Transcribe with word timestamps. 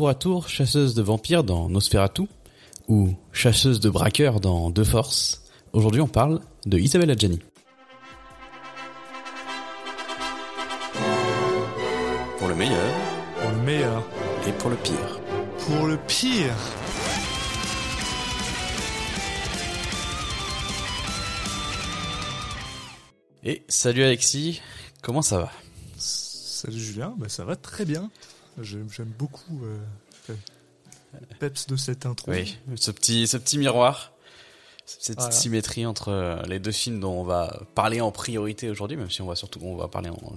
tour 0.00 0.08
à 0.08 0.14
tour 0.14 0.48
chasseuse 0.48 0.94
de 0.94 1.02
vampires 1.02 1.44
dans 1.44 1.68
Nosferatu 1.68 2.22
ou 2.88 3.10
chasseuse 3.32 3.80
de 3.80 3.90
braqueurs 3.90 4.40
dans 4.40 4.70
Deux 4.70 4.82
Forces, 4.82 5.42
aujourd'hui 5.74 6.00
on 6.00 6.06
parle 6.06 6.40
de 6.64 6.78
Isabelle 6.78 7.10
Adjani. 7.10 7.38
Pour 12.38 12.48
le 12.48 12.54
meilleur. 12.54 12.94
Pour 13.42 13.50
le 13.50 13.58
meilleur. 13.58 14.02
Et 14.48 14.52
pour 14.52 14.70
le 14.70 14.76
pire. 14.76 15.20
Pour 15.66 15.86
le 15.86 15.98
pire. 15.98 16.56
Et 23.44 23.62
salut 23.68 24.02
Alexis, 24.02 24.62
comment 25.02 25.20
ça 25.20 25.40
va? 25.40 25.52
Salut 25.98 26.78
Julien, 26.78 27.12
bah 27.18 27.28
ça 27.28 27.44
va 27.44 27.54
très 27.54 27.84
bien. 27.84 28.10
J'aime 28.60 29.12
beaucoup 29.18 29.60
euh, 29.64 30.34
peps 31.38 31.66
de 31.66 31.76
cette 31.76 32.06
intro. 32.06 32.30
Oui, 32.30 32.58
ce 32.76 32.90
petit, 32.90 33.26
ce 33.26 33.36
petit 33.36 33.58
miroir, 33.58 34.12
cette 34.86 35.32
symétrie 35.32 35.86
entre 35.86 36.08
euh, 36.08 36.42
les 36.42 36.58
deux 36.58 36.72
films 36.72 37.00
dont 37.00 37.12
on 37.12 37.24
va 37.24 37.62
parler 37.74 38.00
en 38.00 38.12
priorité 38.12 38.70
aujourd'hui, 38.70 38.96
même 38.96 39.10
si 39.10 39.22
on 39.22 39.26
va 39.26 39.36
surtout 39.36 39.60
on 39.62 39.76
va 39.76 39.88
parler 39.88 40.10
en, 40.10 40.34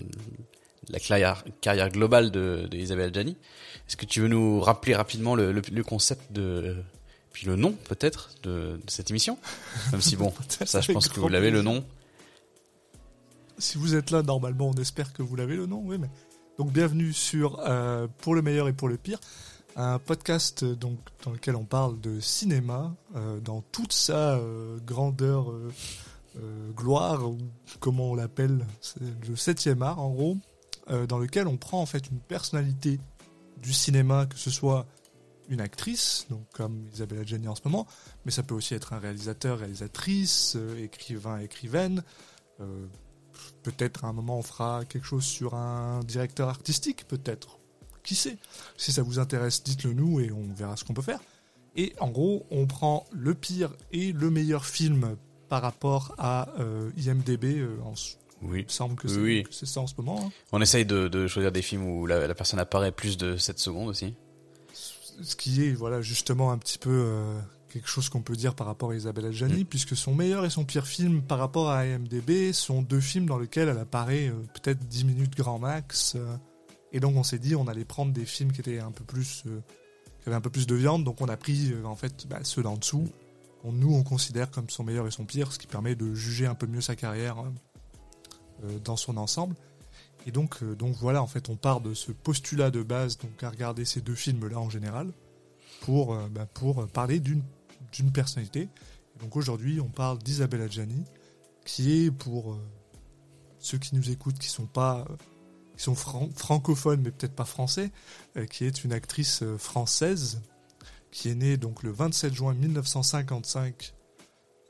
la 0.90 1.00
carrière, 1.00 1.44
carrière 1.62 1.90
globale 1.90 2.32
de, 2.32 2.68
de 2.70 2.78
Isabelle 2.78 3.14
Gianni. 3.14 3.38
Est-ce 3.88 3.98
que 3.98 4.06
tu 4.06 4.22
veux 4.22 4.28
nous 4.28 4.62
rappeler 4.62 4.96
rapidement 4.96 5.36
le, 5.36 5.52
le, 5.52 5.84
concept 5.84 6.32
de 6.32 6.78
puis 7.32 7.48
le 7.48 7.56
nom 7.56 7.72
peut-être 7.72 8.32
de, 8.44 8.80
de, 8.84 8.90
cette 8.90 9.10
émission? 9.10 9.38
Même 9.92 10.02
si 10.02 10.16
bon, 10.16 10.34
ça 10.66 10.82
je 10.82 10.92
pense 10.92 11.08
que 11.10 11.20
vous 11.20 11.30
l'avez 11.30 11.52
le 11.52 11.62
nom 11.62 11.84
si 13.58 13.78
vous 13.78 13.96
êtes 13.96 14.12
là, 14.12 14.22
normalement, 14.22 14.70
on 14.70 14.74
espère 14.74 15.14
que 15.14 15.22
vous 15.22 15.36
l'avez 15.36 15.56
le 15.56 15.66
nom, 15.66 15.82
oui, 15.84 15.98
mais. 15.98 16.10
Donc, 16.60 16.72
bienvenue 16.72 17.14
sur 17.14 17.60
euh, 17.62 18.08
Pour 18.20 18.36
le 18.36 18.44
meilleur 18.44 18.68
et 18.68 18.74
pour 18.74 18.88
le 18.88 18.96
pire, 18.96 19.20
un 19.76 19.98
podcast 19.98 20.64
donc, 20.64 21.00
dans 21.26 21.32
lequel 21.32 21.56
on 21.56 21.66
parle 21.66 22.00
de 22.00 22.20
cinéma 22.20 22.96
euh, 23.16 23.40
dans 23.40 23.62
toute 23.62 23.92
sa 23.92 24.36
euh, 24.36 24.78
grandeur, 24.86 25.52
gloire, 26.76 27.28
ou 27.28 27.38
comment 27.80 28.12
on 28.12 28.16
l'appelle, 28.16 28.66
le 29.28 29.36
septième 29.36 29.82
art, 29.84 30.00
en 30.00 30.10
gros, 30.10 30.38
dans 31.08 31.20
lequel 31.20 31.48
on 31.48 31.58
prend 31.58 31.80
en 31.80 31.86
fait 31.86 32.10
une 32.10 32.20
personnalité 32.20 33.00
du 33.62 33.72
cinéma, 33.72 34.26
que 34.26 34.38
ce 34.38 34.50
soit 34.50 34.88
une 35.50 35.62
actrice, 35.62 36.26
donc 36.32 36.42
comme 36.52 36.88
Isabelle 36.92 37.20
Adjani 37.20 37.48
en 37.48 37.54
ce 37.54 37.62
moment, 37.66 37.86
mais 38.26 38.32
ça 38.32 38.42
peut 38.42 38.56
aussi 38.56 38.74
être 38.74 38.94
un 38.94 39.00
réalisateur, 39.00 39.60
réalisatrice, 39.60 40.58
écrivain, 40.80 41.38
écrivaine, 41.38 42.04
Peut-être 43.64 44.06
à 44.06 44.10
un 44.10 44.14
moment 44.14 44.38
on 44.38 44.44
fera 44.44 44.84
quelque 44.86 45.06
chose 45.06 45.24
sur 45.24 45.56
un 45.56 46.02
directeur 46.04 46.50
artistique, 46.50 47.08
peut-être. 47.08 47.60
Qui 48.04 48.16
sait? 48.16 48.38
Si 48.78 48.92
ça 48.92 49.02
vous 49.02 49.20
intéresse, 49.20 49.64
dites-le 49.64 49.94
nous 49.94 50.20
et 50.20 50.32
on 50.32 50.54
verra 50.54 50.76
ce 50.76 50.84
qu'on 50.84 50.94
peut 50.94 51.02
faire. 51.02 51.22
Et 51.76 51.94
en 52.00 52.10
gros, 52.10 52.46
on 52.52 52.68
prend 52.68 53.06
le 53.12 53.34
pire 53.34 53.74
et 53.92 54.12
le 54.12 54.30
meilleur 54.30 54.66
film 54.66 55.16
par 55.50 55.62
rapport 55.62 56.14
à 56.18 56.50
euh, 56.60 56.92
IMDB. 56.98 57.60
Euh, 57.60 57.78
oui. 58.42 58.60
Il 58.60 58.64
me 58.66 58.70
semble 58.70 58.96
que 58.96 59.08
c'est 59.52 59.66
ça 59.66 59.82
en 59.82 59.88
ce 59.88 59.94
moment. 59.98 60.20
Hein. 60.26 60.32
On 60.52 60.62
essaye 60.62 60.86
de, 60.86 61.28
choisir 61.28 61.52
des 61.52 61.62
films 61.62 61.88
où 61.88 62.06
la, 62.06 62.34
personne 62.36 62.60
apparaît 62.60 62.92
plus 62.92 63.18
de 63.18 63.38
7 63.38 63.60
secondes 63.60 63.90
aussi. 63.90 64.14
Ce 65.22 65.36
qui 65.36 65.64
est 65.64 65.72
voilà 65.72 66.02
justement 66.02 66.52
un 66.52 66.58
petit 66.58 66.80
peu 66.80 66.90
euh, 66.90 67.40
quelque 67.74 67.90
chose 67.90 68.08
qu'on 68.08 68.22
peut 68.22 68.36
dire 68.36 68.54
par 68.54 68.68
rapport 68.68 68.92
à 68.92 68.96
Isabelle 68.96 69.26
Adjani, 69.26 69.64
mm. 69.64 69.66
puisque 69.66 69.96
son 69.96 70.14
meilleur 70.14 70.46
et 70.46 70.52
son 70.52 70.64
pire 70.64 70.86
film 70.86 71.24
par 71.24 71.40
rapport 71.40 71.72
à 71.72 71.86
IMDB 71.88 72.54
sont 72.54 72.84
deux 72.84 73.00
films 73.00 73.26
dans 73.26 73.40
lesquels 73.40 73.68
elle 73.68 73.80
apparaît 73.80 74.28
euh, 74.28 74.34
peut-être 74.54 74.86
10 74.88 75.06
minutes 75.06 75.36
grand 75.36 75.58
max. 75.58 76.14
Euh. 76.16 76.38
et 76.92 77.00
donc 77.00 77.16
on 77.16 77.24
s'est 77.24 77.40
dit 77.40 77.56
on 77.56 77.68
allait 77.68 77.84
prendre 77.84 78.14
des 78.14 78.26
films 78.26 78.52
qui 78.52 78.62
étaient 78.62 78.80
un 78.80 78.92
peu 78.92 79.04
plus 79.04 79.44
euh, 79.48 79.60
qui 80.22 80.30
avaient 80.30 80.36
un 80.36 80.42
peu 80.42 80.52
plus 80.52 80.68
de 80.68 80.76
viande, 80.76 81.04
donc 81.04 81.20
on 81.20 81.28
a 81.28 81.36
pris 81.36 81.74
en 81.84 81.96
fait 81.96 82.28
bah, 82.28 82.40
ceux 82.44 82.62
d'en 82.62 82.78
dessous. 82.78 83.10
nous 83.66 83.94
on 83.94 84.04
considère 84.04 84.52
comme 84.52 84.70
son 84.70 84.84
meilleur 84.84 85.08
et 85.08 85.12
son 85.12 85.26
pire, 85.26 85.52
ce 85.52 85.58
qui 85.58 85.68
permet 85.68 85.96
de 85.96 86.14
juger 86.14 86.46
un 86.46 86.56
peu 86.56 86.68
mieux 86.68 86.82
sa 86.82 86.96
carrière 86.96 87.44
dans 88.86 88.96
son 88.96 89.18
ensemble. 89.18 89.56
Et 90.26 90.32
donc, 90.32 90.64
donc 90.64 90.96
voilà, 90.96 91.22
en 91.22 91.28
fait, 91.28 91.50
on 91.50 91.58
part 91.58 91.82
de 91.82 91.94
ce 91.94 92.14
postulat 92.14 92.72
de 92.72 92.82
base, 92.82 93.18
donc 93.18 93.44
à 93.44 93.50
regarder 93.50 93.84
ces 93.84 94.00
deux 94.00 94.16
films-là 94.16 94.58
en 94.58 94.70
général, 94.70 95.12
pour, 95.82 96.16
bah, 96.30 96.46
pour 96.46 96.88
parler 96.88 97.20
d'une 97.20 97.44
d'une 97.94 98.12
personnalité. 98.12 98.70
donc 99.20 99.36
aujourd'hui, 99.36 99.80
on 99.80 99.90
parle 99.90 100.18
d'Isabelle 100.20 100.62
Adjani, 100.62 101.06
qui 101.66 102.06
est 102.06 102.12
pour 102.12 102.54
euh, 102.54 102.58
ceux 103.60 103.78
qui 103.78 103.96
nous 103.96 104.10
écoutent, 104.10 104.38
qui 104.38 104.50
sont 104.50 104.66
pas, 104.66 105.06
euh, 105.10 105.16
qui 105.78 105.84
sont 105.84 105.96
francophones 105.96 107.02
mais 107.02 107.12
peut-être 107.12 107.36
pas 107.36 107.46
français, 107.46 107.92
euh, 108.38 108.46
qui 108.46 108.66
est 108.66 108.84
une 108.84 108.94
actrice 108.94 109.44
française 109.58 110.42
qui 111.12 111.30
est 111.30 111.36
née 111.36 111.58
donc 111.58 111.84
le 111.84 111.92
27 111.92 112.34
juin 112.34 112.54
1955 112.54 113.94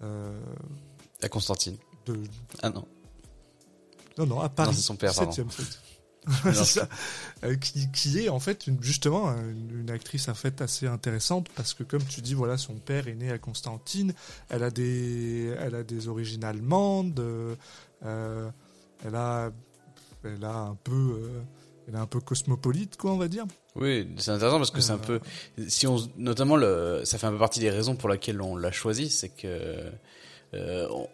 à 0.01 1.29
Constantine. 1.29 1.77
De... 2.05 2.19
Ah 2.61 2.69
non. 2.69 2.85
Non, 4.17 4.25
non, 4.25 4.41
à 4.41 4.49
Paris. 4.49 4.75
c'est 4.75 4.81
son 4.81 4.97
père, 4.97 5.13
Euh, 7.43 7.55
qui, 7.57 7.91
qui, 7.91 8.19
est 8.19 8.29
en 8.29 8.39
fait 8.39 8.67
une, 8.67 8.81
justement 8.81 9.35
une, 9.35 9.89
actrice 9.89 10.29
en 10.29 10.33
fait 10.33 10.61
assez 10.61 10.87
intéressante 10.87 11.49
parce 11.55 11.73
que 11.73 11.83
comme 11.83 12.03
tu 12.03 12.21
dis 12.21 12.33
voilà 12.33 12.57
son 12.57 12.75
père 12.75 13.09
est 13.09 13.15
né 13.15 13.31
à 13.31 13.37
Constantine. 13.37 14.13
Elle 14.47 14.63
a 14.63 14.71
des 14.71 15.53
elle 15.59 15.75
a 15.75 15.83
des 15.83 16.07
origines 16.07 16.45
allemandes 16.45 17.19
euh, 17.19 18.49
elle 19.05 19.15
a 19.15 19.51
elle 20.23 20.45
a 20.45 20.55
un 20.55 20.77
peu 20.81 20.91
euh, 20.93 21.41
elle 21.87 21.95
est 21.95 21.99
un 21.99 22.05
peu 22.05 22.21
cosmopolite 22.21 22.95
quoi 22.95 23.11
on 23.11 23.17
va 23.17 23.27
dire. 23.27 23.45
Oui 23.75 24.07
c'est 24.17 24.31
intéressant 24.31 24.57
parce 24.57 24.71
que 24.71 24.79
c'est 24.79 24.93
un 24.93 24.97
peu 24.97 25.19
si 25.67 25.85
on 25.85 25.97
notamment 26.15 26.55
le 26.55 27.01
ça 27.03 27.17
fait 27.17 27.27
un 27.27 27.31
peu 27.31 27.39
partie 27.39 27.59
des 27.59 27.71
raisons 27.71 27.97
pour 27.97 28.07
lesquelles 28.07 28.41
on 28.41 28.55
l'a 28.55 28.71
choisi 28.71 29.09
c'est 29.09 29.29
que 29.29 29.91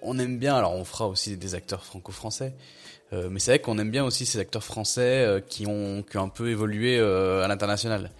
on 0.03 0.19
aime 0.19 0.37
bien 0.37 0.53
alors 0.55 0.75
on 0.75 0.85
fera 0.85 1.07
aussi 1.07 1.37
des 1.37 1.55
acteurs 1.55 1.85
franco-français 1.85 2.53
euh, 3.11 3.29
mais 3.29 3.39
c'est 3.39 3.51
vrai 3.51 3.59
qu'on 3.59 3.77
aime 3.79 3.91
bien 3.91 4.05
aussi 4.05 4.25
ces 4.25 4.39
acteurs 4.39 4.63
français 4.63 5.25
euh, 5.25 5.39
qui, 5.39 5.65
ont, 5.65 6.03
qui 6.03 6.17
ont 6.17 6.23
un 6.23 6.29
peu 6.29 6.49
évolué 6.49 6.97
euh, 6.99 7.43
à 7.43 7.47
l'international. 7.47 8.11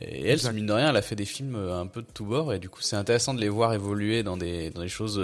Et 0.00 0.28
elle, 0.28 0.52
mine 0.52 0.66
de 0.66 0.72
rien, 0.72 0.90
elle 0.90 0.96
a 0.96 1.02
fait 1.02 1.16
des 1.16 1.24
films 1.24 1.56
un 1.56 1.86
peu 1.86 2.02
de 2.02 2.06
tout 2.12 2.26
bord 2.26 2.52
et 2.52 2.58
du 2.58 2.68
coup 2.68 2.82
c'est 2.82 2.96
intéressant 2.96 3.32
de 3.32 3.40
les 3.40 3.48
voir 3.48 3.72
évoluer 3.72 4.22
dans 4.22 4.36
des 4.36 4.68
dans 4.68 4.82
des 4.82 4.88
choses 4.88 5.18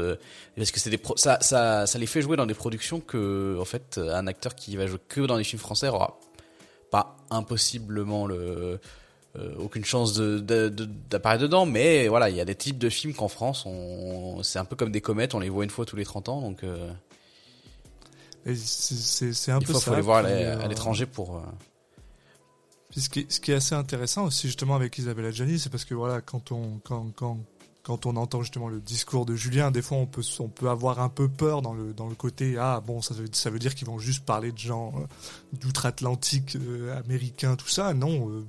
parce 0.56 0.70
que 0.70 0.80
c'est 0.80 0.88
des 0.88 0.98
ça, 1.16 1.36
ça 1.42 1.86
ça 1.86 1.98
les 1.98 2.06
fait 2.06 2.22
jouer 2.22 2.38
dans 2.38 2.46
des 2.46 2.54
productions 2.54 3.00
que 3.00 3.58
en 3.60 3.66
fait 3.66 3.98
un 3.98 4.26
acteur 4.26 4.54
qui 4.54 4.74
va 4.78 4.86
jouer 4.86 5.00
que 5.06 5.20
dans 5.20 5.36
des 5.36 5.44
films 5.44 5.60
français 5.60 5.88
aura 5.88 6.18
pas 6.90 7.14
impossiblement 7.28 8.26
le 8.26 8.80
aucune 9.58 9.84
chance 9.84 10.14
de, 10.14 10.38
d'apparaître 11.10 11.42
dedans 11.42 11.66
mais 11.66 12.08
voilà 12.08 12.30
il 12.30 12.36
y 12.36 12.40
a 12.40 12.46
des 12.46 12.54
types 12.54 12.78
de 12.78 12.88
films 12.88 13.12
qu'en 13.12 13.28
France 13.28 13.68
c'est 14.44 14.58
un 14.58 14.64
peu 14.64 14.76
comme 14.76 14.92
des 14.92 15.02
comètes 15.02 15.34
on 15.34 15.40
les 15.40 15.50
voit 15.50 15.64
une 15.64 15.70
fois 15.70 15.84
tous 15.84 15.96
les 15.96 16.06
30 16.06 16.30
ans 16.30 16.40
donc 16.40 16.62
c'est 18.54 19.52
un 19.52 19.58
Il 19.60 19.66
peu 19.66 19.72
faut, 19.72 19.80
faut 19.80 19.94
les 19.94 20.02
voir 20.02 20.24
à 20.24 20.28
euh, 20.28 20.68
l'étranger 20.68 21.06
pour. 21.06 21.36
Euh, 21.36 21.40
ce, 22.96 23.08
qui 23.08 23.20
est, 23.20 23.32
ce 23.32 23.40
qui 23.40 23.52
est 23.52 23.54
assez 23.54 23.74
intéressant 23.74 24.24
aussi 24.24 24.46
justement 24.46 24.74
avec 24.74 24.98
Isabelle 24.98 25.26
Adjani, 25.26 25.58
c'est 25.58 25.70
parce 25.70 25.84
que 25.84 25.94
voilà, 25.94 26.20
quand 26.20 26.52
on 26.52 26.78
quand, 26.84 27.06
quand 27.16 27.38
quand 27.82 28.06
on 28.06 28.16
entend 28.16 28.40
justement 28.40 28.68
le 28.68 28.80
discours 28.80 29.26
de 29.26 29.34
Julien, 29.34 29.70
des 29.70 29.82
fois 29.82 29.98
on 29.98 30.06
peut 30.06 30.22
on 30.40 30.48
peut 30.48 30.68
avoir 30.68 31.00
un 31.00 31.08
peu 31.08 31.28
peur 31.28 31.62
dans 31.62 31.74
le 31.74 31.92
dans 31.92 32.08
le 32.08 32.14
côté 32.14 32.56
ah 32.58 32.82
bon 32.86 33.00
ça 33.00 33.14
veut 33.14 33.26
ça 33.32 33.50
veut 33.50 33.58
dire 33.58 33.74
qu'ils 33.74 33.86
vont 33.86 33.98
juste 33.98 34.24
parler 34.24 34.52
de 34.52 34.58
gens 34.58 34.92
euh, 34.96 35.06
d'outre-Atlantique 35.58 36.56
américains 36.96 37.56
tout 37.56 37.68
ça 37.68 37.92
non 37.92 38.44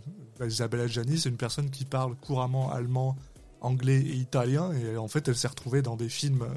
Isabelle 0.46 0.82
Adjani 0.82 1.18
c'est 1.18 1.30
une 1.30 1.38
personne 1.38 1.70
qui 1.70 1.84
parle 1.84 2.16
couramment 2.16 2.72
allemand, 2.72 3.18
anglais 3.60 4.00
et 4.00 4.16
italien 4.16 4.72
et 4.72 4.96
en 4.96 5.10
fait 5.10 5.28
elle 5.28 5.36
s'est 5.36 5.50
retrouvée 5.50 5.82
dans 5.82 5.98
des 5.98 6.10
films 6.10 6.48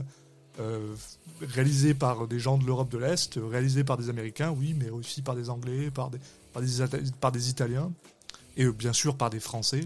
euh, 0.60 0.94
réalisé 1.40 1.94
par 1.94 2.26
des 2.26 2.40
gens 2.40 2.58
de 2.58 2.64
l'Europe 2.64 2.90
de 2.90 2.98
l'Est, 2.98 3.38
réalisé 3.40 3.84
par 3.84 3.96
des 3.96 4.08
Américains, 4.10 4.50
oui, 4.50 4.74
mais 4.78 4.90
aussi 4.90 5.22
par 5.22 5.36
des 5.36 5.50
Anglais, 5.50 5.90
par 5.90 6.10
des, 6.10 6.18
par 6.52 6.62
des, 6.62 6.68
par 7.20 7.32
des 7.32 7.48
Italiens, 7.48 7.92
et 8.56 8.64
euh, 8.64 8.72
bien 8.72 8.92
sûr 8.92 9.16
par 9.16 9.30
des 9.30 9.38
Français. 9.38 9.82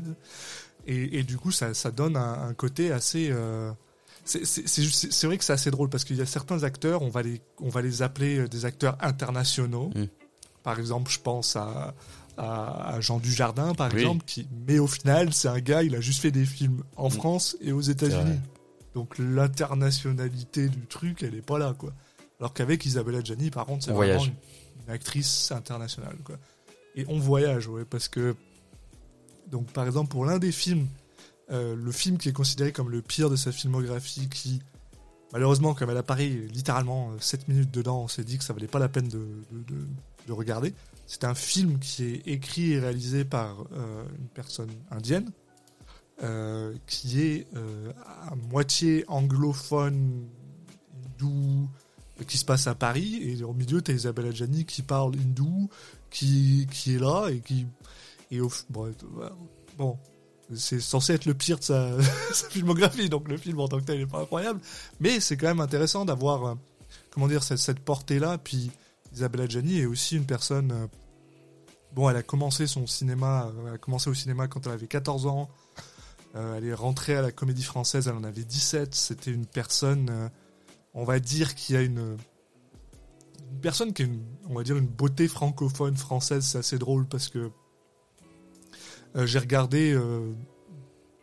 Et, 0.87 1.19
et 1.19 1.23
du 1.25 1.37
coup, 1.37 1.53
ça, 1.53 1.75
ça 1.75 1.91
donne 1.91 2.17
un, 2.17 2.55
côté 2.55 2.91
assez... 2.91 3.29
Euh, 3.31 3.71
c'est 4.25 5.27
vrai 5.27 5.37
que 5.37 5.45
c'est 5.45 5.53
assez 5.53 5.71
drôle 5.71 5.89
parce 5.89 6.05
qu'il 6.05 6.17
y 6.17 6.23
a 6.23 6.27
certains 6.27 6.63
acteurs, 6.63 7.03
on 7.03 7.09
va 7.09 7.23
les, 7.23 7.41
on 7.61 7.69
va 7.69 7.83
les 7.83 8.03
appeler 8.03 8.49
des 8.49 8.65
acteurs 8.65 8.97
internationaux. 9.01 9.91
Mm. 9.95 10.05
Par 10.63 10.79
exemple, 10.79 11.11
je 11.11 11.19
pense 11.19 11.57
à, 11.57 11.93
à, 12.39 13.01
Jean 13.01 13.19
Dujardin, 13.19 13.75
par 13.75 13.93
exemple, 13.93 14.25
qui, 14.25 14.47
mais 14.67 14.79
au 14.79 14.87
final, 14.87 15.33
c'est 15.35 15.49
un 15.49 15.59
gars, 15.59 15.83
il 15.83 15.95
a 15.97 16.01
juste 16.01 16.23
fait 16.23 16.31
des 16.31 16.47
films 16.47 16.83
en 16.97 17.09
mm. 17.09 17.13
France 17.13 17.57
et 17.61 17.73
aux 17.73 17.81
États-Unis. 17.81 18.39
Donc 18.95 19.19
l'internationalité 19.19 20.69
du 20.69 20.87
truc, 20.87 21.23
elle 21.23 21.35
est 21.35 21.47
pas 21.47 21.59
là, 21.59 21.75
quoi. 21.79 21.93
Alors 22.41 22.53
qu'avec 22.53 22.85
Isabella 22.85 23.23
Gianni, 23.23 23.51
par 23.51 23.67
contre, 23.67 23.85
c'est 23.85 23.93
vraiment 23.93 24.25
une, 24.25 24.35
actrice 24.89 25.53
internationale, 25.53 26.17
quoi. 26.25 26.37
Et 26.97 27.05
on 27.09 27.19
voyage, 27.19 27.69
ouais, 27.69 27.85
parce 27.85 28.09
que 28.09 28.35
donc 29.51 29.71
par 29.73 29.87
exemple 29.87 30.11
pour 30.11 30.25
l'un 30.25 30.39
des 30.39 30.51
films, 30.51 30.89
euh, 31.51 31.77
le 31.77 31.93
film 31.93 32.19
qui 32.19 32.29
est 32.29 32.33
considéré 32.33 32.73
comme 32.73 32.91
le 32.91 33.01
pire 33.01 33.31
de 33.31 33.37
sa 33.37 33.53
filmographie, 33.53 34.29
qui 34.29 34.61
malheureusement 35.33 35.75
comme 35.75 35.91
elle 35.91 35.97
apparaît 35.97 36.29
littéralement 36.29 37.13
7 37.21 37.41
euh, 37.41 37.53
minutes 37.53 37.71
dedans, 37.71 38.03
on 38.03 38.09
s'est 38.09 38.25
dit 38.25 38.39
que 38.39 38.45
ça 38.45 38.53
valait 38.53 38.67
pas 38.67 38.79
la 38.79 38.89
peine 38.89 39.09
de, 39.09 39.25
de, 40.27 40.33
regarder. 40.33 40.73
c'est 41.07 41.25
un 41.25 41.35
film 41.35 41.79
qui 41.79 42.05
est 42.05 42.27
écrit 42.27 42.73
et 42.73 42.81
réalisé 42.81 43.25
par 43.25 43.65
euh, 43.73 44.05
une 44.19 44.29
personne 44.29 44.71
indienne, 44.91 45.31
euh, 46.23 46.75
qui 46.87 47.21
est 47.21 47.47
euh, 47.57 47.93
à 48.27 48.35
moitié 48.35 49.05
anglophone, 49.09 50.27
hindou, 50.95 51.69
qui 52.27 52.39
se 52.39 52.45
passe 52.45 52.67
à 52.67 52.75
Paris, 52.75 53.21
et 53.23 53.43
au 53.43 53.53
milieu, 53.53 53.83
tu 53.83 53.91
as 53.91 53.95
Isabelle 53.95 54.27
Adjani 54.27 54.65
qui 54.65 54.83
parle 54.83 55.15
hindou, 55.17 55.69
qui, 56.11 56.69
qui 56.71 56.95
est 56.95 56.99
là, 56.99 57.29
et 57.29 57.41
qui. 57.41 57.67
Et 58.31 58.41
au, 58.41 58.51
bon, 59.79 59.99
c'est 60.55 60.81
censé 60.81 61.15
être 61.15 61.27
le 61.27 61.35
pire 61.35 61.59
de 61.59 61.65
sa, 61.65 61.97
filmographie, 62.51 63.09
donc 63.09 63.29
le 63.29 63.37
film 63.37 63.61
en 63.61 63.69
tant 63.69 63.79
que 63.79 63.85
tel 63.85 63.99
n'est 63.99 64.07
pas 64.07 64.21
incroyable, 64.21 64.61
mais 65.01 65.21
c'est 65.21 65.37
quand 65.37 65.49
même 65.49 65.61
intéressant 65.61 66.05
d'avoir, 66.05 66.57
comment 67.11 67.29
dire, 67.29 67.43
cette, 67.43 67.59
cette 67.59 67.81
portée-là, 67.81 68.39
puis 68.39 68.71
Isabelle 69.13 69.43
Adjani 69.43 69.81
est 69.81 69.87
aussi 69.87 70.17
une 70.17 70.25
personne 70.25 70.89
Bon, 71.95 72.09
elle 72.09 72.17
a 72.17 72.23
commencé 72.23 72.67
son 72.67 72.87
cinéma, 72.87 73.47
euh, 73.47 73.69
elle 73.69 73.75
a 73.75 73.79
commencé 73.79 74.09
au 74.09 74.15
cinéma 74.15 74.49
quand 74.49 74.67
elle 74.67 74.73
avait 74.73 74.87
14 74.87 75.27
ans. 75.27 75.51
Euh, 76.35 76.57
elle 76.57 76.65
est 76.65 76.75
rentrée 76.75 77.15
à 77.17 77.23
la 77.23 77.31
comédie 77.31 77.63
française, 77.63 78.09
elle 78.09 78.15
en 78.15 78.25
avait 78.25 78.45
17. 78.45 78.95
C'était 78.95 79.31
une 79.31 79.47
personne, 79.47 80.09
euh, 80.11 80.29
on 80.95 81.05
va 81.05 81.21
dire, 81.21 81.55
qui 81.55 81.77
a 81.77 81.83
une, 81.83 82.17
une 83.51 83.61
personne 83.61 83.93
qui 83.93 84.03
a 84.03 84.05
une, 84.07 84.23
on 84.49 84.55
va 84.55 84.63
dire, 84.63 84.77
une 84.77 84.87
beauté 84.87 85.29
francophone 85.29 85.97
française. 85.97 86.45
C'est 86.45 86.59
assez 86.59 86.79
drôle 86.79 87.07
parce 87.07 87.29
que 87.29 87.51
j'ai 89.15 89.39
regardé 89.39 89.95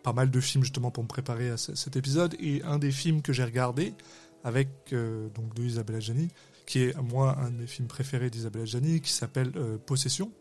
pas 0.03 0.13
mal 0.13 0.29
de 0.29 0.39
films 0.39 0.63
justement 0.63 0.91
pour 0.91 1.01
me 1.03 1.07
préparer 1.07 1.49
à 1.49 1.57
cet 1.57 1.95
épisode. 1.95 2.35
Et 2.39 2.61
un 2.61 2.77
des 2.77 2.91
films 2.91 3.23
que 3.23 3.33
j'ai 3.33 3.43
regardé 3.43 3.95
avec 4.43 4.69
donc 4.91 5.55
de 5.55 5.63
Isabelle 5.63 5.95
Adjani, 5.95 6.27
qui 6.67 6.83
est 6.83 6.95
moi 7.01 7.35
un 7.39 7.49
de 7.49 7.55
mes 7.55 7.67
films 7.67 7.87
préférés 7.87 8.29
d'Isabelle 8.29 8.61
Adjani, 8.61 9.01
qui 9.01 9.11
s'appelle 9.11 9.51
Possession. 9.87 10.31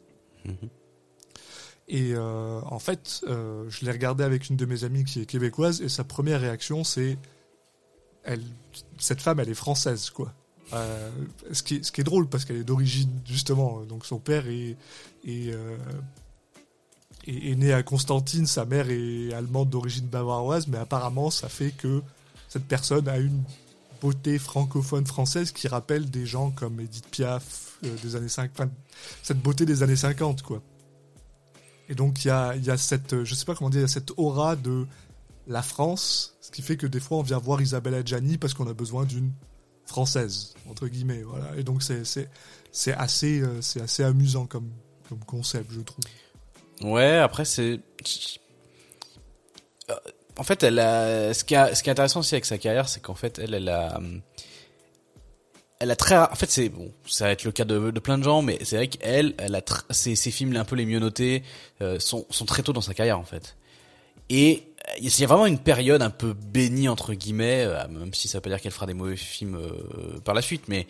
Mhm. 0.45 0.69
Et 1.89 2.13
euh, 2.13 2.61
en 2.67 2.79
fait, 2.79 3.23
euh, 3.27 3.65
je 3.71 3.85
l'ai 3.85 3.91
regardé 3.91 4.23
avec 4.23 4.51
une 4.51 4.57
de 4.57 4.67
mes 4.67 4.85
amies 4.85 5.05
qui 5.05 5.23
est 5.23 5.27
québécoise 5.27 5.81
et 5.81 5.89
sa 5.89 6.05
première 6.05 6.41
réaction 6.41 6.85
c'est, 6.85 7.17
cette 8.99 9.23
femme, 9.23 9.41
elle 9.41 9.49
est 9.49 9.55
française, 9.55 10.11
quoi. 10.11 10.35
Euh, 10.75 11.11
ce, 11.51 11.63
qui 11.63 11.77
est, 11.77 12.05
drôle 12.05 12.29
parce 12.29 12.45
qu'elle 12.45 12.59
est 12.59 12.65
d'origine 12.65 13.09
justement, 13.25 13.81
donc 13.87 14.05
son 14.05 14.19
père 14.19 14.45
est, 14.49 14.77
né 17.27 17.73
à 17.73 17.83
Constantine, 17.83 18.47
sa 18.47 18.67
mère 18.67 18.91
est 18.91 19.33
allemande 19.33 19.71
d'origine 19.71 20.05
bavaroise, 20.07 20.67
mais 20.69 20.77
apparemment 20.77 21.31
ça 21.31 21.49
fait 21.49 21.71
que 21.71 22.03
cette 22.51 22.67
personne 22.67 23.09
a 23.09 23.17
une 23.17 23.43
beauté 24.03 24.39
francophone 24.39 25.07
française 25.07 25.53
qui 25.53 25.69
rappelle 25.69 26.11
des 26.11 26.27
gens 26.27 26.51
comme 26.51 26.81
Edith 26.81 27.09
Piaf 27.09 27.79
des 27.83 28.17
années 28.17 28.29
50, 28.29 28.69
cette 29.23 29.41
beauté 29.41 29.65
des 29.65 29.83
années 29.83 29.97
50 29.97 30.43
quoi. 30.43 30.61
Et 31.89 31.95
donc 31.95 32.25
il 32.25 32.29
y 32.29 32.31
a, 32.31 32.55
y 32.57 32.71
a 32.71 32.77
cette, 32.77 33.25
je 33.25 33.35
sais 33.35 33.45
pas 33.45 33.55
comment 33.55 33.71
dire, 33.71 33.89
cette 33.89 34.13
aura 34.17 34.57
de 34.57 34.87
la 35.47 35.63
France, 35.63 36.37
ce 36.41 36.51
qui 36.51 36.63
fait 36.63 36.77
que 36.77 36.87
des 36.87 37.01
fois 37.01 37.19
on 37.19 37.23
vient 37.23 37.39
voir 37.39 37.63
Isabelle 37.63 37.95
Adjani 37.95 38.37
parce 38.37 38.55
qu'on 38.55 38.69
a 38.69 38.75
besoin 38.75 39.05
d'une 39.05 39.33
française 39.87 40.55
entre 40.69 40.87
guillemets, 40.89 41.23
voilà. 41.23 41.57
Et 41.57 41.63
donc 41.63 41.83
c'est 41.83 42.03
c'est 42.05 42.93
assez 42.93 43.41
euh, 43.41 43.63
c'est 43.63 43.81
assez 43.81 44.05
amusant 44.05 44.47
comme 44.47 44.71
comme 45.09 45.21
concept, 45.21 45.73
je 45.73 45.81
trouve. 45.81 46.05
Ouais, 46.83 47.17
après 47.17 47.47
c'est 47.47 47.81
en 50.39 50.45
fait, 50.45 50.63
elle 50.63 50.77
ce 51.35 51.45
qui, 51.45 51.55
est, 51.55 51.75
ce 51.75 51.83
qui 51.83 51.91
est 51.91 51.93
intéressant 51.93 52.21
aussi 52.21 52.35
avec 52.35 52.45
sa 52.45 52.59
carrière, 52.59 52.89
c'est 52.89 53.01
qu'en 53.01 53.15
fait, 53.15 53.39
elle, 53.39 53.55
elle 53.55 53.69
a, 53.69 54.01
elle 55.81 55.91
a 55.91 55.97
très, 55.97 56.17
en 56.17 56.35
fait, 56.35 56.51
c'est 56.51 56.69
bon, 56.69 56.91
ça 57.07 57.27
va 57.27 57.31
être 57.33 57.45
le 57.45 57.53
cas 57.53 57.65
de, 57.65 57.91
plein 58.01 58.19
de 58.19 58.25
gens, 58.25 58.43
mais 58.43 58.59
c'est 58.65 58.77
vrai 58.77 58.89
qu'elle, 58.89 59.35
elle 59.39 59.55
a, 59.55 59.63
ses, 59.91 60.17
ses 60.17 60.31
films 60.31 60.57
un 60.57 60.65
peu 60.65 60.75
les 60.75 60.87
mieux 60.87 60.99
notés 60.99 61.43
euh, 61.83 62.01
sont, 62.01 62.27
sont 62.31 62.45
très 62.45 62.63
tôt 62.63 62.73
dans 62.73 62.81
sa 62.81 62.95
carrière 62.95 63.19
en 63.19 63.25
fait. 63.25 63.57
Et 64.29 64.65
il 65.01 65.21
y 65.21 65.25
a 65.25 65.27
vraiment 65.27 65.47
une 65.47 65.59
période 65.59 66.03
un 66.03 66.11
peu 66.11 66.33
bénie 66.33 66.89
entre 66.89 67.15
guillemets, 67.15 67.65
euh, 67.65 67.87
même 67.89 68.13
si 68.13 68.27
ça 68.27 68.39
veut 68.39 68.43
pas 68.43 68.51
dire 68.51 68.61
qu'elle 68.61 68.73
fera 68.73 68.87
des 68.87 68.95
mauvais 68.95 69.17
films 69.17 69.57
euh, 69.57 70.19
par 70.21 70.35
la 70.35 70.43
suite, 70.43 70.65
mais 70.69 70.87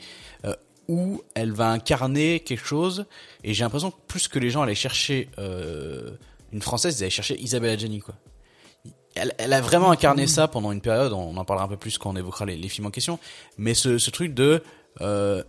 où 0.88 1.22
elle 1.34 1.52
va 1.52 1.68
incarner 1.70 2.40
quelque 2.40 2.64
chose. 2.64 3.04
Et 3.44 3.52
j'ai 3.52 3.64
l'impression 3.64 3.90
que 3.90 3.96
plus 4.06 4.26
que 4.26 4.38
les 4.38 4.48
gens 4.48 4.62
allaient 4.62 4.74
chercher 4.74 5.28
une 5.36 6.62
française, 6.62 6.98
ils 6.98 7.02
allaient 7.02 7.10
chercher 7.10 7.38
Isabelle 7.38 7.72
Adjani 7.72 8.00
quoi 8.00 8.14
elle, 9.38 9.52
a 9.52 9.60
vraiment 9.60 9.90
incarné 9.90 10.26
ça 10.26 10.48
pendant 10.48 10.72
une 10.72 10.80
période. 10.80 11.12
On 11.12 11.36
en 11.36 11.44
parlera 11.44 11.66
un 11.66 11.68
peu 11.68 11.76
plus 11.76 11.98
quand 11.98 12.10
on 12.10 12.16
évoquera 12.16 12.44
les, 12.46 12.68
films 12.68 12.86
en 12.86 12.90
question. 12.90 13.18
Mais 13.56 13.74
ce, 13.74 14.10
truc 14.10 14.34
de 14.34 14.62
euh, 15.00 15.42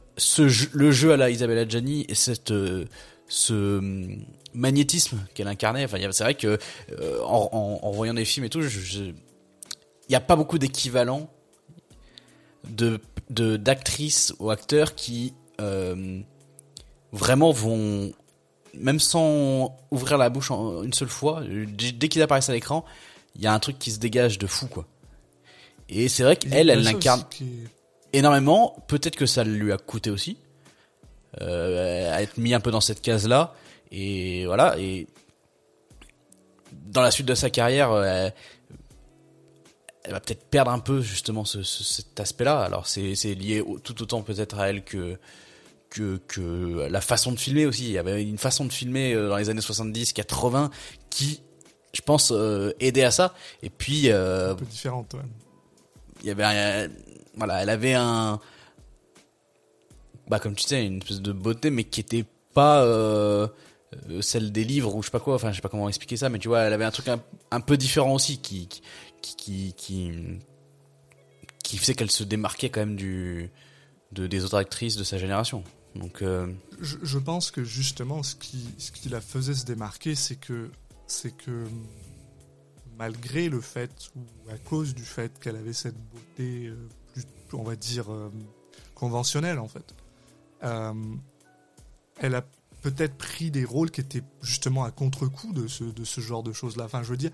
le 0.73 0.91
jeu 0.91 1.11
à 1.13 1.17
la 1.17 1.29
Isabelle 1.29 1.59
Adjani 1.59 2.05
et 2.07 2.15
cette 2.15 2.51
euh, 2.51 2.85
ce 3.27 3.77
hum, 3.79 4.25
magnétisme 4.53 5.19
qu'elle 5.33 5.47
incarnait. 5.47 5.85
Enfin, 5.85 5.97
c'est 6.11 6.23
vrai 6.23 6.35
que 6.35 6.57
euh, 6.99 7.21
en, 7.23 7.91
voyant 7.91 8.13
des 8.13 8.25
films 8.25 8.45
et 8.45 8.49
tout, 8.49 8.61
il 8.61 9.13
n'y 10.09 10.15
a 10.15 10.19
pas 10.19 10.35
beaucoup 10.35 10.57
d'équivalents 10.57 11.29
de 12.69 12.99
d'actrices 13.29 14.33
ou 14.39 14.49
acteurs 14.49 14.95
qui 14.95 15.33
vraiment 17.11 17.51
vont 17.51 18.11
même 18.73 18.99
sans 18.99 19.77
ouvrir 19.91 20.17
la 20.17 20.29
bouche 20.29 20.51
une 20.51 20.93
seule 20.93 21.09
fois, 21.09 21.43
dès 21.45 22.07
qu'ils 22.07 22.21
apparaissent 22.21 22.49
à 22.49 22.53
l'écran, 22.53 22.85
il 23.35 23.41
y 23.41 23.47
a 23.47 23.53
un 23.53 23.59
truc 23.59 23.77
qui 23.77 23.91
se 23.91 23.99
dégage 23.99 24.39
de 24.39 24.47
fou 24.47 24.67
quoi. 24.67 24.85
Et 25.89 26.07
c'est 26.07 26.23
vrai 26.23 26.35
qu'elle, 26.35 26.69
elle 26.69 26.83
l'incarne 26.83 27.23
énormément. 28.13 28.83
Peut-être 28.87 29.15
que 29.15 29.25
ça 29.25 29.43
lui 29.43 29.71
a 29.71 29.77
coûté 29.77 30.09
aussi 30.09 30.37
euh, 31.41 32.13
à 32.13 32.21
être 32.21 32.37
mis 32.37 32.53
un 32.53 32.59
peu 32.59 32.71
dans 32.71 32.81
cette 32.81 33.01
case 33.01 33.27
là. 33.27 33.53
Et 33.91 34.45
voilà. 34.45 34.77
Et 34.79 35.07
dans 36.71 37.01
la 37.01 37.11
suite 37.11 37.27
de 37.27 37.35
sa 37.35 37.49
carrière, 37.49 37.91
euh, 37.91 38.29
elle, 40.03 40.11
va 40.11 40.19
peut-être 40.19 40.45
perdre 40.45 40.71
un 40.71 40.79
peu 40.79 41.01
justement 41.01 41.45
ce, 41.45 41.63
cet 41.63 42.19
aspect-là. 42.19 42.61
Alors 42.61 42.87
c'est 42.87 43.13
lié 43.35 43.63
tout 43.83 44.01
autant 44.01 44.21
peut-être 44.21 44.59
à 44.59 44.69
elle 44.69 44.83
que 44.83 45.17
que, 45.89 46.17
que 46.27 46.87
la 46.87 47.01
façon 47.01 47.31
de 47.31 47.39
filmer 47.39 47.65
aussi. 47.65 47.85
Il 47.85 47.91
y 47.91 47.97
avait 47.97 48.23
une 48.23 48.37
façon 48.37 48.65
de 48.65 48.71
filmer 48.71 49.13
euh, 49.13 49.29
dans 49.29 49.37
les 49.37 49.49
années 49.49 49.61
70, 49.61 50.13
80 50.13 50.69
qui 51.09 51.41
je 51.93 52.01
pense, 52.01 52.31
euh, 52.31 52.71
aider 52.79 53.03
à 53.03 53.11
ça. 53.11 53.33
Et 53.63 53.69
puis, 53.69 54.09
euh, 54.09 54.51
un 54.51 54.55
peu 54.55 54.65
différente. 54.65 55.13
Ouais. 55.13 55.21
Il 56.21 56.27
y 56.27 56.31
avait, 56.31 56.89
voilà, 57.39 57.63
elle 57.63 57.69
avait 57.69 57.95
un, 57.95 58.39
bah 60.29 60.39
comme 60.39 60.55
tu 60.55 60.63
sais, 60.63 60.85
une 60.85 60.99
espèce 60.99 61.21
de 61.21 61.31
beauté, 61.31 61.71
mais 61.71 61.83
qui 61.83 61.99
était 61.99 62.25
pas 62.53 62.83
euh, 62.83 63.47
euh, 64.09 64.21
celle 64.21 64.51
des 64.51 64.63
livres 64.63 64.95
ou 64.95 65.01
je 65.01 65.07
sais 65.07 65.11
pas 65.11 65.19
quoi. 65.19 65.35
Enfin, 65.35 65.51
je 65.51 65.55
sais 65.55 65.61
pas 65.61 65.69
comment 65.69 65.89
expliquer 65.89 66.17
ça, 66.17 66.29
mais 66.29 66.39
tu 66.39 66.47
vois, 66.47 66.61
elle 66.61 66.73
avait 66.73 66.85
un 66.85 66.91
truc 66.91 67.07
un, 67.07 67.61
peu 67.61 67.77
différent 67.77 68.13
aussi, 68.13 68.39
qui, 68.39 68.67
qui, 68.67 69.35
qui, 69.35 69.73
qui, 69.75 70.11
qui 71.63 71.77
faisait 71.77 71.95
qu'elle 71.95 72.11
se 72.11 72.23
démarquait 72.23 72.69
quand 72.69 72.81
même 72.81 72.95
du, 72.95 73.49
de, 74.11 74.27
des 74.27 74.45
autres 74.45 74.57
actrices 74.57 74.95
de 74.95 75.03
sa 75.03 75.17
génération. 75.17 75.63
Donc, 75.95 76.21
euh... 76.21 76.53
je, 76.79 76.97
je, 77.01 77.17
pense 77.17 77.49
que 77.49 77.63
justement, 77.63 78.21
ce 78.21 78.35
qui, 78.35 78.63
ce 78.77 78.91
qui 78.91 79.09
la 79.09 79.21
faisait 79.21 79.55
se 79.55 79.65
démarquer, 79.65 80.13
c'est 80.13 80.35
que 80.35 80.69
c'est 81.07 81.35
que 81.35 81.65
malgré 82.99 83.49
le 83.49 83.61
fait, 83.61 83.91
ou 84.15 84.21
à 84.51 84.57
cause 84.57 84.93
du 84.93 85.03
fait 85.03 85.39
qu'elle 85.39 85.55
avait 85.55 85.73
cette 85.73 85.97
beauté, 85.97 86.71
plus, 87.25 87.57
on 87.57 87.63
va 87.63 87.75
dire, 87.75 88.11
euh, 88.11 88.31
conventionnelle 88.95 89.59
en 89.59 89.67
fait, 89.67 89.95
euh, 90.63 90.93
elle 92.17 92.35
a 92.35 92.45
peut-être 92.81 93.15
pris 93.15 93.51
des 93.51 93.65
rôles 93.65 93.91
qui 93.91 93.99
étaient 93.99 94.23
justement 94.41 94.85
à 94.85 94.91
contre-coup 94.91 95.51
de 95.51 95.67
ce, 95.67 95.83
de 95.83 96.05
ce 96.05 96.21
genre 96.21 96.43
de 96.43 96.53
choses-là. 96.53 96.85
Enfin, 96.85 97.03
je 97.03 97.09
veux 97.09 97.17
dire, 97.17 97.31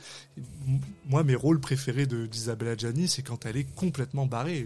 moi, 1.06 1.24
mes 1.24 1.36
rôles 1.36 1.60
préférés 1.60 2.08
d'Isabella 2.08 2.72
Adjani, 2.72 3.08
c'est 3.08 3.22
quand 3.22 3.46
elle 3.46 3.58
est 3.58 3.76
complètement 3.76 4.26
barrée. 4.26 4.66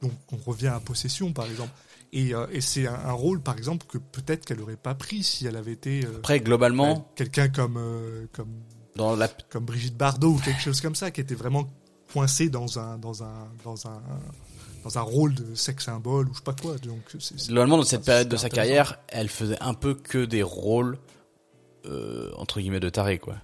Donc, 0.00 0.12
on 0.30 0.36
revient 0.36 0.68
à 0.68 0.78
Possession, 0.78 1.32
par 1.32 1.46
exemple. 1.46 1.72
Et, 2.12 2.34
et 2.52 2.60
c'est 2.60 2.86
un, 2.86 3.12
rôle, 3.12 3.40
par 3.40 3.58
exemple, 3.58 3.84
que 3.88 3.98
peut-être 3.98 4.44
qu'elle 4.44 4.58
n'aurait 4.58 4.76
pas 4.76 4.94
pris 4.94 5.24
si 5.24 5.46
elle 5.46 5.56
avait 5.56 5.72
été. 5.72 6.06
Après, 6.18 6.38
globalement. 6.38 7.10
Quelqu'un 7.16 7.48
comme, 7.48 7.80
comme 8.32 8.52
dans 8.94 9.16
la... 9.16 9.28
comme 9.28 9.64
Brigitte 9.64 9.96
Bardot 9.96 10.34
ou 10.34 10.38
quelque 10.38 10.60
chose 10.60 10.80
comme 10.80 10.94
ça, 10.94 11.10
qui 11.10 11.20
était 11.20 11.34
vraiment 11.34 11.68
coincée 12.12 12.48
dans 12.48 12.78
un, 12.78 12.98
dans 12.98 13.22
un, 13.22 13.48
dans 13.64 13.86
un, 13.86 14.02
dans 14.82 14.98
un 14.98 15.02
rôle 15.02 15.34
de 15.34 15.54
sex 15.54 15.84
symbole 15.84 16.28
ou 16.28 16.32
je 16.32 16.38
sais 16.38 16.44
pas 16.44 16.54
quoi. 16.54 16.76
Donc, 16.78 17.00
Globalement, 17.48 17.78
dans 17.78 17.84
cette 17.84 18.04
période 18.04 18.28
de 18.28 18.36
sa 18.36 18.48
carrière, 18.48 18.98
elle 19.08 19.28
faisait 19.28 19.60
un 19.60 19.74
peu 19.74 19.94
que 19.94 20.24
des 20.24 20.42
rôles, 20.42 20.98
euh, 21.86 22.30
entre 22.36 22.60
guillemets, 22.60 22.80
de 22.80 22.88
taré, 22.88 23.18
quoi. 23.18 23.36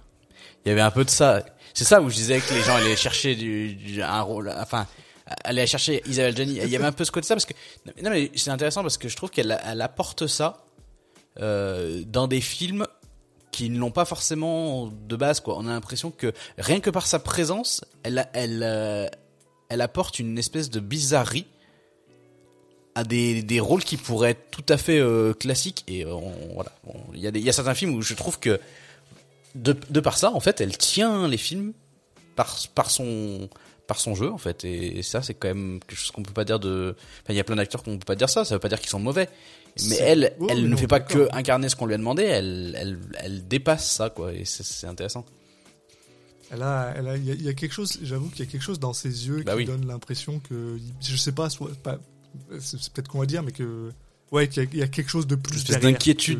Il 0.65 0.69
y 0.69 0.71
avait 0.71 0.81
un 0.81 0.91
peu 0.91 1.05
de 1.05 1.09
ça. 1.09 1.43
C'est 1.73 1.85
ça 1.85 2.01
où 2.01 2.09
je 2.09 2.15
disais 2.15 2.39
que 2.39 2.53
les 2.53 2.61
gens 2.61 2.75
allaient 2.75 2.95
chercher 2.95 3.35
du, 3.35 4.01
un 4.01 4.21
rôle, 4.21 4.53
enfin, 4.57 4.87
allaient 5.43 5.67
chercher 5.67 6.01
Isabelle 6.05 6.35
Jenny. 6.35 6.59
Il 6.63 6.69
y 6.69 6.75
avait 6.75 6.85
un 6.85 6.91
peu 6.91 7.05
ce 7.05 7.11
côté 7.11 7.27
ça 7.27 7.35
parce 7.35 7.45
que, 7.45 7.53
non 8.01 8.09
mais 8.09 8.31
c'est 8.35 8.51
intéressant 8.51 8.81
parce 8.81 8.97
que 8.97 9.07
je 9.07 9.15
trouve 9.15 9.29
qu'elle 9.29 9.57
elle 9.63 9.81
apporte 9.81 10.27
ça, 10.27 10.65
euh, 11.39 12.03
dans 12.05 12.27
des 12.27 12.41
films 12.41 12.85
qui 13.51 13.69
ne 13.69 13.79
l'ont 13.79 13.91
pas 13.91 14.05
forcément 14.05 14.87
de 14.87 15.15
base 15.15 15.39
quoi. 15.39 15.55
On 15.57 15.67
a 15.67 15.71
l'impression 15.71 16.11
que 16.11 16.33
rien 16.57 16.81
que 16.81 16.89
par 16.89 17.07
sa 17.07 17.19
présence, 17.19 17.85
elle 18.03 18.27
elle 18.33 18.61
euh, 18.63 19.07
elle 19.69 19.81
apporte 19.81 20.19
une 20.19 20.37
espèce 20.37 20.69
de 20.69 20.79
bizarrerie 20.79 21.45
à 22.95 23.03
des, 23.03 23.43
des 23.43 23.59
rôles 23.59 23.83
qui 23.83 23.97
pourraient 23.97 24.31
être 24.31 24.51
tout 24.51 24.65
à 24.67 24.77
fait 24.77 24.99
euh, 24.99 25.33
classiques. 25.33 25.83
Et 25.87 26.03
euh, 26.05 26.13
on- 26.13 26.53
voilà. 26.53 26.71
Il 27.13 27.19
y 27.21 27.27
a 27.27 27.31
y 27.31 27.53
certains 27.53 27.75
films 27.75 27.93
où 27.95 28.01
je 28.01 28.13
trouve 28.13 28.39
que 28.39 28.59
de, 29.55 29.75
de 29.89 29.99
par 29.99 30.17
ça 30.17 30.31
en 30.31 30.39
fait 30.39 30.61
elle 30.61 30.77
tient 30.77 31.27
les 31.27 31.37
films 31.37 31.73
par 32.35 32.57
par 32.75 32.91
son 32.91 33.49
par 33.87 33.99
son 33.99 34.15
jeu 34.15 34.31
en 34.31 34.37
fait. 34.37 34.63
Et, 34.65 35.01
ça 35.03 35.21
c'est 35.21 35.33
quand 35.33 35.47
même 35.47 35.79
quelque 35.87 35.97
chose 35.97 36.11
qu'on 36.11 36.23
peut 36.23 36.33
pas 36.33 36.45
dire 36.45 36.59
de 36.59 36.95
enfin 37.23 37.33
il 37.33 37.35
y 37.35 37.39
a 37.39 37.43
plein 37.43 37.55
d'acteurs 37.55 37.83
qu'on 37.83 37.97
peut 37.97 38.05
pas 38.05 38.15
dire 38.15 38.29
ça. 38.29 38.43
Ça 38.45 38.55
veut 38.55 38.59
pas 38.59 38.69
dire 38.69 38.79
qu'ils 38.79 38.89
sont 38.89 38.99
mauvais. 38.99 39.29
Mais 39.87 39.95
elle 39.97 40.33
elle 40.49 40.57
mais 40.57 40.61
ne 40.63 40.67
non, 40.67 40.77
fait 40.77 40.87
pas 40.87 40.99
que 40.99 41.27
incarner 41.31 41.69
ce 41.69 41.75
qu'on 41.75 41.85
lui 41.85 41.93
a 41.93 41.97
demandé. 41.97 42.23
Elle 42.23 42.75
elle 42.77 42.99
elle 43.19 43.47
dépasse 43.47 43.89
ça 43.89 44.09
quoi. 44.09 44.33
Et 44.33 44.45
c'est 44.45 44.87
intéressant 44.87 45.25
Elle 46.51 46.63
a, 46.63 46.93
elle 46.97 47.07
a, 47.07 47.15
il 47.17 47.25
y, 47.25 47.31
a- 47.31 47.35
il 47.35 47.43
y 47.43 47.49
a 47.49 47.53
quelque 47.53 47.73
chose, 47.73 47.99
j'avoue 48.01 48.29
qu'il 48.29 48.43
y 48.45 48.47
a 48.47 48.51
quelque 48.51 48.63
chose 48.63 48.79
dans 48.79 48.93
ses 48.93 49.27
yeux 49.27 49.43
Bah 49.45 49.51
qui 49.53 49.59
oui. 49.59 49.65
donne 49.65 49.85
l'impression 49.85 50.39
que, 50.39 50.77
je 51.01 51.15
sais 51.15 51.31
pas, 51.31 51.49
soit, 51.49 51.69
pas, 51.83 51.99
c'est 52.59 52.77
peut-être 52.91 53.07
qu'on 53.07 53.19
va 53.19 53.25
dire, 53.27 53.43
mais 53.43 53.51
que, 53.51 53.91
ouais, 54.31 54.47
qu'il 54.47 54.63
y, 54.63 54.65
a- 54.65 54.69
il 54.73 54.79
y 54.79 54.83
a 54.83 54.87
quelque 54.87 55.09
chose 55.11 55.27
de 55.27 55.35
plus 55.35 55.63
derrière. 55.65 55.91
d'inquiétude. 55.91 56.39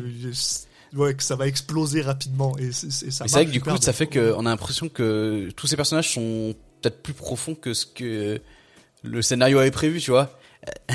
Ouais, 0.92 1.14
que 1.14 1.22
ça 1.22 1.36
va 1.36 1.46
exploser 1.46 2.02
rapidement 2.02 2.58
et, 2.58 2.72
c'est- 2.72 2.90
c'est- 2.90 3.12
ça 3.12 3.22
Mais 3.24 3.28
c'est 3.28 3.36
vrai 3.36 3.46
que 3.46 3.52
du 3.52 3.60
coup, 3.60 3.70
ça 3.80 3.92
fait 3.92 4.08
qu'on 4.08 4.44
a 4.46 4.50
l'impression 4.50 4.88
que 4.88 5.48
tous 5.54 5.68
ces 5.68 5.76
personnages 5.76 6.12
sont 6.12 6.54
peut-être 6.80 7.00
plus 7.02 7.14
profonds 7.14 7.54
que 7.54 7.72
ce 7.74 7.86
que 7.86 8.40
le 9.04 9.22
scénario 9.22 9.58
avait 9.60 9.70
prévu, 9.70 10.00
tu 10.00 10.10
vois. 10.10 10.36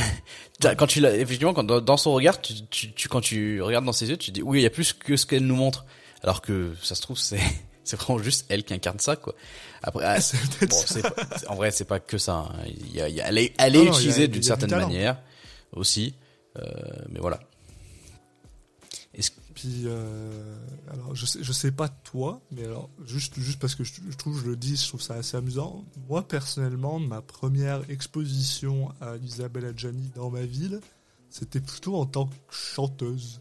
Quand 0.77 0.87
tu 0.87 1.03
effectivement, 1.05 1.53
quand 1.53 1.63
dans, 1.63 1.81
dans 1.81 1.97
son 1.97 2.13
regard, 2.13 2.41
tu, 2.41 2.53
tu, 2.69 2.91
tu- 2.93 3.07
quand 3.09 3.21
tu 3.21 3.61
regardes 3.61 3.85
dans 3.85 3.91
ses 3.93 4.09
yeux, 4.09 4.17
tu 4.17 4.31
dis 4.31 4.41
oui, 4.41 4.59
il 4.59 4.63
y 4.63 4.65
a 4.65 4.69
plus 4.69 4.93
que 4.93 5.15
ce 5.17 5.25
qu'elle 5.25 5.45
nous 5.45 5.55
montre. 5.55 5.85
Alors 6.23 6.41
que 6.41 6.73
ça 6.81 6.95
se 6.95 7.01
trouve, 7.01 7.17
c'est 7.17 7.39
c'est 7.85 7.95
vraiment 7.99 8.19
juste 8.21 8.45
elle 8.49 8.63
qui 8.63 8.73
incarne 8.73 8.99
ça, 8.99 9.15
quoi. 9.15 9.33
Après, 9.83 10.03
ah, 10.05 10.17
bon, 10.69 10.83
pas- 11.01 11.47
en 11.47 11.55
vrai, 11.55 11.71
c'est 11.71 11.85
pas 11.85 11.99
que 11.99 12.17
ça. 12.17 12.49
hein. 12.51 12.55
Il 12.67 12.93
y 12.95 13.01
a, 13.01 13.07
il 13.09 13.15
y 13.15 13.21
a- 13.21 13.27
elle 13.29 13.37
est, 13.37 13.53
elle 13.57 13.73
Non, 13.73 13.93
utilisée 13.93 14.27
d'une 14.27 14.41
du 14.41 14.47
certaine 14.47 14.71
manière 14.71 15.17
aussi, 15.71 16.15
euh, 16.57 16.61
mais 17.09 17.19
voilà. 17.19 17.39
Est-ce 19.13 19.31
Puis, 19.53 19.83
euh, 19.85 20.57
alors, 20.91 21.15
je 21.15 21.25
sais, 21.25 21.39
je 21.41 21.51
sais 21.53 21.71
pas 21.71 21.87
toi, 21.87 22.41
mais 22.51 22.65
alors, 22.65 22.89
juste, 23.05 23.39
juste 23.39 23.59
parce 23.59 23.75
que 23.75 23.83
je, 23.85 23.93
je 24.09 24.17
trouve, 24.17 24.37
je 24.41 24.45
le 24.45 24.55
dis, 24.57 24.75
je 24.75 24.87
trouve 24.87 25.01
ça 25.01 25.13
assez 25.15 25.37
amusant. 25.37 25.85
Moi, 26.09 26.27
personnellement, 26.27 26.99
ma 26.99 27.21
première 27.21 27.89
exposition 27.89 28.91
à 28.99 29.15
Isabelle 29.17 29.65
Adjani 29.65 30.11
dans 30.15 30.29
ma 30.29 30.41
ville, 30.41 30.81
c'était 31.29 31.61
plutôt 31.61 31.95
en 31.95 32.05
tant 32.05 32.25
que 32.27 32.33
chanteuse. 32.49 33.39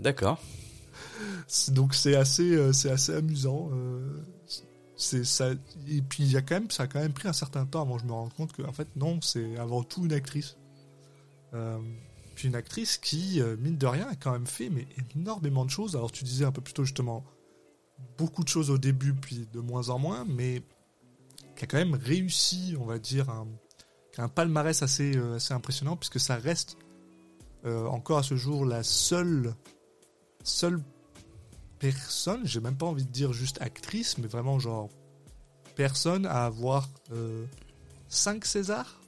D'accord. 0.00 0.40
Donc, 1.68 1.94
c'est 1.94 2.16
assez, 2.16 2.54
euh, 2.54 2.72
c'est 2.72 2.90
assez 2.90 3.14
amusant. 3.14 3.70
euh, 3.72 4.22
c'est 4.96 5.24
ça. 5.24 5.52
Et 5.88 6.02
puis, 6.02 6.24
il 6.24 6.32
y 6.32 6.36
a 6.36 6.42
quand 6.42 6.56
même, 6.56 6.70
ça 6.70 6.84
a 6.84 6.86
quand 6.86 7.00
même 7.00 7.12
pris 7.12 7.28
un 7.28 7.32
certain 7.32 7.64
temps 7.66 7.82
avant 7.82 7.96
que 7.96 8.02
je 8.02 8.06
me 8.06 8.12
rende 8.12 8.32
compte 8.34 8.52
que, 8.52 8.62
en 8.62 8.72
fait, 8.72 8.88
non, 8.96 9.20
c'est 9.22 9.56
avant 9.56 9.82
tout 9.84 10.04
une 10.04 10.12
actrice. 10.12 10.56
Euh, 11.54 11.78
puis 12.34 12.48
une 12.48 12.56
actrice 12.56 12.98
qui, 12.98 13.40
mine 13.58 13.78
de 13.78 13.86
rien, 13.86 14.08
a 14.08 14.14
quand 14.14 14.32
même 14.32 14.46
fait 14.46 14.70
mais 14.70 14.86
énormément 15.16 15.64
de 15.64 15.70
choses. 15.70 15.96
Alors 15.96 16.12
tu 16.12 16.22
disais 16.22 16.44
un 16.44 16.52
peu 16.52 16.60
plus 16.60 16.72
tôt 16.72 16.84
justement 16.84 17.24
beaucoup 18.16 18.44
de 18.44 18.48
choses 18.48 18.70
au 18.70 18.78
début, 18.78 19.12
puis 19.12 19.48
de 19.52 19.58
moins 19.58 19.88
en 19.88 19.98
moins, 19.98 20.24
mais 20.24 20.62
qui 21.56 21.64
a 21.64 21.66
quand 21.66 21.78
même 21.78 21.94
réussi, 21.94 22.76
on 22.78 22.84
va 22.84 23.00
dire, 23.00 23.28
un, 23.28 23.48
un 24.18 24.28
palmarès 24.28 24.82
assez, 24.82 25.16
assez 25.34 25.52
impressionnant, 25.52 25.96
puisque 25.96 26.20
ça 26.20 26.36
reste 26.36 26.76
encore 27.64 28.18
à 28.18 28.22
ce 28.22 28.36
jour 28.36 28.64
la 28.64 28.84
seule, 28.84 29.52
seule 30.44 30.80
personne, 31.78 32.46
j'ai 32.46 32.60
même 32.60 32.76
pas 32.76 32.86
envie 32.86 33.04
de 33.04 33.10
dire 33.10 33.32
juste 33.32 33.60
actrice, 33.62 34.18
mais 34.18 34.26
vraiment 34.26 34.58
genre 34.58 34.88
personne 35.76 36.26
à 36.26 36.44
avoir 36.44 36.88
5 38.08 38.44
Césars? 38.44 39.00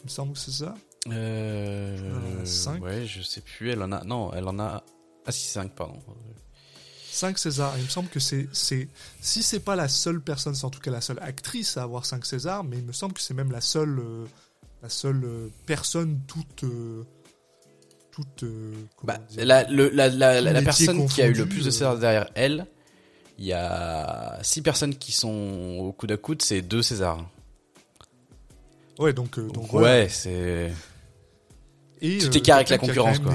Il 0.00 0.04
me 0.04 0.08
semble 0.08 0.32
que 0.34 0.38
c'est 0.38 0.52
ça. 0.52 0.74
Euh, 1.08 1.98
Euh, 1.98 2.44
cinq. 2.44 2.82
ouais, 2.82 3.06
je 3.06 3.22
sais 3.22 3.40
plus. 3.40 3.70
Elle 3.70 3.82
en 3.82 3.92
a. 3.92 4.04
Non, 4.04 4.32
elle 4.32 4.46
en 4.48 4.58
a. 4.58 4.82
Ah 5.26 5.32
si, 5.32 5.46
5, 5.46 5.74
pardon. 5.74 5.98
5 7.10 7.38
Césars. 7.38 7.76
Il 7.78 7.84
me 7.84 7.88
semble 7.88 8.08
que 8.08 8.20
c'est, 8.20 8.48
c'est 8.52 8.88
si 9.20 9.42
c'est 9.42 9.60
pas 9.60 9.76
la 9.76 9.88
seule 9.88 10.20
personne, 10.20 10.54
c'est 10.54 10.64
en 10.64 10.70
tout 10.70 10.80
cas 10.80 10.90
la 10.90 11.00
seule 11.00 11.18
actrice 11.20 11.76
à 11.76 11.82
avoir 11.82 12.06
5 12.06 12.24
Césars, 12.24 12.64
mais 12.64 12.78
il 12.78 12.84
me 12.84 12.92
semble 12.92 13.12
que 13.14 13.20
c'est 13.20 13.34
même 13.34 13.50
la 13.50 13.60
seule, 13.60 13.98
euh, 13.98 14.24
la 14.82 14.88
seule 14.88 15.24
euh, 15.24 15.48
personne 15.66 16.20
toute, 16.26 16.64
euh, 16.64 17.04
toute. 18.22 18.42
euh, 18.42 18.72
Bah, 19.04 19.18
dire 19.30 19.44
la, 19.46 19.64
le, 19.70 19.88
la, 19.90 20.08
la, 20.08 20.62
personne 20.62 21.06
qui 21.06 21.22
a 21.22 21.26
eu 21.28 21.32
le 21.32 21.46
plus 21.46 21.62
de 21.62 21.68
euh. 21.68 21.70
César 21.70 21.98
derrière 21.98 22.28
elle, 22.34 22.66
il 23.38 23.44
y 23.46 23.52
a 23.52 24.38
6 24.42 24.62
personnes 24.62 24.94
qui 24.96 25.12
sont 25.12 25.78
au 25.80 25.92
coude 25.92 26.12
à 26.12 26.16
coude, 26.16 26.42
c'est 26.42 26.60
2 26.62 26.82
Césars. 26.82 27.24
Ouais, 28.98 29.12
donc, 29.12 29.38
euh, 29.38 29.42
donc 29.42 29.52
Donc, 29.54 29.66
voilà. 29.70 29.86
ouais, 29.88 30.08
c'est. 30.08 30.72
Et, 32.00 32.18
Tout 32.18 32.26
euh, 32.26 32.38
écart 32.38 32.56
avec 32.56 32.68
la 32.68 32.78
concurrence, 32.78 33.18
quoi. 33.20 33.34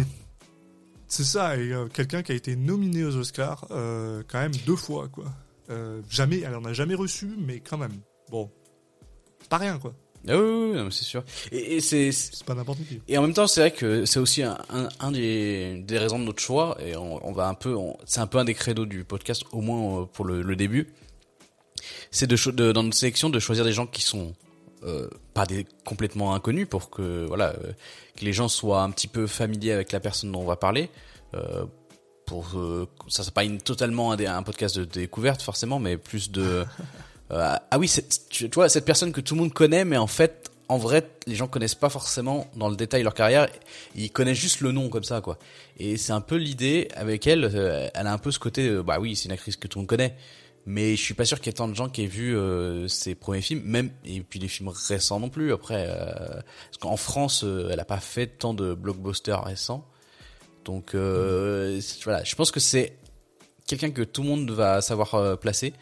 C'est 1.07 1.23
ça, 1.23 1.57
et 1.57 1.71
euh, 1.71 1.87
quelqu'un 1.87 2.23
qui 2.23 2.31
a 2.31 2.35
été 2.35 2.55
nominé 2.55 3.03
aux 3.03 3.15
Oscars 3.15 3.67
euh, 3.71 4.23
quand 4.27 4.39
même 4.39 4.55
deux 4.65 4.75
fois, 4.75 5.07
quoi. 5.09 5.25
Euh, 5.69 6.01
jamais, 6.09 6.41
elle 6.41 6.55
en 6.55 6.65
a 6.65 6.73
jamais 6.73 6.95
reçu, 6.95 7.29
mais 7.37 7.59
quand 7.59 7.77
même. 7.77 7.93
Bon, 8.29 8.49
pas 9.47 9.57
rien, 9.57 9.77
quoi. 9.79 9.93
Ah 10.27 10.37
oui, 10.37 10.71
oui, 10.73 10.87
c'est 10.91 11.03
sûr. 11.03 11.23
Et, 11.51 11.75
et 11.75 11.81
c'est. 11.81 12.11
Pas 12.45 12.53
n'importe 12.55 12.79
qui. 12.87 13.01
Et 13.07 13.17
en 13.17 13.21
même 13.23 13.33
temps, 13.33 13.47
c'est 13.47 13.59
vrai 13.59 13.71
que 13.71 14.05
c'est 14.05 14.19
aussi 14.19 14.43
un, 14.43 14.57
un, 14.69 14.87
un 14.99 15.11
des, 15.11 15.81
des 15.85 15.97
raisons 15.97 16.19
de 16.19 16.23
notre 16.23 16.41
choix, 16.41 16.77
et 16.79 16.95
on, 16.95 17.25
on 17.27 17.31
va 17.33 17.47
un 17.47 17.53
peu, 17.53 17.75
c'est 18.05 18.21
un 18.21 18.27
peu 18.27 18.37
un 18.37 18.45
des 18.45 18.53
credos 18.53 18.85
du 18.85 19.03
podcast, 19.03 19.43
au 19.51 19.61
moins 19.61 20.01
euh, 20.01 20.05
pour 20.05 20.25
le, 20.25 20.41
le 20.41 20.55
début. 20.55 20.93
C'est 22.11 22.27
de, 22.27 22.51
de 22.51 22.71
dans 22.71 22.83
notre 22.83 22.95
sélection 22.97 23.29
de 23.29 23.39
choisir 23.39 23.65
des 23.65 23.73
gens 23.73 23.85
qui 23.85 24.01
sont 24.01 24.33
euh, 24.85 25.09
pas 25.33 25.45
des 25.45 25.65
complètement 25.85 26.35
inconnus 26.35 26.67
pour 26.69 26.89
que 26.89 27.25
voilà 27.25 27.49
euh, 27.49 27.71
que 28.17 28.25
les 28.25 28.33
gens 28.33 28.49
soient 28.49 28.81
un 28.81 28.91
petit 28.91 29.07
peu 29.07 29.27
familiers 29.27 29.71
avec 29.71 29.93
la 29.93 30.01
personne 30.01 30.31
dont 30.31 30.41
on 30.41 30.45
va 30.45 30.57
parler. 30.57 30.89
Euh, 31.33 31.65
pour 32.25 32.55
ça, 33.09 33.23
c'est 33.23 33.33
pas 33.33 33.43
une, 33.43 33.59
totalement 33.59 34.11
un, 34.13 34.19
un 34.19 34.43
podcast 34.43 34.77
de 34.79 34.85
découverte 34.85 35.41
forcément, 35.41 35.79
mais 35.79 35.97
plus 35.97 36.31
de 36.31 36.65
euh, 37.33 37.55
ah 37.71 37.79
oui, 37.79 37.91
tu, 38.29 38.47
vois 38.47 38.69
cette 38.69 38.85
personne 38.85 39.11
que 39.11 39.21
tout 39.21 39.35
le 39.35 39.41
monde 39.41 39.53
connaît, 39.53 39.85
mais 39.85 39.97
en 39.97 40.07
fait, 40.07 40.51
en 40.69 40.77
vrai, 40.77 41.07
les 41.27 41.35
gens 41.35 41.47
connaissent 41.47 41.75
pas 41.75 41.89
forcément 41.89 42.47
dans 42.55 42.69
le 42.69 42.75
détail 42.75 43.03
leur 43.03 43.13
carrière. 43.13 43.47
Ils 43.95 44.11
connaissent 44.11 44.37
juste 44.37 44.61
le 44.61 44.71
nom 44.71 44.89
comme 44.89 45.03
ça, 45.03 45.21
quoi. 45.21 45.37
Et 45.77 45.97
c'est 45.97 46.13
un 46.13 46.21
peu 46.21 46.35
l'idée 46.35 46.87
avec 46.95 47.27
elle. 47.27 47.45
euh, 47.45 47.89
elle 47.93 48.07
a 48.07 48.13
un 48.13 48.17
peu 48.17 48.31
ce 48.31 48.39
côté, 48.39 48.67
euh, 48.67 48.83
bah 48.83 48.97
oui, 48.99 49.15
c'est 49.15 49.25
une 49.25 49.33
actrice 49.33 49.57
que 49.57 49.67
tout 49.67 49.77
le 49.77 49.81
monde 49.81 49.89
connaît, 49.89 50.15
mais 50.65 50.95
je 50.95 51.01
suis 51.01 51.13
pas 51.13 51.25
sûr 51.25 51.39
qu'il 51.39 51.47
y 51.47 51.49
ait 51.49 51.53
tant 51.53 51.67
de 51.67 51.75
gens 51.75 51.89
qui 51.89 52.03
aient 52.03 52.07
vu 52.07 52.35
euh, 52.35 52.87
ses 52.87 53.13
premiers 53.13 53.41
films, 53.41 53.61
même 53.65 53.91
et 54.05 54.21
puis 54.21 54.39
les 54.39 54.47
films 54.47 54.69
récents 54.69 55.19
non 55.19 55.29
plus. 55.29 55.51
Après, 55.53 55.87
parce 55.87 56.77
qu'en 56.79 56.97
France, 56.97 57.45
elle 57.69 57.79
a 57.79 57.85
pas 57.85 57.99
fait 57.99 58.27
tant 58.27 58.53
de 58.53 58.73
blockbusters 58.73 59.43
récents. 59.43 59.85
Donc 60.65 60.95
voilà, 60.95 62.23
je 62.23 62.35
pense 62.35 62.51
que 62.51 62.61
c'est 62.61 62.97
quelqu'un 63.67 63.91
que 63.91 64.01
tout 64.01 64.23
le 64.23 64.29
monde 64.29 64.49
va 64.51 64.81
savoir 64.81 65.37
placer. 65.37 65.73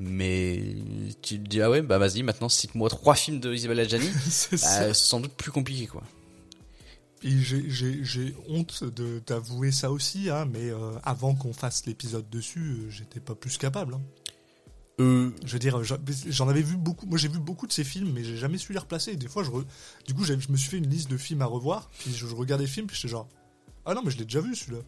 Mais 0.00 0.76
tu 1.22 1.40
te 1.42 1.48
dis 1.48 1.60
ah 1.60 1.70
ouais 1.70 1.82
bah 1.82 1.98
vas-y 1.98 2.22
maintenant 2.22 2.48
cite-moi 2.48 2.88
trois 2.88 3.14
films 3.16 3.40
de 3.40 3.52
Isabelle 3.52 3.80
Adjani, 3.80 4.08
c'est 4.30 4.60
bah, 4.60 4.94
sans 4.94 5.20
doute 5.20 5.32
plus 5.34 5.50
compliqué 5.50 5.86
quoi. 5.86 6.02
Et 7.24 7.36
j'ai- 7.40 7.68
j'ai 7.68 8.04
j'ai 8.04 8.36
honte 8.48 8.84
de 8.84 9.18
t'avouer 9.18 9.72
ça 9.72 9.90
aussi, 9.90 10.30
hein, 10.30 10.44
mais 10.52 10.70
euh, 10.70 10.92
avant 11.02 11.34
qu'on 11.34 11.52
fasse 11.52 11.84
l'épisode 11.86 12.30
dessus, 12.30 12.60
euh, 12.60 12.90
j'étais 12.90 13.18
pas 13.18 13.34
plus 13.34 13.58
capable. 13.58 13.94
hein. 13.94 14.00
Euh, 15.00 15.30
Je 15.44 15.52
veux 15.52 15.58
dire, 15.58 15.80
j'en- 15.82 16.48
avais 16.48 16.62
vu 16.62 16.76
beaucoup. 16.76 17.06
Moi, 17.06 17.18
j'ai 17.18 17.28
vu 17.28 17.38
beaucoup 17.40 17.66
de 17.68 17.72
ces 17.72 17.84
films, 17.84 18.12
mais 18.12 18.22
j'ai 18.24 18.36
jamais 18.36 18.58
su 18.58 18.72
les 18.72 18.78
replacer. 18.80 19.14
Des 19.16 19.28
fois, 19.28 19.42
je 19.44 19.50
re- 19.50 19.64
du 20.06 20.14
coup, 20.14 20.22
je 20.24 20.32
me 20.34 20.56
suis 20.56 20.68
fait 20.70 20.78
une 20.78 20.88
liste 20.88 21.08
de 21.10 21.16
films 21.16 21.42
à 21.42 21.46
revoir. 21.46 21.88
Puis 22.00 22.12
je, 22.12 22.26
je 22.26 22.34
regardais 22.34 22.64
les 22.64 22.70
films, 22.70 22.86
puis 22.86 22.96
j'étais 22.96 23.08
genre, 23.08 23.28
ah 23.84 23.94
non, 23.94 24.02
mais 24.04 24.10
je 24.12 24.18
l'ai 24.18 24.24
déjà 24.24 24.40
vu 24.40 24.54
celui-là. 24.56 24.82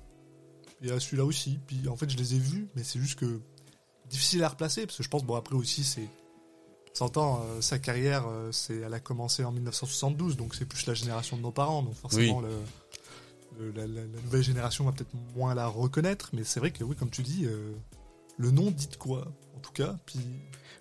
Et 0.83 1.01
celui-là 1.01 1.25
aussi. 1.25 1.59
Puis 1.67 1.87
en 1.89 1.97
fait, 1.97 2.09
je 2.11 2.17
les 2.17 2.35
ai 2.35 2.39
vus, 2.39 2.69
mais 2.77 2.83
c'est 2.85 2.99
juste 3.01 3.19
que 3.19 3.41
difficile 4.11 4.45
à 4.45 4.49
replacer 4.49 4.85
parce 4.87 4.97
que 4.99 5.03
je 5.03 5.09
pense, 5.09 5.25
bon, 5.25 5.37
après 5.37 5.55
aussi, 5.55 5.85
c'est. 5.85 6.07
S'entend, 6.93 7.45
euh, 7.45 7.61
sa 7.61 7.79
carrière, 7.79 8.25
euh, 8.29 8.51
c'est, 8.53 8.79
elle 8.79 8.93
a 8.93 8.99
commencé 9.01 9.45
en 9.45 9.53
1972, 9.53 10.37
donc 10.37 10.57
c'est 10.57 10.65
plus 10.65 10.87
la 10.87 10.95
génération 10.95 11.37
de 11.37 11.43
nos 11.43 11.53
parents, 11.53 11.83
donc 11.85 11.95
forcément 11.95 12.41
le- 12.41 12.49
le- 13.61 13.71
la, 13.71 13.87
la- 13.87 14.01
la 14.01 14.21
nouvelle 14.25 14.43
génération 14.43 14.85
va 14.85 14.91
peut-être 14.93 15.15
moins 15.37 15.55
la 15.55 15.69
reconnaître, 15.69 16.31
mais 16.33 16.43
c'est 16.43 16.59
vrai 16.59 16.73
que 16.73 16.83
oui, 16.83 16.97
comme 16.97 17.11
tu 17.11 17.23
dis, 17.23 17.45
euh, 17.47 17.73
le 18.39 18.51
nom 18.51 18.73
dit 18.73 18.89
de 18.89 18.97
quoi, 18.97 19.25
en 19.57 19.61
tout 19.61 19.71
cas. 19.73 19.95
Puis 20.05 20.19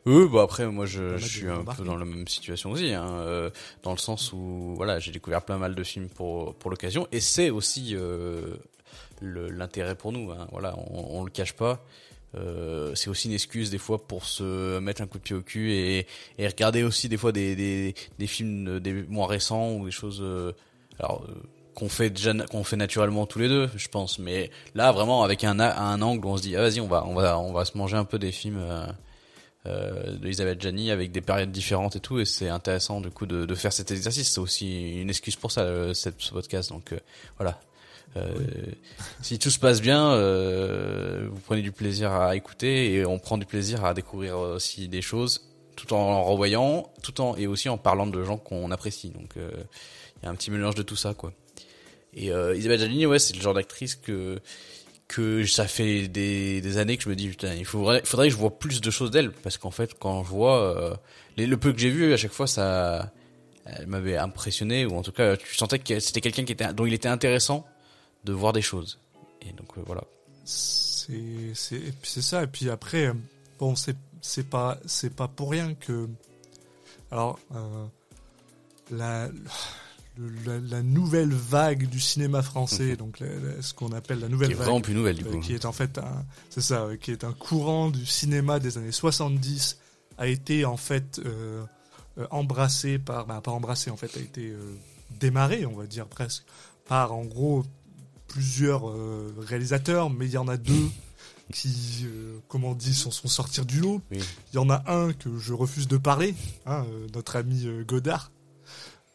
Oui, 0.08 0.28
bah 0.34 0.42
après 0.42 0.66
moi 0.68 0.88
je, 0.88 1.18
suis 1.18 1.48
un 1.48 1.64
peu 1.64 1.84
dans 1.84 1.96
la 1.98 2.06
même 2.06 2.28
situation 2.28 2.72
aussi, 2.72 2.92
hein, 2.94 3.08
euh, 3.08 3.52
dans 3.84 3.92
le 3.92 3.98
sens 4.00 4.34
où 4.34 4.74
voilà 4.76 4.98
j'ai 4.98 5.12
découvert 5.12 5.44
plein 5.46 5.58
mal 5.60 5.76
de 5.76 5.84
films 5.84 6.10
pour 6.10 6.56
pour 6.56 6.72
l'occasion 6.72 7.08
et 7.12 7.20
c'est 7.20 7.50
aussi 7.52 7.96
l'intérêt 9.22 9.96
pour 9.96 10.12
nous, 10.12 10.32
hein, 10.32 10.48
voilà 10.52 10.76
on, 10.78 11.20
on 11.20 11.24
le 11.24 11.30
cache 11.32 11.54
pas. 11.54 11.84
Euh, 12.36 12.94
c'est 12.96 13.10
aussi 13.10 13.28
une 13.28 13.34
excuse 13.34 13.72
des 13.72 13.78
fois 13.80 14.06
pour 14.06 14.26
se 14.26 14.80
mettre 14.80 15.02
un 15.02 15.08
coup 15.08 15.18
de 15.18 15.24
pied 15.24 15.36
au 15.36 15.42
cul 15.42 15.74
et, 15.74 16.06
regarder 16.40 16.84
aussi 16.84 17.10
des 17.10 17.18
fois 17.18 17.32
des, 17.32 17.96
films 18.28 18.66
de- 18.66 18.80
des 18.80 18.94
mois 18.94 19.28
récents 19.28 19.74
ou 19.74 19.86
des 19.86 19.92
choses 19.92 20.22
euh, 20.22 20.54
euh, 21.02 21.08
qu'on 21.74 21.90
fait 21.90 22.12
déjà 22.12 22.34
qu'on 22.34 22.64
fait 22.64 22.76
naturellement 22.76 23.26
tous 23.26 23.40
les 23.40 23.48
deux 23.48 23.70
je 23.76 23.88
pense. 23.88 24.20
Mais 24.20 24.52
là 24.76 24.92
vraiment 24.92 25.24
avec 25.24 25.44
un 25.44 25.60
angle 26.02 26.28
on 26.28 26.38
se 26.38 26.44
dit 26.44 26.56
ah, 26.56 26.62
vas-y 26.62 26.82
on 26.82 26.88
va 26.88 27.04
on 27.06 27.16
va 27.16 27.40
on 27.40 27.52
va 27.52 27.66
se 27.66 27.78
manger 27.78 27.98
un 27.98 28.06
peu 28.06 28.20
des 28.20 28.32
films 28.32 28.60
euh, 28.60 28.86
euh, 29.68 30.18
de 30.18 30.30
Isabelle 30.30 30.60
Gianni 30.60 30.90
avec 30.90 31.12
des 31.12 31.20
périodes 31.20 31.52
différentes 31.52 31.98
et 31.98 32.00
tout. 32.00 32.20
Et 32.20 32.26
c'est 32.26 32.48
intéressant 32.48 33.02
du 33.02 33.10
coup 33.10 33.26
de, 33.26 33.56
faire 33.56 33.74
cet 33.74 33.92
exercice. 33.92 34.32
C'est 34.32 34.40
aussi 34.40 35.02
une 35.02 35.10
excuse 35.10 35.36
pour 35.36 35.52
ça 35.52 35.62
euh, 35.62 35.94
cette, 35.94 36.22
ce 36.22 36.32
podcast. 36.32 36.70
Donc 36.70 36.94
euh, 36.94 37.00
voilà 37.38 37.60
euh, 38.18 38.34
si 39.22 39.38
tout 39.38 39.52
se 39.52 39.60
passe 39.60 39.82
bien 39.82 40.12
euh, 40.14 41.28
vous 41.32 41.40
prenez 41.42 41.62
du 41.62 41.72
plaisir 41.72 42.12
à 42.12 42.36
écouter 42.36 42.94
et 42.94 43.06
on 43.06 43.20
prend 43.20 43.38
du 43.38 43.46
plaisir 43.46 43.86
à 43.86 43.94
découvrir 43.94 44.40
aussi 44.40 44.88
des 44.88 45.04
choses 45.04 45.50
tout 45.80 45.94
en 45.94 46.24
revoyant 46.24 46.92
tout 47.02 47.22
en 47.22 47.36
et 47.38 47.48
aussi 47.48 47.70
en 47.70 47.78
parlant 47.78 48.08
de 48.08 48.24
gens 48.24 48.38
qu'on 48.38 48.72
apprécie. 48.72 49.10
Donc 49.10 49.38
euh, 49.38 49.52
il 50.18 50.26
y 50.26 50.28
a 50.28 50.32
un 50.32 50.36
petit 50.36 50.52
mélange 50.52 50.76
de 50.76 50.84
tout 50.84 50.96
ça 50.96 51.14
quoi. 51.14 51.32
Et 52.14 52.32
euh, 52.32 52.56
Isabelle 52.56 52.80
Giannini 52.80 53.06
ouais 53.06 53.20
c'est 53.20 53.36
le 53.36 53.42
genre 53.42 53.54
d'actrice 53.54 53.96
que 53.96 54.40
que 55.08 55.46
ça 55.46 55.68
fait 55.68 56.08
des, 56.08 56.62
des 56.62 56.78
années 56.78 56.98
que 56.98 57.04
je 57.04 57.10
me 57.10 57.16
dis 57.16 57.30
putain 57.30 57.54
il 57.56 57.66
faudrait, 57.66 58.02
faudrait 58.04 58.28
que 58.28 58.34
je 58.34 58.38
vois 58.38 58.60
plus 58.60 58.82
de 58.82 58.92
choses 58.92 59.10
d'elle. 59.12 59.32
Parce 59.32 59.58
qu'en 59.58 59.72
fait 59.72 59.94
quand 59.98 60.24
je 60.24 60.30
vois 60.30 60.62
euh, 60.62 60.96
le 61.38 61.58
peu 61.58 61.72
que 61.72 61.80
j'ai 61.80 61.90
vu 61.90 62.14
à 62.14 62.18
chaque 62.18 62.34
fois 62.34 62.48
ça 62.48 63.12
elle 63.66 63.88
m'avait 63.88 64.18
impressionné. 64.18 64.86
Ou 64.86 64.98
en 64.98 65.02
tout 65.02 65.14
cas 65.14 65.38
tu 65.38 65.56
sentais 65.56 65.80
que 65.80 66.00
c'était 66.00 66.22
quelqu'un 66.22 66.44
qui 66.44 66.52
était 66.52 66.74
dont 66.74 66.86
il 66.86 66.94
était 66.94 67.08
intéressant 67.08 67.66
de 68.24 68.34
voir 68.34 68.54
des 68.54 68.62
choses. 68.62 69.00
Et 69.42 69.52
donc 69.54 69.78
euh, 69.78 69.82
voilà. 69.86 70.04
C'est 70.46 71.54
ça. 71.56 72.44
Et 72.44 72.48
puis 72.48 72.70
après 72.70 73.08
euh, 73.08 73.14
bon 73.60 73.76
c'est 73.76 74.50
pas 74.50 74.80
pas 75.16 75.28
pour 75.28 75.52
rien 75.52 75.74
que 75.76 76.08
alors 77.12 77.40
euh, 77.56 77.86
la 78.92 79.30
la, 80.46 80.60
la, 80.60 80.84
nouvelle 80.84 81.32
vague 81.32 81.88
du 81.88 82.02
cinéma 82.02 82.42
français, 82.42 82.98
donc 82.98 83.22
la, 83.22 83.28
la, 83.28 83.62
ce 83.62 83.74
qu'on 83.74 83.94
appelle 83.94 84.20
la 84.20 84.28
nouvelle 84.28 84.50
qui 84.50 84.54
est 84.54 84.58
vague, 84.58 84.66
vraiment 84.66 84.82
plus 84.82 84.94
nouvelle 84.94 85.16
du 85.16 85.24
coup. 85.24 85.40
Qui 85.40 85.54
est 85.54 85.64
en 85.64 85.72
fait 85.72 85.98
un, 85.98 86.26
c'est 86.50 86.60
ça, 86.60 86.90
qui 87.00 87.12
est 87.12 87.24
un 87.24 87.32
courant 87.32 87.90
du 87.90 88.06
cinéma 88.06 88.60
des 88.60 88.78
années 88.78 88.92
70, 88.92 89.78
a 90.18 90.28
été 90.28 90.66
en 90.66 90.76
fait 90.76 91.22
euh, 91.26 91.64
embrassé 92.32 93.00
par, 93.00 93.28
bah, 93.28 93.40
pas 93.42 93.52
embrassé 93.52 93.92
en 93.92 93.96
fait, 93.96 94.18
a 94.18 94.20
été 94.20 94.54
démarré, 95.22 95.66
on 95.66 95.78
va 95.78 95.86
dire 95.86 96.06
presque, 96.08 96.44
par 96.86 97.14
en 97.14 97.24
gros 97.24 97.64
plusieurs 98.30 98.90
euh, 98.90 99.34
réalisateurs, 99.40 100.10
mais 100.10 100.26
il 100.28 100.32
y 100.32 100.38
en 100.38 100.48
a 100.48 100.58
deux 100.58 100.88
qui, 101.52 102.06
comment 102.48 102.70
on 102.70 102.76
dit, 102.76 102.94
sont, 102.94 103.12
sont 103.12 103.28
sortir 103.28 103.66
du 103.66 103.80
lot. 103.80 104.02
Oui. 104.12 104.20
Il 104.54 104.56
y 104.56 104.60
en 104.60 104.70
a 104.70 104.84
un 104.92 105.14
que 105.14 105.38
je 105.38 105.54
refuse 105.54 105.88
de 105.88 105.98
parler, 105.98 106.36
hein, 106.66 106.86
notre 107.14 107.36
ami 107.36 107.68
Godard 107.88 108.32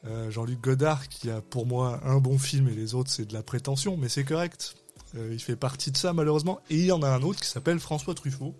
euh, 0.07 0.31
Jean-Luc 0.31 0.61
Godard, 0.61 1.09
qui 1.09 1.31
a 1.31 1.41
pour 1.41 1.67
moi 1.67 2.01
un 2.05 2.19
bon 2.19 2.39
film 2.39 2.69
et 2.69 2.75
les 2.75 2.95
autres 2.95 3.11
c'est 3.11 3.25
de 3.25 3.33
la 3.33 3.43
prétention, 3.43 3.97
mais 3.97 4.09
c'est 4.09 4.25
correct. 4.25 4.77
Euh, 5.17 5.31
il 5.33 5.41
fait 5.41 5.57
partie 5.57 5.91
de 5.91 5.97
ça 5.97 6.13
malheureusement. 6.13 6.61
Et 6.71 6.77
il 6.77 6.87
y 6.87 6.93
en 6.93 7.03
a 7.03 7.09
un 7.09 7.23
autre 7.23 7.41
qui 7.41 7.49
s'appelle 7.49 7.79
François 7.79 8.15
Truffaut, 8.15 8.55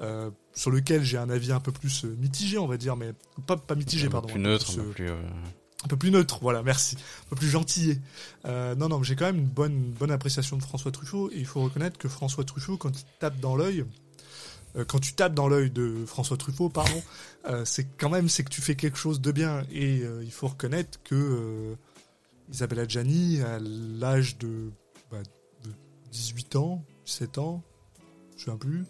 euh, 0.00 0.30
sur 0.54 0.70
lequel 0.70 1.02
j'ai 1.02 1.18
un 1.18 1.30
avis 1.30 1.52
un 1.52 1.60
peu 1.60 1.72
plus 1.72 2.04
euh, 2.04 2.14
mitigé, 2.18 2.58
on 2.58 2.66
va 2.66 2.76
dire, 2.76 2.96
mais 2.96 3.12
pas, 3.46 3.56
pas 3.56 3.74
mitigé, 3.74 4.06
un 4.06 4.10
pardon. 4.10 4.28
Peu 4.28 4.34
plus 4.34 4.42
neutre, 4.42 4.90
plus. 4.90 5.10
Un 5.84 5.88
peu 5.88 5.96
plus 5.96 6.10
neutre, 6.10 6.38
voilà, 6.42 6.62
merci. 6.62 6.96
Un 6.96 7.30
peu 7.30 7.36
plus 7.36 7.48
gentillé. 7.48 8.00
non, 8.44 8.88
non, 8.88 8.98
mais 8.98 9.04
j'ai 9.04 9.14
quand 9.14 9.26
même 9.26 9.38
une 9.38 9.46
bonne, 9.46 9.92
bonne 9.92 10.10
appréciation 10.10 10.56
de 10.56 10.62
François 10.62 10.90
Truffaut, 10.90 11.30
et 11.30 11.38
il 11.38 11.46
faut 11.46 11.62
reconnaître 11.62 11.98
que 11.98 12.08
François 12.08 12.44
Truffaut, 12.44 12.76
quand 12.76 12.98
il 12.98 13.04
tape 13.20 13.38
dans 13.38 13.54
l'œil, 13.54 13.84
euh, 14.76 14.84
quand 14.84 14.98
tu 14.98 15.14
tapes 15.14 15.34
dans 15.34 15.48
l'œil 15.48 15.70
de 15.70 16.04
François 16.06 16.36
Truffaut, 16.36 16.68
pardon, 16.68 17.02
euh, 17.48 17.64
c'est 17.64 17.84
quand 17.96 18.10
même 18.10 18.28
c'est 18.28 18.44
que 18.44 18.50
tu 18.50 18.60
fais 18.60 18.76
quelque 18.76 18.98
chose 18.98 19.20
de 19.20 19.32
bien. 19.32 19.62
Et 19.70 20.00
euh, 20.02 20.22
il 20.24 20.32
faut 20.32 20.48
reconnaître 20.48 21.00
que 21.02 21.14
euh, 21.14 21.74
Isabella 22.52 22.86
Gianni, 22.86 23.40
à 23.40 23.58
l'âge 23.60 24.38
de, 24.38 24.70
bah, 25.10 25.22
de 25.64 25.70
18 26.12 26.56
ans, 26.56 26.84
17 27.06 27.38
ans, 27.38 27.62
je 28.36 28.50
ne 28.50 28.54
sais 28.54 28.58
plus, 28.58 28.84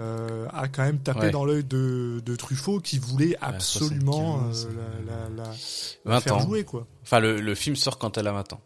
euh, 0.00 0.48
a 0.52 0.66
quand 0.68 0.82
même 0.82 0.98
tapé 0.98 1.20
Ouais. 1.20 1.30
dans 1.30 1.44
l'œil 1.44 1.62
de, 1.64 2.20
de 2.24 2.36
Truffaut 2.36 2.80
qui 2.80 2.98
voulait 2.98 3.36
absolument 3.40 4.38
75, 4.52 4.66
euh, 4.66 4.74
la, 5.06 5.12
la, 5.14 5.28
la, 5.28 5.44
la 6.04 6.14
20 6.16 6.20
faire 6.20 6.36
ans. 6.36 6.40
jouer 6.40 6.64
quoi. 6.64 6.86
Enfin, 7.02 7.20
le, 7.20 7.40
le 7.40 7.54
film 7.54 7.76
sort 7.76 7.98
quand 7.98 8.18
elle 8.18 8.26
a 8.26 8.32
20 8.32 8.54
ans. 8.54 8.60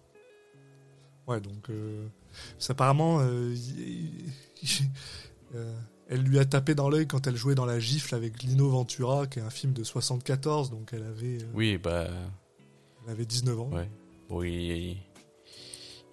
Ouais, 1.26 1.40
donc 1.40 1.68
euh, 1.68 2.06
apparemment, 2.70 3.20
elle 6.08 6.22
lui 6.22 6.38
a 6.38 6.44
tapé 6.46 6.74
dans 6.74 6.88
l'œil 6.88 7.06
quand 7.06 7.26
elle 7.26 7.36
jouait 7.36 7.54
dans 7.54 7.66
La 7.66 7.78
Gifle 7.78 8.14
avec 8.14 8.42
Lino 8.42 8.68
Ventura, 8.70 9.26
qui 9.26 9.38
est 9.38 9.42
un 9.42 9.50
film 9.50 9.72
de 9.74 9.84
74, 9.84 10.70
donc 10.70 10.90
elle 10.92 11.02
avait, 11.04 11.38
Oui, 11.54 11.76
bah. 11.78 12.06
elle 13.06 13.12
avait 13.12 13.26
19 13.26 13.60
ans. 13.60 13.68
Ouais. 13.72 13.88
Bon, 14.30 14.42
il, 14.42 14.96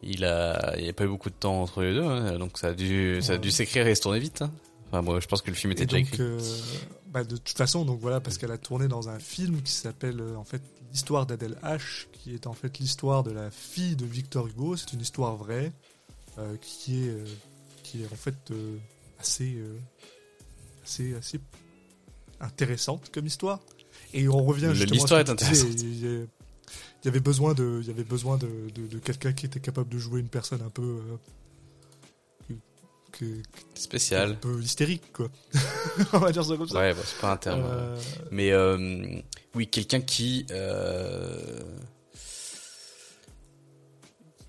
il 0.04 0.26
a, 0.26 0.76
il 0.78 0.86
y 0.86 0.90
a 0.90 0.94
pas 0.94 1.06
eu 1.06 1.08
beaucoup 1.08 1.30
de 1.30 1.36
temps 1.36 1.62
entre 1.62 1.82
les 1.84 1.94
deux, 1.94 2.04
hein, 2.04 2.38
donc 2.38 2.58
ça 2.58 2.68
a 2.68 2.74
dû, 2.74 3.22
ça 3.22 3.34
a 3.34 3.38
dû 3.38 3.52
s'écrire 3.52 3.88
et 3.88 3.96
se 3.96 4.02
tourner 4.02 4.20
vite. 4.20 4.42
Hein. 4.42 4.52
Enfin, 4.88 5.02
moi, 5.02 5.20
je 5.20 5.28
pense 5.28 5.42
que 5.42 5.50
le 5.50 5.56
film 5.56 5.72
était 5.74 5.84
Et 5.84 5.86
déjà 5.88 5.98
donc, 6.00 6.08
écrit. 6.08 6.22
euh, 6.24 6.40
bah, 7.08 7.24
de 7.24 7.38
toute 7.38 7.58
façon, 7.58 7.86
donc 7.86 8.00
voilà, 8.00 8.20
parce 8.22 8.38
qu'elle 8.38 8.52
a 8.52 8.58
tourné 8.58 8.88
dans 8.88 9.10
un 9.10 9.20
film 9.20 9.62
qui 9.62 9.72
s'appelle 9.72 10.20
euh, 10.22 10.36
en 10.36 10.44
fait 10.44 10.62
l'histoire 10.92 11.26
d'Adèle 11.26 11.58
H, 11.64 12.06
qui 12.14 12.34
est 12.34 12.48
en 12.48 12.54
fait 12.54 12.78
l'histoire 12.80 13.24
de 13.24 13.32
la 13.32 13.50
fille 13.52 13.96
de 13.96 14.06
Victor 14.06 14.48
Hugo. 14.48 14.76
C'est 14.78 14.94
une 14.94 15.02
histoire 15.02 15.36
vraie 15.36 15.72
euh, 16.38 16.56
qui 16.62 17.06
est 17.06 17.10
euh, 17.10 17.26
qui 17.84 18.04
est 18.04 18.12
en 18.12 18.16
fait 18.16 18.36
assez 19.20 19.58
assez 20.84 21.16
assez 21.16 21.40
intéressante 22.40 23.10
comme 23.14 23.26
histoire. 23.26 23.60
Et 24.14 24.28
on 24.28 24.44
revient 24.44 24.72
justement. 24.74 24.94
l'histoire 24.94 25.20
est 25.20 25.30
intéressante. 25.30 25.70
Il 25.82 26.04
y, 26.04 26.08
a- 26.08 26.20
il 26.22 27.06
y 27.06 27.08
avait 27.08 27.20
besoin 27.20 27.54
de 27.54 27.80
il 27.82 27.88
y 27.88 27.92
avait 27.92 28.04
besoin 28.04 28.38
de, 28.38 28.48
de, 28.74 28.88
de 28.88 29.00
quelqu'un 29.00 29.34
qui 29.34 29.46
était 29.46 29.60
capable 29.60 29.90
de 29.90 29.98
jouer 30.00 30.20
une 30.20 30.30
personne 30.30 30.62
un 30.62 30.70
peu 30.70 31.00
que- 33.20 33.26
que- 33.26 33.30
un 33.40 33.80
Spécial. 33.80 34.40
peu 34.40 34.62
hystérique 34.62 35.12
quoi. 35.14 35.30
on 36.14 36.20
va 36.20 36.32
dire 36.32 36.44
ça 36.46 36.56
comme 36.58 36.68
ça. 36.68 36.78
Ouais, 36.80 36.94
bah, 36.94 37.02
c'est 37.06 37.20
pas 37.22 37.32
un 37.34 37.38
terme. 37.38 37.64
Euh, 37.66 37.98
Mais 38.32 38.52
euh, 38.52 39.20
oui, 39.56 39.68
quelqu'un 39.68 40.02
qui 40.02 40.46
euh, 40.52 41.62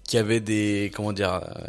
qui 0.05 0.19
avait 0.19 0.41
des 0.41 0.91
comment 0.95 1.13
dire 1.13 1.33
euh, 1.35 1.67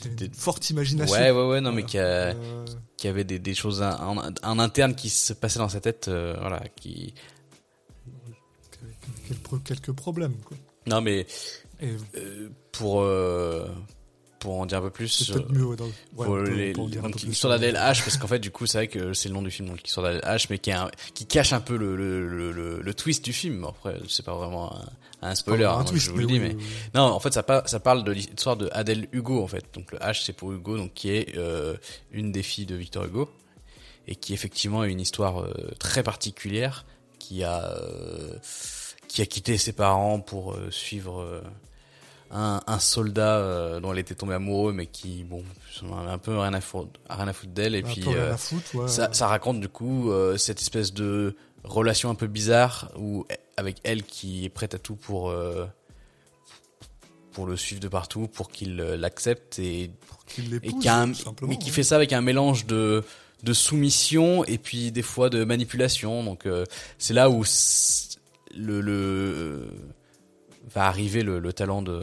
T'as 0.00 0.08
une 0.10 0.16
des- 0.16 0.30
forte 0.30 0.68
imagination. 0.70 1.14
ouais 1.16 1.30
ouais 1.30 1.46
ouais 1.48 1.60
non 1.60 1.72
mais 1.72 1.84
qui, 1.84 1.98
a- 1.98 2.34
qui 2.98 3.08
avait 3.08 3.24
des, 3.24 3.38
des 3.38 3.54
choses 3.54 3.80
en, 3.82 4.18
en- 4.18 4.58
interne 4.58 4.94
qui 4.94 5.08
se 5.08 5.32
passaient 5.32 5.58
dans 5.60 5.68
sa 5.70 5.80
tête 5.80 6.08
voilà 6.08 6.62
qui 6.76 7.14
quel- 9.28 9.38
quel- 9.48 9.60
quelques 9.62 9.92
problèmes 9.92 10.36
quoi. 10.44 10.56
non 10.86 11.00
mais 11.00 11.26
Et 11.80 11.96
euh, 12.16 12.50
pour 12.72 13.00
euh, 13.00 13.66
pour 14.44 14.60
en 14.60 14.66
dire 14.66 14.78
un 14.78 14.82
peu 14.82 14.90
plus 14.90 15.30
peut-être 15.32 15.50
mieux. 15.52 15.64
ouais, 15.64 15.76
pour 16.12 16.36
les- 16.36 16.72
dire 16.88 17.02
donc 17.02 17.14
parce 18.04 18.16
qu'en 18.18 18.26
fait 18.28 18.38
du 18.38 18.50
coup 18.50 18.66
c'est 18.66 18.78
vrai 18.78 18.88
que 18.88 19.12
c'est 19.14 19.28
le 19.28 19.34
nom 19.34 19.42
du 19.42 19.50
film 19.50 19.68
donc 19.68 19.82
l'histoire 19.82 20.06
d'Adèle 20.06 20.22
H 20.24 20.46
mais 20.50 20.58
qui 20.58 20.70
un- 20.70 20.90
qui 21.14 21.26
cache 21.26 21.52
un 21.52 21.60
peu 21.60 21.76
le 21.76 21.96
le, 21.96 22.28
le, 22.28 22.52
le, 22.52 22.80
le 22.82 22.94
twist 22.94 23.24
du 23.24 23.32
film 23.32 23.64
après 23.64 23.96
c'est 24.08 24.24
pas 24.24 24.34
vraiment 24.36 24.76
un, 24.76 24.84
un 25.22 25.34
spoiler 25.34 25.64
Enfin, 25.66 25.78
un 25.78 25.80
hein, 25.80 25.84
twist, 25.84 26.06
je 26.06 26.10
vous 26.10 26.18
le 26.18 26.26
dis 26.26 26.34
oui, 26.34 26.40
mais 26.40 26.54
oui, 26.54 26.64
non 26.94 27.02
en 27.02 27.18
fait 27.20 27.32
ça, 27.32 27.42
pa- 27.42 27.62
ça 27.66 27.80
parle 27.80 28.04
de 28.04 28.12
l'histoire 28.12 28.56
de 28.56 28.68
Adèle 28.72 29.08
Hugo 29.12 29.42
en 29.42 29.46
fait 29.48 29.64
donc 29.74 29.90
le 29.92 29.98
H 29.98 30.22
c'est 30.24 30.32
pour 30.34 30.52
Hugo 30.52 30.76
donc 30.76 30.92
qui 30.94 31.10
est 31.10 31.36
euh, 31.38 31.74
une 32.12 32.30
des 32.30 32.42
filles 32.42 32.66
de 32.66 32.74
Victor 32.76 33.04
Hugo 33.06 33.30
et 34.06 34.14
qui 34.16 34.34
effectivement 34.34 34.82
a 34.82 34.86
une 34.88 35.00
histoire 35.00 35.40
euh, 35.42 35.52
très 35.78 36.02
particulière 36.02 36.84
qui 37.18 37.42
a 37.42 37.64
euh, 37.78 38.36
qui 39.08 39.22
a 39.22 39.26
quitté 39.26 39.56
ses 39.58 39.72
parents 39.72 40.20
pour 40.20 40.56
suivre 40.70 41.42
un, 42.34 42.60
un 42.66 42.78
soldat 42.80 43.36
euh, 43.38 43.80
dont 43.80 43.92
elle 43.92 44.00
était 44.00 44.14
tombée 44.16 44.34
amoureuse 44.34 44.74
mais 44.74 44.86
qui 44.86 45.22
bon 45.24 45.42
en 45.88 45.98
avait 46.00 46.10
un 46.10 46.18
peu 46.18 46.36
rien 46.36 46.52
à 46.52 46.60
foutre, 46.60 47.00
rien 47.08 47.28
à 47.28 47.32
foutre 47.32 47.52
d'elle 47.52 47.74
et 47.74 47.78
Un 47.78 47.82
puis 47.82 48.04
euh, 48.08 48.34
à 48.34 48.36
foutre, 48.36 48.74
ouais. 48.74 48.88
ça, 48.88 49.08
ça 49.12 49.26
raconte 49.28 49.60
du 49.60 49.68
coup 49.68 50.10
euh, 50.10 50.36
cette 50.36 50.60
espèce 50.60 50.92
de 50.92 51.36
relation 51.62 52.10
un 52.10 52.14
peu 52.14 52.26
bizarre 52.26 52.90
où 52.98 53.24
avec 53.56 53.76
elle 53.84 54.02
qui 54.02 54.44
est 54.44 54.48
prête 54.50 54.74
à 54.74 54.78
tout 54.78 54.96
pour 54.96 55.30
euh, 55.30 55.64
pour 57.32 57.46
le 57.46 57.56
suivre 57.56 57.80
de 57.80 57.88
partout 57.88 58.28
pour 58.28 58.50
qu'il 58.50 58.80
euh, 58.80 58.96
l'accepte 58.96 59.58
et 59.58 59.90
qu'il 60.26 60.54
et 60.62 60.72
qui 60.72 60.88
un- 60.88 61.06
mais 61.42 61.56
qui 61.58 61.66
ouais. 61.66 61.70
fait 61.72 61.82
ça 61.82 61.96
avec 61.96 62.12
un 62.12 62.20
mélange 62.20 62.66
de 62.66 63.02
de 63.42 63.52
soumission 63.52 64.44
et 64.44 64.58
puis 64.58 64.90
des 64.92 65.02
fois 65.02 65.30
de 65.30 65.44
manipulation 65.44 66.24
donc 66.24 66.46
euh, 66.46 66.64
c'est 66.98 67.14
là 67.14 67.28
où 67.30 67.44
le, 68.56 68.80
le 68.80 69.68
va 70.72 70.86
arriver 70.86 71.22
le, 71.22 71.38
le 71.40 71.52
talent 71.52 71.82
de 71.82 72.02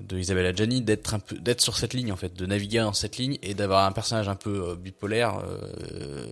de 0.00 0.18
Isabella 0.18 0.52
Gianni 0.54 0.82
d'être 0.82 1.14
un 1.14 1.18
peu 1.18 1.36
d'être 1.36 1.62
sur 1.62 1.76
cette 1.78 1.94
ligne 1.94 2.12
en 2.12 2.16
fait 2.16 2.34
de 2.34 2.44
naviguer 2.44 2.80
dans 2.80 2.92
cette 2.92 3.16
ligne 3.16 3.38
et 3.42 3.54
d'avoir 3.54 3.86
un 3.86 3.92
personnage 3.92 4.28
un 4.28 4.34
peu 4.36 4.68
euh, 4.70 4.74
bipolaire 4.76 5.38
euh, 5.38 6.28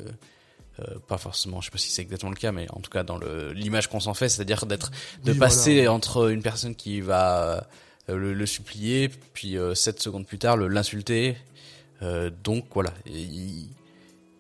euh, 0.81 0.99
pas 1.09 1.17
forcément 1.19 1.61
je 1.63 1.67
sais 1.67 1.71
pas 1.71 1.79
si 1.79 1.91
c'est 1.91 2.03
exactement 2.03 2.31
le 2.31 2.37
cas 2.37 2.53
mais 2.53 2.67
en 2.73 2.81
tout 2.81 2.91
cas 2.91 3.05
dans 3.05 3.17
le 3.17 3.53
l'image 3.53 3.89
qu'on 3.89 4.01
s'en 4.01 4.13
fait 4.13 4.29
c'est-à-dire 4.29 4.67
d'être 4.67 4.91
de 5.25 5.33
Oui, 5.33 5.39
passer 5.39 5.75
voilà. 5.77 5.93
entre 5.95 6.31
une 6.31 6.43
personne 6.43 6.75
qui 6.75 7.01
va 7.01 7.67
euh, 8.11 8.17
le, 8.17 8.35
le 8.35 8.47
supplier 8.47 9.09
puis 9.33 9.57
euh, 9.57 9.75
sept 9.75 9.99
secondes 10.01 10.27
plus 10.27 10.39
tard 10.39 10.59
l'insulter 10.59 11.37
euh, 12.03 12.31
donc 12.43 12.67
voilà 12.75 12.93
Et 13.07 13.27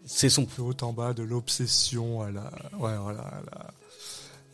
c'est 0.04 0.28
son 0.28 0.42
de 0.42 0.48
haut 0.60 0.74
en 0.82 0.92
bas 0.92 1.14
de 1.14 1.22
l'obsession 1.22 2.20
à 2.20 2.30
la 2.30 2.50
ouais 2.78 2.96
voilà 2.98 3.20
à 3.22 3.42
la- 3.50 3.70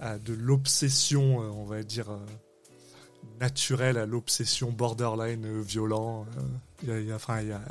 de 0.01 0.33
l'obsession 0.33 1.43
euh, 1.43 1.49
on 1.49 1.65
va 1.65 1.83
dire 1.83 2.11
euh, 2.11 2.19
naturel 3.41 3.99
à 3.99 4.07
l'obsession 4.07 4.73
borderline 4.73 5.45
euh, 5.45 5.61
violent. 5.63 6.27
y 6.87 6.91
a- 6.91 7.01
y 7.01 7.13
a- 7.53 7.63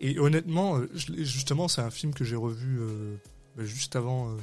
et 0.00 0.18
honnêtement, 0.18 0.80
justement, 0.94 1.68
c'est 1.68 1.82
un 1.82 1.90
film 1.90 2.14
que 2.14 2.24
j'ai 2.24 2.36
revu 2.36 2.80
bah, 3.56 3.64
juste 3.64 3.96
avant 3.96 4.34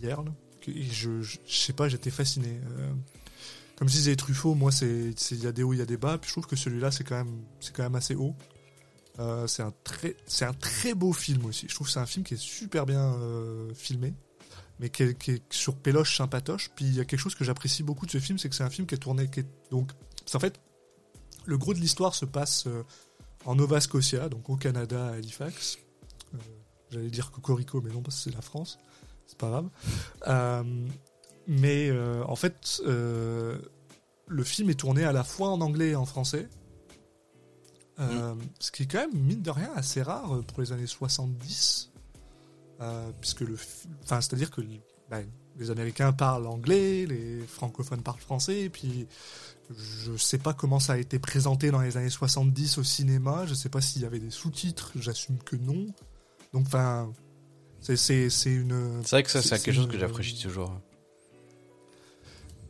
hier. 0.00 0.22
Et 0.68 0.82
je, 0.84 1.22
je, 1.22 1.38
sais 1.48 1.72
pas, 1.72 1.88
j'étais 1.88 2.10
fasciné. 2.10 2.48
euh, 2.78 2.92
comme 3.76 3.88
je 3.88 3.94
disais, 3.94 4.14
Truffaut, 4.14 4.54
moi, 4.54 4.70
il 4.82 5.42
y 5.42 5.46
a 5.48 5.50
des 5.52 5.64
hauts, 5.64 5.72
il 5.72 5.80
y 5.80 5.82
a 5.82 5.86
des 5.86 5.96
bas. 5.96 6.18
Puis 6.18 6.28
je 6.28 6.34
trouve 6.34 6.46
que 6.46 6.54
celui-là, 6.54 6.92
c'est 6.92 7.02
quand 7.02 7.16
même, 7.16 7.42
quand 7.74 7.82
même 7.82 7.96
assez 7.96 8.14
haut. 8.14 8.36
C'est 9.48 9.62
un 9.62 9.72
très, 9.82 10.16
c'est 10.26 10.44
un 10.44 10.54
très 10.54 10.94
beau 10.94 11.12
film 11.12 11.44
aussi. 11.46 11.66
Je 11.68 11.74
trouve 11.74 11.88
que 11.88 11.92
c'est 11.92 11.98
un 12.00 12.06
film 12.06 12.24
qui 12.24 12.34
est 12.34 12.40
super 12.40 12.86
bien 12.86 13.16
filmé, 13.74 14.14
mais 14.82 14.90
qui 14.90 15.04
est, 15.04 15.14
qui 15.16 15.30
est 15.30 15.42
sur 15.50 15.76
péloche 15.76 16.16
sympatoche. 16.16 16.70
Puis 16.74 16.84
il 16.84 16.94
y 16.94 17.00
a 17.00 17.04
quelque 17.04 17.20
chose 17.20 17.34
que 17.34 17.44
j'apprécie 17.44 17.82
beaucoup 17.82 18.04
de 18.04 18.10
ce 18.10 18.18
film, 18.18 18.36
c'est 18.36 18.48
que 18.48 18.54
c'est 18.54 18.64
un 18.64 18.70
film 18.70 18.86
qui 18.86 18.96
est 18.96 18.98
tourné, 18.98 19.30
qui 19.30 19.40
est, 19.40 19.46
donc, 19.70 19.92
en 20.34 20.38
fait, 20.40 20.60
le 21.46 21.56
gros 21.56 21.72
de 21.72 21.78
l'histoire 21.78 22.14
se 22.14 22.24
passe 22.24 22.66
euh, 22.66 22.82
en 23.44 23.54
Nova 23.54 23.80
Scotia, 23.80 24.28
donc 24.28 24.50
au 24.50 24.56
Canada, 24.56 25.06
à 25.06 25.12
Halifax. 25.12 25.78
Euh, 26.34 26.38
J'allais 26.90 27.10
dire 27.10 27.30
Cocorico, 27.30 27.80
mais 27.80 27.90
non, 27.90 28.02
parce 28.02 28.16
que 28.16 28.22
c'est 28.24 28.34
la 28.34 28.42
France. 28.42 28.78
C'est 29.26 29.38
pas 29.38 29.48
grave. 29.48 29.70
Euh, 30.26 30.62
mais 31.46 31.88
euh, 31.88 32.22
en 32.26 32.36
fait, 32.36 32.82
le 32.84 34.44
film 34.44 34.68
est 34.68 34.80
tourné 34.80 35.04
à 35.04 35.12
la 35.12 35.24
fois 35.24 35.48
en 35.48 35.60
anglais 35.60 35.90
et 35.90 35.96
en 35.96 36.04
français. 36.04 36.48
Euh, 38.00 38.34
Ce 38.58 38.72
qui 38.72 38.82
est 38.82 38.86
quand 38.86 38.98
même, 38.98 39.14
mine 39.14 39.42
de 39.42 39.50
rien, 39.50 39.70
assez 39.74 40.02
rare 40.02 40.42
pour 40.46 40.60
les 40.60 40.72
années 40.72 40.86
70. 40.86 41.91
Euh, 42.82 43.10
puisque 43.20 43.40
le. 43.40 43.56
fi- 43.56 43.88
Enfin, 44.02 44.20
c'est-à-dire 44.20 44.50
que 44.50 44.60
bah, 45.08 45.18
les 45.58 45.70
Américains 45.70 46.12
parlent 46.12 46.46
anglais, 46.46 47.06
les 47.06 47.40
francophones 47.46 48.02
parlent 48.02 48.18
français, 48.20 48.62
et 48.62 48.70
puis 48.70 49.06
je 50.04 50.16
sais 50.16 50.38
pas 50.38 50.52
comment 50.52 50.80
ça 50.80 50.94
a 50.94 50.98
été 50.98 51.18
présenté 51.18 51.70
dans 51.70 51.80
les 51.80 51.96
années 51.96 52.10
70 52.10 52.78
au 52.78 52.82
cinéma, 52.82 53.46
je 53.46 53.54
sais 53.54 53.68
pas 53.68 53.80
s'il 53.80 54.02
y 54.02 54.04
avait 54.04 54.18
des 54.18 54.30
sous-titres, 54.30 54.92
j'assume 54.96 55.38
que 55.38 55.56
non. 55.56 55.86
Donc, 56.52 56.66
enfin, 56.66 57.12
c'est- 57.80 57.96
c'est 57.96 58.28
c'est 58.30 58.52
une. 58.52 59.00
C'est 59.04 59.16
vrai 59.16 59.22
que 59.22 59.30
ça, 59.30 59.40
c'est 59.42 59.48
C'est- 59.56 59.64
quelque 59.64 59.74
chose 59.76 59.88
que 59.88 59.98
j'apprécie 59.98 60.40
toujours. 60.42 60.72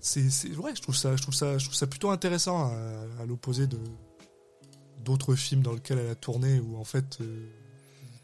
c'est 0.00 0.28
c'est- 0.30 0.54
ouais 0.56 0.74
je 0.74 0.82
trouve 0.82 0.96
ça 0.96 1.14
je 1.16 1.22
trouve 1.22 1.34
ça 1.34 1.58
je 1.58 1.64
trouve 1.64 1.76
ça 1.76 1.86
plutôt 1.86 2.10
intéressant 2.10 2.66
à, 2.72 2.76
à 3.22 3.26
l'opposé 3.26 3.66
de 3.68 3.78
d'autres 5.04 5.34
films 5.36 5.62
dans 5.62 5.72
lesquels 5.72 5.98
elle 5.98 6.10
a 6.10 6.14
tourné 6.16 6.60
où 6.60 6.76
en 6.76 6.84
fait 6.84 7.18
euh, 7.20 7.48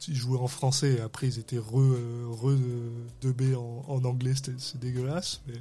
ils 0.06 0.14
jouaient 0.14 0.38
en 0.38 0.46
français 0.46 0.94
et 0.94 1.00
après 1.00 1.26
ils 1.26 1.38
étaient 1.38 1.58
re, 1.58 1.80
euh, 1.80 2.26
re 2.28 2.54
de 3.20 3.32
b 3.32 3.56
en, 3.56 3.84
en 3.88 4.04
anglais. 4.04 4.34
C'est 4.58 4.78
dégueulasse 4.78 5.40
mais 5.46 5.54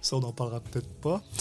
ça 0.00 0.16
on 0.16 0.20
n'en 0.20 0.32
parlera 0.32 0.60
peut-être 0.60 0.88
pas. 1.00 1.22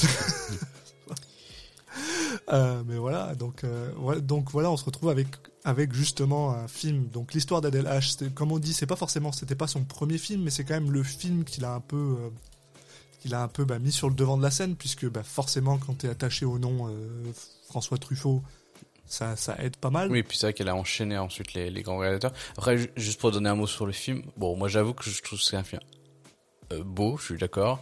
Euh, 2.50 2.84
mais 2.86 2.98
voilà 2.98 3.34
donc 3.34 3.64
euh, 3.64 4.20
donc 4.20 4.52
voilà 4.52 4.70
on 4.70 4.78
se 4.78 4.86
retrouve 4.86 5.10
avec 5.10 5.28
avec 5.64 5.94
justement 5.94 6.52
un 6.52 6.68
film. 6.68 7.08
Donc 7.08 7.34
l'histoire 7.34 7.60
d'Adèle 7.60 7.86
H 7.86 8.32
comme 8.34 8.52
on 8.52 8.60
dit 8.60 8.74
c'est 8.74 8.86
pas 8.86 8.96
forcément 8.96 9.32
c'était 9.32 9.56
pas 9.56 9.66
son 9.66 9.84
premier 9.84 10.20
film 10.20 10.44
mais 10.44 10.52
c'est 10.52 10.64
quand 10.64 10.76
même 10.76 10.92
le 10.92 11.02
film 11.02 11.44
qu'il 11.44 11.66
a 11.66 11.74
un 11.74 11.80
peu 11.80 12.18
euh, 12.20 12.30
qu'il 13.20 13.34
a 13.34 13.42
un 13.42 13.48
peu 13.48 13.66
bah, 13.66 13.80
mis 13.80 13.92
sur 13.92 14.10
le 14.10 14.16
devant 14.16 14.38
de 14.38 14.44
la 14.44 14.52
scène, 14.52 14.76
puisque 14.76 15.08
bah, 15.10 15.24
forcément, 15.24 15.78
quand 15.78 16.00
tu 16.00 16.08
es 16.08 16.10
attaché 16.10 16.46
au 16.46 16.60
nom 16.60 16.88
euh, 16.88 17.32
François 17.68 17.98
Truffaut, 17.98 18.42
ça, 19.08 19.36
ça 19.36 19.56
aide 19.60 19.78
pas 19.78 19.90
mal. 19.90 20.12
Oui, 20.12 20.22
puis 20.24 20.38
c'est 20.38 20.48
vrai 20.48 20.54
qu'elle 20.54 20.70
a 20.70 20.76
enchaîné 20.76 21.18
ensuite 21.18 21.54
les, 21.54 21.70
les 21.70 21.82
grands 21.82 21.98
réalisateurs. 21.98 22.34
Après, 22.58 22.78
ju- 22.78 22.92
juste 22.96 23.20
pour 23.20 23.32
donner 23.32 23.50
un 23.50 23.56
mot 23.56 23.68
sur 23.68 23.86
le 23.86 23.92
film, 23.94 24.24
bon, 24.38 24.56
moi 24.56 24.68
j'avoue 24.68 24.94
que 24.94 25.10
je 25.10 25.22
trouve 25.22 25.40
que 25.40 25.46
c'est 25.46 25.56
un 25.56 25.64
film 25.64 25.82
euh, 26.74 26.84
beau, 26.84 27.18
je 27.18 27.26
suis 27.26 27.38
d'accord, 27.38 27.82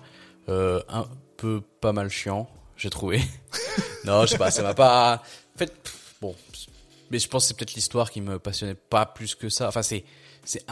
euh, 0.50 0.82
un 0.90 1.06
peu 1.38 1.62
pas 1.82 1.92
mal 1.94 2.10
chiant, 2.10 2.48
j'ai 2.78 2.90
trouvé. 2.90 3.20
non, 4.06 4.22
je 4.24 4.28
sais 4.32 4.38
pas, 4.38 4.52
ça 4.52 4.62
m'a 4.64 4.74
pas. 4.76 5.24
En 5.56 5.58
fait, 5.58 5.74
pff, 5.82 6.16
bon, 6.22 6.36
mais 7.12 7.20
je 7.20 7.28
pense 7.28 7.44
que 7.44 7.48
c'est 7.50 7.58
peut-être 7.58 7.74
l'histoire 7.74 8.12
qui 8.12 8.22
me 8.22 8.38
passionnait 8.40 8.76
pas 8.76 9.06
plus 9.06 9.34
que 9.36 9.50
ça. 9.50 9.68
Enfin, 9.68 9.82
c'est 9.82 10.06
c'est 10.44 10.64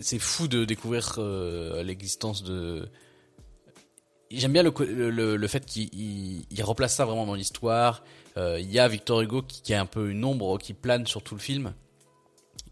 c'est 0.00 0.18
fou 0.18 0.48
de 0.48 0.64
découvrir 0.64 1.16
euh, 1.18 1.82
l'existence 1.82 2.42
de 2.42 2.88
J'aime 4.30 4.52
bien 4.52 4.62
le, 4.62 4.72
le, 5.10 5.36
le 5.36 5.48
fait 5.48 5.64
qu'il 5.64 5.84
il, 5.94 6.44
il 6.50 6.62
replace 6.62 6.94
ça 6.94 7.06
vraiment 7.06 7.24
dans 7.24 7.34
l'histoire. 7.34 8.04
Euh, 8.38 8.58
Il 8.60 8.70
y 8.70 8.78
a 8.78 8.88
Victor 8.88 9.20
Hugo 9.20 9.42
qui, 9.42 9.60
qui 9.62 9.74
a 9.74 9.80
un 9.80 9.86
peu 9.86 10.10
une 10.10 10.24
ombre 10.24 10.56
qui 10.58 10.72
plane 10.72 11.06
sur 11.06 11.22
tout 11.22 11.34
le 11.34 11.40
film 11.40 11.72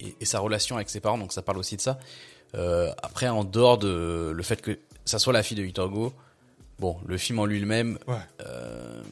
et, 0.00 0.14
et 0.20 0.24
sa 0.24 0.38
relation 0.38 0.76
avec 0.76 0.88
ses 0.88 1.00
parents, 1.00 1.18
donc 1.18 1.32
ça 1.32 1.42
parle 1.42 1.58
aussi 1.58 1.76
de 1.76 1.80
ça. 1.82 1.98
Euh, 2.54 2.92
après, 3.02 3.28
en 3.28 3.44
dehors 3.44 3.76
de 3.78 4.32
le 4.34 4.42
fait 4.42 4.62
que 4.62 4.78
ça 5.04 5.18
soit 5.18 5.32
la 5.32 5.42
fille 5.42 5.56
de 5.56 5.62
Victor 5.62 5.88
Hugo, 5.88 6.12
bon, 6.78 6.96
le 7.06 7.18
film 7.18 7.38
en 7.40 7.44
lui-même, 7.46 7.98
Ouais. 8.06 8.14
euh, 8.46 9.02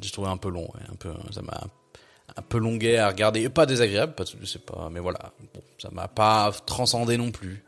j'ai 0.00 0.10
trouvé 0.10 0.28
un 0.28 0.36
peu 0.36 0.48
long, 0.50 0.64
ouais, 0.74 0.80
un 0.90 0.94
peu, 0.96 1.10
ça 1.32 1.42
m'a 1.42 1.60
un 2.36 2.42
peu 2.42 2.58
longuet 2.58 2.98
à 2.98 3.08
regarder, 3.08 3.40
Et 3.42 3.48
pas 3.48 3.66
désagréable, 3.66 4.14
pas, 4.14 4.24
je 4.24 4.46
sais 4.46 4.58
pas, 4.60 4.88
mais 4.92 5.00
voilà, 5.00 5.32
bon, 5.54 5.60
ça 5.78 5.88
m'a 5.90 6.06
pas 6.08 6.52
transcendé 6.66 7.16
non 7.16 7.30
plus. 7.32 7.64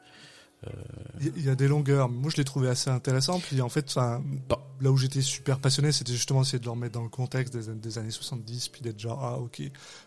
Il 1.20 1.42
y- 1.44 1.48
a 1.48 1.54
des 1.54 1.68
longueurs. 1.68 2.08
Moi, 2.08 2.30
je 2.30 2.36
l'ai 2.36 2.44
trouvé 2.44 2.68
assez 2.68 2.90
intéressant. 2.90 3.40
Puis 3.40 3.60
en 3.62 3.68
fait, 3.68 3.94
Bon. 3.96 4.56
là 4.80 4.90
où 4.90 4.96
j'étais 4.96 5.22
super 5.22 5.58
passionné, 5.58 5.90
c'était 5.92 6.12
justement 6.12 6.42
essayer 6.42 6.58
de 6.58 6.64
le 6.64 6.70
remettre 6.70 6.92
dans 6.94 7.02
le 7.02 7.08
contexte 7.08 7.56
des, 7.56 7.72
des 7.74 7.98
années 7.98 8.10
70, 8.10 8.68
puis 8.68 8.82
d'être 8.82 8.98
genre, 9.00 9.24
ah, 9.24 9.38
ok. 9.38 9.62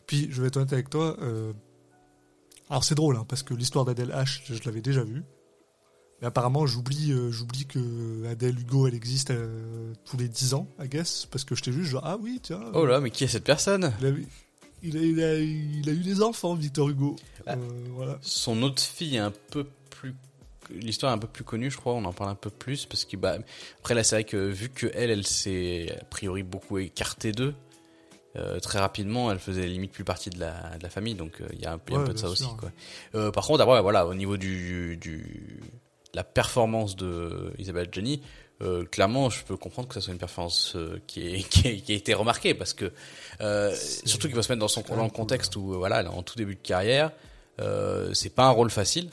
Puis, 0.05 0.27
je 0.29 0.41
vais 0.41 0.47
être 0.49 0.57
honnête 0.57 0.73
avec 0.73 0.89
toi. 0.89 1.17
euh, 1.21 1.53
Alors, 2.69 2.83
c'est 2.83 2.95
drôle, 2.95 3.15
hein, 3.17 3.25
parce 3.27 3.41
que 3.43 3.53
l'histoire 3.53 3.83
d'Adèle 3.85 4.09
H, 4.09 4.41
je, 4.45 4.63
l'avais 4.65 4.81
déjà 4.81 5.03
vue. 5.03 5.23
Mais 6.21 6.27
apparemment, 6.27 6.65
j'oublie, 6.65 7.11
euh, 7.11 7.31
j'oublie 7.31 7.65
que 7.65 8.25
Adèle 8.27 8.57
Hugo, 8.59 8.87
elle 8.87 8.93
existe 8.95 9.31
euh, 9.31 9.93
tous 10.05 10.17
les 10.17 10.29
10 10.29 10.53
ans, 10.53 10.67
I 10.81 10.87
guess, 10.87 11.25
parce 11.29 11.43
que 11.43 11.55
je 11.55 11.63
t'ai 11.63 11.71
juste 11.71 11.89
genre, 11.89 12.05
ah 12.05 12.17
oui, 12.21 12.39
tiens. 12.41 12.61
Oh 12.73 12.85
là, 12.85 12.99
mais 13.01 13.09
qui 13.11 13.23
est 13.23 13.27
cette 13.27 13.43
personne? 13.43 13.91
Il 14.01 14.05
a, 14.07 14.11
il, 14.83 14.97
a, 14.97 15.01
il, 15.01 15.23
a, 15.23 15.39
il 15.39 15.89
a 15.89 15.91
eu 15.93 16.03
des 16.03 16.21
enfants, 16.21 16.53
Victor 16.55 16.89
Hugo. 16.89 17.15
Ah. 17.45 17.53
Euh, 17.53 17.57
voilà. 17.95 18.19
Son 18.21 18.61
autre 18.63 18.81
fille 18.81 19.15
est 19.15 19.19
un 19.19 19.33
peu 19.51 19.65
plus 19.89 20.15
l'histoire 20.73 21.11
est 21.11 21.15
un 21.15 21.19
peu 21.19 21.27
plus 21.27 21.43
connue 21.43 21.69
je 21.71 21.77
crois 21.77 21.93
on 21.93 22.05
en 22.05 22.13
parle 22.13 22.29
un 22.31 22.35
peu 22.35 22.49
plus 22.49 22.85
parce 22.85 23.05
que 23.05 23.15
bah 23.17 23.37
après 23.79 23.93
là 23.95 24.03
c'est 24.03 24.15
vrai 24.15 24.23
que 24.23 24.37
vu 24.37 24.69
que 24.69 24.87
elle 24.93 25.09
elle 25.11 25.25
s'est 25.27 25.95
a 25.99 26.03
priori 26.05 26.43
beaucoup 26.43 26.77
écartée 26.79 27.31
d'eux 27.31 27.53
euh, 28.35 28.59
très 28.59 28.79
rapidement 28.79 29.31
elle 29.31 29.39
faisait 29.39 29.67
limite 29.67 29.91
plus 29.91 30.03
partie 30.03 30.29
de 30.31 30.39
la, 30.39 30.77
de 30.77 30.83
la 30.83 30.89
famille 30.89 31.13
donc 31.15 31.39
euh, 31.41 31.47
il 31.53 31.61
y 31.61 31.65
a 31.65 31.73
un, 31.73 31.79
il 31.87 31.93
y 31.93 31.95
a 31.95 31.99
un 31.99 32.01
Ouais, 32.01 32.07
peu 32.07 32.13
de 32.13 32.17
ça 32.19 32.29
aussi 32.29 32.47
quoi. 32.57 32.71
euh, 33.15 33.31
par 33.31 33.45
contre 33.45 33.61
après 33.61 33.81
voilà 33.81 34.07
au 34.07 34.13
niveau 34.15 34.37
du, 34.37 34.97
du 34.97 35.61
la 36.15 36.23
performance 36.23 36.95
de 36.95 37.53
Isabelle 37.59 37.89
Jenny 37.91 38.21
euh, 38.61 38.85
clairement 38.85 39.29
je 39.29 39.43
peux 39.43 39.57
comprendre 39.57 39.87
que 39.87 39.93
ça 39.93 40.01
soit 40.01 40.13
une 40.13 40.19
performance 40.19 40.73
euh, 40.75 40.99
qui, 41.05 41.27
est, 41.27 41.43
qui, 41.49 41.67
est- 41.67 41.77
qui 41.81 41.91
a 41.91 41.95
été 41.95 42.13
remarquée 42.13 42.53
parce 42.55 42.73
que 42.73 42.91
euh, 43.41 43.75
surtout 44.05 44.27
qu'il 44.27 44.35
va 44.35 44.41
se 44.43 44.51
mettre 44.51 44.59
dans 44.61 44.67
son 44.67 44.81
dans 44.81 45.03
le 45.03 45.09
contexte 45.09 45.55
où 45.55 45.73
voilà 45.73 45.99
elle 45.99 46.07
est 46.07 46.09
en 46.09 46.23
tout 46.23 46.35
début 46.35 46.55
de 46.55 46.59
carrière 46.61 47.11
euh, 47.61 48.11
c'est 48.15 48.31
pas 48.33 48.45
un 48.45 48.49
rôle 48.51 48.71
facile 48.71 49.09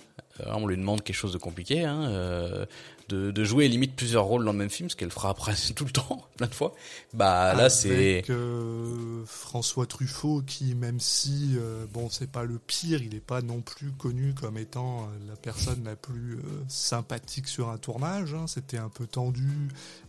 on 0.46 0.66
lui 0.66 0.76
demande 0.76 1.02
quelque 1.02 1.16
chose 1.16 1.32
de 1.32 1.38
compliqué, 1.38 1.84
hein, 1.84 2.02
euh, 2.04 2.66
de, 3.08 3.30
de 3.32 3.44
jouer 3.44 3.66
limite 3.68 3.96
plusieurs 3.96 4.24
rôles 4.24 4.44
dans 4.44 4.52
le 4.52 4.58
même 4.58 4.70
film, 4.70 4.88
ce 4.88 4.94
qu'elle 4.96 5.10
fera 5.10 5.30
après 5.30 5.54
tout 5.74 5.84
le 5.84 5.90
temps, 5.90 6.24
plein 6.36 6.46
de 6.46 6.54
fois. 6.54 6.74
Bah 7.12 7.54
là, 7.54 7.68
c'est 7.70 8.22
euh, 8.30 9.22
François 9.26 9.86
Truffaut, 9.86 10.42
qui, 10.46 10.74
même 10.74 11.00
si, 11.00 11.56
euh, 11.58 11.86
bon, 11.92 12.08
c'est 12.08 12.30
pas 12.30 12.44
le 12.44 12.58
pire, 12.58 13.02
il 13.02 13.14
est 13.14 13.20
pas 13.20 13.42
non 13.42 13.60
plus 13.62 13.90
connu 13.90 14.32
comme 14.34 14.56
étant 14.58 15.04
euh, 15.04 15.28
la 15.28 15.36
personne 15.36 15.82
la 15.84 15.96
plus 15.96 16.34
euh, 16.36 16.40
sympathique 16.68 17.48
sur 17.48 17.68
un 17.68 17.78
tournage. 17.78 18.32
hein. 18.34 18.46
C'était 18.46 18.78
un 18.78 18.88
peu 18.88 19.06
tendu. 19.06 19.48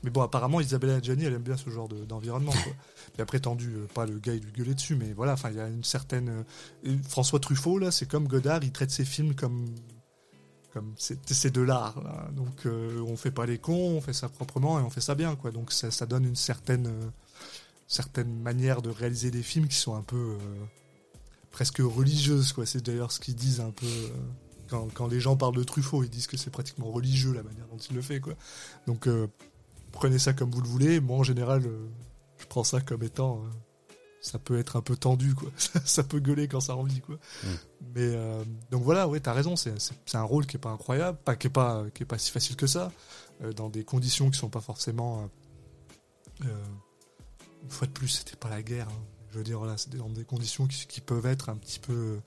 Mais 0.03 0.09
bon, 0.11 0.21
apparemment, 0.21 0.61
Isabella 0.61 0.95
Adjani, 0.95 1.25
elle 1.25 1.33
aime 1.33 1.41
bien 1.41 1.57
ce 1.57 1.69
genre 1.71 1.87
de- 1.89 2.05
d'environnement. 2.05 2.51
quoi. 2.51 2.73
Mais 3.17 3.23
après, 3.23 3.39
tendu, 3.39 3.73
euh, 3.75 3.87
pas 3.93 4.05
le 4.05 4.19
gars, 4.19 4.33
il 4.35 4.43
lui 4.43 4.51
gueulait 4.51 4.75
dessus, 4.75 4.95
mais 4.95 5.11
voilà, 5.13 5.33
enfin, 5.33 5.49
il 5.49 5.57
y 5.57 5.59
a 5.59 5.67
une 5.67 5.83
certaine. 5.83 6.43
euh, 6.85 6.95
François 7.09 7.39
Truffaut, 7.39 7.79
là, 7.79 7.89
c'est 7.91 8.07
comme 8.07 8.27
Godard, 8.27 8.59
il 8.63 8.71
traite 8.71 8.91
ses 8.91 9.05
films 9.05 9.33
comme. 9.33 9.65
Comme 10.73 10.93
c'est 10.97 11.51
de 11.51 11.61
l'art. 11.61 12.01
Donc, 12.33 12.65
euh, 12.65 13.01
on 13.07 13.17
fait 13.17 13.31
pas 13.31 13.45
les 13.45 13.57
cons, 13.57 13.97
on 13.97 14.01
fait 14.01 14.13
ça 14.13 14.29
proprement 14.29 14.79
et 14.79 14.83
on 14.83 14.89
fait 14.89 15.01
ça 15.01 15.15
bien, 15.15 15.35
quoi. 15.35 15.51
Donc, 15.51 15.71
ça, 15.71 15.91
ça 15.91 16.05
donne 16.05 16.25
une 16.25 16.35
certaine. 16.35 16.87
euh, 16.87 17.09
certaines 17.87 18.39
manières 18.41 18.81
de 18.81 18.89
réaliser 18.89 19.31
des 19.31 19.43
films 19.43 19.67
qui 19.67 19.75
sont 19.75 19.95
un 19.95 20.01
peu 20.01 20.15
euh, 20.15 20.65
presque 21.51 21.79
religieuses 21.79 22.53
quoi 22.53 22.65
c'est 22.65 22.81
d'ailleurs 22.81 23.11
ce 23.11 23.19
qu'ils 23.19 23.35
disent 23.35 23.59
un 23.59 23.71
peu 23.71 23.85
euh, 23.85 24.09
quand, 24.69 24.87
quand 24.93 25.07
les 25.07 25.19
gens 25.19 25.35
parlent 25.35 25.57
de 25.57 25.63
Truffaut 25.65 26.01
ils 26.01 26.09
disent 26.09 26.27
que 26.27 26.37
c'est 26.37 26.51
pratiquement 26.51 26.89
religieux 26.89 27.33
la 27.33 27.43
manière 27.43 27.67
dont 27.67 27.77
il 27.77 27.93
le 27.97 28.01
fait 28.01 28.21
quoi 28.21 28.35
donc 28.87 29.09
prenez 29.91 30.19
ça 30.19 30.31
comme 30.31 30.51
vous 30.51 30.61
le 30.61 30.69
voulez 30.69 31.01
moi 31.01 31.17
en 31.17 31.23
général 31.23 31.63
je 32.37 32.45
prends 32.45 32.63
ça 32.63 32.79
comme 32.79 33.03
étant 33.03 33.43
ça 34.21 34.39
peut 34.39 34.57
être 34.59 34.75
un 34.77 34.81
peu 34.81 34.95
tendu 34.95 35.33
quoi 35.35 35.49
ça 35.85 36.03
peut 36.03 36.19
gueuler 36.19 36.47
quand 36.47 36.61
ça 36.61 36.73
a 36.73 36.75
envie 36.77 37.01
quoi 37.01 37.17
Mm. 37.43 37.47
mais 37.95 38.01
euh, 38.15 38.43
donc 38.69 38.83
voilà 38.83 39.07
ouais 39.07 39.19
t'as 39.19 39.33
raison 39.33 39.55
c'est 39.55 39.73
un 40.13 40.23
rôle 40.23 40.45
qui 40.45 40.57
est 40.57 40.59
pas 40.59 40.69
incroyable 40.69 41.17
pas 41.25 41.35
qui 41.35 41.47
est 41.47 41.49
pas 41.49 41.83
qui 41.93 42.03
est 42.03 42.05
pas 42.05 42.17
si 42.19 42.31
facile 42.31 42.55
que 42.55 42.67
ça 42.67 42.91
euh, 43.43 43.51
dans 43.51 43.69
des 43.69 43.83
conditions 43.83 44.29
qui 44.29 44.37
sont 44.37 44.49
pas 44.49 44.61
forcément 44.61 45.27
euh, 46.45 46.45
une 47.63 47.69
fois 47.69 47.87
de 47.87 47.91
plus, 47.91 48.07
c'était 48.07 48.35
pas 48.35 48.49
la 48.49 48.63
guerre. 48.63 48.87
hein. 48.89 49.03
Je 49.31 49.37
veux 49.37 49.43
dire, 49.43 49.59
voilà, 49.59 49.77
c'est 49.77 49.95
dans 49.95 50.09
des 50.09 50.23
conditions 50.25 50.65
qui, 50.67 50.87
qui 50.87 50.99
peuvent 50.99 51.25
être 51.27 51.49
un 51.49 51.55
petit 51.55 51.79
peu, 51.79 52.19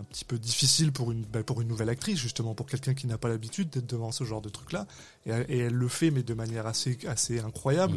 un 0.00 0.04
petit 0.04 0.24
peu 0.24 0.38
difficiles 0.38 0.92
pour 0.92 1.10
une, 1.12 1.22
bah, 1.24 1.42
pour 1.42 1.60
une 1.60 1.68
nouvelle 1.68 1.88
actrice, 1.88 2.18
justement, 2.18 2.54
pour 2.54 2.66
quelqu'un 2.66 2.94
qui 2.94 3.06
n'a 3.06 3.18
pas 3.18 3.28
l'habitude 3.28 3.68
d'être 3.70 3.86
devant 3.86 4.12
ce 4.12 4.22
genre 4.24 4.40
de 4.40 4.48
truc-là. 4.48 4.86
Et, 5.26 5.30
et 5.30 5.58
elle 5.58 5.74
le 5.74 5.88
fait, 5.88 6.10
mais 6.10 6.22
de 6.22 6.34
manière 6.34 6.66
assez, 6.66 6.98
assez 7.08 7.40
incroyable. 7.40 7.94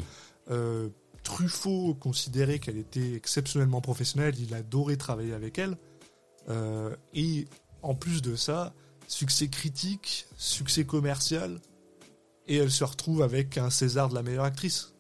Mm. 0.50 0.54
Truffaut 1.24 1.96
considérait 1.96 2.60
qu'elle 2.60 2.78
était 2.78 3.14
exceptionnellement 3.14 3.82
professionnelle, 3.82 4.36
il 4.40 4.54
adorait 4.54 4.98
travailler 4.98 5.34
avec 5.34 5.58
elle. 5.58 5.78
Euh, 6.50 6.96
et 7.14 7.48
en 7.82 7.96
plus 7.96 8.22
de 8.22 8.36
ça, 8.36 8.74
succès 9.08 9.48
critique, 9.48 10.28
succès 10.38 10.86
commercial, 10.86 11.60
et 12.48 12.58
elle 12.58 12.72
se 12.72 12.84
retrouve 12.84 13.22
avec 13.22 13.58
un 13.58 13.70
César 13.70 14.10
de 14.10 14.16
la 14.16 14.24
meilleure 14.24 14.44
actrice. 14.44 14.94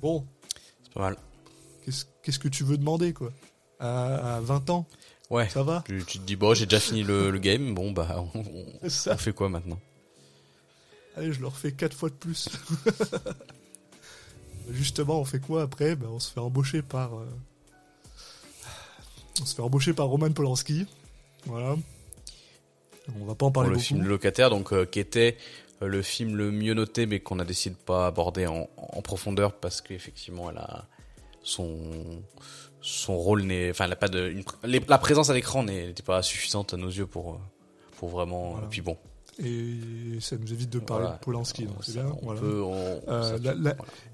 Bon. 0.00 0.26
C'est 0.82 0.92
pas 0.92 1.00
mal. 1.00 1.16
Qu'est-ce 2.22 2.38
que 2.38 2.48
tu 2.48 2.64
veux 2.64 2.78
demander, 2.78 3.12
quoi? 3.12 3.32
À, 3.78 4.40
20 4.42 4.70
ans? 4.70 4.86
Ouais. 5.30 5.48
Ça 5.48 5.62
va? 5.62 5.84
Tu, 5.86 6.02
te 6.04 6.18
dis, 6.18 6.36
bon, 6.36 6.54
j'ai 6.54 6.66
déjà 6.66 6.80
fini 6.80 7.02
le, 7.02 7.30
game, 7.38 7.74
bon, 7.74 7.92
bah, 7.92 8.24
on, 8.34 8.44
on, 8.82 8.88
fait 8.90 9.32
quoi 9.32 9.48
maintenant? 9.48 9.78
Allez, 11.16 11.32
je 11.32 11.40
leur 11.40 11.56
fais 11.56 11.72
4 11.72 11.94
fois 11.96 12.08
de 12.08 12.14
plus. 12.14 12.48
Justement, 14.70 15.20
on 15.20 15.24
fait 15.24 15.40
quoi 15.40 15.62
après? 15.62 15.96
Ben, 15.96 16.08
On 16.10 16.20
se 16.20 16.32
fait 16.32 16.40
embaucher 16.40 16.82
par. 16.82 17.18
Euh, 17.18 17.26
on 19.40 19.44
se 19.44 19.54
fait 19.54 19.62
embaucher 19.62 19.92
par 19.92 20.06
Roman 20.06 20.30
Polanski. 20.30 20.86
Voilà. 21.46 21.76
On 23.20 23.24
va 23.24 23.34
pas 23.34 23.46
en 23.46 23.50
parler 23.50 23.68
Pour 23.68 23.76
le 23.76 23.82
film 23.82 24.04
Locataire, 24.04 24.48
donc 24.48 24.72
euh, 24.72 24.86
qui 24.86 24.98
était 24.98 25.36
euh, 25.82 25.86
le 25.86 26.02
film 26.02 26.36
le 26.36 26.50
mieux 26.50 26.74
noté, 26.74 27.06
mais 27.06 27.20
qu'on 27.20 27.38
a 27.38 27.44
décidé 27.44 27.74
de 27.74 27.80
pas 27.80 28.06
aborder 28.06 28.46
en, 28.46 28.66
profondeur 29.02 29.52
parce 29.52 29.82
qu'effectivement, 29.82 30.50
elle 30.50 30.58
a 30.58 30.86
son 31.42 32.22
son 32.80 33.16
rôle 33.16 33.42
n'est, 33.42 33.70
enfin, 33.70 33.84
elle 33.86 33.92
a 33.92 33.96
pas 33.96 34.08
de, 34.08 34.34
la 34.62 34.98
présence 34.98 35.30
à 35.30 35.34
l'écran 35.34 35.64
n'était 35.64 36.02
pas 36.02 36.22
suffisante 36.22 36.74
à 36.74 36.76
nos 36.76 36.88
yeux 36.88 37.06
pour 37.06 37.40
pour 37.98 38.08
vraiment. 38.08 38.58
Et 38.62 38.66
puis 38.70 38.80
bon, 38.80 38.96
et 39.38 40.20
ça 40.20 40.36
nous 40.36 40.52
évite 40.52 40.70
de 40.70 40.78
parler 40.78 41.06
de 41.06 41.18
Polanski, 41.20 41.66
donc 41.66 41.84
c'est 41.84 41.94
bien. 41.94 42.14
voilà. 42.22 42.40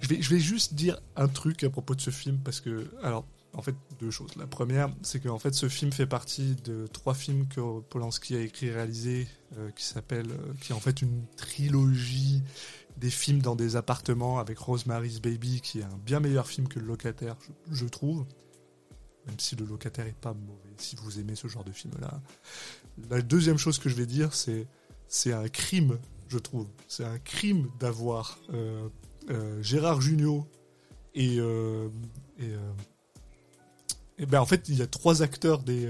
je, 0.01 0.09
vais, 0.09 0.23
je 0.23 0.31
vais 0.31 0.41
juste 0.41 0.75
dire 0.75 0.99
un 1.17 1.29
truc 1.29 1.63
à 1.65 1.71
propos 1.71 1.95
de 1.95 2.01
ce 2.01 2.11
film, 2.11 2.39
parce 2.39 2.61
que, 2.61 2.91
alors, 3.03 3.27
en 3.53 3.63
fait, 3.63 3.75
deux 3.99 4.11
choses. 4.11 4.37
La 4.37 4.47
première, 4.47 4.91
c'est 5.03 5.21
qu'en 5.21 5.39
fait, 5.39 5.55
ce 5.55 5.69
film 5.69 5.93
fait 5.93 6.07
partie 6.07 6.55
de 6.65 6.87
trois 6.87 7.15
films 7.15 7.49
que 7.49 7.81
Polanski 7.81 8.37
a 8.37 8.41
écrit 8.41 8.67
et 8.67 8.73
réalisé, 8.73 9.27
euh, 9.59 9.71
qui 9.73 9.85
s'appelle, 9.85 10.31
euh, 10.31 10.53
qui 10.61 10.73
est 10.73 10.75
en 10.75 10.81
fait 10.81 11.03
une 11.03 11.25
trilogie 11.37 12.43
des 12.97 13.11
films 13.11 13.41
dans 13.41 13.57
des 13.57 13.77
appartements 13.77 14.39
avec 14.39 14.59
Rosemary's 14.59 15.21
Baby, 15.21 15.61
qui 15.61 15.81
est 15.81 15.85
un 15.85 15.99
bien 16.05 16.21
meilleur 16.21 16.47
film 16.47 16.69
que 16.69 16.79
Le 16.79 16.87
Locataire, 16.87 17.37
je, 17.41 17.75
je 17.75 17.87
trouve. 17.87 18.25
Même 19.27 19.39
si 19.39 19.57
Le 19.57 19.67
Locataire 19.67 20.07
est 20.07 20.19
pas 20.19 20.33
mauvais, 20.33 20.75
si 20.79 20.97
vous 20.97 21.19
aimez 21.19 21.35
ce 21.35 21.47
genre 21.47 21.65
de 21.65 21.73
film-là. 21.73 22.21
La 23.11 23.21
deuxième 23.21 23.59
chose 23.59 23.79
que 23.79 23.89
je 23.89 23.95
vais 23.95 24.07
dire, 24.07 24.33
c'est 24.33 24.67
c'est 25.11 25.33
un 25.33 25.49
crime, 25.49 25.99
je 26.29 26.39
trouve. 26.39 26.67
C'est 26.89 27.05
un 27.05 27.19
crime 27.19 27.69
d'avoir 27.81 28.39
euh, 28.55 28.89
euh, 29.29 29.63
Gérard 29.63 30.01
Jugnot 30.01 30.47
et, 31.15 31.39
euh, 31.39 31.89
et, 32.39 34.27
ben 34.27 34.41
en 34.41 34.47
fait 34.47 34.69
il 34.69 34.79
y 34.79 34.83
a 34.83 34.87
trois 34.87 35.23
acteurs 35.23 35.63
des, 35.63 35.89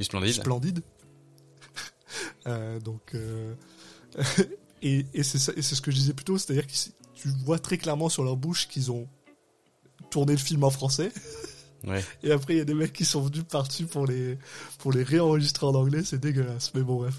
Splendides. 0.00 0.82
donc 2.84 3.16
et, 4.82 5.04
et 5.12 5.22
c'est 5.24 5.38
c'est 5.38 5.62
ce 5.62 5.80
que 5.82 5.90
je 5.90 5.96
disais 5.96 6.14
plus 6.14 6.24
tôt, 6.24 6.38
c'est-à-dire 6.38 6.66
que 6.66 6.72
tu 7.14 7.28
vois 7.44 7.58
très 7.58 7.76
clairement 7.76 8.08
sur 8.08 8.22
leur 8.22 8.36
bouche 8.36 8.68
qu'ils 8.68 8.92
ont 8.92 9.08
tourné 10.10 10.32
le 10.32 10.38
film 10.38 10.62
en 10.62 10.70
français. 10.70 11.12
Et 12.22 12.32
après, 12.32 12.54
il 12.54 12.58
y 12.58 12.60
a 12.60 12.64
des 12.64 12.74
mecs 12.74 12.92
qui 12.92 13.04
sont 13.04 13.22
venus 13.22 13.44
par-dessus 13.44 13.86
pour 13.86 14.06
les, 14.06 14.38
pour 14.78 14.92
les 14.92 15.02
réenregistrer 15.02 15.66
en 15.66 15.74
anglais, 15.74 16.02
c'est 16.04 16.18
dégueulasse, 16.18 16.72
mais 16.74 16.82
bon, 16.82 16.96
bref. 16.96 17.14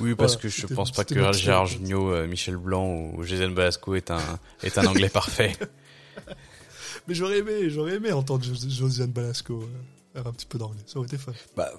Oui, 0.00 0.14
parce 0.14 0.36
que 0.36 0.48
je 0.48 0.66
pense 0.66 0.92
pas 0.92 1.04
que 1.04 1.32
Gérard 1.32 1.66
Jugnot, 1.66 2.12
euh, 2.12 2.26
Michel 2.26 2.56
Blanc 2.56 3.12
ou 3.14 3.22
Jason 3.24 3.50
Balasco 3.50 3.94
est 3.94 4.10
un, 4.10 4.20
est 4.62 4.78
un 4.78 4.86
anglais 4.86 5.08
parfait. 5.08 5.56
Mais 7.08 7.14
j'aurais 7.14 7.38
aimé, 7.38 7.68
j'aurais 7.68 7.94
aimé 7.94 8.12
entendre 8.12 8.44
Josiane 8.44 9.10
Balasco 9.10 9.54
euh, 9.54 9.66
faire 10.12 10.26
un 10.26 10.32
petit 10.32 10.46
peu 10.46 10.58
d'anglais, 10.58 10.82
ça 10.86 10.98
aurait 10.98 11.08
été 11.08 11.18
fun. 11.18 11.32
Bah, 11.56 11.70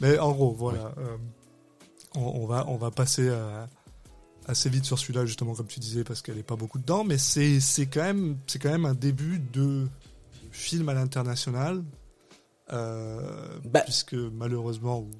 mais 0.00 0.18
en 0.18 0.32
gros, 0.32 0.52
voilà. 0.52 0.94
Euh, 0.96 1.16
on, 2.14 2.46
va, 2.46 2.64
on 2.68 2.76
va 2.76 2.90
passer 2.90 3.30
assez 4.46 4.70
vite 4.70 4.84
sur 4.84 4.98
celui-là, 4.98 5.26
justement, 5.26 5.54
comme 5.54 5.66
tu 5.66 5.80
disais, 5.80 6.04
parce 6.04 6.22
qu'elle 6.22 6.36
n'est 6.36 6.42
pas 6.42 6.56
beaucoup 6.56 6.78
dedans, 6.78 7.04
mais 7.04 7.18
c'est 7.18 7.60
quand, 7.86 8.02
même, 8.02 8.38
quand 8.60 8.70
même 8.70 8.86
un 8.86 8.94
début 8.94 9.38
de 9.38 9.88
film 10.52 10.88
à 10.88 10.94
l'international. 10.94 11.82
Euh, 12.72 13.58
bah. 13.64 13.80
puisque 13.80 14.14
malheureusement 14.14 15.00
ou, 15.00 15.10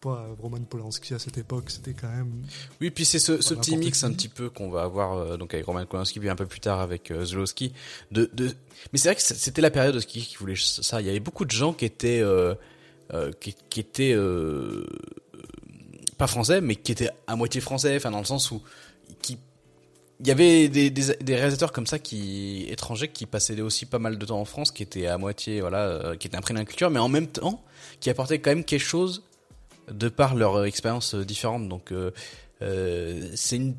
pas 0.00 0.28
Roman 0.38 0.60
Polanski 0.62 1.12
à 1.12 1.18
cette 1.18 1.36
époque 1.36 1.68
c'était 1.68 1.94
quand 1.94 2.08
même 2.08 2.44
oui 2.80 2.90
puis 2.90 3.04
c'est 3.04 3.18
ce, 3.18 3.42
ce 3.42 3.54
petit 3.54 3.76
mix 3.76 4.04
un 4.04 4.12
petit 4.12 4.28
peu 4.28 4.48
qu'on 4.48 4.70
va 4.70 4.82
avoir 4.84 5.14
euh, 5.14 5.36
donc 5.36 5.52
avec 5.52 5.66
Roman 5.66 5.84
Polanski 5.84 6.20
puis 6.20 6.30
un 6.30 6.36
peu 6.36 6.46
plus 6.46 6.60
tard 6.60 6.80
avec 6.80 7.10
euh, 7.10 7.24
Zlowski 7.24 7.74
de, 8.12 8.30
de 8.32 8.54
mais 8.92 8.98
c'est 8.98 9.08
vrai 9.08 9.16
que 9.16 9.20
c'était 9.20 9.60
la 9.60 9.72
période 9.72 9.96
de 9.96 10.00
qui, 10.00 10.22
qui 10.22 10.36
voulait 10.36 10.54
ça 10.56 11.00
il 11.00 11.06
y 11.08 11.10
avait 11.10 11.20
beaucoup 11.20 11.44
de 11.44 11.50
gens 11.50 11.72
qui 11.72 11.84
étaient 11.84 12.20
euh, 12.22 12.54
qui, 13.40 13.56
qui, 13.68 13.80
étaient 13.80 14.16
pas 16.16 16.28
français 16.28 16.60
mais 16.60 16.76
qui 16.76 16.92
étaient 16.92 17.10
à 17.26 17.34
moitié 17.34 17.60
français 17.60 17.96
enfin 17.96 18.12
dans 18.12 18.20
le 18.20 18.24
sens 18.24 18.52
où 18.52 18.62
il 20.22 20.28
y 20.28 20.30
avait 20.30 20.68
des, 20.68 21.34
réalisateurs 21.34 21.72
comme 21.72 21.88
ça 21.88 21.98
qui 21.98 22.66
étrangers 22.68 23.08
qui 23.08 23.26
passaient 23.26 23.60
aussi 23.60 23.86
pas 23.86 23.98
mal 23.98 24.18
de 24.18 24.24
temps 24.24 24.38
en 24.38 24.44
France, 24.44 24.70
qui 24.70 24.84
étaient 24.84 25.08
à 25.08 25.18
moitié 25.18 25.60
voilà, 25.60 25.78
euh, 25.78 26.16
qui 26.16 26.28
étaient 26.28 26.36
imprégnés 26.36 26.60
de 26.60 26.62
la 26.62 26.66
culture, 26.66 26.90
mais 26.90 27.00
en 27.00 27.08
même 27.08 27.26
temps 27.26 27.64
qui 27.98 28.08
apportaient 28.08 28.38
quand 28.38 28.50
même 28.50 28.64
quelque 28.64 28.84
chose 28.84 29.24
de 29.90 30.08
par 30.08 30.36
leur 30.36 30.60
euh, 30.60 30.64
expérience 30.64 31.16
euh, 31.16 31.24
différente. 31.24 31.68
Donc 31.68 31.92
c'est 33.34 33.56
une 33.56 33.74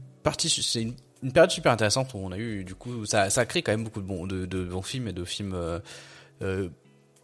période 1.34 1.52
super 1.52 1.72
intéressante 1.72 2.14
où 2.14 2.18
on 2.18 2.34
a 2.34 2.38
eu 2.38 2.66
du 2.66 2.76
coup 2.76 3.06
ça, 3.06 3.30
ça 3.30 3.42
a 3.42 3.46
créé 3.46 3.62
quand 3.62 3.72
même 3.72 3.86
beaucoup 3.86 4.02
de 4.02 4.06
bons 4.06 4.28
bons 4.28 4.82
films 4.82 5.08
et 5.08 5.14
de 5.14 5.24
films 5.24 5.56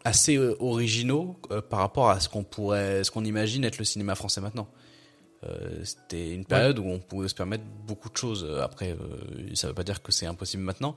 assez 0.05 0.38
originaux 0.38 1.36
par 1.69 1.79
rapport 1.79 2.10
à 2.10 2.21
ce 2.21 2.29
qu'on 2.29 2.45
pourrait, 2.45 3.03
ce 3.03 3.12
qu'on 3.12 3.25
imagine 3.25 3.65
être 3.65 3.79
le 3.79 3.84
cinéma 3.84 4.15
français 4.15 4.39
maintenant. 4.39 4.69
Euh, 5.45 5.84
c'était 5.84 6.34
une 6.34 6.45
période 6.45 6.80
où 6.80 6.86
on 6.86 6.99
pouvait 6.99 7.30
se 7.30 7.36
permettre 7.36 7.63
beaucoup 7.88 8.10
de 8.10 8.17
choses. 8.17 8.45
Après, 8.62 8.91
euh, 8.91 9.56
ça 9.56 9.67
veut 9.67 9.73
pas 9.73 9.84
dire 9.84 10.02
que 10.02 10.12
c'est 10.12 10.25
impossible 10.25 10.63
maintenant, 10.63 10.95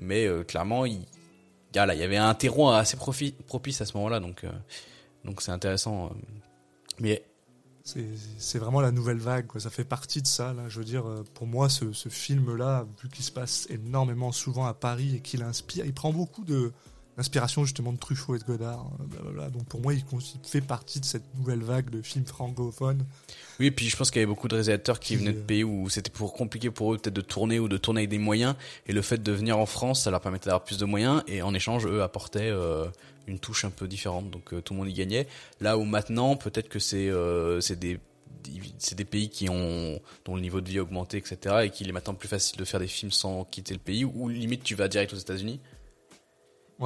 mais 0.00 0.26
euh, 0.26 0.44
clairement, 0.44 0.86
il, 0.86 0.94
y 0.94 1.06
il 1.74 1.98
y 1.98 2.02
avait 2.02 2.16
un 2.16 2.34
terreau 2.34 2.70
assez 2.70 2.96
propice 2.96 3.80
à 3.80 3.86
ce 3.86 3.96
moment-là, 3.96 4.20
donc 4.20 4.44
donc 5.24 5.42
c'est 5.42 5.52
intéressant. 5.52 6.12
mais 7.00 7.24
c'est 7.84 8.58
vraiment 8.58 8.80
la 8.80 8.92
nouvelle 8.92 9.18
vague, 9.18 9.48
quoi. 9.48 9.60
ça 9.60 9.70
fait 9.70 9.84
partie 9.84 10.22
de 10.22 10.26
ça. 10.28 10.52
Là. 10.52 10.68
Je 10.68 10.78
veux 10.78 10.84
dire, 10.84 11.04
pour 11.34 11.48
moi, 11.48 11.68
ce, 11.68 11.92
ce 11.92 12.08
film-là, 12.08 12.86
vu 13.02 13.08
qu'il 13.08 13.24
se 13.24 13.32
passe 13.32 13.66
énormément 13.70 14.30
souvent 14.30 14.66
à 14.66 14.74
Paris 14.74 15.16
et 15.16 15.20
qu'il 15.20 15.42
inspire, 15.42 15.84
il 15.84 15.92
prend 15.92 16.12
beaucoup 16.12 16.44
de, 16.44 16.72
l'inspiration 17.16 17.64
justement 17.64 17.92
de 17.92 17.98
Truffaut 17.98 18.34
et 18.36 18.38
de 18.38 18.44
Godard. 18.44 18.86
Hein, 19.00 19.48
Donc 19.50 19.66
pour 19.66 19.80
moi, 19.80 19.92
il 19.94 20.02
fait 20.44 20.60
partie 20.60 21.00
de 21.00 21.04
cette 21.04 21.34
nouvelle 21.36 21.62
vague 21.62 21.90
de 21.90 22.02
films 22.02 22.24
francophones. 22.24 23.04
Oui, 23.60 23.66
et 23.66 23.70
puis 23.70 23.88
je 23.88 23.96
pense 23.96 24.10
qu'il 24.10 24.20
y 24.20 24.22
avait 24.22 24.30
beaucoup 24.30 24.48
de 24.48 24.54
réalisateurs 24.54 24.98
qui, 24.98 25.16
venaient 25.16 25.32
de 25.32 25.38
euh, 25.38 25.46
pays 25.46 25.64
où 25.64 25.88
c'était 25.90 26.10
pour 26.10 26.32
compliqué 26.32 26.70
pour 26.70 26.94
eux 26.94 26.98
peut-être 26.98 27.14
de 27.14 27.20
tourner 27.20 27.58
ou 27.58 27.68
de 27.68 27.76
tourner 27.76 28.00
avec 28.00 28.10
des 28.10 28.18
moyens. 28.18 28.54
Et 28.86 28.92
le 28.92 29.02
fait 29.02 29.22
de 29.22 29.32
venir 29.32 29.58
en 29.58 29.66
France, 29.66 30.04
ça 30.04 30.10
leur 30.10 30.20
permettait 30.20 30.46
d'avoir 30.46 30.64
plus 30.64 30.78
de 30.78 30.84
moyens. 30.84 31.22
Et 31.26 31.42
en 31.42 31.52
échange, 31.54 31.86
eux 31.86 32.02
apportaient 32.02 32.50
euh, 32.50 32.86
une 33.26 33.38
touche 33.38 33.64
un 33.64 33.70
peu 33.70 33.86
différente. 33.86 34.30
Donc 34.30 34.54
euh, 34.54 34.62
tout 34.62 34.72
le 34.72 34.80
monde 34.80 34.88
y 34.88 34.94
gagnait. 34.94 35.26
Là 35.60 35.76
où 35.76 35.84
maintenant, 35.84 36.36
peut-être 36.36 36.68
que 36.68 36.78
c'est 36.78 37.10
c'est 37.60 37.78
des 37.78 37.98
c'est 38.78 38.96
des 38.96 39.04
pays 39.04 39.28
qui 39.28 39.48
ont 39.48 40.00
dont 40.24 40.34
le 40.34 40.40
niveau 40.40 40.60
de 40.60 40.68
vie 40.68 40.78
a 40.78 40.82
augmenté, 40.82 41.18
etc. 41.18 41.56
Et 41.64 41.70
qu'il 41.70 41.88
est 41.88 41.92
maintenant 41.92 42.14
plus 42.14 42.28
facile 42.28 42.58
de 42.58 42.64
faire 42.64 42.80
des 42.80 42.88
films 42.88 43.12
sans 43.12 43.44
quitter 43.44 43.74
le 43.74 43.80
pays. 43.80 44.04
Ou 44.04 44.28
limite 44.28 44.64
tu 44.64 44.74
vas 44.74 44.88
direct 44.88 45.12
aux 45.12 45.18
États-Unis. 45.18 45.60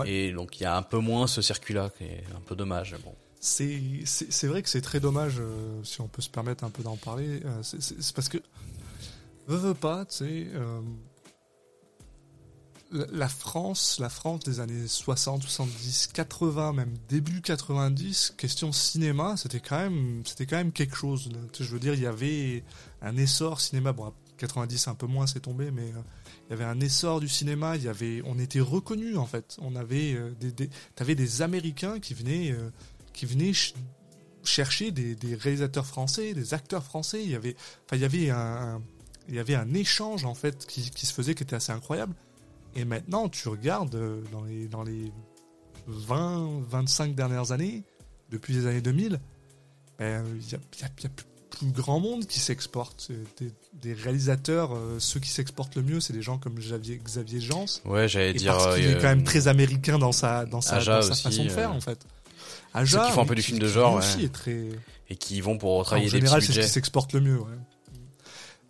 Et 0.05 0.33
donc 0.33 0.61
il 0.61 0.65
y 0.65 0.67
a 0.67 0.77
un 0.77 0.83
peu 0.83 0.99
moins 0.99 1.27
ce 1.27 1.41
circuit-là, 1.41 1.91
qui 1.97 2.05
est 2.05 2.25
un 2.37 2.41
peu 2.41 2.55
dommage. 2.55 2.95
Bon. 3.05 3.15
C'est 3.41 4.47
vrai 4.47 4.63
que 4.63 4.69
c'est 4.69 4.81
très 4.81 5.01
dommage, 5.01 5.37
euh, 5.39 5.83
si 5.85 6.01
on 6.01 6.09
peut 6.09 6.23
se 6.23 6.29
permettre 6.29 6.65
un 6.65 6.71
peu 6.71 6.83
d'en 6.83 6.97
parler. 6.97 7.41
Euh, 7.45 7.63
c'est 7.63 8.15
parce 8.15 8.29
que, 8.29 8.39
veux, 9.47 9.57
veux 9.57 9.75
pas, 9.75 10.05
tu 10.05 10.17
sais, 10.17 10.47
euh, 10.55 10.81
la 12.91 13.29
France, 13.29 13.99
la 14.01 14.09
France 14.09 14.41
des 14.41 14.61
années 14.61 14.87
60, 14.87 15.43
70, 15.43 16.09
80, 16.09 16.73
même 16.73 16.95
début 17.09 17.41
90, 17.41 18.35
question 18.37 18.73
cinéma, 18.73 19.37
c'était 19.37 19.61
quand 19.61 19.79
même, 19.79 20.23
c'était 20.25 20.47
quand 20.47 20.57
même 20.57 20.73
quelque 20.73 20.97
chose. 20.97 21.29
je 21.59 21.65
veux 21.65 21.81
dire, 21.81 21.95
il 21.95 22.01
y 22.01 22.07
avait 22.07 22.65
un 23.03 23.17
essor 23.17 23.61
cinéma. 23.61 23.93
Bon, 23.93 24.13
90 24.39 24.89
un 24.89 24.95
peu 24.95 25.07
moins, 25.07 25.27
c'est 25.27 25.41
tombé, 25.41 25.71
mais 25.71 25.93
il 26.47 26.51
y 26.51 26.53
avait 26.53 26.65
un 26.65 26.81
essor 26.81 27.21
du 27.21 27.29
cinéma, 27.29 27.77
il 27.77 27.83
y 27.83 27.89
avait, 27.89 28.23
on 28.25 28.39
était 28.39 28.61
reconnus 28.61 29.17
en 29.17 29.27
fait. 29.27 29.57
On 29.61 29.75
avait 29.75 30.15
euh, 30.15 30.31
des, 30.39 30.53
des 30.53 30.71
t'avais 30.95 31.17
des 31.17 31.43
Américains 31.43 31.99
qui 31.99 32.15
venaient, 32.15 32.53
euh, 32.53 32.71
qui 33.13 33.27
venaient 33.27 33.53
chercher 34.45 34.93
des, 34.93 35.17
réalisateurs 35.35 35.87
français, 35.87 36.35
des 36.35 36.55
acteurs 36.55 36.85
français. 36.85 37.23
Il 37.25 37.31
y 37.31 37.35
avait, 37.35 37.57
enfin, 37.85 37.97
il 37.97 38.03
y 38.03 38.05
avait 38.05 38.31
un, 38.31 38.81
il 39.29 39.35
y 39.35 39.39
avait 39.41 39.57
un 39.57 39.75
échange 39.75 40.25
en 40.25 40.35
fait 40.35 40.67
qui, 40.67 40.83
se 40.83 41.13
faisait 41.13 41.35
qui 41.35 41.43
était 41.43 41.57
assez 41.57 41.73
incroyable. 41.73 42.15
Et 42.77 42.85
maintenant, 42.85 43.29
tu 43.29 43.49
regardes 43.49 43.97
euh, 43.97 44.23
dans 44.31 44.45
les, 44.45 44.69
dans 44.69 44.85
les 44.85 45.13
20, 45.89 46.63
25 46.69 47.15
dernières 47.17 47.51
années, 47.51 47.83
depuis 48.31 48.55
les 48.55 48.67
années 48.67 48.81
2000, 48.83 49.21
ben, 49.99 50.25
il 50.37 50.53
y 50.53 50.55
a, 50.55 50.59
y 50.59 50.85
a, 50.85 51.09
plus 51.09 51.27
grand 51.65 52.01
monde 52.01 52.27
qui 52.27 52.39
s'exporte. 52.39 53.11
Des, 53.39 53.53
des, 53.75 53.95
réalisateurs, 53.95 54.75
euh, 54.75 54.99
ceux 54.99 55.21
qui 55.21 55.31
s'exportent 55.31 55.77
le 55.77 55.83
mieux, 55.83 56.01
c'est 56.01 56.13
des 56.13 56.23
gens 56.23 56.39
comme 56.39 56.55
Xavier, 56.55 57.01
Xavier 57.03 57.41
Jans. 57.41 57.67
Ouais, 57.85 58.09
j'allais 58.09 58.35
dire. 58.35 58.57
Parce 58.57 58.77
qu'il 58.77 58.87
est 58.87 58.95
quand 58.95 59.09
même 59.09 59.25
très 59.25 59.49
américain 59.49 59.99
dans 59.99 60.13
sa, 60.13 60.45
dans 60.45 60.61
sa, 60.61 60.83
dans 60.83 61.03
sa 61.03 61.15
façon 61.15 61.45
de 61.45 61.49
faire, 61.49 61.73
en 61.73 61.81
fait. 61.81 61.99
Aja, 62.75 63.07
qui 63.07 63.13
font 63.13 63.23
un 63.23 63.27
peu 63.27 63.35
du 63.35 63.43
film 63.43 63.59
de 63.59 63.69
genre, 63.69 63.95
aussi 63.95 64.25
est 64.25 64.33
très... 64.33 64.69
et 65.09 65.17
qui 65.17 65.41
vont 65.41 65.57
pour 65.57 65.83
travailler 65.85 66.09
en 66.09 66.11
général, 66.11 66.43
c'est 66.43 66.53
ce 66.53 66.61
qui 66.61 66.69
s'exporte 66.69 67.15
le 67.15 67.21
mieux. 67.21 67.39
Ouais. 67.39 67.57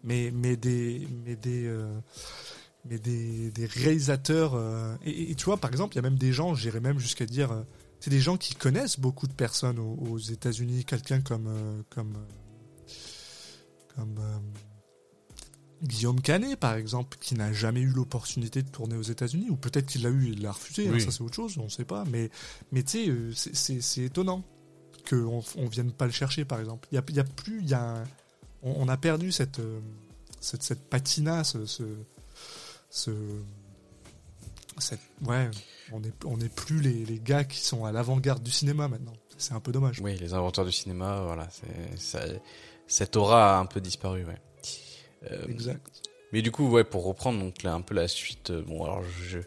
Mais 0.04 0.30
mais 0.32 0.56
des 0.56 1.08
mais 1.24 1.34
des 1.34 1.68
mais 2.88 2.98
des, 3.00 3.50
des 3.50 3.66
réalisateurs. 3.66 4.56
et, 5.04 5.32
et, 5.32 5.34
tu 5.34 5.46
vois, 5.46 5.56
par 5.56 5.72
exemple, 5.72 5.94
il 5.94 5.96
y 5.96 5.98
a 5.98 6.02
même 6.02 6.18
des 6.18 6.32
gens, 6.32 6.54
j'irais 6.54 6.78
même 6.78 7.00
jusqu'à 7.00 7.26
dire, 7.26 7.50
c'est 8.00 8.10
des 8.10 8.20
gens 8.20 8.36
qui 8.36 8.54
connaissent 8.54 9.00
beaucoup 9.00 9.26
de 9.26 9.32
personnes 9.32 9.78
aux, 9.78 10.18
États-Unis. 10.18 10.84
Quelqu'un 10.84 11.20
comme 11.20 11.48
euh, 11.48 11.82
comme 11.90 12.14
euh, 12.14 12.24
comme 13.96 14.18
euh, 14.18 14.38
Guillaume 15.82 16.20
Canet, 16.20 16.58
par 16.58 16.74
exemple, 16.74 17.16
qui 17.20 17.34
n'a 17.34 17.52
jamais 17.52 17.80
eu 17.80 17.88
l'opportunité 17.88 18.62
de 18.62 18.68
tourner 18.68 18.96
aux 18.96 19.02
États-Unis, 19.02 19.50
ou 19.50 19.56
peut-être 19.56 19.86
qu'il 19.86 20.02
l'a 20.02 20.10
eu, 20.10 20.32
il 20.32 20.42
l'a 20.42 20.52
refusé. 20.52 20.88
Hein, 20.88 20.98
ça 20.98 21.10
c'est 21.10 21.22
autre 21.22 21.34
chose, 21.34 21.56
on 21.58 21.64
ne 21.64 21.68
sait 21.68 21.84
pas. 21.84 22.04
Mais 22.10 22.30
mais 22.72 22.82
tu 22.82 23.34
sais, 23.34 23.80
c'est 23.80 24.02
étonnant 24.02 24.44
qu'on 25.08 25.42
on 25.56 25.66
vienne 25.66 25.92
pas 25.92 26.06
le 26.06 26.12
chercher, 26.12 26.44
par 26.44 26.60
exemple. 26.60 26.88
Il 26.92 26.96
y 26.96 26.98
a, 26.98 27.04
y 27.10 27.20
a, 27.20 27.24
plus, 27.24 27.60
il 27.60 27.68
y 27.68 27.74
a, 27.74 28.04
on, 28.62 28.88
a 28.88 28.96
perdu 28.96 29.32
cette 29.32 29.60
cette, 30.40 30.62
cette 30.62 30.88
patina, 30.88 31.44
ce, 31.44 31.66
ce, 31.66 31.84
ce 32.90 33.10
cette, 34.78 35.00
ouais, 35.26 35.50
on 35.92 36.00
n'est 36.00 36.12
on 36.24 36.38
est 36.40 36.54
plus 36.54 36.80
les, 36.80 37.04
les, 37.04 37.18
gars 37.18 37.44
qui 37.44 37.60
sont 37.60 37.84
à 37.84 37.92
l'avant-garde 37.92 38.42
du 38.42 38.50
cinéma 38.50 38.88
maintenant. 38.88 39.14
C'est 39.38 39.54
un 39.54 39.60
peu 39.60 39.72
dommage. 39.72 40.00
Oui, 40.00 40.16
les 40.18 40.34
inventeurs 40.34 40.64
du 40.64 40.72
cinéma, 40.72 41.22
voilà, 41.22 41.48
ça, 41.96 42.20
cette 42.86 43.16
aura 43.16 43.56
a 43.56 43.58
un 43.58 43.66
peu 43.66 43.80
disparu, 43.80 44.24
ouais. 44.24 44.38
Euh, 45.30 45.46
exact. 45.48 45.80
Mais 46.32 46.42
du 46.42 46.50
coup, 46.50 46.68
ouais, 46.68 46.84
pour 46.84 47.04
reprendre 47.04 47.38
donc 47.38 47.62
là 47.62 47.72
un 47.72 47.80
peu 47.80 47.94
la 47.94 48.08
suite. 48.08 48.50
Euh, 48.50 48.62
bon, 48.62 48.84
alors 48.84 49.02
je, 49.04 49.38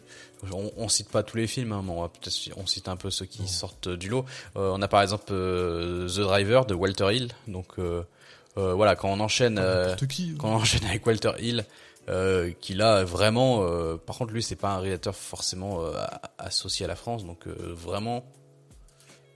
on, 0.50 0.72
on, 0.76 0.88
cite 0.88 1.10
pas 1.10 1.22
tous 1.22 1.36
les 1.36 1.46
films, 1.46 1.72
hein, 1.72 1.82
mais 1.84 1.92
on, 1.92 2.10
on 2.56 2.66
cite 2.66 2.88
un 2.88 2.96
peu 2.96 3.10
ceux 3.10 3.26
qui 3.26 3.46
sortent 3.48 3.88
du 3.88 4.08
lot. 4.08 4.24
Euh, 4.56 4.72
on 4.74 4.82
a 4.82 4.88
par 4.88 5.02
exemple 5.02 5.26
The 5.26 6.20
Driver 6.20 6.66
de 6.66 6.74
Walter 6.74 7.14
Hill. 7.14 7.32
Donc 7.48 7.76
voilà, 8.56 8.96
quand 8.96 9.10
on 9.10 9.20
enchaîne, 9.20 9.60
qui, 10.08 10.34
quand 10.38 10.50
on 10.50 10.56
enchaîne 10.56 10.84
avec 10.86 11.06
Walter 11.06 11.32
Hill, 11.38 11.64
euh, 12.10 12.50
qui 12.60 12.74
là 12.74 13.04
vraiment 13.04 13.62
euh, 13.62 13.96
par 13.96 14.16
contre 14.16 14.32
lui 14.32 14.42
c'est 14.42 14.56
pas 14.56 14.70
un 14.70 14.78
réalisateur 14.78 15.14
forcément 15.14 15.84
euh, 15.84 15.92
associé 16.38 16.84
à 16.84 16.88
la 16.88 16.96
France 16.96 17.24
donc 17.24 17.46
euh, 17.46 17.54
vraiment 17.74 18.24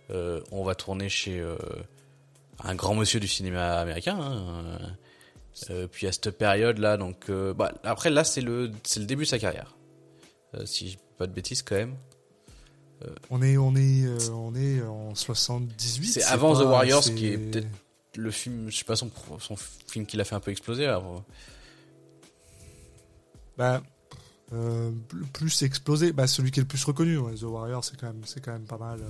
on 0.08 0.64
va 0.64 0.74
tourner 0.74 1.08
chez 1.08 1.44
un 2.62 2.74
grand 2.74 2.94
monsieur 2.94 3.20
du 3.20 3.28
cinéma 3.28 3.78
américain 3.78 4.18
hein, 4.20 4.78
puis 5.90 6.06
à 6.06 6.12
cette 6.12 6.30
période 6.30 6.78
là 6.78 6.96
donc 6.96 7.30
bah, 7.30 7.72
après 7.82 8.10
là 8.10 8.24
c'est 8.24 8.40
le 8.40 8.70
c'est 8.82 9.00
le 9.00 9.06
début 9.06 9.24
de 9.24 9.28
sa 9.28 9.38
carrière. 9.38 9.76
Si 10.64 10.90
je 10.90 10.98
pas 11.18 11.26
de 11.26 11.32
bêtises 11.32 11.62
quand 11.62 11.76
même. 11.76 11.96
On 13.30 13.42
est 13.42 13.56
on 13.56 13.74
est 13.76 14.06
on 14.30 14.54
est 14.54 14.82
en 14.82 15.14
78 15.14 16.06
c'est 16.06 16.22
avant 16.24 16.54
The 16.54 16.64
Warriors 16.64 17.02
qui 17.02 17.26
est 17.28 17.38
peut-être 17.38 17.68
le 18.16 18.30
film 18.30 18.70
je 18.70 18.76
sais 18.76 18.84
pas 18.84 18.96
son, 18.96 19.10
son 19.40 19.56
film 19.56 20.06
qui 20.06 20.16
l'a 20.16 20.24
fait 20.24 20.36
un 20.36 20.40
peu 20.40 20.50
exploser 20.52 20.86
alors 20.86 21.24
bah, 23.56 23.82
euh, 24.52 24.90
plus 25.32 25.62
explosé, 25.62 26.12
bah, 26.12 26.26
celui 26.26 26.50
qui 26.50 26.60
est 26.60 26.62
le 26.62 26.68
plus 26.68 26.84
reconnu, 26.84 27.18
The 27.36 27.42
Warrior, 27.42 27.84
c'est 27.84 27.98
quand 27.98 28.06
même, 28.06 28.22
c'est 28.24 28.40
quand 28.40 28.52
même 28.52 28.66
pas 28.66 28.78
mal. 28.78 29.00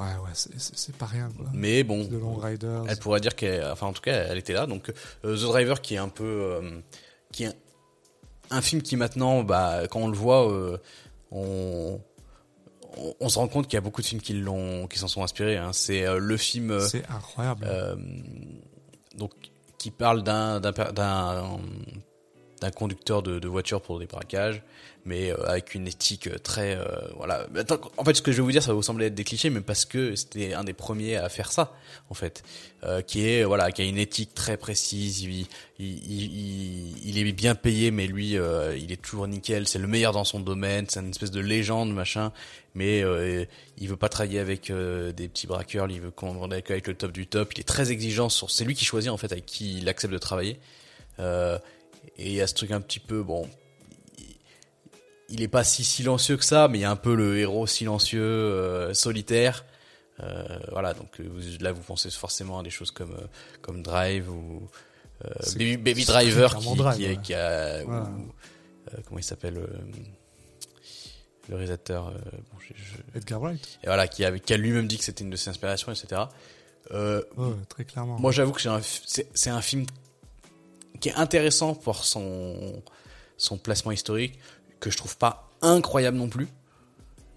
Euh. 0.00 0.02
Ouais, 0.02 0.18
ouais, 0.24 0.30
c'est 0.34 0.96
pas 0.96 1.06
rien. 1.06 1.28
Quoi. 1.36 1.46
Mais 1.52 1.84
bon, 1.84 2.08
elle 2.88 2.98
pourrait 2.98 3.20
dire 3.20 3.34
qu'elle, 3.34 3.64
enfin 3.70 3.86
en 3.86 3.92
tout 3.92 4.02
cas, 4.02 4.26
elle 4.28 4.38
était 4.38 4.52
là. 4.52 4.66
Donc 4.66 4.92
euh, 5.24 5.36
The 5.36 5.42
Driver, 5.42 5.80
qui 5.80 5.94
est 5.94 5.98
un 5.98 6.08
peu, 6.08 6.60
qui 7.32 7.44
est 7.44 7.52
un, 8.50 8.60
film 8.60 8.82
qui 8.82 8.96
maintenant, 8.96 9.42
bah, 9.42 9.82
quand 9.88 10.00
on 10.00 10.08
le 10.08 10.16
voit, 10.16 10.46
on, 11.30 12.00
on, 13.20 13.28
se 13.28 13.38
rend 13.38 13.48
compte 13.48 13.66
qu'il 13.66 13.74
y 13.74 13.78
a 13.78 13.82
beaucoup 13.82 14.02
de 14.02 14.06
films 14.06 14.20
qui 14.20 14.34
l'ont, 14.34 14.86
qui 14.86 14.98
s'en 14.98 15.08
sont 15.08 15.22
inspirés. 15.22 15.56
Hein. 15.56 15.72
C'est 15.72 16.04
le 16.18 16.36
film. 16.36 16.80
c'est 16.80 17.08
incroyable. 17.08 17.66
donc, 19.16 19.32
qui 19.78 19.90
parle 19.90 20.22
d'un, 20.22 20.60
d'un, 20.60 20.72
d'un 20.72 21.58
d'un 22.60 22.70
conducteur 22.70 23.22
de, 23.22 23.38
de, 23.38 23.48
voiture 23.48 23.82
pour 23.82 23.98
des 23.98 24.06
braquages, 24.06 24.62
mais 25.06 25.30
euh, 25.30 25.36
avec 25.46 25.74
une 25.74 25.86
éthique 25.86 26.26
euh, 26.26 26.38
très 26.38 26.76
euh, 26.76 26.84
voilà. 27.16 27.46
En 27.96 28.04
fait, 28.04 28.14
ce 28.14 28.22
que 28.22 28.32
je 28.32 28.38
vais 28.38 28.42
vous 28.42 28.52
dire, 28.52 28.62
ça 28.62 28.68
va 28.68 28.74
vous 28.74 28.82
sembler 28.82 29.06
être 29.06 29.14
des 29.14 29.24
clichés, 29.24 29.50
mais 29.50 29.60
parce 29.60 29.84
que 29.84 30.14
c'était 30.16 30.54
un 30.54 30.64
des 30.64 30.72
premiers 30.72 31.16
à 31.16 31.28
faire 31.28 31.52
ça, 31.52 31.74
en 32.10 32.14
fait, 32.14 32.42
qui 33.06 33.26
est 33.26 33.44
voilà, 33.44 33.72
qui 33.72 33.82
a 33.82 33.84
une 33.84 33.98
éthique 33.98 34.34
très 34.34 34.56
précise. 34.56 35.22
Il, 35.22 35.46
il, 35.78 37.08
il, 37.08 37.18
est 37.18 37.32
bien 37.32 37.54
payé, 37.54 37.90
mais 37.90 38.06
lui, 38.06 38.32
il 38.32 38.92
est 38.92 39.00
toujours 39.00 39.26
nickel. 39.26 39.66
C'est 39.66 39.78
le 39.78 39.86
meilleur 39.86 40.12
dans 40.12 40.24
son 40.24 40.40
domaine. 40.40 40.86
C'est 40.88 41.00
une 41.00 41.10
espèce 41.10 41.30
de 41.30 41.40
légende, 41.40 41.92
machin. 41.94 42.30
Mais 42.74 43.02
il 43.78 43.88
veut 43.88 43.96
pas 43.96 44.10
travailler 44.10 44.38
avec 44.38 44.70
des 44.70 45.28
petits 45.28 45.46
braqueurs. 45.46 45.90
Il 45.90 46.00
veut 46.02 46.10
commander 46.10 46.56
avec 46.56 46.86
le 46.86 46.94
top 46.94 47.12
du 47.12 47.26
top. 47.26 47.54
Il 47.54 47.60
est 47.60 47.64
très 47.64 47.90
exigeant 47.90 48.28
sur. 48.28 48.50
C'est 48.50 48.64
lui 48.64 48.74
qui 48.74 48.84
choisit 48.84 49.10
en 49.10 49.16
fait 49.16 49.32
avec 49.32 49.46
qui 49.46 49.78
il 49.78 49.88
accepte 49.88 50.12
de 50.12 50.18
travailler. 50.18 50.58
Euh, 51.18 51.58
et 52.18 52.28
il 52.28 52.34
y 52.34 52.40
a 52.40 52.46
ce 52.46 52.54
truc 52.54 52.70
un 52.70 52.80
petit 52.80 53.00
peu, 53.00 53.22
bon, 53.22 53.48
il 55.28 55.42
est 55.42 55.48
pas 55.48 55.64
si 55.64 55.84
silencieux 55.84 56.36
que 56.36 56.44
ça, 56.44 56.68
mais 56.68 56.78
il 56.78 56.80
y 56.82 56.84
a 56.84 56.90
un 56.90 56.96
peu 56.96 57.14
le 57.14 57.38
héros 57.38 57.66
silencieux, 57.66 58.22
euh, 58.22 58.94
solitaire. 58.94 59.64
Euh, 60.20 60.44
voilà, 60.70 60.94
donc 60.94 61.20
euh, 61.20 61.28
là 61.60 61.72
vous 61.72 61.82
pensez 61.82 62.08
forcément 62.10 62.60
à 62.60 62.62
des 62.62 62.70
choses 62.70 62.92
comme 62.92 63.16
comme 63.62 63.82
Drive 63.82 64.30
ou 64.30 64.68
Baby, 65.56 65.76
Baby 65.76 66.04
Driver 66.04 66.56
qui, 66.56 66.68
qui, 66.96 67.18
qui, 67.18 67.34
a 67.34 67.82
comment 69.06 69.18
il 69.18 69.24
s'appelle 69.24 69.54
le 71.48 71.56
réalisateur 71.56 72.12
bon, 72.12 72.58
je, 72.60 73.18
Edgar 73.18 73.40
Wright. 73.40 73.78
Et 73.82 73.86
voilà, 73.86 74.06
qui 74.06 74.24
a, 74.24 74.38
qui 74.38 74.52
a 74.52 74.56
lui-même 74.56 74.86
dit 74.86 74.98
que 74.98 75.04
c'était 75.04 75.24
une 75.24 75.30
de 75.30 75.36
ses 75.36 75.50
inspirations, 75.50 75.90
etc. 75.90 76.22
très 77.68 77.84
clairement. 77.84 78.18
Moi, 78.18 78.30
j'avoue 78.30 78.52
que 78.52 78.60
c'est 78.60 79.50
un, 79.50 79.56
un 79.56 79.62
film 79.62 79.86
qui 81.00 81.08
est 81.08 81.14
intéressant 81.14 81.74
pour 81.74 82.04
son, 82.04 82.82
son 83.36 83.58
placement 83.58 83.92
historique, 83.92 84.38
que 84.80 84.90
je 84.90 84.96
trouve 84.96 85.16
pas 85.16 85.50
incroyable 85.62 86.16
non 86.16 86.28
plus. 86.28 86.48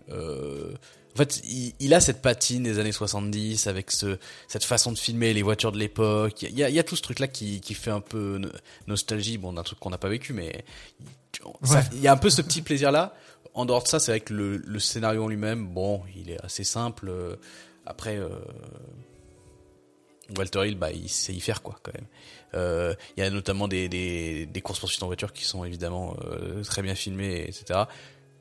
Euh, 0.10 0.74
en 1.14 1.18
fait, 1.18 1.42
il, 1.80 1.94
a 1.96 2.00
cette 2.00 2.22
patine 2.22 2.62
des 2.62 2.78
années 2.78 2.92
70 2.92 3.66
avec 3.66 3.90
ce, 3.90 4.20
cette 4.48 4.64
façon 4.64 4.92
de 4.92 4.98
filmer 5.00 5.34
les 5.34 5.42
voitures 5.42 5.72
de 5.72 5.80
l'époque. 5.80 6.44
Il 6.44 6.58
y 6.58 6.64
a, 6.64 6.70
il 6.70 6.76
y 6.76 6.80
a 6.80 6.84
tout 6.84 6.96
ce 6.96 7.02
truc-là 7.02 7.28
qui, 7.28 7.60
qui 7.60 7.74
fait 7.74 7.90
un 7.90 8.02
peu 8.02 8.40
nostalgie, 8.86 9.40
bon, 9.40 9.54
d'un 9.54 9.64
truc 9.64 9.80
qu'on 9.80 9.90
n'a 9.90 9.98
pas 9.98 10.10
vécu, 10.10 10.34
mais 10.34 10.64
il 11.94 12.02
y 12.02 12.08
a 12.08 12.12
un 12.12 12.18
peu 12.18 12.30
ce 12.30 12.44
petit 12.44 12.62
plaisir-là. 12.62 13.16
En 13.56 13.66
dehors 13.66 13.82
de 13.82 13.88
ça, 13.88 14.00
c'est 14.00 14.12
vrai 14.12 14.20
que 14.20 14.34
le, 14.34 14.58
le 14.58 14.80
scénario 14.80 15.24
en 15.24 15.28
lui-même, 15.28 15.66
bon, 15.66 16.04
il 16.16 16.30
est 16.30 16.44
assez 16.46 16.64
simple. 16.64 17.12
Après, 17.88 18.18
euh, 18.18 18.30
Walter 20.38 20.68
Hill, 20.68 20.78
bah, 20.78 20.92
il 20.92 21.10
sait 21.10 21.34
y 21.34 21.40
faire 21.40 21.62
quoi, 21.62 21.80
quand 21.82 21.94
même. 21.94 22.08
Euh, 22.54 22.94
il 23.16 23.24
y 23.24 23.24
a 23.24 23.30
notamment 23.30 23.68
des, 23.68 23.90
des, 23.90 24.46
des 24.46 24.62
courses 24.62 24.80
poursuites 24.80 25.04
en 25.04 25.08
voiture 25.08 25.34
qui 25.34 25.44
sont 25.44 25.64
évidemment 25.64 26.16
euh, 26.26 26.64
très 26.64 26.82
bien 26.82 26.96
filmées, 26.96 27.46
etc. 27.48 27.82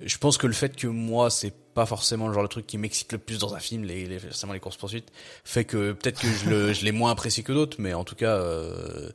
Je 0.01 0.19
pense 0.19 0.37
que 0.39 0.47
le 0.47 0.53
fait 0.53 0.77
que 0.77 0.87
moi, 0.87 1.31
c'est 1.31 1.55
pas 1.75 1.87
forcément 1.87 2.29
le 2.29 2.35
genre 2.35 2.43
de 2.43 2.49
truc 2.49 2.67
qui 2.67 2.79
m'excite 2.79 3.13
le 3.13 3.19
plus 3.19 3.39
dans 3.39 3.55
un 3.55 3.59
film, 3.59 3.85
les, 3.85 4.07
les, 4.07 4.19
forcément 4.19 4.53
les 4.53 4.61
courses 4.61 4.77
poursuites, 4.77 5.11
fait 5.45 5.65
que 5.65 5.93
peut-être 5.93 6.21
que 6.21 6.29
je, 6.29 6.51
le, 6.51 6.73
je 6.75 6.85
l'ai 6.85 6.93
moins 6.93 7.11
apprécié 7.11 7.43
que 7.43 7.53
d'autres, 7.53 7.77
mais 7.81 7.95
en 7.95 8.05
tout 8.05 8.15
cas, 8.15 8.37
euh, 8.37 9.11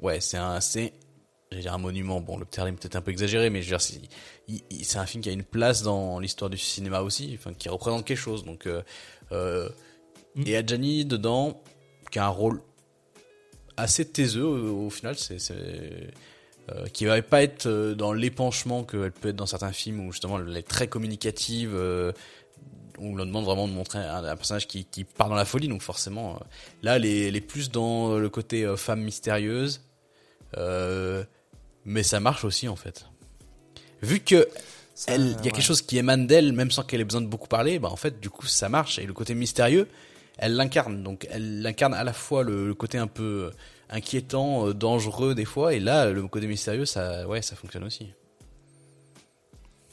ouais, 0.00 0.20
c'est 0.20 0.36
un, 0.36 0.60
c'est, 0.60 0.92
j'allais 1.50 1.62
dire 1.62 1.74
un 1.74 1.78
monument. 1.78 2.20
Bon, 2.20 2.36
le 2.36 2.44
terme 2.44 2.68
est 2.68 2.72
peut-être 2.72 2.96
un 2.96 3.00
peu 3.00 3.10
exagéré, 3.10 3.50
mais 3.50 3.62
je 3.62 3.66
veux 3.66 3.76
dire, 3.76 3.80
c'est, 3.80 4.00
c'est 4.82 4.98
un 4.98 5.06
film 5.06 5.22
qui 5.22 5.30
a 5.30 5.32
une 5.32 5.44
place 5.44 5.82
dans 5.82 6.18
l'histoire 6.18 6.50
du 6.50 6.58
cinéma 6.58 7.00
aussi, 7.00 7.36
enfin, 7.38 7.54
qui 7.54 7.68
représente 7.68 8.04
quelque 8.04 8.18
chose. 8.18 8.44
Donc, 8.44 8.66
euh, 8.66 8.82
euh, 9.32 9.68
mm. 10.34 10.42
et 10.46 10.56
Adjani 10.56 11.04
dedans, 11.04 11.62
qui 12.10 12.18
a 12.18 12.26
un 12.26 12.30
rôle 12.30 12.60
assez 13.76 14.04
taiseux 14.04 14.44
au, 14.44 14.90
final, 14.90 15.16
c'est 15.16 15.38
euh, 16.72 16.86
qui 16.92 17.04
va 17.04 17.22
pas 17.22 17.44
être 17.44 17.66
euh, 17.66 17.94
dans 17.94 18.12
l'épanchement 18.12 18.82
qu'elle 18.82 19.12
peut 19.12 19.28
être 19.28 19.36
dans 19.36 19.46
certains 19.46 19.70
films 19.70 20.00
où 20.00 20.10
justement 20.10 20.40
elle 20.40 20.56
est 20.56 20.66
très 20.66 20.88
communicative, 20.88 21.70
euh, 21.72 22.10
où 22.98 23.06
on 23.06 23.24
demande 23.24 23.44
vraiment 23.44 23.68
de 23.68 23.72
montrer 23.72 24.00
un, 24.00 24.34
personnage 24.34 24.66
qui, 24.66 24.84
qui, 24.84 25.04
part 25.04 25.28
dans 25.28 25.36
la 25.36 25.44
folie, 25.44 25.68
donc 25.68 25.82
forcément 25.82 26.34
euh, 26.34 26.38
là 26.82 26.96
elle 26.96 27.04
est, 27.04 27.28
elle 27.28 27.36
est, 27.36 27.40
plus 27.40 27.70
dans 27.70 28.18
le 28.18 28.28
côté 28.28 28.66
femme 28.76 29.00
mystérieuse, 29.02 29.82
mais 31.84 32.02
ça 32.02 32.18
marche 32.18 32.44
aussi 32.44 32.66
en 32.66 32.76
fait. 32.76 33.06
Vu 34.02 34.18
que 34.18 34.48
il 35.08 35.28
y 35.44 35.48
a 35.48 35.50
quelque 35.52 35.60
chose 35.60 35.82
qui 35.82 35.98
émane 35.98 36.26
d'elle, 36.26 36.52
même 36.52 36.72
sans 36.72 36.82
qu'elle 36.82 37.00
ait 37.00 37.04
besoin 37.04 37.20
de 37.20 37.28
beaucoup 37.28 37.48
parler, 37.48 37.78
bah 37.78 37.90
en 37.90 37.96
fait 37.96 38.18
du 38.18 38.28
coup 38.28 38.46
ça 38.46 38.68
marche. 38.68 38.98
Et 38.98 39.06
le 39.06 39.12
côté 39.12 39.36
mystérieux, 39.36 39.86
elle 40.36 40.56
l'incarne. 40.56 41.02
Donc 41.02 41.26
elle 41.30 41.66
incarne 41.66 41.94
à 41.94 42.04
la 42.04 42.12
fois 42.12 42.42
le, 42.42 42.74
côté 42.74 42.98
un 42.98 43.06
peu 43.06 43.50
inquiétant, 43.88 44.68
euh, 44.68 44.74
dangereux 44.74 45.34
des 45.34 45.44
fois, 45.44 45.74
et 45.74 45.80
là 45.80 46.10
le 46.10 46.26
côté 46.28 46.46
mystérieux, 46.46 46.86
ça, 46.86 47.26
ouais, 47.28 47.42
ça 47.42 47.56
fonctionne 47.56 47.84
aussi. 47.84 48.12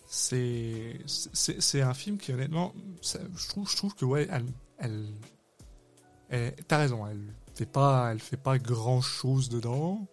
C'est 0.08 1.00
c'est 1.06 1.82
un 1.82 1.96
film 1.96 2.18
qui 2.18 2.32
honnêtement, 2.32 2.74
je 3.02 3.48
trouve 3.48 3.70
je 3.70 3.76
trouve 3.76 3.96
que 3.96 4.06
ouais, 4.06 4.28
elle, 4.30 4.46
elle 4.78 6.54
T'as 6.68 6.78
raison, 6.78 7.06
elle 7.06 7.22
fait 7.54 7.66
pas, 7.66 8.12
elle 8.12 8.20
fait 8.20 8.38
pas 8.38 8.58
grand 8.58 9.02
chose 9.02 9.50
dedans, 9.50 10.08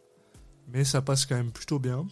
mais 0.69 0.85
ça 0.85 1.01
passe 1.01 1.25
quand 1.25 1.37
même 1.37 1.51
plutôt 1.53 1.79
bien. 1.79 2.07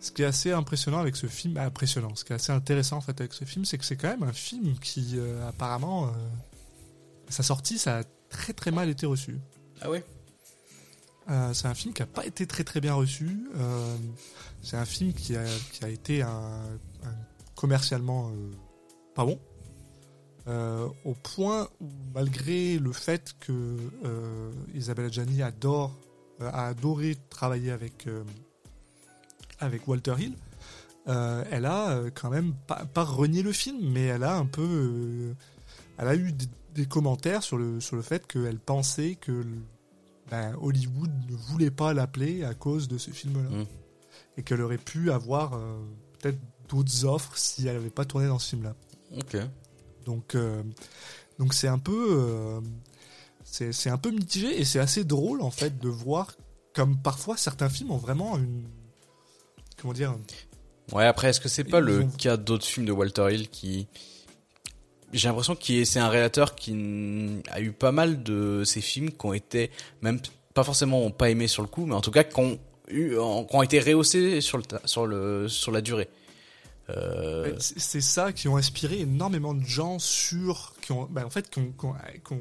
Ce 0.00 0.12
qui 0.12 0.22
est 0.22 0.26
assez 0.26 0.52
impressionnant 0.52 0.98
avec 0.98 1.16
ce 1.16 1.26
film, 1.26 1.54
bah, 1.54 1.64
impressionnant, 1.64 2.14
ce 2.14 2.24
qui 2.24 2.32
est 2.32 2.36
assez 2.36 2.52
intéressant 2.52 2.98
en 2.98 3.00
fait 3.00 3.20
avec 3.20 3.32
ce 3.32 3.44
film, 3.44 3.64
c'est 3.64 3.78
que 3.78 3.84
c'est 3.84 3.96
quand 3.96 4.08
même 4.08 4.22
un 4.22 4.32
film 4.32 4.78
qui 4.78 5.14
euh, 5.16 5.48
apparemment, 5.48 6.06
euh, 6.06 6.10
sa 7.28 7.42
sortie, 7.42 7.78
ça 7.78 7.98
a 7.98 8.02
très 8.28 8.52
très 8.52 8.70
mal 8.70 8.88
été 8.88 9.06
reçu. 9.06 9.38
Ah 9.80 9.90
ouais? 9.90 10.04
Euh, 11.30 11.52
c'est 11.52 11.68
un 11.68 11.74
film 11.74 11.92
qui 11.92 12.02
a 12.02 12.06
pas 12.06 12.26
été 12.26 12.46
très 12.46 12.64
très 12.64 12.80
bien 12.80 12.94
reçu. 12.94 13.48
c'est 14.62 14.76
un 14.76 14.84
film 14.84 15.12
qui 15.12 15.36
a, 15.36 15.44
qui 15.72 15.84
a 15.84 15.88
été 15.88 16.22
un, 16.22 16.62
commercialement 17.54 18.32
pas 19.14 19.24
bon. 19.24 19.38
au 21.04 21.14
point 21.14 21.68
où, 21.80 21.88
malgré 22.14 22.78
le 22.78 22.92
fait 22.92 23.34
que 23.40 23.76
Isabelle 24.74 25.06
Adjani 25.06 25.42
adore, 25.42 25.98
a 26.40 26.68
adoré 26.68 27.16
travailler 27.30 27.72
avec 27.72 28.06
avec 29.60 29.86
Walter 29.88 30.14
Hill, 30.18 30.34
euh, 31.08 31.42
elle 31.50 31.64
a 31.64 31.90
euh, 31.90 32.10
quand 32.14 32.30
même 32.30 32.54
pas, 32.66 33.04
renié 33.04 33.42
le 33.42 33.52
film, 33.52 33.78
mais 33.92 34.04
elle 34.04 34.24
a 34.24 34.36
un 34.36 34.44
peu, 34.44 34.62
euh, 34.62 35.34
elle 35.96 36.08
a 36.08 36.14
eu 36.14 36.32
des, 36.78 36.86
commentaires 36.86 37.42
sur 37.42 37.58
le 37.58 37.80
sur 37.80 37.96
le 37.96 38.02
fait 38.02 38.26
qu'elle 38.26 38.58
pensait 38.58 39.16
que 39.16 39.44
ben, 40.30 40.54
Hollywood 40.60 41.10
ne 41.28 41.34
voulait 41.34 41.70
pas 41.70 41.94
l'appeler 41.94 42.44
à 42.44 42.54
cause 42.54 42.88
de 42.88 42.98
ce 42.98 43.10
film-là, 43.10 43.48
mm. 43.48 43.66
et 44.36 44.42
qu'elle 44.42 44.60
aurait 44.60 44.78
pu 44.78 45.10
avoir 45.10 45.58
peut-être 46.18 46.38
d'autres 46.68 47.04
offres 47.04 47.36
si 47.36 47.66
elle 47.66 47.74
n'avait 47.74 47.90
pas 47.90 48.04
tourné 48.04 48.26
dans 48.26 48.38
ce 48.38 48.50
film-là. 48.50 48.74
Ok. 49.16 49.36
Donc 50.04 50.36
donc 51.38 51.54
c'est 51.54 51.68
un 51.68 51.78
peu 51.78 52.60
c'est 53.42 53.90
un 53.90 53.98
peu 53.98 54.10
mitigé 54.10 54.60
et 54.60 54.64
c'est 54.64 54.80
assez 54.80 55.04
drôle 55.04 55.42
en 55.42 55.50
fait 55.50 55.78
de 55.78 55.88
voir 55.88 56.32
comme 56.74 56.98
parfois 56.98 57.36
certains 57.36 57.68
films 57.68 57.90
ont 57.90 57.96
vraiment 57.96 58.36
une 58.36 58.68
comment 59.80 59.94
dire 59.94 60.14
Ouais, 60.92 61.04
après, 61.04 61.28
est-ce 61.28 61.40
que 61.40 61.48
c'est 61.48 61.64
pas 61.64 61.80
le 61.80 62.06
cas 62.16 62.36
d'autres 62.36 62.64
films 62.64 62.86
de 62.86 62.92
Walter 62.92 63.26
Hill 63.30 63.48
qui 63.48 63.88
j'ai 65.12 65.28
l'impression 65.28 65.54
que 65.54 65.84
c'est 65.84 65.98
un 65.98 66.08
réalisateur 66.08 66.54
qui 66.54 67.42
a 67.50 67.60
eu 67.60 67.72
pas 67.72 67.92
mal 67.92 68.22
de 68.22 68.62
ces 68.64 68.80
films 68.80 69.10
qui 69.10 69.26
ont 69.26 69.32
été 69.32 69.70
même 70.02 70.20
pas 70.54 70.64
forcément 70.64 71.10
pas 71.10 71.30
aimés 71.30 71.48
sur 71.48 71.62
le 71.62 71.68
coup, 71.68 71.86
mais 71.86 71.94
en 71.94 72.00
tout 72.00 72.10
cas 72.10 72.24
qui 72.24 72.38
ont 72.40 72.58
eu, 72.90 73.10
qui 73.10 73.56
ont 73.56 73.62
été 73.62 73.80
rehaussés 73.80 74.40
sur 74.40 74.58
le 74.58 74.64
sur 74.84 75.06
le 75.06 75.48
sur 75.48 75.72
la 75.72 75.80
durée. 75.80 76.08
Euh... 76.90 77.54
C'est 77.58 78.00
ça 78.00 78.32
qui 78.32 78.48
ont 78.48 78.56
inspiré 78.56 79.00
énormément 79.00 79.54
de 79.54 79.64
gens 79.64 79.98
sur 79.98 80.74
qui 80.80 80.92
ont, 80.92 81.06
ben 81.10 81.24
en 81.24 81.30
fait, 81.30 81.50
qui 81.50 81.58
ont, 81.58 81.72
qui 81.78 82.32
ont, 82.32 82.40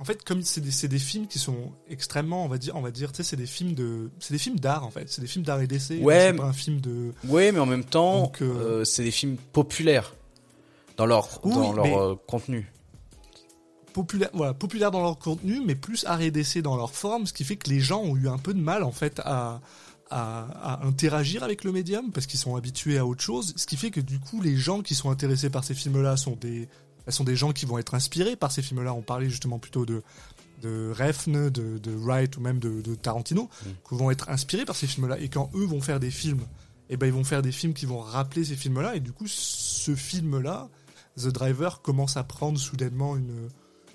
en 0.00 0.04
fait, 0.04 0.22
comme 0.22 0.42
c'est 0.42 0.60
des, 0.60 0.88
des, 0.88 0.98
films 0.98 1.26
qui 1.26 1.38
sont 1.38 1.72
extrêmement, 1.88 2.44
on 2.44 2.48
va 2.48 2.58
dire, 2.58 2.76
on 2.76 2.82
va 2.82 2.92
dire, 2.92 3.10
tu 3.10 3.16
sais, 3.16 3.22
c'est 3.24 3.36
des 3.36 3.46
films 3.46 3.74
de, 3.74 4.10
c'est 4.20 4.32
des 4.32 4.38
films 4.38 4.60
d'art 4.60 4.84
en 4.84 4.90
fait, 4.90 5.08
c'est 5.08 5.20
des 5.20 5.26
films 5.26 5.44
d'art 5.44 5.60
et 5.60 5.66
d'essai. 5.66 5.98
Ouais. 5.98 6.28
C'est 6.30 6.36
pas 6.36 6.44
un 6.44 6.52
film 6.52 6.80
de. 6.80 7.12
Ouais, 7.26 7.50
mais 7.50 7.58
en 7.58 7.66
même 7.66 7.84
temps, 7.84 8.30
euh, 8.40 8.44
euh, 8.44 8.84
c'est 8.84 9.02
des 9.02 9.10
films 9.10 9.36
populaires 9.52 10.14
dans 10.98 11.06
leur 11.06 11.40
dans 11.44 11.72
leur 11.72 11.98
euh, 11.98 12.14
contenu. 12.26 12.70
Populaire, 13.94 14.28
voilà, 14.34 14.52
populaire 14.52 14.90
dans 14.90 15.00
leur 15.00 15.18
contenu, 15.18 15.62
mais 15.64 15.74
plus 15.74 16.04
d'essai 16.30 16.60
dans 16.60 16.76
leur 16.76 16.92
forme, 16.92 17.26
ce 17.26 17.32
qui 17.32 17.44
fait 17.44 17.56
que 17.56 17.70
les 17.70 17.80
gens 17.80 18.02
ont 18.02 18.16
eu 18.16 18.28
un 18.28 18.36
peu 18.36 18.52
de 18.52 18.60
mal 18.60 18.82
en 18.82 18.92
fait 18.92 19.20
à 19.24 19.60
à, 20.10 20.80
à, 20.80 20.86
interagir 20.86 21.42
avec 21.42 21.64
le 21.64 21.72
médium 21.72 22.12
parce 22.12 22.26
qu'ils 22.26 22.38
sont 22.38 22.56
habitués 22.56 22.96
à 22.96 23.04
autre 23.04 23.22
chose, 23.22 23.52
ce 23.56 23.66
qui 23.66 23.76
fait 23.76 23.90
que 23.90 24.00
du 24.00 24.18
coup 24.18 24.40
les 24.40 24.56
gens 24.56 24.80
qui 24.80 24.94
sont 24.94 25.10
intéressés 25.10 25.50
par 25.50 25.64
ces 25.64 25.74
films-là 25.74 26.16
sont 26.16 26.36
des 26.36 26.68
elles 27.06 27.12
sont 27.12 27.24
des 27.24 27.36
gens 27.36 27.52
qui 27.52 27.64
vont 27.64 27.78
être 27.78 27.94
inspirés 27.94 28.36
par 28.36 28.52
ces 28.52 28.60
films-là. 28.60 28.92
On 28.92 29.00
parlait 29.00 29.30
justement 29.30 29.58
plutôt 29.58 29.86
de 29.86 30.02
de 30.62 30.92
Refn, 30.92 31.50
de, 31.50 31.78
de 31.78 31.94
Wright 31.94 32.36
ou 32.36 32.40
même 32.40 32.58
de, 32.58 32.94
Tarantino, 32.96 33.44
mm. 33.44 33.68
qui 33.88 33.94
vont 33.94 34.10
être 34.10 34.28
inspirés 34.28 34.64
par 34.64 34.76
ces 34.76 34.86
films-là. 34.86 35.18
Et 35.20 35.28
quand 35.28 35.50
eux 35.54 35.64
vont 35.64 35.80
faire 35.80 36.00
des 36.00 36.10
films, 36.10 36.40
et 36.90 36.94
eh 36.94 36.96
ben 36.96 37.06
ils 37.06 37.12
vont 37.12 37.24
faire 37.24 37.42
des 37.42 37.52
films 37.52 37.74
qui 37.74 37.86
vont 37.86 38.00
rappeler 38.00 38.44
ces 38.44 38.56
films-là. 38.56 38.96
Et 38.96 39.00
du 39.00 39.12
coup, 39.12 39.26
ce 39.26 39.94
film-là, 39.94 40.68
The 41.18 41.28
Driver, 41.28 41.82
commence 41.82 42.16
à 42.16 42.24
prendre 42.24 42.58
soudainement 42.58 43.16
une, 43.16 43.48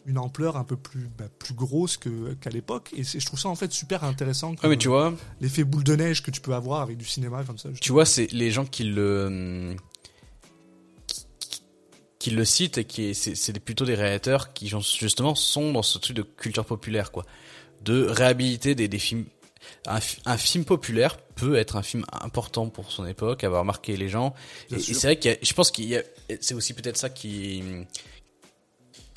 une 0.05 0.17
ampleur 0.17 0.57
un 0.57 0.63
peu 0.63 0.75
plus, 0.75 1.09
bah, 1.17 1.25
plus 1.39 1.53
grosse 1.53 1.97
qu'à 1.97 2.49
l'époque. 2.49 2.91
Et 2.95 3.03
je 3.03 3.25
trouve 3.25 3.39
ça 3.39 3.49
en 3.49 3.55
fait 3.55 3.71
super 3.71 4.03
intéressant. 4.03 4.55
mais 4.63 4.77
tu 4.77 4.87
vois, 4.87 5.13
l'effet 5.41 5.63
boule 5.63 5.83
de 5.83 5.95
neige 5.95 6.23
que 6.23 6.31
tu 6.31 6.41
peux 6.41 6.53
avoir 6.53 6.81
avec 6.81 6.97
du 6.97 7.05
cinéma 7.05 7.43
comme 7.43 7.57
ça. 7.57 7.69
Tu 7.79 7.91
vois, 7.91 8.05
c'est 8.05 8.31
les 8.31 8.51
gens 8.51 8.65
qui 8.65 8.83
le 8.83 9.75
qui 12.19 12.31
le 12.31 12.45
cite 12.45 12.77
et 12.77 12.85
qui 12.85 13.13
c'est 13.13 13.59
plutôt 13.59 13.83
des 13.83 13.95
réalisateurs 13.95 14.53
qui 14.53 14.71
justement 14.97 15.35
sont 15.35 15.73
dans 15.73 15.81
ce 15.81 15.97
truc 15.97 16.15
de 16.15 16.21
culture 16.21 16.63
populaire 16.63 17.11
quoi, 17.11 17.25
de 17.81 18.05
réhabiliter 18.05 18.75
des, 18.75 18.87
des 18.87 18.99
films. 18.99 19.25
Un, 19.87 19.99
un, 20.25 20.37
film 20.37 20.65
populaire 20.65 21.17
peut 21.35 21.55
être 21.55 21.75
un 21.75 21.83
film 21.83 22.05
important 22.11 22.69
pour 22.69 22.91
son 22.91 23.05
époque, 23.05 23.43
avoir 23.43 23.65
marqué 23.65 23.97
les 23.97 24.09
gens. 24.09 24.33
et, 24.71 24.79
c'est 24.79 25.07
vrai 25.07 25.15
que 25.17 25.29
je 25.41 25.53
pense 25.53 25.71
qu'il 25.71 25.85
y 25.85 25.97
a, 25.97 26.03
c'est 26.39 26.53
aussi 26.53 26.73
peut-être 26.73 26.97
ça 26.97 27.09
qui 27.09 27.63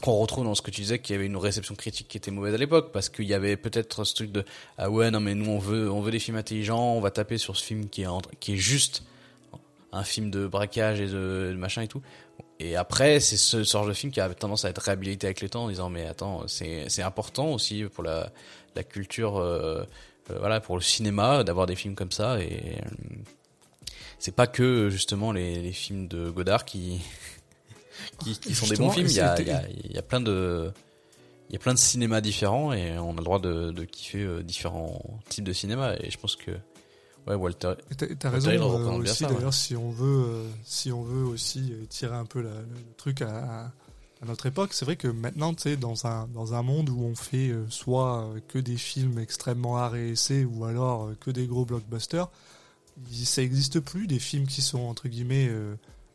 qu'on 0.03 0.19
retrouve 0.19 0.45
dans 0.45 0.55
ce 0.55 0.61
que 0.61 0.71
tu 0.71 0.83
disais 0.83 0.99
qu'il 0.99 1.15
y 1.15 1.19
avait 1.19 1.27
une 1.27 1.39
réception 1.39 1.75
critique 1.75 2.09
qui 2.09 2.19
était 2.19 2.31
mauvaise 2.31 2.53
à 2.53 2.59
l'époque 2.59 2.93
parce 2.93 3.09
qu'il 3.09 3.25
y 3.25 3.33
avait 3.33 3.57
peut-être 3.57 4.05
ce 4.05 4.15
truc 4.15 4.31
de 4.31 4.45
ah 4.77 4.91
ouais 4.91 5.11
non 5.11 5.21
mais 5.21 5.35
nous 5.35 5.51
on 5.51 5.59
veut 5.59 5.91
on 5.91 6.03
veut 6.03 6.11
des 6.11 6.19
films 6.19 6.37
intelligents 6.37 6.93
on 6.93 7.01
va 7.01 7.11
taper 7.11 7.39
sur 7.39 7.57
ce 7.57 7.65
film 7.65 7.89
qui 7.89 8.03
est 8.03 8.07
qui 8.39 8.53
est 8.53 8.59
juste 8.59 9.05
un 9.93 10.05
film 10.05 10.31
de 10.31 10.47
braquage 10.47 11.01
et 11.01 11.07
de, 11.07 11.51
de 11.51 11.57
machin 11.57 11.81
et 11.81 11.89
tout 11.89 12.03
et 12.59 12.77
après, 12.77 13.21
c'est 13.21 13.37
ce 13.37 13.63
genre 13.65 13.87
de 13.87 13.93
film 13.93 14.11
qui 14.11 14.21
a 14.21 14.29
tendance 14.31 14.65
à 14.65 14.71
être 14.71 14.79
réhabilité 14.79 15.27
avec 15.27 15.43
le 15.43 15.49
temps 15.49 15.65
en 15.65 15.69
disant 15.69 15.91
mais 15.91 16.07
attends, 16.07 16.45
c'est 16.47 17.03
important 17.03 17.53
aussi 17.53 17.85
pour 17.85 18.03
la, 18.03 18.33
la 18.75 18.83
culture, 18.83 19.37
euh, 19.37 19.85
voilà, 20.29 20.61
pour 20.61 20.77
le 20.77 20.83
cinéma 20.83 21.45
d'avoir 21.45 21.67
des 21.67 21.77
films 21.77 21.95
comme 21.95 22.13
ça. 22.13 22.41
Et 22.41 22.81
euh, 22.85 22.89
c'est 24.19 24.35
pas 24.35 24.47
que 24.47 24.91
justement 24.91 25.33
les, 25.33 25.61
les, 25.63 25.73
films 25.73 26.09
de 26.09 26.31
Godard 26.31 26.65
qui 26.65 27.01
qui, 28.19 28.39
qui 28.39 28.55
sont 28.55 28.67
des 28.67 28.77
bons 28.77 28.91
films. 28.91 29.09
Il 29.09 29.17
y 29.17 29.21
a, 29.21 29.41
il 29.41 29.47
y, 29.47 29.51
a, 29.51 29.63
il 29.69 29.93
y 29.93 29.99
a 29.99 30.03
plein 30.03 30.21
de 30.21 30.73
il 31.49 31.53
y 31.53 31.57
a 31.57 31.61
plein 31.61 31.75
de 31.75 31.79
cinémas 31.79 32.21
différents 32.21 32.73
et 32.73 32.99
on 32.99 33.13
a 33.13 33.17
le 33.17 33.25
droit 33.25 33.39
de, 33.39 33.71
de 33.71 33.85
kiffer 33.85 34.43
différents 34.43 35.01
types 35.29 35.45
de 35.45 35.53
cinéma. 35.53 35.95
Et 36.01 36.11
je 36.11 36.19
pense 36.19 36.35
que 36.35 36.53
Ouais, 37.27 37.35
Walter. 37.35 37.73
T'as 38.21 38.31
raison 38.31 38.51
euh, 38.51 38.99
aussi 38.99 39.25
d'ailleurs 39.25 39.53
si 39.53 39.75
on 39.75 39.91
veut 39.91 40.25
euh, 40.27 40.49
si 40.63 40.93
on 40.93 41.03
veut 41.03 41.25
aussi 41.25 41.73
euh, 41.73 41.85
tirer 41.87 42.15
un 42.15 42.25
peu 42.25 42.41
la, 42.41 42.51
le 42.51 42.95
truc 42.97 43.21
à, 43.23 43.73
à, 44.27 44.31
notre 44.31 44.47
époque, 44.47 44.73
c'est 44.73 44.85
vrai 44.85 44.97
que 44.97 45.09
maintenant 45.09 45.55
tu 45.55 45.63
sais 45.63 45.77
dans 45.77 46.07
un 46.07 46.27
dans 46.29 46.55
un 46.55 46.63
monde 46.63 46.91
où 46.91 47.03
on 47.03 47.15
fait 47.15 47.53
soit 47.69 48.29
que 48.49 48.59
des 48.59 48.77
films 48.77 49.19
extrêmement 49.19 49.77
art 49.77 49.97
et 49.97 50.11
essai 50.11 50.45
ou 50.45 50.65
alors 50.65 51.11
que 51.21 51.31
des 51.31 51.47
gros 51.47 51.65
blockbusters, 51.65 52.29
ça 53.13 53.43
existe 53.43 53.81
plus 53.81 54.07
des 54.07 54.19
films 54.19 54.47
qui 54.47 54.63
sont 54.63 54.81
entre 54.81 55.09
guillemets 55.09 55.51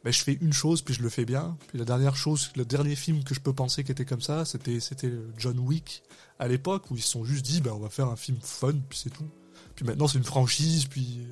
ben, 0.04 0.12
je 0.12 0.24
fais 0.24 0.38
une 0.42 0.54
chose 0.54 0.82
puis 0.82 0.94
je 0.94 1.04
le 1.04 1.10
fais 1.10 1.26
bien. 1.26 1.58
Puis 1.68 1.78
la 1.78 1.86
dernière 1.86 2.16
chose, 2.16 2.52
le 2.56 2.66
dernier 2.66 2.96
film 2.96 3.24
que 3.24 3.34
je 3.34 3.40
peux 3.40 3.54
penser 3.54 3.84
qui 3.84 3.92
était 3.92 4.06
comme 4.06 4.22
ça, 4.22 4.46
c'était 4.46 4.80
c'était 4.80 5.12
John 5.38 5.60
Wick 5.60 6.04
à 6.40 6.48
l'époque 6.48 6.90
où 6.92 6.96
ils 6.96 7.02
se 7.02 7.10
sont 7.10 7.24
juste 7.24 7.46
dit 7.46 7.62
ben 7.62 7.72
on 7.72 7.80
va 7.80 7.90
faire 7.90 8.08
un 8.08 8.16
film 8.16 8.38
fun 8.42 8.74
puis 8.90 9.00
c'est 9.00 9.12
tout. 9.12 9.30
Puis 9.76 9.86
maintenant, 9.86 10.08
c'est 10.08 10.18
une 10.18 10.24
franchise, 10.24 10.86
puis 10.86 11.26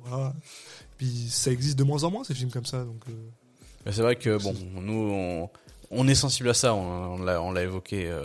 voilà. 0.00 0.34
Puis 0.96 1.28
ça 1.28 1.50
existe 1.50 1.78
de 1.78 1.84
moins 1.84 2.04
en 2.04 2.10
moins 2.10 2.24
ces 2.24 2.34
films 2.34 2.50
comme 2.50 2.66
ça, 2.66 2.84
donc. 2.84 3.02
Euh, 3.08 3.92
c'est 3.92 4.02
vrai 4.02 4.16
que 4.16 4.42
bon, 4.42 4.54
nous, 4.80 4.92
on, 4.94 5.50
est 5.90 6.14
sensible 6.14 6.48
à 6.48 6.54
ça. 6.54 6.74
On, 6.74 7.20
on 7.20 7.52
l'a 7.52 7.62
évoqué 7.62 8.08
euh, 8.08 8.22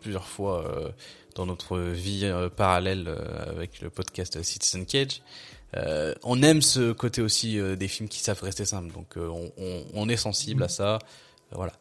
plusieurs 0.00 0.26
fois 0.26 0.64
euh, 0.64 0.88
dans 1.34 1.46
notre 1.46 1.78
vie 1.78 2.30
parallèle 2.56 3.08
avec 3.46 3.80
le 3.80 3.90
podcast 3.90 4.42
Citizen 4.42 4.86
Cage. 4.86 5.22
on 6.24 6.42
aime 6.42 6.62
ce 6.62 6.92
côté 6.92 7.22
aussi 7.22 7.58
des 7.76 7.88
films 7.88 8.08
qui 8.08 8.18
savent 8.18 8.42
rester 8.42 8.64
simples, 8.64 8.92
donc 8.92 9.14
on, 9.16 9.52
on, 9.94 10.08
est 10.08 10.16
sensible 10.16 10.62
à 10.62 10.66
mm. 10.66 10.70
ça. 10.70 10.98
voilà. 11.52 11.72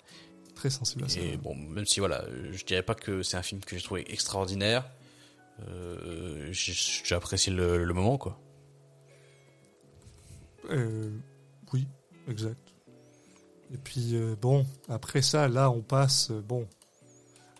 Très 0.55 0.69
sensible 0.69 1.05
à 1.05 1.09
ça. 1.09 1.19
Et 1.21 1.37
bon, 1.37 1.55
même 1.55 1.85
si 1.85 1.99
voilà, 1.99 2.25
je 2.51 2.63
dirais 2.63 2.83
pas 2.83 2.95
que 2.95 3.23
c'est 3.23 3.37
un 3.37 3.43
film 3.43 3.61
que 3.61 3.75
j'ai 3.75 3.81
trouvé 3.81 4.05
extraordinaire, 4.11 4.83
euh, 5.67 6.49
j'ai 6.51 7.15
apprécié 7.15 7.51
le, 7.51 7.83
le, 7.83 7.93
moment, 7.93 8.17
quoi. 8.17 8.39
Euh, 10.69 11.11
oui, 11.73 11.87
exact. 12.27 12.68
Et 13.73 13.77
puis, 13.77 14.15
euh, 14.15 14.35
bon, 14.41 14.65
après 14.87 15.21
ça, 15.21 15.47
là, 15.47 15.69
on 15.69 15.81
passe. 15.81 16.31
bon. 16.31 16.67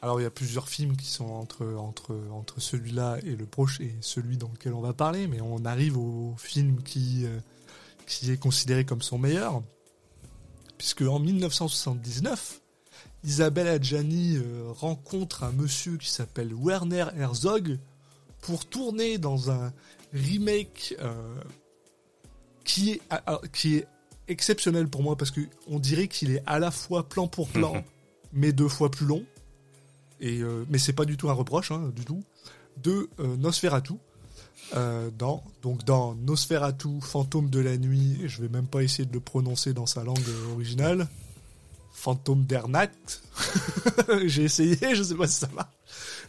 Alors, 0.02 0.20
il 0.20 0.24
y 0.24 0.28
a 0.28 0.32
plusieurs 0.32 0.70
films 0.70 0.96
qui 0.96 1.08
sont 1.08 1.26
entre, 1.26 1.66
entre, 1.76 2.16
entre 2.32 2.62
celui-là 2.62 3.18
et 3.24 3.36
le 3.36 3.46
proche 3.46 3.82
et 3.82 3.96
celui 4.00 4.38
dans 4.38 4.50
lequel 4.50 4.74
on 4.74 4.80
va 4.80 4.94
parler, 4.94 5.28
mais 5.28 5.42
on 5.42 5.66
arrive 5.66 5.98
au 5.98 6.36
film 6.38 6.82
qui, 6.84 7.26
qui 8.08 8.32
est 8.32 8.38
considéré 8.38 8.86
comme 8.86 9.02
son 9.02 9.18
meilleur. 9.18 9.62
Puisque 10.78 11.02
en 11.02 11.20
1979, 11.20 12.62
Isabelle 13.26 13.68
Adjani 13.68 14.38
rencontre 14.70 15.44
un 15.44 15.52
monsieur 15.52 15.98
qui 15.98 16.10
s'appelle 16.10 16.54
Werner 16.54 17.08
Herzog, 17.18 17.78
pour 18.42 18.66
tourner 18.66 19.18
dans 19.18 19.52
un 19.52 19.74
remake 20.14 20.96
euh, 21.00 21.36
qui, 22.64 22.92
est, 22.92 23.02
qui 23.54 23.78
est 23.78 23.88
exceptionnel 24.30 24.88
pour 24.88 25.04
moi 25.04 25.18
parce 25.18 25.32
qu'on 25.32 25.80
dirait 25.80 26.08
qu'il 26.08 26.32
est 26.32 26.44
à 26.46 26.60
la 26.60 26.72
fois 26.72 27.10
plan 27.10 27.28
pour 27.28 27.50
plan, 27.50 27.76
mhm. 27.76 27.84
mais 28.34 28.52
deux 28.52 28.70
fois 28.70 28.90
plus 28.90 29.06
long. 29.06 29.26
et 30.22 30.42
euh, 30.42 30.66
mais 30.70 30.78
c'est 30.78 30.94
pas 30.94 31.06
du 31.06 31.18
tout 31.18 31.30
un 31.30 31.34
reproche, 31.34 31.72
hein, 31.72 31.92
du 31.96 32.06
tout, 32.06 32.24
de 32.84 33.10
euh, 33.20 33.36
Nosferatu. 33.38 33.94
Euh, 34.76 35.10
dans 35.18 35.44
donc 35.64 35.84
dans 35.84 36.14
Nosferatu, 36.16 37.02
fantôme 37.02 37.50
de 37.50 37.60
la 37.60 37.78
nuit, 37.78 38.22
je 38.26 38.42
vais 38.42 38.50
même 38.50 38.68
pas 38.68 38.84
essayer 38.84 39.06
de 39.06 39.14
le 39.14 39.20
prononcer 39.20 39.74
dans 39.74 39.86
sa 39.86 40.04
langue 40.04 40.20
euh, 40.28 40.54
originale. 40.54 41.08
Fantôme 41.92 42.46
d'Ernat. 42.46 42.92
J'ai 44.26 44.44
essayé, 44.44 44.78
je 44.96 45.04
sais 45.04 45.16
pas 45.16 45.28
si 45.28 45.40
ça 45.40 45.50
marche. 45.54 45.74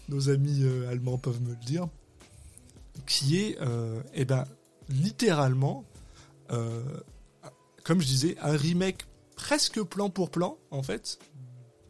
Nos 0.08 0.28
amis 0.28 0.64
allemands 0.90 1.18
peuvent 1.18 1.40
me 1.40 1.50
le 1.50 1.64
dire. 1.64 1.86
Qui 3.06 3.38
est, 3.38 3.58
eh 4.14 4.24
ben, 4.24 4.44
littéralement, 4.88 5.84
comme 7.90 8.00
je 8.00 8.06
disais, 8.06 8.36
un 8.40 8.56
remake 8.56 8.98
presque 9.34 9.82
plan 9.82 10.10
pour 10.10 10.30
plan, 10.30 10.56
en 10.70 10.84
fait, 10.84 11.18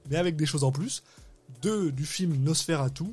mais 0.09 0.17
avec 0.17 0.35
des 0.35 0.47
choses 0.47 0.65
en 0.65 0.73
plus, 0.73 1.03
de, 1.61 1.91
du 1.91 2.07
film 2.07 2.37
Nosferatu, 2.43 3.05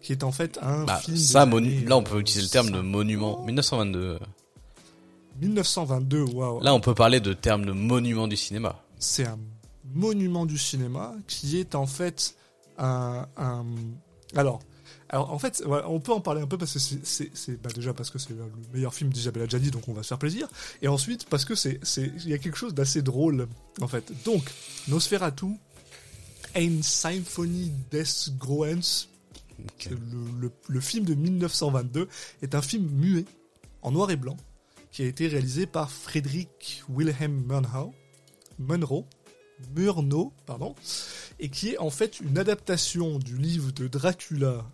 qui 0.00 0.12
est 0.12 0.22
en 0.22 0.30
fait 0.30 0.56
un 0.62 0.84
Bah, 0.84 0.98
film. 0.98 1.16
ça, 1.16 1.44
là, 1.44 1.96
on 1.96 2.04
peut 2.04 2.20
utiliser 2.20 2.42
le 2.42 2.48
terme 2.48 2.68
de 2.68 2.74
50. 2.76 2.86
monument. 2.86 3.42
1922. 3.44 4.20
1922, 5.40 6.22
waouh. 6.22 6.60
Là, 6.60 6.72
on 6.72 6.78
peut 6.80 6.94
parler 6.94 7.18
de 7.18 7.32
terme 7.32 7.66
de 7.66 7.72
monument 7.72 8.28
du 8.28 8.36
cinéma. 8.36 8.80
c'est 9.00 9.26
un 9.26 9.38
monument 9.92 10.46
du 10.46 10.56
cinéma 10.56 11.14
qui 11.26 11.58
est 11.58 11.74
en 11.74 11.86
fait 11.86 12.36
un, 12.78 13.26
un- 13.36 13.64
alors 14.36 14.60
alors 15.08 15.32
en 15.32 15.38
fait 15.38 15.62
on 15.86 16.00
peut 16.00 16.12
en 16.12 16.20
parler 16.20 16.42
un 16.42 16.46
peu 16.46 16.58
parce 16.58 16.72
que 16.72 16.78
c'est 16.78 17.62
bah, 17.62 17.70
déjà 17.74 17.94
parce 17.94 18.10
que 18.10 18.18
c'est 18.18 18.30
le 18.30 18.44
meilleur 18.72 18.92
film 18.94 19.12
d'Isabelle 19.12 19.44
Adjani 19.44 19.70
donc 19.70 19.86
on 19.88 19.92
va 19.92 20.02
se 20.02 20.08
faire 20.08 20.18
plaisir. 20.18 20.48
Et 20.82 20.88
ensuite 20.88 21.26
parce 21.28 21.44
que 21.44 21.54
c'est 21.54 21.80
il 21.96 22.28
y 22.28 22.34
a 22.34 22.38
quelque 22.38 22.56
chose 22.58 22.74
d'assez 22.74 23.02
drôle 23.02 23.46
en 23.80 23.88
fait. 23.88 24.12
Donc 24.24 24.50
Nosferatu 24.88 25.46
Ein 26.56 26.82
Symphonie 26.82 27.72
des 27.90 28.04
Grauens 28.38 29.06
Ok. 29.58 29.88
le, 29.90 29.96
le- 30.40 30.52
le 30.68 30.80
film 30.80 31.04
de 31.04 31.14
1922 31.14 32.08
est 32.42 32.54
un 32.54 32.60
film 32.62 32.88
muet 32.90 33.24
en 33.82 33.90
noir 33.92 34.10
et 34.10 34.16
blanc 34.16 34.36
qui 34.92 35.02
a 35.02 35.06
été 35.06 35.28
réalisé 35.28 35.66
par 35.66 35.90
Friedrich 35.90 36.82
Wilhelm 36.88 37.44
Murnau, 37.46 37.92
Munro, 38.58 39.06
Murnau, 39.74 40.32
pardon, 40.46 40.74
et 41.38 41.48
qui 41.50 41.70
est 41.70 41.78
en 41.78 41.90
fait 41.90 42.20
une 42.20 42.38
adaptation 42.38 43.18
du 43.18 43.36
livre 43.38 43.72
de 43.72 43.88
Dracula 43.88 44.64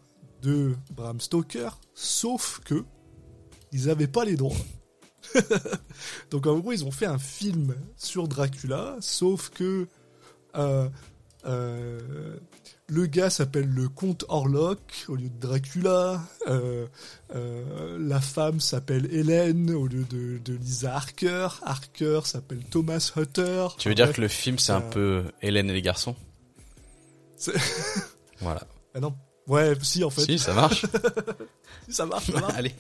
de 0.43 0.75
Bram 0.93 1.21
Stoker, 1.21 1.79
sauf 1.95 2.61
que 2.65 2.85
ils 3.73 3.87
n'avaient 3.87 4.07
pas 4.07 4.25
les 4.25 4.37
droits. 4.37 4.57
Donc 6.31 6.47
en 6.47 6.59
gros, 6.59 6.73
ils 6.73 6.85
ont 6.85 6.91
fait 6.91 7.07
un 7.07 7.19
film 7.19 7.75
sur 7.97 8.29
Dracula, 8.29 8.97
sauf 9.01 9.51
que 9.51 9.87
euh, 10.57 10.89
euh, 11.45 12.37
le 12.89 13.07
gars 13.07 13.31
s'appelle 13.31 13.69
le 13.69 13.89
comte 13.89 14.25
Orlok 14.29 15.07
au 15.09 15.17
lieu 15.17 15.31
de 15.31 15.39
Dracula. 15.39 16.23
euh, 16.49 16.87
la 17.99 18.21
femme 18.21 18.61
s'appelle 18.61 19.13
Hélène 19.13 19.71
au 19.71 19.87
lieu 19.87 20.05
de, 20.05 20.39
de 20.39 20.55
Lisa 20.55 20.95
Harker. 20.95 21.49
Harker 21.63 22.21
s'appelle 22.25 22.65
Thomas 22.65 23.13
Hutter. 23.17 23.69
Tu 23.79 23.89
veux 23.89 23.95
dire 23.95 24.07
bref, 24.07 24.17
que 24.17 24.21
le 24.21 24.29
film, 24.29 24.59
c'est 24.59 24.73
un 24.73 24.81
peu 24.83 25.25
Hélène 25.41 25.71
et 25.71 25.75
les 25.75 25.83
garçons? 25.83 26.17
Voilà. 28.41 28.67
ah 28.95 28.99
non. 28.99 29.15
Ouais, 29.47 29.75
si 29.83 30.05
en 30.05 30.11
fait, 30.11 30.23
Si, 30.23 30.39
ça 30.39 30.55
marche. 30.55 30.87
ça 31.89 32.07
marche, 32.07 32.31
ça 32.31 32.41
marche. 32.41 32.55
Allez. 32.57 32.75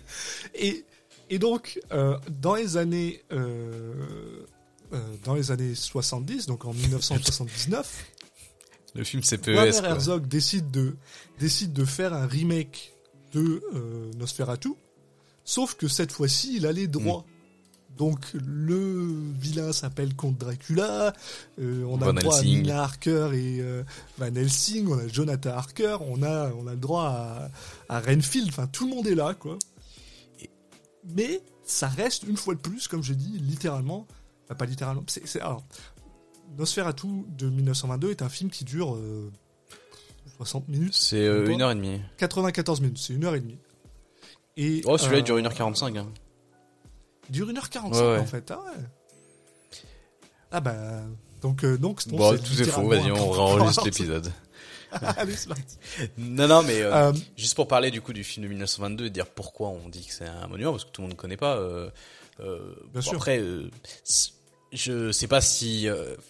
Et, 0.55 0.85
et 1.31 1.39
donc, 1.39 1.81
euh, 1.93 2.19
dans 2.41 2.55
les 2.55 2.77
années, 2.77 3.23
euh, 3.33 4.45
euh, 4.93 4.99
dans 5.25 5.35
les 5.35 5.51
années 5.51 5.75
70, 5.75 6.47
donc 6.47 6.65
en 6.65 6.73
1979, 6.73 8.07
Le 8.95 9.05
film 9.05 9.23
CPES. 9.23 9.49
Werner 9.49 9.71
quoi. 9.73 9.89
Herzog 9.89 10.29
décide 10.29 10.71
de, 10.71 10.95
décide 11.39 11.73
de 11.73 11.87
faire 11.87 12.13
un 12.13 12.27
remake 12.27 12.93
de 13.33 13.63
Nosferatu, 14.19 14.75
sauf 15.45 15.75
que 15.75 15.89
cette 15.89 16.13
fois-ci, 16.13 16.57
il 16.57 16.67
a 16.67 16.73
les 16.73 16.87
droits. 16.87 17.25
Donc 17.99 18.21
le 18.35 19.33
vilain 19.39 19.73
s'appelle 19.73 20.15
Comte 20.15 20.39
Dracula, 20.39 21.13
euh, 21.61 21.85
on 21.85 22.01
a 22.01 22.07
Van 22.07 22.13
le 22.13 22.21
droit 22.23 22.37
Helsing. 22.39 22.59
à 22.59 22.63
Nina 22.63 22.83
Harker 22.83 23.31
et 23.35 23.61
euh, 23.61 23.83
Van 24.19 24.35
Helsing, 24.35 24.89
on 24.89 24.99
a 24.99 25.07
Jonathan 25.09 25.51
Harker, 25.51 25.99
on 26.01 26.23
a, 26.23 26.51
on 26.53 26.67
a 26.67 26.73
le 26.73 26.79
droit 26.79 27.05
à, 27.05 27.51
à 27.91 28.01
Renfield, 28.01 28.49
enfin 28.49 28.67
tout 28.67 28.89
le 28.89 28.95
monde 28.95 29.07
est 29.07 29.15
là 29.15 29.35
quoi. 29.35 29.59
Mais 31.05 31.43
ça 31.65 31.89
reste 31.89 32.23
une 32.25 32.37
fois 32.37 32.55
de 32.55 32.61
plus, 32.61 32.89
comme 32.89 33.03
je 33.03 33.13
dis, 33.13 33.39
littéralement, 33.39 34.07
enfin, 34.45 34.55
pas 34.55 34.67
littéralement, 34.67 35.03
c'est, 35.07 35.27
c'est- 35.27 35.41
alors, 35.41 35.63
Nosferatu 36.59 37.07
de 37.37 37.49
1922 37.49 38.11
est 38.11 38.23
un 38.23 38.29
film 38.29 38.51
qui 38.51 38.65
dure 38.65 38.95
euh, 38.95 39.31
60 40.39 40.69
minutes, 40.69 40.95
C'est 40.95 41.17
euh, 41.27 41.47
une 41.47 41.63
heure 41.63 41.71
et 41.73 41.75
demie. 41.75 42.01
94 42.19 42.81
minutes, 42.81 42.99
c'est 42.99 43.13
une 43.15 43.25
heure 43.25 43.35
et 43.35 43.41
demie. 43.41 43.59
Et, 44.57 44.83
Oh, 44.85 44.97
celui-là, 44.99 45.19
il 45.19 45.23
euh, 45.23 45.25
dure 45.25 45.37
1h45. 45.39 45.97
Hein. 45.99 46.07
Dure 47.31 47.49
1h45 47.49 47.93
Ouais, 47.93 48.01
ouais. 48.01 48.19
en 48.19 48.27
fait. 48.27 48.51
Ah 48.51 48.59
ouais. 48.61 48.85
Ah 50.51 50.61
bah. 50.61 50.75
Donc, 51.41 51.65
euh, 51.65 51.77
donc 51.77 52.07
Bon, 52.09 52.33
c'est 52.33 52.43
tout 52.43 52.61
est 52.63 52.65
faux. 52.65 52.87
Vas-y, 52.89 53.11
on 53.11 53.17
enregistre 53.33 53.85
l'épisode. 53.85 54.31
Allez, 54.93 55.35
c'est 55.35 55.49
parti. 55.49 55.77
Non, 56.19 56.47
non, 56.47 56.63
mais 56.63 56.83
euh, 56.83 57.11
Euh, 57.11 57.13
juste 57.37 57.55
pour 57.55 57.67
parler 57.67 57.91
du 57.91 58.01
coup 58.03 58.13
du 58.13 58.23
film 58.25 58.45
de 58.45 58.49
1922 58.51 59.07
et 59.07 59.11
dire 59.11 59.27
pourquoi 59.27 59.69
on 59.71 59.89
dit 59.89 60.07
que 60.07 60.13
c'est 60.13 60.27
un 60.27 60.47
monument, 60.49 60.73
parce 60.73 60.85
que 60.85 60.91
tout 60.91 61.01
le 61.01 61.09
monde 61.09 61.17
ne 61.17 61.21
connaît 61.21 61.39
pas. 61.39 61.57
Euh, 61.57 61.89
Bien 62.39 62.49
bon, 62.95 63.01
sûr. 63.01 63.15
Après, 63.15 63.43
je 64.73 65.11
sais 65.13 65.27
pas 65.29 65.41
si. 65.41 65.89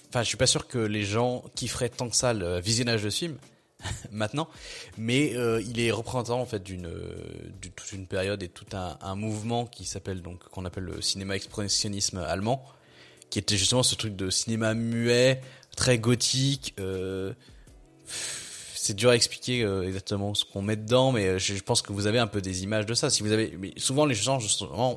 Enfin, 0.08 0.22
je 0.22 0.28
suis 0.28 0.36
pas 0.36 0.46
sûr 0.46 0.66
que 0.68 0.78
les 0.78 1.04
gens 1.04 1.42
kifferaient 1.56 1.88
tant 1.88 2.08
que 2.08 2.16
ça 2.16 2.32
le 2.32 2.60
visionnage 2.60 3.02
de 3.02 3.10
ce 3.10 3.18
film 3.18 3.36
maintenant, 4.10 4.48
mais 4.98 5.34
euh, 5.36 5.62
il 5.62 5.80
est 5.80 5.90
représentant 5.90 6.40
en 6.40 6.46
fait 6.46 6.62
d'une 6.62 6.86
euh, 6.86 7.14
toute 7.74 7.92
une 7.92 8.06
période 8.06 8.42
et 8.42 8.48
tout 8.48 8.66
un, 8.72 9.14
mouvement 9.14 9.66
qui 9.66 9.84
s'appelle 9.84 10.22
donc 10.22 10.42
qu'on 10.48 10.64
appelle 10.64 10.84
le 10.84 11.00
cinéma 11.02 11.36
expressionnisme 11.36 12.18
allemand, 12.18 12.64
qui 13.30 13.38
était 13.38 13.56
justement 13.56 13.82
ce 13.82 13.94
truc 13.94 14.16
de 14.16 14.30
cinéma 14.30 14.74
muet, 14.74 15.40
très 15.76 15.98
gothique. 15.98 16.74
Euh, 16.80 17.32
c'est 18.74 18.94
dur 18.94 19.10
à 19.10 19.16
expliquer 19.16 19.60
exactement 19.84 20.34
ce 20.34 20.44
qu'on 20.44 20.60
met 20.60 20.74
dedans, 20.74 21.12
mais 21.12 21.38
je, 21.38 21.62
pense 21.62 21.82
que 21.82 21.92
vous 21.92 22.08
avez 22.08 22.18
un 22.18 22.26
peu 22.26 22.42
des 22.42 22.64
images 22.64 22.84
de 22.84 22.94
ça. 22.94 23.10
Si 23.10 23.22
vous 23.22 23.30
avez, 23.30 23.56
souvent 23.76 24.06
les 24.06 24.16
gens 24.16 24.40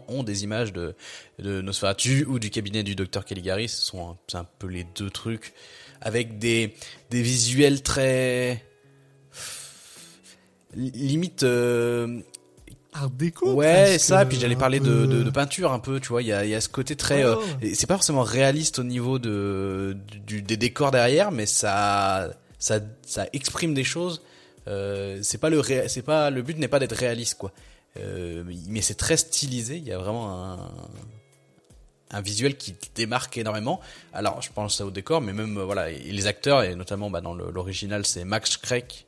ont 0.08 0.24
des 0.24 0.44
images 0.44 0.74
de, 0.74 0.96
de 1.38 1.62
Nosferatu 1.62 2.26
ou 2.26 2.40
du 2.40 2.50
cabinet 2.50 2.82
du 2.82 2.96
docteur 2.96 3.26
Caligari. 3.26 3.70
Ce 3.70 3.84
sont 3.84 4.18
un, 4.34 4.40
un 4.40 4.44
peu 4.58 4.66
les 4.66 4.86
deux 4.96 5.12
trucs 5.12 5.54
avec 6.02 6.40
des 6.40 6.74
des 7.12 7.22
visuels 7.22 7.84
très 7.84 8.66
limite. 10.76 11.44
euh, 11.44 12.20
Art 12.94 13.10
déco. 13.10 13.54
ouais, 13.54 13.98
ça. 14.00 14.26
Puis 14.26 14.40
j'allais 14.40 14.56
parler 14.56 14.80
de, 14.80 15.06
de, 15.06 15.22
de 15.24 15.30
peinture 15.30 15.74
un 15.74 15.80
peu. 15.80 16.00
Tu 16.00 16.08
vois, 16.10 16.22
il 16.22 16.28
y 16.30 16.34
a 16.34 16.46
y 16.46 16.56
a 16.56 16.62
ce 16.62 16.70
côté 16.70 16.96
très. 16.96 17.24
Euh, 17.26 17.36
et 17.62 17.76
c'est 17.76 17.88
pas 17.88 17.96
forcément 17.96 18.24
réaliste 18.24 18.80
au 18.80 18.84
niveau 18.84 19.20
de 19.20 19.98
du, 20.26 20.42
des 20.42 20.56
décors 20.58 20.92
derrière, 20.92 21.32
mais 21.32 21.46
ça 21.46 22.30
ça 22.58 22.80
ça 23.06 23.28
exprime 23.34 23.74
des 23.74 23.84
choses. 23.84 24.22
Euh, 24.68 25.20
c'est 25.24 25.38
pas 25.40 25.50
le 25.50 25.60
ré- 25.60 25.88
c'est 25.90 26.02
pas 26.04 26.30
le 26.30 26.42
but 26.42 26.58
n'est 26.58 26.70
pas 26.70 26.80
d'être 26.80 26.96
réaliste 26.96 27.38
quoi. 27.38 27.52
Euh, 28.00 28.44
mais 28.68 28.82
c'est 28.82 28.96
très 28.96 29.18
stylisé. 29.18 29.76
Il 29.78 29.84
y 29.86 29.92
a 29.92 29.98
vraiment 29.98 30.32
un 30.54 30.58
un 32.12 32.22
visuel 32.22 32.56
qui 32.56 32.76
démarque 32.96 33.38
énormément. 33.38 33.82
Alors 34.14 34.42
je 34.42 34.50
pense 34.54 34.80
au 34.80 34.90
décor, 34.92 35.20
mais 35.22 35.34
même 35.34 35.58
euh, 35.58 35.66
voilà 35.66 35.90
et 35.90 36.12
les 36.12 36.28
acteurs 36.28 36.64
et 36.64 36.76
notamment 36.76 37.10
bah, 37.10 37.20
dans 37.20 37.34
l'original 37.34 38.06
c'est 38.06 38.24
Max 38.24 38.52
Schreck 38.64 39.05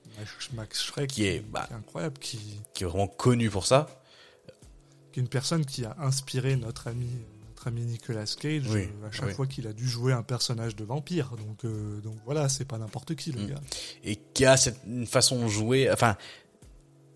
Max- 0.53 0.81
Schreck, 0.83 1.09
qui 1.09 1.25
est 1.27 1.39
bah, 1.39 1.65
qui 1.67 1.73
est 1.73 1.77
incroyable, 1.77 2.17
qui, 2.19 2.39
qui 2.73 2.83
est 2.83 2.87
vraiment 2.87 3.07
connu 3.07 3.49
pour 3.49 3.65
ça. 3.65 3.87
qui 5.11 5.19
est 5.19 5.23
une 5.23 5.29
personne 5.29 5.65
qui 5.65 5.85
a 5.85 5.95
inspiré 5.99 6.55
notre 6.55 6.87
ami, 6.87 7.09
notre 7.49 7.67
ami 7.67 7.81
Nicolas 7.85 8.25
Cage 8.39 8.63
Oui, 8.69 8.87
à 9.07 9.11
chaque 9.11 9.27
oui. 9.29 9.33
fois 9.33 9.47
qu'il 9.47 9.67
a 9.67 9.73
dû 9.73 9.87
jouer 9.87 10.13
un 10.13 10.23
personnage 10.23 10.75
de 10.75 10.83
vampire. 10.83 11.31
Donc, 11.37 11.65
euh, 11.65 11.99
donc 12.01 12.15
voilà, 12.25 12.49
c'est 12.49 12.65
pas 12.65 12.77
n'importe 12.77 13.15
qui 13.15 13.31
le 13.31 13.41
Mm. 13.41 13.47
gars. 13.47 13.61
et 14.03 14.15
qui 14.15 14.45
a 14.45 14.57
cette 14.57 14.79
une 14.85 15.07
façon 15.07 15.43
de 15.43 15.47
jouer. 15.47 15.89
Enfin, 15.91 16.15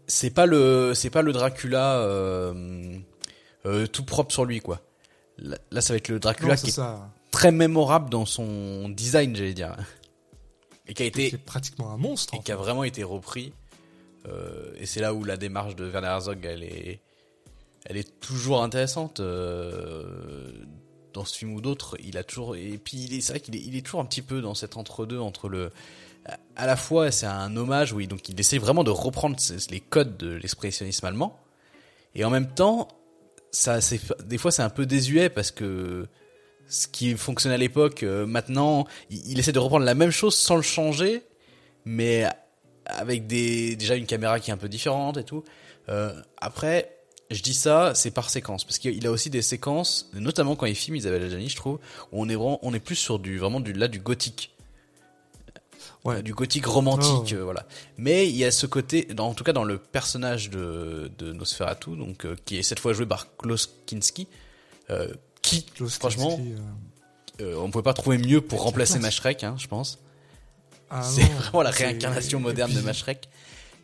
c'est 0.07 0.31
pas 0.31 0.45
le 0.45 0.93
c'est 0.95 1.09
pas 1.09 1.21
le 1.21 1.31
Dracula 1.31 1.97
euh, 1.99 2.97
euh, 3.65 3.87
tout 3.87 4.03
propre 4.03 4.31
sur 4.33 4.45
lui 4.45 4.59
quoi. 4.59 4.81
Là, 5.37 5.81
ça 5.81 5.93
va 5.93 5.97
être 5.97 6.09
le 6.09 6.19
Dracula 6.19 6.55
Non, 6.55 6.61
qui 6.61 6.69
est 6.69 6.79
très 7.31 7.51
mémorable 7.51 8.09
dans 8.11 8.25
son 8.25 8.89
design, 8.89 9.35
j'allais 9.35 9.53
dire, 9.55 9.75
et 10.87 10.93
qui 10.93 11.03
a 11.03 11.05
été 11.05 11.29
C'est 11.29 11.37
pratiquement 11.37 11.91
un 11.91 11.97
monstre. 11.97 12.33
et 12.35 12.39
qui 12.39 12.51
a 12.51 12.55
vraiment 12.55 12.83
été 12.83 13.03
repris. 13.03 13.53
Euh, 14.27 14.73
et 14.77 14.85
c'est 14.85 15.01
là 15.01 15.13
où 15.13 15.23
la 15.23 15.37
démarche 15.37 15.75
de 15.75 15.85
Werner 15.85 16.07
Herzog, 16.09 16.45
elle 16.45 16.63
est, 16.63 17.01
elle 17.85 17.97
est 17.97 18.19
toujours 18.19 18.63
intéressante. 18.63 19.19
euh, 19.19 20.51
dans 21.13 21.25
ce 21.25 21.37
film 21.37 21.53
ou 21.53 21.61
d'autres, 21.61 21.97
il 22.03 22.17
a 22.17 22.23
toujours, 22.23 22.55
et 22.55 22.77
puis 22.77 22.97
il 23.03 23.13
est, 23.13 23.21
c'est 23.21 23.33
vrai 23.33 23.39
qu'il 23.41 23.55
est, 23.55 23.59
il 23.59 23.75
est 23.75 23.81
toujours 23.81 23.99
un 23.99 24.05
petit 24.05 24.21
peu 24.21 24.41
dans 24.41 24.55
cet 24.55 24.77
entre-deux 24.77 25.19
entre 25.19 25.49
le, 25.49 25.71
à 26.55 26.65
la 26.65 26.75
fois 26.75 27.11
c'est 27.11 27.25
un 27.25 27.55
hommage, 27.57 27.93
oui, 27.93 28.07
donc 28.07 28.29
il 28.29 28.39
essaie 28.39 28.57
vraiment 28.57 28.83
de 28.83 28.91
reprendre 28.91 29.35
les 29.69 29.79
codes 29.79 30.17
de 30.17 30.33
l'expressionnisme 30.35 31.05
allemand, 31.05 31.37
et 32.15 32.23
en 32.23 32.29
même 32.29 32.47
temps, 32.53 32.87
ça, 33.51 33.81
c'est, 33.81 33.99
des 34.25 34.37
fois 34.37 34.51
c'est 34.51 34.61
un 34.61 34.69
peu 34.69 34.85
désuet 34.85 35.29
parce 35.29 35.51
que 35.51 36.07
ce 36.71 36.87
qui 36.87 37.15
fonctionnait 37.15 37.55
à 37.55 37.57
l'époque, 37.59 38.01
euh, 38.03 38.25
maintenant, 38.25 38.87
il, 39.09 39.31
il 39.31 39.39
essaie 39.39 39.51
de 39.51 39.59
reprendre 39.59 39.85
la 39.85 39.93
même 39.93 40.09
chose 40.11 40.35
sans 40.35 40.55
le 40.55 40.61
changer, 40.63 41.21
mais 41.85 42.25
avec 42.85 43.27
des 43.27 43.75
déjà 43.75 43.95
une 43.95 44.05
caméra 44.07 44.39
qui 44.39 44.49
est 44.49 44.53
un 44.53 44.57
peu 44.57 44.69
différente 44.69 45.17
et 45.17 45.23
tout. 45.23 45.43
Euh, 45.89 46.13
après, 46.37 46.97
je 47.29 47.41
dis 47.41 47.53
ça, 47.53 47.93
c'est 47.95 48.11
par 48.11 48.29
séquence 48.29 48.63
parce 48.63 48.77
qu'il 48.79 49.05
a 49.05 49.11
aussi 49.11 49.29
des 49.29 49.41
séquences, 49.41 50.09
notamment 50.13 50.55
quand 50.55 50.65
il 50.65 50.75
filme 50.75 50.95
Isabelle 50.95 51.23
Adjani, 51.23 51.49
je 51.49 51.55
trouve, 51.55 51.79
où 52.11 52.21
on 52.21 52.29
est 52.29 52.35
vraiment, 52.35 52.59
on 52.61 52.73
est 52.73 52.79
plus 52.79 52.95
sur 52.95 53.19
du 53.19 53.37
vraiment 53.37 53.59
du 53.59 53.73
là 53.73 53.87
du 53.87 53.99
gothique. 53.99 54.55
Ouais. 56.03 56.23
du 56.23 56.33
gothique 56.33 56.65
romantique, 56.65 57.33
Oh. 57.33 57.35
euh, 57.35 57.43
voilà. 57.43 57.65
Mais 57.97 58.27
il 58.27 58.35
y 58.35 58.43
a 58.43 58.49
ce 58.51 58.65
côté, 58.65 59.03
dans, 59.05 59.27
en 59.27 59.33
tout 59.35 59.43
cas 59.43 59.53
dans 59.53 59.63
le 59.63 59.77
personnage 59.77 60.49
de, 60.49 61.11
de 61.19 61.31
Nosferatu, 61.31 61.95
donc 61.95 62.25
euh, 62.25 62.35
qui 62.45 62.57
est 62.57 62.63
cette 62.63 62.79
fois 62.79 62.93
joué 62.93 63.05
par 63.05 63.35
Klaus 63.37 63.69
Kinski, 63.85 64.27
euh, 64.89 65.13
qui, 65.41 65.63
Klaus 65.63 65.95
franchement, 65.97 66.35
Kinski, 66.37 66.53
euh, 67.41 67.43
euh, 67.43 67.55
on 67.57 67.71
pouvait 67.71 67.83
pas 67.83 67.93
trouver 67.93 68.17
mieux 68.17 68.41
pour 68.41 68.61
remplacer. 68.63 68.99
Mashrek, 68.99 69.43
hein, 69.43 69.55
je 69.57 69.67
pense. 69.67 69.99
ah 70.89 71.01
c'est 71.09 71.23
vraiment 71.23 71.61
la 71.63 71.71
réincarnation 71.71 72.39
moderne 72.47 72.73
de 72.73 72.81
Mashrek. 72.81 73.27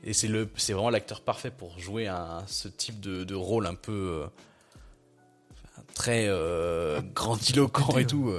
Et 0.03 0.13
c'est 0.13 0.27
le, 0.27 0.49
c'est 0.57 0.73
vraiment 0.73 0.89
l'acteur 0.91 1.21
parfait 1.21 1.51
pour 1.51 1.77
jouer 1.79 2.07
un, 2.07 2.43
ce 2.47 2.67
type 2.67 2.99
de, 2.99 3.23
de 3.23 3.35
rôle 3.35 3.65
un 3.65 3.73
peu 3.75 3.91
euh, 4.23 4.27
très 5.95 6.27
euh, 6.27 7.01
grandiloquent 7.15 7.97
et 7.97 8.05
tout. 8.05 8.31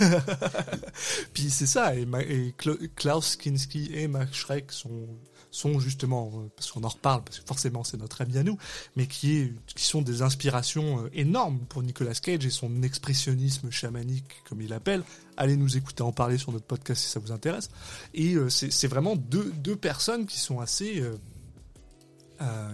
Puis 1.34 1.50
c'est 1.50 1.66
ça, 1.66 1.94
et, 1.96 2.06
Ma- 2.06 2.22
et 2.22 2.54
Kla- 2.58 2.88
Klaus 2.94 3.36
Kinski 3.36 3.90
et 3.92 4.06
Max 4.08 4.32
Schreck 4.36 4.70
sont, 4.72 5.08
sont 5.50 5.80
justement, 5.80 6.30
euh, 6.34 6.48
parce 6.54 6.70
qu'on 6.70 6.84
en 6.84 6.88
reparle, 6.88 7.22
parce 7.24 7.40
que 7.40 7.46
forcément 7.46 7.84
c'est 7.84 7.96
notre 7.96 8.20
ami 8.22 8.38
à 8.38 8.42
nous, 8.42 8.58
mais 8.96 9.06
qui, 9.06 9.38
est, 9.38 9.52
qui 9.74 9.84
sont 9.84 10.02
des 10.02 10.22
inspirations 10.22 11.04
euh, 11.04 11.10
énormes 11.12 11.58
pour 11.68 11.82
Nicolas 11.82 12.14
Cage 12.14 12.44
et 12.46 12.50
son 12.50 12.82
expressionnisme 12.82 13.70
chamanique, 13.70 14.42
comme 14.48 14.60
il 14.60 14.68
l'appelle. 14.70 15.02
Allez 15.36 15.56
nous 15.56 15.76
écouter 15.76 16.02
en 16.02 16.12
parler 16.12 16.38
sur 16.38 16.52
notre 16.52 16.66
podcast 16.66 17.02
si 17.02 17.08
ça 17.08 17.20
vous 17.20 17.32
intéresse. 17.32 17.70
Et 18.14 18.34
euh, 18.34 18.48
c'est 18.50 18.88
vraiment 18.88 19.16
deux, 19.16 19.52
deux 19.52 19.76
personnes 19.76 20.26
qui 20.26 20.38
sont 20.38 20.60
assez... 20.60 21.02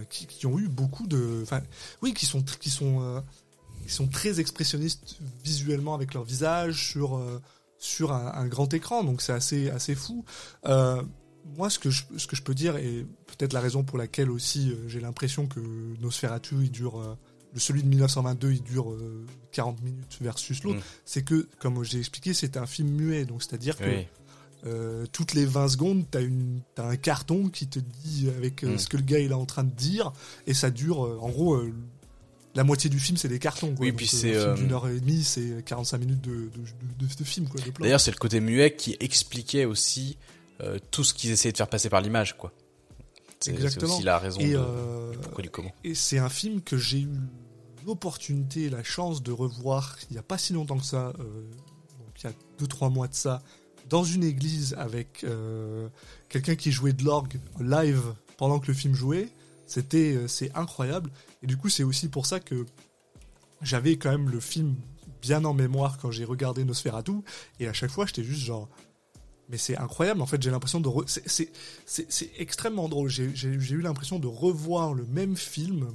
qui, 0.09 0.27
qui 0.27 0.45
ont 0.47 0.59
eu 0.59 0.67
beaucoup 0.67 1.07
de... 1.07 1.39
Enfin, 1.43 1.61
oui, 2.01 2.13
qui 2.13 2.25
sont, 2.25 2.41
qui 2.41 2.69
sont, 2.69 3.23
qui 3.85 3.93
sont 3.93 4.07
très 4.07 4.39
expressionnistes 4.39 5.17
visuellement 5.43 5.95
avec 5.95 6.13
leur 6.13 6.23
visage, 6.23 6.89
sur... 6.89 7.21
sur 7.77 8.11
un, 8.11 8.47
grand 8.47 8.73
écran, 8.73 9.03
donc 9.05 9.21
c'est 9.21 9.33
assez, 9.33 9.69
assez 9.69 9.95
fou. 9.95 10.25
Moi, 11.55 11.69
ce 11.69 11.79
que, 11.79 11.89
je, 11.89 12.03
ce 12.17 12.27
que 12.27 12.35
je 12.35 12.41
peux 12.43 12.53
dire, 12.55 12.75
et 12.77 13.05
peut-être 13.27 13.53
la 13.53 13.61
raison 13.61 13.83
pour 13.83 13.97
laquelle 13.97 14.29
aussi 14.31 14.71
euh, 14.71 14.87
j'ai 14.87 14.99
l'impression 14.99 15.47
que 15.47 15.59
Nosferatu, 16.01 16.55
il 16.61 16.71
dure, 16.71 16.99
euh, 16.99 17.15
celui 17.55 17.81
de 17.83 17.87
1922, 17.87 18.51
il 18.51 18.61
dure 18.63 18.91
euh, 18.91 19.25
40 19.51 19.81
minutes 19.81 20.17
versus 20.21 20.63
l'autre, 20.63 20.79
Mm. 20.79 20.83
c'est 21.05 21.23
que, 21.23 21.47
comme 21.59 21.83
j'ai 21.83 21.99
expliqué, 21.99 22.33
c'est 22.33 22.57
un 22.57 22.65
film 22.65 22.89
muet, 22.89 23.25
donc 23.25 23.41
c'est-à-dire 23.43 23.77
que 23.77 23.85
Oui. 23.85 24.05
euh, 24.65 25.05
toutes 25.11 25.33
les 25.33 25.45
20 25.45 25.69
secondes, 25.69 26.05
t'as 26.11 26.21
une, 26.21 26.61
t'as 26.75 26.87
un 26.87 26.95
carton 26.97 27.49
qui 27.49 27.67
te 27.67 27.79
dit 27.79 28.29
avec 28.35 28.63
euh, 28.63 28.75
Mm. 28.75 28.77
ce 28.79 28.87
que 28.87 28.97
le 28.97 29.03
gars 29.03 29.19
il 29.19 29.31
est 29.31 29.35
en 29.35 29.45
train 29.45 29.63
de 29.63 29.71
dire, 29.73 30.11
et 30.45 30.53
ça 30.53 30.69
dure, 30.69 31.05
euh, 31.05 31.17
en 31.21 31.29
gros, 31.29 31.55
euh, 31.55 31.73
la 32.55 32.63
moitié 32.63 32.89
du 32.89 32.99
film 32.99 33.17
c'est 33.17 33.27
des 33.27 33.37
cartons. 33.39 33.73
Quoi. 33.75 33.85
Oui, 33.85 33.89
Donc, 33.91 33.97
puis 33.97 34.09
euh, 34.13 34.17
c'est, 34.19 34.35
euh, 34.35 34.55
d'une 34.55 34.71
heure 34.73 34.87
et 34.87 34.99
demie, 34.99 35.23
c'est 35.23 35.63
45 35.63 35.97
minutes 35.99 36.21
de, 36.21 36.31
de, 36.31 36.39
de, 36.39 37.05
de- 37.07 37.15
de 37.15 37.23
film, 37.23 37.47
quoi. 37.47 37.61
D'ailleurs, 37.79 37.99
c'est 38.01 38.11
le 38.11 38.17
côté 38.17 38.39
muet 38.39 38.75
qui 38.75 38.97
expliquait 38.99 39.65
aussi 39.65 40.17
euh, 40.61 40.79
tout 40.91 41.03
ce 41.03 41.13
qu'ils 41.13 41.31
essayaient 41.31 41.51
de 41.51 41.57
faire 41.57 41.69
passer 41.69 41.89
par 41.89 42.01
l'image, 42.01 42.37
quoi. 42.37 42.51
C'est 43.39 43.83
aussi 43.83 44.01
la 44.01 44.17
raison 44.17 44.39
Et, 44.39 44.53
de 44.53 44.57
euh, 44.57 45.13
pourquoi 45.21 45.43
du 45.43 45.49
comment. 45.51 45.71
et 45.83 45.93
c'est 45.93 46.17
un 46.17 46.29
film 46.29 46.61
que 46.61 46.75
j'ai 46.75 47.01
eu 47.01 47.19
l'opportunité, 47.85 48.69
la 48.71 48.83
chance 48.83 49.21
de 49.21 49.31
revoir 49.31 49.95
il 50.09 50.13
n'y 50.13 50.17
a 50.17 50.23
pas 50.23 50.39
si 50.39 50.53
longtemps 50.53 50.79
que 50.79 50.85
ça, 50.85 51.13
euh, 51.19 51.43
donc 51.99 52.23
il 52.23 52.23
y 52.23 52.27
a 52.27 52.65
2-3 52.65 52.91
mois 52.91 53.07
de 53.07 53.13
ça, 53.13 53.43
dans 53.89 54.03
une 54.03 54.23
église 54.23 54.73
avec 54.77 55.25
quelqu'un 56.27 56.55
qui 56.55 56.71
jouait 56.71 56.91
de 56.93 57.05
l'orgue 57.05 57.39
live 57.61 58.01
pendant 58.35 58.59
que 58.59 58.67
le 58.67 58.73
film 58.73 58.93
jouait. 58.95 59.29
C'était, 59.65 60.27
c'est 60.27 60.53
incroyable. 60.55 61.09
Et 61.41 61.47
du 61.47 61.55
coup, 61.55 61.69
c'est 61.69 61.83
aussi 61.83 62.09
pour 62.09 62.25
ça 62.25 62.41
que 62.41 62.65
j'avais 63.61 63.95
quand 63.95 64.11
même 64.11 64.29
le 64.29 64.41
film 64.41 64.75
bien 65.21 65.45
en 65.45 65.53
mémoire 65.53 65.97
quand 65.97 66.11
j'ai 66.11 66.25
regardé 66.25 66.65
Nosferatu. 66.65 67.13
Et 67.59 67.67
à 67.67 67.73
chaque 67.73 67.91
fois, 67.91 68.05
j'étais 68.05 68.23
juste 68.23 68.41
genre. 68.41 68.67
Mais 69.49 69.57
c'est 69.57 69.77
incroyable, 69.77 70.21
en 70.21 70.25
fait, 70.25 70.41
j'ai 70.41 70.51
l'impression 70.51 70.79
de... 70.81 70.89
re- 70.89 71.05
c'est- 71.07 72.31
extrêmement 72.37 72.89
drôle. 72.89 73.09
J'ai 73.09 73.31
eu 73.47 73.81
l'impression 73.81 74.19
de 74.19 74.27
revoir 74.27 74.93
le 74.93 75.05
même 75.05 75.37
film, 75.37 75.87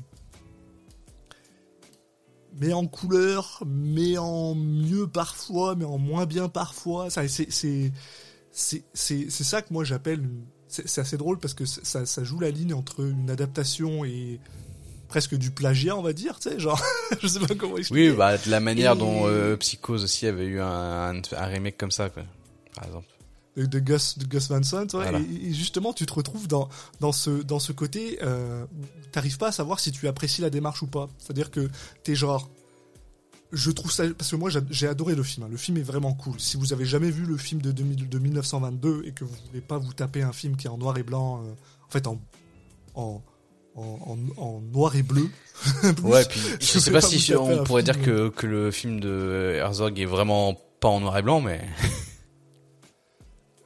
mais 2.54 2.72
en 2.72 2.86
couleur, 2.86 3.62
mais 3.66 4.16
en 4.18 4.54
mieux 4.54 5.06
parfois, 5.06 5.74
mais 5.74 5.84
en 5.84 5.98
moins 5.98 6.26
bien 6.26 6.48
parfois. 6.48 7.08
C'est 7.10 7.28
ça 9.30 9.62
que 9.62 9.72
moi 9.72 9.84
j'appelle... 9.84 10.28
C'est 10.68 10.88
c'est 10.88 11.02
assez 11.02 11.18
drôle 11.18 11.38
parce 11.38 11.52
que 11.52 11.66
ça, 11.66 12.06
ça 12.06 12.24
joue 12.24 12.40
la 12.40 12.50
ligne 12.50 12.72
entre 12.72 13.00
une 13.04 13.28
adaptation 13.28 14.06
et 14.06 14.40
presque 15.08 15.34
du 15.34 15.50
plagiat, 15.50 15.94
on 15.94 16.00
va 16.02 16.14
dire, 16.14 16.38
tu 16.40 16.48
sais, 16.48 16.58
genre... 16.58 16.82
je 17.20 17.26
sais 17.26 17.40
pas 17.40 17.54
comment 17.54 17.76
expliquer. 17.76 18.08
Oui, 18.10 18.16
bah, 18.16 18.38
de 18.38 18.50
la 18.50 18.60
manière 18.60 18.92
Et- 18.94 18.98
dont 18.98 19.26
euh, 19.26 19.58
Psychose 19.58 20.04
aussi 20.04 20.26
avait 20.26 20.46
eu 20.46 20.60
un, 20.60 20.66
un, 20.66 21.20
un 21.36 21.44
remake 21.46 21.76
comme 21.76 21.90
ça, 21.90 22.08
quoi, 22.08 22.22
par 22.74 22.86
exemple. 22.86 23.06
De, 23.56 23.66
de 23.66 23.78
Gus, 23.80 24.18
de 24.18 24.24
Gus 24.26 24.48
Van 24.48 24.62
Sant, 24.62 24.82
ouais, 24.82 24.88
Voilà. 24.92 25.18
et, 25.20 25.48
et 25.48 25.52
justement, 25.54 25.92
tu 25.92 26.06
te 26.06 26.12
retrouves 26.14 26.48
dans, 26.48 26.68
dans, 27.00 27.12
ce, 27.12 27.30
dans 27.30 27.58
ce 27.58 27.72
côté 27.72 28.18
euh, 28.22 28.64
où 28.64 28.84
t'arrives 29.12 29.36
pas 29.38 29.48
à 29.48 29.52
savoir 29.52 29.78
si 29.80 29.92
tu 29.92 30.08
apprécies 30.08 30.40
la 30.40 30.50
démarche 30.50 30.82
ou 30.82 30.86
pas. 30.86 31.08
C'est-à-dire 31.18 31.50
que 31.50 31.68
t'es 32.02 32.14
genre. 32.14 32.48
Je 33.54 33.70
trouve 33.70 33.92
ça. 33.92 34.04
Parce 34.16 34.30
que 34.30 34.36
moi, 34.36 34.48
j'a- 34.48 34.60
j'ai 34.70 34.88
adoré 34.88 35.14
le 35.14 35.22
film. 35.22 35.44
hein. 35.44 35.48
Le 35.50 35.58
film 35.58 35.76
est 35.76 35.82
vraiment 35.82 36.14
cool. 36.14 36.40
Si 36.40 36.56
vous 36.56 36.72
avez 36.72 36.86
jamais 36.86 37.10
vu 37.10 37.26
le 37.26 37.36
film 37.36 37.60
de, 37.60 37.70
2000 37.72 38.08
de 38.08 38.18
1922 38.18 39.02
et 39.04 39.12
que 39.12 39.24
vous 39.24 39.34
voulez 39.48 39.60
pas 39.60 39.76
vous 39.76 39.92
taper 39.92 40.22
un 40.22 40.32
film 40.32 40.56
qui 40.56 40.66
est 40.66 40.70
en 40.70 40.78
noir 40.78 40.96
et 40.96 41.02
blanc, 41.02 41.42
euh, 41.44 41.52
en 41.86 41.90
fait, 41.90 42.06
en. 42.06 42.18
en 42.94 43.22
en, 43.74 44.60
noir 44.60 44.96
et 44.96 45.02
bleu. 45.02 45.28
Plus. 45.82 45.92
Ouais, 46.02 46.24
puis 46.26 46.40
je 46.60 46.66
Je 46.74 46.78
sais 46.78 46.90
pas 46.90 47.00
pas 47.00 47.06
si 47.06 47.34
on 47.36 47.64
pourrait 47.64 47.82
dire 47.82 48.00
que, 48.02 48.28
que 48.28 48.46
le 48.46 48.70
film 48.70 49.00
de 49.00 49.52
Herzog 49.56 49.98
est 49.98 50.04
vraiment 50.04 50.58
pas 50.80 50.88
en 50.88 51.00
noir 51.00 51.16
et 51.16 51.22
blanc, 51.22 51.40
mais 51.40 51.60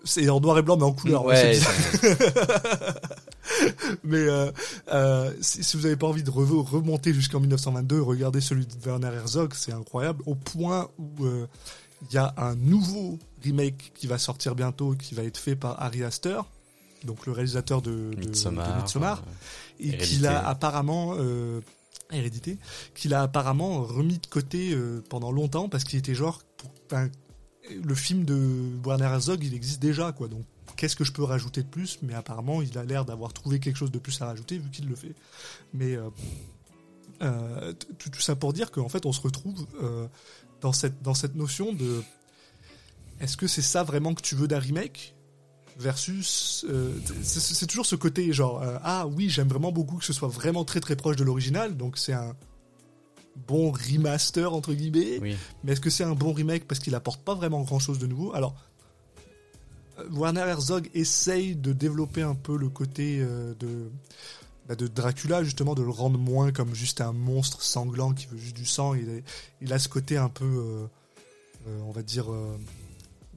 C'est 0.07 0.29
en 0.31 0.41
noir 0.41 0.57
et 0.59 0.63
blanc, 0.63 0.77
mais 0.77 0.85
en 0.85 0.93
couleur. 0.93 1.25
ouais, 1.25 1.53
bizarre. 1.53 1.73
Mais 4.05 4.19
euh, 4.19 4.51
euh, 4.93 5.33
si, 5.41 5.63
si 5.65 5.77
vous 5.77 5.85
n'avez 5.85 5.97
pas 5.97 6.07
envie 6.07 6.23
de 6.23 6.31
re- 6.31 6.65
remonter 6.65 7.13
jusqu'en 7.15 7.41
1922, 7.41 8.01
regardez 8.03 8.41
celui 8.41 8.67
de 8.67 8.73
Werner 8.85 9.09
Herzog, 9.15 9.53
c'est 9.55 9.73
incroyable, 9.73 10.23
au 10.27 10.35
point 10.35 10.89
où 10.99 11.25
euh, 11.25 11.47
il 12.09 12.15
y 12.15 12.19
a 12.19 12.35
un 12.37 12.55
nouveau 12.57 13.19
remake 13.43 13.93
qui 13.95 14.07
va 14.07 14.19
sortir 14.19 14.55
bientôt, 14.55 14.95
qui 14.95 15.15
va 15.15 15.23
être 15.23 15.39
fait 15.39 15.57
par 15.57 15.81
Ari 15.83 16.03
Aster, 16.05 16.41
donc 17.05 17.27
le 17.27 17.33
réalisateur 17.33 17.83
de, 17.83 18.11
de- 18.15 18.27
de 18.73 18.77
Midsommar, 18.83 19.23
et 19.81 19.91
qu'il 19.99 20.27
a 20.27 20.47
apparemment 20.49 21.15
hérédité, 22.13 22.59
qu'il 22.95 23.15
a 23.15 23.23
apparemment 23.23 23.83
remis 23.83 24.19
de 24.19 24.27
côté 24.27 24.77
pendant 25.09 25.31
longtemps 25.33 25.69
parce 25.69 25.85
qu'il 25.85 25.99
était 25.99 26.15
genre 26.15 26.43
pour- 26.57 26.71
le 27.71 27.95
film 27.95 28.25
de 28.25 28.71
Werner 28.85 29.07
Herzog 29.07 29.43
il 29.45 29.55
existe 29.55 29.81
déjà 29.81 30.13
quoi. 30.13 30.29
Donc 30.29 30.45
qu'est-ce 30.77 30.97
que 30.97 31.05
je 31.05 31.13
peux 31.13 31.23
rajouter 31.23 31.63
de 31.63 31.69
plus? 31.69 31.99
Mais 32.03 32.15
apparemment 32.15 32.63
il 32.63 32.77
a 32.79 32.85
l'air 32.85 33.05
d'avoir 33.05 33.33
trouvé 33.33 33.61
quelque 33.61 33.77
chose 33.77 33.91
de 33.91 33.99
plus 33.99 34.21
à 34.23 34.27
rajouter 34.27 34.59
vu 34.59 34.71
qu'il 34.71 34.89
le 34.89 34.97
fait. 34.97 35.15
Mais 35.75 35.97
euh, 35.97 36.09
euh, 37.23 37.73
tout, 37.73 38.21
ça 38.21 38.37
pour 38.37 38.53
dire 38.53 38.71
qu'en 38.71 38.89
fait 38.89 39.07
on 39.07 39.13
se 39.13 39.21
retrouve 39.21 39.67
euh, 39.83 40.07
dans 40.61 40.73
cette 40.73 41.03
dans 41.03 41.15
cette 41.15 41.35
notion 41.35 41.73
de 41.73 42.03
est-ce 43.21 43.37
que 43.37 43.47
c'est 43.47 43.63
ça 43.63 43.83
vraiment 43.83 44.15
que 44.15 44.23
tu 44.23 44.35
veux 44.35 44.49
d'un 44.49 44.59
remake? 44.59 45.15
Versus 45.79 46.65
c'est 47.23 47.67
toujours 47.67 47.85
ce 47.85 47.97
côté 47.97 48.33
genre 48.33 48.63
ah 48.83 49.07
oui 49.07 49.29
j'aime 49.29 49.49
vraiment 49.49 49.73
beaucoup 49.73 49.99
que 49.99 50.07
ce 50.07 50.15
soit 50.15 50.29
vraiment 50.29 50.65
très 50.65 50.81
très 50.81 50.97
proche 50.97 51.17
de 51.17 51.25
l'original 51.25 51.77
donc 51.77 51.99
c'est 51.99 52.15
un 52.15 52.35
bon 53.47 53.71
remaster 53.73 54.53
entre 54.53 54.73
guillemets 54.73 55.19
Oui. 55.21 55.37
mais 55.65 55.73
est-ce 55.73 55.81
que 55.81 55.91
c'est 55.91 56.05
un 56.05 56.15
bon 56.15 56.33
remake 56.33 56.67
parce 56.67 56.81
qu'il 56.81 56.95
apporte 56.95 57.21
pas 57.23 57.35
vraiment 57.35 57.63
grand 57.63 57.79
chose 57.79 57.99
de 57.99 58.07
nouveau? 58.07 58.33
Alors 58.35 58.55
euh, 59.99 60.05
Warner 60.13 60.41
Herzog 60.41 60.91
essaye 60.95 61.55
de 61.57 61.73
développer 61.73 62.23
un 62.23 62.35
peu 62.35 62.57
le 62.57 62.69
côté 62.69 63.19
euh, 63.21 63.55
de 63.59 63.91
bah, 64.69 64.75
de 64.75 64.87
Dracula 64.89 65.45
justement 65.45 65.75
de 65.75 65.83
le 65.83 65.91
rendre 65.91 66.19
moins 66.19 66.51
comme 66.53 66.75
juste 66.75 67.01
un 67.01 67.13
monstre 67.13 67.63
sanglant 67.63 68.13
qui 68.13 68.27
veut 68.27 68.39
juste 68.39 68.57
du 68.57 68.67
sang 68.67 68.95
il, 68.95 69.09
est- 69.09 69.25
il 69.61 69.73
a 69.73 69.79
ce 69.79 69.89
côté 69.89 70.17
un 70.17 70.29
peu 70.29 70.45
euh, 70.45 70.87
euh, 71.69 71.81
on 71.87 71.93
va 71.93 72.03
dire 72.03 72.27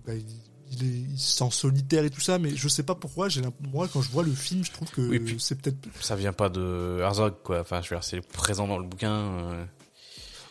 bah, 0.06 0.14
il, 0.16 0.26
il 0.72 0.84
est, 0.84 1.00
il 1.14 1.20
se 1.20 1.38
sent 1.38 1.50
solitaire 1.52 2.04
et 2.06 2.12
tout 2.12 2.22
ça, 2.22 2.38
mais 2.38 2.56
je 2.56 2.68
sais 2.68 2.84
pas 2.84 2.94
pourquoi. 2.94 3.28
J'ai 3.28 3.42
moi, 3.74 3.88
quand 3.92 4.04
je 4.04 4.12
vois 4.12 4.22
le 4.22 4.32
film, 4.32 4.64
je 4.64 4.72
trouve 4.72 4.88
que 4.92 5.02
Oui, 5.02 5.36
c'est 5.40 5.60
peut-être. 5.60 5.78
Ça 6.00 6.16
vient 6.16 6.32
pas 6.32 6.48
de 6.50 7.00
Herzog, 7.02 7.34
quoi. 7.44 7.62
Enfin, 7.62 7.82
je 7.82 7.90
veux 7.90 7.96
dire, 7.96 8.04
c'est 8.04 8.22
présent 8.22 8.68
dans 8.68 8.78
le 8.78 8.84
bouquin. 8.86 9.68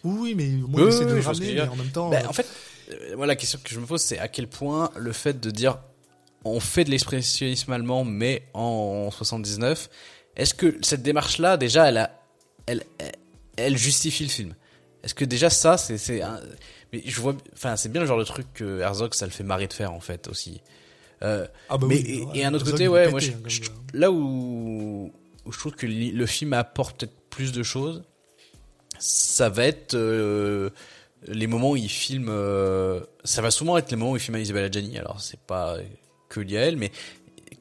Euh. 0.05 0.09
Oui, 0.09 0.35
mais 0.35 0.47
moi, 0.49 0.81
Oui, 0.83 0.91
j'essaie 0.91 1.05
de 1.07 1.15
oui, 1.15 1.21
le 1.21 1.27
ramener, 1.27 1.55
mais 1.55 1.61
en 1.69 1.77
même 1.77 1.91
temps. 1.91 2.11
Bah, 2.11 2.19
euh, 2.25 2.29
en 2.29 2.33
fait, 2.33 2.47
euh, 2.91 3.17
moi, 3.17 3.27
la 3.27 3.37
question 3.37 3.59
que 3.63 3.71
je 3.71 3.79
me 3.81 3.87
pose, 3.87 4.01
c'est 4.01 4.19
à 4.19 4.29
quel 4.29 4.47
point 4.49 4.91
le 4.97 5.13
fait 5.13 5.39
de 5.41 5.51
dire 5.51 5.79
on 6.45 6.61
fait 6.61 6.85
de 6.85 6.91
l'expressionnisme 6.91 7.73
allemand, 7.73 8.05
mais 8.05 8.45
en 8.55 9.11
79, 9.11 9.91
est-ce 10.37 10.55
que 10.55 10.79
cette 10.83 11.03
démarche-là, 11.03 11.57
déjà, 11.57 11.89
elle, 11.89 11.99
a, 11.99 12.11
elle, 12.67 12.85
elle, 12.99 13.13
elle 13.57 13.77
justifie 13.77 14.23
le 14.23 14.31
film? 14.31 14.55
Est-ce 15.03 15.15
que 15.15 15.25
déjà 15.25 15.51
ça, 15.51 15.77
c'est, 15.79 16.23
un... 16.23 16.41
mais 16.93 17.03
je 17.05 17.21
vois, 17.21 17.37
enfin, 17.55 17.77
c'est 17.77 17.89
bien 17.91 18.01
le 18.01 18.07
genre 18.07 18.19
de 18.19 18.25
truc 18.25 18.47
que 18.55 18.81
Herzog, 18.81 19.15
ça 19.15 19.27
le 19.27 19.33
fait 19.33 19.45
marrer 19.45 19.67
de 19.67 19.73
faire 19.73 19.93
en 19.93 20.01
fait 20.01 20.29
aussi. 20.29 20.61
Euh, 21.23 21.47
Ah 21.69 21.77
bah 21.79 21.87
mais 21.89 21.97
oui, 21.97 22.27
et, 22.35 22.39
et 22.41 22.45
un 22.45 22.55
autre 22.55 22.63
Herzog, 22.65 22.73
côté, 22.73 22.89
ouais, 22.89 23.05
pété, 23.07 23.11
moi, 23.11 23.21
je- 23.21 23.31
hein, 23.33 23.69
je- 23.93 23.99
là 23.99 24.11
où, 24.13 25.13
où 25.45 25.53
je 25.53 25.59
trouve 25.59 25.73
que 25.73 25.87
le 25.87 26.27
film 26.27 26.53
apporte 26.53 27.01
peut-être 27.01 27.15
plus 27.31 27.51
de 27.53 27.63
choses, 27.65 28.05
ça 28.99 29.49
va 29.49 29.65
être 29.67 29.95
euh, 29.95 30.71
les 31.27 31.47
moments 31.47 31.73
où 31.73 31.77
il 31.77 31.89
filme. 31.89 32.29
euh, 32.29 33.01
ça 33.25 33.43
va 33.43 33.51
souvent 33.51 33.77
être 33.77 33.91
les 33.91 33.97
moments 33.97 34.13
où 34.13 34.17
il 34.17 34.21
filme 34.21 34.39
Isabelle 34.39 34.65
Adjani. 34.65 34.99
Alors 34.99 35.21
c'est 35.21 35.41
pas 35.41 35.77
que 36.29 36.41
lié 36.41 36.59
à 36.59 36.63
elle, 36.63 36.77
mais 36.77 36.91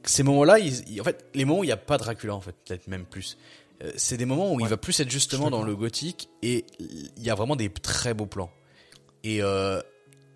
ces 0.03 0.23
moments-là, 0.23 0.57
en 0.99 1.03
fait, 1.03 1.25
les 1.33 1.45
moments 1.45 1.59
où 1.59 1.63
il 1.63 1.67
n'y 1.67 1.73
a 1.73 1.77
pas 1.77 1.97
Dracula, 1.97 2.35
en 2.35 2.41
fait, 2.41 2.55
peut-être 2.65 2.88
même 2.88 3.05
plus. 3.05 3.38
Euh, 3.83 3.91
C'est 3.95 4.17
des 4.17 4.25
moments 4.25 4.53
où 4.53 4.59
il 4.59 4.67
va 4.67 4.77
plus 4.77 4.99
être 4.99 5.09
justement 5.09 5.49
dans 5.49 5.63
le 5.63 5.75
gothique 5.75 6.29
et 6.41 6.65
il 6.79 7.23
y 7.23 7.29
a 7.29 7.35
vraiment 7.35 7.55
des 7.55 7.69
très 7.69 8.13
beaux 8.13 8.25
plans. 8.25 8.51
Et, 9.23 9.41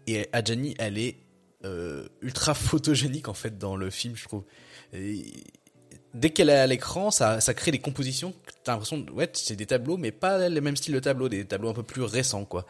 et 0.08 0.28
Adjani, 0.34 0.76
elle 0.78 0.98
est 0.98 1.16
ultra 2.22 2.54
photogénique 2.56 3.30
en 3.30 3.34
fait 3.34 3.58
dans 3.58 3.76
le 3.76 3.90
film, 3.90 4.16
je 4.16 4.26
trouve. 4.26 4.44
Et 4.94 5.32
dès 6.14 6.30
qu'elle 6.32 6.50
est 6.50 6.58
à 6.58 6.68
l'écran, 6.68 7.12
ça, 7.12 7.40
crée 7.54 7.72
des 7.72 7.80
compositions. 7.80 8.34
T'as 8.64 8.74
l'impression, 8.74 9.06
ouais, 9.14 9.30
c'est 9.34 9.56
des 9.56 9.66
tableaux, 9.66 9.98
mais 9.98 10.12
pas 10.12 10.50
le 10.50 10.62
même 10.62 10.76
style 10.76 10.94
de 10.94 11.00
tableau, 11.00 11.30
des 11.30 11.46
tableaux 11.46 11.70
un 11.70 11.74
peu 11.74 11.84
plus 11.84 12.04
récents, 12.04 12.46
quoi. 12.46 12.66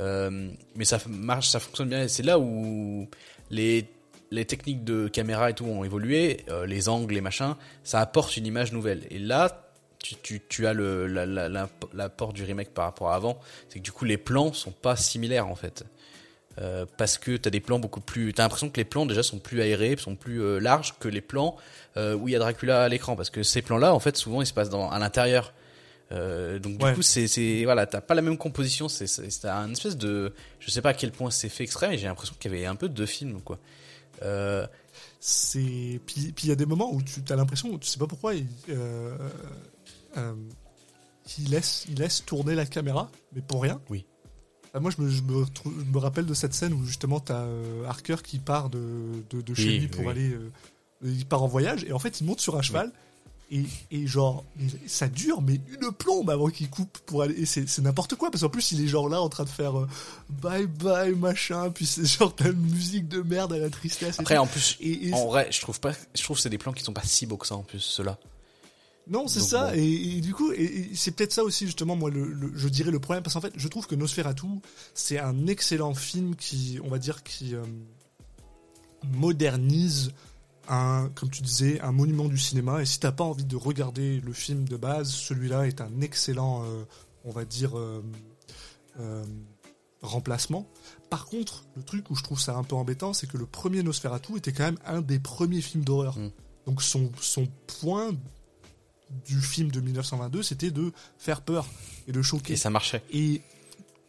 Euh, 0.00 0.50
mais 0.74 0.84
ça 0.84 0.98
marche, 1.08 1.48
ça 1.48 1.60
fonctionne 1.60 1.88
bien. 1.88 2.02
Et 2.04 2.08
c'est 2.08 2.22
là 2.22 2.38
où 2.38 3.08
les 3.50 3.86
les 4.30 4.46
techniques 4.46 4.82
de 4.82 5.08
caméra 5.08 5.50
et 5.50 5.54
tout 5.54 5.66
ont 5.66 5.84
évolué, 5.84 6.38
euh, 6.48 6.64
les 6.64 6.88
angles, 6.88 7.12
les 7.12 7.20
machins, 7.20 7.54
ça 7.84 8.00
apporte 8.00 8.34
une 8.38 8.46
image 8.46 8.72
nouvelle. 8.72 9.02
Et 9.10 9.18
là, 9.18 9.68
tu, 10.22 10.40
tu, 10.48 10.66
as 10.66 10.72
la- 10.72 11.26
la- 11.26 11.48
la- 11.50 11.68
l'apport 11.92 12.32
du 12.32 12.42
remake 12.42 12.70
par 12.70 12.86
rapport 12.86 13.10
à 13.10 13.14
avant, 13.14 13.38
c'est 13.68 13.78
que 13.80 13.84
du 13.84 13.92
coup 13.92 14.06
les 14.06 14.16
plans 14.16 14.52
sont 14.54 14.70
pas 14.72 14.96
similaires 14.96 15.48
en 15.48 15.54
fait. 15.54 15.84
Euh, 16.58 16.84
parce 16.98 17.16
que 17.16 17.36
t'as 17.38 17.48
des 17.50 17.60
plans 17.60 17.78
beaucoup 17.78 18.00
plus. 18.02 18.34
T'as 18.34 18.42
l'impression 18.42 18.68
que 18.68 18.76
les 18.76 18.84
plans 18.84 19.06
déjà 19.06 19.22
sont 19.22 19.38
plus 19.38 19.62
aérés, 19.62 19.96
sont 19.96 20.16
plus 20.16 20.42
euh, 20.42 20.58
larges 20.58 20.94
que 20.98 21.08
les 21.08 21.22
plans 21.22 21.56
euh, 21.96 22.14
où 22.14 22.28
il 22.28 22.32
y 22.32 22.36
a 22.36 22.38
Dracula 22.38 22.82
à 22.84 22.88
l'écran, 22.88 23.16
parce 23.16 23.30
que 23.30 23.42
ces 23.42 23.62
plans-là, 23.62 23.94
en 23.94 24.00
fait, 24.00 24.16
souvent 24.18 24.42
ils 24.42 24.46
se 24.46 24.52
passent 24.52 24.68
dans, 24.70 24.90
à 24.90 24.98
l'intérieur. 24.98 25.54
Euh, 26.12 26.58
donc 26.58 26.76
du 26.76 26.84
Ouais. 26.84 26.92
coup, 26.92 27.00
c'est, 27.00 27.26
c'est 27.26 27.64
voilà, 27.64 27.86
t'as 27.86 28.02
pas 28.02 28.14
la 28.14 28.20
même 28.20 28.36
composition. 28.36 28.88
C'est, 28.90 29.06
c'est, 29.06 29.30
c'est 29.30 29.48
un 29.48 29.70
espèce 29.72 29.96
de, 29.96 30.34
je 30.60 30.70
sais 30.70 30.82
pas 30.82 30.90
à 30.90 30.94
quel 30.94 31.10
point 31.10 31.30
c'est 31.30 31.48
fait 31.48 31.64
exprès, 31.64 31.88
mais 31.88 31.96
j'ai 31.96 32.06
l'impression 32.06 32.34
qu'il 32.38 32.52
y 32.52 32.54
avait 32.54 32.66
un 32.66 32.74
peu 32.76 32.90
de 32.90 33.06
film, 33.06 33.40
quoi. 33.40 33.58
Euh, 34.22 34.66
c'est 35.20 36.00
puis 36.06 36.32
puis 36.32 36.44
il 36.44 36.48
y 36.48 36.52
a 36.52 36.54
des 36.56 36.66
moments 36.66 36.92
où 36.92 37.00
tu 37.02 37.20
as 37.30 37.36
l'impression 37.36 37.78
tu 37.78 37.88
sais 37.88 37.98
pas 37.98 38.06
pourquoi 38.06 38.34
il, 38.34 38.46
euh, 38.68 39.16
euh, 40.16 40.34
il 41.38 41.50
laisse 41.50 41.86
il 41.88 41.98
laisse 41.98 42.24
tourner 42.24 42.54
la 42.54 42.66
caméra 42.66 43.10
mais 43.32 43.40
pour 43.40 43.62
rien 43.62 43.80
Oui. 43.88 44.04
Ah, 44.74 44.80
moi 44.80 44.90
je 44.96 45.02
me, 45.02 45.08
je, 45.10 45.20
me 45.22 45.36
retrouve- 45.44 45.74
je 45.78 45.90
me 45.92 45.98
rappelle 45.98 46.24
de 46.26 46.34
cette 46.34 46.54
scène 46.54 46.72
où 46.72 46.84
justement 46.84 47.20
t'as 47.20 47.40
euh, 47.42 47.84
Harker 47.86 48.16
qui 48.24 48.38
part 48.38 48.70
de, 48.70 48.80
de, 49.30 49.40
de 49.42 49.54
chez 49.54 49.68
Oui, 49.68 49.78
lui 49.80 49.88
pour 49.88 50.00
oui. 50.06 50.10
aller 50.10 50.30
euh, 50.32 50.50
il 51.04 51.26
part 51.26 51.42
en 51.42 51.48
voyage 51.48 51.84
et 51.84 51.92
en 51.92 51.98
fait 51.98 52.20
il 52.20 52.26
monte 52.26 52.40
sur 52.40 52.56
un 52.56 52.62
cheval 52.62 52.90
et, 53.50 53.64
et 53.90 54.06
genre 54.06 54.44
ça 54.86 55.08
dure 55.08 55.42
mais 55.42 55.60
une 55.68 55.92
plombe 55.92 56.30
avant 56.30 56.48
qu'il 56.48 56.70
coupe 56.70 56.96
pour 57.04 57.20
aller 57.22 57.34
et 57.34 57.44
c'est 57.44 57.66
n'importe 57.80 58.14
quoi 58.14 58.30
parce 58.30 58.42
qu'en 58.42 58.48
plus 58.48 58.72
il 58.72 58.80
est 58.82 58.86
genre 58.86 59.10
là 59.10 59.20
en 59.20 59.28
train 59.28 59.44
de 59.44 59.50
faire 59.50 59.78
euh, 59.78 59.86
bye 60.30 60.66
bye 60.66 61.14
machin 61.14 61.68
puis 61.70 61.84
c'est 61.84 62.06
genre 62.18 62.34
de 62.36 62.44
la 62.44 62.52
musique 62.52 63.08
de 63.08 63.20
merde 63.20 63.52
à 63.52 63.58
la 63.58 63.68
tristesse 63.68 64.18
après, 64.20 64.38
en 64.38 64.46
plus, 64.46 64.78
Et- 64.80 65.12
en 65.12 65.26
vrai, 65.26 65.48
je 65.50 65.60
trouve 65.60 65.80
pas, 65.80 65.92
je 66.14 66.22
trouve 66.22 66.36
que 66.38 66.42
c'est 66.42 66.48
des 66.48 66.56
plans 66.56 66.72
qui 66.72 66.82
sont 66.82 66.94
pas 66.94 67.02
si 67.04 67.26
beaux 67.26 67.36
que 67.36 67.46
ça 67.46 67.56
en 67.56 67.62
plus, 67.62 67.80
ceux-là. 67.80 68.18
Non, 69.08 69.26
c'est 69.26 69.40
ça. 69.40 69.70
bon. 69.72 69.74
Et, 69.78 70.18
et 70.18 70.20
du 70.20 70.32
coup, 70.32 70.52
et, 70.52 70.62
et 70.62 70.94
c'est 70.94 71.10
peut-être 71.10 71.32
ça 71.32 71.42
aussi 71.42 71.66
justement, 71.66 71.96
moi, 71.96 72.08
le, 72.10 72.24
le- 72.32 72.52
je 72.56 72.68
dirais 72.68 72.90
le 72.90 73.00
problème, 73.00 73.22
parce 73.22 73.34
qu'en 73.34 73.40
fait, 73.40 73.52
je 73.56 73.68
trouve 73.68 73.86
que 73.86 73.94
Nosferatu, 73.96 74.46
c'est 74.94 75.18
un 75.18 75.46
excellent 75.48 75.94
film 75.94 76.36
qui, 76.36 76.78
on 76.84 76.88
va 76.88 76.98
dire, 76.98 77.22
qui 77.24 77.54
euh, 77.54 77.62
modernise 79.12 80.12
un, 80.68 81.10
comme 81.14 81.30
tu 81.30 81.42
disais, 81.42 81.80
un 81.80 81.92
monument 81.92 82.28
du 82.28 82.38
cinéma. 82.38 82.82
Et 82.82 82.86
si 82.86 83.00
t'as 83.00 83.12
pas 83.12 83.24
envie 83.24 83.44
de 83.44 83.56
regarder 83.56 84.20
le 84.20 84.32
film 84.32 84.68
de 84.68 84.76
base, 84.76 85.10
celui-là 85.10 85.66
est 85.66 85.80
un 85.80 86.00
excellent, 86.00 86.64
euh, 86.64 86.84
on 87.24 87.30
va 87.32 87.44
dire, 87.44 87.76
euh, 87.76 88.02
euh, 89.00 89.24
remplacement. 90.02 90.68
Par 91.10 91.26
contre, 91.26 91.64
le 91.76 91.82
truc 91.82 92.10
où 92.10 92.14
je 92.14 92.22
trouve 92.22 92.40
ça 92.40 92.54
un 92.56 92.62
peu 92.62 92.76
embêtant, 92.76 93.12
c'est 93.12 93.26
que 93.26 93.36
le 93.36 93.46
premier 93.46 93.82
Nosferatu 93.82 94.36
était 94.36 94.52
quand 94.52 94.64
même 94.64 94.78
un 94.86 95.00
des 95.00 95.18
premiers 95.18 95.60
films 95.60 95.84
d'horreur. 95.84 96.16
Mm. 96.18 96.30
Donc 96.66 96.82
son, 96.82 97.10
son 97.20 97.48
point 97.80 98.12
du 99.26 99.40
film 99.40 99.70
de 99.70 99.80
1922, 99.80 100.42
c'était 100.42 100.70
de 100.70 100.92
faire 101.18 101.42
peur 101.42 101.66
et 102.08 102.12
de 102.12 102.22
choquer. 102.22 102.54
Et 102.54 102.56
ça 102.56 102.70
marchait. 102.70 103.02
Et, 103.12 103.42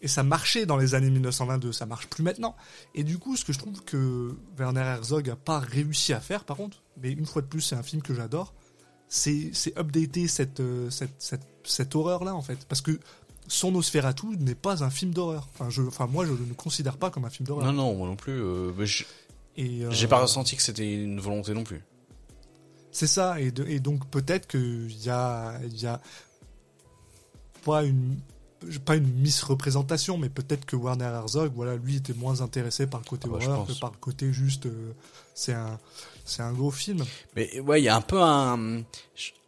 et 0.01 0.07
ça 0.07 0.23
marchait 0.23 0.65
dans 0.65 0.77
les 0.77 0.95
années 0.95 1.09
1922, 1.09 1.71
ça 1.71 1.85
marche 1.85 2.07
plus 2.07 2.23
maintenant. 2.23 2.55
Et 2.95 3.03
du 3.03 3.17
coup, 3.17 3.35
ce 3.37 3.45
que 3.45 3.53
je 3.53 3.59
trouve 3.59 3.81
que 3.83 4.35
Werner 4.57 4.81
Herzog 4.81 5.29
a 5.29 5.35
pas 5.35 5.59
réussi 5.59 6.13
à 6.13 6.19
faire, 6.19 6.43
par 6.45 6.57
contre, 6.57 6.81
mais 7.01 7.11
une 7.11 7.25
fois 7.25 7.41
de 7.41 7.47
plus, 7.47 7.61
c'est 7.61 7.75
un 7.75 7.83
film 7.83 8.01
que 8.01 8.13
j'adore, 8.13 8.53
c'est 9.07 9.51
c'est 9.53 9.77
updater 9.77 10.27
cette, 10.27 10.59
euh, 10.59 10.89
cette, 10.89 11.13
cette, 11.19 11.45
cette 11.63 11.95
horreur-là, 11.95 12.33
en 12.35 12.41
fait. 12.41 12.65
Parce 12.67 12.81
que 12.81 12.99
son 13.47 13.71
Nosferatu 13.71 14.27
n'est 14.39 14.55
pas 14.55 14.83
un 14.83 14.89
film 14.89 15.13
d'horreur. 15.13 15.47
Enfin, 15.53 15.69
je, 15.69 15.81
enfin, 15.83 16.07
moi, 16.07 16.25
je 16.25 16.31
ne 16.31 16.37
le 16.47 16.53
considère 16.55 16.97
pas 16.97 17.09
comme 17.11 17.25
un 17.25 17.29
film 17.29 17.45
d'horreur. 17.47 17.65
Non, 17.65 17.73
non, 17.73 17.95
moi 17.95 18.07
non 18.07 18.15
plus. 18.15 18.31
euh, 18.41 18.85
je- 18.85 19.03
Et, 19.57 19.83
euh, 19.85 19.91
j'ai 19.91 20.07
pas 20.07 20.19
ressenti 20.19 20.55
que 20.55 20.61
c'était 20.63 20.91
une 21.03 21.19
volonté 21.19 21.53
non 21.53 21.63
plus. 21.63 21.81
C'est 22.93 23.07
ça, 23.07 23.41
et, 23.41 23.51
de- 23.51 23.65
et 23.67 23.79
donc 23.81 24.07
peut-être 24.09 24.47
qu'il 24.47 24.95
y 25.03 25.09
a, 25.09 25.59
il 25.65 25.81
y 25.81 25.85
a 25.87 25.99
pas 27.65 27.83
une 27.83 28.17
pas 28.85 28.95
une 28.95 29.11
misreprésentation, 29.15 30.17
mais 30.17 30.29
peut-être 30.29 30.65
que 30.65 30.77
Werner 30.77 31.03
Herzog, 31.05 31.51
voilà, 31.53 31.75
lui 31.75 31.97
était 31.97 32.13
moins 32.13 32.39
intéressé 32.39 32.87
par 32.87 33.01
le 33.01 33.05
côté 33.05 33.27
Ah 33.29 33.37
bah, 33.37 33.45
horreur 33.45 33.67
que 33.67 33.73
par 33.77 33.91
le 33.91 33.97
côté 33.97 34.31
juste, 34.31 34.67
euh, 34.67 34.93
c'est 35.33 35.51
un, 35.53 35.77
c'est 36.23 36.43
un 36.43 36.53
gros 36.53 36.71
film. 36.71 37.03
Mais 37.35 37.59
ouais, 37.59 37.81
il 37.81 37.83
y 37.83 37.89
a 37.89 37.95
un 37.95 38.01
peu 38.01 38.21
un, 38.21 38.83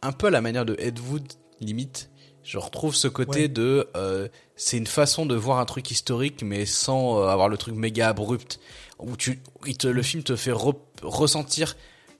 un 0.02 0.12
peu 0.12 0.26
à 0.26 0.30
la 0.30 0.42
manière 0.42 0.66
de 0.66 0.76
Ed 0.78 0.98
Wood 0.98 1.32
limite. 1.60 2.10
Je 2.42 2.58
retrouve 2.58 2.94
ce 2.94 3.08
côté 3.08 3.42
Ouais. 3.42 3.48
de, 3.48 3.88
euh, 3.96 4.28
c'est 4.54 4.76
une 4.76 4.86
façon 4.86 5.24
de 5.24 5.34
voir 5.34 5.60
un 5.60 5.64
truc 5.64 5.90
historique, 5.90 6.42
mais 6.42 6.66
sans 6.66 7.18
euh, 7.22 7.28
avoir 7.28 7.48
le 7.48 7.56
truc 7.56 7.74
méga 7.74 8.10
abrupt. 8.10 8.60
Où 8.98 9.16
tu, 9.16 9.40
il 9.66 9.78
te, 9.78 9.86
le 9.88 10.02
film 10.02 10.22
te 10.24 10.36
fait 10.36 10.52
re- 10.52 10.76
ressentir, 11.02 11.74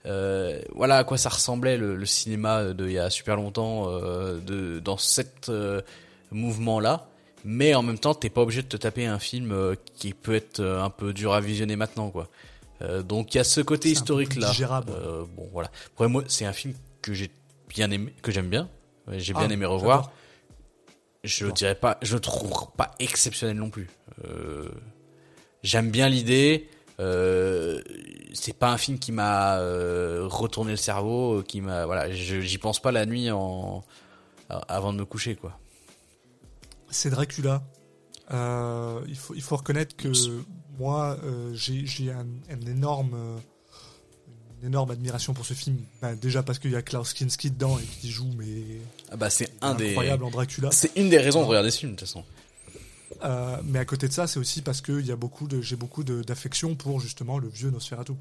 euh, 0.06 0.60
voilà 0.74 0.98
à 0.98 1.04
quoi 1.04 1.18
ça 1.18 1.28
ressemblait 1.28 1.76
le, 1.76 1.96
le 1.96 2.06
cinéma 2.06 2.64
de 2.72 2.86
il 2.86 2.92
y 2.92 2.98
a 2.98 3.10
super 3.10 3.36
longtemps, 3.36 3.86
euh, 3.88 4.38
de 4.40 4.78
dans 4.80 4.96
cette 4.96 5.48
euh, 5.48 5.82
mouvement 6.30 6.80
là. 6.80 7.08
Mais 7.44 7.74
en 7.74 7.82
même 7.82 7.98
temps, 7.98 8.14
t'es 8.14 8.30
pas 8.30 8.40
obligé 8.42 8.62
de 8.62 8.66
te 8.68 8.76
taper 8.76 9.06
un 9.06 9.18
film 9.20 9.54
qui 9.94 10.14
peut 10.14 10.34
être 10.34 10.60
un 10.60 10.90
peu 10.90 11.12
dur 11.12 11.32
à 11.32 11.40
visionner 11.40 11.76
maintenant, 11.76 12.10
quoi. 12.10 12.28
Donc 13.04 13.34
il 13.34 13.38
y 13.38 13.40
a 13.40 13.44
ce 13.44 13.60
côté 13.60 13.94
C'est 13.94 14.00
un 14.00 14.04
peu 14.04 14.14
plus 14.14 14.22
historique 14.24 14.34
là. 14.36 14.50
digérable. 14.50 14.92
Euh, 14.92 15.24
bon 15.36 15.48
voilà. 15.52 15.70
Après 15.94 16.08
moi, 16.08 16.24
c'est 16.26 16.44
un 16.44 16.52
film 16.52 16.74
que 17.02 17.14
j'ai 17.14 17.30
bien 17.68 17.90
aimé, 17.92 18.12
que 18.22 18.32
j'aime 18.32 18.48
bien. 18.48 18.68
J'ai 19.12 19.32
bien 19.32 19.46
Ah, 19.48 19.52
aimé 19.52 19.64
revoir. 19.64 20.10
Je 21.22 21.46
dirais 21.46 21.76
pas, 21.76 21.98
je 22.02 22.14
le 22.14 22.20
trouve 22.20 22.66
pas 22.76 22.90
exceptionnel 22.98 23.56
non 23.56 23.70
plus. 23.70 23.88
J'aime 25.62 25.90
bien 25.90 26.08
l'idée. 26.08 26.68
Euh, 26.98 27.82
c'est 28.32 28.56
pas 28.56 28.72
un 28.72 28.78
film 28.78 28.98
qui 28.98 29.12
m'a 29.12 29.58
euh, 29.58 30.26
retourné 30.26 30.70
le 30.70 30.76
cerveau, 30.76 31.42
qui 31.46 31.60
m'a 31.60 31.84
voilà, 31.86 32.10
j'y 32.10 32.58
pense 32.58 32.80
pas 32.80 32.92
la 32.92 33.06
nuit 33.06 33.30
en 33.30 33.84
avant 34.48 34.92
de 34.92 34.98
me 34.98 35.04
coucher 35.04 35.36
quoi. 35.36 35.58
C'est 36.90 37.10
Dracula. 37.10 37.62
Euh, 38.32 39.00
il, 39.08 39.16
faut, 39.16 39.34
il 39.34 39.42
faut 39.42 39.56
reconnaître 39.56 39.94
que 39.96 40.08
moi, 40.78 41.18
j'ai 41.52 41.86
j'ai 41.86 42.10
un, 42.12 42.26
un 42.50 42.60
énorme, 42.66 43.40
une 44.60 44.68
énorme 44.68 44.90
admiration 44.90 45.34
pour 45.34 45.44
ce 45.44 45.54
film. 45.54 45.78
Ben, 46.00 46.14
déjà 46.16 46.42
parce 46.42 46.58
qu'il 46.58 46.70
y 46.70 46.76
a 46.76 46.82
Klaus 46.82 47.12
Kinski 47.12 47.50
dedans 47.50 47.78
et 47.78 47.82
qui 47.82 48.10
joue, 48.10 48.30
mais 48.38 48.80
Ah 49.10 49.16
bah 49.16 49.28
c'est 49.30 49.50
un 49.60 49.74
des, 49.74 49.90
incroyable 49.90 50.24
en 50.24 50.30
Dracula. 50.30 50.70
c'est 50.72 50.96
une 50.96 51.10
des 51.10 51.18
raisons 51.18 51.42
de 51.42 51.46
regarder 51.46 51.70
ce 51.70 51.78
film 51.80 51.92
de 51.92 51.96
toute 51.96 52.08
façon. 52.08 52.24
Euh, 53.22 53.56
mais 53.64 53.78
à 53.78 53.84
côté 53.84 54.08
de 54.08 54.12
ça, 54.12 54.26
c'est 54.26 54.38
aussi 54.38 54.62
parce 54.62 54.80
que 54.80 54.92
il 54.92 55.06
y 55.06 55.12
a 55.12 55.16
beaucoup 55.16 55.46
de, 55.46 55.60
j'ai 55.60 55.76
beaucoup 55.76 56.04
d'affection 56.04 56.74
pour 56.74 57.00
justement 57.00 57.38
le 57.38 57.48
vieux 57.48 57.70
Nosferatu. 57.70 58.12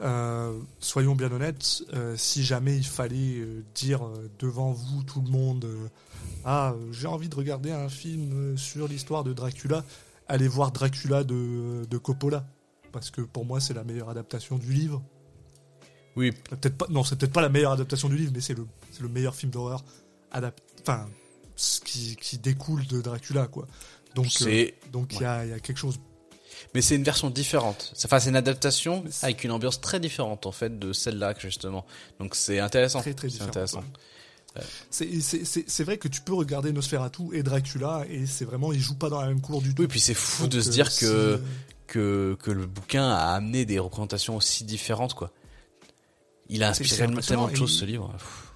Euh, 0.00 0.58
soyons 0.80 1.14
bien 1.14 1.30
honnêtes, 1.30 1.82
euh, 1.92 2.16
si 2.16 2.42
jamais 2.42 2.76
il 2.76 2.86
fallait 2.86 3.46
dire 3.74 4.02
devant 4.38 4.72
vous 4.72 5.02
tout 5.04 5.22
le 5.22 5.30
monde, 5.30 5.66
ah, 6.44 6.74
j'ai 6.90 7.06
envie 7.06 7.28
de 7.28 7.36
regarder 7.36 7.70
un 7.70 7.88
film 7.88 8.56
sur 8.56 8.88
l'histoire 8.88 9.22
de 9.22 9.32
Dracula, 9.32 9.84
allez 10.28 10.48
voir 10.48 10.72
Dracula 10.72 11.22
de, 11.22 11.84
de 11.88 11.98
Coppola, 11.98 12.44
parce 12.92 13.10
que 13.10 13.20
pour 13.20 13.44
moi 13.44 13.60
c'est 13.60 13.74
la 13.74 13.84
meilleure 13.84 14.08
adaptation 14.08 14.58
du 14.58 14.72
livre. 14.72 15.02
Oui, 16.16 16.32
Peut-être 16.32 16.76
pas, 16.76 16.86
non, 16.90 17.04
c'est 17.04 17.16
peut-être 17.16 17.32
pas 17.32 17.40
la 17.40 17.48
meilleure 17.48 17.72
adaptation 17.72 18.08
du 18.08 18.16
livre, 18.16 18.32
mais 18.34 18.40
c'est 18.40 18.54
le, 18.54 19.08
meilleur 19.08 19.34
film 19.34 19.52
d'horreur 19.52 19.84
adapté, 20.30 20.62
enfin, 20.82 21.08
qui, 21.84 22.16
qui 22.16 22.38
découle 22.38 22.86
de 22.86 23.00
Dracula, 23.00 23.46
quoi. 23.46 23.66
Donc, 24.14 24.26
euh, 24.42 24.66
donc 24.92 25.12
il 25.14 25.20
y, 25.22 25.24
a, 25.24 25.44
il 25.44 25.50
y 25.50 25.54
a 25.54 25.60
quelque 25.60 25.76
chose. 25.78 25.98
Mais 26.74 26.82
c'est 26.82 26.96
une 26.96 27.04
version 27.04 27.30
différente. 27.30 27.92
C'est- 27.94 28.06
Enfin, 28.06 28.18
c'est 28.20 28.30
une 28.30 28.36
adaptation 28.36 29.04
avec 29.22 29.44
une 29.44 29.50
ambiance 29.52 29.80
très 29.80 30.00
différente 30.00 30.46
en 30.46 30.52
fait 30.52 30.78
de 30.78 30.92
celle-là 30.92 31.34
justement. 31.38 31.86
Donc 32.18 32.34
c'est 32.34 32.58
intéressant. 32.58 33.00
Très, 33.00 33.14
très 33.14 33.28
c'est 33.28 33.34
différent, 33.34 33.50
vrai 35.84 35.96
que 35.98 36.08
tu 36.08 36.20
peux 36.22 36.34
regarder 36.34 36.72
Nosferatu 36.72 37.22
et 37.34 37.42
Dracula 37.42 38.04
et 38.10 38.26
c'est 38.26 38.44
vraiment 38.44 38.72
ils 38.72 38.80
jouent 38.80 38.98
pas 38.98 39.08
dans 39.08 39.20
la 39.20 39.28
même 39.28 39.40
cour 39.40 39.62
du 39.62 39.74
tout. 39.74 39.82
Oui, 39.82 39.88
puis 39.88 40.00
c'est 40.00 40.12
fou 40.14 40.42
Donc, 40.44 40.52
de 40.52 40.60
se 40.60 40.68
euh, 40.68 40.72
dire 40.72 40.94
que 40.96 41.40
que 41.86 42.36
que 42.42 42.50
le 42.50 42.66
bouquin 42.66 43.08
a 43.08 43.34
amené 43.34 43.64
des 43.64 43.78
représentations 43.78 44.36
aussi 44.36 44.64
différentes 44.64 45.14
quoi. 45.14 45.30
Il 46.48 46.62
a 46.64 46.70
inspiré 46.70 46.96
tellement 47.22 47.48
de 47.48 47.54
choses 47.54 47.74
et- 47.76 47.78
ce 47.78 47.84
livre. 47.84 48.12
Pff. 48.12 48.49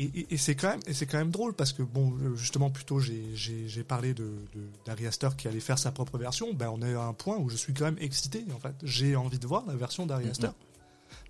Et, 0.00 0.04
et- 0.04 0.34
et 0.34 0.36
c'est 0.36 0.54
quand 0.54 0.68
même, 0.68 0.80
et 0.86 0.94
c'est 0.94 1.06
quand 1.06 1.18
même 1.18 1.30
drôle 1.32 1.54
parce 1.54 1.72
que 1.72 1.82
bon, 1.82 2.12
euh, 2.22 2.36
justement, 2.36 2.70
plutôt 2.70 3.00
j'ai, 3.00 3.22
j'ai, 3.34 3.66
j'ai 3.68 3.82
parlé 3.84 4.14
de, 4.14 4.24
de 4.54 4.60
d'Ari 4.86 5.06
Aster 5.08 5.30
qui 5.36 5.48
allait 5.48 5.58
faire 5.60 5.78
sa 5.78 5.90
propre 5.90 6.18
version. 6.18 6.52
Ben, 6.54 6.68
on 6.70 6.80
est 6.82 6.94
à 6.94 7.02
un 7.02 7.12
point 7.14 7.36
où 7.36 7.48
je 7.48 7.56
suis 7.56 7.74
quand 7.74 7.84
même 7.86 7.98
excité. 8.00 8.44
En 8.54 8.60
fait, 8.60 8.74
j'ai 8.84 9.16
envie 9.16 9.38
de 9.40 9.46
voir 9.46 9.64
la 9.66 9.74
version 9.74 10.06
d'Ari 10.06 10.24
Mhm. 10.26 10.30
Aster 10.30 10.48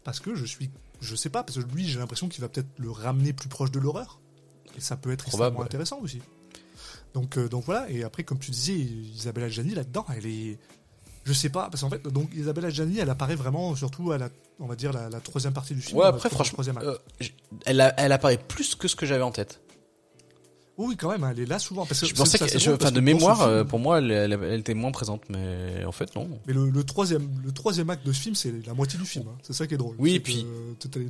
parce 0.05 0.21
que 0.21 0.35
je 0.35 0.45
suis, 0.45 0.71
je 1.01 1.15
sais 1.17 1.31
pas, 1.31 1.43
parce 1.45 1.59
que 1.63 1.75
lui, 1.75 1.87
j'ai 1.89 1.99
l'impression 1.99 2.29
qu'il 2.29 2.41
va 2.43 2.49
peut-être 2.49 2.69
le 2.79 2.91
ramener 2.91 3.33
plus 3.33 3.49
proche 3.49 3.71
de 3.71 3.79
l'horreur 3.79 4.21
et 4.77 4.81
ça 4.81 4.97
peut 4.97 5.13
être 5.13 5.25
Probable, 5.25 5.47
extrêmement 5.47 5.61
ouais. 5.61 5.65
intéressant 5.67 6.01
aussi. 6.01 6.21
Donc, 7.15 7.39
euh, 7.39 7.49
donc 7.49 7.65
voilà. 7.65 7.91
Et 7.91 8.03
après, 8.05 8.23
comme 8.23 8.39
tu 8.39 8.51
disais, 8.51 8.75
Isabella 8.75 9.47
Adjani 9.47 9.75
là-dedans, 9.75 10.05
elle 10.15 10.27
est, 10.27 10.59
je 11.29 11.33
sais 11.35 11.51
pas, 11.51 11.69
parce 11.71 11.83
qu'en 11.83 11.91
fait, 11.91 12.03
donc 12.09 12.31
Isabella 12.35 12.69
Adjani, 12.69 12.99
elle 12.99 13.11
apparaît 13.11 13.35
vraiment 13.37 13.77
surtout 13.77 14.11
à 14.13 14.19
la, 14.19 14.31
on 14.59 14.67
va 14.67 14.75
dire 14.77 14.93
la, 14.93 15.11
la 15.11 15.21
troisième 15.21 15.53
partie 15.53 15.75
du 15.75 15.81
film. 15.83 15.99
Ouais 15.99 16.07
après 16.07 16.31
franchement, 16.31 16.55
troisième 16.55 16.79
acte. 16.79 16.87
euh, 16.87 17.27
elle 17.67 17.81
a- 17.81 17.95
elle 17.99 18.13
apparaît 18.13 18.39
plus 18.39 18.75
que 18.75 18.89
ce 18.89 18.97
que 18.97 19.05
j'avais 19.07 19.23
en 19.23 19.31
tête. 19.31 19.61
Oui, 20.79 20.97
quand 20.97 21.11
même, 21.11 21.29
elle 21.31 21.41
est 21.41 21.47
là 21.47 21.59
souvent. 21.59 21.85
Parce 21.87 22.01
que 22.01 22.07
Je 22.07 22.15
pensais 22.15 22.39
que, 22.39 22.47
je- 22.59 22.71
enfin 22.71 22.93
de 22.93 23.01
mémoire, 23.01 23.39
film- 23.39 23.51
euh, 23.51 23.65
pour 23.65 23.81
moi, 23.81 23.99
elle, 23.99 24.11
elle, 24.13 24.33
elle 24.45 24.61
était 24.61 24.75
moins 24.75 24.93
présente, 24.93 25.23
mais 25.29 25.85
en 25.85 25.91
fait 25.93 26.15
non. 26.15 26.29
Mais 26.47 26.53
le, 26.55 26.71
le 26.71 26.85
troisième, 26.85 27.29
le 27.45 27.51
troisième 27.53 27.91
acte 27.91 28.07
de 28.07 28.13
ce 28.13 28.21
film, 28.21 28.35
c'est 28.37 28.53
la 28.67 28.75
moitié 28.75 28.99
du 28.99 29.05
film. 29.05 29.27
hein. 29.29 29.37
C'est 29.43 29.53
ça 29.53 29.67
qui 29.67 29.75
est 29.75 29.79
drôle. 29.79 29.97
Oui, 29.99 30.11
C'est 30.11 30.17
et 30.17 30.21
puis- 30.21 30.47
que, 30.81 30.99
euh, 31.01 31.07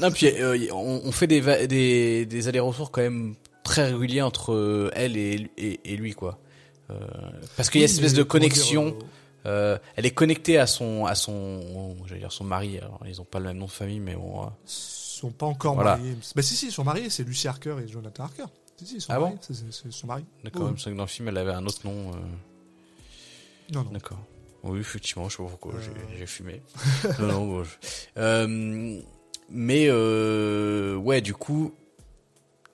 Non, 0.00 0.10
puis 0.10 0.26
euh, 0.28 0.66
on, 0.72 1.00
on 1.04 1.12
fait 1.12 1.26
des, 1.28 1.66
des, 1.68 2.26
des 2.26 2.48
allers-retours 2.48 2.90
quand 2.90 3.02
même 3.02 3.34
très 3.62 3.92
réguliers 3.92 4.22
entre 4.22 4.52
euh, 4.52 4.90
elle 4.94 5.16
et, 5.16 5.48
et, 5.56 5.80
et 5.84 5.96
lui, 5.96 6.12
quoi. 6.14 6.40
Euh, 6.90 6.98
parce 7.56 7.70
qu'il 7.70 7.80
y 7.80 7.84
a 7.84 7.88
cette 7.88 7.98
espèce 7.98 8.12
de 8.14 8.22
dire, 8.22 8.26
connexion. 8.28 8.88
euh, 8.88 9.04
euh, 9.46 9.78
elle 9.96 10.06
est 10.06 10.10
connectée 10.12 10.58
à 10.58 10.66
son, 10.66 11.06
à 11.06 11.14
son, 11.14 11.96
j'allais 12.06 12.20
dire 12.20 12.32
son 12.32 12.44
mari. 12.44 12.78
Alors 12.78 13.00
ils 13.06 13.20
ont 13.20 13.24
pas 13.24 13.38
le 13.38 13.46
même 13.46 13.58
nom 13.58 13.66
de 13.66 13.70
famille, 13.70 14.00
mais 14.00 14.14
bon. 14.14 14.42
euh, 14.44 14.46
sont 14.66 15.30
pas 15.30 15.46
encore 15.46 15.74
Voilà. 15.74 15.96
mariés. 15.96 16.16
Bah 16.34 16.42
si, 16.42 16.54
si, 16.56 16.66
ils 16.66 16.72
sont 16.72 16.84
mariés. 16.84 17.08
C'est 17.10 17.22
Lucy 17.24 17.48
Harker 17.48 17.76
et 17.84 17.88
Jonathan 17.88 18.24
Harker. 18.24 18.44
Si, 18.78 18.86
si, 18.86 18.94
ils 18.96 19.00
sont 19.00 19.12
Ah 19.12 19.20
mariés. 19.20 19.36
C'est- 19.40 19.90
son 19.90 20.06
mari. 20.06 20.24
D'accord. 20.44 20.62
Oui. 20.62 20.68
Il 20.70 20.72
me 20.72 20.78
semble 20.78 20.94
que 20.94 20.98
dans 20.98 21.04
le 21.04 21.08
film, 21.08 21.28
elle 21.28 21.38
avait 21.38 21.52
un 21.52 21.64
autre 21.66 21.80
nom. 21.84 22.10
euh, 22.10 22.14
Non, 23.72 23.84
non. 23.84 23.90
D'accord. 23.92 24.18
Oui, 24.64 24.78
effectivement, 24.80 25.28
je 25.28 25.36
sais 25.36 25.42
pas 25.42 25.48
pourquoi, 25.48 25.74
Euh. 25.74 25.80
j'ai- 26.10 26.18
j'ai 26.18 26.26
fumé. 26.26 26.62
non, 27.20 27.26
non, 27.26 27.46
bon, 27.46 27.64
je- 27.64 27.70
Euh, 28.18 29.00
mais 29.50 29.86
euh, 29.88 30.94
ouais, 30.96 31.20
du 31.20 31.34
coup, 31.34 31.72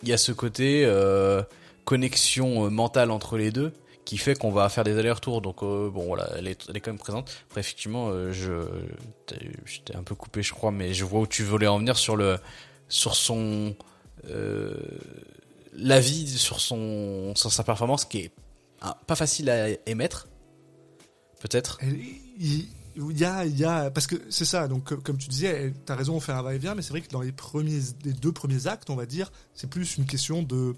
il 0.02 0.08
y 0.08 0.12
a 0.12 0.18
ce 0.18 0.32
côté 0.32 0.84
euh, 0.84 1.42
connexion 1.84 2.66
euh, 2.66 2.70
mentale 2.70 3.10
entre 3.10 3.36
les 3.38 3.50
deux 3.50 3.72
qui 4.08 4.16
fait 4.16 4.38
qu'on 4.38 4.50
va 4.50 4.70
faire 4.70 4.84
des 4.84 4.96
allers-retours. 4.96 5.42
Donc 5.42 5.62
euh, 5.62 5.90
bon, 5.90 6.06
voilà, 6.06 6.30
elle 6.38 6.48
est, 6.48 6.80
quand 6.80 6.92
même 6.92 6.98
présente. 6.98 7.30
Effectivement, 7.54 8.08
euh, 8.08 8.32
je 8.32 8.52
t'ai- 9.26 9.50
j'étais 9.66 9.94
un 9.94 10.02
peu 10.02 10.14
coupé, 10.14 10.42
je 10.42 10.54
crois, 10.54 10.70
mais 10.70 10.94
je 10.94 11.04
vois 11.04 11.20
où 11.20 11.26
tu 11.26 11.44
voulais 11.44 11.66
en 11.66 11.78
venir 11.78 11.98
sur 11.98 12.16
le 12.16 12.38
sur 12.88 13.14
son 13.14 13.76
euh, 14.30 14.72
l'avis 15.74 16.26
sur 16.38 16.58
son 16.58 17.34
sur 17.36 17.52
sa 17.52 17.64
performance 17.64 18.06
qui 18.06 18.20
est 18.20 18.30
hein, 18.80 18.94
pas 19.06 19.14
facile 19.14 19.50
à 19.50 19.68
émettre 19.84 20.26
peut-être 21.42 21.78
Il 22.40 22.66
y 22.96 23.24
a, 23.26 23.44
il 23.44 23.58
y 23.58 23.64
a, 23.66 23.90
parce 23.90 24.06
que 24.06 24.16
c'est 24.30 24.46
ça. 24.46 24.68
Donc, 24.68 24.94
comme 25.02 25.18
tu 25.18 25.28
disais, 25.28 25.74
t'as 25.84 25.96
raison, 25.96 26.14
on 26.14 26.20
fait 26.20 26.32
un 26.32 26.42
va-et-vient, 26.42 26.74
mais 26.74 26.80
c'est 26.80 26.90
vrai 26.90 27.02
que 27.02 27.10
dans 27.10 27.20
les 27.20 27.30
premiers, 27.30 27.80
les 28.04 28.14
deux 28.14 28.32
premiers 28.32 28.66
actes, 28.68 28.88
on 28.88 28.96
va 28.96 29.04
dire, 29.04 29.30
c'est 29.54 29.68
plus 29.68 29.98
une 29.98 30.06
question 30.06 30.42
de, 30.42 30.74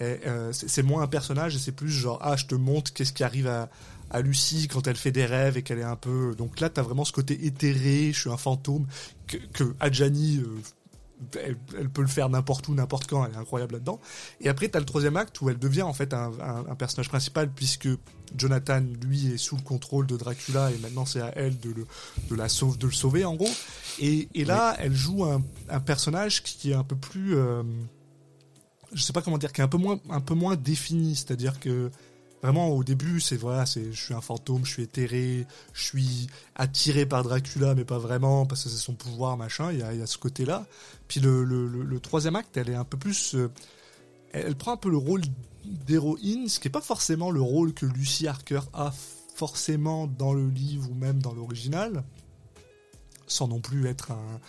euh, 0.00 0.52
c'est 0.52 0.82
moins 0.82 1.02
un 1.02 1.06
personnage 1.06 1.54
et 1.56 1.58
c'est 1.58 1.72
plus 1.72 1.90
genre, 1.90 2.18
ah, 2.22 2.36
je 2.36 2.46
te 2.46 2.54
montre 2.54 2.92
qu'est-ce 2.92 3.12
qui 3.12 3.22
arrive 3.24 3.46
à, 3.46 3.70
à 4.10 4.20
Lucie 4.20 4.68
quand 4.68 4.86
elle 4.86 4.96
fait 4.96 5.12
des 5.12 5.26
rêves 5.26 5.56
et 5.56 5.62
qu'elle 5.62 5.78
est 5.78 5.82
un 5.84 5.96
peu. 5.96 6.34
Donc 6.36 6.60
là, 6.60 6.68
t'as 6.68 6.82
vraiment 6.82 7.04
ce 7.04 7.12
côté 7.12 7.46
éthéré, 7.46 8.12
je 8.12 8.20
suis 8.20 8.30
un 8.30 8.36
fantôme 8.36 8.86
que, 9.26 9.36
que 9.52 9.74
Adjani. 9.80 10.38
euh, 10.38 10.46
elle, 11.42 11.56
elle 11.78 11.88
peut 11.88 12.02
le 12.02 12.08
faire 12.08 12.28
n'importe 12.28 12.66
où, 12.68 12.74
n'importe 12.74 13.06
quand, 13.08 13.24
elle 13.24 13.32
est 13.32 13.36
incroyable 13.36 13.74
là-dedans. 13.74 14.00
Et 14.40 14.48
après, 14.48 14.68
t'as 14.68 14.80
le 14.80 14.84
troisième 14.84 15.16
acte 15.16 15.40
où 15.40 15.48
elle 15.48 15.58
devient 15.58 15.82
en 15.82 15.92
fait 15.94 16.12
un, 16.12 16.32
un- 16.40 16.66
un 16.68 16.74
personnage 16.74 17.08
principal 17.08 17.48
puisque 17.54 17.88
Jonathan, 18.36 18.82
lui, 19.06 19.32
est 19.32 19.38
sous 19.38 19.54
le 19.56 19.62
contrôle 19.62 20.06
de 20.06 20.16
Dracula 20.16 20.72
et 20.72 20.76
maintenant 20.78 21.06
c'est 21.06 21.20
à 21.20 21.32
elle 21.36 21.58
de 21.60 21.70
le, 21.70 21.86
de 22.28 22.34
la 22.34 22.48
sauve, 22.48 22.76
de 22.78 22.86
le 22.88 22.92
sauver 22.92 23.24
en 23.24 23.36
gros. 23.36 23.48
Et, 24.00 24.28
et 24.34 24.44
là, 24.44 24.76
elle 24.80 24.94
joue 24.94 25.24
un, 25.24 25.40
un 25.70 25.80
personnage 25.80 26.42
qui 26.42 26.72
est 26.72 26.74
un 26.74 26.84
peu 26.84 26.96
plus, 26.96 27.36
euh, 27.36 27.62
je 28.94 29.02
sais 29.02 29.12
pas 29.12 29.22
comment 29.22 29.38
dire, 29.38 29.52
qui 29.52 29.60
est 29.60 29.64
un 29.64 29.68
peu 29.68 29.78
moins, 29.78 29.98
un 30.10 30.20
peu 30.20 30.34
moins 30.34 30.56
défini. 30.56 31.16
C'est-à-dire 31.16 31.60
que 31.60 31.90
vraiment 32.42 32.68
au 32.68 32.84
début, 32.84 33.20
c'est 33.20 33.36
voilà, 33.36 33.66
c'est, 33.66 33.92
je 33.92 34.00
suis 34.02 34.14
un 34.14 34.20
fantôme, 34.20 34.64
je 34.64 34.72
suis 34.72 34.82
éthéré, 34.82 35.46
je 35.72 35.82
suis 35.82 36.26
attiré 36.54 37.06
par 37.06 37.22
Dracula, 37.22 37.74
mais 37.74 37.84
pas 37.84 37.98
vraiment 37.98 38.46
parce 38.46 38.64
que 38.64 38.68
c'est 38.68 38.76
son 38.76 38.94
pouvoir, 38.94 39.36
machin. 39.36 39.72
Il 39.72 39.78
y 39.78 39.82
a, 39.82 40.06
ce 40.06 40.18
côté-là. 40.18 40.66
Puis 41.08 41.20
le, 41.20 41.98
troisième 42.02 42.36
acte, 42.36 42.56
elle 42.56 42.70
est 42.70 42.74
un 42.74 42.84
peu 42.84 42.98
plus, 42.98 43.34
euh, 43.34 43.50
elle, 44.32 44.56
prend 44.56 44.72
un 44.72 44.76
peu 44.76 44.90
le 44.90 44.98
rôle 44.98 45.22
d'héroïne, 45.64 46.48
ce 46.48 46.60
qui 46.60 46.68
est 46.68 46.70
pas 46.70 46.82
forcément 46.82 47.30
le 47.30 47.40
rôle 47.40 47.72
que 47.72 47.86
Lucy 47.86 48.28
Harker 48.28 48.60
a 48.74 48.92
forcément 49.34 50.06
dans 50.06 50.34
le 50.34 50.48
livre 50.48 50.90
ou 50.90 50.94
même 50.94 51.20
dans 51.20 51.32
l'original, 51.32 52.04
sans 53.26 53.48
non 53.48 53.60
plus 53.60 53.86
être 53.86 54.12
un, 54.12 54.40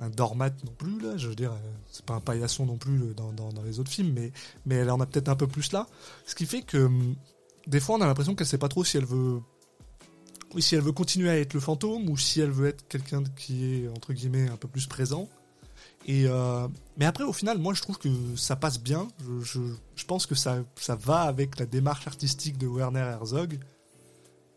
un 0.00 0.10
dormate 0.10 0.62
non 0.64 0.72
plus 0.72 1.00
là. 1.00 1.16
Je 1.16 1.28
veux 1.28 1.34
dire, 1.34 1.52
euh, 1.52 1.72
c'est 1.90 2.04
pas 2.04 2.14
un 2.14 2.20
paillasson 2.20 2.66
non 2.66 2.76
plus 2.76 3.00
euh, 3.00 3.14
dans, 3.14 3.32
dans, 3.32 3.62
les 3.62 3.80
autres 3.80 3.90
films, 3.90 4.12
mais 4.14 4.32
mais 4.66 4.76
elle 4.76 4.90
en 4.90 5.00
a 5.00 5.06
peut-être 5.06 5.28
un 5.28 5.36
peu 5.36 5.46
plus 5.46 5.72
là, 5.72 5.86
ce 6.26 6.34
qui 6.34 6.46
fait 6.46 6.62
que 6.62 6.78
hum, 6.78 7.16
des 7.66 7.80
fois 7.80 7.96
on 7.96 8.00
a 8.00 8.06
l'impression 8.06 8.34
qu'elle 8.34 8.46
sait 8.46 8.58
pas 8.58 8.68
trop 8.68 8.84
si 8.84 8.96
elle 8.96 9.04
veut 9.04 9.40
si 10.58 10.74
elle 10.74 10.82
veut 10.82 10.92
continuer 10.92 11.28
à 11.28 11.38
être 11.38 11.54
le 11.54 11.60
fantôme 11.60 12.08
ou 12.08 12.16
si 12.16 12.40
elle 12.40 12.50
veut 12.50 12.68
être 12.68 12.86
quelqu'un 12.88 13.22
qui 13.36 13.64
est 13.74 13.88
entre 13.88 14.12
guillemets 14.12 14.48
un 14.48 14.56
peu 14.56 14.68
plus 14.68 14.86
présent. 14.86 15.28
Et 16.06 16.24
euh, 16.26 16.66
mais 16.96 17.04
après, 17.04 17.24
au 17.24 17.32
final, 17.32 17.58
moi, 17.58 17.74
je 17.74 17.82
trouve 17.82 17.98
que 17.98 18.08
ça 18.34 18.56
passe 18.56 18.80
bien. 18.80 19.08
Je, 19.42 19.60
je, 19.94 20.04
pense 20.06 20.24
que 20.26 20.34
ça, 20.34 20.64
ça 20.76 20.96
va 20.96 21.22
avec 21.22 21.58
la 21.58 21.66
démarche 21.66 22.06
artistique 22.06 22.56
de 22.56 22.66
Werner 22.66 23.00
Herzog, 23.00 23.58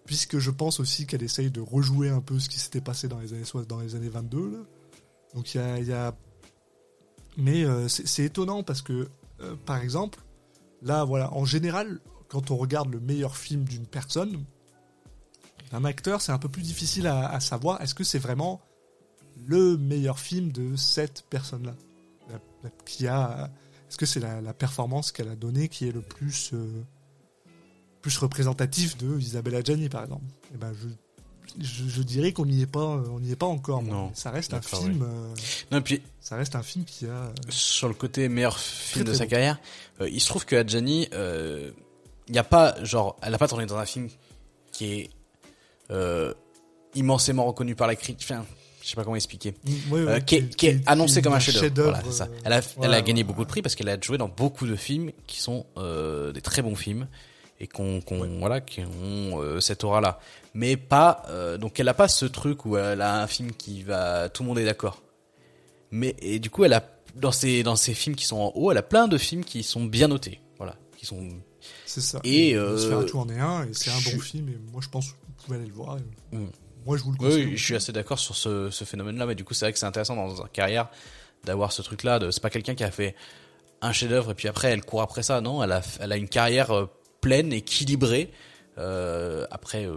puisque 0.05 0.37
je 0.39 0.49
pense 0.49 0.79
aussi 0.79 1.05
qu'elle 1.07 1.23
essaye 1.23 1.51
de 1.51 1.59
rejouer 1.59 2.09
un 2.09 2.21
peu 2.21 2.39
ce 2.39 2.47
qui 2.47 2.57
s'était 2.57 2.79
passé 2.79 3.09
dans 3.09 3.19
les 3.19 3.33
années 3.33 3.43
dans 3.67 3.79
les 3.79 3.95
années 3.95 4.09
22. 4.09 4.51
Là. 4.51 4.57
Donc 5.33 5.55
il 5.55 5.87
y 5.87 5.93
a, 5.93 6.13
mais 7.37 7.63
euh, 7.63 7.87
c'est 7.87 8.25
étonnant 8.25 8.63
parce 8.63 8.81
que, 8.81 9.09
euh, 9.41 9.55
par 9.65 9.77
exemple, 9.81 10.19
là, 10.81 11.03
voilà, 11.03 11.33
en 11.33 11.45
général, 11.45 11.99
quand 12.27 12.51
on 12.51 12.57
regarde 12.57 12.91
le 12.91 12.99
meilleur 12.99 13.37
film 13.37 13.63
d'une 13.63 13.85
personne, 13.85 14.43
d'un 15.71 15.85
acteur, 15.85 16.21
c'est 16.21 16.31
un 16.31 16.37
peu 16.37 16.49
plus 16.49 16.63
difficile 16.63 17.07
à, 17.07 17.39
savoir. 17.39 17.81
Est-ce 17.81 17.95
que 17.95 18.03
c'est 18.03 18.19
vraiment 18.19 18.61
le 19.47 19.77
meilleur 19.77 20.19
film 20.19 20.51
de 20.51 20.75
cette 20.75 21.23
personne-là 21.29 21.75
qui 22.85 23.07
a 23.07 23.49
Est-ce 23.89 23.97
que 23.97 24.05
c'est 24.05 24.19
la, 24.19 24.53
performance 24.53 25.11
qu'elle 25.11 25.29
a 25.29 25.35
donnée 25.35 25.69
qui 25.69 25.87
est 25.87 25.91
le 25.91 26.01
plus 26.01 26.51
euh, 26.53 26.83
plus 28.01 28.17
représentatif 28.17 28.97
de 28.97 29.17
Isabella 29.17 29.63
Gianni, 29.63 29.87
par 29.87 30.03
exemple? 30.03 30.25
Eh 30.53 30.57
ben, 30.57 30.73
je, 30.73 30.87
je, 31.59 31.87
je 31.87 32.01
dirais 32.01 32.31
qu'on 32.31 32.45
n'y 32.45 32.61
est 32.61 32.65
pas, 32.67 32.85
on 32.85 33.19
n'y 33.19 33.31
est 33.31 33.35
pas 33.35 33.45
encore. 33.45 33.81
moi. 33.83 33.95
Non. 33.95 34.11
Ça 34.13 34.31
reste 34.31 34.53
un 34.53 34.61
film. 34.61 35.01
euh, 35.03 35.33
non 35.71 35.81
puis 35.81 36.01
ça 36.19 36.35
reste 36.35 36.55
un 36.55 36.63
film 36.63 36.85
qui 36.85 37.05
a. 37.07 37.31
sur 37.49 37.87
le 37.87 37.93
côté 37.93 38.29
meilleur 38.29 38.57
film 38.59 39.03
Très, 39.05 39.11
de 39.11 39.15
très 39.17 39.25
sa 39.25 39.27
carrière 39.27 39.59
euh, 40.01 40.09
il 40.09 40.19
se 40.21 40.27
trouve 40.27 40.45
que 40.45 40.55
Adjani 40.55 41.07
euh, 41.13 41.71
il 42.27 42.35
y 42.35 42.39
a 42.39 42.43
pas 42.43 42.75
genre 42.83 43.17
elle 43.21 43.33
a 43.33 43.37
pas 43.37 43.47
tourné 43.47 43.65
dans 43.65 43.77
un 43.77 43.85
film 43.85 44.07
qui 44.71 44.85
est 44.93 45.09
euh, 45.89 46.33
immensément 46.95 47.45
reconnu 47.45 47.75
par 47.75 47.87
la 47.87 47.95
critique 47.95 48.19
enfin 48.29 48.45
je 48.83 48.89
sais 48.89 48.95
pas 48.95 49.03
comment 49.03 49.15
expliquer 49.15 49.53
Euh, 49.93 50.19
qui, 50.21 50.35
est, 50.37 50.55
qui 50.55 50.65
est 50.67 50.81
annoncé 50.87 51.21
comme 51.21 51.33
un 51.33 51.39
chef-d'œuvre. 51.39 51.91
Voilà, 51.99 52.11
ça. 52.11 52.23
euh, 52.25 52.39
Elle 52.45 52.53
a, 52.53 52.61
elle 52.81 52.93
a 52.95 53.01
gagné 53.01 53.21
voilà. 53.21 53.27
beaucoup 53.27 53.43
de 53.43 53.49
prix 53.49 53.61
parce 53.61 53.75
qu'elle 53.75 53.89
a 53.89 53.99
joué 54.01 54.17
dans 54.17 54.27
beaucoup 54.27 54.65
de 54.65 54.75
films 54.75 55.11
qui 55.27 55.39
sont 55.39 55.67
euh, 55.77 56.31
des 56.31 56.41
très 56.41 56.63
bons 56.63 56.75
films 56.75 57.07
et 57.59 57.67
qu'on, 57.67 58.01
qu'on 58.01 58.39
voilà, 58.39 58.59
qui 58.59 58.81
ont 58.81 59.39
euh, 59.39 59.59
cette 59.59 59.83
aura-là. 59.83 60.19
Mais 60.53 60.75
pas, 60.75 61.23
euh, 61.29 61.57
donc 61.57 61.79
elle 61.79 61.87
a 61.87 61.93
pas 61.93 62.07
ce 62.07 62.25
truc 62.25 62.65
où 62.65 62.77
elle 62.77 63.01
a 63.01 63.21
un 63.21 63.27
film 63.27 63.53
qui 63.53 63.83
va, 63.83 64.29
tout 64.29 64.43
le 64.43 64.49
monde 64.49 64.59
est 64.59 64.65
d'accord. 64.65 65.01
Mais 65.91 66.15
et 66.19 66.39
du 66.39 66.49
coup, 66.49 66.63
elle 66.63 66.73
a 66.73 66.83
dans 67.15 67.31
ses 67.31 67.63
dans 67.63 67.75
ses 67.75 67.93
films 67.93 68.15
qui 68.15 68.25
sont 68.25 68.37
en 68.37 68.51
haut, 68.55 68.71
elle 68.71 68.77
a 68.77 68.83
plein 68.83 69.07
de 69.07 69.17
films 69.17 69.45
qui 69.45 69.63
sont 69.63 69.85
bien 69.85 70.07
notés. 70.07 70.39
Voilà, 70.57 70.75
qui 70.97 71.05
sont 71.05 71.27
C'est 71.85 72.01
ça. 72.01 72.19
Et, 72.23 72.55
euh, 72.55 73.03
tout 73.05 73.19
en 73.19 73.29
est 73.29 73.39
un, 73.39 73.65
et 73.65 73.73
c'est 73.73 73.91
un 73.91 74.13
bon 74.13 74.19
film, 74.19 74.49
et 74.49 74.57
moi 74.71 74.81
je 74.83 74.89
pense 74.89 75.07
que 75.07 75.13
vous 75.25 75.45
pouvez 75.45 75.57
aller 75.57 75.67
le 75.67 75.73
voir. 75.73 75.97
et 75.97 76.35
Mm. 76.35 76.47
Moi 76.85 76.97
je 76.97 77.03
vous 77.03 77.11
le 77.11 77.17
conseille. 77.17 77.45
oui, 77.45 77.57
je 77.57 77.63
suis 77.63 77.75
assez 77.75 77.91
d'accord 77.91 78.19
sur 78.19 78.35
ce, 78.35 78.69
ce 78.71 78.85
phénomène-là, 78.85 79.25
mais 79.25 79.35
du 79.35 79.43
coup, 79.43 79.53
c'est 79.53 79.65
vrai 79.65 79.73
que 79.73 79.79
c'est 79.79 79.85
intéressant 79.85 80.15
dans 80.15 80.35
sa 80.35 80.47
carrière 80.47 80.89
d'avoir 81.43 81.71
ce 81.71 81.81
truc-là. 81.81 82.19
De, 82.19 82.31
c'est 82.31 82.41
pas 82.41 82.49
quelqu'un 82.49 82.75
qui 82.75 82.83
a 82.83 82.91
fait 82.91 83.15
un 83.81 83.91
chef-d'œuvre 83.91 84.31
et 84.31 84.35
puis 84.35 84.47
après 84.47 84.69
elle 84.69 84.81
court 84.81 85.01
après 85.01 85.23
ça. 85.23 85.41
Non, 85.41 85.63
elle 85.63 85.71
a, 85.71 85.81
elle 85.99 86.11
a 86.11 86.17
une 86.17 86.29
carrière 86.29 86.71
euh, 86.71 86.85
pleine, 87.19 87.53
équilibrée. 87.53 88.31
Euh, 88.81 89.45
après, 89.51 89.85
euh, 89.85 89.93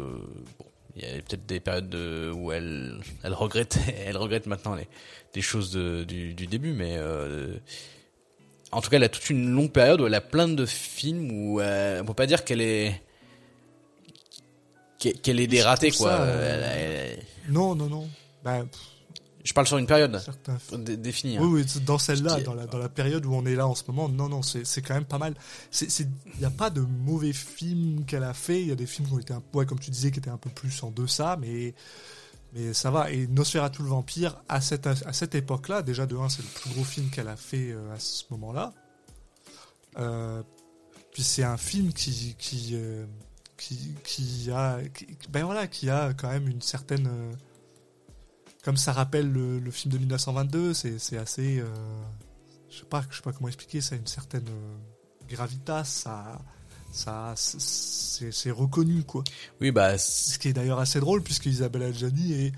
bon, 0.59 0.67
il 0.97 1.03
y 1.03 1.07
a 1.07 1.15
peut-être 1.23 1.47
des 1.47 1.59
périodes 1.61 1.89
de, 1.89 2.31
où 2.35 2.53
elle, 2.53 3.01
elle 3.23 3.33
regrette, 3.33 3.79
elle 4.07 4.17
regrette 4.17 4.47
maintenant 4.47 4.75
les, 4.75 4.87
des 5.33 5.43
choses 5.43 5.71
de, 5.73 6.05
du, 6.05 6.35
du 6.35 6.47
début, 6.47 6.73
mais 6.73 6.95
euh, 6.99 7.55
en 8.73 8.81
tout 8.81 8.91
cas, 8.91 8.97
elle 8.99 9.05
a 9.05 9.09
toute 9.09 9.29
une 9.31 9.51
longue 9.51 9.73
période 9.73 10.01
où 10.01 10.07
elle 10.07 10.15
a 10.15 10.21
plein 10.21 10.49
de 10.49 10.67
films 10.67 11.31
où 11.33 11.61
euh, 11.61 12.01
on 12.03 12.05
peut 12.05 12.15
pas 12.15 12.27
dire 12.27 12.45
qu'elle 12.45 12.61
est 12.61 13.01
qu'elle 14.99 15.39
est 15.41 15.47
dératée 15.47 15.91
quoi. 15.91 16.11
ça, 16.11 16.23
Euh, 16.23 16.73
elle- 16.73 17.19
elle- 17.19 17.53
Non, 17.53 17.75
non, 17.75 17.87
non. 17.89 18.09
Bah, 18.43 18.61
pff, 18.71 18.81
Je 19.45 19.53
parle 19.53 19.67
sur 19.67 19.77
une 19.77 19.87
période 19.87 20.11
dé- 20.79 20.97
définie. 20.97 21.37
hein. 21.37 21.43
Oui, 21.43 21.61
oui, 21.63 21.81
dans 21.85 21.99
celle-là, 21.99 22.41
dans 22.45 22.55
la, 22.55 22.67
dans 22.67 22.79
la 22.79 22.89
période 22.89 23.25
où 23.27 23.35
on 23.35 23.45
est 23.45 23.55
là 23.55 23.67
en 23.69 23.75
ce 23.75 23.83
moment, 23.89 24.09
non, 24.09 24.29
non, 24.31 24.41
c'est 24.43 24.65
c'est 24.65 24.81
quand 24.83 24.95
même 24.95 25.05
pas 25.05 25.19
mal. 25.19 25.35
Il 25.81 25.89
n'y 26.39 26.45
a 26.47 26.51
pas 26.51 26.71
de 26.71 26.81
mauvais 26.81 27.33
films 27.35 28.05
qu'elle 28.07 28.25
a 28.25 28.33
fait. 28.35 28.63
Il 28.63 28.69
y 28.69 28.73
a 28.73 28.75
des 28.75 28.87
films 28.87 29.07
qui 29.07 29.15
ont 29.15 29.19
été, 29.19 29.35
un, 29.35 29.43
ouais, 29.53 29.67
comme 29.67 29.79
tu 29.79 29.91
disais, 29.91 30.11
qui 30.11 30.19
étaient 30.19 30.31
un 30.31 30.39
peu 30.39 30.49
plus 30.51 30.83
en 30.83 30.91
deçà, 30.91 31.37
mais, 31.41 31.75
mais 32.55 32.73
ça 32.73 32.91
va. 32.91 33.11
Et 33.11 33.27
Nosferatu 33.27 33.83
le 33.83 33.89
vampire, 33.89 34.43
à 34.49 34.63
cette, 34.63 34.87
à 34.87 35.13
cette 35.13 35.35
époque-là, 35.35 35.83
déjà 35.83 36.07
de 36.07 36.17
1, 36.17 36.31
c'est 36.31 36.43
le 36.43 36.49
plus 36.49 36.71
gros 36.71 36.85
film 36.85 37.11
qu'elle 37.11 37.29
a 37.29 37.37
fait 37.37 37.71
euh, 37.73 37.93
à 37.95 37.99
ce 37.99 38.25
moment-là. 38.31 38.73
Euh, 39.99 40.43
puis 41.13 41.23
c'est 41.23 41.45
un 41.45 41.57
film 41.59 41.93
qui, 41.93 42.35
qui, 42.39 42.71
euh, 42.73 43.05
qui, 43.59 43.95
qui 44.05 44.51
a, 44.51 44.79
qui- 44.95 45.07
ben 45.29 45.45
voilà, 45.45 45.67
qui 45.67 45.89
a 45.91 46.15
quand 46.15 46.31
même 46.31 46.49
une 46.49 46.63
certaine. 46.63 47.07
Comme 48.65 48.77
ça 48.77 48.93
rappelle 48.93 49.31
le, 49.31 49.59
le 49.59 49.71
film 49.71 49.93
de 49.93 49.99
1922, 49.99 50.75
c'est 50.75 51.17
assez. 51.19 51.61
euh, 51.61 51.67
je 52.75 52.81
sais 52.81 52.85
pas, 52.87 53.05
je 53.11 53.17
sais 53.17 53.23
pas 53.23 53.33
comment 53.33 53.49
expliquer 53.49 53.81
ça, 53.81 53.95
une 53.95 54.07
certaine 54.07 54.49
euh, 54.49 54.77
gravitas, 55.29 55.85
ça, 55.85 56.41
ça, 56.93 57.35
c'est 57.37 58.51
reconnu 58.51 59.05
quoi. 59.05 59.23
Oui, 59.61 59.71
bah, 59.71 59.97
Ce 59.99 60.39
qui 60.39 60.49
est 60.49 60.53
d'ailleurs 60.53 60.81
assez 60.81 60.99
drôle 60.99 61.23
puisque 61.23 61.47
Isabelle 61.47 61.85
Adjani 61.85 62.33
est 62.33 62.53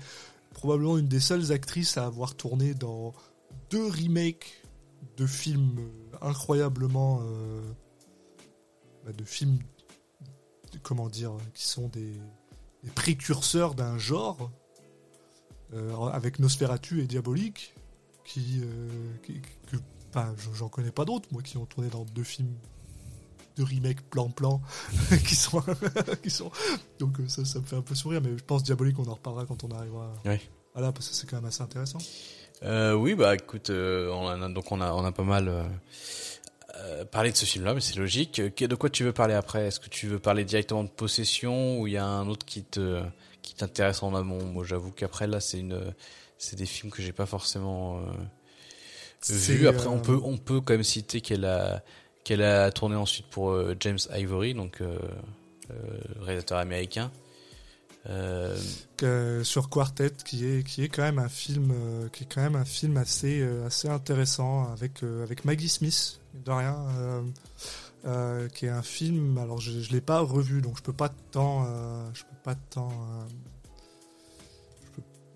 probablement 0.53 0.97
une 0.97 1.07
des 1.07 1.19
seules 1.19 1.51
actrices 1.51 1.97
à 1.97 2.05
avoir 2.05 2.35
tourné 2.35 2.73
dans 2.73 3.13
deux 3.69 3.87
remakes 3.87 4.63
de 5.17 5.27
films 5.27 5.77
euh, 5.79 6.17
incroyablement 6.21 7.19
euh, 7.21 7.61
bah, 9.05 9.11
de 9.13 9.23
films 9.23 9.59
comment 10.83 11.09
dire 11.09 11.31
qui 11.53 11.67
sont 11.67 11.89
des, 11.89 12.13
des 12.83 12.89
précurseurs 12.91 13.75
d'un 13.75 13.97
genre 13.97 14.51
avec 16.13 16.39
Nosferatu 16.39 17.01
et 17.01 17.05
Diabolique 17.05 17.73
qui, 18.23 18.61
euh, 18.63 18.89
qui- 19.23 19.41
que 19.71 19.77
j'en 20.53 20.69
connais 20.69 20.91
pas 20.91 21.05
d'autres 21.05 21.27
moi 21.31 21.41
qui 21.41 21.57
ont 21.57 21.65
tourné 21.65 21.89
dans 21.89 22.05
deux 22.05 22.23
films 22.23 22.53
de 23.57 23.63
remake 23.63 24.01
plan-plan 24.09 24.61
qui 25.27 25.35
sont 25.35 25.61
qui 26.23 26.29
sont 26.29 26.51
donc 26.99 27.19
euh, 27.19 27.27
ça, 27.27 27.43
ça 27.45 27.59
me 27.59 27.65
fait 27.65 27.75
un 27.75 27.81
peu 27.81 27.95
sourire 27.95 28.21
mais 28.21 28.37
je 28.37 28.43
pense 28.43 28.63
Diabolique 28.63 28.97
on 28.99 29.05
en 29.07 29.13
reparlera 29.15 29.45
quand 29.45 29.63
on 29.63 29.71
arrivera 29.71 30.13
Oui. 30.25 30.37
voilà 30.73 30.91
parce 30.91 31.09
que 31.09 31.15
c'est 31.15 31.27
quand 31.27 31.37
même 31.37 31.45
assez 31.45 31.61
intéressant 31.63 31.99
Euh, 32.63 32.93
oui, 32.93 33.13
bah 33.13 33.35
écoute, 33.35 33.69
euh, 33.69 34.09
on 34.11 34.27
a, 34.27 34.49
donc 34.49 34.71
on 34.71 34.81
a, 34.81 34.91
on 34.91 35.05
a 35.05 35.11
pas 35.11 35.23
mal 35.23 35.47
euh, 35.47 35.63
euh, 36.77 37.05
parlé 37.05 37.31
de 37.31 37.37
ce 37.37 37.45
film-là, 37.45 37.75
mais 37.75 37.81
c'est 37.81 37.95
logique. 37.97 38.39
Euh, 38.39 38.49
De 38.67 38.73
quoi 38.75 38.89
tu 38.89 39.03
veux 39.03 39.13
parler 39.13 39.35
après? 39.35 39.67
Est-ce 39.67 39.79
que 39.79 39.89
tu 39.89 40.07
veux 40.07 40.17
parler 40.17 40.43
directement 40.43 40.83
de 40.83 40.89
Possession 40.89 41.79
ou 41.79 41.85
il 41.85 41.93
y 41.93 41.97
a 41.97 42.05
un 42.05 42.27
autre 42.27 42.47
qui 42.47 42.63
te, 42.63 43.03
qui 43.47 43.55
t'intéresse 43.55 44.03
en 44.03 44.13
amont 44.13 44.43
Moi, 44.43 44.65
j'avoue 44.65 44.91
qu'après 44.91 45.27
là, 45.27 45.39
c'est 45.39 45.59
une, 45.59 45.93
c'est 46.37 46.57
des 46.57 46.65
films 46.65 46.91
que 46.91 47.01
j'ai 47.01 47.13
pas 47.13 47.25
forcément 47.25 47.99
euh, 47.99 48.01
vus. 49.29 49.67
Après, 49.67 49.87
on 49.87 49.97
euh, 49.97 50.01
peut, 50.01 50.19
on 50.23 50.37
peut 50.37 50.59
quand 50.59 50.73
même 50.73 50.83
citer 50.83 51.21
qu'elle 51.21 51.45
a, 51.45 51.83
qu'elle 52.23 52.43
a 52.43 52.71
tourné 52.71 52.95
ensuite 52.95 53.27
pour 53.27 53.51
euh, 53.51 53.75
James 53.79 53.99
Ivory, 54.13 54.53
donc 54.53 54.81
réalisateur 56.19 56.57
américain. 56.57 57.11
Euh, 58.09 59.43
sur 59.43 59.69
Quartet 59.69 60.11
qui 60.23 60.45
est 60.45 60.63
qui 60.63 60.81
est 60.81 60.87
quand 60.87 61.01
même 61.01 61.19
un 61.19 61.27
film 61.27 61.71
euh, 61.71 62.07
qui 62.07 62.23
est 62.23 62.27
quand 62.33 62.41
même 62.41 62.55
un 62.55 62.63
film 62.63 62.95
assez 62.95 63.45
assez 63.65 63.89
intéressant 63.89 64.71
avec 64.71 65.03
avec 65.03 65.43
Maggie 65.43 65.67
Smith 65.67 66.21
de 66.45 66.51
rien 66.51 66.75
euh, 68.07 68.47
qui 68.49 68.65
est 68.65 68.69
un 68.69 68.81
film 68.81 69.37
alors 69.37 69.59
je, 69.59 69.79
je 69.79 69.91
l'ai 69.91 70.01
pas 70.01 70.19
revu 70.19 70.61
donc 70.61 70.77
je 70.77 70.83
peux 70.83 70.93
pas 70.93 71.09
tant 71.09 71.65
euh, 71.67 72.09
je 72.13 72.23
peux 72.23 72.37
pas 72.43 72.55
tant 72.55 72.89
euh, 72.89 73.25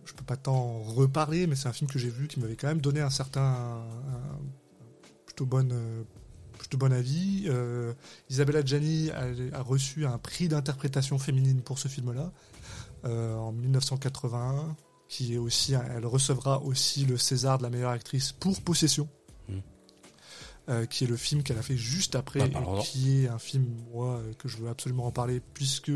je, 0.05 0.13
peux, 0.13 0.23
pas 0.23 0.37
tant 0.37 0.81
reparler 0.83 1.47
mais 1.47 1.55
c'est 1.55 1.67
un 1.67 1.73
film 1.73 1.89
que 1.89 1.99
j'ai 1.99 2.09
vu 2.09 2.27
qui 2.27 2.39
m'avait 2.39 2.55
quand 2.55 2.67
même 2.67 2.81
donné 2.81 3.01
un 3.01 3.09
certain 3.09 3.83
plutôt 5.25 5.45
plutôt 5.45 6.77
bon 6.77 6.93
avis 6.93 7.49
Isabella 8.29 8.63
Gianni 8.63 9.09
a, 9.11 9.57
a 9.57 9.61
reçu 9.61 10.05
un 10.05 10.17
prix 10.17 10.47
d'interprétation 10.47 11.17
féminine 11.17 11.61
pour 11.61 11.79
ce 11.79 11.87
film 11.87 12.13
là 12.13 12.31
euh, 13.05 13.35
en 13.35 13.51
1981, 13.51 14.75
qui 15.07 15.33
est 15.33 15.37
aussi, 15.37 15.73
elle 15.73 16.05
recevra 16.05 16.61
aussi 16.61 17.05
le 17.05 17.17
César 17.17 17.57
de 17.57 17.63
la 17.63 17.69
meilleure 17.69 17.91
actrice 17.91 18.31
pour 18.31 18.61
Possession. 18.61 19.09
Euh, 20.71 20.85
qui 20.85 21.03
est 21.03 21.07
le 21.07 21.17
film 21.17 21.43
qu'elle 21.43 21.57
a 21.57 21.61
fait 21.61 21.77
juste 21.77 22.15
après, 22.15 22.47
Bah, 22.47 22.61
et 22.79 22.81
qui 22.83 23.23
est 23.23 23.27
un 23.27 23.39
film 23.39 23.65
moi 23.93 24.15
euh, 24.15 24.33
que 24.37 24.47
je 24.47 24.57
veux 24.57 24.69
absolument 24.69 25.05
en 25.05 25.11
parler 25.11 25.41
puisque 25.53 25.91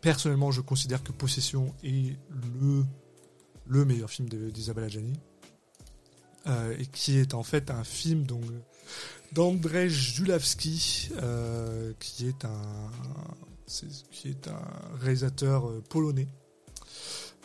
personnellement 0.00 0.50
je 0.50 0.60
considère 0.60 1.02
que 1.02 1.12
Possession 1.12 1.74
est 1.84 2.16
le 2.60 2.84
le 3.66 3.84
meilleur 3.84 4.10
film 4.10 4.28
d'Isabella 4.28 4.88
Gianni. 4.88 5.12
Euh, 6.46 6.74
et 6.78 6.86
qui 6.86 7.18
est 7.18 7.34
en 7.34 7.42
fait 7.42 7.70
un 7.70 7.84
film 7.84 8.24
donc 8.24 8.42
d'Andrzej 9.32 9.90
Zulawski, 9.90 11.10
euh, 11.22 11.92
qui 12.00 12.26
est 12.26 12.44
un 12.44 12.62
qui 14.10 14.28
est 14.28 14.48
un 14.48 14.60
réalisateur 15.00 15.70
polonais. 15.88 16.26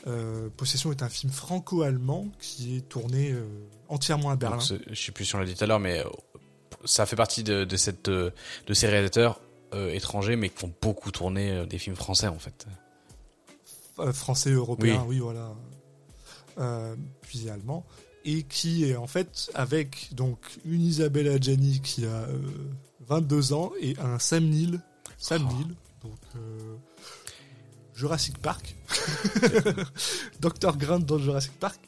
Euh, 0.08 0.50
Possession 0.56 0.92
est 0.92 1.02
un 1.02 1.10
film 1.10 1.32
franco-allemand 1.32 2.28
qui 2.40 2.78
est 2.78 2.88
tourné 2.88 3.32
euh, 3.32 3.44
entièrement 3.88 4.30
à 4.30 4.36
Berlin. 4.36 4.58
donc, 4.58 4.80
je 4.88 4.94
sais 4.94 5.12
plus 5.12 5.26
si 5.26 5.36
on 5.36 5.40
l'a 5.40 5.46
dit 5.46 5.56
tout 5.56 5.64
à 5.64 5.68
l'heure, 5.68 5.80
mais 5.80 6.04
ça 6.86 7.06
fait 7.06 7.16
partie 7.16 7.44
de, 7.44 7.64
de 7.66 7.76
cette, 7.78 8.08
euh, 8.10 8.32
de 8.68 8.74
ces 8.74 8.88
réalisateurs 8.88 9.40
euh, 9.74 9.90
étrangers, 9.92 10.36
mais 10.36 10.50
qui 10.50 10.64
ont 10.66 10.74
beaucoup 10.82 11.12
tourné 11.12 11.52
euh, 11.52 11.66
des 11.66 11.78
films 11.78 11.96
français 11.96 12.28
en 12.28 12.40
fait. 12.40 12.66
Français, 14.14 14.52
européen, 14.52 15.02
Oui. 15.08 15.16
oui, 15.16 15.20
voilà. 15.20 15.52
Euh, 16.58 16.96
puis 17.22 17.50
allemand. 17.50 17.86
Et 18.26 18.44
qui 18.44 18.90
est 18.90 18.96
en 18.96 19.08
fait 19.08 19.50
avec 19.54 20.10
donc 20.14 20.40
une 20.66 20.82
Isabelle 20.82 21.28
Adjani 21.30 21.80
qui 21.82 22.06
a 22.06 22.10
euh, 22.10 22.38
22 23.08 23.54
ans 23.54 23.72
et 23.80 23.96
un 24.00 24.20
Sam 24.20 24.46
Neill. 24.46 24.82
Sam 25.18 25.48
Oh. 25.50 25.54
Neill, 25.54 25.76
donc 26.04 26.18
Jurassic 27.96 28.38
Park. 28.40 28.76
Dr. 30.42 30.76
Grant 30.78 31.00
dans 31.00 31.18
Jurassic 31.18 31.54
Park. 31.60 31.80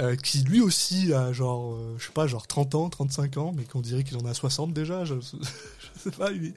euh, 0.00 0.14
qui 0.16 0.38
lui 0.42 0.60
aussi 0.60 1.12
a 1.14 1.32
genre, 1.32 1.72
euh, 1.74 1.96
je 1.98 2.06
sais 2.06 2.12
pas, 2.12 2.26
genre 2.26 2.46
30 2.46 2.74
ans, 2.74 2.88
35 2.90 3.36
ans, 3.38 3.54
mais 3.56 3.64
qu'on 3.64 3.80
dirait 3.80 4.04
qu'il 4.04 4.16
en 4.18 4.26
a 4.26 4.34
60 4.34 4.72
déjà. 4.72 5.04
Je, 5.04 5.14
je 5.20 6.00
sais 6.00 6.10
pas, 6.10 6.30
il 6.32 6.46
est, 6.46 6.54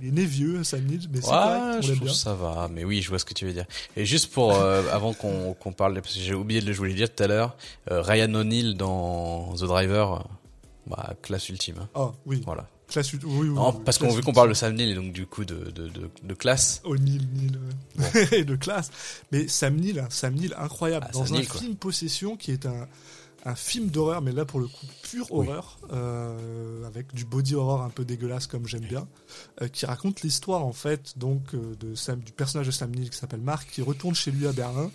il 0.00 0.08
est 0.08 0.10
né 0.10 0.24
vieux, 0.26 0.62
Sam 0.62 0.82
Neill, 0.84 1.08
mais 1.10 1.22
c'est 1.22 1.30
Ouais, 1.30 1.80
je 1.80 1.92
trouve 1.94 2.04
bien. 2.04 2.12
ça 2.12 2.34
va, 2.34 2.68
mais 2.70 2.84
oui, 2.84 3.00
je 3.00 3.08
vois 3.08 3.18
ce 3.18 3.24
que 3.24 3.32
tu 3.32 3.46
veux 3.46 3.52
dire. 3.54 3.64
Et 3.96 4.04
juste 4.04 4.30
pour 4.30 4.52
euh, 4.54 4.82
avant 4.92 5.14
qu'on 5.14 5.54
parle, 5.72 5.94
parce 6.02 6.14
que 6.14 6.20
j'ai 6.20 6.34
oublié 6.34 6.60
de 6.60 6.66
le 6.66 6.74
jouer 6.74 6.92
dire 6.92 7.12
tout 7.14 7.22
à 7.22 7.26
l'heure, 7.26 7.56
euh, 7.90 8.02
Ryan 8.02 8.32
O'Neill 8.34 8.76
dans 8.76 9.54
The 9.54 9.64
Driver, 9.64 10.28
bah 10.86 11.14
classe 11.22 11.48
ultime. 11.48 11.76
hein. 11.80 11.88
Ah 11.94 12.12
oui, 12.26 12.42
Voilà. 12.44 12.68
Classe, 12.88 13.12
oui, 13.12 13.18
oui, 13.24 13.48
Non, 13.48 13.72
parce 13.72 13.98
qu'on 13.98 14.10
vu 14.10 14.22
qu'on 14.22 14.32
parle 14.32 14.48
de 14.50 14.54
Sam 14.54 14.74
Neill 14.74 14.90
et 14.90 14.94
donc 14.94 15.12
du 15.12 15.26
coup 15.26 15.44
de 15.44 15.56
de, 15.70 15.88
de, 15.88 16.10
de 16.22 16.34
classe. 16.34 16.80
O'Neill, 16.84 17.26
Neill, 17.34 17.58
ouais. 18.14 18.28
et 18.40 18.44
de 18.44 18.56
classe. 18.56 18.90
Mais 19.32 19.48
Sam 19.48 19.76
Neill, 19.76 19.98
hein, 19.98 20.06
Sam 20.10 20.34
Neill 20.34 20.54
incroyable. 20.58 21.06
Ah, 21.08 21.12
Dans 21.12 21.24
Sam 21.26 21.34
un 21.34 21.38
Neill, 21.40 21.48
quoi. 21.48 21.60
film 21.60 21.76
Possession 21.76 22.36
qui 22.36 22.52
est 22.52 22.66
un, 22.66 22.86
un 23.44 23.54
film 23.54 23.88
d'horreur, 23.88 24.22
mais 24.22 24.32
là 24.32 24.44
pour 24.44 24.60
le 24.60 24.66
coup 24.66 24.86
pure 25.02 25.26
Oui. 25.30 25.46
horreur, 25.48 25.78
euh, 25.92 26.84
avec 26.86 27.12
du 27.14 27.24
body 27.24 27.54
horror 27.54 27.82
un 27.82 27.90
peu 27.90 28.04
dégueulasse 28.04 28.46
comme 28.46 28.66
j'aime 28.66 28.84
bien, 28.86 29.06
euh, 29.62 29.68
qui 29.68 29.86
raconte 29.86 30.22
l'histoire 30.22 30.64
en 30.64 30.72
fait 30.72 31.16
donc 31.18 31.54
euh, 31.54 31.74
de 31.80 31.94
Sam, 31.94 32.18
du 32.20 32.32
personnage 32.32 32.66
de 32.66 32.72
Sam 32.72 32.90
Neill 32.94 33.10
qui 33.10 33.16
s'appelle 33.18 33.40
Mark, 33.40 33.68
qui 33.70 33.82
retourne 33.82 34.14
chez 34.14 34.30
lui 34.30 34.46
à 34.46 34.52
Berlin 34.52 34.90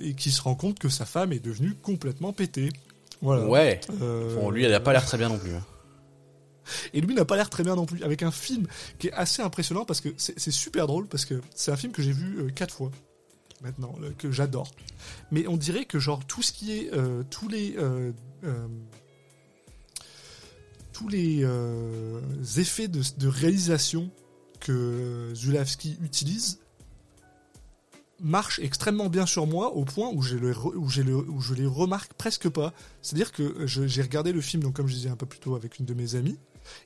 et 0.00 0.14
qui 0.14 0.30
se 0.30 0.42
rend 0.42 0.54
compte 0.54 0.78
que 0.78 0.88
sa 0.88 1.04
femme 1.04 1.32
est 1.32 1.44
devenue 1.44 1.74
complètement 1.74 2.32
pétée. 2.32 2.68
Voilà. 3.20 3.46
Ouais. 3.48 3.80
Bon, 3.98 4.48
lui, 4.50 4.64
elle 4.64 4.72
a 4.72 4.78
pas 4.78 4.92
l'air 4.92 5.04
très 5.04 5.18
bien 5.18 5.28
non 5.28 5.38
plus. 5.38 5.50
Et 6.92 7.00
lui 7.00 7.14
n'a 7.14 7.24
pas 7.24 7.36
l'air 7.36 7.50
très 7.50 7.62
bien 7.62 7.76
non 7.76 7.86
plus, 7.86 8.02
avec 8.02 8.22
un 8.22 8.30
film 8.30 8.66
qui 8.98 9.08
est 9.08 9.12
assez 9.12 9.42
impressionnant 9.42 9.84
parce 9.84 10.00
que 10.00 10.10
c'est 10.16 10.50
super 10.50 10.86
drôle, 10.86 11.06
parce 11.06 11.24
que 11.24 11.40
c'est 11.54 11.70
un 11.70 11.76
film 11.76 11.92
que 11.92 12.02
j'ai 12.02 12.12
vu 12.12 12.38
euh, 12.38 12.50
quatre 12.50 12.74
fois 12.74 12.90
maintenant, 13.62 13.94
que 14.16 14.30
j'adore. 14.30 14.70
Mais 15.30 15.46
on 15.46 15.58
dirait 15.58 15.84
que 15.84 15.98
genre 15.98 16.24
tout 16.26 16.40
ce 16.40 16.52
qui 16.52 16.72
est, 16.72 16.94
euh, 16.94 17.22
tous 17.28 17.48
les... 17.48 17.74
euh, 17.76 18.12
tous 20.92 21.08
les 21.08 21.46
effets 22.58 22.88
de, 22.88 23.26
réalisation 23.26 24.10
que 24.60 25.32
Zulawski 25.34 25.96
utilise 26.02 26.58
marchent 28.20 28.60
extrêmement 28.60 29.08
bien 29.08 29.26
sur 29.26 29.46
moi 29.46 29.74
au 29.74 29.84
point 29.84 30.10
où, 30.12 30.22
le, 30.22 30.56
où, 30.76 30.88
le, 30.96 31.14
où 31.16 31.40
je 31.40 31.54
les 31.54 31.66
remarque 31.66 32.12
presque 32.14 32.48
pas. 32.48 32.72
C'est-à-dire 33.02 33.32
que 33.32 33.66
j'ai 33.66 34.02
regardé 34.02 34.32
le 34.32 34.40
film, 34.40 34.62
donc 34.62 34.74
comme 34.74 34.86
je 34.86 34.94
disais 34.94 35.08
un 35.08 35.16
peu 35.16 35.26
plus 35.26 35.40
tôt 35.40 35.54
avec 35.54 35.78
une 35.78 35.86
de 35.86 35.94
mes 35.94 36.14
amies, 36.14 36.38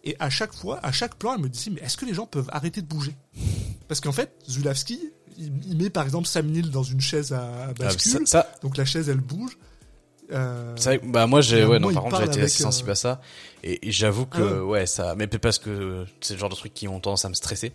et 0.05 0.17
à 0.19 0.31
chaque 0.31 0.53
fois, 0.55 0.81
à 0.83 0.93
chaque 0.93 1.15
plan, 1.17 1.35
elle 1.35 1.43
me 1.43 1.49
disait, 1.49 1.71
mais 1.71 1.81
est-ce 1.81 1.97
que 1.97 2.05
les 2.07 2.15
gens 2.15 2.27
peuvent 2.27 2.49
arrêter 2.53 2.81
de 2.83 2.87
bouger? 2.87 3.15
Parce 3.89 4.01
qu'en 4.01 4.13
fait, 4.13 4.33
Zulawski, 4.49 4.99
il, 5.39 5.53
il 5.69 5.77
met 5.77 5.91
par 5.91 6.05
exemple 6.05 6.27
Sam 6.27 6.47
Neill 6.47 6.71
dans 6.71 6.83
une 6.83 7.01
chaise 7.01 7.33
à, 7.33 7.43
à 7.43 7.67
Ah, 7.69 7.73
bascule, 7.75 8.27
ça, 8.27 8.43
ça, 8.43 8.53
donc 8.63 8.77
la 8.77 8.85
chaise 8.85 9.09
elle 9.09 9.21
bouge. 9.21 9.57
Euh, 10.33 10.75
vrai 10.79 11.01
bah 11.05 11.27
moi 11.27 11.43
j'ai 11.43 11.67
ouais 11.67 11.79
non 11.79 11.93
par 11.93 12.03
contre 12.05 12.17
j'ai 12.21 12.25
été 12.29 12.41
assez 12.41 12.63
sensible 12.63 12.89
euh, 12.89 12.93
à 12.93 12.95
ça 12.95 13.21
et, 13.63 13.87
et 13.89 13.93
j'avoue 13.93 14.25
que 14.25 14.41
Ah 14.41 14.65
ouais 14.65 14.87
ça 14.87 15.15
mais 15.17 15.27
parce 15.27 15.59
que 15.59 16.07
c'est 16.23 16.33
le 16.33 16.41
genre 16.41 16.49
de 16.49 16.55
trucs 16.55 16.73
qui 16.73 16.89
ont 16.89 16.99
tendance 16.99 17.27
à 17.27 17.29
me 17.29 17.35
stresser 17.35 17.75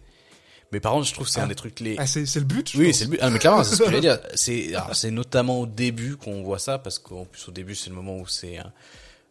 Mais 0.71 0.79
par 0.79 0.93
contre, 0.93 1.05
je 1.07 1.13
trouve 1.13 1.27
que 1.27 1.31
c'est 1.31 1.41
Ah. 1.41 1.43
un 1.43 1.47
des 1.47 1.53
trucs 1.55 1.79
les. 1.79 1.95
Ah, 1.99 2.07
c'est 2.07 2.23
le 2.35 2.41
but. 2.45 2.71
je 2.71 2.77
oui, 2.79 2.91
c'est 2.93 3.05
le 3.05 3.11
but. 3.11 3.19
Ah, 3.21 3.29
mais 3.29 3.37
clairement, 3.39 3.63
c'est 3.63 3.75
ce 3.75 3.79
que 3.83 3.85
j'allais 3.85 4.01
dire. 4.09 4.19
C'est, 4.35 5.11
notamment 5.11 5.59
au 5.61 5.65
début 5.67 6.15
qu'on 6.17 6.41
voit 6.43 6.59
ça, 6.59 6.77
parce 6.79 6.97
qu'en 6.99 7.25
plus 7.25 7.47
au 7.47 7.51
début, 7.51 7.75
c'est 7.75 7.89
le 7.89 7.95
moment 7.95 8.17
où 8.17 8.27
c'est 8.27 8.57
un, 8.57 8.71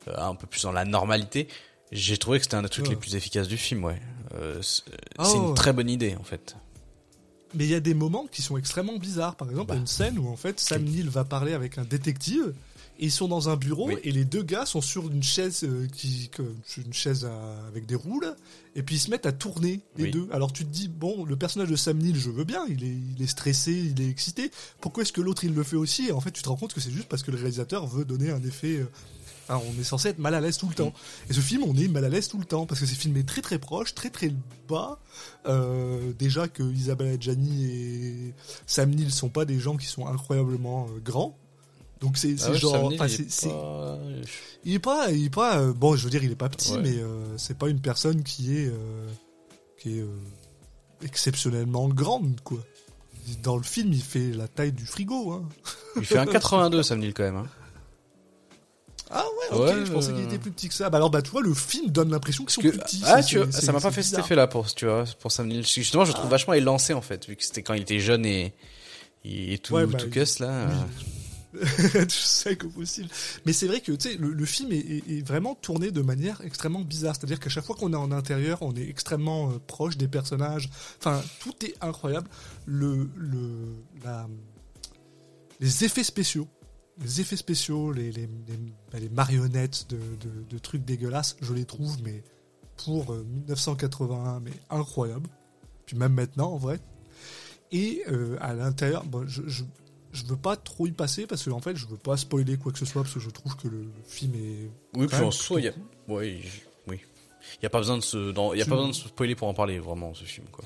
euh, 0.08 0.14
un 0.16 0.34
peu 0.34 0.46
plus 0.48 0.62
dans 0.62 0.72
la 0.72 0.84
normalité. 0.84 1.46
J'ai 1.92 2.18
trouvé 2.18 2.38
que 2.38 2.44
c'était 2.44 2.56
un 2.56 2.62
des 2.62 2.68
trucs 2.68 2.88
les 2.88 2.96
plus 2.96 3.14
efficaces 3.14 3.48
du 3.48 3.56
film, 3.56 3.84
ouais. 3.84 4.00
Euh, 4.34 4.60
c'est 4.62 4.82
Ah, 5.16 5.24
c'est 5.24 5.36
une 5.38 5.54
très 5.54 5.72
bonne 5.72 5.88
idée, 5.88 6.14
en 6.16 6.24
fait. 6.24 6.56
Mais 7.54 7.64
il 7.64 7.70
y 7.70 7.74
a 7.74 7.80
des 7.80 7.94
moments 7.94 8.26
qui 8.30 8.42
sont 8.42 8.58
extrêmement 8.58 8.98
bizarres. 8.98 9.36
Par 9.36 9.48
exemple, 9.48 9.70
il 9.70 9.74
y 9.74 9.76
a 9.76 9.76
Bah. 9.76 9.80
une 9.80 9.86
scène 9.86 10.18
où 10.18 10.28
en 10.28 10.36
fait 10.36 10.60
Sam 10.60 10.82
Neill 10.84 11.08
va 11.08 11.24
parler 11.24 11.54
avec 11.54 11.78
un 11.78 11.84
détective. 11.84 12.52
Et 13.00 13.04
ils 13.06 13.10
sont 13.12 13.28
dans 13.28 13.48
un 13.48 13.54
bureau 13.56 13.86
Oui. 13.86 13.94
et 14.02 14.10
les 14.10 14.24
deux 14.24 14.42
gars 14.42 14.66
sont 14.66 14.80
sur 14.80 15.06
une 15.08 15.22
chaise 15.22 15.60
euh, 15.62 15.86
qui, 15.86 16.28
une 16.84 16.92
chaise 16.92 17.24
à- 17.24 17.66
avec 17.68 17.86
des 17.86 17.94
roules 17.94 18.34
et 18.74 18.82
puis 18.82 18.96
ils 18.96 18.98
se 18.98 19.08
mettent 19.08 19.24
à 19.24 19.30
tourner 19.30 19.80
les 19.96 20.04
Oui. 20.06 20.10
deux. 20.10 20.28
Alors 20.32 20.52
tu 20.52 20.64
te 20.64 20.68
dis 20.70 20.88
bon 20.88 21.24
le 21.24 21.36
personnage 21.36 21.68
de 21.68 21.76
Sam 21.76 21.96
Neill 21.98 22.16
je 22.18 22.28
veux 22.28 22.42
bien 22.42 22.64
il 22.68 22.82
est, 22.82 22.96
il 23.16 23.22
est 23.22 23.28
stressé 23.28 23.72
il 23.72 24.00
est 24.02 24.08
excité 24.10 24.50
pourquoi 24.80 25.04
est-ce 25.04 25.12
que 25.12 25.20
l'autre 25.20 25.44
il 25.44 25.54
le 25.54 25.62
fait 25.62 25.76
aussi? 25.76 26.08
Et 26.08 26.12
en 26.12 26.20
fait 26.20 26.32
tu 26.32 26.42
te 26.42 26.48
rends 26.48 26.56
compte 26.56 26.74
que 26.74 26.80
c'est 26.80 26.90
juste 26.90 27.06
parce 27.08 27.22
que 27.22 27.30
le 27.30 27.36
réalisateur 27.36 27.86
veut 27.86 28.04
donner 28.04 28.32
un 28.32 28.42
effet 28.42 28.78
euh, 28.78 28.90
on 29.50 29.80
est 29.80 29.84
censé 29.84 30.08
être 30.08 30.18
mal 30.18 30.34
à 30.34 30.40
l'aise 30.40 30.58
tout 30.58 30.68
le 30.68 30.74
temps 30.74 30.92
et 31.30 31.32
ce 31.32 31.40
film 31.40 31.62
on 31.64 31.74
est 31.76 31.88
mal 31.88 32.04
à 32.04 32.08
l'aise 32.08 32.28
tout 32.28 32.38
le 32.38 32.44
temps 32.44 32.66
parce 32.66 32.80
que 32.80 32.86
c'est 32.86 32.94
filmé 32.94 33.24
très 33.24 33.40
très 33.40 33.58
proche 33.58 33.94
très 33.94 34.10
très 34.10 34.30
bas 34.68 34.98
euh, 35.46 36.12
déjà 36.18 36.48
que 36.48 36.62
Isabelle 36.62 37.14
Adjani 37.14 37.64
et 37.70 38.34
Sam 38.66 38.90
Neill 38.90 39.10
sont 39.10 39.28
pas 39.30 39.44
des 39.46 39.58
gens 39.58 39.76
qui 39.76 39.86
sont 39.86 40.06
incroyablement 40.06 40.86
euh, 40.90 40.98
grands. 41.00 41.36
Donc 42.00 42.16
c'est 42.16 42.36
Ah 42.44 42.50
ouais, 42.52 42.58
genre, 42.58 42.90
Neill, 42.90 43.00
enfin, 43.02 43.08
il 43.10 43.20
est 43.24 43.48
pas- 43.48 43.98
il 44.64 44.74
est 44.74 44.78
pas, 44.78 45.10
il 45.10 45.24
est 45.24 45.30
pas, 45.30 45.58
euh, 45.58 45.72
bon, 45.72 45.96
je 45.96 46.04
veux 46.04 46.10
dire, 46.10 46.22
il 46.22 46.30
est 46.30 46.36
pas 46.36 46.48
petit, 46.48 46.72
Ouais. 46.74 46.82
mais 46.82 46.96
euh, 46.98 47.36
c'est 47.38 47.58
pas 47.58 47.68
une 47.68 47.80
personne 47.80 48.22
qui 48.22 48.56
est, 48.56 48.68
euh, 48.68 49.08
qui 49.78 49.98
est 49.98 50.02
euh, 50.02 50.06
exceptionnellement 51.02 51.88
grande, 51.88 52.40
quoi. 52.44 52.58
Dans 53.42 53.56
le 53.56 53.62
film, 53.62 53.92
il 53.92 54.02
fait 54.02 54.30
la 54.32 54.48
taille 54.48 54.72
du 54.72 54.86
frigo, 54.86 55.32
hein. 55.32 55.48
Il 55.96 56.04
fait 56.06 56.18
un 56.18 56.26
82, 56.26 56.82
Sam 56.82 57.00
Neill, 57.00 57.12
quand 57.14 57.24
même. 57.24 57.36
hein. 57.36 57.46
Ah 59.10 59.24
ouais, 59.24 59.56
ok, 59.58 59.64
Ouais, 59.66 59.86
je 59.86 59.92
pensais 59.92 60.12
qu'il 60.12 60.24
était 60.24 60.38
plus 60.38 60.50
petit 60.50 60.68
que 60.68 60.74
ça. 60.74 60.90
Bah 60.90 60.98
alors, 60.98 61.10
bah 61.10 61.22
tu 61.22 61.30
vois, 61.30 61.40
le 61.42 61.54
film 61.54 61.90
donne 61.90 62.10
l'impression 62.10 62.44
qu'ils 62.44 62.52
sont 62.52 62.60
Que- 62.62 62.68
plus 62.68 62.78
petits. 62.78 63.02
ah, 63.06 63.22
tu 63.22 63.38
vois, 63.38 63.50
ça 63.52 63.72
m'a 63.72 63.80
pas 63.80 63.90
fait 63.90 64.02
cet 64.02 64.18
effet-là 64.18 64.46
pour, 64.46 64.72
tu 64.74 64.84
vois, 64.86 65.04
pour 65.20 65.32
Sam 65.32 65.48
Neill. 65.48 65.66
Justement, 65.66 66.04
je 66.04 66.10
le 66.10 66.14
trouve 66.14 66.26
Ah. 66.28 66.30
vachement 66.32 66.54
élancé, 66.54 66.92
en 66.92 67.00
fait, 67.00 67.26
vu 67.26 67.36
que 67.36 67.44
c'était 67.44 67.62
quand 67.62 67.74
il 67.74 67.82
était 67.82 68.00
jeune 68.00 68.26
et, 68.26 68.52
est 69.24 69.62
tout, 69.64 69.74
Ouais, 69.74 69.86
bah, 69.86 69.98
tout 69.98 70.10
cuss, 70.10 70.38
là. 70.40 70.66
oui. 70.68 70.74
tu 72.06 72.10
sais 72.10 72.56
que 72.56 72.66
possible. 72.66 73.08
Mais 73.46 73.54
c'est 73.54 73.66
vrai 73.66 73.80
que 73.80 73.90
tu 73.92 74.10
sais, 74.10 74.16
le, 74.18 74.32
le 74.32 74.44
film 74.44 74.70
est, 74.70 74.76
est- 74.76 75.10
est 75.18 75.26
vraiment 75.26 75.54
tourné 75.54 75.90
de 75.90 76.02
manière 76.02 76.42
extrêmement 76.44 76.82
bizarre. 76.82 77.16
C'est-à-dire 77.16 77.40
qu'à 77.40 77.48
chaque 77.48 77.64
fois 77.64 77.74
qu'on 77.74 77.90
est 77.94 77.96
en 77.96 78.12
intérieur, 78.12 78.58
on 78.60 78.74
est 78.76 78.86
extrêmement 78.86 79.50
euh, 79.50 79.58
proche 79.66 79.96
des 79.96 80.08
personnages. 80.08 80.68
Enfin, 80.98 81.22
tout 81.40 81.54
est 81.64 81.74
incroyable. 81.80 82.28
Le, 82.66 83.08
le, 83.16 83.40
la, 84.04 84.26
les 85.60 85.84
effets 85.84 86.04
spéciaux, 86.04 86.46
les 87.00 87.20
effets 87.20 87.36
spéciaux, 87.36 87.92
les, 87.92 88.10
les, 88.12 88.22
les, 88.22 88.58
bah, 88.92 88.98
les 88.98 89.08
marionnettes 89.08 89.86
de, 89.88 89.96
de, 89.96 90.30
de 90.48 90.58
trucs 90.58 90.84
dégueulasses, 90.84 91.36
je 91.40 91.52
les 91.52 91.64
trouve, 91.64 91.96
mais 92.02 92.22
pour 92.84 93.12
euh, 93.12 93.24
1981, 93.24 94.40
mais 94.40 94.52
incroyable. 94.70 95.28
Puis 95.86 95.96
même 95.96 96.12
maintenant, 96.14 96.52
en 96.52 96.56
vrai. 96.58 96.80
Et 97.72 98.02
euh, 98.08 98.36
à 98.40 98.54
l'intérieur, 98.54 99.04
bon, 99.04 99.26
je, 99.26 99.42
je, 99.46 99.64
je 100.12 100.24
veux 100.24 100.36
pas 100.36 100.56
trop 100.56 100.86
y 100.86 100.92
passer 100.92 101.26
parce 101.26 101.42
que 101.44 101.50
en 101.50 101.60
fait, 101.60 101.76
je 101.76 101.86
veux 101.86 101.96
pas 101.96 102.16
spoiler 102.16 102.56
quoi 102.56 102.72
que 102.72 102.78
ce 102.78 102.84
soit 102.86 103.02
parce 103.02 103.14
que 103.14 103.20
je 103.20 103.30
trouve 103.30 103.56
que 103.56 103.68
le, 103.68 103.86
film 104.06 104.34
est. 104.34 104.70
Oui, 104.96 105.06
puis 105.06 105.16
en 105.16 105.30
soi, 105.30 105.60
il 105.60 105.64
y 105.64 105.68
a, 105.68 105.72
ouais, 106.08 106.40
j- 106.42 106.62
oui. 106.88 107.00
Il 107.60 107.62
y 107.62 107.66
a 107.66 107.70
pas 107.70 107.78
besoin 107.78 107.98
de 107.98 108.02
se, 108.02 108.30
dans- 108.32 108.54
y 108.54 108.62
a 108.62 108.64
pas 108.64 108.70
besoin 108.76 108.88
de 108.88 108.92
se 108.94 109.08
spoiler 109.08 109.34
pour 109.34 109.48
en 109.48 109.54
parler, 109.54 109.78
vraiment, 109.78 110.14
ce 110.14 110.24
film, 110.24 110.46
quoi. 110.50 110.64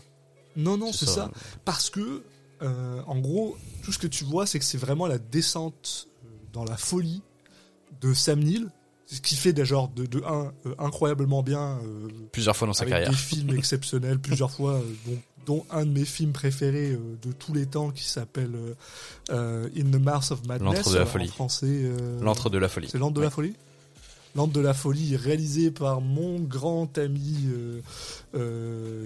Non, 0.57 0.76
non, 0.76 0.93
c'est 0.93 1.07
ça. 1.07 1.30
Parce 1.64 1.91
que, 1.91 2.22
euh, 2.62 3.03
en 3.07 3.18
gros, 3.18 3.57
tout 3.83 3.91
ce 3.93 3.99
que 3.99 4.07
tu 4.07 4.24
vois, 4.24 4.47
c'est 4.47 4.59
que 4.59 4.64
c'est 4.64 4.78
vraiment 4.78 5.07
la 5.07 5.18
descente 5.18 6.09
euh, 6.09 6.11
dans 6.53 6.64
la 6.64 6.76
folie 6.76 7.22
de 8.00 8.14
Sam 8.14 8.40
Neill. 8.40 8.68
Ce 9.07 9.20
qui 9.20 9.36
fait 9.36 9.53
des 9.53 9.64
genres 9.66 9.88
de, 9.88 10.07
de 10.07 10.22
un 10.24 10.53
euh, 10.64 10.74
incroyablement 10.78 11.42
bien 11.42 11.78
euh, 11.84 12.09
Plusieurs 12.32 12.57
fois 12.57 12.66
dans 12.66 12.72
sa 12.72 12.82
avec 12.82 12.92
carrière. 12.92 13.11
des 13.11 13.16
films 13.16 13.50
exceptionnels 13.57 14.18
plusieurs 14.18 14.50
fois, 14.50 14.74
euh, 14.76 14.82
dont, 15.07 15.18
dont 15.44 15.66
un 15.70 15.84
de 15.84 15.90
mes 15.90 16.05
films 16.07 16.32
préférés 16.32 16.96
de 17.20 17.32
tous 17.32 17.53
les 17.53 17.66
temps 17.66 17.90
qui 17.90 18.05
s'appelle 18.05 18.55
In 19.28 19.64
the 19.70 20.00
Mouth 20.00 20.30
of 20.30 20.46
Madness. 20.46 20.76
L'antre 20.86 20.90
de 20.92 20.96
la 20.96 21.03
en 21.03 21.07
folie. 21.07 21.28
français. 21.28 21.66
euh, 21.68 22.20
L'antre 22.22 22.48
de 22.48 22.57
la 22.59 22.68
folie. 22.68 22.88
C'est 22.90 22.96
L'Antre 22.98 23.14
de 23.14 23.18
Ouais. 23.20 23.26
la 23.26 23.30
folie 23.30 23.55
L'Antre 24.34 24.53
de 24.55 24.61
la 24.61 24.72
folie, 24.72 25.14
réalisé 25.16 25.70
par 25.70 26.00
mon 26.00 26.38
grand 26.40 26.96
ami 26.96 27.48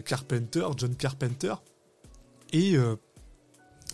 Carpenter, 0.05 0.66
John 0.76 0.94
Carpenter. 0.94 1.55
Et, 2.53 2.76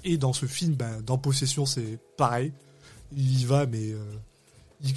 et 0.05 0.18
dans 0.18 0.32
ce 0.34 0.46
film, 0.46 0.74
ben, 0.74 1.00
dans 1.03 1.16
Possession, 1.18 1.64
c'est 1.64 1.98
pareil. 2.16 2.53
Il 3.16 3.40
y 3.40 3.44
va, 3.44 3.66
mais. 3.66 3.92
euh, 3.92 3.98
il- 4.82 4.94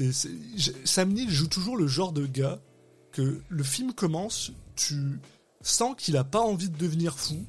il- 0.00 0.72
Sam 0.84 1.12
Neill 1.12 1.30
joue 1.30 1.48
toujours 1.48 1.76
le 1.76 1.86
genre 1.86 2.12
de 2.12 2.26
gars 2.26 2.58
que 3.12 3.40
le 3.48 3.62
film 3.64 3.92
commence, 3.92 4.52
tu 4.76 4.94
sens 5.62 5.94
qu'il 5.98 6.16
a 6.16 6.24
pas 6.24 6.40
envie 6.40 6.68
de 6.70 6.76
devenir 6.78 7.14
fou, 7.18 7.44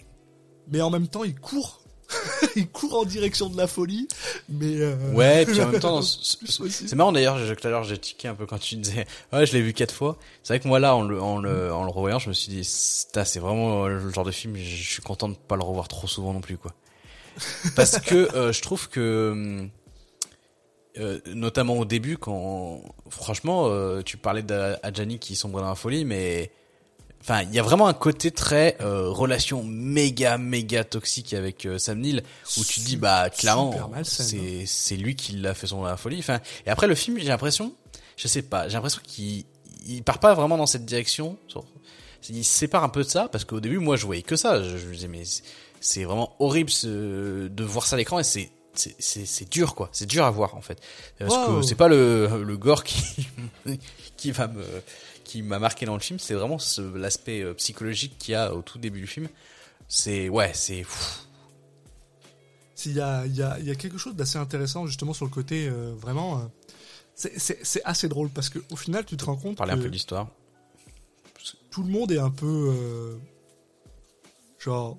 mais 0.67 0.81
en 0.81 0.89
même 0.89 1.07
temps, 1.07 1.23
il 1.23 1.35
court. 1.35 1.77
il 2.57 2.67
court 2.67 2.99
en 2.99 3.05
direction 3.05 3.47
de 3.49 3.55
la 3.55 3.67
folie, 3.67 4.07
mais. 4.49 4.81
euh, 4.81 5.13
Ouais, 5.13 5.45
puis 5.45 5.61
en 5.61 5.69
même 5.71 5.79
temps, 5.79 6.01
c'est 6.01 6.93
marrant 6.95 7.13
d'ailleurs, 7.13 7.37
tout 7.55 7.67
à 7.67 7.69
l'heure 7.69 7.85
j'ai 7.85 7.97
tiqué 7.97 8.27
un 8.27 8.35
peu 8.35 8.45
quand 8.45 8.57
tu 8.59 8.75
disais, 8.75 9.05
ouais, 9.33 9.45
je 9.45 9.53
l'ai 9.53 9.61
vu 9.61 9.71
quatre 9.73 9.93
fois. 9.95 10.17
C'est 10.43 10.53
vrai 10.53 10.59
que 10.59 10.67
moi 10.67 10.79
là, 10.79 10.93
en 10.93 11.03
le, 11.03 11.21
en 11.21 11.37
le, 11.39 11.71
en 11.73 11.85
le 11.85 11.89
revoyant, 11.89 12.19
je 12.19 12.27
me 12.27 12.33
suis 12.33 12.51
dit, 12.51 12.65
c'est 12.65 13.39
vraiment 13.39 13.85
euh, 13.85 13.97
le 13.99 14.09
genre 14.09 14.25
de 14.25 14.31
film, 14.31 14.57
je 14.57 14.83
suis 14.83 15.01
content 15.01 15.29
de 15.29 15.35
pas 15.35 15.55
le 15.55 15.63
revoir 15.63 15.87
trop 15.87 16.07
souvent 16.07 16.33
non 16.33 16.41
plus, 16.41 16.57
quoi. 16.57 16.73
Parce 17.77 17.97
que 17.99 18.35
euh, 18.35 18.51
je 18.51 18.61
trouve 18.61 18.89
que, 18.89 19.29
hum, 19.31 19.69
euh, 20.99 21.19
notamment 21.33 21.77
au 21.77 21.85
début, 21.85 22.17
quand, 22.17 22.81
franchement, 23.09 23.67
euh, 23.67 24.01
tu 24.01 24.17
parlais 24.17 24.43
d'Adjani 24.43 25.19
qui 25.19 25.35
sombrait 25.35 25.61
dans 25.61 25.69
la 25.69 25.75
folie, 25.75 26.03
mais, 26.05 26.51
enfin, 27.21 27.43
il 27.43 27.53
y 27.53 27.59
a 27.59 27.63
vraiment 27.63 27.87
un 27.87 27.93
côté 27.93 28.31
très 28.31 28.75
euh, 28.81 29.09
relation 29.09 29.63
méga 29.63 30.37
méga 30.37 30.83
toxique 30.83 31.33
avec 31.33 31.65
euh, 31.65 31.77
Sam 31.77 31.99
Neill 31.99 32.23
où 32.57 32.63
tu 32.65 32.79
te 32.81 32.85
dis 32.85 32.97
bah 32.97 33.29
clairement 33.29 33.71
malsaine, 33.89 34.25
c'est 34.25 34.65
c'est 34.65 34.95
lui 34.97 35.15
qui 35.15 35.33
l'a 35.33 35.53
fait 35.53 35.67
sombrer 35.67 35.85
dans 35.85 35.91
la 35.91 35.97
folie. 35.97 36.19
Enfin, 36.19 36.39
et 36.65 36.69
après 36.69 36.87
le 36.87 36.95
film, 36.95 37.17
j'ai 37.19 37.27
l'impression, 37.27 37.73
je 38.17 38.27
sais 38.27 38.41
pas, 38.41 38.67
j'ai 38.67 38.73
l'impression 38.73 39.01
qu'il 39.05 39.45
il 39.87 40.03
part 40.03 40.19
pas 40.19 40.33
vraiment 40.33 40.57
dans 40.57 40.65
cette 40.67 40.85
direction. 40.85 41.37
Il 42.29 42.43
se 42.45 42.51
sépare 42.53 42.83
un 42.83 42.89
peu 42.89 43.03
de 43.03 43.09
ça 43.09 43.27
parce 43.31 43.45
qu'au 43.45 43.59
début, 43.59 43.79
moi, 43.79 43.95
je 43.97 44.05
voyais 44.05 44.21
que 44.21 44.35
ça. 44.35 44.61
Je, 44.61 44.77
je 44.77 44.85
me 44.87 44.93
disais 44.93 45.07
mais 45.07 45.25
c'est- 45.25 45.43
c'est 45.79 46.03
vraiment 46.03 46.35
horrible 46.39 46.69
ce- 46.69 47.47
de 47.47 47.63
voir 47.63 47.87
ça 47.87 47.95
à 47.95 47.97
l'écran 47.97 48.19
et 48.19 48.23
c'est 48.23 48.51
c'est- 48.73 49.49
dur 49.49 49.75
quoi, 49.75 49.89
c'est 49.91 50.05
dur 50.05 50.23
à 50.25 50.31
voir 50.31 50.55
en 50.55 50.61
fait. 50.61 50.79
Parce 51.19 51.35
Wow. 51.35 51.59
que 51.59 51.61
c'est 51.67 51.75
pas 51.75 51.87
le, 51.87 52.43
le 52.43 52.57
gore 52.57 52.83
qui 52.83 53.27
qui 54.17 54.31
va 54.31 54.47
me 54.47 54.63
qui 55.23 55.41
m'a 55.41 55.59
marqué 55.59 55.85
dans 55.85 55.93
le 55.93 55.99
film, 56.01 56.19
c'est 56.19 56.33
vraiment 56.33 56.59
ce- 56.59 56.81
l'aspect 56.95 57.41
euh, 57.41 57.53
psychologique 57.53 58.17
qu'il 58.17 58.33
y 58.33 58.35
a 58.35 58.53
au 58.53 58.61
tout 58.61 58.77
début 58.79 58.99
du 59.01 59.07
film. 59.07 59.27
C'est 59.87 60.29
ouais, 60.29 60.51
c'est 60.53 60.85
Il 62.85 62.93
y 62.93 62.99
a, 63.01 63.25
il 63.27 63.35
y, 63.35 63.43
a, 63.43 63.59
y 63.59 63.69
a 63.69 63.75
quelque 63.75 63.97
chose 63.97 64.15
d'assez 64.15 64.37
intéressant 64.39 64.87
justement 64.87 65.13
sur 65.13 65.25
le 65.25 65.31
côté 65.31 65.67
euh, 65.67 65.93
vraiment. 65.95 66.39
euh, 66.39 66.41
c'est- 67.15 67.81
assez 67.85 68.07
drôle 68.07 68.29
parce 68.29 68.49
que 68.49 68.59
au 68.71 68.75
final 68.75 69.05
tu 69.05 69.15
te 69.17 69.25
rends 69.25 69.35
compte 69.35 69.57
parler 69.57 69.73
un 69.73 69.77
peu 69.77 69.83
de 69.83 69.89
l'histoire. 69.89 70.27
tout 71.69 71.83
le 71.83 71.89
monde 71.89 72.11
est 72.11 72.17
un 72.19 72.31
peu 72.31 72.73
euh, 72.75 73.17
genre 74.59 74.97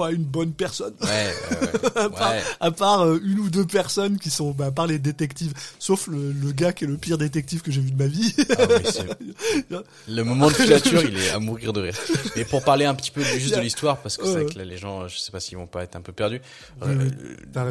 pas 0.00 0.12
une 0.12 0.24
bonne 0.24 0.52
personne. 0.52 0.94
Ouais, 1.02 1.32
à 1.96 2.08
part, 2.08 2.30
Ouais. 2.32 2.40
à 2.60 2.70
part, 2.70 3.00
euh, 3.02 3.18
une 3.24 3.38
ou 3.40 3.50
deux 3.50 3.66
personnes 3.66 4.18
qui 4.18 4.30
sont 4.30 4.52
bah, 4.52 4.66
à 4.66 4.70
part 4.70 4.86
les 4.86 4.98
détectives 4.98 5.52
sauf 5.78 6.06
le, 6.06 6.32
le 6.32 6.52
gars 6.52 6.72
qui 6.72 6.84
est 6.84 6.86
le 6.86 6.96
pire 6.96 7.18
détective 7.18 7.60
que 7.62 7.70
j'ai 7.70 7.80
vu 7.80 7.90
de 7.90 7.98
ma 8.02 8.06
vie. 8.08 8.34
Ah 8.58 8.64
oui, 9.70 9.76
le 10.08 10.22
moment 10.22 10.48
de 10.48 10.54
filature, 10.54 11.02
il 11.04 11.16
est 11.18 11.30
à 11.30 11.38
mourir 11.38 11.72
de 11.72 11.80
rire. 11.82 11.96
Et 12.36 12.44
pour 12.44 12.62
parler 12.62 12.84
un 12.84 12.94
petit 12.94 13.10
peu 13.10 13.22
juste 13.22 13.54
de 13.56 13.60
l'histoire, 13.60 13.98
parce 13.98 14.16
que 14.16 14.24
c'est 14.24 14.42
vrai 14.42 14.46
que 14.52 14.58
là, 14.58 14.64
les 14.64 14.76
gens, 14.78 15.06
je 15.08 15.18
sais 15.18 15.30
pas 15.32 15.40
s'ils 15.40 15.58
vont 15.58 15.66
pas 15.66 15.82
être 15.82 15.96
un 15.96 16.00
peu 16.00 16.12
perdus, 16.12 16.40
Oui, 16.82 16.88
euh, 16.88 17.10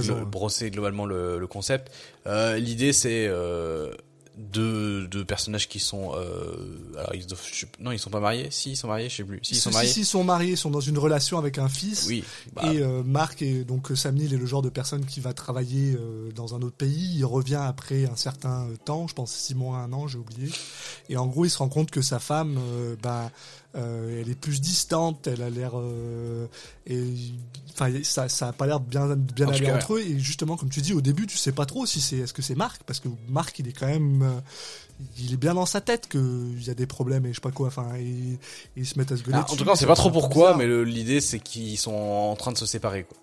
le- 0.02 0.26
brosser 0.26 0.70
globalement 0.72 1.06
le, 1.06 1.40
le 1.40 1.48
concept. 1.48 1.92
Euh, 2.28 2.58
L'idée, 2.58 2.94
c'est 2.94 3.26
euh, 3.28 3.92
deux, 4.40 5.08
deux 5.08 5.26
personnages 5.26 5.68
qui 5.68 5.80
sont, 5.80 6.14
euh, 6.16 6.56
alors 6.98 7.14
ils 7.14 7.28
doivent- 7.28 7.42
je 7.52 7.66
non, 7.80 7.92
ils 7.92 8.00
sont 8.00 8.10
pas 8.10 8.22
mariés? 8.22 8.48
Si, 8.52 8.72
ils 8.72 8.76
sont 8.78 8.88
mariés, 8.88 9.10
je 9.10 9.18
sais 9.18 9.24
plus. 9.24 9.40
Si, 9.44 9.56
ils 9.56 9.58
sont 9.58 9.72
mariés. 9.72 9.90
si, 9.90 10.00
ils 10.02 10.06
sont 10.06 10.24
mariés 10.24 10.52
ils 10.54 10.58
sont 10.58 10.70
dans 10.72 10.80
une 10.80 10.98
relation 10.98 11.38
avec 11.38 11.58
un 11.58 11.68
fils 11.68 12.06
Oui. 12.08 12.24
bah, 12.54 12.64
Et 12.74 12.80
euh, 12.80 13.04
Marc 13.04 13.42
est 13.42 13.66
donc 13.66 13.90
Sam 13.96 14.16
Neill 14.16 14.34
est 14.34 14.38
le 14.38 14.46
genre 14.46 14.62
de 14.62 14.70
personne 14.70 15.06
qui 15.06 15.20
va 15.20 15.34
travailler 15.34 15.96
euh, 16.00 16.32
dans 16.32 16.56
un 16.56 16.62
autre 16.62 16.76
pays. 16.78 17.16
Il 17.18 17.26
revient 17.26 17.62
après 17.62 18.06
un 18.06 18.16
certain 18.16 18.68
temps, 18.86 19.08
je 19.08 19.14
pense 19.14 19.32
six 19.32 19.56
mois, 19.56 19.78
un 19.80 19.92
an, 19.94 20.08
j'ai 20.08 20.18
oublié. 20.18 20.50
Et 21.10 21.18
en 21.18 21.28
gros, 21.28 21.44
il 21.46 21.50
se 21.50 21.58
rend 21.58 21.70
compte 21.70 21.92
que 21.92 22.02
sa 22.02 22.20
femme, 22.20 22.58
euh, 22.60 22.96
bah, 23.04 23.32
euh, 23.76 24.22
elle 24.22 24.30
est 24.30 24.36
plus 24.40 24.62
distante, 24.62 25.28
elle 25.28 25.42
a 25.44 25.50
l'air 25.50 25.74
euh, 25.76 26.48
et 26.88 27.04
enfin 27.72 27.92
ça 28.04 28.28
ça 28.28 28.48
a 28.48 28.52
pas 28.52 28.66
l'air 28.66 28.80
bien 28.80 29.16
bien 29.16 29.46
En 29.46 29.50
tout 29.50 29.56
aller 29.58 29.66
cas, 29.68 29.76
entre 29.76 29.94
eux 29.96 30.02
et 30.02 30.20
justement 30.20 30.58
comme 30.58 30.70
tu 30.70 30.82
dis 30.82 30.94
au 30.94 31.02
début 31.02 31.28
tu 31.28 31.38
sais 31.38 31.52
pas 31.52 31.66
trop 31.68 31.86
si 31.86 32.02
c'est 32.02 32.18
est-ce 32.18 32.34
que 32.34 32.42
c'est 32.42 32.56
Marc? 32.56 32.82
Parce 32.84 33.00
que 33.00 33.10
Marc 33.28 33.60
il 33.60 33.68
est 33.68 33.74
quand 33.74 33.86
même 33.88 34.24
euh, 34.24 34.40
il 35.20 35.34
est 35.34 35.38
bien 35.38 35.54
dans 35.54 35.68
sa 35.68 35.82
tête 35.82 36.08
que 36.08 36.18
il 36.58 36.64
y 36.66 36.70
a 36.72 36.74
des 36.74 36.88
problèmes 36.88 37.26
et 37.26 37.30
je 37.30 37.36
sais 37.36 37.42
pas 37.42 37.52
quoi 37.52 37.68
enfin 37.68 37.90
ils 38.76 38.86
se 38.86 38.98
mettent 38.98 39.12
à 39.12 39.18
se 39.18 39.24
gueuler 39.24 39.38
Ah, 39.40 39.46
en 39.52 39.56
tout 39.56 39.64
cas, 39.64 39.72
on 39.72 39.76
sait 39.76 39.82
c'est 39.82 39.86
pas 39.86 39.96
trop 39.96 40.10
pourquoi, 40.12 40.58
mais 40.58 40.68
l'idée 40.84 41.22
c'est 41.22 41.40
qu'ils 41.40 41.78
sont 41.78 41.94
en 41.94 42.36
train 42.36 42.52
de 42.52 42.58
se 42.58 42.66
séparer. 42.66 43.04
Quoi. 43.04 43.18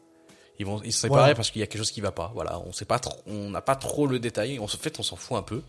Ils 0.58 0.64
vont 0.64 0.80
ils 0.84 0.92
se 0.92 1.00
séparer 1.00 1.20
Voilà. 1.20 1.34
parce 1.34 1.50
qu'il 1.50 1.60
y 1.60 1.62
a 1.62 1.66
quelque 1.66 1.80
chose 1.80 1.90
qui 1.90 2.00
va 2.00 2.12
pas. 2.12 2.30
Voilà, 2.34 2.60
on 2.60 2.72
sait 2.72 2.86
pas 2.86 2.98
trop, 2.98 3.18
on 3.26 3.50
n'a 3.50 3.60
pas 3.60 3.76
trop 3.76 4.06
le 4.06 4.18
détail. 4.18 4.58
En 4.58 4.66
fait, 4.68 4.98
on 4.98 5.02
s'en 5.02 5.16
fout 5.16 5.36
un 5.36 5.42
peu. 5.42 5.62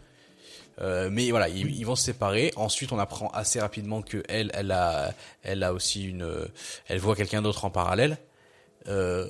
Euh, 0.80 1.10
mais 1.12 1.32
voilà, 1.32 1.50
ils, 1.50 1.86
vont 1.86 1.96
se 1.96 2.04
séparer. 2.04 2.52
Ensuite, 2.56 2.92
on 2.92 3.00
apprend 3.00 3.30
assez 3.30 3.60
rapidement 3.60 4.02
que 4.02 4.22
elle, 4.30 4.52
elle 4.54 4.72
a, 4.72 5.14
elle 5.44 5.64
a 5.64 5.74
aussi 5.74 6.04
une, 6.08 6.22
euh, 6.24 6.46
elle 6.88 7.00
voit 7.00 7.16
quelqu'un 7.16 7.42
d'autre 7.42 7.66
en 7.66 7.70
parallèle. 7.72 8.18
Euh, 8.88 9.28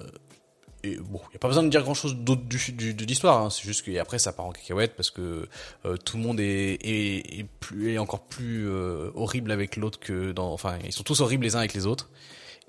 bon, 0.83 1.21
il 1.29 1.33
y 1.33 1.35
a 1.35 1.39
pas 1.39 1.47
besoin 1.47 1.63
de 1.63 1.69
dire 1.69 1.83
grand 1.83 1.93
chose 1.93 2.15
d'autre 2.15 2.43
du, 2.43 2.71
du- 2.73 2.93
de 2.93 3.05
l'histoire. 3.05 3.41
Hein. 3.41 3.49
C'est 3.49 3.63
juste 3.63 3.83
qu'après 3.85 4.19
ça 4.19 4.33
part 4.33 4.45
en 4.45 4.51
cacahuète 4.51 4.95
parce 4.95 5.09
que 5.09 5.47
euh, 5.85 5.97
tout 5.97 6.17
le 6.17 6.23
monde 6.23 6.39
est, 6.39 6.73
est, 6.83 7.39
est 7.39 7.45
plus, 7.59 7.93
est 7.93 7.97
encore 7.97 8.21
plus 8.21 8.67
euh, 8.69 9.09
horrible 9.15 9.51
avec 9.51 9.75
l'autre 9.77 9.99
que 9.99 10.31
dans, 10.31 10.51
enfin, 10.51 10.77
ils 10.85 10.91
sont 10.93 11.03
tous 11.03 11.21
horribles 11.21 11.43
les 11.45 11.55
uns 11.55 11.59
avec 11.59 11.73
les 11.73 11.85
autres. 11.85 12.09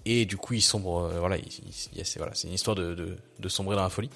Et 0.04 0.24
du 0.24 0.36
coup, 0.36 0.54
ils 0.54 0.62
sombrent. 0.62 1.00
euh, 1.06 1.18
voilà, 1.18 1.36
il- 1.36 1.44
il- 1.46 1.98
il 1.98 2.06
c'est 2.06 2.20
une 2.46 2.54
histoire 2.54 2.76
de, 2.76 2.94
de, 2.94 3.16
de 3.38 3.48
sombrer 3.48 3.76
dans 3.76 3.82
la 3.82 3.90
folie. 3.90 4.10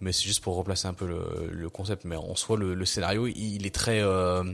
Mais 0.00 0.12
c'est 0.12 0.24
juste 0.24 0.42
pour 0.42 0.56
replacer 0.56 0.86
un 0.88 0.94
peu 0.94 1.06
le, 1.06 1.50
le 1.52 1.70
concept. 1.70 2.04
Mais 2.04 2.16
en 2.16 2.34
soi, 2.36 2.56
le, 2.58 2.74
le 2.74 2.84
scénario, 2.84 3.26
il, 3.26 3.36
il 3.56 3.66
est 3.66 3.74
très 3.74 4.00
euh, 4.02 4.44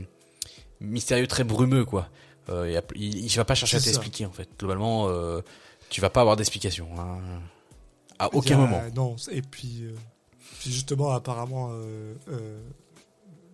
mystérieux, 0.79 1.27
très 1.27 1.43
brumeux, 1.43 1.85
quoi. 1.85 2.07
Euh, 2.49 2.67
il, 2.69 2.73
y 2.73 2.77
a- 2.77 2.83
il, 2.95 3.25
il 3.25 3.35
va 3.35 3.45
pas 3.45 3.55
chercher 3.55 3.77
à 3.77 3.81
t'expliquer, 3.81 4.25
en 4.25 4.31
fait. 4.31 4.49
Globalement, 4.57 5.07
euh, 5.09 5.41
tu 5.89 6.01
vas 6.01 6.09
pas 6.09 6.21
avoir 6.21 6.35
d'explication. 6.37 6.87
hein. 6.97 7.19
À 8.19 8.33
aucun 8.33 8.55
a- 8.55 8.57
moment. 8.59 8.81
Non, 8.95 9.15
et 9.31 9.41
puis, 9.41 9.79
euh, 9.83 9.95
puis 10.59 10.71
justement, 10.71 11.11
apparemment, 11.11 11.69
euh, 11.71 12.13
euh, 12.29 12.59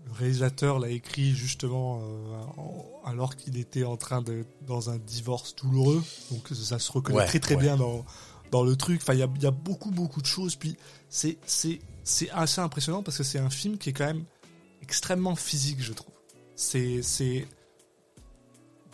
le 0.06 0.12
réalisateur 0.14 0.80
l'a 0.80 0.90
écrit 0.90 1.32
justement 1.34 2.02
euh, 2.02 2.36
en- 2.58 2.86
alors 3.06 3.36
qu'il 3.36 3.58
était 3.58 3.84
en 3.84 3.96
train 3.98 4.22
de 4.22 4.46
dans 4.68 4.90
un 4.90 4.98
divorce 4.98 5.56
douloureux. 5.56 6.04
Donc 6.32 6.48
ça 6.54 6.78
se 6.80 6.92
reconnaît 6.92 7.20
Ouais, 7.20 7.26
très 7.26 7.40
très 7.40 7.56
ouais. 7.56 7.62
bien 7.62 7.78
dans 7.78 8.06
dans 8.52 8.64
le 8.64 8.76
truc. 8.76 9.02
Enfin, 9.02 9.14
il 9.14 9.20
y 9.20 9.24
a, 9.24 9.30
y 9.42 9.46
a 9.46 9.52
beaucoup 9.52 9.92
beaucoup 9.92 10.22
de 10.22 10.26
choses. 10.28 10.56
Puis 10.56 10.76
c'est 11.10 11.38
c'est 11.46 11.80
c'est 12.04 12.30
assez 12.32 12.62
impressionnant 12.62 13.04
parce 13.04 13.18
que 13.18 13.24
c'est 13.24 13.40
un 13.40 13.50
film 13.50 13.78
qui 13.78 13.90
est 13.90 13.94
quand 13.94 14.06
même 14.06 14.24
extrêmement 14.82 15.36
physique, 15.36 15.82
je 15.82 15.94
trouve. 15.94 16.14
C'est 16.56 17.02
c'est 17.02 17.48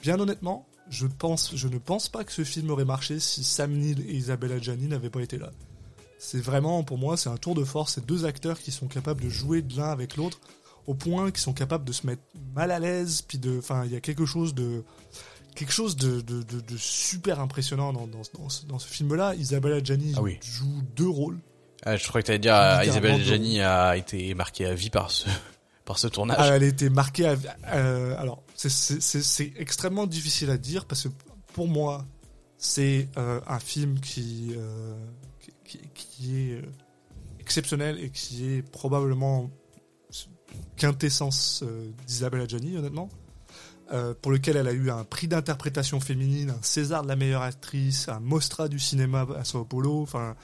bien 0.01 0.19
honnêtement, 0.19 0.67
je 0.89 1.07
pense, 1.07 1.55
je 1.55 1.67
ne 1.67 1.77
pense 1.77 2.09
pas 2.09 2.23
que 2.23 2.31
ce 2.31 2.43
film 2.43 2.69
aurait 2.69 2.85
marché 2.85 3.19
si 3.19 3.43
Sam 3.43 3.71
Neill 3.73 3.99
et 4.07 4.13
Isabella 4.15 4.59
Gianni 4.59 4.87
n'avaient 4.87 5.09
pas 5.09 5.21
été 5.21 5.37
là. 5.37 5.51
C'est 6.17 6.39
vraiment, 6.41 6.83
pour 6.83 6.97
moi, 6.97 7.17
c'est 7.17 7.29
un 7.29 7.37
tour 7.37 7.55
de 7.55 7.63
force. 7.63 7.95
C'est 7.95 8.05
deux 8.05 8.25
acteurs 8.25 8.59
qui 8.59 8.71
sont 8.71 8.87
capables 8.87 9.21
de 9.21 9.29
jouer 9.29 9.61
de 9.61 9.75
l'un 9.77 9.89
avec 9.89 10.15
l'autre, 10.15 10.39
au 10.87 10.93
point 10.93 11.29
qu'ils 11.31 11.41
sont 11.41 11.53
capables 11.53 11.83
de 11.85 11.91
se 11.91 12.07
mettre 12.07 12.21
mal 12.55 12.71
à 12.71 12.79
l'aise. 12.79 13.21
Puis 13.21 13.37
de, 13.37 13.57
enfin, 13.59 13.85
il 13.85 13.91
y 13.91 13.95
a 13.95 13.99
quelque 14.01 14.25
chose 14.25 14.53
de, 14.55 14.83
quelque 15.55 15.73
chose 15.73 15.95
de, 15.97 16.21
de, 16.21 16.41
de- 16.43 16.61
de 16.61 16.77
super 16.77 17.39
impressionnant 17.39 17.93
dans, 17.93 18.07
dans, 18.07 18.21
dans 18.33 18.49
ce, 18.49 18.65
dans 18.65 18.79
ce 18.79 18.87
film-là. 18.87 19.35
Isabella 19.35 19.83
Gianni 19.83 20.13
Ah 20.15 20.21
oui. 20.21 20.37
joue 20.41 20.81
deux 20.95 21.09
rôles. 21.09 21.39
Ah, 21.85 21.97
je 21.97 22.07
crois 22.07 22.21
que 22.21 22.27
t'allais 22.27 22.39
dire, 22.39 22.55
euh, 22.55 22.83
Isabelle. 22.83 23.21
Gianni 23.23 23.61
a 23.61 23.95
été 23.95 24.33
marquée 24.33 24.65
à 24.65 24.73
vie 24.73 24.89
par 24.89 25.11
ce, 25.11 25.27
par 25.85 25.99
ce 25.99 26.07
tournage. 26.07 26.37
Ah, 26.39 26.55
elle 26.55 26.63
a 26.63 26.67
été 26.67 26.89
marquée. 26.89 27.27
à- 27.27 27.35
euh, 27.73 28.15
alors, 28.17 28.43
c'est- 28.55 29.53
extrêmement 29.57 30.07
difficile 30.07 30.49
à 30.49 30.57
dire 30.57 30.85
parce 30.85 31.03
que 31.03 31.09
pour 31.53 31.67
moi, 31.67 32.05
c'est 32.57 33.07
euh, 33.17 33.39
un 33.47 33.59
film 33.59 33.99
qui, 33.99 34.55
qui, 35.63 36.35
est 36.41 36.61
exceptionnel 37.39 37.99
et 37.99 38.09
qui 38.09 38.45
est 38.47 38.61
probablement 38.61 39.51
quintessence 40.77 41.63
d'Isabelle 42.07 42.41
Adjani, 42.41 42.77
honnêtement. 42.77 43.09
Euh, 43.93 44.15
pour 44.19 44.31
lequel 44.31 44.57
elle 44.57 44.67
a 44.67 44.71
eu 44.71 44.89
un 44.89 45.03
prix 45.03 45.27
d'interprétation 45.27 45.99
féminine, 45.99 46.49
un 46.49 46.63
César 46.63 47.03
de 47.03 47.07
la 47.07 47.15
meilleure 47.15 47.43
actrice, 47.43 48.09
un 48.09 48.19
Mostra 48.19 48.67
du 48.67 48.79
cinéma 48.79 49.27
à 49.37 49.43
Sao 49.43 49.63
Paulo. 49.63 50.01
Enfin, 50.01 50.35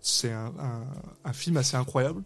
c'est 0.00 0.32
un, 0.32 0.52
un- 0.58 0.86
un 1.24 1.32
film 1.32 1.56
assez 1.56 1.76
incroyable. 1.76 2.22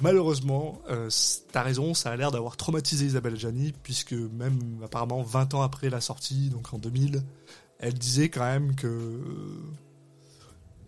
Malheureusement, 0.00 0.80
euh, 0.90 1.08
t'as 1.52 1.62
raison, 1.62 1.94
ça 1.94 2.10
a 2.10 2.16
l'air 2.16 2.30
d'avoir 2.30 2.56
traumatisé 2.58 3.06
Isabelle 3.06 3.36
Gianni, 3.36 3.72
puisque 3.82 4.12
même 4.12 4.58
apparemment 4.84 5.22
20 5.22 5.54
ans 5.54 5.62
après 5.62 5.88
la 5.88 6.02
sortie, 6.02 6.50
donc 6.50 6.72
en 6.74 6.78
2000, 6.78 7.22
elle 7.78 7.94
disait 7.94 8.28
quand 8.28 8.44
même 8.44 8.74
que 8.74 9.20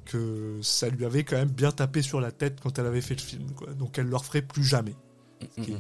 que 0.04 0.58
ça 0.62 0.88
lui 0.88 1.04
avait 1.04 1.22
quand 1.24 1.36
même 1.36 1.50
bien 1.50 1.70
tapé 1.70 2.00
sur 2.00 2.20
la 2.20 2.32
tête 2.32 2.60
quand 2.62 2.78
elle 2.78 2.86
avait 2.86 3.00
fait 3.02 3.14
le 3.14 3.20
film. 3.20 3.50
Quoi. 3.52 3.74
Donc 3.74 3.98
elle 3.98 4.06
le 4.06 4.16
referait 4.16 4.40
plus 4.42 4.64
jamais. 4.64 4.94
Ce 5.56 5.60
qui 5.62 5.72
est 5.72 5.74
un 5.74 5.78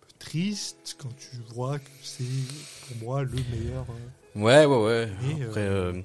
peu 0.00 0.08
triste 0.20 0.96
quand 0.98 1.08
tu 1.16 1.36
vois 1.52 1.78
que 1.80 1.88
c'est 2.02 2.24
pour 2.88 2.96
moi 3.08 3.22
le 3.24 3.30
meilleur. 3.50 3.86
euh, 3.90 4.40
Ouais, 4.40 4.64
ouais, 4.66 4.84
ouais. 4.84 5.12
Et, 5.40 5.42
Après, 5.44 5.60
euh, 5.66 6.00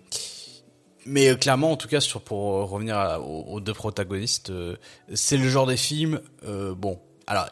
Mais 1.05 1.29
euh, 1.29 1.35
clairement, 1.35 1.71
en 1.71 1.77
tout 1.77 1.87
cas, 1.87 1.99
sur 2.01 2.21
pour 2.21 2.55
euh, 2.55 2.63
revenir 2.65 2.97
à- 2.97 3.19
aux, 3.19 3.43
aux 3.43 3.59
deux 3.59 3.73
protagonistes, 3.73 4.49
euh, 4.49 4.75
c'est 5.13 5.37
le 5.37 5.47
genre 5.49 5.67
des 5.67 5.77
films. 5.77 6.19
euh, 6.47 6.73
bon, 6.73 6.99
alors, 7.27 7.47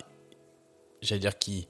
j'allais 1.01 1.19
dire 1.19 1.37
qui 1.37 1.67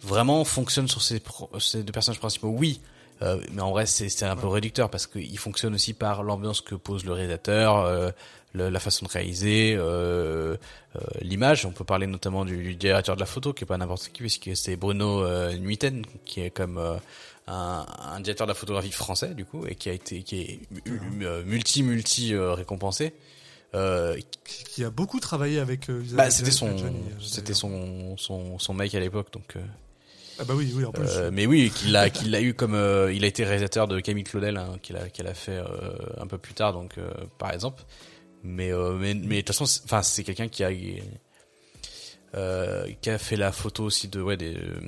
vraiment 0.00 0.44
fonctionne 0.44 0.88
sur 0.88 1.02
ces, 1.02 1.20
pro- 1.20 1.50
ces 1.58 1.82
deux 1.82 1.92
personnages 1.92 2.20
principaux. 2.20 2.48
Oui, 2.48 2.80
euh, 3.22 3.40
mais 3.52 3.62
en 3.62 3.70
vrai, 3.70 3.86
c'est 3.86 4.22
un 4.24 4.36
peu 4.36 4.46
réducteur 4.46 4.90
parce 4.90 5.06
qu'il 5.06 5.38
fonctionne 5.38 5.74
aussi 5.74 5.94
par 5.94 6.22
l'ambiance 6.22 6.60
que 6.60 6.74
pose 6.74 7.04
le 7.04 7.12
réalisateur, 7.12 7.78
euh, 7.78 8.10
le- 8.52 8.68
la 8.70 8.80
façon 8.80 9.04
de 9.06 9.10
réaliser, 9.10 9.76
l'image. 11.20 11.66
On 11.66 11.70
peut 11.72 11.84
parler 11.84 12.06
notamment 12.06 12.44
du, 12.44 12.56
du 12.62 12.74
directeur 12.74 13.14
de 13.16 13.20
la 13.20 13.26
photo, 13.26 13.52
qui 13.52 13.64
est 13.64 13.66
pas 13.66 13.76
n'importe 13.76 14.08
qui, 14.12 14.20
puisque 14.20 14.56
c'est 14.56 14.76
Bruno 14.76 15.22
euh, 15.24 15.54
Nuiten, 15.56 16.04
qui 16.24 16.40
est 16.40 16.50
comme 16.50 16.78
euh, 16.78 16.96
un, 17.46 17.86
un 18.00 18.20
directeur 18.20 18.46
de 18.46 18.50
la 18.52 18.54
photographie 18.56 18.90
français 18.92 19.34
du 19.34 19.44
coup 19.44 19.66
et 19.66 19.74
qui 19.74 19.88
a 19.88 19.92
été 19.92 20.22
qui 20.22 20.40
est 20.40 20.60
multi 21.44 21.82
multi 21.82 22.34
euh, 22.34 22.54
récompensé. 22.54 23.14
Euh, 23.74 24.16
qui, 24.44 24.84
a 24.84 24.90
beaucoup 24.90 25.18
travaillé 25.20 25.58
avec 25.58 25.90
euh, 25.90 26.02
bah, 26.12 26.30
c'était 26.30 26.52
son 26.52 26.68
euh, 26.68 26.90
c'était 27.20 27.52
son, 27.52 28.16
son 28.16 28.58
son 28.58 28.74
mec 28.74 28.94
à 28.94 29.00
l'époque 29.00 29.30
donc 29.32 29.56
euh, 29.56 29.60
Ah 30.38 30.44
bah 30.44 30.54
oui, 30.56 30.72
oui, 30.74 30.84
en 30.84 30.92
plus. 30.92 31.04
euh, 31.08 31.30
mais 31.32 31.46
oui 31.46 31.70
qu'il 31.74 31.92
l'a 31.92 32.08
qu'il 32.08 32.30
l'a 32.30 32.40
eu 32.40 32.54
comme 32.54 32.74
euh, 32.74 33.12
il 33.12 33.24
a 33.24 33.26
été 33.26 33.44
réalisateur 33.44 33.88
de 33.88 33.98
Camille 34.00 34.22
Claudel 34.24 34.56
hein, 34.56 34.76
qu'il 34.82 34.96
a 34.96 35.08
qu'il 35.10 35.26
a 35.26 35.34
fait 35.34 35.56
euh, 35.58 35.66
un 36.16 36.26
peu 36.28 36.38
plus 36.38 36.54
tard 36.54 36.72
donc 36.72 36.96
euh, 36.96 37.10
par 37.38 37.52
exemple 37.52 37.82
mais 38.44 38.72
euh, 38.72 38.92
mais 38.92 39.14
mais 39.14 39.36
de 39.36 39.40
toute 39.40 39.54
façon 39.56 39.82
enfin 39.84 40.02
c'est 40.02 40.22
quelqu'un 40.22 40.48
qui 40.48 40.62
a 40.64 40.70
euh, 42.34 42.86
qui 43.02 43.10
a 43.10 43.18
fait 43.18 43.36
la 43.36 43.52
photo 43.52 43.84
aussi 43.84 44.08
de 44.08 44.20
ouais 44.22 44.36
des 44.36 44.54
euh, 44.54 44.80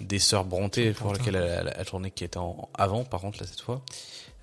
des 0.00 0.18
sœurs 0.18 0.44
Bronté 0.44 0.92
pour 0.92 1.12
laquelle 1.12 1.36
elle, 1.36 1.68
a- 1.68 1.84
tourné 1.84 2.10
qui 2.10 2.24
était 2.24 2.38
en 2.38 2.68
avant 2.74 3.04
par 3.04 3.20
contre 3.20 3.40
là 3.40 3.46
cette 3.46 3.60
fois. 3.60 3.82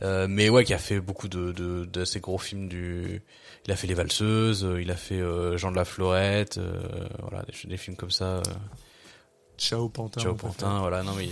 Euh, 0.02 0.28
mais 0.30 0.49
ouais 0.49 0.64
qui 0.64 0.73
a 0.73 0.78
fait 0.80 0.99
beaucoup 0.99 1.28
de 1.28 1.52
de, 1.52 1.86
de 1.86 2.06
ces 2.06 2.19
gros 2.19 2.38
films 2.40 2.68
du 2.68 3.22
il 3.68 3.72
a 3.72 3.76
fait 3.76 3.86
les 3.88 3.94
valseuses 3.94 4.64
euh, 4.65 4.82
il 4.82 4.90
a 4.90 4.95
fait 4.95 5.19
euh, 5.19 5.57
Jean 5.57 5.69
de 5.72 5.76
la 5.76 5.86
Florette 5.86 6.57
euh, 6.57 6.82
voilà 7.22 7.44
des, 7.44 7.68
des 7.69 7.78
films 7.78 7.95
comme 7.95 8.10
ça 8.10 8.38
euh, 8.38 8.41
Ciao 9.60 9.90
Pantin. 9.90 10.22
Ciao. 10.22 10.34
Pantin 10.34 10.80
voilà 10.80 11.03
non 11.03 11.14
mais 11.14 11.30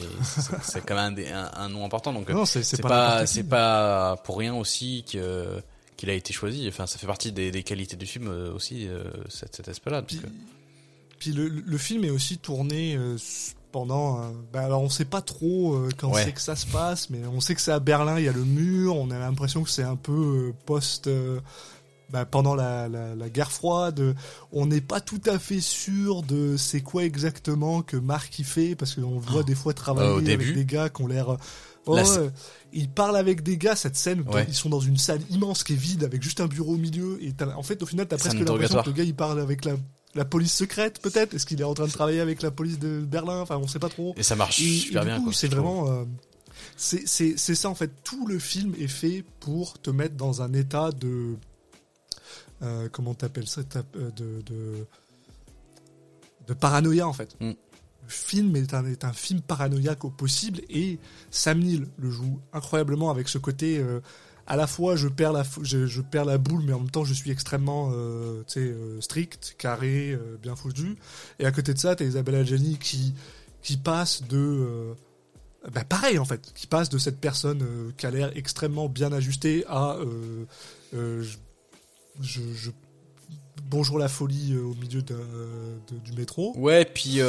c'est 0.62 0.86
quand 0.86 0.94
même 0.94 1.06
un, 1.06 1.12
des- 1.14 1.30
un, 1.30 1.50
un 1.56 1.70
nom 1.70 1.84
important 1.84 2.14
donc 2.14 2.30
Non, 2.30 2.46
c'est 2.46 2.80
pas, 2.82 3.26
c'est 3.26 3.44
pas 3.50 4.18
pour 4.18 4.38
rien 4.38 4.54
aussi 4.54 5.04
que 5.12 5.62
qu'il 5.98 6.10
a 6.12 6.14
été 6.14 6.32
choisi. 6.32 6.68
Enfin 6.68 6.86
ça 6.86 6.98
fait 7.00 7.08
partie 7.08 7.32
des, 7.32 7.50
des 7.52 7.64
qualités 7.64 7.98
du 7.98 8.06
film 8.06 8.28
aussi 8.54 8.88
euh, 8.88 9.04
cet, 9.30 9.56
cet 9.56 9.68
aspect 9.68 9.90
là 9.90 10.04
Puis, 10.04 10.22
puis 11.18 11.32
le, 11.32 11.48
le 11.48 11.78
film 11.80 12.04
est 12.06 12.12
aussi 12.12 12.38
tourné 12.38 12.96
euh, 12.96 13.18
pendant. 13.72 14.20
euh, 14.22 14.28
bah 14.54 14.62
alors 14.62 14.82
on 14.82 14.90
sait 14.90 15.06
pas 15.06 15.22
trop 15.22 15.74
euh, 15.76 15.90
quand 15.98 16.12
Ouais. 16.14 16.24
c'est 16.24 16.32
que 16.34 16.42
ça 16.42 16.56
se 16.56 16.66
passe, 16.68 17.10
mais 17.10 17.20
on 17.28 17.40
sait 17.42 17.56
que 17.56 17.62
c'est 17.62 17.72
à 17.72 17.80
Berlin, 17.80 18.18
il 18.20 18.26
y 18.26 18.30
a 18.30 18.34
le 18.34 18.44
mur, 18.46 18.96
on 18.96 19.12
a 19.12 19.20
l'impression 19.20 19.64
que 19.64 19.70
c'est 19.70 19.84
un 19.84 19.96
peu 19.96 20.12
euh, 20.50 20.54
post. 20.66 21.08
euh, 21.08 21.40
bah, 22.12 22.26
pendant 22.26 22.56
la, 22.56 22.88
la, 22.88 23.14
la 23.14 23.30
guerre 23.30 23.52
froide, 23.52 24.16
on 24.52 24.66
n'est 24.66 24.82
pas 24.82 25.00
tout 25.00 25.22
à 25.28 25.38
fait 25.38 25.62
sûr 25.62 26.24
de 26.24 26.58
c'est 26.58 26.82
quoi 26.82 27.04
exactement 27.04 27.84
que 27.84 27.98
Marc 27.98 28.40
y 28.40 28.44
fait 28.44 28.74
parce 28.76 28.96
qu'on 28.96 29.20
voit 29.20 29.42
Oh. 29.42 29.44
des 29.44 29.54
fois 29.54 29.76
travailler 29.76 30.10
au 30.10 30.18
avec 30.18 30.54
des 30.56 30.66
gars 30.66 30.90
qui 30.90 31.04
ont 31.04 31.08
l'air. 31.08 31.38
Oh, 31.86 31.98
il 32.74 32.90
parle 32.90 33.16
avec 33.16 33.44
des 33.44 33.58
gars 33.58 33.76
cette 33.76 33.96
scène 33.96 34.24
où 34.28 34.32
Ouais. 34.34 34.46
ils 34.48 34.56
sont 34.56 34.70
dans 34.70 34.80
une 34.80 34.98
salle 34.98 35.22
immense 35.30 35.64
qui 35.64 35.74
est 35.74 35.76
vide 35.76 36.04
avec 36.04 36.22
juste 36.24 36.42
un 36.42 36.48
bureau 36.48 36.74
au 36.74 36.78
milieu 36.78 37.18
et 37.24 37.32
en 37.56 37.64
fait 37.64 37.82
au 37.84 37.86
final 37.86 38.08
t'as 38.08 38.18
presque 38.18 38.38
l'impression 38.40 38.82
que 38.82 38.90
le 38.90 38.94
gars 38.96 39.04
il 39.04 39.16
parle 39.16 39.40
avec 39.40 39.64
la 39.66 39.74
la 40.16 40.26
police 40.26 40.54
secrète 40.54 41.00
peut-être? 41.02 41.34
Est-ce 41.34 41.46
qu'il 41.46 41.60
est 41.62 41.66
en 41.66 41.74
train 41.74 41.88
de 41.88 41.92
travailler 41.92 42.20
avec 42.20 42.42
la 42.42 42.52
police 42.52 42.80
de 42.80 43.00
Berlin? 43.02 43.42
Enfin, 43.42 43.58
on 43.58 43.68
sait 43.68 43.80
pas 43.80 43.90
trop. 43.90 44.14
et 44.18 44.24
ça 44.24 44.36
marche 44.36 44.60
Et- 44.62 44.66
et 44.66 44.80
super 44.80 45.02
du 45.02 45.08
bien 45.08 45.24
c'est 45.32 45.48
vraiment. 45.48 45.90
euh, 45.92 46.06
c'est 46.76 47.08
c'est- 47.08 47.38
c'est 47.38 47.56
ça 47.56 47.70
en 47.70 47.76
fait. 47.76 47.92
Tout 48.04 48.26
le 48.28 48.40
film 48.40 48.74
est 48.80 48.88
fait 48.88 49.24
pour 49.40 49.80
te 49.80 49.90
mettre 49.90 50.16
dans 50.16 50.42
un 50.42 50.54
état 50.54 50.92
de. 50.92 51.36
euh, 52.62 52.90
comment 52.92 53.14
t'appelles 53.14 53.48
ça? 53.48 53.62
Euh, 53.96 54.12
de, 54.12 54.42
de. 54.46 54.86
de 56.48 56.54
paranoïa 56.54 57.08
en 57.08 57.14
fait. 57.14 57.36
Mm. 57.40 57.52
film 58.08 58.56
est 58.56 58.74
un, 58.74 58.86
est 58.88 59.04
un 59.06 59.14
film 59.14 59.40
paranoïaque 59.42 60.04
au 60.04 60.10
possible 60.10 60.62
et 60.70 60.98
Sam 61.30 61.60
Neill 61.60 61.86
le 62.00 62.10
joue 62.10 62.40
incroyablement 62.54 63.12
avec 63.12 63.30
ce 63.30 63.38
côté 63.38 63.78
euh, 63.78 64.00
à 64.50 64.56
la 64.56 64.68
fois 64.68 64.96
je 64.96 65.08
perds 65.08 65.32
la 65.32 65.44
je, 65.62 65.86
je, 65.86 66.02
perds 66.02 66.26
la 66.26 66.38
boule 66.38 66.64
mais 66.66 66.74
en 66.74 66.80
même 66.80 66.90
temps 66.90 67.06
je 67.06 67.14
suis 67.14 67.32
extrêmement 67.32 67.92
euh, 67.94 68.44
euh, 68.58 69.00
strict 69.00 69.56
carré 69.58 70.12
euh, 70.12 70.38
bien 70.42 70.56
foutu 70.56 70.98
et 71.38 71.46
à 71.46 71.52
côté 71.52 71.74
de 71.74 71.80
ça 71.80 71.96
t'as 71.96 72.04
Isabella 72.04 72.44
Gianni 72.44 72.78
qui 72.78 73.14
qui 73.62 73.78
passe 73.78 74.24
de 74.24 74.96
bah 75.72 75.84
pareil 75.84 76.18
en 76.18 76.26
fait 76.26 76.52
qui 76.56 76.66
passe 76.66 76.90
de 76.90 76.98
cette 76.98 77.20
personne 77.20 77.64
qui 77.98 78.06
a 78.06 78.12
l'air 78.12 78.32
extrêmement 78.36 78.90
bien 78.90 79.14
ajustée 79.14 79.66
à 79.68 79.98
je, 80.92 81.38
je, 82.22 82.42
je 82.56 82.72
bonjour 83.66 84.00
la 84.00 84.08
folie 84.08 84.58
au 84.58 84.74
milieu 84.74 85.04
de, 85.04 85.16
de, 85.92 86.00
du 86.00 86.14
métro. 86.14 86.58
Ouais, 86.58 86.86
puis 86.86 87.20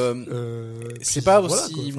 c'est 1.03 1.23
pas 1.23 1.41
voilà, 1.41 1.67
aussi. 1.67 1.93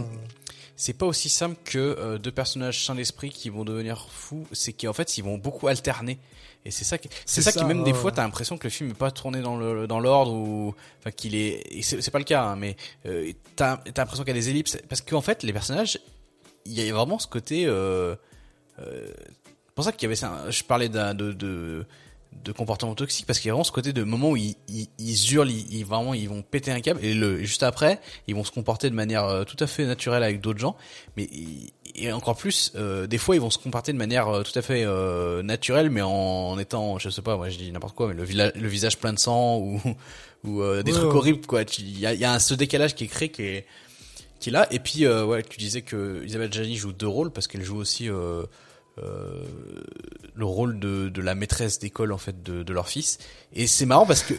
C'est 0.81 0.93
pas 0.93 1.05
aussi 1.05 1.29
simple 1.29 1.57
que 1.63 1.77
euh, 1.77 2.17
deux 2.17 2.31
personnages 2.31 2.83
sans 2.83 2.95
l'esprit 2.95 3.29
qui 3.29 3.49
vont 3.49 3.63
devenir 3.63 4.07
fous. 4.09 4.47
C'est 4.51 4.73
qu'en 4.73 4.93
fait 4.93 5.15
ils 5.15 5.23
vont 5.23 5.37
beaucoup 5.37 5.67
alterner. 5.67 6.17
Et 6.65 6.71
c'est 6.71 6.83
ça, 6.83 6.97
qui, 6.97 7.07
c'est 7.27 7.43
ça, 7.43 7.51
ça, 7.51 7.59
qui 7.59 7.65
même 7.65 7.81
euh... 7.81 7.83
des 7.83 7.93
fois 7.93 8.11
t'as 8.11 8.23
l'impression 8.23 8.57
que 8.57 8.63
le 8.63 8.71
film 8.71 8.89
est 8.89 8.95
pas 8.95 9.11
tourné 9.11 9.41
dans 9.41 9.57
le 9.57 9.85
dans 9.85 9.99
l'ordre 9.99 10.33
ou 10.33 10.73
enfin 10.97 11.11
qu'il 11.11 11.35
est, 11.35 11.83
c'est 11.83 12.09
pas 12.09 12.17
le 12.17 12.25
cas, 12.25 12.45
hein, 12.45 12.55
mais 12.55 12.77
euh, 13.05 13.31
t'as 13.55 13.77
t'as 13.77 14.01
l'impression 14.01 14.23
qu'il 14.23 14.35
y 14.35 14.37
a 14.37 14.41
des 14.41 14.49
ellipses 14.49 14.79
parce 14.89 15.01
qu'en 15.01 15.21
fait 15.21 15.43
les 15.43 15.53
personnages, 15.53 15.99
il 16.65 16.73
y 16.73 16.89
a 16.89 16.91
vraiment 16.91 17.19
ce 17.19 17.27
côté. 17.27 17.67
Euh, 17.67 18.15
euh, 18.79 19.07
c'est 19.67 19.75
pour 19.75 19.85
ça 19.85 19.91
qu'il 19.91 20.03
y 20.03 20.05
avait 20.07 20.15
ça. 20.15 20.49
Je 20.49 20.63
parlais 20.63 20.89
de, 20.89 21.13
de, 21.13 21.31
de 21.31 21.85
de 22.43 22.51
comportement 22.51 22.95
toxique 22.95 23.25
parce 23.25 23.39
qu'il 23.39 23.49
y 23.49 23.51
a 23.51 23.53
vraiment 23.53 23.63
ce 23.63 23.71
côté 23.71 23.93
de 23.93 24.03
moment 24.03 24.31
où 24.31 24.37
ils, 24.37 24.55
ils, 24.67 24.87
ils 24.97 25.33
hurlent, 25.33 25.51
ils, 25.51 25.73
ils, 25.73 25.85
vraiment 25.85 26.13
ils 26.13 26.27
vont 26.27 26.41
péter 26.41 26.71
un 26.71 26.79
câble 26.79 27.03
et 27.03 27.13
le 27.13 27.43
juste 27.43 27.63
après 27.63 27.99
ils 28.27 28.35
vont 28.35 28.43
se 28.43 28.51
comporter 28.51 28.89
de 28.89 28.95
manière 28.95 29.25
euh, 29.25 29.43
tout 29.43 29.57
à 29.59 29.67
fait 29.67 29.85
naturelle 29.85 30.23
avec 30.23 30.41
d'autres 30.41 30.59
gens, 30.59 30.75
mais 31.17 31.29
et 31.95 32.11
encore 32.11 32.37
plus 32.37 32.71
euh, 32.75 33.07
des 33.07 33.17
fois 33.17 33.35
ils 33.35 33.41
vont 33.41 33.49
se 33.49 33.57
comporter 33.57 33.93
de 33.93 33.97
manière 33.97 34.27
euh, 34.27 34.43
tout 34.43 34.57
à 34.57 34.61
fait 34.61 34.83
euh, 34.85 35.43
naturelle 35.43 35.89
mais 35.89 36.01
en, 36.01 36.09
en, 36.09 36.59
étant 36.59 36.99
je 36.99 37.09
sais 37.09 37.21
pas 37.21 37.37
moi 37.37 37.49
je 37.49 37.57
dis 37.57 37.71
n'importe 37.71 37.95
quoi 37.95 38.07
mais 38.07 38.13
le, 38.13 38.51
le, 38.55 38.67
visage 38.67 38.97
plein 38.97 39.13
de 39.13 39.19
sang 39.19 39.57
ou 39.59 39.81
ou 40.43 40.61
euh, 40.61 40.83
des 40.83 40.91
ouais, 40.91 40.97
trucs 40.97 41.11
ouais. 41.11 41.17
horribles 41.17 41.45
quoi. 41.45 41.63
Il 41.77 41.99
y 41.99 42.05
a, 42.05 42.13
y 42.13 42.25
a 42.25 42.33
un, 42.33 42.39
ce 42.39 42.53
décalage 42.53 42.95
qui 42.95 43.05
est 43.05 43.07
créé 43.07 43.29
qui 43.29 43.43
est 43.43 43.65
qui 44.39 44.49
est 44.49 44.53
là 44.53 44.67
et 44.71 44.79
puis 44.79 45.07
ouais 45.07 45.43
tu 45.43 45.57
disais 45.59 45.81
que 45.81 46.23
Isabelle 46.25 46.51
Gianni 46.51 46.75
joue 46.75 46.93
deux 46.93 47.07
rôles 47.07 47.31
parce 47.31 47.47
qu'elle 47.47 47.63
joue 47.63 47.77
aussi 47.77 48.09
euh, 48.97 49.45
le 50.35 50.45
rôle 50.45 50.79
de, 50.79 51.09
de 51.09 51.21
la 51.21 51.35
maîtresse 51.35 51.79
d'école 51.79 52.11
en 52.11 52.17
fait 52.17 52.43
de, 52.43 52.63
de 52.63 52.73
leur 52.73 52.89
fils. 52.89 53.19
Et 53.53 53.67
c'est 53.67 53.85
marrant 53.85 54.05
parce 54.05 54.23
que 54.23 54.33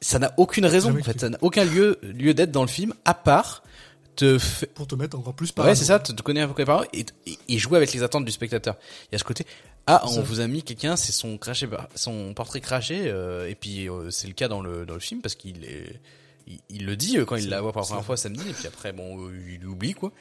ça 0.00 0.18
n'a 0.18 0.32
aucune 0.36 0.66
raison 0.66 0.96
en 0.98 1.02
fait. 1.02 1.20
ça 1.20 1.28
n'a 1.28 1.38
aucun 1.40 1.64
lieu 1.64 1.98
lieu 2.02 2.34
d'être 2.34 2.50
dans 2.50 2.62
le 2.62 2.68
film 2.68 2.94
à 3.04 3.14
part 3.14 3.62
te 4.14 4.38
fait... 4.38 4.66
pour 4.66 4.86
te 4.86 4.94
mettre 4.94 5.18
encore 5.18 5.34
plus 5.34 5.52
par 5.52 5.66
ouais 5.66 5.74
c'est 5.74 5.84
ça 5.84 5.98
te, 5.98 6.12
te 6.12 6.22
connais 6.22 6.40
un 6.40 6.48
peu 6.48 6.64
par 6.64 6.84
et, 6.92 7.04
et, 7.26 7.38
et, 7.48 7.58
jouer 7.58 7.76
avec 7.76 7.92
les 7.92 8.02
attentes 8.02 8.24
du 8.24 8.32
spectateur. 8.32 8.76
Il 9.10 9.12
y 9.12 9.16
a 9.16 9.18
ce 9.18 9.24
côté 9.24 9.46
ah 9.86 10.02
on 10.04 10.08
ça. 10.08 10.20
vous 10.22 10.40
a 10.40 10.46
mis 10.46 10.62
quelqu'un 10.62 10.96
c'est 10.96 11.12
son 11.12 11.38
craché 11.38 11.68
son 11.94 12.34
portrait 12.34 12.60
craché 12.60 13.04
euh, 13.06 13.48
et 13.48 13.54
puis 13.54 13.88
euh, 13.88 14.10
c'est 14.10 14.26
le 14.26 14.34
cas 14.34 14.48
dans 14.48 14.60
le 14.60 14.86
dans 14.86 14.94
le 14.94 15.00
film 15.00 15.20
parce 15.20 15.34
qu'il 15.34 15.64
est 15.64 16.00
il, 16.46 16.60
il, 16.70 16.86
le 16.86 16.96
dit 16.96 17.18
euh, 17.18 17.24
quand 17.24 17.36
il 17.36 17.48
la 17.48 17.60
voit 17.60 17.72
pour 17.72 17.82
la 17.82 17.86
première 17.86 18.04
fois 18.04 18.16
samedi 18.16 18.48
et 18.48 18.52
puis 18.52 18.66
après 18.66 18.92
bon 18.92 19.28
euh, 19.28 19.58
il 19.60 19.66
oublie 19.66 19.94
quoi 19.94 20.12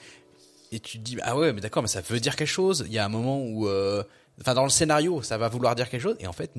et 0.75 0.79
tu 0.79 0.97
te 0.99 1.03
dis 1.03 1.17
ah 1.23 1.37
ouais 1.37 1.53
mais 1.53 1.61
d'accord 1.61 1.81
mais 1.81 1.89
ça 1.89 2.01
veut 2.01 2.19
dire 2.19 2.35
quelque 2.35 2.47
chose. 2.47 2.83
Il 2.87 2.93
y 2.93 2.99
a 2.99 3.05
un 3.05 3.09
moment 3.09 3.39
où 3.39 3.67
euh, 3.67 4.03
enfin 4.41 4.53
dans 4.53 4.63
le 4.63 4.69
scénario 4.69 5.21
ça 5.21 5.37
va 5.37 5.47
vouloir 5.49 5.75
dire 5.75 5.89
quelque 5.89 6.01
chose. 6.01 6.17
Et 6.19 6.27
en 6.27 6.33
fait 6.33 6.51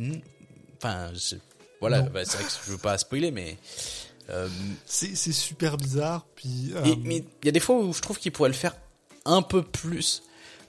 enfin 0.79 1.11
voilà 1.81 2.03
bah, 2.03 2.25
c'est 2.25 2.39
vrai 2.39 2.47
que 2.47 2.53
je 2.65 2.71
veux 2.73 2.79
pas 2.79 2.97
spoiler 2.99 3.31
mais 3.31 3.57
euh, 4.31 4.49
c'est 4.87 5.15
super 5.15 5.77
bizarre 5.77 6.27
puis 6.35 6.73
euh... 6.75 6.85
et, 6.85 6.97
mais 6.97 7.25
il 7.43 7.47
y 7.47 7.49
a 7.49 7.53
des 7.53 7.61
fois 7.61 7.77
où 7.77 7.93
je 7.93 8.01
trouve 8.01 8.19
qu'il 8.19 8.33
pourrait 8.33 8.49
le 8.49 8.55
faire 8.55 8.75
un 9.27 9.43
peu 9.43 9.63
plus. 9.63 10.23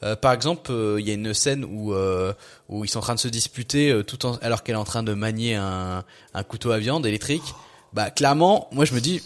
Euh, 0.03 0.15
par 0.15 0.31
exemple, 0.33 0.69
il 0.69 0.75
euh, 0.75 1.01
y 1.01 1.09
a 1.09 1.13
une 1.13 1.33
scène 1.33 1.65
où 1.65 1.93
euh, 1.93 2.33
où 2.69 2.85
ils 2.85 2.87
sont 2.87 2.99
en 2.99 3.01
train 3.01 3.15
de 3.15 3.19
se 3.19 3.27
disputer 3.27 3.91
euh, 3.91 4.03
tout 4.03 4.25
en, 4.25 4.35
alors 4.37 4.63
qu'elle 4.63 4.75
est 4.75 4.79
en 4.79 4.83
train 4.83 5.03
de 5.03 5.13
manier 5.13 5.55
un, 5.55 6.03
un 6.33 6.43
couteau 6.43 6.71
à 6.71 6.77
viande 6.77 7.05
électrique. 7.05 7.55
Bah 7.93 8.11
clairement, 8.11 8.67
moi 8.71 8.85
je 8.85 8.93
me 8.93 9.01
dis, 9.01 9.23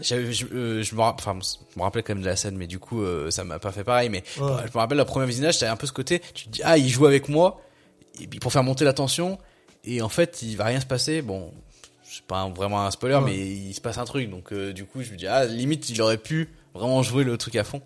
je, 0.00 0.30
je, 0.30 0.46
euh, 0.46 0.82
je, 0.82 0.94
me 0.94 1.00
rappelle, 1.00 1.24
enfin, 1.26 1.38
je 1.42 1.78
me 1.78 1.82
rappelle 1.82 2.02
quand 2.02 2.14
même 2.14 2.22
de 2.22 2.28
la 2.28 2.36
scène, 2.36 2.56
mais 2.56 2.66
du 2.66 2.78
coup, 2.78 3.02
euh, 3.02 3.30
ça 3.30 3.44
m'a 3.44 3.58
pas 3.58 3.72
fait 3.72 3.84
pareil. 3.84 4.08
Mais 4.08 4.22
ouais. 4.40 4.52
je 4.66 4.72
me 4.72 4.78
rappelle 4.78 4.98
le 4.98 5.04
premier 5.04 5.26
visionnage, 5.26 5.58
t'avais 5.58 5.72
un 5.72 5.76
peu 5.76 5.86
ce 5.86 5.92
côté, 5.92 6.20
tu 6.34 6.46
te 6.46 6.50
dis, 6.50 6.60
ah, 6.64 6.78
il 6.78 6.88
joue 6.88 7.06
avec 7.06 7.28
moi, 7.28 7.60
et 8.20 8.26
puis 8.26 8.38
pour 8.38 8.52
faire 8.52 8.62
monter 8.62 8.84
la 8.84 8.92
tension, 8.92 9.38
et 9.84 10.02
en 10.02 10.08
fait, 10.08 10.42
il 10.42 10.56
va 10.56 10.64
rien 10.64 10.80
se 10.80 10.86
passer. 10.86 11.22
Bon, 11.22 11.52
c'est 12.02 12.24
pas 12.24 12.48
vraiment 12.48 12.84
un 12.86 12.90
spoiler, 12.90 13.16
ouais. 13.16 13.22
mais 13.24 13.36
il 13.38 13.74
se 13.74 13.80
passe 13.80 13.98
un 13.98 14.04
truc. 14.04 14.30
Donc, 14.30 14.52
euh, 14.52 14.72
du 14.72 14.84
coup, 14.84 15.02
je 15.02 15.10
me 15.10 15.16
dis, 15.16 15.26
ah, 15.26 15.44
limite, 15.44 15.88
il 15.90 16.00
aurait 16.00 16.18
pu 16.18 16.48
vraiment 16.74 17.02
jouer 17.02 17.24
le 17.24 17.36
truc 17.36 17.56
à 17.56 17.64
fond. 17.64 17.82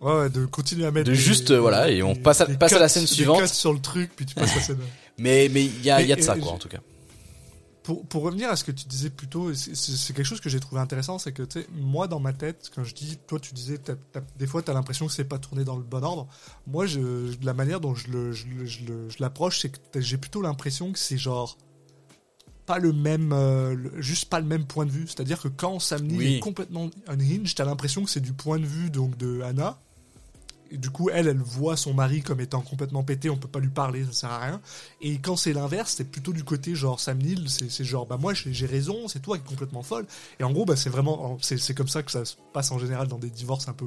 Ouais, 0.00 0.12
ouais 0.12 0.30
de 0.30 0.44
continuer 0.44 0.86
à 0.86 0.90
mettre. 0.90 1.06
De 1.06 1.12
des, 1.12 1.18
juste, 1.18 1.52
voilà, 1.52 1.90
et 1.90 2.02
on 2.02 2.12
des, 2.12 2.20
passe 2.20 2.40
à, 2.40 2.46
passe 2.46 2.72
à 2.72 2.78
la 2.78 2.88
scène 2.88 3.06
suivante. 3.06 3.46
sur 3.46 3.72
le 3.72 3.80
truc, 3.80 4.10
puis 4.14 4.26
tu 4.26 4.34
passes 4.34 4.52
à 4.52 4.56
la 4.56 4.60
scène. 4.60 4.78
mais, 5.18 5.48
mais 5.50 5.64
il 5.64 5.82
y 5.82 5.90
a, 5.90 6.02
il 6.02 6.08
y 6.08 6.12
a 6.12 6.16
de 6.16 6.20
ça, 6.20 6.36
quoi, 6.36 6.52
en 6.52 6.58
tout 6.58 6.68
cas 6.68 6.80
pour, 7.86 8.04
pour 8.04 8.24
revenir 8.24 8.50
à 8.50 8.56
ce 8.56 8.64
que 8.64 8.72
tu 8.72 8.84
disais 8.86 9.10
plus 9.10 9.28
tôt, 9.28 9.54
c'est 9.54 10.12
quelque 10.12 10.26
chose 10.26 10.40
que 10.40 10.48
j'ai 10.48 10.58
trouvé 10.58 10.80
intéressant, 10.80 11.20
c'est 11.20 11.30
que 11.30 11.44
tu 11.44 11.60
sais, 11.60 11.68
moi 11.72 12.08
dans 12.08 12.18
ma 12.18 12.32
tête, 12.32 12.68
quand 12.74 12.82
je 12.82 12.92
dis, 12.92 13.16
toi 13.28 13.38
tu 13.38 13.54
disais, 13.54 13.78
t 13.78 13.92
as, 13.92 13.94
t 13.94 14.18
as, 14.18 14.22
des 14.36 14.46
fois 14.48 14.60
tu 14.60 14.72
as 14.72 14.74
l'impression 14.74 15.06
que 15.06 15.12
c'est 15.12 15.24
pas 15.24 15.38
tourné 15.38 15.62
dans 15.62 15.76
le 15.76 15.84
bon 15.84 16.02
ordre. 16.02 16.26
Moi, 16.66 16.86
je, 16.86 17.00
la 17.44 17.54
manière 17.54 17.80
dont 17.80 17.94
je 17.94 18.10
le, 18.10 18.32
je, 18.32 18.82
l'approche, 19.20 19.60
c'est 19.60 19.70
que 19.70 20.00
j'ai 20.00 20.16
plutôt 20.16 20.42
l'impression 20.42 20.90
que 20.90 20.98
c'est 20.98 21.16
genre 21.16 21.56
pas 22.66 22.80
le 22.80 22.92
même, 22.92 23.32
euh, 23.32 23.76
juste 24.00 24.24
pas 24.24 24.40
le 24.40 24.46
même 24.46 24.66
point 24.66 24.84
de 24.84 24.90
vue. 24.90 25.06
C'est-à-dire 25.06 25.40
que 25.40 25.46
quand 25.46 25.78
Sam 25.78 26.08
Neill 26.08 26.18
oui. 26.18 26.34
est 26.34 26.40
complètement 26.40 26.90
unhinged, 27.06 27.54
t'as 27.54 27.64
l'impression 27.64 28.02
que 28.02 28.10
c'est 28.10 28.18
du 28.18 28.32
point 28.32 28.58
de 28.58 28.66
vue 28.66 28.90
donc 28.90 29.16
de 29.16 29.42
Anna, 29.42 29.78
et 30.70 30.78
du 30.78 30.90
coup, 30.90 31.10
elle, 31.10 31.28
elle 31.28 31.38
voit 31.38 31.76
son 31.76 31.94
mari 31.94 32.22
comme 32.22 32.40
étant 32.40 32.60
complètement 32.60 33.02
pété, 33.02 33.30
on 33.30 33.36
peut 33.36 33.48
pas 33.48 33.60
lui 33.60 33.68
parler, 33.68 34.04
ça 34.04 34.12
sert 34.12 34.30
à 34.30 34.38
rien. 34.38 34.60
Et 35.00 35.18
quand 35.18 35.36
c'est 35.36 35.52
l'inverse, 35.52 35.94
c'est 35.96 36.10
plutôt 36.10 36.32
du 36.32 36.44
côté 36.44 36.74
genre 36.74 37.00
Sam 37.00 37.18
Neill, 37.18 37.48
c'est 37.48 37.84
genre 37.84 38.06
bah 38.06 38.16
moi 38.18 38.34
j'ai 38.34 38.66
raison, 38.66 39.08
c'est 39.08 39.20
toi 39.20 39.38
qui 39.38 39.44
es 39.44 39.48
complètement 39.48 39.82
folle. 39.82 40.06
Et 40.40 40.44
en 40.44 40.52
gros, 40.52 40.64
bah 40.64 40.76
c'est 40.76 40.90
vraiment, 40.90 41.38
c'est 41.40 41.74
comme 41.74 41.88
ça 41.88 42.02
que 42.02 42.10
ça 42.10 42.24
se 42.24 42.36
passe 42.52 42.70
en 42.70 42.78
général 42.78 43.08
dans 43.08 43.18
des 43.18 43.30
divorces 43.30 43.68
un 43.68 43.72
peu 43.72 43.86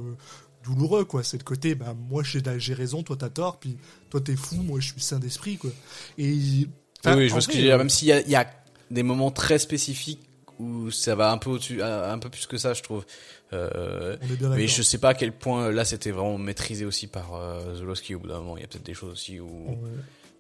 douloureux 0.63 1.05
quoi. 1.05 1.23
C'est 1.23 1.37
le 1.37 1.43
côté 1.43 1.75
bah 1.75 1.95
moi 2.09 2.23
j'ai 2.23 2.73
raison, 2.73 3.03
toi 3.03 3.15
t'as 3.17 3.29
tort, 3.29 3.59
puis 3.59 3.77
toi 4.09 4.21
t'es 4.21 4.35
fou, 4.35 4.57
moi 4.57 4.79
je 4.79 4.91
suis 4.91 5.01
sain 5.01 5.19
d'esprit 5.19 5.57
quoi. 5.57 5.71
Et 6.17 6.67
oui, 7.05 7.27
je 7.27 7.31
vois 7.31 7.41
ce 7.41 7.47
que 7.47 7.53
je 7.53 7.59
veux 7.59 7.63
dire. 7.65 7.77
Même 7.77 7.89
s'il 7.89 8.07
y, 8.07 8.29
y 8.29 8.35
a 8.35 8.49
des 8.91 9.03
moments 9.03 9.31
très 9.31 9.59
spécifiques 9.59 10.28
où 10.59 10.91
ça 10.91 11.15
va 11.15 11.31
un 11.31 11.37
peu 11.37 11.49
au-dessus, 11.49 11.81
un 11.81 12.19
peu 12.19 12.29
plus 12.29 12.45
que 12.45 12.57
ça, 12.57 12.73
je 12.73 12.83
trouve. 12.83 13.05
Euh, 13.53 14.17
mais 14.55 14.67
je 14.67 14.81
sais 14.83 14.97
pas 14.99 15.09
à 15.09 15.13
quel 15.13 15.31
point 15.31 15.71
là 15.71 15.83
c'était 15.83 16.11
vraiment 16.11 16.37
maîtrisé 16.37 16.85
aussi 16.85 17.07
par 17.07 17.33
euh, 17.33 17.75
Zolowski 17.75 18.15
au 18.15 18.19
bout 18.19 18.27
d'un 18.27 18.39
moment. 18.39 18.57
Il 18.57 18.61
y 18.61 18.63
a 18.63 18.67
peut-être 18.67 18.85
des 18.85 18.93
choses 18.93 19.11
aussi 19.13 19.39
où, 19.39 19.47
ouais. 19.47 19.77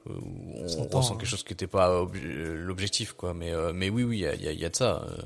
où 0.07 0.13
on, 0.57 0.61
on 0.61 0.97
ressent 0.97 1.13
hein. 1.13 1.17
quelque 1.17 1.29
chose 1.29 1.43
qui 1.43 1.53
n'était 1.53 1.67
pas 1.67 2.05
l'objectif, 2.55 3.13
quoi. 3.13 3.33
Mais 3.33 3.51
euh, 3.51 3.71
mais 3.73 3.89
oui, 3.89 4.03
oui, 4.03 4.17
il 4.17 4.21
y 4.21 4.27
a, 4.27 4.35
y, 4.35 4.47
a, 4.47 4.51
y 4.51 4.65
a 4.65 4.69
de 4.69 4.75
ça. 4.75 5.03
Euh, 5.07 5.21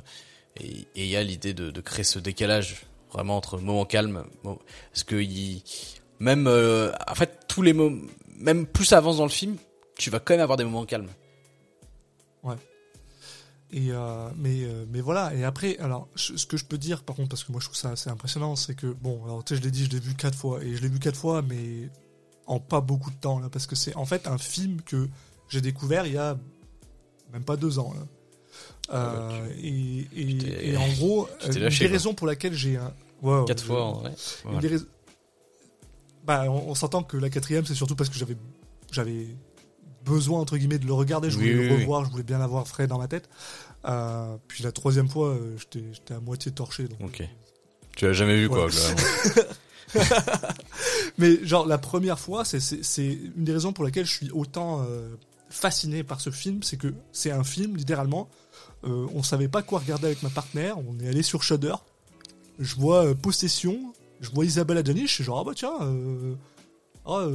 et 0.59 0.85
il 0.95 1.07
y 1.07 1.15
a 1.15 1.23
l'idée 1.23 1.53
de, 1.53 1.71
de, 1.71 1.81
créer 1.81 2.03
ce 2.03 2.19
décalage 2.19 2.83
vraiment 3.11 3.37
entre 3.37 3.57
moment 3.57 3.85
calme, 3.85 4.23
parce 4.43 5.03
que 5.03 5.15
il, 5.15 5.63
même 6.19 6.47
euh, 6.47 6.91
en 7.07 7.15
fait 7.15 7.39
tous 7.47 7.61
les 7.61 7.73
moments, 7.73 8.01
même 8.37 8.65
plus 8.65 8.85
ça 8.85 8.97
avance 8.97 9.17
dans 9.17 9.23
le 9.23 9.29
film, 9.29 9.57
tu 9.97 10.09
vas 10.09 10.19
quand 10.19 10.33
même 10.33 10.41
avoir 10.41 10.57
des 10.57 10.63
moments 10.63 10.85
calmes. 10.85 11.09
Et 13.75 13.87
euh, 13.89 14.29
mais 14.37 14.63
euh, 14.63 14.85
mais 14.87 15.01
voilà. 15.01 15.33
Et 15.33 15.43
après, 15.43 15.77
alors 15.79 16.07
ce 16.15 16.45
que 16.45 16.57
je 16.57 16.65
peux 16.65 16.77
dire, 16.77 17.01
par 17.01 17.15
contre, 17.15 17.29
parce 17.29 17.43
que 17.43 17.51
moi 17.51 17.59
je 17.59 17.65
trouve 17.65 17.77
ça 17.77 17.89
assez 17.89 18.07
impressionnant, 18.07 18.55
c'est 18.55 18.75
que 18.75 18.85
bon, 18.85 19.23
alors 19.25 19.43
tu 19.43 19.55
sais, 19.55 19.59
je 19.59 19.65
l'ai 19.65 19.71
dit, 19.71 19.85
je 19.85 19.89
l'ai 19.89 19.99
vu 19.99 20.13
quatre 20.13 20.37
fois 20.37 20.63
et 20.63 20.75
je 20.75 20.81
l'ai 20.83 20.89
vu 20.89 20.99
quatre 20.99 21.17
fois, 21.17 21.41
mais 21.41 21.89
en 22.45 22.59
pas 22.59 22.81
beaucoup 22.81 23.09
de 23.09 23.15
temps 23.15 23.39
là, 23.39 23.49
parce 23.49 23.65
que 23.65 23.75
c'est 23.75 23.95
en 23.95 24.05
fait 24.05 24.27
un 24.27 24.37
film 24.37 24.79
que 24.81 25.09
j'ai 25.49 25.59
découvert 25.59 26.05
il 26.05 26.13
y 26.13 26.17
a 26.17 26.37
même 27.31 27.43
pas 27.43 27.57
deux 27.57 27.79
ans 27.79 27.93
là. 27.95 28.05
Euh, 28.93 29.49
et, 29.59 30.07
et, 30.15 30.69
et, 30.71 30.77
en 30.77 30.87
gros, 30.93 31.27
une 31.47 31.69
des 31.69 31.87
raisons 31.87 32.13
pour 32.13 32.27
laquelle 32.27 32.53
j'ai 32.53 32.77
un 32.77 32.93
ouais, 33.23 33.43
quatre 33.47 33.63
fois. 33.63 34.03
Bah, 36.25 36.45
on, 36.47 36.69
on 36.69 36.75
s'entend 36.75 37.01
que 37.01 37.17
la 37.17 37.31
quatrième, 37.31 37.65
c'est 37.65 37.73
surtout 37.73 37.95
parce 37.95 38.09
que 38.09 38.17
j'avais 38.17 38.37
j'avais 38.91 39.35
besoin 40.05 40.39
entre 40.39 40.57
guillemets 40.57 40.79
de 40.79 40.85
le 40.85 40.93
regarder, 40.93 41.29
je 41.29 41.37
voulais 41.37 41.55
oui, 41.55 41.69
le 41.69 41.75
revoir, 41.75 42.01
oui. 42.01 42.07
je 42.07 42.11
voulais 42.11 42.23
bien 42.23 42.39
l'avoir 42.39 42.67
frais 42.67 42.87
dans 42.87 42.97
ma 42.97 43.07
tête. 43.07 43.29
Euh, 43.85 44.35
puis 44.47 44.63
la 44.63 44.71
troisième 44.71 45.09
fois, 45.09 45.29
euh, 45.29 45.57
j'étais 45.57 46.13
à 46.13 46.19
moitié 46.19 46.51
torché. 46.51 46.87
Donc... 46.87 46.99
Ok. 47.01 47.23
Tu 47.95 48.05
l'as 48.05 48.13
jamais 48.13 48.37
vu 48.37 48.49
quoi 48.49 48.67
Mais 51.17 51.45
genre 51.45 51.65
la 51.65 51.77
première 51.77 52.19
fois, 52.19 52.43
c'est 52.45 52.59
une 52.97 53.43
des 53.43 53.53
raisons 53.53 53.73
pour 53.73 53.83
laquelle 53.83 54.05
je 54.05 54.13
suis 54.13 54.31
autant 54.31 54.81
euh, 54.81 55.09
fasciné 55.49 56.03
par 56.03 56.21
ce 56.21 56.31
film, 56.31 56.63
c'est 56.63 56.77
que 56.77 56.93
c'est 57.11 57.31
un 57.31 57.43
film 57.43 57.75
littéralement. 57.75 58.29
Euh, 58.85 59.07
on 59.13 59.23
savait 59.23 59.47
pas 59.47 59.61
quoi 59.61 59.79
regarder 59.79 60.07
avec 60.07 60.23
ma 60.23 60.29
partenaire, 60.29 60.77
on 60.79 60.99
est 60.99 61.07
allé 61.07 61.23
sur 61.23 61.43
Shudder. 61.43 61.75
Je 62.59 62.75
vois 62.75 63.05
euh, 63.05 63.13
Possession, 63.13 63.93
je 64.21 64.29
vois 64.31 64.45
Isabelle 64.45 64.77
Adjani, 64.77 65.07
je 65.07 65.13
suis 65.13 65.23
genre 65.23 65.39
ah 65.39 65.43
bah 65.43 65.53
tiens, 65.55 65.73
oh, 67.05 67.31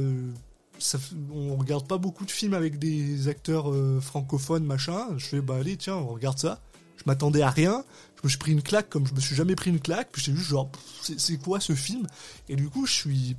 ça, 0.79 0.97
on 1.31 1.55
regarde 1.55 1.87
pas 1.87 1.97
beaucoup 1.97 2.25
de 2.25 2.31
films 2.31 2.53
avec 2.53 2.79
des 2.79 3.27
acteurs 3.27 3.71
euh, 3.71 3.99
francophones, 3.99 4.63
machin. 4.63 5.07
Je 5.17 5.25
fais, 5.25 5.41
bah 5.41 5.57
allez, 5.59 5.77
tiens, 5.77 5.95
on 5.95 6.07
regarde 6.07 6.39
ça. 6.39 6.61
je 6.97 7.03
m'attendais 7.05 7.41
à 7.41 7.49
rien. 7.49 7.83
Je 8.15 8.21
me 8.23 8.29
suis 8.29 8.37
pris 8.37 8.51
une 8.51 8.61
claque 8.61 8.89
comme 8.89 9.07
je 9.07 9.13
me 9.13 9.19
suis 9.19 9.35
jamais 9.35 9.55
pris 9.55 9.69
une 9.69 9.79
claque. 9.79 10.09
Puis 10.11 10.21
j'étais 10.21 10.37
juste 10.37 10.49
genre, 10.49 10.69
c'est 11.01 11.37
quoi 11.37 11.59
ce 11.59 11.73
film? 11.73 12.07
Et 12.47 12.55
du 12.55 12.69
coup, 12.69 12.85
je 12.85 12.93
suis. 12.93 13.37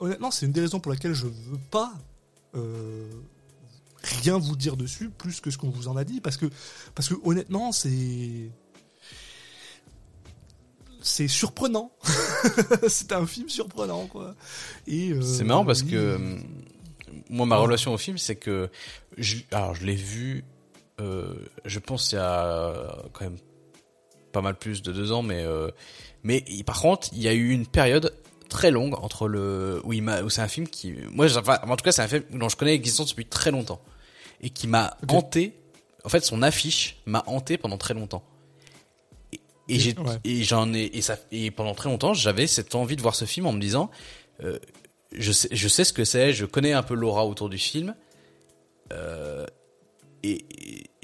Honnêtement, 0.00 0.30
c'est 0.30 0.46
une 0.46 0.52
des 0.52 0.60
raisons 0.60 0.80
pour 0.80 0.90
laquelle 0.90 1.14
je 1.14 1.26
veux 1.26 1.60
pas 1.70 1.92
euh, 2.56 3.08
rien 4.02 4.38
vous 4.38 4.56
dire 4.56 4.76
dessus, 4.76 5.10
plus 5.10 5.40
que 5.40 5.50
ce 5.50 5.58
qu'on 5.58 5.70
vous 5.70 5.88
en 5.88 5.96
a 5.96 6.04
dit, 6.04 6.20
parce 6.20 6.36
que, 6.36 6.46
parce 6.94 7.08
que 7.08 7.14
honnêtement, 7.22 7.72
c'est 7.72 8.50
c'est 11.02 11.28
surprenant. 11.28 11.92
c'est 12.88 13.12
un 13.12 13.26
film 13.26 13.48
surprenant, 13.48 14.06
quoi. 14.06 14.34
Et 14.86 15.10
euh, 15.10 15.22
c'est 15.22 15.44
marrant 15.44 15.64
parce 15.64 15.82
que 15.82 15.96
euh, 15.96 16.38
moi, 17.28 17.46
ma 17.46 17.56
relation 17.56 17.92
au 17.92 17.98
film, 17.98 18.18
c'est 18.18 18.36
que 18.36 18.70
je, 19.16 19.38
alors 19.52 19.74
je 19.74 19.86
l'ai 19.86 19.94
vu, 19.94 20.44
euh, 21.00 21.34
je 21.64 21.78
pense 21.78 22.12
il 22.12 22.16
y 22.16 22.18
a 22.18 22.96
quand 23.12 23.24
même 23.24 23.38
pas 24.32 24.40
mal 24.40 24.56
plus 24.56 24.82
de 24.82 24.92
deux 24.92 25.12
ans, 25.12 25.22
mais 25.22 25.42
euh, 25.44 25.70
mais 26.22 26.44
par 26.64 26.80
contre, 26.80 27.08
il 27.12 27.22
y 27.22 27.28
a 27.28 27.32
eu 27.32 27.50
une 27.50 27.66
période 27.66 28.14
très 28.48 28.70
longue 28.70 28.94
entre 28.94 29.28
le 29.28 29.80
où 29.84 29.92
il 29.92 30.02
m'a 30.02 30.28
c'est 30.28 30.42
un 30.42 30.48
film 30.48 30.66
qui 30.66 30.94
moi 31.12 31.26
enfin, 31.38 31.58
en 31.62 31.76
tout 31.76 31.84
cas 31.84 31.92
c'est 31.92 32.02
un 32.02 32.08
film 32.08 32.24
dont 32.32 32.48
je 32.48 32.56
connais 32.56 32.72
l'existence 32.72 33.10
depuis 33.10 33.26
très 33.26 33.52
longtemps 33.52 33.80
et 34.40 34.50
qui 34.50 34.66
m'a 34.66 34.96
hanté 35.08 35.54
en 36.04 36.08
fait 36.08 36.24
son 36.24 36.42
affiche 36.42 36.96
m'a 37.06 37.22
hanté 37.26 37.58
pendant 37.58 37.78
très 37.78 37.94
longtemps 37.94 38.24
et, 39.68 39.78
j'ai 39.78 39.94
et 40.24 40.42
j'en 40.42 40.72
ai 40.74 40.90
et 40.94 41.02
ça 41.02 41.16
et 41.30 41.50
pendant 41.50 41.74
très 41.74 41.88
longtemps 41.88 42.14
j'avais 42.14 42.46
cette 42.46 42.74
envie 42.74 42.96
de 42.96 43.02
voir 43.02 43.14
ce 43.14 43.24
film 43.24 43.46
en 43.46 43.52
me 43.52 43.60
disant 43.60 43.90
euh, 44.42 44.58
je 45.12 45.32
sais 45.32 45.48
je 45.52 45.68
sais 45.68 45.84
ce 45.84 45.92
que 45.92 46.04
c'est 46.04 46.32
je 46.32 46.44
connais 46.44 46.72
un 46.72 46.82
peu 46.82 46.94
l'aura 46.94 47.26
autour 47.26 47.48
du 47.48 47.58
film 47.58 47.94
euh, 48.92 49.46
et, 50.22 50.44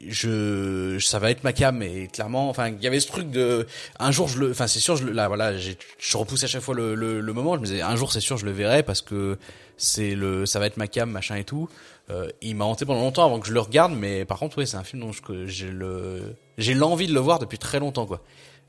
je 0.08 0.98
ça 1.00 1.18
va 1.18 1.30
être 1.30 1.42
ma 1.42 1.52
cam 1.52 1.82
et 1.82 2.08
clairement 2.08 2.48
enfin 2.48 2.68
il 2.68 2.82
y 2.82 2.86
avait 2.86 3.00
ce 3.00 3.08
truc 3.08 3.30
de 3.30 3.66
un 3.98 4.12
jour 4.12 4.28
je 4.28 4.38
le 4.38 4.50
enfin 4.50 4.66
c'est 4.66 4.78
sûr 4.78 4.94
je 4.94 5.04
le 5.04 5.12
là 5.12 5.26
voilà 5.26 5.56
j'ai 5.56 5.78
je 5.98 6.16
repousse 6.16 6.44
à 6.44 6.46
chaque 6.46 6.60
fois 6.60 6.74
le, 6.74 6.94
le, 6.94 7.20
le, 7.20 7.32
moment 7.32 7.54
je 7.54 7.60
me 7.60 7.66
disais 7.66 7.80
un 7.80 7.96
jour 7.96 8.12
c'est 8.12 8.20
sûr 8.20 8.36
je 8.36 8.44
le 8.44 8.52
verrai 8.52 8.82
parce 8.82 9.00
que 9.00 9.38
c'est 9.76 10.14
le 10.14 10.46
ça 10.46 10.58
va 10.58 10.66
être 10.66 10.76
ma 10.76 10.86
cam 10.86 11.10
machin 11.10 11.36
et 11.36 11.44
tout. 11.44 11.68
Euh, 12.08 12.28
il 12.40 12.54
m'a 12.54 12.64
hanté 12.64 12.84
pendant 12.84 13.00
longtemps 13.00 13.24
avant 13.24 13.40
que 13.40 13.48
je 13.48 13.52
le 13.52 13.58
regarde 13.58 13.92
mais 13.92 14.24
par 14.24 14.38
contre 14.38 14.58
oui 14.58 14.66
c'est 14.66 14.76
un 14.76 14.84
film 14.84 15.02
dont 15.02 15.10
j'ai 15.46 15.70
le 15.70 16.36
j'ai 16.56 16.74
l'envie 16.74 17.08
de 17.08 17.12
le 17.12 17.18
voir 17.18 17.40
depuis 17.40 17.58
très 17.58 17.80
longtemps 17.80 18.06
quoi 18.06 18.22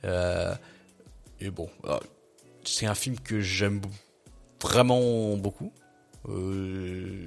et 0.04 1.50
bon 1.52 1.70
euh, 1.86 2.00
c'est 2.64 2.86
un 2.86 2.96
film 2.96 3.20
que 3.20 3.40
j'aime 3.40 3.82
vraiment 4.62 5.36
beaucoup 5.38 5.72
euh, 6.30 7.26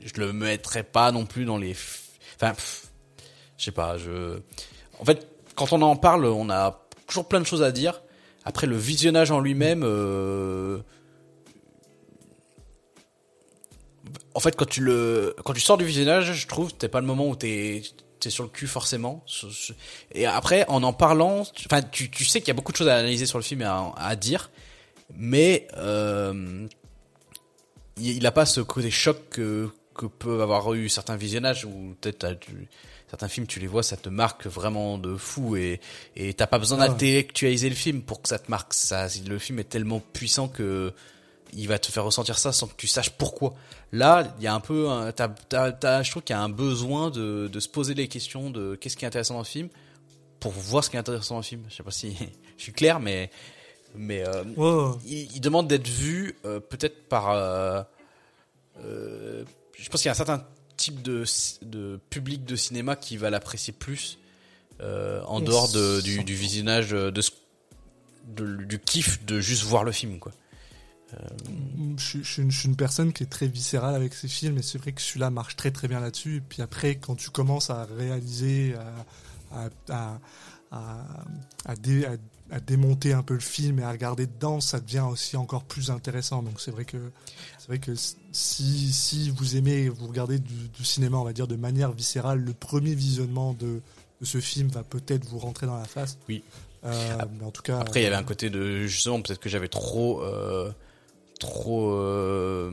je 0.00 0.20
le 0.20 0.32
mettrais 0.32 0.82
pas 0.82 1.12
non 1.12 1.26
plus 1.26 1.44
dans 1.44 1.58
les 1.58 1.74
Enfin, 2.42 2.54
je 3.56 3.64
sais 3.64 3.70
pas, 3.70 3.98
je. 3.98 4.40
En 4.98 5.04
fait, 5.04 5.28
quand 5.54 5.72
on 5.72 5.82
en 5.82 5.96
parle, 5.96 6.24
on 6.26 6.50
a 6.50 6.86
toujours 7.06 7.28
plein 7.28 7.40
de 7.40 7.46
choses 7.46 7.62
à 7.62 7.72
dire. 7.72 8.02
Après, 8.44 8.66
le 8.66 8.76
visionnage 8.76 9.30
en 9.30 9.40
lui-même. 9.40 9.82
Euh... 9.84 10.80
En 14.34 14.40
fait, 14.40 14.56
quand 14.56 14.68
tu 14.68 14.82
le, 14.82 15.36
quand 15.44 15.52
tu 15.52 15.60
sors 15.60 15.76
du 15.76 15.84
visionnage, 15.84 16.32
je 16.32 16.48
trouve, 16.48 16.72
t'es 16.74 16.88
pas 16.88 17.00
le 17.00 17.06
moment 17.06 17.28
où 17.28 17.36
t'es, 17.36 17.82
t'es 18.22 18.30
sur 18.30 18.44
le 18.44 18.50
cul 18.50 18.66
forcément. 18.66 19.24
Et 20.12 20.26
après, 20.26 20.64
en 20.68 20.82
en 20.82 20.92
parlant, 20.92 21.42
enfin, 21.66 21.82
tu, 21.82 22.10
tu 22.10 22.24
sais 22.24 22.40
qu'il 22.40 22.48
y 22.48 22.52
a 22.52 22.54
beaucoup 22.54 22.72
de 22.72 22.76
choses 22.76 22.88
à 22.88 22.96
analyser 22.96 23.26
sur 23.26 23.38
le 23.38 23.44
film 23.44 23.62
et 23.62 23.64
à, 23.64 23.92
à 23.96 24.16
dire, 24.16 24.50
mais 25.16 25.66
euh, 25.76 26.66
il, 27.96 28.16
il 28.16 28.26
a 28.26 28.32
pas 28.32 28.46
ce 28.46 28.60
côté 28.60 28.90
choc 28.90 29.18
que 29.30 29.70
que 29.94 30.06
peuvent 30.06 30.40
avoir 30.40 30.72
eu 30.72 30.88
certains 30.88 31.16
visionnages 31.16 31.66
où 31.66 31.94
peut-être 32.00 32.38
certains 33.08 33.28
films 33.28 33.46
tu 33.46 33.60
les 33.60 33.66
vois 33.66 33.82
ça 33.82 33.98
te 33.98 34.08
marque 34.08 34.46
vraiment 34.46 34.96
de 34.96 35.16
fou 35.16 35.54
et 35.56 35.80
et 36.16 36.32
t'as 36.32 36.46
pas 36.46 36.58
besoin 36.58 36.78
ah 36.80 36.88
d'intellectualiser 36.88 37.68
le 37.68 37.74
film 37.74 38.00
pour 38.00 38.22
que 38.22 38.28
ça 38.30 38.38
te 38.38 38.50
marque 38.50 38.72
ça 38.72 39.06
le 39.28 39.38
film 39.38 39.58
est 39.58 39.68
tellement 39.68 40.00
puissant 40.00 40.48
que 40.48 40.94
il 41.52 41.68
va 41.68 41.78
te 41.78 41.90
faire 41.90 42.04
ressentir 42.04 42.38
ça 42.38 42.52
sans 42.52 42.66
que 42.66 42.74
tu 42.76 42.86
saches 42.86 43.10
pourquoi. 43.10 43.54
Là 43.92 44.34
il 44.38 44.44
y 44.44 44.46
a 44.46 44.54
un 44.54 44.60
peu 44.60 44.88
t'as, 45.14 45.28
t'as, 45.28 46.02
je 46.02 46.10
trouve 46.10 46.22
qu'il 46.22 46.34
y 46.34 46.38
a 46.38 46.42
un 46.42 46.48
besoin 46.48 47.10
de, 47.10 47.48
de 47.48 47.60
se 47.60 47.68
poser 47.68 47.94
les 47.94 48.08
questions 48.08 48.50
de 48.50 48.74
qu'est-ce 48.74 48.96
qui 48.96 49.04
est 49.04 49.08
intéressant 49.08 49.34
dans 49.34 49.40
le 49.40 49.46
film 49.46 49.68
pour 50.40 50.52
voir 50.52 50.82
ce 50.82 50.90
qui 50.90 50.96
est 50.96 50.98
intéressant 50.98 51.34
dans 51.36 51.40
le 51.40 51.44
film. 51.44 51.62
Je 51.68 51.76
sais 51.76 51.82
pas 51.82 51.90
si 51.90 52.16
je 52.56 52.62
suis 52.62 52.72
clair 52.72 53.00
mais 53.00 53.30
mais 53.94 54.26
euh, 54.26 54.92
il, 55.06 55.40
demande 55.40 55.68
d'être 55.68 55.88
vu 55.88 56.36
euh, 56.44 56.60
peut-être 56.60 57.08
par 57.08 57.30
euh, 57.30 57.82
je 59.76 59.88
pense 59.90 60.00
qu'il 60.00 60.06
y 60.06 60.08
a 60.08 60.12
un 60.12 60.14
certain 60.14 60.46
type 60.76 61.02
de, 61.02 61.24
de 61.62 62.00
public 62.08 62.44
de 62.44 62.56
cinéma 62.56 62.96
qui 62.96 63.16
va 63.16 63.30
l'apprécier 63.30 63.72
plus 63.72 64.18
en 64.80 65.40
dehors 65.40 65.70
de, 65.70 66.00
du, 66.00 66.24
du, 66.24 66.34
visionnage 66.34 66.90
de, 66.90 67.12
de, 68.26 68.64
du 68.64 68.80
kiff 68.80 69.24
de 69.24 69.38
juste 69.40 69.62
voir 69.62 69.84
le 69.84 69.92
film 69.92 70.18
quoi. 70.18 70.32
Euh... 71.14 71.94
Je, 71.96 72.18
je, 72.22 72.42
je, 72.48 72.58
suis 72.58 72.68
une 72.68 72.76
personne 72.76 73.12
qui 73.12 73.22
est 73.22 73.26
très 73.26 73.46
viscérale 73.46 73.94
avec 73.94 74.14
ces 74.14 74.28
films 74.28 74.58
et 74.58 74.62
c'est 74.62 74.78
vrai 74.78 74.92
que 74.92 75.00
celui-là 75.00 75.30
marche 75.30 75.56
très 75.56 75.70
très 75.70 75.88
bien 75.88 76.00
là-dessus 76.00 76.36
et 76.36 76.40
puis 76.40 76.62
après 76.62 76.96
quand 76.96 77.16
tu 77.16 77.30
commences 77.30 77.70
à 77.70 77.84
réaliser 77.84 78.74
à, 79.52 79.68
à, 79.90 80.18
à, 80.70 81.04
à, 81.66 81.76
dé, 81.76 82.06
à 82.52 82.60
démonter 82.60 83.14
un 83.14 83.22
peu 83.22 83.34
le 83.34 83.40
film 83.40 83.78
et 83.78 83.82
à 83.82 83.90
regarder 83.90 84.26
dedans, 84.26 84.60
ça 84.60 84.78
devient 84.78 85.06
aussi 85.10 85.38
encore 85.38 85.64
plus 85.64 85.90
intéressant. 85.90 86.42
Donc 86.42 86.60
c'est 86.60 86.70
vrai 86.70 86.84
que 86.84 86.98
c'est 87.58 87.68
vrai 87.68 87.78
que 87.78 87.92
si, 87.94 88.92
si 88.92 89.30
vous 89.30 89.56
aimez 89.56 89.88
vous 89.88 90.06
regardez 90.06 90.38
du, 90.38 90.84
cinéma, 90.84 91.16
on 91.16 91.24
va 91.24 91.32
dire 91.32 91.46
de 91.46 91.56
manière 91.56 91.92
viscérale, 91.92 92.40
le 92.40 92.52
premier 92.52 92.94
visionnement 92.94 93.54
de, 93.54 93.80
de 94.20 94.26
ce 94.26 94.38
film 94.38 94.68
va 94.68 94.82
peut-être 94.82 95.24
vous 95.24 95.38
rentrer 95.38 95.66
dans 95.66 95.78
la 95.78 95.86
face. 95.86 96.18
Oui. 96.28 96.44
Euh, 96.84 97.16
mais 97.38 97.46
en 97.46 97.50
tout 97.50 97.62
cas. 97.62 97.78
Après, 97.78 98.00
il 98.00 98.04
y 98.04 98.06
avait 98.06 98.16
un 98.16 98.24
côté 98.24 98.50
de 98.50 98.86
justement 98.86 99.22
peut-être 99.22 99.40
que 99.40 99.48
j'avais 99.48 99.68
trop 99.68 100.22
euh, 100.22 100.70
trop 101.38 101.94
euh, 101.94 102.70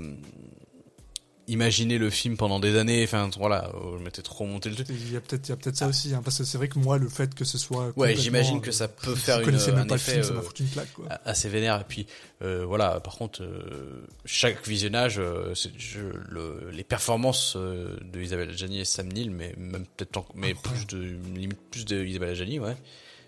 imaginer 1.50 1.98
le 1.98 2.10
film 2.10 2.38
pendant 2.38 2.60
des 2.60 2.78
années. 2.78 3.04
Enfin, 3.04 3.30
voilà, 3.38 3.72
euh, 3.74 3.98
je 3.98 4.04
m'étais 4.04 4.22
trop 4.22 4.46
monté 4.46 4.70
le 4.70 4.76
truc. 4.76 4.88
Il 4.90 5.12
y 5.12 5.18
a 5.18 5.22
peut-être, 5.22 5.48
il 5.48 5.50
y 5.50 5.54
a 5.54 5.58
peut-être 5.58 5.76
ça 5.76 5.88
aussi, 5.88 6.14
hein, 6.14 6.22
parce 6.24 6.38
que 6.38 6.44
c'est 6.44 6.58
vrai 6.58 6.68
que 6.68 6.80
moi, 6.80 6.98
le 6.98 7.10
fait 7.10 7.34
que 7.34 7.44
ce 7.44 7.58
soit. 7.58 7.92
Ouais, 7.98 8.16
j'imagine 8.16 8.62
que 8.62 8.72
ça 8.72 8.88
peut 8.88 9.16
faire 9.16 9.40
une, 9.42 9.56
un 9.56 9.86
pas 9.86 9.96
effet 9.96 10.14
film, 10.14 10.24
ça 10.24 10.34
m'a 10.34 10.42
foutu 10.42 10.64
une 10.64 10.70
plaque, 10.70 10.94
quoi. 10.94 11.06
assez 11.26 11.50
vénère. 11.50 11.82
Et 11.82 11.86
puis, 11.88 12.08
euh, 12.42 12.66
voilà, 12.66 13.00
par 13.00 13.16
contre, 13.18 13.42
euh, 13.42 14.08
chaque 14.26 14.66
visionnage, 14.68 15.18
euh, 15.20 15.54
je, 15.78 16.02
le, 16.30 16.70
les 16.72 16.84
performances 16.84 17.58
de 17.58 18.22
Isabelle 18.22 18.50
Adjani 18.50 18.80
et 18.80 18.86
Sam 18.86 19.08
Neill, 19.12 19.32
mais 19.32 19.54
même 19.58 19.86
peut-être, 19.98 20.26
mais 20.36 20.54
plus 20.54 20.86
de, 20.88 21.18
limite 21.36 21.60
plus 21.72 21.86
de 21.86 22.04
Isabelle 22.04 22.30
Adjani, 22.30 22.60
ouais, 22.60 22.78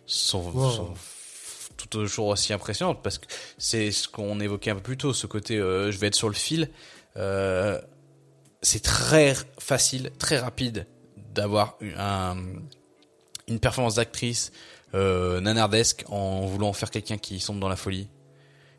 sont, 0.06 0.94
toujours 1.90 2.28
aussi 2.28 2.54
impressionnantes 2.54 3.02
parce 3.04 3.18
que 3.18 3.26
c'est 3.58 3.92
ce 3.92 4.08
qu'on 4.08 4.40
évoquait 4.40 4.72
un 4.72 4.76
peu 4.76 4.82
plus 4.82 4.98
tôt, 4.98 5.14
ce 5.14 5.28
côté, 5.28 5.58
je 5.58 5.98
vais 5.98 6.08
être 6.08 6.16
sur 6.16 6.30
le 6.30 6.36
fil. 6.36 6.70
Euh, 7.18 7.80
c'est 8.62 8.84
très 8.84 9.36
facile, 9.60 10.12
très 10.18 10.38
rapide 10.38 10.88
d'avoir 11.34 11.78
un, 11.98 12.38
une 13.48 13.60
performance 13.60 13.96
d'actrice 13.96 14.52
euh, 14.94 15.40
nanardesque 15.40 16.04
en 16.10 16.42
voulant 16.42 16.74
faire 16.74 16.92
quelqu'un 16.92 17.18
qui 17.18 17.40
sombre 17.40 17.60
dans 17.60 17.70
la 17.70 17.76
folie. 17.76 18.10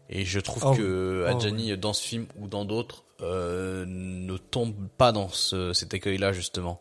Et 0.08 0.24
je 0.24 0.40
trouve 0.40 0.64
oh. 0.66 0.74
que 0.74 1.24
oh, 1.26 1.30
Adjani, 1.30 1.76
dans 1.78 1.92
ce 1.92 2.02
film 2.06 2.26
ou 2.38 2.46
dans 2.46 2.64
d'autres, 2.64 3.04
euh, 3.22 3.84
ne 3.86 4.36
tombe 4.36 4.74
pas 4.98 5.12
dans 5.12 5.28
ce, 5.28 5.72
cet 5.72 5.94
écueil-là, 5.94 6.32
justement. 6.32 6.80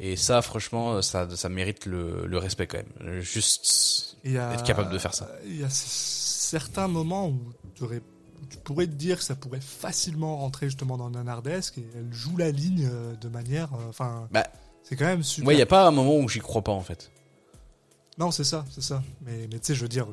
Et 0.00 0.16
ça, 0.16 0.42
franchement, 0.42 1.02
ça, 1.02 1.28
ça 1.36 1.48
mérite 1.48 1.86
le, 1.86 2.26
le 2.26 2.38
respect 2.38 2.66
quand 2.66 2.78
même. 2.78 3.20
Juste 3.20 4.16
être 4.24 4.64
capable 4.64 4.92
de 4.92 4.98
faire 4.98 5.14
ça. 5.14 5.28
Il 5.44 5.60
y 5.60 5.64
a 5.64 5.70
certains 5.70 6.88
moments 6.88 7.28
où 7.28 7.38
tu 8.50 8.58
pourrais 8.58 8.86
te 8.86 8.92
dire 8.92 9.18
que 9.18 9.24
ça 9.24 9.34
pourrait 9.34 9.60
facilement 9.60 10.36
rentrer 10.38 10.66
justement 10.66 10.96
dans 10.96 11.06
le 11.06 11.14
nanardesque 11.14 11.78
et 11.78 11.86
elle 11.96 12.12
joue 12.12 12.36
la 12.36 12.50
ligne 12.50 12.88
euh, 12.90 13.14
de 13.16 13.28
manière. 13.28 13.72
Euh, 13.74 13.88
enfin, 13.88 14.28
bah, 14.30 14.46
c'est 14.82 14.96
quand 14.96 15.06
même 15.06 15.22
super. 15.22 15.48
Ouais, 15.48 15.54
il 15.54 15.58
n'y 15.58 15.62
a 15.62 15.66
pas 15.66 15.86
un 15.86 15.90
moment 15.90 16.16
où 16.16 16.28
j'y 16.28 16.40
crois 16.40 16.62
pas 16.62 16.72
en 16.72 16.82
fait. 16.82 17.10
Non, 18.18 18.30
c'est 18.30 18.44
ça, 18.44 18.64
c'est 18.70 18.82
ça. 18.82 19.02
Mais, 19.22 19.48
mais 19.50 19.58
tu 19.58 19.66
sais, 19.66 19.74
je 19.74 19.82
veux 19.82 19.88
dire, 19.88 20.06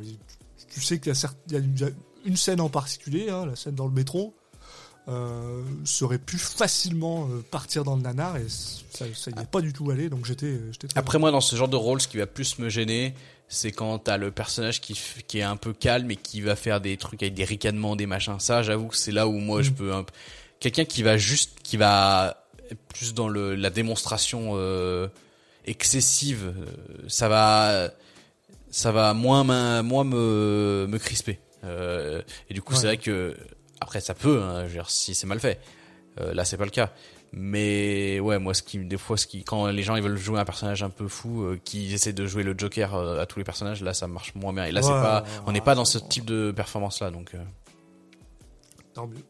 tu 0.70 0.82
sais 0.82 0.99
qu'il 0.99 1.14
y, 1.14 1.53
y, 1.53 1.84
a 1.84 1.90
une 2.26 2.38
scène 2.38 2.62
en 2.62 2.70
particulier, 2.70 3.30
hein, 3.30 3.45
la 3.45 3.56
scène 3.56 3.76
dans 3.76 3.86
le 3.86 3.94
métro, 3.94 4.36
euh, 5.07 5.64
serait 5.84 6.19
pu 6.19 6.38
facilement 6.38 7.28
euh, 7.28 7.44
partir 7.49 7.84
dans 7.84 7.95
le 7.95 8.02
nanar 8.02 8.38
et 8.38 8.48
ça, 8.48 9.06
ça 9.15 9.32
y 9.32 9.40
est 9.40 9.49
pas 9.49 9.61
du 9.61 9.73
tout 9.73 9.90
allé 9.90 10.10
donc 10.10 10.26
j'étais 10.26 10.60
après 10.95 11.18
moi 11.18 11.32
dans 11.32 11.41
ce 11.41 11.56
genre 11.56 11.68
de 11.68 11.76
rôle 11.76 11.99
ce 11.99 12.07
qui 12.07 12.18
va 12.18 12.28
plus 12.28 12.60
me 12.60 12.69
gêner 12.69 13.15
c'est 13.48 13.72
quand 13.72 13.99
t'as 13.99 14.18
le 14.18 14.32
personnage 14.32 14.80
qui, 14.80 14.99
qui 15.28 15.40
est 15.40 15.44
un 15.44 15.57
peu 15.57 15.73
calme 15.73 16.10
et 16.10 16.15
qui 16.15 16.40
va 16.40 16.56
faire 16.56 16.80
des 16.80 16.95
trucs 16.95 17.22
avec 17.22 17.34
des 17.34 17.44
ricanements, 17.44 17.98
des 17.98 18.06
machins. 18.06 18.40
Ça, 18.40 18.64
j'avoue 18.64 18.88
que 18.88 18.95
c'est 18.95 19.11
là 19.11 19.28
où 19.28 19.34
moi 19.34 19.61
je 19.61 19.72
mm. 19.72 19.73
peux 19.73 19.94
un 19.94 20.06
quelqu'un 20.61 20.86
qui 20.86 21.03
va 21.03 21.18
juste, 21.18 21.60
qui 21.61 21.76
va 21.76 22.48
plus 22.88 23.14
dans 23.14 23.28
le 23.28 23.56
la 23.56 23.69
démonstration 23.69 24.52
euh, 24.53 25.10
excessive, 25.65 26.53
euh, 26.56 27.07
ça 27.10 27.28
va, 27.28 27.90
ça 28.69 28.94
va 28.94 29.14
moins 29.14 29.44
moins 29.84 30.06
me 30.06 30.88
me 30.88 30.98
crisper. 30.98 31.40
Euh, 31.65 32.22
et 32.49 32.53
du 32.53 32.61
coup, 32.61 32.73
c'est 32.76 32.88
vrai 32.88 32.98
que 32.98 33.36
après 33.82 33.99
ça 33.99 34.14
peut, 34.14 34.41
hein, 34.41 34.62
je 34.64 34.68
veux 34.68 34.74
dire, 34.76 34.90
si 34.90 35.14
c'est 35.16 35.28
mal 35.28 35.40
fait. 35.41 35.60
Euh, 36.20 36.34
là, 36.34 36.45
c'est 36.45 36.58
pas 36.58 36.66
le 36.66 36.72
cas. 36.72 36.91
Mais 37.34 38.20
ouais, 38.20 38.40
moi, 38.40 38.53
ce 38.53 38.62
qui, 38.62 38.78
des 38.80 38.98
fois, 38.98 39.16
ce 39.18 39.26
qui, 39.26 39.44
quand 39.45 39.68
les 39.68 39.84
gens 39.84 39.95
ils 39.95 40.03
veulent 40.03 40.18
jouer 40.18 40.40
un 40.40 40.44
personnage 40.45 40.84
un 40.84 40.90
peu 40.90 41.08
fou, 41.08 41.44
euh, 41.44 41.60
qui 41.64 41.94
essaient 41.94 42.12
de 42.14 42.26
jouer 42.26 42.44
le 42.44 42.53
Joker 42.58 42.94
euh, 42.94 43.22
à 43.22 43.26
tous 43.26 43.40
les 43.40 43.45
personnages, 43.45 43.82
là, 43.82 43.94
ça 43.94 44.08
marche 44.08 44.36
moins 44.36 44.52
bien. 44.53 44.66
Et 44.66 44.72
là, 44.72 44.82
c'est 44.82 44.90
pas, 44.90 45.24
on 45.48 45.52
n'est 45.53 45.62
pas 45.62 45.74
dans 45.76 45.86
ce 45.86 45.98
type 45.98 46.26
de 46.26 46.52
performance 46.52 46.99
là, 47.02 47.10
donc. 47.12 47.34
euh, 47.34 47.44
Tant 48.94 49.08
mieux. 49.08 49.24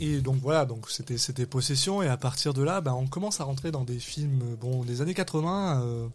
Et 0.00 0.20
donc 0.20 0.36
voilà, 0.36 0.64
donc 0.64 0.90
c'était 0.90 1.18
c'était 1.18 1.46
Possession 1.46 2.02
et 2.02 2.08
à 2.08 2.16
partir 2.16 2.54
de 2.54 2.62
là, 2.62 2.80
ben, 2.80 2.92
on 2.92 3.06
commence 3.06 3.40
à 3.40 3.44
rentrer 3.44 3.72
dans 3.72 3.82
des 3.84 3.98
films 3.98 4.56
bon 4.60 4.84
des 4.84 5.00
années 5.00 5.14
80. 5.14 5.82
euh, 5.82 6.06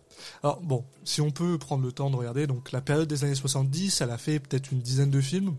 Alors 0.42 0.62
bon, 0.62 0.86
si 1.04 1.20
on 1.22 1.32
peut 1.32 1.58
prendre 1.58 1.84
le 1.84 1.92
temps 1.92 2.10
de 2.10 2.16
regarder, 2.16 2.48
donc 2.48 2.72
la 2.72 2.80
période 2.82 3.08
des 3.10 3.24
années 3.26 3.36
70, 3.36 4.00
elle 4.02 4.12
a 4.12 4.18
fait 4.18 4.40
peut-être 4.40 4.72
une 4.72 4.80
dizaine 4.80 5.10
de 5.10 5.20
films. 5.22 5.56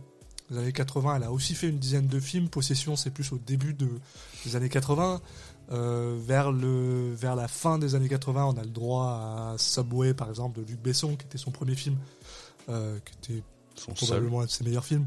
Les 0.54 0.60
années 0.60 0.72
80, 0.72 1.16
elle 1.16 1.22
a 1.24 1.32
aussi 1.32 1.54
fait 1.54 1.68
une 1.68 1.78
dizaine 1.78 2.06
de 2.06 2.20
films. 2.20 2.48
Possession, 2.48 2.96
c'est 2.96 3.10
plus 3.10 3.32
au 3.32 3.38
début 3.38 3.74
de, 3.74 3.88
des 4.46 4.56
années 4.56 4.68
80. 4.68 5.20
Euh, 5.72 6.18
vers 6.20 6.52
le 6.52 7.14
vers 7.14 7.34
la 7.36 7.48
fin 7.48 7.78
des 7.78 7.94
années 7.94 8.08
80, 8.08 8.44
on 8.44 8.58
a 8.58 8.62
le 8.62 8.68
droit 8.68 9.06
à 9.06 9.54
Subway 9.56 10.12
par 10.12 10.28
exemple 10.28 10.60
de 10.60 10.66
Luc 10.66 10.78
Besson, 10.80 11.16
qui 11.16 11.24
était 11.24 11.38
son 11.38 11.50
premier 11.50 11.74
film, 11.74 11.96
euh, 12.68 12.98
qui 13.22 13.32
était 13.32 13.42
son 13.74 13.94
seul. 13.96 14.08
probablement 14.08 14.40
un 14.42 14.44
de 14.44 14.50
ses 14.50 14.62
meilleurs 14.62 14.84
films. 14.84 15.06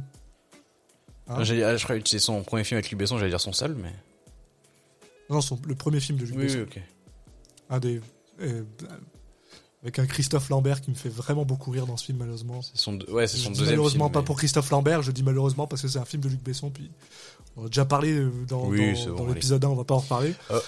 Hein 1.27 1.43
je 1.43 1.83
crois 1.83 1.99
que 1.99 2.09
c'est 2.09 2.17
son 2.17 2.41
premier 2.43 2.63
film 2.63 2.77
avec 2.79 2.89
Luc 2.89 2.99
Besson, 2.99 3.17
j'allais 3.19 3.29
dire 3.29 3.39
son 3.41 3.53
seul, 3.53 3.75
mais. 3.75 3.93
Non, 5.29 5.41
son, 5.41 5.59
le 5.67 5.75
premier 5.75 5.99
film 5.99 6.17
de 6.17 6.25
Luc 6.25 6.35
Oui, 6.35 6.43
Besson. 6.45 6.57
oui, 6.57 6.63
ok. 6.63 6.81
un 7.69 7.79
des 7.79 8.01
euh, 8.41 8.63
avec 9.83 9.99
un 9.99 10.05
Christophe 10.07 10.49
Lambert 10.49 10.81
qui 10.81 10.89
me 10.89 10.95
fait 10.95 11.09
vraiment 11.09 11.45
beaucoup 11.45 11.71
rire 11.71 11.85
dans 11.85 11.97
ce 11.97 12.05
film 12.05 12.17
malheureusement. 12.19 12.61
C'est 12.61 12.77
son, 12.77 12.93
deux- 12.93 13.11
ouais, 13.11 13.27
c'est 13.27 13.37
son 13.37 13.49
deuxième 13.49 13.67
malheureusement 13.69 14.05
film. 14.05 14.13
pas 14.13 14.19
mais- 14.19 14.25
pour 14.25 14.37
Christophe 14.37 14.69
Lambert, 14.71 15.01
je 15.03 15.11
dis 15.11 15.23
malheureusement 15.23 15.67
parce 15.67 15.81
que 15.81 15.87
c'est 15.87 15.99
un 15.99 16.05
film 16.05 16.23
de 16.23 16.29
Luc 16.29 16.41
Besson 16.43 16.69
puis 16.71 16.89
on 17.55 17.65
a 17.65 17.67
déjà 17.67 17.85
parlé 17.85 18.11
euh, 18.13 18.31
dans, 18.47 18.65
Oui, 18.65 18.91
dans- 18.93 18.99
c'est 18.99 19.07
bon, 19.09 19.15
dans 19.17 19.23
allez. 19.25 19.33
l'épisode 19.35 19.63
1, 19.65 19.67
on 19.69 19.75
va 19.75 19.83
pas 19.83 19.95
en 19.95 19.99
reparler. 19.99 20.33
Euh. 20.51 20.59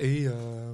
Et 0.00 0.24
euh, 0.26 0.72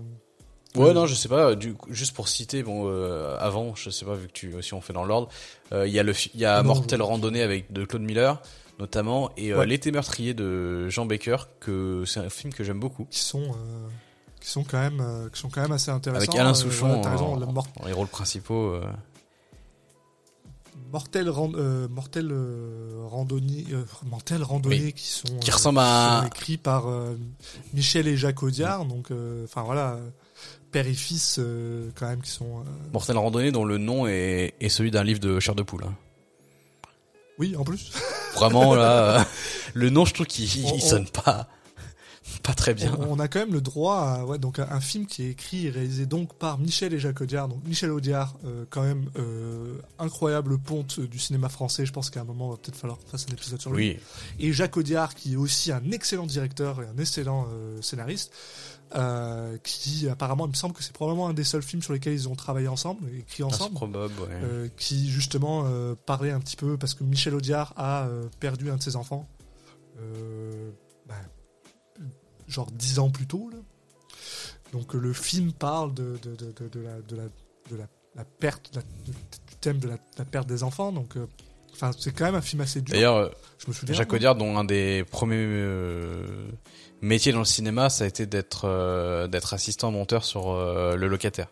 Ouais, 0.76 0.92
non, 0.94 1.06
je 1.06 1.14
sais 1.16 1.28
pas. 1.28 1.56
Du 1.56 1.74
coup, 1.74 1.92
juste 1.92 2.14
pour 2.14 2.28
citer, 2.28 2.62
bon, 2.62 2.84
euh, 2.86 3.36
avant, 3.40 3.74
je 3.74 3.90
sais 3.90 4.04
pas, 4.04 4.14
vu 4.14 4.28
que 4.28 4.32
tu, 4.32 4.54
si 4.62 4.72
on 4.72 4.80
fait 4.80 4.92
dans 4.92 5.04
l'ordre, 5.04 5.28
euh, 5.72 5.84
il 5.86 5.92
y 5.92 5.98
a 5.98 6.04
le, 6.04 6.12
il 6.34 6.40
y 6.40 6.44
a 6.44 6.62
Mortel 6.62 7.02
Randonnée 7.02 7.42
avec 7.42 7.72
de 7.72 7.84
Claude 7.84 8.02
Miller, 8.02 8.40
notamment, 8.78 9.30
et 9.36 9.52
euh, 9.52 9.58
Ouais. 9.58 9.66
L'été 9.66 9.90
meurtrier 9.90 10.32
de 10.32 10.88
Jean 10.88 11.06
Baker, 11.06 11.38
que 11.58 12.04
c'est 12.06 12.20
un 12.20 12.30
film 12.30 12.52
que 12.52 12.62
j'aime 12.62 12.78
beaucoup. 12.78 13.04
qui 13.10 13.18
sont 13.18 13.50
qui 14.40 14.48
sont 14.50 14.64
quand 14.64 14.78
même 14.78 15.00
euh, 15.00 15.28
qui 15.30 15.38
sont 15.40 15.48
quand 15.50 15.60
même 15.62 15.72
assez 15.72 15.90
intéressants. 15.90 16.22
Avec 16.30 16.34
Alain 16.40 16.50
Euh, 16.50 16.54
Souchon 16.54 16.86
voilà, 16.88 17.02
t'as 17.02 17.10
raison, 17.12 17.34
en, 17.34 17.38
le 17.38 17.46
mor- 17.46 17.66
en 17.80 17.86
les 17.86 17.92
rôles 17.92 18.08
principaux. 18.08 18.74
euh. 18.74 18.82
mortel 20.92 21.28
ran- 21.30 21.52
euh, 21.54 21.88
mortel 21.88 22.28
euh, 22.32 23.04
randonnée 23.08 23.64
euh, 23.72 23.84
mortel 24.06 24.42
randonnée 24.42 24.80
Oui. 24.86 24.92
qui 24.92 25.06
sont 25.06 25.38
Qui 25.40 25.50
euh, 25.50 25.54
ressemble 25.54 25.78
à 25.80 25.82
qui 25.82 25.88
sont 26.18 26.24
un- 26.24 26.26
écrits 26.26 26.56
par 26.56 26.88
euh, 26.88 27.16
Michel 27.74 28.08
et 28.08 28.16
Jacques 28.16 28.42
Audiard 28.42 28.84
donc 28.86 29.10
euh, 29.10 29.44
enfin 29.44 29.62
voilà 29.62 29.92
euh, 29.92 30.08
père 30.72 30.86
et 30.86 30.94
fils 30.94 31.36
euh, 31.38 31.90
quand 31.94 32.06
même 32.08 32.22
qui 32.22 32.30
sont 32.30 32.60
euh, 32.60 32.62
Mortel 32.92 33.16
Randonnée, 33.18 33.52
dont 33.52 33.64
le 33.64 33.78
nom 33.78 34.06
est, 34.06 34.54
est 34.60 34.68
celui 34.68 34.90
d'un 34.90 35.04
livre 35.04 35.20
de 35.20 35.38
Chair 35.40 35.54
de 35.54 35.62
Poule. 35.62 35.84
hein. 35.84 35.94
oui 37.38 37.54
en 37.56 37.64
plus 37.64 37.92
Vraiment, 38.34 38.74
là, 38.76 39.18
euh, 39.20 39.24
le 39.74 39.90
nom, 39.90 40.04
je 40.04 40.14
trouve 40.14 40.26
qu'il 40.26 40.44
il 40.44 40.64
On- 40.66 40.74
on- 40.74 40.78
sonne 40.78 41.08
pas, 41.08 41.48
pas 42.42 42.54
très 42.54 42.74
bien. 42.74 42.94
on, 42.98 43.12
on 43.12 43.18
a 43.18 43.28
quand 43.28 43.40
même 43.40 43.52
le 43.52 43.60
droit 43.60 43.96
à 43.98 44.24
ouais, 44.24 44.38
donc 44.38 44.58
un, 44.58 44.68
un 44.70 44.80
film 44.80 45.06
qui 45.06 45.24
est 45.24 45.30
écrit 45.30 45.66
et 45.66 45.70
réalisé 45.70 46.06
donc 46.06 46.34
par 46.34 46.58
Michel 46.58 46.92
et 46.94 46.98
Jacques 46.98 47.20
Audiard. 47.20 47.48
Donc 47.48 47.64
Michel 47.66 47.90
Audiard 47.90 48.34
euh, 48.44 48.64
quand 48.70 48.82
même 48.82 49.10
euh, 49.18 49.78
incroyable 49.98 50.58
ponte 50.58 51.00
du 51.00 51.18
cinéma 51.18 51.48
français. 51.48 51.86
Je 51.86 51.92
pense 51.92 52.10
qu'à 52.10 52.20
un 52.20 52.24
moment 52.24 52.48
il 52.48 52.50
va 52.52 52.56
peut-être 52.58 52.76
falloir 52.76 52.98
qu'on 52.98 53.06
fasse 53.08 53.26
un 53.30 53.32
épisode 53.32 53.60
sur 53.60 53.72
lui. 53.72 53.90
Oui, 53.90 53.98
et 54.38 54.52
Jacques 54.52 54.76
Audiard 54.76 55.14
qui 55.14 55.34
est 55.34 55.36
aussi 55.36 55.72
un 55.72 55.90
excellent 55.90 56.26
directeur 56.26 56.82
et 56.82 56.86
un 56.86 56.98
excellent 57.00 57.46
euh, 57.52 57.80
scénariste 57.82 58.32
euh, 58.96 59.56
qui 59.62 60.08
apparemment 60.08 60.46
il 60.46 60.50
me 60.50 60.54
semble 60.56 60.74
que 60.74 60.82
c'est 60.82 60.92
probablement 60.92 61.28
un 61.28 61.32
des 61.34 61.44
seuls 61.44 61.62
films 61.62 61.80
sur 61.82 61.92
lesquels 61.92 62.12
ils 62.14 62.28
ont 62.28 62.34
travaillé 62.34 62.66
ensemble 62.66 63.06
écrit 63.16 63.44
Ah, 63.44 63.46
ensemble. 63.46 63.74
probable, 63.74 64.14
ouais. 64.20 64.26
euh, 64.42 64.68
qui 64.76 65.08
justement 65.10 65.62
euh, 65.66 65.94
parlait 66.06 66.32
un 66.32 66.40
petit 66.40 66.56
peu 66.56 66.76
parce 66.76 66.94
que 66.94 67.04
Michel 67.04 67.34
Audiard 67.36 67.72
a 67.76 68.08
perdu 68.40 68.68
un 68.70 68.76
de 68.76 68.82
ses 68.82 68.96
enfants 68.96 69.28
genre 72.50 72.70
dix 72.72 72.98
ans 72.98 73.10
plus 73.10 73.26
tôt 73.26 73.48
là. 73.50 73.58
donc 74.72 74.92
le 74.94 75.12
film 75.12 75.52
parle 75.52 75.94
de, 75.94 76.18
de, 76.22 76.34
de, 76.36 76.52
de, 76.52 76.68
de 76.68 76.80
la, 76.80 77.00
de, 77.00 77.16
la, 77.16 77.22
de 77.70 77.76
la, 77.76 77.86
la 78.16 78.24
perte 78.24 78.70
la- 78.74 78.82
du 78.82 79.12
thème 79.60 79.78
de 79.78 79.88
la, 79.88 80.24
perte 80.24 80.48
des 80.48 80.62
enfants 80.62 80.90
donc 80.92 81.16
euh, 81.16 81.26
enfin 81.72 81.90
c'est 81.98 82.12
quand 82.12 82.24
même 82.24 82.34
un 82.34 82.40
film 82.40 82.60
assez 82.62 82.80
dur 82.80 82.92
D'ailleurs, 82.94 83.16
euh, 83.16 83.28
je 83.58 83.68
me 83.68 83.72
souviens 83.72 83.94
Jacques. 83.94 84.12
Audiard, 84.12 84.34
dont 84.36 84.56
un 84.58 84.64
des 84.64 85.04
premiers 85.10 85.36
euh, 85.38 86.48
métiers 87.02 87.32
dans 87.32 87.38
le 87.40 87.44
cinéma, 87.44 87.88
ça 87.90 88.04
a 88.04 88.06
été 88.06 88.26
d'être 88.26 88.64
euh, 88.66 89.28
d'être 89.28 89.54
assistant 89.54 89.90
monteur 89.92 90.24
sur 90.24 90.50
euh, 90.50 90.96
Le 90.96 91.06
Locataire. 91.08 91.48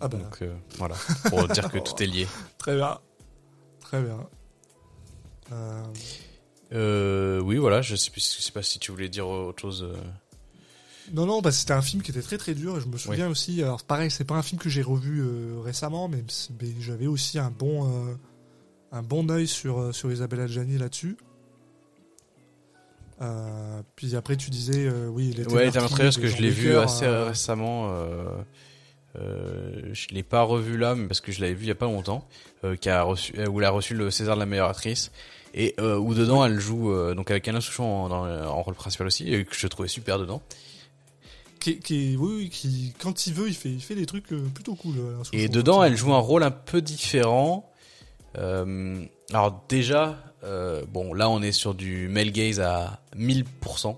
ah 0.00 0.08
bah, 0.08 0.18
Donc 0.18 0.42
voilà, 0.78 0.96
pour 1.28 1.46
dire 1.48 1.70
que 1.70 1.78
tout 1.86 2.02
est 2.02 2.06
lié. 2.06 2.26
Très 2.58 2.74
bien. 2.76 2.98
Très 3.80 4.02
bien. 4.02 4.18
Euh, 6.72 7.40
oui, 7.40 7.56
voilà, 7.56 7.82
je 7.82 7.96
sais, 7.96 8.10
plus, 8.10 8.36
je 8.36 8.42
sais 8.42 8.52
pas 8.52 8.62
si 8.62 8.78
tu 8.78 8.92
voulais 8.92 9.08
dire 9.08 9.26
autre 9.28 9.60
chose. 9.60 9.82
euh. 9.82 9.96
non, 11.12 11.26
non, 11.26 11.40
bah, 11.40 11.50
c'était 11.50 11.72
un 11.72 11.82
film 11.82 12.02
qui 12.02 12.10
était 12.10 12.22
très 12.22 12.38
très 12.38 12.54
dur 12.54 12.78
et 12.78 12.80
je 12.80 12.86
me 12.86 12.96
souviens 12.96 13.28
aussi. 13.28 13.62
Alors 13.62 13.82
pareil, 13.82 14.10
c'est 14.10 14.24
pas 14.24 14.36
un 14.36 14.42
film 14.42 14.60
que 14.60 14.68
j'ai 14.68 14.82
revu 14.82 15.20
euh, 15.20 15.60
récemment, 15.62 16.08
mais, 16.08 16.22
mais 16.60 16.68
j'avais 16.80 17.06
aussi 17.06 17.38
un 17.38 17.50
bon 17.50 17.86
euh, 17.88 18.14
un 18.92 19.02
bon 19.02 19.28
œil 19.30 19.48
sur 19.48 19.94
sur 19.94 20.12
Isabelle 20.12 20.40
Adjani 20.40 20.78
là-dessus. 20.78 21.16
Puis 23.96 24.16
après, 24.16 24.36
tu 24.36 24.48
disais, 24.48 24.88
oui, 25.08 25.30
il 25.34 25.40
était 25.40 25.52
Ouais, 25.52 25.70
parce 25.70 26.16
que 26.16 26.26
je 26.26 26.40
l'ai 26.40 26.50
vu 26.50 26.74
assez 26.76 27.06
récemment. 27.06 27.90
Euh, 27.90 28.42
euh, 29.16 29.90
je 29.92 30.08
l'ai 30.08 30.22
pas 30.22 30.42
revu 30.42 30.76
là, 30.76 30.94
mais 30.94 31.08
parce 31.08 31.20
que 31.20 31.32
je 31.32 31.40
l'avais 31.40 31.54
vu 31.54 31.64
il 31.64 31.68
y 31.68 31.72
a 31.72 31.76
pas 31.76 31.86
longtemps, 31.86 32.26
euh, 32.64 32.76
qui 32.76 32.88
a 32.88 33.02
reçu, 33.02 33.34
euh, 33.38 33.48
où 33.48 33.60
elle 33.60 33.66
a 33.66 33.70
reçu 33.70 33.94
le 33.94 34.10
César 34.10 34.36
de 34.36 34.40
la 34.40 34.46
meilleure 34.46 34.68
actrice 34.68 35.10
et 35.54 35.74
euh, 35.80 35.96
où 35.98 36.14
dedans 36.14 36.44
elle 36.44 36.60
joue 36.60 36.92
euh, 36.92 37.14
donc 37.14 37.30
avec 37.30 37.46
Alain 37.48 37.60
Souchon 37.60 37.84
en, 37.84 38.08
dans- 38.08 38.26
en 38.26 38.62
rôle 38.62 38.74
principal 38.74 39.06
aussi, 39.06 39.32
et 39.32 39.44
que 39.44 39.54
je 39.56 39.66
trouvais 39.66 39.88
super 39.88 40.18
dedans. 40.18 40.42
qui, 41.60 41.78
qui, 41.80 42.16
oui, 42.18 42.32
oui, 42.36 42.48
qui, 42.50 42.94
quand 42.98 43.26
il 43.26 43.34
veut, 43.34 43.48
il 43.48 43.54
fait, 43.54 43.68
il 43.70 43.80
fait 43.82 43.94
des 43.94 44.06
trucs 44.06 44.32
euh, 44.32 44.40
plutôt 44.54 44.74
cool. 44.74 44.94
euh, 44.98 45.14
Alain 45.14 45.22
Et 45.32 45.40
Souchon, 45.42 45.52
dedans, 45.52 45.84
elle 45.84 45.96
joue 45.96 46.14
un 46.14 46.18
rôle 46.18 46.42
un 46.42 46.50
peu 46.50 46.80
différent. 46.80 47.70
Euh, 48.38 49.04
alors 49.32 49.62
déjà, 49.68 50.16
euh, 50.44 50.84
bon, 50.88 51.12
là, 51.14 51.28
on 51.28 51.42
est 51.42 51.52
sur 51.52 51.74
du 51.74 52.08
male 52.08 52.30
gaze 52.30 52.60
à 52.60 53.00
1000%. 53.16 53.96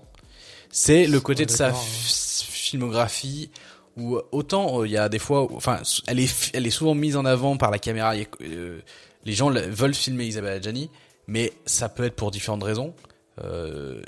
C'est 0.71 1.05
le 1.05 1.19
côté 1.21 1.45
de 1.45 1.51
sa 1.51 1.71
filmographie 1.71 3.49
où 3.95 4.19
autant 4.31 4.83
il 4.83 4.91
y 4.91 4.97
a 4.97 5.07
des 5.07 5.19
fois, 5.19 5.43
où- 5.43 5.55
enfin, 5.55 5.81
elle 6.07 6.19
est, 6.19 6.51
elle 6.55 6.65
est 6.65 6.71
souvent 6.71 6.95
mise 6.95 7.15
en 7.15 7.25
avant 7.25 7.57
par 7.57 7.69
la 7.71 7.79
caméra. 7.79 8.15
il 8.15 8.21
y 8.21 8.23
a- 8.23 8.27
euh, 8.41 8.79
les 9.25 9.33
gens 9.33 9.51
veulent 9.51 9.93
filmer 9.93 10.25
Isabelle 10.25 10.53
Adjani, 10.57 10.89
mais 11.27 11.53
ça 11.65 11.89
peut 11.89 12.03
être 12.03 12.15
pour 12.15 12.31
différentes 12.31 12.63
raisons. 12.63 12.93
Euh, 13.43 14.01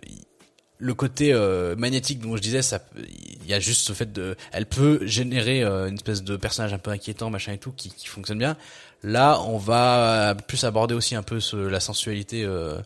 le 0.78 0.94
côté 0.94 1.32
euh, 1.34 1.76
magnétique 1.78 2.20
dont 2.20 2.36
je 2.36 2.42
disais, 2.42 2.62
ça, 2.62 2.80
il 2.98 3.48
y 3.48 3.54
a 3.54 3.60
juste 3.60 3.82
ce 3.88 3.94
fait 3.94 4.12
de, 4.12 4.36
elle 4.52 4.66
peut 4.66 5.00
générer 5.08 5.64
euh, 5.64 5.88
une 5.88 5.96
espèce 5.96 6.22
de 6.24 6.36
personnage 6.36 6.74
un 6.74 6.78
peu 6.78 6.92
inquiétant, 6.92 7.30
machin 7.30 7.54
et 7.54 7.58
tout, 7.58 7.72
qui, 7.72 7.90
qui 7.90 8.08
fonctionne 8.08 8.38
bien. 8.40 8.58
Là, 9.02 9.40
on 9.48 9.58
va 9.58 10.36
plus 10.48 10.64
aborder 10.66 10.94
aussi 10.94 11.16
un 11.16 11.24
peu 11.24 11.40
ce- 11.40 11.56
la 11.56 11.80
sensualité 11.80 12.44
euh, 12.44 12.78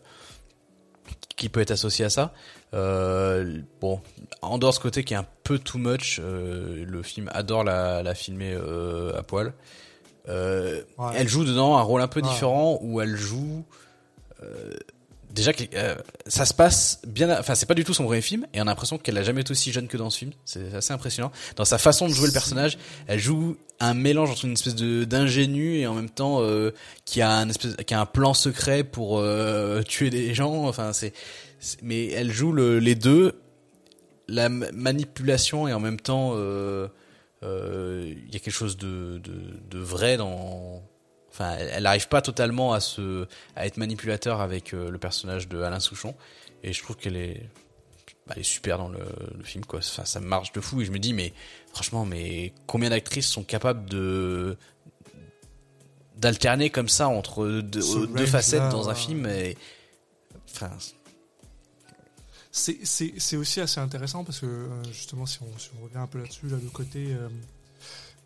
qui 1.36 1.48
peut 1.48 1.60
être 1.60 1.70
associée 1.72 2.04
à 2.04 2.10
ça. 2.10 2.32
Euh, 2.74 3.58
bon, 3.80 4.00
en 4.42 4.58
dehors 4.58 4.70
de 4.70 4.76
ce 4.76 4.80
côté 4.80 5.02
qui 5.02 5.14
est 5.14 5.18
un 5.18 5.26
peu 5.42 5.58
too 5.58 5.78
much, 5.78 6.20
euh, 6.22 6.84
le 6.86 7.02
film 7.02 7.28
adore 7.32 7.64
la, 7.64 8.02
la 8.04 8.14
filmer 8.14 8.52
euh, 8.54 9.18
à 9.18 9.22
poil. 9.22 9.52
Euh, 10.28 10.82
Ouais. 10.98 11.12
Elle 11.16 11.28
joue 11.28 11.44
dedans 11.44 11.76
un 11.76 11.82
rôle 11.82 12.02
un 12.02 12.08
peu 12.08 12.20
Ouais. 12.20 12.28
différent 12.28 12.78
où 12.82 13.00
elle 13.00 13.16
joue 13.16 13.64
déjà 15.32 15.52
que 15.52 15.62
euh, 15.74 15.94
ça 16.26 16.44
se 16.44 16.52
passe 16.52 17.00
bien 17.06 17.38
enfin 17.38 17.54
c'est 17.54 17.66
pas 17.66 17.74
du 17.74 17.84
tout 17.84 17.94
son 17.94 18.02
premier 18.02 18.20
film 18.20 18.46
et 18.52 18.58
on 18.58 18.62
a 18.62 18.64
l'impression 18.66 18.98
qu'elle 18.98 19.16
a 19.16 19.22
jamais 19.22 19.42
été 19.42 19.52
aussi 19.52 19.70
jeune 19.72 19.86
que 19.86 19.96
dans 19.96 20.10
ce 20.10 20.18
film. 20.18 20.32
C'est 20.44 20.74
assez 20.74 20.92
impressionnant. 20.92 21.30
Dans 21.56 21.64
sa 21.64 21.78
façon 21.78 22.08
de 22.08 22.12
jouer 22.12 22.26
le 22.26 22.32
personnage 22.32 22.78
elle 23.06 23.20
joue 23.20 23.56
un 23.78 23.94
mélange 23.94 24.30
entre 24.30 24.44
une 24.44 24.52
espèce 24.54 24.74
de 24.74 25.04
d'ingénu 25.04 25.76
et 25.78 25.86
en 25.86 25.94
même 25.94 26.10
temps 26.10 26.42
euh, 26.42 26.72
qui 27.04 27.22
a 27.22 27.30
un 27.30 27.48
espèce 27.48 27.76
qui 27.86 27.94
a 27.94 28.00
un 28.00 28.06
plan 28.06 28.34
secret 28.34 28.82
pour 28.82 29.18
euh, 29.18 29.82
tuer 29.82 30.10
des 30.10 30.34
gens. 30.34 30.66
Enfin 30.66 30.92
c'est 30.92 31.12
mais 31.82 32.08
elle 32.08 32.32
joue 32.32 32.52
le, 32.52 32.78
les 32.80 32.94
deux. 32.96 33.40
La 34.26 34.48
ma- 34.48 34.70
manipulation 34.72 35.68
et 35.68 35.72
en 35.72 35.80
même 35.80 36.00
temps 36.00 36.32
euh, 36.34 36.88
euh, 37.42 38.14
il 38.26 38.32
y 38.32 38.36
a 38.36 38.40
quelque 38.40 38.50
chose 38.50 38.76
de, 38.76 39.18
de, 39.18 39.32
de 39.70 39.78
vrai 39.78 40.16
dans 40.16 40.82
enfin 41.30 41.56
elle 41.58 41.84
n'arrive 41.84 42.08
pas 42.08 42.22
totalement 42.22 42.72
à 42.72 42.80
se 42.80 43.26
à 43.56 43.66
être 43.66 43.76
manipulateur 43.76 44.40
avec 44.40 44.74
euh, 44.74 44.90
le 44.90 44.98
personnage 44.98 45.48
de 45.48 45.60
Alain 45.60 45.80
Souchon. 45.80 46.14
Et 46.62 46.72
je 46.72 46.82
trouve 46.82 46.96
qu'elle 46.96 47.16
est 47.16 47.48
bah, 48.26 48.34
elle 48.36 48.40
est 48.40 48.44
super 48.44 48.78
dans 48.78 48.88
le, 48.88 49.00
le 49.36 49.44
film 49.44 49.64
quoi. 49.64 49.80
Enfin 49.80 50.04
ça 50.04 50.20
marche 50.20 50.52
de 50.52 50.60
fou. 50.60 50.80
Et 50.82 50.84
je 50.84 50.92
me 50.92 50.98
dis 50.98 51.12
mais 51.12 51.32
franchement 51.72 52.04
mais 52.04 52.52
combien 52.66 52.90
d'actrices 52.90 53.28
sont 53.28 53.44
capables 53.44 53.88
de 53.88 54.56
d'alterner 56.20 56.70
comme 56.70 56.88
ça 56.88 57.08
entre 57.08 57.60
deux, 57.62 58.26
facettes 58.26 58.68
dans 58.70 58.90
un 58.90 58.94
film 58.94 59.26
et 59.26 59.56
enfin 60.52 60.70
c'est 62.52 63.36
aussi 63.36 63.60
assez 63.60 63.80
intéressant 63.80 64.24
parce 64.24 64.40
que 64.40 64.46
euh, 64.46 64.84
justement 64.92 65.24
si 65.24 65.38
on, 65.42 65.58
si 65.58 65.70
on 65.78 65.84
revient 65.84 65.98
un 65.98 66.06
peu 66.06 66.18
là-dessus 66.18 66.48
là 66.48 66.58
le 66.62 66.68
côté 66.68 67.14
euh, 67.14 67.28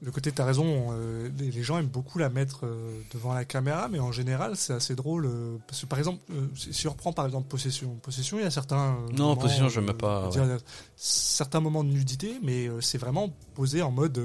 le 0.05 0.11
côté 0.11 0.31
t'as 0.33 0.45
raison 0.45 0.89
euh, 0.93 1.29
les, 1.39 1.51
les 1.51 1.63
gens 1.63 1.79
aiment 1.79 1.87
beaucoup 1.87 2.19
la 2.19 2.29
mettre 2.29 2.67
euh, 2.67 3.01
devant 3.13 3.33
la 3.33 3.45
caméra 3.45 3.89
mais 3.89 3.99
en 3.99 4.13
général 4.13 4.57
c'est 4.57 4.73
assez 4.75 4.95
drôle 4.95 5.27
euh, 5.27 5.57
parce 5.67 5.81
que 5.81 5.87
par 5.87 5.99
exemple 5.99 6.21
si, 6.55 6.87
on 6.87 6.91
reprend 6.91 7.13
par 7.13 7.25
exemple 7.27 7.49
possession 7.49 7.97
possession 8.03 8.39
il 8.39 8.43
y 8.43 8.47
a 8.47 8.51
certains 8.51 8.99
Non, 9.17 9.29
moments, 9.29 9.37
Possession, 9.37 9.69
je 9.69 9.81
mets 9.81 9.95
pas, 9.95 10.31
certains 10.97 11.61
moments 11.61 11.85
de 11.85 11.91
nudité 11.91 12.39
mais 12.43 12.69
c'est 12.81 12.99
vraiment 12.99 13.31
posé 13.55 13.83
en 13.83 13.91
mode 13.91 14.21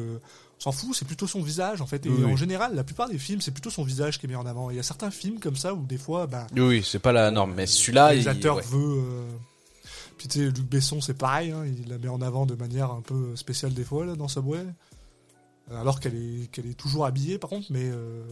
on 0.60 0.62
s'en 0.62 0.72
fout, 0.74 0.94
c'est 0.94 1.06
plutôt 1.06 1.26
son 1.26 1.42
visage 1.42 1.80
en 1.80 1.86
fait. 1.86 2.06
Et 2.06 2.10
Oui, 2.10 2.26
en 2.26 2.32
oui. 2.32 2.38
général, 2.38 2.76
la 2.76 2.84
plupart 2.84 3.08
des 3.08 3.18
films, 3.18 3.40
c'est 3.40 3.52
plutôt 3.52 3.70
son 3.70 3.84
visage 3.84 4.20
qui 4.20 4.26
est 4.26 4.30
mis 4.30 4.36
en 4.36 4.46
avant. 4.46 4.70
Il 4.70 4.76
y 4.76 4.80
a 4.80 4.84
certains 4.84 5.10
films 5.10 5.40
comme 5.40 5.56
ça 5.56 5.74
où 5.74 5.86
des 5.86 5.98
fois, 5.98 6.28
bah, 6.28 6.48
Oui, 6.54 6.62
oui, 6.62 6.84
c'est 6.86 7.00
pas 7.00 7.14
la 7.14 7.32
norme, 7.32 7.54
mais 7.56 7.66
celui-là, 7.66 8.10
ouais. 8.14 8.62
veut. 8.70 9.02
Puis 10.18 10.28
tu 10.28 10.40
sais, 10.40 10.46
Luc 10.48 10.70
Besson, 10.70 11.00
c'est 11.00 11.14
pareil, 11.14 11.52
hein, 11.52 11.64
il 11.66 11.88
la 11.88 11.98
met 11.98 12.10
en 12.10 12.22
avant 12.22 12.46
de 12.46 12.54
manière 12.56 12.92
un 12.92 13.00
peu 13.00 13.38
spéciale 13.38 13.74
des 13.74 13.86
fois 13.86 14.06
là, 14.06 14.16
dans 14.16 14.28
Subway. 14.28 14.66
Euh, 15.72 15.80
Alors 15.82 16.00
qu'elle 16.00 16.16
est, 16.16 16.52
qu'elle 16.52 16.66
est 16.68 16.74
toujours 16.78 17.06
habillée 17.06 17.38
par 17.38 17.50
contre, 17.50 17.68
mais. 17.72 17.84
euh, 17.91 18.24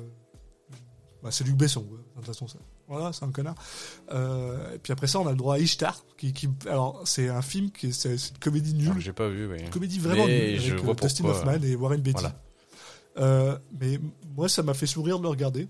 bah, 1.23 1.29
c'est 1.31 1.43
Luc 1.43 1.55
Besson, 1.55 1.81
de 1.81 1.97
toute 2.15 2.25
façon. 2.25 2.47
Ça. 2.47 2.59
Voilà, 2.87 3.11
c'est 3.11 3.25
un 3.25 3.31
connard. 3.31 3.55
Euh, 4.11 4.75
et 4.75 4.77
puis 4.77 4.93
après 4.93 5.07
ça, 5.07 5.19
on 5.19 5.27
a 5.27 5.31
le 5.31 5.35
droit 5.35 5.55
à 5.55 5.59
Ishtar, 5.59 6.05
qui, 6.17 6.31
qui 6.31 6.47
alors 6.69 7.01
c'est 7.05 7.27
un 7.27 7.41
film 7.41 7.71
qui 7.71 7.87
est, 7.87 7.91
c'est 7.91 8.17
c'est 8.17 8.31
une 8.31 8.37
comédie 8.39 8.73
nulle, 8.75 8.91
Ah, 8.95 8.99
J'ai 8.99 9.13
pas 9.13 9.27
vu, 9.27 9.47
oui. 9.51 9.59
une 9.59 9.69
comédie 9.69 9.99
vraiment 9.99 10.25
Mais 10.27 10.51
nulle 10.51 10.61
je 10.61 10.71
avec 10.73 10.83
vois 10.85 10.93
Dustin 10.93 11.23
pourquoi. 11.23 11.39
Hoffman 11.53 11.63
et 11.67 11.75
Warren 11.75 12.01
Beatty. 12.01 12.21
Voilà. 12.21 12.41
Euh, 13.19 13.57
mais 13.79 13.99
moi, 14.35 14.47
ça 14.47 14.61
m'a 14.63 14.73
fait 14.75 14.85
sourire 14.85 15.17
de 15.17 15.23
le 15.23 15.29
regarder. 15.29 15.67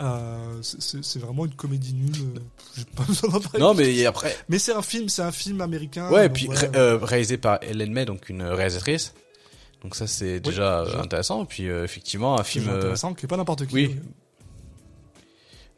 Euh, 0.00 0.62
c'est- 0.62 1.18
vraiment 1.18 1.44
une 1.44 1.54
comédie 1.54 1.92
nulle. 1.92 2.40
J'ai 2.76 2.84
pas 2.84 3.04
besoin 3.04 3.30
d'en 3.30 3.40
parler. 3.40 3.58
Non, 3.60 3.74
mais 3.74 4.06
après, 4.06 4.34
Mais 4.48 4.58
c'est 4.58 4.72
un 4.72 4.80
film, 4.82 5.08
c'est 5.10 5.22
un 5.22 5.32
film 5.32 5.60
américain. 5.60 6.10
ouais, 6.10 6.26
et 6.26 6.30
puis 6.30 6.48
ré- 6.48 6.70
réalisé 7.02 7.36
par 7.36 7.58
Hélène 7.62 7.92
May, 7.92 8.06
donc 8.06 8.28
une 8.30 8.42
réalisatrice. 8.42 9.12
Donc 9.82 9.94
ça, 9.94 10.06
c'est 10.06 10.40
déjà 10.40 10.84
déjà. 10.84 10.98
euh, 10.98 11.02
intéressant. 11.02 11.42
Et 11.44 11.46
puis 11.46 11.68
euh, 11.68 11.84
effectivement, 11.84 12.38
un 12.38 12.44
film 12.44 12.68
euh, 12.68 12.76
intéressant, 12.78 13.14
qui 13.14 13.24
est 13.24 13.28
pas 13.28 13.36
n'importe 13.36 13.66
qui. 13.66 13.74
oui. 13.74 13.96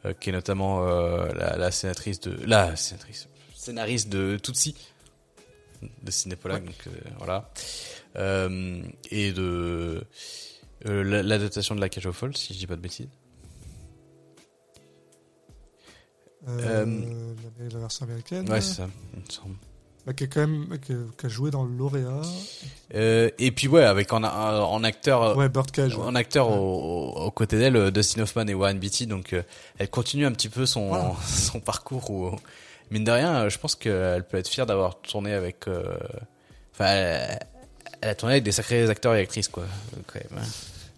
euh, 0.05 0.13
qui 0.15 0.31
est 0.31 0.33
notamment 0.33 0.85
la, 0.85 1.57
la 1.57 1.71
sénatrice 1.71 2.19
de 2.21 2.33
la 2.47 2.75
sénatrice 2.77 3.29
scénariste 3.55 4.09
de 4.09 4.39
Tutsi 4.43 4.75
de 6.03 6.11
Cinépolag, 6.11 6.65
donc 6.65 6.87
euh, 6.89 6.91
voilà. 7.19 7.51
Et 9.11 9.33
de 9.33 10.05
la- 10.85 11.23
l'adaptation 11.23 11.75
de 11.77 11.81
La 11.81 11.89
Cage 11.89 12.07
aux 12.07 12.13
Folles, 12.13 12.37
si 12.37 12.55
je 12.55 12.59
dis 12.59 12.67
pas 12.67 12.75
de 12.77 12.81
bêtises. 12.81 13.09
La, 16.47 16.85
la 16.85 17.79
version 17.79 18.05
américaine. 18.07 18.51
Ouais, 18.51 18.61
c'est 18.61 18.75
ça, 18.75 18.89
il 19.15 19.21
me 19.21 19.31
semble. 19.31 19.55
Bah, 20.05 20.13
qui 20.15 20.25
a 20.25 20.27
quand 20.27 20.41
même 20.41 20.67
qui 20.81 20.93
a, 20.93 21.29
joué 21.29 21.53
dans 21.53 21.63
le 21.65 21.77
lauréat. 21.77 22.23
Euh, 22.95 23.31
et 23.39 23.53
puis 23.53 23.69
ouais, 23.69 23.85
avec 23.85 24.13
en, 24.13 24.25
en 24.25 24.83
acteur, 24.83 25.37
Ouais, 25.37 25.49
Birdcage. 25.49 25.97
ouais. 25.97 26.03
en 26.05 26.15
acteur 26.17 26.51
Ouais. 26.51 26.57
au, 26.57 26.61
au- 26.61 27.25
aux 27.27 27.31
côtés 27.31 27.57
d'elle, 27.59 27.77
euh, 27.77 27.91
Dustin 27.93 28.23
Hoffman 28.23 28.47
et 28.49 28.55
Warren 28.55 28.79
Beatty, 28.81 29.07
donc 29.07 29.33
euh, 29.33 29.43
elle 29.79 29.89
continue 29.89 30.27
un 30.27 30.33
petit 30.33 30.49
peu 30.49 30.67
son 30.67 30.89
Voilà. 30.89 31.13
son 31.27 31.61
parcours 31.61 32.11
où 32.11 32.31
mine 32.91 33.05
de 33.05 33.13
rien, 33.13 33.45
euh, 33.45 33.49
je 33.49 33.59
pense 33.59 33.77
qu'elle 33.77 34.25
peut 34.25 34.39
être 34.39 34.49
fière 34.49 34.67
d'avoir 34.67 35.01
tourné 35.01 35.33
avec, 35.35 35.69
euh, 35.69 35.85
enfin, 36.75 36.87
elle, 36.87 37.39
elle 38.01 38.09
a 38.09 38.15
tourné 38.17 38.35
avec 38.35 38.45
des 38.45 38.51
sacrés 38.53 38.91
acteurs 38.91 39.15
et 39.15 39.21
actrices 39.21 39.47
quoi, 39.49 39.63
euh, 39.63 40.01
quand 40.09 40.19
même. 40.35 40.43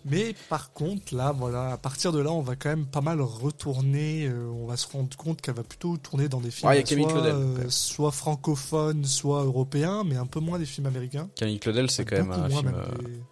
Mais 0.07 0.35
par 0.51 0.73
contre, 0.73 1.15
là, 1.15 1.33
voilà, 1.33 1.73
à 1.73 1.77
partir 1.79 2.13
de 2.13 2.19
là, 2.19 2.31
on 2.31 2.43
va 2.43 2.57
quand 2.57 2.69
même 2.69 2.85
pas 2.87 3.01
mal 3.01 3.21
retourner. 3.23 4.27
euh, 4.27 4.49
on 4.51 4.67
va 4.67 4.77
se 4.77 4.87
rendre 4.87 5.17
compte 5.17 5.41
qu'elle 5.41 5.55
va 5.55 5.63
plutôt 5.63 5.97
tourner 5.97 6.29
dans 6.29 6.41
des 6.41 6.51
films 6.51 6.69
Ouais, 6.71 6.85
soit, 6.85 6.97
Claudel, 7.09 7.35
euh, 7.35 7.71
soit 7.71 8.11
francophones, 8.13 9.05
soit 9.07 9.45
européens, 9.45 10.05
mais 10.05 10.17
un 10.17 10.27
peu 10.27 10.41
moins 10.41 10.59
des 10.59 10.67
films 10.67 10.87
américains. 10.87 11.29
Camille 11.37 11.59
Claudel, 11.59 11.91
c'est 11.91 12.05
quand 12.05 12.17
même 12.17 12.31
un 12.33 12.49
film, 12.51 12.67
même 12.67 12.75
euh, 12.75 13.03
des- 13.03 13.23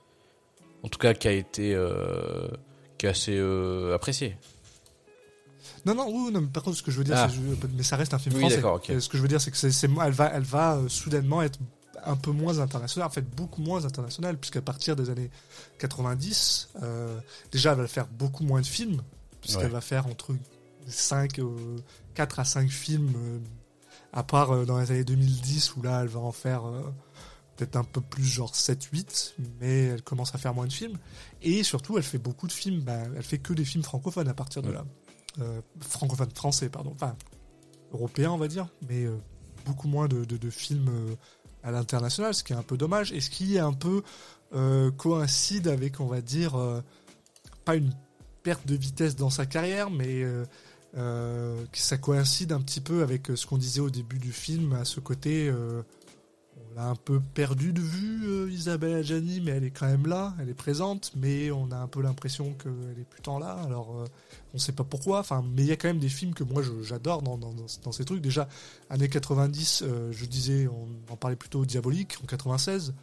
en 0.82 0.89
tout 0.89 0.99
cas, 0.99 1.12
qui 1.15 1.28
a 1.28 1.32
été, 1.32 1.74
euh, 1.74 2.49
qui 2.97 3.05
est 3.07 3.11
assez 3.11 3.39
apprécié. 3.94 4.36
Non, 5.85 5.94
non, 5.94 6.07
oui, 6.09 6.32
non, 6.32 6.40
mais 6.40 6.47
par 6.49 6.62
contre, 6.62 6.77
ce 6.77 6.82
que 6.82 6.90
je 6.90 6.99
veux 6.99 7.05
dire, 7.05 7.16
Ah. 7.19 7.28
c'est- 7.28 7.69
mais 7.77 7.82
ça 7.82 7.97
reste 7.97 8.15
un 8.15 8.19
film 8.19 8.35
Oui, 8.36 8.40
français. 8.40 8.57
d'accord, 8.57 8.77
ok. 8.77 8.90
Et 8.90 9.01
Ce 9.01 9.09
que 9.09 9.16
je 9.16 9.23
veux 9.23 9.28
dire, 9.28 9.40
c'est 9.40 9.51
que 9.51 9.57
c'est, 9.57 9.85
elle 9.85 10.12
va, 10.12 10.31
elle 10.35 10.43
va 10.43 10.78
soudainement 10.89 11.43
être 11.43 11.59
un 12.05 12.16
peu 12.16 12.31
moins 12.33 12.59
internationale, 12.59 13.07
en 13.09 13.11
fait, 13.12 13.23
beaucoup 13.23 13.62
moins 13.62 13.85
internationale, 13.85 14.37
puisqu'à 14.39 14.62
partir 14.62 14.97
des 14.97 15.11
années 15.11 15.31
90, 15.79 16.69
euh, 16.83 17.20
déjà, 17.51 17.73
elle 17.73 17.79
va 17.79 17.87
faire 17.89 18.07
beaucoup 18.09 18.45
moins 18.45 18.61
de 18.61 18.66
films, 18.66 19.03
puisqu'elle 19.41 19.65
Ouais. 19.66 19.70
va 19.73 19.81
faire 19.81 20.07
entre 20.07 20.35
5, 20.87 21.41
4 22.15 22.41
à 22.41 22.45
5 22.45 22.69
films, 22.70 23.12
euh, 23.16 23.39
à 24.12 24.23
part 24.23 24.51
euh, 24.53 24.65
dans 24.65 24.79
les 24.79 24.91
années 24.91 25.05
2010, 25.05 25.77
où 25.77 25.83
là, 25.83 26.03
elle 26.03 26.09
va 26.09 26.20
en 26.20 26.33
faire 26.33 26.66
euh, 26.66 26.83
peut-être 27.57 27.77
un 27.77 27.85
peu 27.85 28.01
plus, 28.01 28.24
genre 28.24 28.53
7-8, 28.55 29.35
mais 29.61 29.85
elle 29.87 30.03
commence 30.03 30.35
à 30.35 30.39
faire 30.39 30.55
moins 30.55 30.66
de 30.66 30.73
films. 30.73 30.99
Et 31.43 31.62
surtout, 31.62 31.97
elle 31.99 32.03
fait 32.05 32.19
beaucoup 32.19 32.47
de 32.47 32.53
films, 32.53 32.81
bah, 32.81 32.99
elle 33.16 33.23
fait 33.23 33.39
que 33.39 33.53
des 33.53 33.65
films 33.65 33.85
francophones 33.85 34.29
à 34.29 34.35
partir 34.35 34.62
de 34.62 34.69
Ouais. 34.69 34.74
là. 34.74 34.85
Euh, 35.41 35.61
francophones, 35.81 36.31
français, 36.35 36.69
pardon. 36.69 36.93
Enfin, 36.95 37.16
européens, 37.93 38.31
on 38.33 38.39
va 38.39 38.49
dire, 38.49 38.69
mais 38.89 39.05
euh, 39.05 39.16
beaucoup 39.65 39.89
moins 39.89 40.09
de, 40.09 40.24
de- 40.24 40.37
de 40.37 40.51
films 40.51 40.89
euh, 40.89 41.15
à 41.62 41.70
l'international, 41.70 42.34
ce 42.34 42.44
qui 42.44 42.52
est 42.52 42.56
un 42.56 42.62
peu 42.62 42.76
dommage, 42.76 43.12
et 43.12 43.20
ce 43.20 43.30
qui 43.30 43.56
est 43.56 43.60
un 43.60 43.72
peu 43.72 44.02
euh, 44.55 44.90
coïncide 44.90 45.68
avec, 45.68 46.01
on 46.01 46.06
va 46.06 46.20
dire, 46.20 46.56
euh, 46.56 46.80
pas 47.64 47.76
une 47.76 47.93
perte 48.43 48.66
de 48.66 48.74
vitesse 48.74 49.16
dans 49.16 49.30
sa 49.30 49.47
carrière, 49.47 49.90
mais 49.90 50.22
euh, 50.97 51.64
ça 51.72 51.97
coïncide 51.97 52.52
un 52.52 52.60
petit 52.60 52.80
peu 52.80 53.02
avec 53.02 53.28
ce 53.34 53.47
qu'on 53.47 53.59
disait 53.59 53.80
au 53.80 53.90
début 53.90 54.18
du 54.18 54.32
film, 54.32 54.72
à 54.74 54.84
ce 54.84 55.01
côté, 55.01 55.51
on 56.57 56.74
l'a 56.74 56.87
un 56.89 56.95
peu 56.95 57.20
perdu 57.35 57.73
de 57.73 57.81
vue, 57.81 58.20
euh, 58.27 58.51
Isabelle 58.51 58.95
Adjani, 58.95 59.41
mais 59.41 59.53
elle 59.53 59.65
est 59.65 59.70
quand 59.70 59.87
même 59.87 60.07
là, 60.07 60.35
elle 60.41 60.49
est 60.49 60.55
présente, 60.55 61.12
mais 61.16 61.51
on 61.51 61.70
a 61.70 61.77
un 61.77 61.87
peu 61.89 62.01
l'impression 62.03 62.55
qu'elle 62.55 62.99
est 63.01 63.05
plus 63.09 63.20
tant 63.23 63.39
là, 63.39 63.53
alors 63.65 63.95
euh, 64.01 64.05
on 64.55 64.59
sait 64.59 64.73
pas 64.73 64.85
pourquoi, 64.85 65.20
enfin, 65.20 65.45
mais 65.55 65.62
il 65.62 65.69
y 65.69 65.73
a 65.73 65.77
quand 65.77 65.89
même 65.89 65.99
des 65.99 66.09
films 66.09 66.35
que 66.35 66.45
moi 66.45 66.62
j'adore 66.83 67.23
dans, 67.23 67.37
dans, 67.39 67.53
dans- 67.53 67.66
dans 67.85 67.93
ces 67.93 68.05
trucs. 68.05 68.20
Déjà, 68.23 68.49
années 68.91 69.09
90, 69.09 69.83
euh, 69.87 70.12
je 70.12 70.24
disais, 70.27 70.66
on 70.69 71.12
en 71.12 71.16
parlait 71.16 71.37
plutôt 71.37 71.65
Diabolique 71.66 72.16
en 72.23 72.27
96, 72.27 72.95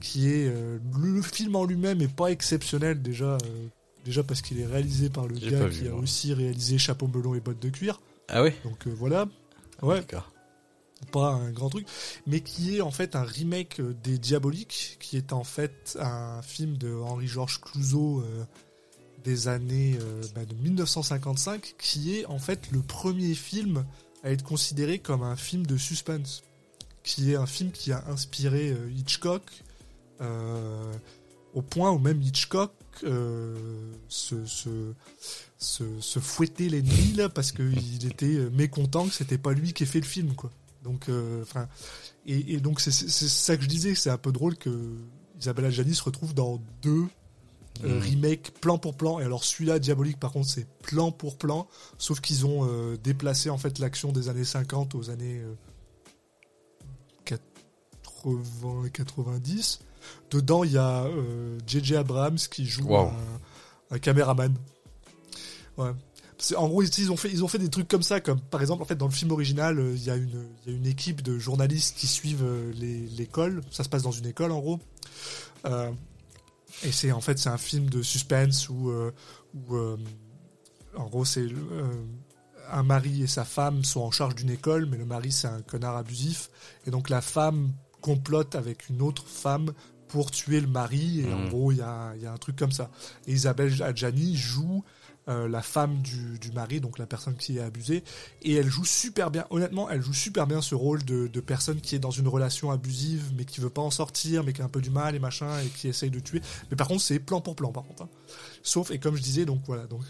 qui 0.00 0.28
est 0.28 0.46
euh, 0.48 0.78
le 0.98 1.22
film 1.22 1.56
en 1.56 1.64
lui-même 1.64 2.00
est 2.02 2.08
pas 2.14 2.30
exceptionnel 2.30 3.00
déjà, 3.02 3.36
déjà 4.04 4.22
parce 4.22 4.40
qu'il 4.42 4.60
est 4.60 4.66
réalisé 4.66 5.10
par 5.10 5.26
le 5.26 5.36
gars 5.36 5.68
qui 5.70 5.86
a 5.86 5.90
moi. 5.92 6.00
aussi 6.00 6.32
réalisé 6.34 6.78
Chapeau 6.78 7.06
melon 7.06 7.34
et 7.34 7.40
bottes 7.40 7.60
de 7.60 7.68
cuir. 7.68 8.00
Ah 8.28 8.42
oui? 8.42 8.50
Donc 8.64 8.86
voilà, 8.86 9.26
ouais, 9.82 10.00
D'accord. 10.00 10.32
Pas 11.06 11.30
un 11.30 11.50
grand 11.50 11.70
truc, 11.70 11.86
mais 12.26 12.40
qui 12.40 12.76
est 12.76 12.80
en 12.80 12.90
fait 12.90 13.16
un 13.16 13.22
remake 13.22 13.80
euh, 13.80 13.94
des 14.02 14.18
Diaboliques, 14.18 14.96
qui 15.00 15.16
est 15.16 15.32
en 15.32 15.44
fait 15.44 15.96
un 16.00 16.42
film 16.42 16.76
de 16.76 16.94
Henri-Georges 16.94 17.60
Clouzot 17.60 18.20
euh, 18.20 18.44
des 19.24 19.48
années 19.48 19.98
euh, 20.00 20.22
bah, 20.34 20.44
de 20.44 20.54
1955, 20.54 21.74
qui 21.78 22.16
est 22.16 22.26
en 22.26 22.38
fait 22.38 22.70
le 22.70 22.80
premier 22.80 23.34
film 23.34 23.84
à 24.22 24.30
être 24.30 24.44
considéré 24.44 24.98
comme 24.98 25.22
un 25.22 25.36
film 25.36 25.66
de 25.66 25.76
suspense, 25.76 26.42
qui 27.02 27.32
est 27.32 27.36
un 27.36 27.46
film 27.46 27.70
qui 27.72 27.92
a 27.92 28.04
inspiré 28.08 28.76
Hitchcock, 28.94 29.42
au 31.54 31.62
point 31.62 31.90
où 31.90 31.98
même 31.98 32.20
Hitchcock 32.20 32.72
se, 33.00 34.44
se, 34.44 34.92
se, 35.56 35.84
se 35.98 36.80
nuits 36.82 37.14
là, 37.16 37.30
parce 37.30 37.52
qu'il 37.52 38.06
était 38.06 38.50
mécontent 38.50 39.06
que 39.06 39.14
c'était 39.14 39.38
pas 39.38 39.54
lui 39.54 39.72
qui 39.72 39.84
ait 39.84 39.86
fait 39.86 40.00
le 40.00 40.06
film 40.06 40.34
quoi. 40.34 40.50
Donc, 40.82 41.08
euh, 41.08 41.42
enfin, 41.42 41.68
et, 42.26 42.54
et 42.54 42.60
donc 42.60 42.80
c'est 42.80 42.90
ça 42.92 43.56
que 43.56 43.62
je 43.62 43.68
disais, 43.68 43.94
c'est 43.94 44.10
un 44.10 44.18
peu 44.18 44.32
drôle 44.32 44.56
que 44.56 44.94
Isabelle 45.38 45.66
Adjani 45.66 45.94
se 45.94 46.02
retrouve 46.02 46.34
dans 46.34 46.60
deux 46.82 47.06
euh, 47.84 47.98
Mhm. 48.00 48.10
remakes 48.10 48.50
plan 48.60 48.76
pour 48.78 48.94
plan. 48.96 49.20
Et 49.20 49.24
alors 49.24 49.44
celui-là, 49.44 49.78
Diabolique, 49.78 50.18
par 50.18 50.32
contre, 50.32 50.48
c'est 50.48 50.66
plan 50.82 51.12
pour 51.12 51.38
plan, 51.38 51.66
sauf 51.98 52.20
qu'ils 52.20 52.44
ont 52.46 52.66
euh, 52.68 52.96
déplacé 52.96 53.48
en 53.50 53.56
fait 53.58 53.78
l'action 53.78 54.12
des 54.12 54.28
années 54.28 54.44
50 54.44 54.94
aux 54.94 55.08
années 55.10 55.38
euh, 55.40 55.54
80 57.24 58.84
et 58.86 58.90
90. 58.90 59.80
Dedans, 60.30 60.64
il 60.64 60.72
y 60.72 60.78
a 60.78 61.04
euh, 61.04 61.58
J.J. 61.66 61.96
Abrams 61.96 62.38
qui 62.38 62.64
joue 62.66 62.84
Wow. 62.88 63.08
un, 63.08 63.94
un 63.96 63.98
caméraman. 63.98 64.54
Ouais. 65.76 65.92
En 66.56 66.68
gros, 66.68 66.82
ils 66.82 67.10
ont, 67.12 67.16
fait, 67.16 67.30
ils 67.30 67.44
ont 67.44 67.48
fait 67.48 67.58
des 67.58 67.68
trucs 67.68 67.86
comme 67.88 68.02
ça, 68.02 68.20
comme 68.20 68.40
par 68.40 68.60
exemple, 68.62 68.82
en 68.82 68.86
fait, 68.86 68.94
dans 68.96 69.06
le 69.06 69.12
film 69.12 69.30
original, 69.30 69.78
euh, 69.78 69.92
il 69.94 70.02
y, 70.02 70.10
a 70.10 70.16
une- 70.16 70.46
il 70.64 70.72
y 70.72 70.74
a 70.74 70.76
une 70.76 70.86
équipe 70.86 71.22
de 71.22 71.38
journalistes 71.38 71.96
qui 71.98 72.06
suivent 72.06 72.44
euh, 72.44 72.72
l'école. 73.16 73.60
Ça 73.70 73.84
se 73.84 73.88
passe 73.88 74.02
dans 74.02 74.10
une 74.12 74.26
école, 74.26 74.52
en 74.52 74.60
gros. 74.60 74.80
Euh, 75.66 75.90
et 76.82 76.92
c'est 76.92 77.12
en 77.12 77.20
fait, 77.20 77.38
c'est 77.38 77.50
un 77.50 77.58
film 77.58 77.90
de 77.90 78.00
suspense 78.02 78.68
où, 78.70 78.90
où, 79.54 79.76
en 80.96 81.06
gros, 81.08 81.24
c'est 81.24 81.46
un 82.72 82.82
mari 82.84 83.22
et 83.22 83.26
sa 83.26 83.44
femme 83.44 83.84
sont 83.84 84.00
en 84.00 84.10
charge 84.10 84.34
d'une 84.36 84.50
école, 84.50 84.86
mais 84.86 84.96
le 84.96 85.04
mari 85.04 85.32
c'est 85.32 85.48
un 85.48 85.60
connard 85.62 85.96
abusif, 85.96 86.50
et 86.86 86.90
donc 86.90 87.10
la 87.10 87.20
femme 87.20 87.72
complote 88.00 88.54
avec 88.54 88.88
une 88.88 89.02
autre 89.02 89.26
femme 89.26 89.72
pour 90.08 90.30
tuer 90.30 90.60
le 90.60 90.68
mari, 90.68 91.20
et 91.20 91.32
en 91.34 91.38
Mhm. 91.40 91.48
gros, 91.48 91.72
il 91.72 91.76
y 91.76 91.78
y 91.78 92.26
a 92.26 92.32
un 92.32 92.36
truc 92.38 92.56
comme 92.56 92.72
ça. 92.72 92.90
Et 93.26 93.32
Isabelle 93.32 93.82
Adjani 93.82 94.36
joue 94.36 94.84
euh, 95.30 95.48
la 95.48 95.62
femme 95.62 96.02
du, 96.02 96.38
du, 96.38 96.52
mari, 96.52 96.80
donc 96.80 96.98
la 96.98 97.06
personne 97.06 97.36
qui 97.36 97.58
est 97.58 97.60
abusée, 97.60 98.02
et 98.42 98.54
elle 98.54 98.68
joue 98.68 98.84
super 98.84 99.30
bien. 99.30 99.46
Honnêtement, 99.50 99.88
elle 99.88 100.02
joue 100.02 100.12
super 100.12 100.46
bien 100.46 100.60
ce 100.60 100.74
rôle 100.74 101.04
de, 101.04 101.28
de, 101.28 101.40
personne 101.40 101.80
qui 101.80 101.94
est 101.94 101.98
dans 102.00 102.10
une 102.10 102.28
relation 102.28 102.70
abusive, 102.70 103.32
mais 103.36 103.44
qui 103.44 103.60
veut 103.60 103.70
pas 103.70 103.82
en 103.82 103.90
sortir, 103.90 104.44
mais 104.44 104.52
qui 104.52 104.60
a 104.60 104.64
un 104.64 104.68
peu 104.68 104.80
du 104.80 104.90
mal 104.90 105.14
et 105.14 105.18
machin, 105.18 105.60
et 105.60 105.68
qui 105.68 105.88
essaye 105.88 106.10
de 106.10 106.20
tuer. 106.20 106.40
Mais 106.70 106.76
par 106.76 106.88
contre, 106.88 107.02
c'est 107.02 107.18
plan 107.20 107.40
pour 107.40 107.54
plan, 107.54 107.70
par 107.70 107.84
contre. 107.84 108.02
Hein. 108.02 108.08
Sauf 108.62 108.90
et 108.90 108.98
comme 108.98 109.16
je 109.16 109.22
disais, 109.22 109.46
donc 109.46 109.60
voilà, 109.66 109.86
donc 109.86 110.02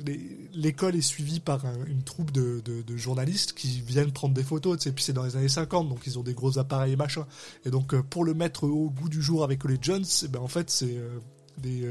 l'école 0.53 0.97
est 0.97 1.03
suivie 1.03 1.41
par 1.41 1.65
une 1.87 2.03
troupe 2.03 2.33
de, 2.33 2.61
de, 2.65 2.97
journalistes 2.97 3.53
qui 3.53 3.81
viennent 3.81 4.13
prendre 4.13 4.35
des 4.35 4.43
photos, 4.43 4.87
et 4.87 4.93
puis 4.93 5.05
c'est 5.05 5.13
dans 5.13 5.25
les 5.25 5.37
années 5.37 5.49
50, 5.49 5.89
donc 5.89 6.01
ils 6.07 6.19
ont 6.19 6.23
des 6.23 6.35
gros 6.35 6.59
appareils 6.59 6.95
et 6.95 6.97
machin. 6.97 7.27
Et 7.65 7.71
donc 7.71 7.95
euh, 7.95 8.03
pour 8.03 8.25
le 8.25 8.35
mettre 8.35 8.65
au 8.65 8.91
goût 8.91 9.09
du 9.09 9.23
jour 9.23 9.45
avec 9.45 9.65
les 9.65 9.79
Jones, 9.81 10.05
ben 10.31 10.41
en 10.41 10.49
fait 10.49 10.71
c'est 10.71 10.97
euh, 10.97 11.21
des, 11.59 11.85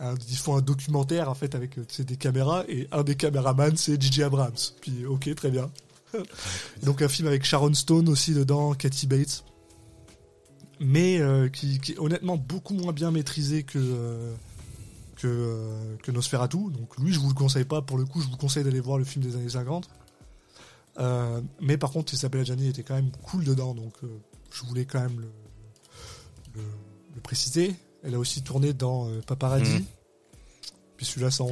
euh, 0.00 0.14
ils 0.28 0.36
font 0.36 0.56
un 0.56 0.60
documentaire 0.60 1.28
en 1.28 1.34
fait 1.34 1.54
avec 1.54 1.78
euh, 1.78 1.84
des 2.00 2.16
caméras 2.16 2.64
et 2.68 2.88
un 2.92 3.02
des 3.02 3.14
caméramans 3.14 3.76
c'est 3.76 4.00
Gigi 4.00 4.22
Abrams. 4.22 4.52
Puis 4.80 5.06
ok 5.06 5.34
très 5.34 5.50
bien. 5.50 5.70
Donc 6.82 7.02
un 7.02 7.08
film 7.08 7.28
avec 7.28 7.44
Sharon 7.44 7.74
Stone 7.74 8.08
aussi 8.08 8.34
dedans, 8.34 8.74
Kathy 8.74 9.06
Bates, 9.06 9.44
mais 10.80 11.20
euh, 11.20 11.48
qui, 11.48 11.78
qui, 11.78 11.92
est 11.92 11.98
honnêtement 11.98 12.36
beaucoup 12.36 12.74
moins 12.74 12.92
bien 12.92 13.10
maîtrisé 13.10 13.62
que 13.62 14.32
que, 15.16 15.96
que 16.02 16.10
Nosferatu. 16.10 16.70
Donc 16.70 16.98
lui 16.98 17.12
je 17.12 17.20
vous 17.20 17.28
le 17.28 17.34
conseille 17.34 17.64
pas. 17.64 17.82
Pour 17.82 17.98
le 17.98 18.04
coup 18.04 18.20
je 18.20 18.28
vous 18.28 18.36
conseille 18.36 18.64
d'aller 18.64 18.80
voir 18.80 18.98
le 18.98 19.04
film 19.04 19.24
des 19.24 19.36
années 19.36 19.48
50. 19.48 19.88
mais 21.60 21.76
par 21.78 21.90
contre 21.90 22.12
Isabella 22.14 22.44
Gianni 22.44 22.68
était 22.68 22.82
quand 22.82 22.94
même 22.94 23.12
cool 23.22 23.44
dedans 23.44 23.74
donc 23.74 23.94
je 24.50 24.64
voulais 24.64 24.84
quand 24.84 25.00
même 25.00 25.20
le, 25.20 25.30
le, 26.54 26.62
le 27.14 27.20
préciser. 27.20 27.74
Elle 28.04 28.14
a 28.14 28.18
aussi 28.18 28.42
tourné 28.42 28.72
dans 28.72 29.08
euh, 29.08 29.20
Paparazzi. 29.26 29.78
Mmh. 29.78 29.84
Puis 30.96 31.06
celui-là, 31.06 31.30
sans. 31.30 31.48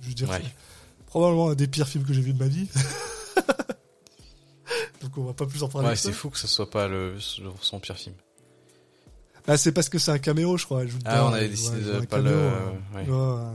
Je 0.00 0.08
veux 0.08 0.14
dire, 0.14 0.28
ouais. 0.28 0.42
probablement 1.06 1.50
un 1.50 1.54
des 1.54 1.66
pires 1.66 1.88
films 1.88 2.04
que 2.04 2.12
j'ai 2.12 2.20
vu 2.20 2.32
de 2.32 2.38
ma 2.38 2.48
vie. 2.48 2.68
Donc 5.02 5.16
on 5.16 5.24
va 5.24 5.32
pas 5.32 5.46
plus 5.46 5.62
en 5.62 5.68
parler. 5.68 5.88
Ouais, 5.88 5.96
c'est 5.96 6.12
fou 6.12 6.30
que 6.30 6.38
ce 6.38 6.46
soit 6.46 6.70
pas 6.70 6.88
le, 6.88 7.16
son 7.60 7.80
pire 7.80 7.96
film. 7.96 8.14
Bah, 9.46 9.56
c'est 9.56 9.72
parce 9.72 9.88
que 9.88 9.98
c'est 9.98 10.10
un 10.10 10.18
caméo, 10.18 10.58
je 10.58 10.66
crois. 10.66 10.82
Ah, 11.04 11.26
on 11.26 11.32
avait 11.32 11.48
décidé 11.48 11.80
de 11.80 12.00
pas 12.00 12.18
caméo, 12.18 12.32
le. 12.32 12.50
Ouais. 12.94 13.08
Ouais. 13.08 13.52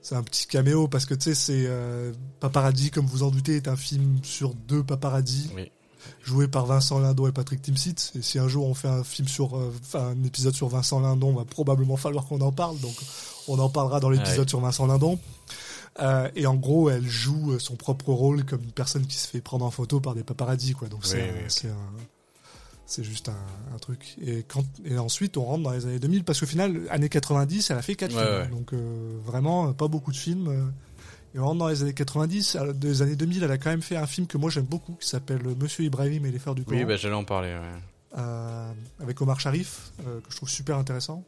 C'est 0.00 0.14
un 0.14 0.22
petit 0.22 0.46
caméo 0.46 0.88
parce 0.88 1.06
que 1.06 1.14
tu 1.14 1.22
sais, 1.22 1.34
c'est 1.34 1.64
euh, 1.66 2.12
Paparazzi, 2.40 2.90
comme 2.90 3.06
vous 3.06 3.22
en 3.22 3.30
doutez, 3.30 3.56
est 3.56 3.68
un 3.68 3.76
film 3.76 4.18
sur 4.22 4.54
deux 4.54 4.82
paparazzi. 4.82 5.50
Oui 5.54 5.70
joué 6.22 6.48
par 6.48 6.66
Vincent 6.66 6.98
Lindon 6.98 7.26
et 7.26 7.32
Patrick 7.32 7.62
Timsit. 7.62 8.12
Et 8.14 8.22
si 8.22 8.38
un 8.38 8.48
jour 8.48 8.66
on 8.66 8.74
fait 8.74 8.88
un 8.88 9.04
film 9.04 9.28
sur, 9.28 9.56
euh, 9.56 9.72
un 9.94 10.22
épisode 10.24 10.54
sur 10.54 10.68
Vincent 10.68 11.00
Lindon, 11.00 11.32
va 11.32 11.44
probablement 11.44 11.96
falloir 11.96 12.26
qu'on 12.26 12.40
en 12.40 12.52
parle. 12.52 12.78
Donc, 12.80 12.94
on 13.48 13.58
en 13.58 13.68
parlera 13.68 14.00
dans 14.00 14.10
l'épisode 14.10 14.40
ouais. 14.40 14.48
sur 14.48 14.60
Vincent 14.60 14.86
Lindon. 14.86 15.18
Euh, 16.00 16.30
et 16.36 16.46
en 16.46 16.54
gros, 16.54 16.88
elle 16.88 17.06
joue 17.06 17.58
son 17.58 17.76
propre 17.76 18.12
rôle 18.12 18.44
comme 18.44 18.62
une 18.62 18.72
personne 18.72 19.06
qui 19.06 19.16
se 19.16 19.28
fait 19.28 19.40
prendre 19.40 19.64
en 19.64 19.70
photo 19.70 20.00
par 20.00 20.14
des 20.14 20.22
paparazzis, 20.22 20.72
quoi. 20.72 20.88
Donc, 20.88 21.04
c'est, 21.04 21.22
oui, 21.22 21.44
c'est 21.48 21.68
c'est 22.92 23.04
juste 23.04 23.30
un, 23.30 23.74
un, 23.74 23.78
truc. 23.78 24.16
Et, 24.20 24.42
quand, 24.42 24.64
et 24.84 24.98
ensuite, 24.98 25.36
on 25.38 25.44
rentre 25.44 25.62
dans 25.62 25.70
les 25.70 25.86
années 25.86 25.98
2000, 25.98 26.24
parce 26.24 26.40
qu'au 26.40 26.46
final, 26.46 26.82
années 26.90 27.08
90, 27.08 27.70
elle 27.70 27.78
a 27.78 27.82
fait 27.82 27.94
quatre 27.94 28.12
films. 28.12 28.50
Donc, 28.50 28.74
euh, 28.74 29.18
vraiment, 29.24 29.72
pas 29.72 29.88
beaucoup 29.88 30.12
de 30.12 30.16
films. 30.16 30.72
Et 31.34 31.38
rentre 31.38 31.58
dans 31.58 31.68
les 31.68 31.82
années 31.82 31.94
90, 31.94 32.58
des 32.74 33.02
années 33.02 33.16
2000, 33.16 33.42
elle 33.42 33.50
a 33.50 33.58
quand 33.58 33.70
même 33.70 33.82
fait 33.82 33.96
un 33.96 34.06
film 34.06 34.26
que 34.26 34.36
moi 34.36 34.50
j'aime 34.50 34.66
beaucoup, 34.66 34.92
qui 35.00 35.08
s'appelle 35.08 35.42
Monsieur 35.58 35.84
Ibrahim 35.84 36.26
et 36.26 36.30
les 36.30 36.38
Fers 36.38 36.54
du 36.54 36.64
Coran. 36.64 36.76
Oui, 36.76 36.84
bah, 36.84 36.96
j'allais 36.96 37.14
en 37.14 37.24
parler. 37.24 37.48
Ouais. 37.48 37.80
Euh, 38.18 38.70
avec 39.00 39.20
Omar 39.22 39.40
Sharif, 39.40 39.92
euh, 40.06 40.20
que 40.20 40.30
je 40.30 40.36
trouve 40.36 40.48
super 40.48 40.76
intéressant. 40.76 41.24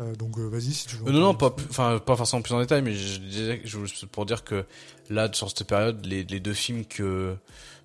Euh, 0.00 0.14
donc 0.14 0.38
vas-y 0.38 0.72
si 0.72 0.86
tu 0.86 0.96
veux. 0.96 1.10
non, 1.10 1.20
non, 1.20 1.34
pas, 1.34 1.56
enfin 1.70 1.98
pas 1.98 2.14
forcément 2.14 2.42
plus 2.42 2.52
en 2.52 2.60
détail, 2.60 2.82
mais 2.82 2.92
je 2.92 3.18
disais 3.18 3.62
je, 3.64 3.78
pour 4.06 4.26
dire 4.26 4.44
que 4.44 4.64
là, 5.08 5.28
sur 5.32 5.48
cette 5.48 5.66
période, 5.66 6.04
les, 6.04 6.24
les 6.24 6.40
deux 6.40 6.52
films 6.52 6.84
que 6.84 7.34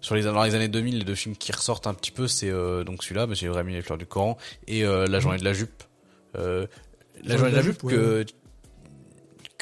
sur 0.01 0.15
les 0.15 0.23
dans 0.23 0.43
les 0.43 0.53
années 0.53 0.67
2000, 0.67 0.99
les 0.99 1.05
deux 1.05 1.15
films 1.15 1.35
qui 1.35 1.51
ressortent 1.53 1.87
un 1.87 1.93
petit 1.93 2.11
peu, 2.11 2.27
c'est 2.27 2.51
donc 2.83 3.03
celui-là, 3.03 3.25
Monsieur 3.25 3.47
Ibrahim 3.47 3.69
et 3.69 3.73
les 3.73 3.81
Fleurs 3.81 3.97
du 3.97 4.05
Coran, 4.05 4.37
et 4.67 4.83
La 4.83 5.19
Journée 5.21 5.39
de 5.39 5.45
la 5.45 5.53
jupe. 5.53 5.83
la 6.35 6.67
Journée 7.25 7.51
de 7.51 7.55
la 7.55 7.61
jupe 7.63 7.81
que 7.81 8.19
ouais 8.19 8.25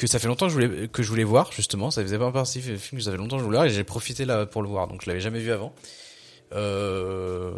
que 0.01 0.07
ça 0.07 0.17
fait 0.17 0.27
longtemps 0.27 0.47
que 0.47 0.53
je 0.53 0.55
voulais 0.55 0.87
que 0.87 1.03
je 1.03 1.09
voulais 1.09 1.23
voir 1.23 1.51
justement. 1.51 1.91
Ça 1.91 2.01
faisait 2.01 2.17
pas 2.17 2.31
partie 2.31 2.59
du 2.59 2.77
film 2.77 2.99
que 2.99 3.05
ça 3.05 3.11
fait 3.11 3.17
longtemps 3.17 3.37
que 3.37 3.41
je 3.41 3.45
voulais 3.45 3.57
voir 3.57 3.67
et 3.67 3.69
j'ai 3.69 3.83
profité 3.83 4.25
là 4.25 4.47
pour 4.47 4.63
le 4.63 4.67
voir. 4.67 4.87
Donc 4.87 5.03
je 5.03 5.07
l'avais 5.07 5.21
jamais 5.21 5.39
vu 5.39 5.51
avant. 5.51 5.73
Euh, 6.53 7.53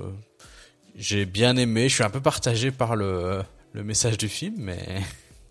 j'ai 0.96 1.26
bien 1.26 1.56
aimé. 1.56 1.88
Je 1.88 1.96
suis 1.96 2.04
un 2.04 2.10
peu 2.10 2.22
partagé 2.22 2.72
par 2.72 2.96
le 2.96 3.42
le 3.74 3.84
message 3.84 4.18
du 4.18 4.30
film 4.30 4.56
mais 4.58 5.02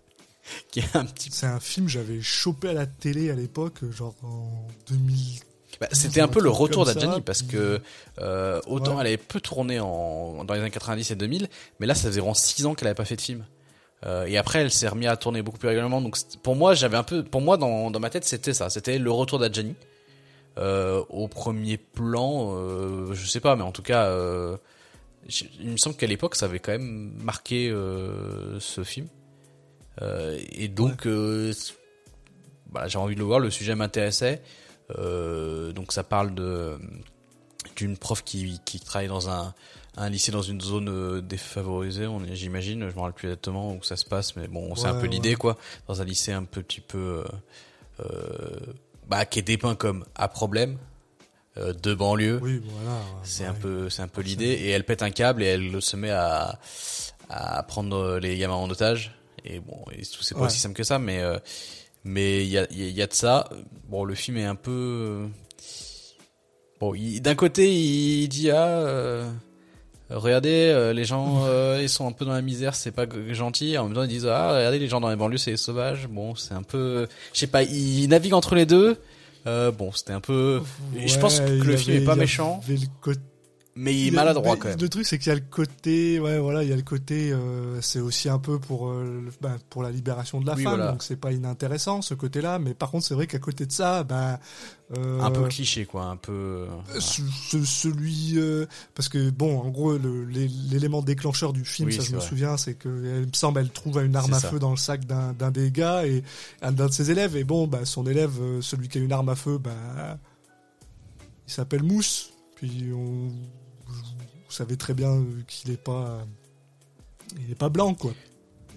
qui 0.71 0.79
est 0.79 0.95
un 0.95 1.05
petit 1.05 1.29
c'est 1.31 1.45
un 1.45 1.59
film 1.59 1.89
j'avais 1.89 2.21
chopé 2.21 2.69
à 2.69 2.73
la 2.73 2.85
télé 2.85 3.29
à 3.29 3.35
l'époque 3.35 3.79
genre 3.91 4.15
en 4.23 4.67
2000 4.87 5.41
bah, 5.81 5.87
c'était 5.91 6.21
un 6.21 6.27
peu 6.27 6.39
le 6.39 6.49
retour 6.49 6.85
d'Adjani 6.85 7.19
parce 7.21 7.41
que 7.41 7.81
euh, 8.19 8.61
autant 8.67 8.91
ouais. 8.91 9.01
elle 9.01 9.07
avait 9.07 9.17
peu 9.17 9.41
tourné 9.41 9.79
en, 9.79 10.45
dans 10.45 10.53
les 10.53 10.61
années 10.61 10.69
90 10.69 11.11
et 11.11 11.15
2000 11.15 11.49
mais 11.79 11.87
là 11.87 11.95
ça 11.95 12.07
faisait 12.07 12.21
vraiment 12.21 12.33
6 12.33 12.65
ans 12.65 12.75
qu'elle 12.75 12.87
avait 12.87 12.95
pas 12.95 13.05
fait 13.05 13.17
de 13.17 13.21
film 13.21 13.45
euh, 14.05 14.25
et 14.25 14.37
après, 14.37 14.59
elle 14.59 14.71
s'est 14.71 14.87
remise 14.87 15.07
à 15.07 15.17
tourner 15.17 15.41
beaucoup 15.41 15.57
plus 15.57 15.67
régulièrement. 15.67 16.01
Donc, 16.01 16.17
pour 16.41 16.55
moi, 16.55 16.73
j'avais 16.73 16.97
un 16.97 17.03
peu, 17.03 17.23
pour 17.23 17.41
moi, 17.41 17.57
dans, 17.57 17.89
dans 17.89 17.99
ma 17.99 18.09
tête, 18.09 18.25
c'était 18.25 18.53
ça. 18.53 18.69
C'était 18.69 18.99
le 18.99 19.11
retour 19.11 19.39
d'Adjani. 19.39 19.75
Euh, 20.57 21.03
au 21.09 21.27
premier 21.27 21.77
plan, 21.77 22.53
euh, 22.55 23.13
je 23.13 23.27
sais 23.27 23.39
pas, 23.39 23.55
mais 23.55 23.63
en 23.63 23.71
tout 23.71 23.81
cas, 23.81 24.05
euh, 24.05 24.55
il 25.59 25.69
me 25.69 25.77
semble 25.77 25.95
qu'à 25.95 26.05
l'époque, 26.05 26.35
ça 26.35 26.45
avait 26.45 26.59
quand 26.59 26.73
même 26.73 27.13
marqué 27.23 27.69
ce 28.59 28.83
film. 28.83 29.07
Et 30.01 30.67
donc, 30.67 31.05
ouais. 31.05 31.51
bah, 32.71 32.87
j'ai 32.87 32.97
envie 32.97 33.15
de 33.15 33.19
le 33.19 33.25
voir. 33.25 33.39
Le 33.39 33.49
sujet 33.49 33.75
m'intéressait. 33.75 34.41
donc, 34.89 35.91
ça 35.91 36.03
parle 36.03 36.33
de 36.33 36.77
d'une 37.77 37.97
prof 37.97 38.23
qui, 38.23 38.59
qui 38.65 38.79
travaille 38.79 39.07
dans 39.07 39.29
un 39.29 39.55
un 39.95 40.09
lycée 40.09 40.31
dans 40.31 40.41
une 40.41 40.59
zone 40.59 40.89
euh, 40.89 41.21
défavorisée, 41.21 42.07
on 42.07 42.19
j'imagine, 42.33 42.89
je 42.89 42.95
me 42.95 42.99
rappelle 42.99 43.13
plus 43.13 43.27
exactement 43.27 43.75
où 43.75 43.83
ça 43.83 43.95
se 43.95 44.05
passe, 44.05 44.35
mais 44.35 44.47
bon, 44.47 44.75
c'est 44.75 44.85
ouais, 44.85 44.89
un 44.89 44.95
peu 44.95 45.03
ouais. 45.03 45.07
l'idée 45.07 45.35
quoi, 45.35 45.57
dans 45.87 46.01
un 46.01 46.05
lycée 46.05 46.31
un 46.31 46.45
petit 46.45 46.81
peu, 46.81 47.23
euh, 47.99 48.59
bah, 49.07 49.25
qui 49.25 49.39
est 49.39 49.43
dépeint 49.43 49.75
comme 49.75 50.05
à 50.15 50.27
problème, 50.27 50.77
euh, 51.57 51.73
de 51.73 51.93
banlieue. 51.93 52.39
Oui, 52.41 52.59
voilà. 52.65 52.99
C'est 53.23 53.45
un 53.45 53.53
peu, 53.53 53.89
c'est 53.89 54.01
un 54.01 54.07
peu 54.07 54.21
l'idée, 54.21 54.45
et 54.45 54.69
elle 54.69 54.83
pète 54.83 55.03
un 55.03 55.11
câble 55.11 55.43
et 55.43 55.47
elle 55.47 55.79
se 55.81 55.95
met 55.95 56.09
à, 56.09 56.59
à 57.29 57.61
prendre 57.63 58.17
les 58.17 58.37
gamins 58.37 58.55
en 58.55 58.69
otage. 58.69 59.15
Et 59.45 59.59
bon, 59.59 59.85
c'est 60.01 60.35
pas 60.35 60.45
aussi 60.45 60.59
simple 60.59 60.75
que 60.75 60.83
ça, 60.83 60.97
mais 60.97 61.21
euh, 61.21 61.37
mais 62.03 62.43
il 62.43 62.49
y 62.49 62.57
a, 62.57 62.65
y 62.71 63.01
a 63.01 63.07
de 63.07 63.13
ça. 63.13 63.47
Bon, 63.89 64.05
le 64.05 64.15
film 64.15 64.37
est 64.37 64.45
un 64.45 64.55
peu 64.55 65.27
bon. 66.79 66.95
D'un 67.19 67.35
côté, 67.35 67.71
il 67.71 68.27
dit 68.29 68.49
ah. 68.49 69.25
Regardez 70.13 70.69
euh, 70.69 70.93
les 70.93 71.05
gens 71.05 71.45
euh, 71.45 71.79
ils 71.81 71.89
sont 71.89 72.07
un 72.07 72.11
peu 72.11 72.25
dans 72.25 72.33
la 72.33 72.41
misère 72.41 72.75
c'est 72.75 72.91
pas 72.91 73.05
gentil. 73.31 73.77
En 73.77 73.85
même 73.85 73.93
temps 73.93 74.03
ils 74.03 74.09
disent 74.09 74.27
ah 74.27 74.55
regardez 74.55 74.79
les 74.79 74.87
gens 74.87 75.01
dans 75.01 75.09
les 75.09 75.15
banlieues 75.15 75.37
c'est 75.37 75.57
sauvage. 75.57 76.07
Bon 76.07 76.35
c'est 76.35 76.53
un 76.53 76.63
peu 76.63 77.07
je 77.33 77.39
sais 77.39 77.47
pas 77.47 77.63
ils 77.63 78.07
naviguent 78.07 78.33
entre 78.33 78.55
les 78.55 78.65
deux. 78.65 78.97
Euh, 79.45 79.71
bon 79.71 79.91
c'était 79.91 80.13
un 80.13 80.21
peu 80.21 80.61
ouais, 80.95 81.07
je 81.07 81.19
pense 81.19 81.39
que 81.39 81.49
le 81.49 81.75
film 81.75 81.97
est 81.97 82.05
pas 82.05 82.15
méchant 82.15 82.61
mais 83.75 83.95
il 83.95 84.07
est 84.09 84.11
maladroit 84.11 84.55
quand 84.55 84.69
même. 84.69 84.79
Le 84.79 84.89
truc 84.89 85.05
c'est 85.05 85.17
qu'il 85.17 85.29
y 85.29 85.31
a 85.31 85.35
le 85.35 85.41
côté, 85.41 86.19
ouais 86.19 86.37
voilà, 86.37 86.63
il 86.63 86.69
y 86.69 86.73
a 86.73 86.75
le 86.75 86.83
côté, 86.83 87.31
euh, 87.31 87.81
c'est 87.81 87.99
aussi 87.99 88.29
un 88.29 88.37
peu 88.37 88.59
pour 88.59 88.89
euh, 88.89 89.27
ben, 89.41 89.57
pour 89.69 89.81
la 89.81 89.89
libération 89.89 90.39
de 90.39 90.45
la 90.45 90.53
oui, 90.53 90.63
femme, 90.63 90.75
voilà. 90.75 90.91
donc 90.91 91.01
c'est 91.01 91.15
pas 91.15 91.31
inintéressant 91.31 92.01
ce 92.03 92.13
côté-là. 92.13 92.59
Mais 92.59 92.75
par 92.75 92.91
contre 92.91 93.05
c'est 93.05 93.15
vrai 93.15 93.25
qu'à 93.25 93.39
côté 93.39 93.65
de 93.65 93.71
ça, 93.71 94.03
ben 94.03 94.37
euh, 94.95 95.21
un 95.21 95.31
peu 95.31 95.47
cliché 95.47 95.85
quoi, 95.85 96.05
un 96.05 96.17
peu. 96.17 96.67
Ce, 96.99 97.21
celui 97.65 98.37
parce 98.93 99.09
que 99.09 99.31
bon, 99.31 99.59
en 99.59 99.69
gros 99.69 99.97
l'élément 99.97 101.01
déclencheur 101.01 101.51
du 101.51 101.65
film, 101.65 101.89
oui, 101.89 101.95
ça 101.95 102.03
je 102.03 102.11
me 102.11 102.17
vrai. 102.17 102.27
souviens, 102.27 102.57
c'est 102.57 102.75
que 102.75 102.89
elle 102.89 103.27
me 103.27 103.33
semble 103.33 103.59
elle 103.59 103.69
trouve 103.69 104.03
une 104.03 104.15
arme 104.15 104.33
à 104.33 104.39
ça. 104.39 104.49
feu 104.49 104.59
dans 104.59 104.71
le 104.71 104.77
sac 104.77 105.05
d'un 105.05 105.51
des 105.51 105.71
gars 105.71 106.05
et 106.05 106.23
un 106.61 106.71
d'un 106.71 106.87
de 106.87 106.91
ses 106.91 107.09
élèves 107.09 107.35
et 107.35 107.43
bon, 107.43 107.65
ben 107.65 107.85
son 107.85 108.05
élève, 108.05 108.33
celui 108.61 108.87
qui 108.87 108.99
a 108.99 109.01
une 109.01 109.13
arme 109.13 109.29
à 109.29 109.35
feu, 109.35 109.57
ben 109.57 110.19
il 111.47 111.51
s'appelle 111.51 111.81
Mousse. 111.81 112.29
Puis 112.55 112.91
on 112.93 113.31
savez 114.53 114.77
très 114.77 114.93
bien 114.93 115.23
qu'il 115.47 115.71
n'est 115.71 115.77
pas, 115.77 116.25
il 117.39 117.51
est 117.51 117.55
pas 117.55 117.69
blanc 117.69 117.93
quoi. 117.93 118.13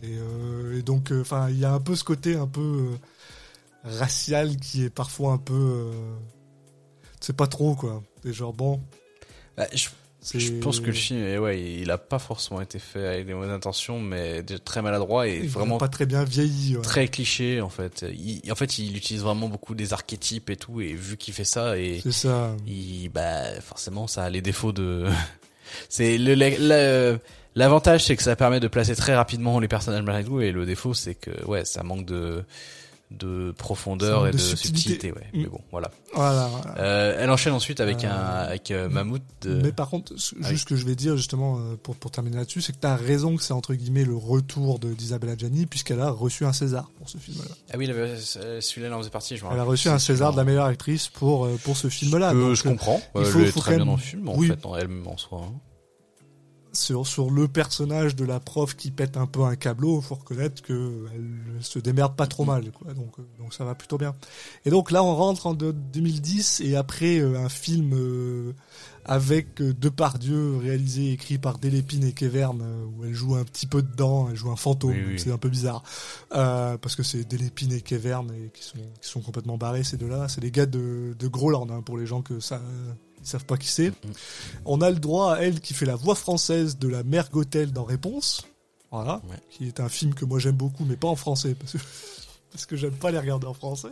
Et, 0.03 0.17
euh, 0.19 0.79
et 0.79 0.83
donc, 0.83 1.11
euh, 1.11 1.21
enfin, 1.21 1.49
il 1.51 1.59
y 1.59 1.65
a 1.65 1.73
un 1.73 1.81
peu 1.81 1.97
ce 1.97 2.05
côté 2.05 2.37
un 2.37 2.47
peu 2.47 2.61
euh, 2.61 2.97
racial 3.85 4.57
qui 4.57 4.85
est 4.85 4.91
parfois 4.91 5.33
un 5.33 5.39
peu, 5.39 5.55
euh, 5.55 5.93
c'est 7.21 7.37
pas 7.37 7.47
trop 7.47 7.75
quoi. 7.75 8.03
Et 8.25 8.33
genre 8.33 8.53
bon. 8.53 8.81
Bah, 9.57 9.67
je, 9.73 9.89
je, 10.39 10.53
pense 10.61 10.81
que 10.81 10.87
le 10.87 10.93
film, 10.93 11.39
ouais, 11.39 11.63
il 11.81 11.91
a 11.91 11.97
pas 11.97 12.19
forcément 12.19 12.61
été 12.61 12.79
fait 12.79 13.07
avec 13.07 13.27
des 13.27 13.33
mauvaises 13.33 13.53
intentions, 13.53 14.01
mais 14.01 14.43
très 14.43 14.83
maladroit 14.83 15.29
et 15.29 15.39
il 15.39 15.49
vraiment 15.49 15.79
pas 15.79 15.89
très 15.89 16.05
bien 16.05 16.25
vieilli. 16.25 16.77
Ouais. 16.77 16.83
Très 16.83 17.09
cliché 17.09 17.63
en 17.63 17.71
fait. 17.71 18.05
Il, 18.13 18.53
en 18.53 18.55
fait, 18.55 18.79
il 18.79 18.97
utilise 18.97 19.23
vraiment 19.23 19.49
beaucoup 19.49 19.75
des 19.75 19.95
archétypes 19.95 20.51
et 20.51 20.57
tout, 20.57 20.83
et 20.83 20.93
vu 20.93 21.17
qu'il 21.17 21.33
fait 21.33 21.45
ça, 21.45 21.79
et 21.79 22.01
c'est 22.03 22.13
ça. 22.13 22.55
Il, 22.67 23.09
bah, 23.09 23.61
forcément, 23.63 24.07
ça 24.07 24.25
a 24.25 24.31
les 24.31 24.43
défauts 24.43 24.73
de 24.73 25.09
c'est 25.89 26.19
le 26.19 27.19
l'avantage 27.55 28.05
c'est 28.05 28.17
que 28.17 28.23
ça 28.23 28.37
permet 28.37 28.61
de 28.61 28.69
placer 28.69 28.95
très 28.95 29.15
rapidement 29.17 29.59
les 29.61 29.69
personnages 29.69 30.03
malgré 30.03 30.25
tout 30.25 30.41
et 30.41 30.53
le 30.53 30.67
défaut 30.67 30.93
c'est 30.95 31.15
que 31.15 31.31
ouais 31.47 31.65
ça 31.65 31.83
manque 31.83 32.05
de 32.07 32.45
de 33.13 33.53
profondeur 33.57 34.25
De 34.25 34.29
et 34.31 34.33
de 34.33 34.37
subtilité. 34.39 34.81
subtilité. 34.81 35.13
ouais. 35.13 35.27
Mm. 35.33 35.43
Mais 35.43 35.49
bon, 35.49 35.61
voilà. 35.71 35.93
Voilà. 36.13 36.49
voilà. 36.49 36.75
Euh, 36.81 37.17
elle 37.21 37.31
enchaîne 37.31 37.53
ensuite 37.53 37.79
avec 37.79 38.03
Euh, 38.03 38.09
un 38.09 38.11
avec 38.49 38.73
euh, 38.73 38.89
Mammouth. 38.89 39.23
De... 39.43 39.61
Mais 39.63 39.71
par 39.71 39.89
contre, 39.91 40.13
Ah 40.43 40.49
juste 40.49 40.63
ce 40.63 40.67
que 40.67 40.75
je 40.75 40.85
vais 40.85 40.97
dire 40.97 41.17
justement 41.17 41.57
euh, 41.61 41.77
pour, 41.81 41.95
pour 41.95 42.11
terminer 42.11 42.39
là-dessus, 42.39 42.63
c'est 42.63 42.73
que 42.73 42.81
tu 42.81 42.87
as 42.89 42.97
raison 42.97 43.37
que 43.37 43.45
c'est 43.45 43.53
entre 43.53 43.75
guillemets 43.75 44.03
le 44.05 44.17
retour 44.17 44.81
de 44.81 44.93
d'Isabella 44.93 45.37
Gianni 45.37 45.67
puisqu'elle 45.67 46.01
a 46.01 46.11
reçu 46.11 46.45
un 46.47 46.53
César 46.53 46.91
pour 46.99 47.09
ce 47.09 47.19
film-là. 47.19 47.45
Ah 47.73 47.77
oui, 47.79 47.89
euh, 47.89 48.17
celui-là 48.61 48.89
il 48.89 48.93
en 48.93 48.99
faisait 48.99 49.11
partie. 49.11 49.37
Je 49.37 49.45
Elle 49.53 49.61
a 49.61 49.63
reçu 49.63 49.89
un 49.89 50.01
César 50.01 50.33
de 50.33 50.37
la 50.39 50.43
meilleure 50.45 50.65
actrice 50.67 51.07
pour 51.07 51.49
pour 51.63 51.77
ce 51.77 51.89
film-là. 51.89 52.33
Donc, 52.35 52.55
je 52.55 52.65
comprends. 52.65 53.01
il 53.15 53.25
faut- 53.25 53.39
elle 53.39 53.45
est 53.47 53.51
faut 53.53 53.61
très 53.61 53.77
bien 53.77 53.85
dans 53.87 53.93
le 53.93 53.99
film, 53.99 54.29
en 54.29 54.35
oui. 54.37 54.49
fait, 54.49 54.67
en 54.67 54.75
elle-même 54.77 55.07
en 55.07 55.17
soi. 55.17 55.43
hein. 55.45 55.53
Sur 56.77 57.07
sur 57.07 57.31
le 57.31 57.49
personnage 57.49 58.15
de 58.17 58.25
la 58.25 58.39
prof 58.41 58.77
qui 58.77 58.91
pète 58.91 59.17
un 59.17 59.27
peu 59.27 59.43
un 59.45 59.57
câbleau, 59.57 60.01
faut 60.01 60.15
reconnaître 60.17 60.63
que 60.63 61.07
elle 61.15 61.63
se 61.65 61.79
démerde 61.79 62.15
pas 62.17 62.27
trop 62.27 62.45
mal, 62.45 62.71
quoi. 62.73 62.93
Donc 62.95 63.19
euh, 63.19 63.23
donc 63.39 63.55
ça 63.55 63.65
va 63.65 63.75
plutôt 63.75 63.99
bien. 63.99 64.15
Et 64.65 64.71
donc 64.71 64.91
là, 64.91 65.03
on 65.03 65.15
rentre 65.15 65.47
en 65.47 65.55
de- 65.55 65.73
2010 65.73 66.61
et 66.61 66.77
après 66.77 67.19
euh, 67.19 67.39
un 67.39 67.49
film 67.49 67.93
euh, 67.95 68.53
avec 69.05 69.55
Depardieu 69.63 70.57
réalisé 70.57 71.07
et 71.07 71.13
écrit 71.13 71.39
par 71.39 71.59
Delépine 71.59 72.05
et 72.05 72.13
Keverne 72.13 72.61
euh, 72.63 72.85
où 72.87 73.05
elle 73.05 73.15
joue 73.15 73.37
un 73.37 73.45
petit 73.45 73.67
peu 73.67 73.81
dedans, 73.83 74.29
elle 74.31 74.37
joue 74.37 74.51
un 74.51 74.57
fantôme, 74.57 74.91
Oui, 74.93 75.01
donc 75.01 75.11
oui. 75.13 75.19
c'est 75.21 75.31
un 75.33 75.39
peu 75.39 75.49
bizarre 75.49 75.83
euh, 76.33 76.77
parce 76.79 76.97
que 76.97 77.03
c'est 77.03 77.25
Delépine 77.25 77.73
et 77.73 77.81
Keverne 77.81 78.33
et 78.33 78.51
qui 78.53 78.65
sont 78.65 78.79
qui 79.01 79.09
sont 79.09 79.21
complètement 79.21 79.57
barrés 79.59 79.85
ces 79.85 79.97
deux-là. 79.97 80.29
C'est 80.29 80.41
les 80.41 80.51
gars 80.51 80.67
de 80.67 81.15
de 81.19 81.29
Groland 81.29 81.69
hein, 81.71 81.83
pour 81.83 81.97
les 81.99 82.07
gens 82.07 82.21
que 82.23 82.41
ça 82.41 82.61
ils 83.27 83.29
savent 83.29 83.45
pas 83.45 83.57
qui 83.57 83.69
c'est. 83.69 83.93
On 84.65 84.81
a 84.81 84.89
le 84.91 84.97
droit 84.97 85.35
à 85.35 85.39
elle 85.43 85.61
qui 85.61 85.75
fait 85.75 85.85
la 85.87 85.97
voix 85.97 86.15
française 86.15 86.79
de 86.79 86.87
la 86.89 87.03
mère 87.03 87.29
Gothel 87.31 87.73
dans 87.73 87.85
Réponse. 87.85 88.47
Voilà. 88.93 89.21
Ouais. 89.29 89.37
Qui 89.51 89.67
est 89.67 89.81
un 89.81 89.89
film 89.89 90.15
que 90.15 90.25
moi 90.25 90.39
j'aime 90.39 90.55
beaucoup, 90.55 90.85
mais 90.85 90.97
pas 90.97 91.09
en 91.09 91.17
français, 91.17 91.57
parce 91.59 91.73
que, 91.73 91.79
parce 92.53 92.67
que 92.67 92.77
j'aime 92.77 92.95
pas 92.95 93.11
les 93.11 93.19
regarder 93.19 93.47
en 93.47 93.55
français. 93.55 93.89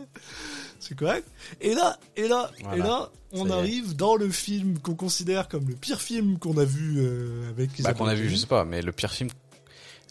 C'est 0.79 0.95
correct. 0.97 1.27
Et 1.61 1.73
là, 1.75 1.99
et 2.15 2.27
là, 2.27 2.49
Voilà. 2.61 2.77
et 2.77 2.79
là, 2.87 3.11
on 3.33 3.49
arrive 3.49 3.95
dans 3.95 4.15
le 4.15 4.29
film 4.29 4.79
qu'on 4.79 4.95
considère 4.95 5.47
comme 5.49 5.67
le 5.67 5.75
pire 5.75 6.01
film 6.01 6.39
qu'on 6.39 6.57
a 6.57 6.63
vu 6.65 6.95
euh, 6.99 7.49
avec 7.49 7.81
Bah, 7.81 7.93
qu'on 7.93 8.05
a 8.07 8.15
vu, 8.15 8.29
je 8.29 8.35
sais 8.37 8.47
pas, 8.47 8.63
mais 8.65 8.81
le 8.81 8.91
pire 8.93 9.11
film 9.11 9.29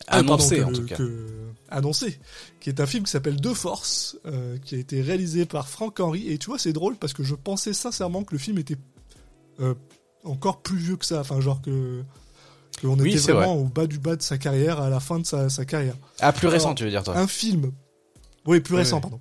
Ah, 0.07 0.23
pardon, 0.23 0.35
annoncé 0.35 0.57
que 0.59 0.63
en 0.65 0.73
tout 0.73 0.85
cas. 0.85 0.97
que- 0.97 1.29
annoncé, 1.71 2.19
qui 2.61 2.69
est 2.69 2.79
un 2.81 2.87
film 2.87 3.05
qui 3.05 3.11
s'appelle 3.11 3.41
Deux 3.41 3.55
Forces, 3.55 4.17
euh, 4.27 4.59
qui 4.65 4.75
a 4.75 4.79
été 4.79 5.01
réalisé 5.01 5.47
par 5.47 5.69
Franck 5.69 5.99
Henry. 6.01 6.31
Et 6.31 6.39
tu 6.39 6.47
vois, 6.47 6.59
c'est 6.59 6.73
drôle 6.75 6.97
parce 6.97 7.13
que 7.15 7.23
je 7.23 7.35
pensais 7.35 7.73
sincèrement 7.73 8.23
que 8.23 8.33
le 8.35 8.39
film 8.39 8.59
était 8.59 8.77
euh, 9.61 9.75
encore 10.25 10.63
plus 10.63 10.77
vieux 10.79 10.97
que 10.97 11.05
ça. 11.07 11.21
Enfin, 11.21 11.41
genre 11.41 11.61
que 11.63 12.03
qu'on 12.81 12.99
Oui, 12.99 13.15
était 13.17 13.33
vraiment 13.33 13.55
au 13.57 13.65
bas 13.65 13.87
du 13.87 13.99
bas 13.99 14.17
de 14.17 14.23
sa 14.23 14.37
carrière, 14.39 14.81
à 14.81 14.91
la 14.91 15.01
fin 15.01 15.19
de 15.21 15.27
sa, 15.27 15.49
sa 15.49 15.65
carrière. 15.65 15.95
Ah, 16.21 16.33
plus 16.33 16.49
récent, 16.49 16.75
tu 16.75 16.85
veux 16.85 16.91
dire 16.91 17.03
toi 17.05 17.17
Un 17.17 17.27
film, 17.29 17.73
oui, 18.47 18.61
plus 18.61 18.75
Oui, 18.75 18.81
récent, 18.81 18.97
oui. 18.97 19.03
pardon. 19.03 19.21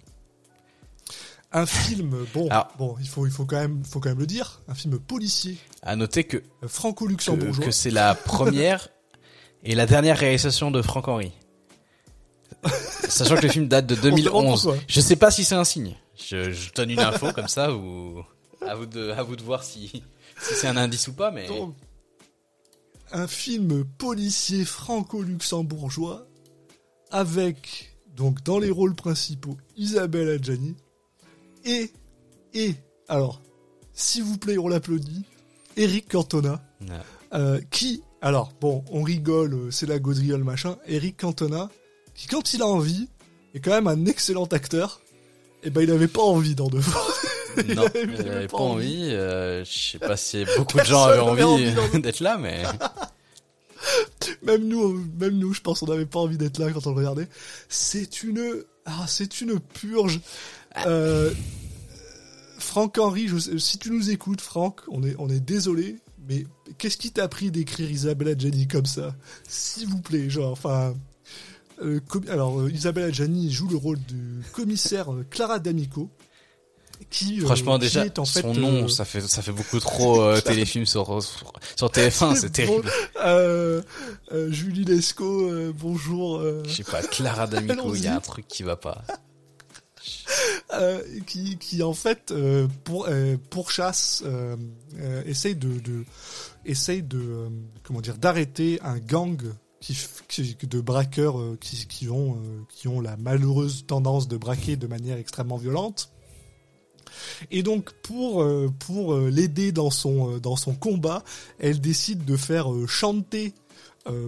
Un 1.56 1.68
film, 1.68 2.16
bon, 2.34 2.48
Alors- 2.50 2.70
bon, 2.80 2.96
il 3.00 3.08
faut, 3.08 3.28
il 3.28 3.32
faut 3.32 3.46
quand 3.46 3.60
même, 3.60 3.84
faut 3.86 4.00
quand 4.00 4.10
même 4.10 4.18
le 4.20 4.26
dire, 4.26 4.62
un 4.68 4.74
film 4.74 4.98
policier, 4.98 5.56
À 5.84 5.96
noter 5.96 6.24
que 6.24 6.38
euh, 6.38 6.42
que, 6.64 6.68
franco-luxembourgeois. 6.68 7.64
que 7.66 7.70
c'est 7.72 7.92
la 7.92 8.16
première 8.16 8.88
et 9.64 9.76
la 9.76 9.86
dernière 9.86 10.18
réalisation 10.18 10.72
de 10.72 10.82
Franck 10.82 11.08
Henry. 11.08 11.32
Sachant 13.08 13.36
que 13.36 13.42
le 13.44 13.50
film 13.50 13.68
date 13.68 13.86
de 13.86 13.94
se 13.96 14.02
demande 14.02 14.20
2011. 14.22 14.64
pourquoi. 14.64 14.82
Je 14.88 15.00
sais 15.02 15.16
pas 15.16 15.30
si 15.30 15.44
c'est 15.44 15.54
un 15.56 15.64
signe. 15.64 15.96
Je, 16.18 16.52
je 16.52 16.72
donne 16.74 16.90
une 16.90 17.00
info 17.00 17.32
comme 17.34 17.48
ça 17.48 17.72
ou 17.74 18.24
à 18.66 18.74
vous 18.76 18.86
de 18.88 19.12
à 19.12 19.22
vous 19.24 19.36
de 19.36 19.44
voir 19.44 19.64
si 19.64 20.02
si 20.42 20.54
c'est 20.56 20.68
un 20.68 20.78
indice 20.78 21.08
ou 21.08 21.14
pas 21.14 21.32
mais 21.32 21.48
Donc, 21.48 21.76
un 23.12 23.28
film 23.28 23.86
policier 23.98 24.66
franco-luxembourgeois 24.66 26.28
avec 27.12 27.96
donc 28.16 28.44
dans 28.44 28.60
les 28.60 28.72
rôles 28.72 28.96
principaux 28.96 29.58
Isabelle 29.78 30.30
Adjani 30.30 30.76
et 31.66 31.92
et 32.54 32.76
alors 33.08 33.42
s'il 33.94 34.24
vous 34.24 34.38
plaît 34.38 34.58
on 34.58 34.68
l'applaudit 34.68 35.26
Eric 35.78 36.10
Cantona 36.12 36.62
euh, 37.34 37.62
qui 37.70 38.04
alors 38.22 38.54
bon 38.60 38.84
on 38.92 39.04
rigole 39.04 39.54
euh, 39.54 39.72
c'est 39.72 39.86
la 39.86 40.00
gaudriole 40.00 40.44
machin 40.44 40.78
Eric 40.88 41.22
Cantona 41.22 41.70
qui 42.16 42.28
quand 42.28 42.54
il 42.54 42.62
a 42.62 42.68
envie 42.68 43.10
est 43.54 43.60
quand 43.60 43.72
même 43.72 43.88
un 43.88 44.06
excellent 44.06 44.46
acteur 44.46 45.02
et 45.64 45.70
ben 45.70 45.82
il 45.82 45.92
avait 45.92 46.08
pas 46.08 46.22
envie 46.22 46.56
dans 46.56 46.68
deux 46.68 46.82
fois 46.82 47.06
non, 47.76 47.86
j'avais 48.18 48.48
pas 48.48 48.58
envie. 48.58 49.10
euh, 49.12 49.64
je 49.66 49.72
sais 49.92 50.00
pas 50.00 50.18
si 50.18 50.44
beaucoup 50.58 50.78
de 50.78 50.84
gens 50.84 51.04
avaient 51.06 51.20
envie, 51.20 51.72
d'être 52.02 52.20
là, 52.20 52.38
mais 52.38 52.64
Même 54.44 54.68
nous, 54.68 54.94
même 55.20 55.38
nous, 55.38 55.54
je 55.54 55.62
pense, 55.62 55.82
on 55.84 55.88
n'avait 55.88 56.06
pas 56.06 56.20
envie 56.20 56.38
d'être 56.38 56.58
là 56.58 56.72
quand 56.72 56.88
on 56.88 56.92
le 56.92 56.98
regardait. 56.98 57.28
C'est 57.68 58.24
une, 58.24 58.64
ah, 58.86 59.06
c'est 59.08 59.42
une 59.42 59.60
purge. 59.60 60.22
Euh, 60.86 61.32
Franck 62.58 62.98
Henry, 62.98 63.28
je- 63.28 63.58
si 63.58 63.78
tu 63.78 63.92
nous 63.92 64.10
écoutes, 64.10 64.40
Franck, 64.42 64.82
on 64.88 65.04
est, 65.04 65.16
on 65.20 65.28
est 65.30 65.42
désolé, 65.42 65.98
mais 66.28 66.46
qu'est-ce 66.78 66.98
qui 66.98 67.12
t'a 67.12 67.28
pris 67.28 67.52
d'écrire 67.52 67.92
Isabelle 67.92 68.30
Adjani 68.30 68.68
comme 68.68 68.86
ça? 68.86 69.14
S'il 69.48 69.88
vous 69.88 70.00
plaît, 70.02 70.30
genre, 70.30 70.52
enfin. 70.54 70.94
euh, 71.82 72.00
com- 72.08 72.24
alors, 72.30 72.62
euh, 72.62 72.72
Isabelle 72.72 73.06
Adjani 73.06 73.52
joue 73.52 73.68
le 73.68 73.76
rôle 73.78 74.00
du 74.00 74.42
commissaire 74.54 75.12
euh, 75.14 75.26
Clara 75.30 75.60
D'Amico. 75.60 76.10
Qui, 77.10 77.42
euh, 77.42 77.46
franchement 77.46 77.76
qui 77.78 77.86
déjà 77.86 78.06
est 78.06 78.20
en 78.20 78.26
fait, 78.26 78.42
son 78.42 78.54
nom 78.54 78.86
euh, 78.86 78.88
ça 78.88 79.06
fait 79.06 79.22
ça 79.22 79.42
fait 79.42 79.52
beaucoup 79.52 79.80
trop 79.80 80.22
euh, 80.22 80.42
téléfilm 80.42 80.86
sur 80.86 81.22
sur 81.24 81.90
TF1, 81.90 82.36
c'est 82.40 82.52
terrible. 82.52 82.90
euh, 83.24 83.82
Julie 84.50 84.84
Lescaut, 84.86 85.74
bonjour. 85.74 86.42
Je 86.66 86.70
sais 86.70 86.84
pas, 86.84 87.02
Clara 87.02 87.48
D'Amico, 87.48 87.94
il 87.96 88.04
y 88.04 88.08
a 88.08 88.16
un 88.16 88.20
truc 88.20 88.48
qui 88.48 88.64
va 88.64 88.76
pas. 88.76 89.04
qui, 91.28 91.58
qui 91.58 91.84
en 91.84 91.94
fait 91.94 92.34
pour 92.84 93.08
pourchasse 93.50 94.24
essaye 95.26 95.56
de, 95.56 95.80
de 95.80 96.04
essaye 96.66 97.04
de 97.04 97.48
comment 97.84 98.02
dire 98.02 98.18
d'arrêter 98.18 98.80
un 98.84 98.98
gang 98.98 99.40
qui, 99.80 99.96
de 100.64 100.82
braqueurs 100.82 101.38
qui, 101.62 101.88
qui 101.88 102.10
ont 102.10 102.38
qui 102.70 102.88
ont 102.88 103.02
la 103.02 103.18
malheureuse 103.18 103.86
tendance 103.86 104.28
de 104.28 104.36
braquer 104.36 104.76
de 104.76 104.88
manière 104.88 105.18
extrêmement 105.18 105.58
violente 105.58 106.13
et 107.52 107.64
donc 107.64 107.92
pour 108.04 108.42
euh, 108.44 108.70
pour 108.80 109.14
euh, 109.14 109.30
l'aider 109.30 109.72
dans 109.72 109.90
son 109.90 110.34
euh, 110.36 110.40
dans 110.40 110.56
son 110.56 110.74
combat 110.74 111.24
elle 111.60 111.80
décide 111.82 112.26
de 112.26 112.36
faire 112.38 112.68
chanter 112.88 113.54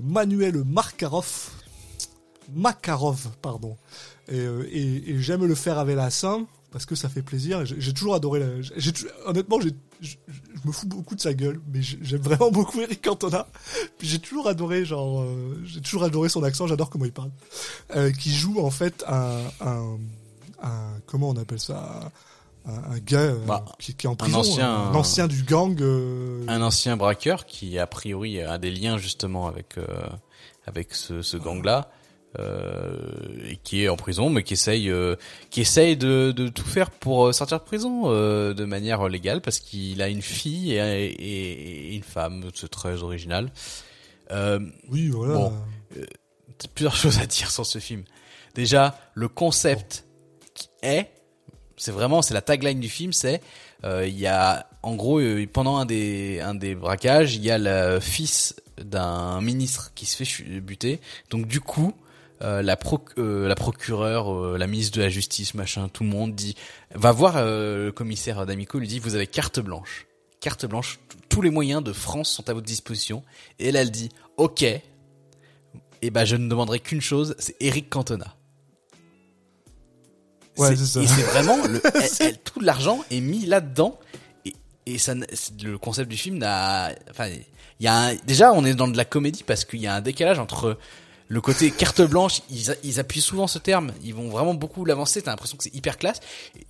Manuel 0.03 0.63
Markarov 0.63 1.49
Makarov 2.53 3.29
pardon 3.41 3.77
et, 4.27 5.19
j'aime 5.19 5.45
le 5.45 5.55
faire 5.55 5.77
avec 5.79 5.95
la 5.95 6.09
scène 6.09 6.45
parce 6.71 6.85
que 6.85 6.95
ça 6.95 7.07
fait 7.07 7.21
plaisir. 7.21 7.63
J'ai 7.65 7.93
toujours 7.93 8.15
adoré 8.15 8.41
honnêtement, 9.25 9.59
je 9.61 9.69
me 10.65 10.71
fous 10.73 10.87
beaucoup 10.87 11.15
de 11.15 11.21
sa 11.21 11.33
gueule, 11.33 11.61
mais 11.71 11.81
j'ai- 11.81 11.99
j'aime 12.01 12.19
vraiment 12.21 12.51
beaucoup 12.59 12.81
Eric 12.81 13.01
Cantona. 13.01 13.47
J'ai 14.01 14.19
toujours 14.19 14.49
adoré, 14.49 14.83
genre, 14.83 15.25
j'ai 15.63 15.79
toujours 15.79 16.03
adoré 16.03 16.27
son 16.27 16.43
accent. 16.43 16.67
J'adore 16.67 16.89
comment 16.89 17.05
il 17.05 17.13
parle. 17.13 17.31
Qui 18.19 18.33
joue 18.33 18.59
en 18.59 18.71
fait 18.71 19.05
un- 19.07 19.49
comment 21.05 21.29
on 21.29 21.37
appelle 21.37 21.61
ça, 21.61 22.11
un, 22.67 22.93
un 22.93 22.97
gars 22.99 23.19
euh, 23.19 23.45
Bah, 23.45 23.63
qui, 23.79 23.93
qui 23.95 24.07
est 24.07 24.09
en 24.09 24.15
prison, 24.15 24.39
ancien- 24.39 24.69
un 24.91 24.95
ancien 24.95 25.27
du 25.27 25.43
gang. 25.43 25.77
euh, 25.81 26.43
Un 26.47 26.61
ancien 26.61 26.97
braqueur 26.97 27.45
qui 27.45 27.77
a 27.79 27.87
priori 27.87 28.41
a 28.41 28.57
des 28.57 28.71
liens 28.71 28.97
justement 28.97 29.47
avec 29.47 29.77
euh, 29.77 29.85
avec 30.65 30.93
ce, 30.93 31.21
ce 31.21 31.37
gang-là. 31.37 31.89
Euh, 32.37 32.97
et 33.49 33.55
qui 33.55 33.83
est 33.83 33.87
en 33.87 33.95
prison, 33.95 34.29
mais 34.29 34.43
qui 34.43 34.53
essaye, 34.55 34.89
euh, 34.89 35.15
qui 35.51 35.61
essaye 35.61 35.95
de, 35.95 36.33
de 36.35 36.49
tout 36.49 36.65
faire 36.65 36.91
pour 36.91 37.33
sortir 37.33 37.59
de 37.59 37.63
prison 37.63 38.03
euh, 38.07 38.53
de 38.53 38.65
manière 38.65 39.07
légale, 39.07 39.39
parce 39.41 39.61
qu'il 39.61 40.01
a 40.01 40.09
une 40.09 40.21
fille 40.21 40.73
et, 40.73 41.05
et- 41.05 41.91
et 41.91 41.95
une 41.95 42.03
femme. 42.03 42.43
C'est 42.53 42.67
très 42.67 43.03
original. 43.03 43.53
Euh, 44.31 44.59
oui, 44.91 45.07
voilà. 45.07 45.33
Bon. 45.35 45.53
plusieurs 46.73 46.95
choses 46.97 47.19
à 47.19 47.25
dire 47.25 47.51
sur 47.51 47.65
ce 47.65 47.79
film. 47.79 48.03
Déjà, 48.53 48.99
le 49.13 49.29
concept 49.29 50.05
qui 50.53 50.67
est, 50.83 51.09
c'est 51.77 51.91
vraiment, 51.91 52.21
c'est 52.21 52.33
la 52.33 52.41
tagline 52.41 52.79
du 52.79 52.89
film, 52.89 53.13
c'est, 53.13 53.41
euh, 53.83 54.07
il 54.07 54.17
y 54.17 54.27
a, 54.27 54.67
en 54.81 54.95
gros, 54.95 55.19
euh, 55.19 55.45
pendant 55.51 55.77
un 55.77 55.85
des, 55.85 56.39
un 56.39 56.55
des 56.55 56.75
braquages, 56.75 57.35
il 57.35 57.43
y 57.43 57.51
a 57.51 57.57
le 57.57 57.99
fils 57.99 58.55
d'un 58.81 59.41
ministre 59.41 59.91
qui 59.95 60.05
se 60.05 60.23
fait 60.23 60.59
buter. 60.59 60.99
Donc 61.29 61.47
du 61.47 61.59
coup, 61.59 61.93
euh, 62.41 62.61
la, 62.61 62.75
proc- 62.75 63.17
euh, 63.17 63.47
la 63.47 63.55
procureure, 63.55 64.33
euh, 64.33 64.57
la 64.57 64.67
ministre 64.67 64.97
de 64.97 65.03
la 65.03 65.09
Justice, 65.09 65.53
machin, 65.53 65.87
tout 65.87 66.03
le 66.03 66.09
monde 66.09 66.35
dit, 66.35 66.55
va 66.93 67.11
voir 67.11 67.43
le 67.43 67.91
commissaire 67.91 68.45
d'Amico, 68.45 68.79
lui 68.79 68.87
dit, 68.87 68.99
vous 68.99 69.15
avez 69.15 69.27
carte 69.27 69.59
blanche. 69.59 70.07
Carte 70.41 70.65
blanche, 70.65 70.99
tous 71.29 71.41
les 71.41 71.49
moyens 71.49 71.83
de 71.83 71.93
France 71.93 72.29
sont 72.29 72.49
à 72.49 72.53
votre 72.53 72.65
disposition. 72.67 73.23
Et 73.59 73.69
elle, 73.69 73.75
elle 73.75 73.91
dit, 73.91 74.09
ok, 74.37 74.63
et 74.63 76.09
ben 76.11 76.25
je 76.25 76.35
ne 76.35 76.47
demanderai 76.47 76.79
qu'une 76.79 77.01
chose, 77.01 77.35
c'est 77.39 77.55
Eric 77.61 77.89
Cantona. 77.89 78.35
Ouais, 80.57 80.75
c'est 80.75 80.85
ça. 80.85 81.01
Et 81.01 81.07
c'est 81.07 81.21
vraiment 81.23 81.57
le, 81.67 81.81
elle- 81.95 82.09
elle- 82.19 82.37
tout 82.39 82.59
l'argent 82.59 83.03
est 83.11 83.19
mis 83.21 83.45
là-dedans 83.45 83.99
et, 84.45 84.53
et 84.85 84.97
ça, 84.97 85.13
le 85.63 85.77
concept 85.77 86.09
du 86.09 86.17
film 86.17 86.37
n'a, 86.37 86.91
enfin, 87.11 87.27
il 87.27 87.83
y 87.83 87.87
a 87.87 87.95
un- 87.95 88.15
déjà 88.25 88.51
on 88.53 88.63
est 88.65 88.73
dans 88.73 88.87
de 88.87 88.97
la 88.97 89.05
comédie 89.05 89.43
parce 89.43 89.65
qu'il 89.65 89.79
y 89.81 89.87
a 89.87 89.95
un 89.95 90.01
décalage 90.01 90.39
entre 90.39 90.77
le 91.27 91.41
côté 91.41 91.71
carte 91.71 92.01
blanche, 92.03 92.41
ils, 92.51 92.75
ils 92.83 92.99
appuient 92.99 93.19
souvent 93.19 93.47
ce 93.47 93.57
terme. 93.57 93.91
Ils 94.03 94.13
vont 94.13 94.29
vraiment 94.29 94.53
beaucoup 94.53 94.85
l'avancer. 94.85 95.23
T'as 95.23 95.31
l'impression 95.31 95.57
que 95.57 95.63
c'est 95.63 95.73
hyper 95.73 95.97
classe. 95.97 96.19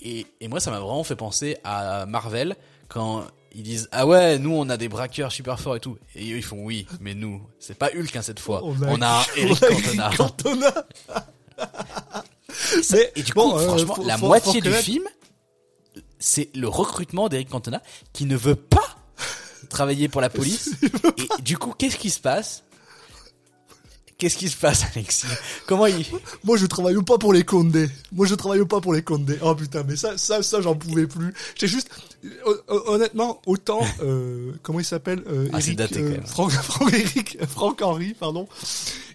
Et, 0.02 0.28
et 0.40 0.48
moi, 0.48 0.62
ça 0.62 0.72
m'a 0.72 0.80
vraiment 0.80 1.04
fait 1.04 1.18
penser 1.18 1.58
à 1.66 2.06
Marvel 2.06 2.56
quand 2.88 3.26
ils 3.54 3.64
disent 3.64 3.90
ah 3.92 4.08
ouais, 4.08 4.40
nous 4.40 4.52
on 4.54 4.70
a 4.70 4.78
des 4.78 4.88
braqueurs 4.88 5.34
super 5.34 5.60
forts 5.60 5.76
et 5.76 5.82
tout. 5.82 5.98
Et 6.16 6.32
eux, 6.32 6.38
ils 6.38 6.44
font 6.44 6.64
oui, 6.64 6.88
mais 7.02 7.14
nous, 7.16 7.42
c'est 7.60 7.78
pas 7.78 7.90
Hulk 7.94 8.16
hein, 8.16 8.22
cette 8.22 8.40
fois. 8.40 8.62
On 8.64 9.02
a, 9.02 9.08
un 9.20 9.24
Eric 9.36 9.62
on 9.94 10.00
a. 10.00 10.06
Eric 10.06 10.18
Cantona. 10.18 10.74
et 13.16 13.24
du 13.24 13.34
bon, 13.34 13.52
coup, 13.52 13.58
euh, 13.58 13.68
franchement, 13.68 13.96
faut- 13.96 14.04
la 14.06 14.18
faut- 14.18 14.28
moitié 14.28 14.62
faut 14.62 14.68
du 14.70 14.74
film, 14.74 15.04
c'est 16.20 16.50
le 16.56 16.68
recrutement 16.68 17.30
d'Eric 17.30 17.50
Cantona 17.50 17.82
qui 18.14 18.26
ne 18.26 18.36
veut 18.36 18.56
pas 18.56 18.96
travailler 19.70 20.08
pour 20.08 20.22
la 20.22 20.30
police. 20.30 20.72
Et 21.18 21.42
du 21.42 21.58
coup, 21.58 21.74
qu'est-ce 21.78 21.98
qui 21.98 22.10
se 22.10 22.20
passe? 22.20 22.64
Qu'est-ce 24.18 24.38
qui 24.38 24.48
se 24.48 24.56
passe, 24.56 24.84
Alexis? 24.96 25.28
Comment 25.68 25.88
il 25.88 26.06
Moi, 26.46 26.56
je 26.56 26.66
travaille 26.66 26.96
pas 27.04 27.18
pour 27.18 27.34
les 27.34 27.44
Condés. 27.44 27.90
Moi, 28.14 28.26
je 28.26 28.36
travaille 28.36 28.64
pas 28.66 28.80
pour 28.80 28.94
les 28.94 29.02
Condés. 29.02 29.38
Oh 29.42 29.54
putain, 29.56 29.84
mais 29.86 29.98
ça, 29.98 30.18
ça, 30.18 30.42
ça, 30.42 30.62
j'en 30.62 30.74
pouvais 30.74 31.06
plus. 31.06 31.34
J'ai 31.60 31.68
juste, 31.68 31.90
hon- 32.46 32.56
hon- 32.70 32.82
honnêtement, 32.94 33.42
autant, 33.46 33.82
euh, 34.02 34.54
comment 34.64 34.80
il 34.80 34.86
s'appelle, 34.86 35.22
euh, 35.28 35.50
Ah, 35.52 35.60
c'est 35.60 35.68
Eric, 35.68 35.78
daté, 35.80 35.96
quand 35.96 36.06
euh, 36.06 36.10
même. 36.12 36.26
Franck, 36.26 36.52
Franck, 36.54 36.94
Eric, 36.94 37.38
Franck 37.46 37.82
Henry, 37.82 38.14
pardon. 38.14 38.48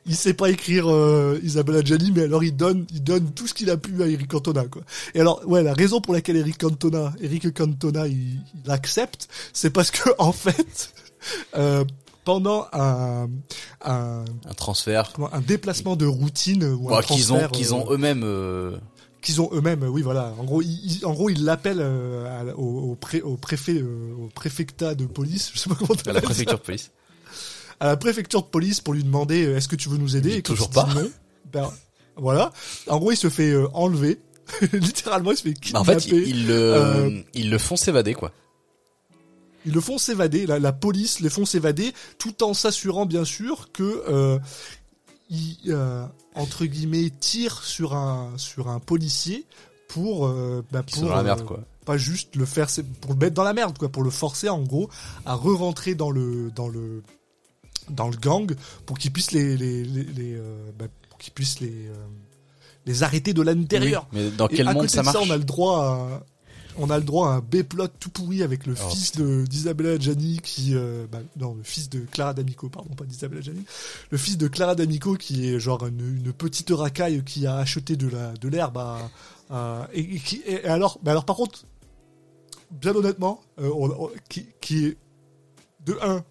Il 0.07 0.17
sait 0.17 0.35
pas 0.35 0.51
écrire 0.51 0.91
euh, 0.91 1.39
Isabella 1.43 1.83
Gianni, 1.83 2.13
mais 2.13 2.23
alors 2.25 2.45
il 2.45 2.55
donne, 2.55 2.87
il 2.93 3.03
donne 3.03 3.33
tout 3.33 3.47
ce 3.47 3.55
qu'il 3.55 3.71
a 3.71 3.77
pu 3.79 4.03
à 4.03 4.07
Eric 4.07 4.29
Cantona, 4.29 4.65
quoi. 4.65 4.83
Et 5.15 5.21
alors, 5.21 5.41
ouais, 5.47 5.63
la 5.63 5.73
raison 5.75 6.01
pour 6.03 6.13
laquelle 6.13 6.37
Eric 6.37 6.59
Cantona, 6.59 7.13
Eric 7.23 7.55
Cantona, 7.55 8.07
il, 8.07 8.39
il 8.65 8.71
accepte, 8.71 9.29
c'est 9.55 9.71
parce 9.71 9.91
que 9.91 10.11
en 10.19 10.33
fait, 10.33 10.93
euh, 11.57 11.85
pendant 12.31 12.69
un, 12.73 13.29
un, 13.85 14.25
un 14.49 14.55
transfert 14.55 15.13
comment, 15.15 15.33
un 15.35 15.41
déplacement 15.41 15.97
de 15.97 16.07
routine 16.07 16.63
ou 16.65 16.89
un 16.89 17.01
Bon, 17.01 17.01
qu'ils 17.01 17.33
ont 17.33 17.49
qu'ils 17.49 17.75
ont 17.75 17.91
euh, 17.91 17.95
eux-mêmes 17.95 18.23
euh, 18.25 18.77
qu'ils 19.21 19.41
ont 19.41 19.51
eux-mêmes, 19.53 19.83
oui 19.83 20.01
voilà. 20.03 20.33
En 20.39 20.45
gros, 20.45 20.63
ils, 20.63 21.05
en 21.05 21.13
gros, 21.13 21.29
ils 21.29 21.45
l'appellent 21.45 21.81
euh, 21.83 22.53
au, 22.55 22.93
au, 22.93 22.95
pré- 22.95 23.21
au 23.21 23.37
préfet, 23.37 23.79
euh, 23.83 24.15
au 24.23 24.29
préfectat 24.29 24.95
de 24.95 25.05
police, 25.07 25.51
je 25.53 25.59
sais 25.59 25.69
pas 25.69 25.75
comment 25.75 25.93
à 26.07 26.13
la 26.13 26.21
ça. 26.21 26.27
préfecture 26.27 26.59
de 26.59 26.63
police. 26.63 26.91
à 27.81 27.87
la 27.87 27.97
préfecture 27.97 28.43
de 28.43 28.47
police 28.49 28.81
pour 28.81 28.95
lui 28.95 29.03
demander 29.05 29.41
est-ce 29.41 29.67
que 29.69 29.77
tu 29.77 29.89
veux 29.89 29.99
nous 29.99 30.17
aider? 30.17 30.37
Et 30.37 30.43
toujours 30.43 30.71
pas. 30.71 30.87
non, 30.95 31.11
ben 31.53 31.71
voilà. 32.17 32.53
En 32.89 32.99
gros, 32.99 33.11
il 33.13 33.17
se 33.17 33.29
fait 33.29 33.55
enlever. 33.75 34.21
Littéralement, 34.73 35.33
il 35.33 35.37
se 35.37 35.43
fait 35.43 35.55
Bah, 35.73 35.81
en 35.81 35.85
kidnapper. 35.85 36.01
fait, 36.01 36.09
ils, 36.17 36.29
ils 36.29 36.47
le 36.47 37.25
ils 37.35 37.51
le 37.51 37.59
font 37.59 37.77
s'évader 37.77 38.15
quoi. 38.15 38.31
Ils 39.67 39.73
le 39.73 39.81
font 39.81 39.99
s'évader, 39.99 40.47
la, 40.47 40.59
la 40.59 40.73
police 40.73 41.21
les 41.21 41.31
font 41.31 41.45
s'évader, 41.45 41.93
tout 42.19 42.43
en 42.43 42.55
s'assurant 42.55 43.07
bien 43.07 43.25
sûr 43.25 43.71
que 43.73 44.03
euh, 44.09 44.39
ils, 45.31 45.57
euh, 45.69 46.05
entre 46.35 46.67
guillemets 46.67 47.11
tirent 47.21 47.63
sur 47.63 47.95
un 47.95 48.33
sur 48.37 48.69
un 48.69 48.81
policier 48.81 49.47
pour 49.89 50.27
euh, 50.27 50.65
bah, 50.71 50.83
pour 50.83 51.09
la 51.09 51.23
merde 51.23 51.41
euh, 51.41 51.45
quoi. 51.45 51.61
pas 51.85 51.97
juste 51.97 52.37
le 52.37 52.45
faire 52.45 52.69
pour 53.01 53.13
le 53.13 53.19
mettre 53.19 53.35
dans 53.35 53.45
la 53.45 53.53
merde 53.55 53.79
quoi 53.79 53.89
pour 53.89 54.03
le 54.03 54.11
forcer 54.11 54.49
en 54.49 54.63
gros 54.63 54.91
à 55.25 55.35
re-rentrer 55.35 55.95
dans 55.95 56.11
le 56.11 56.51
dans 56.51 56.69
le 56.69 57.03
dans 57.89 58.09
le 58.09 58.17
gang 58.17 58.53
pour 58.87 58.99
qu'il 58.99 59.13
puisse 59.13 59.31
les 59.33 59.57
les, 59.57 59.85
les, 59.85 60.05
les, 60.05 60.43
bah, 60.79 60.87
pour 61.09 61.19
les 61.61 61.89
les 62.87 63.03
arrêter 63.03 63.33
de 63.33 63.43
l'intérieur 63.43 64.07
Oui, 64.13 64.21
mais 64.21 64.31
dans 64.31 64.49
et 64.49 64.57
quel 64.57 64.69
à 64.69 64.73
monde 64.73 64.83
côté 64.83 64.95
ça 64.95 65.01
de 65.01 65.07
marche 65.07 65.19
ça, 65.19 65.23
on 65.25 65.31
a 65.31 65.37
le 65.37 65.45
droit 65.45 65.85
à, 65.85 66.23
on 66.83 66.91
a 66.91 66.99
le 66.99 67.05
droit 67.05 67.29
à 67.29 67.33
un 67.35 67.41
B-plot 67.41 67.89
tout 68.01 68.11
pourri 68.11 68.43
avec 68.43 68.67
le 68.67 68.75
Oh, 68.81 68.89
fils 68.91 69.13
de 69.13 69.45
d'Isabella 69.47 69.99
Gianni 69.99 70.41
qui, 70.43 70.75
euh, 70.75 71.07
bah, 71.11 71.21
non, 71.37 71.55
le 71.55 71.63
fils 71.63 71.89
de 71.91 72.01
Clara 72.01 72.35
D'Amico, 72.35 72.69
pardon, 72.69 72.95
pas 72.95 73.05
d'Isabella 73.05 73.41
Gianni, 73.43 73.65
le 74.11 74.19
fils 74.19 74.37
de 74.39 74.49
Clara 74.49 74.75
D'Amico 74.75 75.15
qui 75.15 75.49
est 75.49 75.61
genre 75.61 75.87
une, 75.87 76.01
une 76.25 76.33
petite 76.33 76.71
racaille 76.71 77.23
qui 77.25 77.47
a 77.47 77.57
acheté 77.57 77.97
de 77.97 78.09
la 78.09 78.33
de 78.33 78.49
l'herbe 78.49 78.79
à, 78.79 79.11
à- 79.51 79.89
et, 79.93 80.01
et 80.17 80.19
qui, 80.19 80.43
et 80.47 80.65
alors, 80.65 80.99
alors 81.07 81.25
par 81.25 81.37
contre, 81.37 81.65
bien 82.71 82.95
honnêtement, 82.95 83.41
euh, 83.61 83.71
on- 83.75 84.05
on- 84.07 84.11
qui, 84.29 84.47
qui 84.61 84.87
est 84.87 84.97
de 85.87 85.97
un 86.03 86.25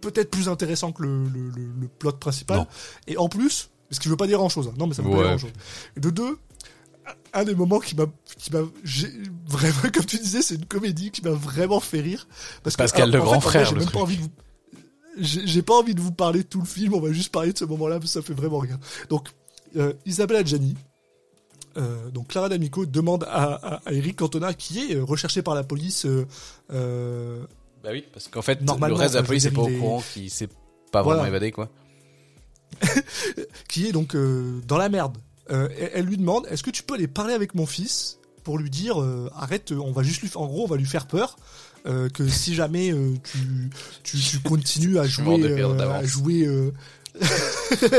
peut-être 0.00 0.30
plus 0.30 0.48
intéressant 0.48 0.92
que 0.92 1.02
le, 1.02 1.24
le, 1.24 1.50
le, 1.50 1.66
le 1.80 1.88
plot 1.88 2.12
principal 2.12 2.58
Non. 2.58 2.66
et 3.06 3.16
en 3.16 3.28
plus, 3.28 3.70
ce 3.90 3.98
qui 4.00 4.08
veut 4.08 4.16
pas 4.16 4.26
dire 4.26 4.38
grand 4.38 4.48
chose, 4.48 4.70
non 4.78 4.86
mais 4.86 4.94
ça 4.94 5.02
veut 5.02 5.10
pas 5.10 5.16
dire 5.16 5.26
grand 5.26 5.38
chose. 5.38 5.52
Et 5.96 6.00
de 6.00 6.10
deux, 6.10 6.38
un 7.34 7.44
des 7.44 7.54
moments 7.54 7.80
qui 7.80 7.94
m'a 7.96 8.06
qui 8.36 8.50
vraiment 8.50 9.82
comme 9.92 10.04
tu 10.04 10.18
disais 10.18 10.42
c'est 10.42 10.54
une 10.56 10.66
comédie 10.66 11.10
qui 11.10 11.22
m'a 11.22 11.30
vraiment 11.30 11.80
fait 11.80 12.00
rire 12.00 12.26
parce 12.62 12.76
que 12.76 12.82
Pascal 12.82 13.08
alors, 13.08 13.24
le 13.24 13.30
grand 13.30 13.40
fait, 13.40 13.48
frère, 13.48 13.66
j'ai 13.66 13.74
même 13.74 13.84
pas 13.84 13.90
truc. 13.90 14.02
envie 14.02 14.16
de 14.16 14.22
vous 14.22 14.30
j'ai 15.20 15.62
pas 15.62 15.74
envie 15.74 15.94
de 15.94 16.00
vous 16.00 16.12
parler 16.12 16.40
de 16.42 16.48
tout 16.48 16.60
le 16.60 16.66
film 16.66 16.94
on 16.94 17.00
va 17.00 17.12
juste 17.12 17.32
parler 17.32 17.52
de 17.52 17.58
ce 17.58 17.64
moment-là 17.64 17.98
parce 17.98 18.12
que 18.12 18.20
ça 18.20 18.22
fait 18.22 18.34
vraiment 18.34 18.58
rien 18.58 18.78
donc 19.08 19.28
euh, 19.76 19.92
Isabella 20.06 20.44
Gianni 20.44 20.76
euh, 21.76 22.10
donc 22.10 22.28
Clara 22.28 22.48
D'Amico 22.48 22.86
demande 22.86 23.24
à, 23.24 23.54
à, 23.54 23.74
à 23.88 23.92
Eric 23.92 24.16
Cantona 24.16 24.52
qui 24.54 24.80
est 24.80 24.96
euh, 24.96 25.04
recherché 25.04 25.42
par 25.42 25.54
la 25.54 25.62
police 25.62 26.06
euh, 26.06 27.44
Bah 27.84 27.90
oui, 27.92 28.04
parce 28.12 28.26
qu'en 28.28 28.42
fait, 28.42 28.60
Normalement, 28.62 28.96
le 28.96 29.00
reste 29.00 29.14
de 29.14 29.20
la 29.20 29.24
police 29.24 29.44
n'est 29.44 29.50
pas 29.52 29.62
au 29.62 29.68
courant 29.68 30.02
qu'il 30.12 30.30
s'est 30.30 30.48
pas 30.90 31.02
vraiment 31.02 31.24
évadé, 31.24 31.52
quoi. 31.52 31.68
qui 33.68 33.86
est 33.86 33.92
donc 33.92 34.16
dans 34.66 34.76
la 34.76 34.88
merde. 34.88 35.18
Euh, 35.50 35.68
elle, 35.78 35.90
elle 35.94 36.04
lui 36.06 36.16
demande 36.16 36.46
est-ce 36.50 36.62
que 36.62 36.70
tu 36.70 36.82
peux 36.82 36.94
aller 36.94 37.08
parler 37.08 37.34
avec 37.34 37.54
mon 37.54 37.66
fils 37.66 38.18
pour 38.44 38.58
lui 38.58 38.70
dire 38.70 39.00
euh, 39.02 39.30
arrête, 39.34 39.72
on 39.72 39.92
va 39.92 40.02
juste 40.02 40.22
lui, 40.22 40.30
en 40.34 40.46
gros, 40.46 40.64
on 40.64 40.68
va 40.68 40.76
lui 40.76 40.86
faire 40.86 41.06
peur. 41.06 41.36
euh, 41.86 42.08
que 42.08 42.26
si 42.28 42.54
jamais 42.54 42.92
euh, 42.92 43.14
tu, 43.24 43.38
tu, 44.02 44.18
tu 44.18 44.38
continues 44.44 44.98
à 44.98 45.06
jouer, 45.06 45.24
euh, 45.52 45.56
à 45.94 46.04
jouer, 46.04 46.46
euh, 46.46 46.70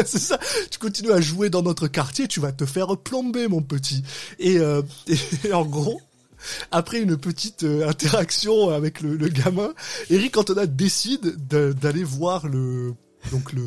c'est 0.06 0.20
ça, 0.20 0.40
tu 0.72 0.80
continues 0.80 1.12
à 1.12 1.22
jouer 1.22 1.50
dans 1.50 1.62
notre 1.62 1.88
quartier, 1.88 2.28
tu 2.28 2.40
vas 2.40 2.52
te 2.52 2.66
faire 2.66 2.98
plomber, 2.98 3.48
mon 3.48 3.62
petit. 3.62 4.04
Et, 4.40 4.58
euh, 4.60 4.82
et 5.44 5.54
en 5.54 5.66
gros, 5.66 6.02
après 6.72 7.02
une 7.02 7.18
petite 7.18 7.64
interaction 7.64 8.70
avec 8.70 9.02
le, 9.02 9.16
le 9.18 9.28
gamin, 9.28 9.74
Eric 10.10 10.34
Cantona 10.34 10.66
décide 10.66 11.36
de- 11.50 11.74
d'aller 11.74 12.04
voir 12.04 12.48
le 12.48 12.94
donc 13.32 13.52
le 13.54 13.62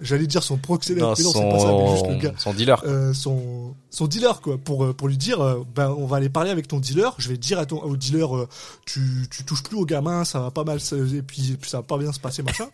j'allais 0.00 0.26
dire 0.26 0.42
son 0.42 0.56
proxénète 0.56 1.02
Non, 1.02 1.14
mais 1.16 1.22
non 1.24 1.32
c'est 1.32 1.48
pas 1.50 1.58
ça 1.58 1.72
mais 1.72 1.90
juste 1.92 2.06
le 2.06 2.12
son, 2.14 2.18
gars 2.18 2.32
son 2.38 2.54
dealer. 2.54 2.82
euh, 2.86 3.12
son 3.12 3.74
son 3.90 4.06
dealer 4.06 4.40
quoi 4.40 4.56
pour 4.58 4.84
euh, 4.84 4.92
pour 4.94 5.06
lui 5.08 5.18
dire 5.18 5.40
euh, 5.40 5.62
ben 5.74 5.90
on 5.98 6.06
va 6.06 6.16
aller 6.16 6.30
parler 6.30 6.50
avec 6.50 6.66
ton 6.66 6.80
dealer 6.80 7.14
je 7.18 7.28
vais 7.28 7.36
dire 7.36 7.58
à 7.58 7.66
ton 7.66 7.82
au 7.82 7.96
dealer 7.96 8.34
euh, 8.36 8.48
tu 8.86 9.00
tu 9.30 9.44
touches 9.44 9.62
plus 9.62 9.76
au 9.76 9.84
gamin 9.84 10.24
ça 10.24 10.40
va 10.40 10.50
pas 10.50 10.64
mal 10.64 10.80
se- 10.80 11.14
et 11.14 11.22
puis, 11.22 11.52
et 11.52 11.56
puis 11.56 11.68
ça 11.70 11.78
va 11.78 11.82
pas 11.82 11.98
bien 11.98 12.10
se 12.12 12.20
passer 12.20 12.42
machin 12.42 12.68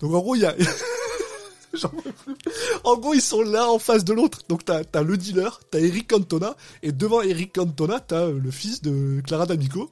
donc 0.00 0.12
en 0.12 0.18
gros 0.20 0.34
il 0.34 0.42
y 0.42 0.46
a 0.46 0.54
En 2.84 2.96
gros, 2.96 3.14
ils 3.14 3.22
sont 3.22 3.42
là 3.42 3.70
en 3.70 3.78
face 3.78 4.04
de 4.04 4.12
l'autre. 4.12 4.42
Donc 4.48 4.64
t'as 4.64 4.82
as 4.92 5.02
le 5.02 5.16
dealer, 5.16 5.60
t'as 5.70 5.80
Eric 5.80 6.08
Cantona, 6.08 6.56
et 6.82 6.92
devant 6.92 7.22
Eric 7.22 7.54
Cantona, 7.54 8.00
t'as 8.00 8.26
euh, 8.26 8.38
le 8.38 8.50
fils 8.50 8.82
de 8.82 9.20
Clara 9.26 9.46
D'Amico. 9.46 9.90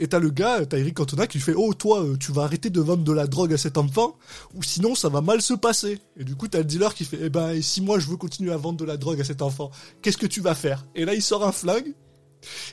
Et 0.00 0.08
t'as 0.08 0.18
le 0.18 0.30
gars, 0.30 0.64
t'as 0.64 0.78
Eric 0.78 0.94
Cantona 0.94 1.26
qui 1.26 1.40
fait 1.40 1.52
Oh, 1.54 1.74
toi, 1.74 2.02
euh, 2.02 2.16
tu 2.16 2.32
vas 2.32 2.44
arrêter 2.44 2.70
de 2.70 2.80
vendre 2.80 3.04
de 3.04 3.12
la 3.12 3.26
drogue 3.26 3.52
à 3.52 3.58
cet 3.58 3.76
enfant, 3.76 4.16
ou 4.54 4.62
sinon 4.62 4.94
ça 4.94 5.10
va 5.10 5.20
mal 5.20 5.42
se 5.42 5.52
passer. 5.54 5.98
Et 6.16 6.24
du 6.24 6.36
coup, 6.36 6.48
t'as 6.48 6.58
le 6.58 6.64
dealer 6.64 6.94
qui 6.94 7.04
fait 7.04 7.18
Eh 7.22 7.28
ben, 7.28 7.60
si 7.60 7.82
moi 7.82 7.98
je 7.98 8.08
veux 8.08 8.16
continuer 8.16 8.52
à 8.52 8.56
vendre 8.56 8.78
de 8.78 8.84
la 8.84 8.96
drogue 8.96 9.20
à 9.20 9.24
cet 9.24 9.42
enfant, 9.42 9.70
qu'est-ce 10.00 10.16
que 10.16 10.26
tu 10.26 10.40
vas 10.40 10.54
faire? 10.54 10.86
Et 10.94 11.04
là, 11.04 11.14
il 11.14 11.22
sort 11.22 11.46
un 11.46 11.52
flingue, 11.52 11.92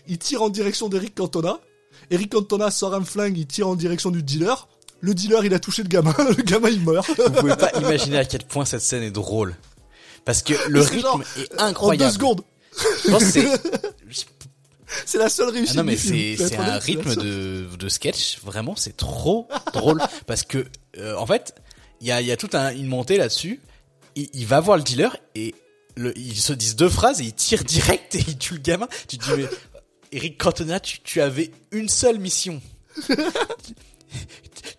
il 0.07 0.18
tire 0.18 0.41
en 0.41 0.49
direction 0.49 0.88
d'Eric 0.88 1.15
Cantona. 1.15 1.60
Eric 2.11 2.32
Cantona 2.32 2.72
sort 2.72 2.94
un 2.94 3.03
flingue, 3.03 3.38
il 3.38 3.48
tire 3.48 3.68
en 3.68 3.76
direction 3.76 4.11
du 4.11 4.23
dealer. 4.23 4.68
Le 5.02 5.14
dealer, 5.14 5.46
il 5.46 5.54
a 5.54 5.60
touché 5.60 5.84
le 5.84 5.90
gamin, 5.90 6.16
le 6.38 6.42
gamin, 6.44 6.70
il 6.70 6.82
meurt. 6.82 7.08
Vous 7.18 7.32
pouvez 7.32 7.56
pas 7.56 7.72
imaginer 7.80 8.18
à 8.18 8.26
quel 8.26 8.44
point 8.44 8.66
cette 8.66 8.82
scène 8.82 9.04
est 9.04 9.12
drôle. 9.12 9.56
Parce 10.24 10.42
que 10.42 10.54
le 10.70 10.82
rythme 10.82 11.02
genre, 11.02 11.22
est 11.38 11.54
En 11.54 11.58
deux 11.58 11.64
incroyable. 11.64 12.14
secondes. 12.14 12.42
Je 13.04 13.12
pense 13.12 13.24
que 13.24 13.30
c'est, 13.32 13.48
C'est 15.06 15.18
la 15.18 15.30
seule 15.30 15.48
ah 15.50 15.54
réussite 15.54 15.76
non 15.76 15.84
mais 15.84 15.98
c'est, 15.98 16.38
un 16.58 16.78
rythme 16.78 17.14
seule. 17.14 17.24
de, 17.24 17.68
de 17.78 17.90
sketch. 17.90 18.40
Vraiment, 18.44 18.76
c'est 18.76 18.96
trop 18.96 19.48
drôle. 19.74 20.02
Parce 20.26 20.44
que, 20.44 20.66
euh, 20.98 21.16
en 21.18 21.26
fait, 21.26 21.56
il 22.02 22.08
y 22.08 22.12
a, 22.12 22.22
il 22.22 22.28
y 22.28 22.32
a 22.32 22.38
toute 22.38 22.56
un, 22.56 22.72
une 22.74 22.88
montée 22.88 23.18
là-dessus. 23.18 23.60
Il, 24.16 24.30
il 24.34 24.46
va 24.46 24.60
voir 24.60 24.78
le 24.78 24.84
dealer 24.84 25.18
et 25.36 25.54
le, 25.96 26.18
ils 26.18 26.38
se 26.40 26.54
disent 26.54 26.76
deux 26.76 26.90
phrases 26.90 27.20
et 27.22 27.26
il 27.26 27.34
tire 27.34 27.64
direct 27.66 28.16
et 28.16 28.24
il 28.28 28.38
tue 28.38 28.54
le 28.56 28.60
gamin. 28.62 28.88
Tu 29.08 29.18
te 29.18 29.26
dis, 29.26 29.32
mais, 29.42 29.50
Eric 30.12 30.38
Cantona, 30.38 30.80
tu, 30.80 31.00
tu 31.02 31.20
avais 31.20 31.52
une 31.72 31.90
seule 31.90 32.20
mission. 32.20 32.62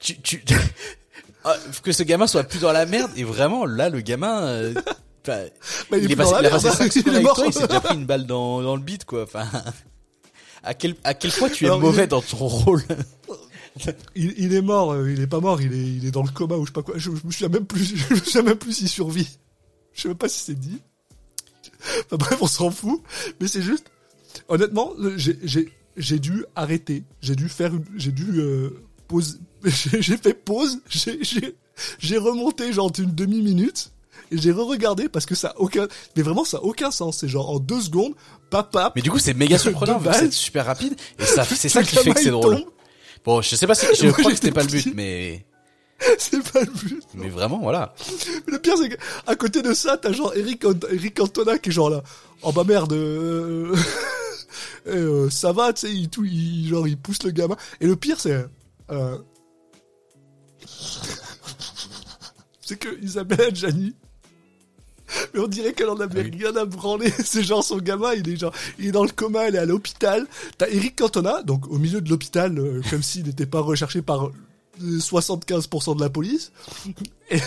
Tu, 0.00 0.20
tu, 0.20 0.42
Ah, 1.44 1.56
que 1.82 1.92
ce 1.92 2.02
gamin 2.02 2.26
soit 2.26 2.42
plus 2.44 2.58
dans 2.60 2.72
la 2.72 2.86
merde 2.86 3.10
et 3.16 3.22
vraiment 3.24 3.66
là 3.66 3.88
le 3.88 4.00
gamin 4.00 4.42
euh, 4.48 4.74
enfin, 5.22 5.44
Bah, 5.90 5.96
il, 5.98 6.04
est 6.04 6.06
plus 6.08 6.16
passé, 6.16 6.32
dans 6.32 6.38
il 6.38 6.42
la 6.42 6.48
a 6.48 6.50
passé 6.52 6.64
merde, 6.66 6.78
5 6.78 6.84
il 6.86 6.92
secondes 6.92 7.06
est 7.06 7.16
avec 7.16 7.24
mort. 7.26 7.36
toi 7.36 7.46
il 7.46 7.52
s'est 7.52 7.66
déjà 7.68 7.80
pris 7.80 7.94
une 7.94 8.04
balle 8.06 8.26
dans, 8.26 8.62
dans 8.62 8.74
le 8.74 8.82
bide 8.82 9.04
quoi 9.04 9.22
enfin 9.22 9.46
à 10.64 10.74
quel 10.74 10.96
à 11.04 11.14
quel 11.14 11.30
point 11.30 11.48
tu 11.48 11.64
es 11.64 11.68
Alors, 11.68 11.80
mauvais 11.80 12.02
est- 12.04 12.06
dans 12.08 12.22
ton 12.22 12.36
rôle? 12.48 12.82
Il, 14.16 14.32
il 14.38 14.54
est 14.54 14.62
mort, 14.62 14.92
euh, 14.92 15.12
il 15.12 15.20
est 15.20 15.26
pas 15.26 15.38
mort, 15.40 15.60
il 15.60 15.72
est, 15.72 15.76
il 15.96 16.06
est 16.06 16.10
dans 16.10 16.22
le 16.22 16.30
coma 16.30 16.56
ou 16.56 16.62
je 16.62 16.70
sais 16.70 16.72
pas 16.72 16.82
quoi. 16.82 16.94
Je, 16.96 17.10
je 17.10 17.26
me 17.26 17.30
souviens 17.30 17.48
même 17.50 17.66
plus, 17.66 17.84
je 18.08 18.14
me 18.14 18.18
souviens 18.18 18.42
même 18.42 18.56
plus 18.56 18.72
s'il 18.72 18.88
survit. 18.88 19.28
Je 19.92 20.00
sais 20.02 20.08
même 20.08 20.16
pas 20.16 20.28
si 20.30 20.40
c'est 20.40 20.58
dit. 20.58 20.80
Enfin, 22.06 22.16
bref, 22.16 22.38
on 22.40 22.46
s'en 22.46 22.70
fout. 22.70 23.02
Mais 23.38 23.46
c'est 23.48 23.60
juste, 23.62 23.84
honnêtement, 24.48 24.92
j'ai, 25.16 25.38
j'ai, 25.42 25.68
j'ai 25.98 26.18
dû 26.18 26.44
arrêter. 26.56 27.04
J'ai 27.20 27.36
dû 27.36 27.48
faire 27.50 27.74
une, 27.74 27.84
j'ai 27.96 28.12
dû, 28.12 28.40
euh, 28.40 28.82
pause, 29.06 29.40
j'ai, 29.64 30.16
fait 30.16 30.34
pause, 30.34 30.78
j'ai, 31.98 32.18
remonté 32.18 32.72
genre 32.72 32.90
une 32.98 33.14
demi-minute. 33.14 33.90
et 34.30 34.38
j'ai 34.38 34.52
re-regardé 34.52 35.08
parce 35.08 35.26
que 35.26 35.34
ça 35.34 35.48
a 35.48 35.58
aucun, 35.58 35.86
mais 36.16 36.22
vraiment 36.22 36.44
ça 36.44 36.58
a 36.58 36.60
aucun 36.60 36.90
sens. 36.90 37.18
C'est 37.18 37.28
genre 37.28 37.50
en 37.50 37.58
deux 37.58 37.80
secondes, 37.80 38.14
papa. 38.50 38.92
Mais 38.96 39.02
du 39.02 39.10
coup, 39.10 39.18
c'est 39.18 39.34
méga 39.34 39.58
surprenant, 39.58 40.00
c'est 40.12 40.32
super 40.32 40.66
rapide, 40.66 40.94
et 41.18 41.24
ça, 41.24 41.44
c'est 41.54 41.68
ça 41.68 41.82
qui 41.82 41.96
fait 41.96 42.12
que 42.12 42.20
c'est 42.20 42.30
drôle. 42.30 42.56
tombe. 42.62 42.70
Bon, 43.24 43.42
je 43.42 43.56
sais 43.56 43.66
pas 43.66 43.74
si, 43.74 43.86
je 43.96 44.04
Moi, 44.04 44.12
crois 44.12 44.30
que 44.30 44.36
c'était 44.36 44.52
pas 44.52 44.62
le 44.62 44.68
but, 44.68 44.94
mais, 44.94 45.44
C'est 46.18 46.42
pas 46.52 46.60
le 46.60 46.66
but. 46.70 47.02
mais 47.14 47.28
vraiment, 47.28 47.58
voilà. 47.58 47.94
Le 48.46 48.58
pire, 48.58 48.74
c'est 48.78 48.88
qu'à 48.90 49.34
côté 49.34 49.62
de 49.62 49.74
ça, 49.74 49.96
t'as 49.96 50.12
genre 50.12 50.32
Eric, 50.36 50.64
Ant- 50.64 50.88
Eric 50.92 51.16
Cantona 51.16 51.58
qui 51.58 51.70
est 51.70 51.72
genre 51.72 51.90
là. 51.90 52.02
Oh 52.42 52.52
bah 52.52 52.62
merde, 52.64 52.92
euh... 52.92 53.74
euh, 54.86 55.28
ça 55.30 55.52
va, 55.52 55.72
tu 55.72 55.80
sais, 55.86 55.92
il, 55.92 56.08
tout, 56.08 56.24
il, 56.24 56.68
genre, 56.68 56.86
il 56.86 56.96
pousse 56.96 57.22
le 57.24 57.30
gamin. 57.30 57.56
Et 57.80 57.86
le 57.86 57.96
pire, 57.96 58.20
c'est. 58.20 58.46
Euh... 58.90 59.18
c'est 62.60 62.78
que 62.78 63.00
Isabelle 63.02 63.40
Adjani. 63.40 63.94
Mais 65.34 65.40
on 65.40 65.46
dirait 65.46 65.72
qu'elle 65.72 65.88
en 65.88 66.00
avait 66.00 66.22
Ah 66.22 66.28
oui. 66.32 66.38
rien 66.42 66.56
à 66.56 66.64
branler. 66.64 67.12
C'est 67.24 67.44
genre 67.44 67.62
son 67.62 67.78
gamin, 67.78 68.12
il 68.14 68.28
est 68.28 68.36
genre, 68.36 68.52
il 68.78 68.86
est 68.88 68.90
dans 68.92 69.04
le 69.04 69.10
coma, 69.10 69.44
elle 69.46 69.54
est 69.54 69.58
à 69.58 69.64
l'hôpital. 69.64 70.26
T'as 70.58 70.66
Eric 70.68 70.96
Cantona, 70.96 71.42
donc 71.44 71.68
au 71.68 71.78
milieu 71.78 72.00
de 72.00 72.10
l'hôpital, 72.10 72.58
euh, 72.58 72.80
comme 72.90 73.04
s'il 73.04 73.24
n'était 73.26 73.46
pas 73.46 73.60
recherché 73.60 74.02
par 74.02 74.26
euh, 74.26 74.32
75% 74.82 75.94
de 75.96 76.00
la 76.00 76.10
police. 76.10 76.50
Et, 77.30 77.38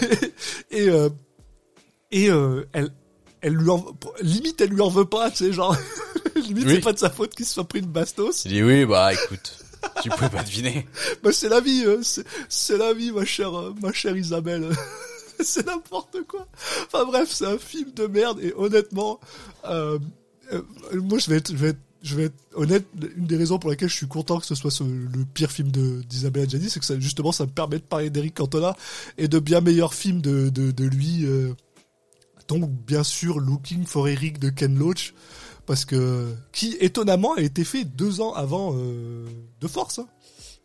et, 0.72 0.90
euh, 0.90 1.10
et 2.11 2.30
euh, 2.30 2.66
elle, 2.72 2.91
elle 3.41 3.53
lui 3.56 3.70
en, 3.70 3.86
limite, 4.22 4.61
elle 4.61 4.70
lui 4.70 4.82
en 4.82 4.90
veut 4.90 5.06
pas, 5.06 5.30
tu 5.30 5.38
sais, 5.38 5.52
genre, 5.53 5.76
limite, 6.36 6.66
Oui. 6.66 6.76
c'est 6.76 6.82
pas 6.82 6.94
de 6.94 6.98
sa 6.99 7.10
faute 7.10 7.36
qu'il 7.36 7.45
se 7.45 7.53
soit 7.56 7.68
pris 7.68 7.80
une 7.80 7.88
bastos. 7.88 8.45
Il 8.45 8.52
dit 8.53 8.64
oui, 8.64 8.86
bah, 8.86 9.14
écoute, 9.14 9.57
tu 10.01 10.10
pouvais 10.10 10.30
pas 10.30 10.43
deviner. 10.43 10.88
Bah, 11.23 11.31
c'est 11.31 11.49
la 11.49 11.60
vie, 11.60 11.84
euh, 11.85 12.01
c'est, 12.01 12.77
la 12.77 12.93
vie, 12.93 13.11
ma 13.11 13.26
chère, 13.26 13.57
euh, 13.57 13.73
ma 13.81 13.91
chère 13.91 14.15
Isabelle. 14.15 14.69
c'est 15.39 15.65
n'importe 15.65 16.18
quoi. 16.27 16.47
Enfin 16.85 17.06
bref, 17.06 17.30
c'est 17.31 17.45
un 17.45 17.57
film 17.57 17.91
de 17.91 18.07
merde 18.07 18.39
et 18.41 18.53
honnêtement, 18.53 19.19
euh, 19.65 19.99
euh, 20.53 20.61
moi 20.93 21.19
je 21.19 21.30
vais 21.30 21.38
être, 21.38 21.51
je 21.51 21.57
vais 21.57 21.73
je 22.01 22.15
vais 22.15 22.23
être 22.26 22.38
honnête. 22.53 22.85
Une 23.18 23.26
des 23.26 23.35
raisons 23.35 23.60
pour 23.60 23.69
laquelle 23.69 23.89
je 23.89 23.95
suis 23.95 24.07
content 24.07 24.39
que 24.39 24.45
ce 24.45 24.56
soit 24.56 24.72
le 24.81 25.26
pire 25.26 25.51
film 25.51 25.69
d'Isabelle 25.69 26.43
Adjani, 26.43 26.69
c'est 26.69 26.80
que 26.80 26.99
justement, 26.99 27.34
ça 27.34 27.45
me 27.45 27.51
permet 27.51 27.77
de 27.77 27.84
parler 27.84 28.10
d'Eric 28.10 28.35
Cantona 28.35 28.77
et 29.18 29.27
de 29.27 29.38
bien 29.39 29.60
meilleurs 29.60 29.93
films 29.93 30.22
de 30.22 30.49
de, 30.49 30.72
de 30.72 30.85
lui. 30.85 31.26
Donc 32.47 32.69
bien 32.69 33.03
sûr, 33.03 33.39
Looking 33.39 33.85
for 33.85 34.07
Eric 34.07 34.39
de 34.39 34.49
Ken 34.49 34.77
Loach. 34.77 35.14
Parce 35.70 35.86
que 35.86 36.34
qui 36.52 36.76
étonnamment 36.82 37.36
a 37.36 37.41
été 37.41 37.64
fait 37.64 37.84
deux 37.86 38.22
ans 38.22 38.34
avant 38.34 38.74
euh, 38.76 39.26
de 39.62 39.68
Force. 39.68 40.00
hein. 40.00 40.08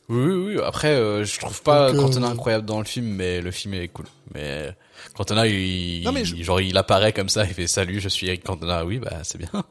Oui, 0.09 0.19
oui, 0.33 0.55
oui. 0.57 0.63
Après, 0.65 0.95
euh, 0.95 1.25
je 1.27 1.39
trouve 1.39 1.61
pas 1.63 1.93
Donc, 1.93 1.99
euh, 2.01 2.03
Cantona 2.07 2.29
incroyable 2.29 2.65
dans 2.65 2.79
le 2.79 2.87
film, 2.87 3.07
mais 3.07 3.43
le 3.43 3.51
film 3.51 3.75
est 3.75 3.89
cool. 3.89 4.07
Mais 4.35 4.75
Cantona, 5.15 5.47
il, 5.47 6.03
Non, 6.05 6.13
mais 6.13 6.25
je- 6.25 6.35
il- 6.37 6.43
genre, 6.45 6.61
il 6.63 6.77
apparaît 6.79 7.13
comme 7.13 7.29
ça, 7.29 7.45
il 7.45 7.53
fait 7.53 7.67
salut, 7.67 8.01
je 8.01 8.09
suis 8.09 8.29
Eric 8.29 8.45
Cantona. 8.45 8.87
Oui, 8.87 8.99
bah, 8.99 9.21
c'est 9.25 9.37
bien. 9.37 9.51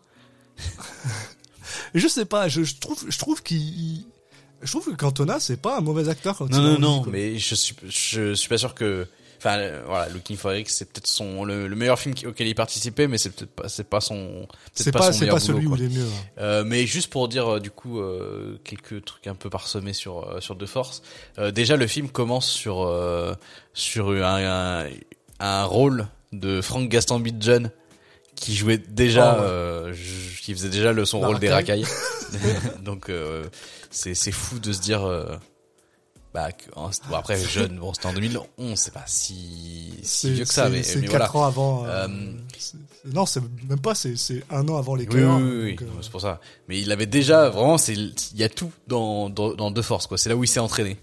Je 1.96 2.08
sais 2.08 2.26
pas, 2.26 2.48
je, 2.48 2.64
je 2.64 2.76
trouve, 2.76 3.04
je 3.08 3.18
trouve 3.18 3.42
qu'il, 3.44 4.06
je 4.62 4.72
trouve 4.72 4.86
que 4.92 4.96
Cantona 4.96 5.40
c'est 5.40 5.58
pas 5.62 5.78
un 5.78 5.82
mauvais 5.82 6.10
acteur 6.10 6.38
quand 6.38 6.50
Non, 6.50 6.62
non, 6.62 6.80
non, 6.80 7.06
mais 7.08 7.38
je 7.38 7.56
suis, 7.56 7.76
je 7.88 8.34
suis 8.34 8.50
pas 8.50 8.58
sûr 8.58 8.74
que, 8.76 9.08
enfin, 9.46 9.58
euh, 9.58 9.84
voilà, 9.86 10.10
Looking 10.10 10.38
for 10.38 10.52
Eric, 10.52 10.70
c'est 10.70 10.86
peut-être 10.86 11.08
son, 11.08 11.44
le, 11.44 11.68
le 11.68 11.76
meilleur 11.76 12.00
film 12.00 12.16
auquel 12.26 12.48
il 12.48 12.56
participait, 12.56 13.08
mais 13.08 13.18
c'est 13.18 13.30
peut-être 13.32 13.52
pas, 13.52 13.68
c'est 13.70 13.84
pas 13.88 14.00
son, 14.02 14.48
c'est 14.74 14.92
pas, 14.92 15.12
son 15.12 15.20
c'est 15.20 15.28
pas 15.28 15.40
celui 15.40 15.66
boulot, 15.68 15.82
où 15.82 15.86
il 15.86 15.92
est 15.94 15.98
mieux. 16.00 16.06
hein. 16.06 16.28
Euh, 16.40 16.64
mais 16.66 16.86
juste 16.86 17.10
pour 17.12 17.28
dire 17.28 17.56
euh, 17.56 17.60
du 17.60 17.72
coup 17.72 18.00
euh, 18.00 18.58
quelques 18.64 19.04
trucs 19.06 19.28
un 19.28 19.36
peu 19.36 19.50
parsemés 19.50 19.94
sur 19.94 20.28
euh, 20.30 20.40
sur 20.40 20.56
De 20.56 20.66
Force. 20.66 21.02
Euh, 21.40 21.52
déjà 21.52 21.76
le 21.76 21.88
film 21.88 22.10
commence 22.10 22.50
sur 22.50 22.84
euh, 22.84 23.34
sur 23.74 24.10
un, 24.12 24.84
un 24.84 24.88
un 25.40 25.64
rôle 25.66 26.08
de 26.32 26.62
Frank 26.62 26.88
Gastambide 26.90 27.44
jeune 27.44 27.70
qui 28.36 28.56
jouait 28.56 28.78
déjà 28.80 29.36
Oh, 29.38 29.42
ouais. 29.42 29.48
euh, 29.48 29.94
qui 30.42 30.54
faisait 30.54 30.70
déjà 30.70 30.92
le 30.94 31.06
son 31.06 31.22
La 31.22 31.28
rôle 31.28 31.40
des 31.40 31.50
racaille. 31.52 31.84
racailles. 31.84 32.56
Donc 32.84 33.10
euh, 33.10 33.44
c'est 33.92 34.16
c'est 34.16 34.32
fou 34.32 34.58
de 34.60 34.74
se 34.74 34.82
dire 34.82 35.04
euh, 35.08 35.26
bah 36.34 36.50
en- 36.76 36.90
bon, 37.10 37.16
après 37.16 37.38
jeune 37.40 37.78
bon 37.78 37.94
c'était 37.94 38.08
en 38.08 38.14
2011 38.14 38.80
c'est 38.80 38.94
pas 38.94 39.04
si 39.06 39.94
vieux 40.34 40.46
que 40.46 40.54
ça 40.54 40.68
mais, 40.70 40.82
c'est 40.84 41.00
voilà 41.06 41.30
ans 41.36 41.44
avant. 41.46 41.86
euh, 41.86 42.08
Euh, 42.08 42.34
non, 43.06 43.26
c'est 43.26 43.42
même 43.70 43.80
pas, 43.82 43.94
c'est, 43.96 44.16
c'est 44.16 44.44
un 44.50 44.68
an 44.70 44.78
avant 44.78 44.96
les 44.96 45.06
Oui, 45.08 45.22
oui, 45.44 45.64
oui, 45.64 45.76
euh, 45.82 45.86
c'est 46.02 46.10
pour 46.12 46.22
ça. 46.22 46.40
Mais 46.70 46.80
il 46.82 46.90
avait 46.92 47.06
déjà, 47.06 47.50
vraiment, 47.50 47.78
c'est, 47.78 47.94
il 47.94 48.14
y 48.36 48.44
a 48.44 48.50
tout 48.50 48.72
dans, 48.88 49.30
dans, 49.30 49.54
dans 49.54 49.72
Deux 49.72 49.82
Forces, 49.82 50.08
quoi. 50.08 50.18
C'est 50.18 50.30
là 50.30 50.38
où 50.38 50.44
il 50.44 50.48
s'est 50.48 50.62
entraîné. 50.62 50.98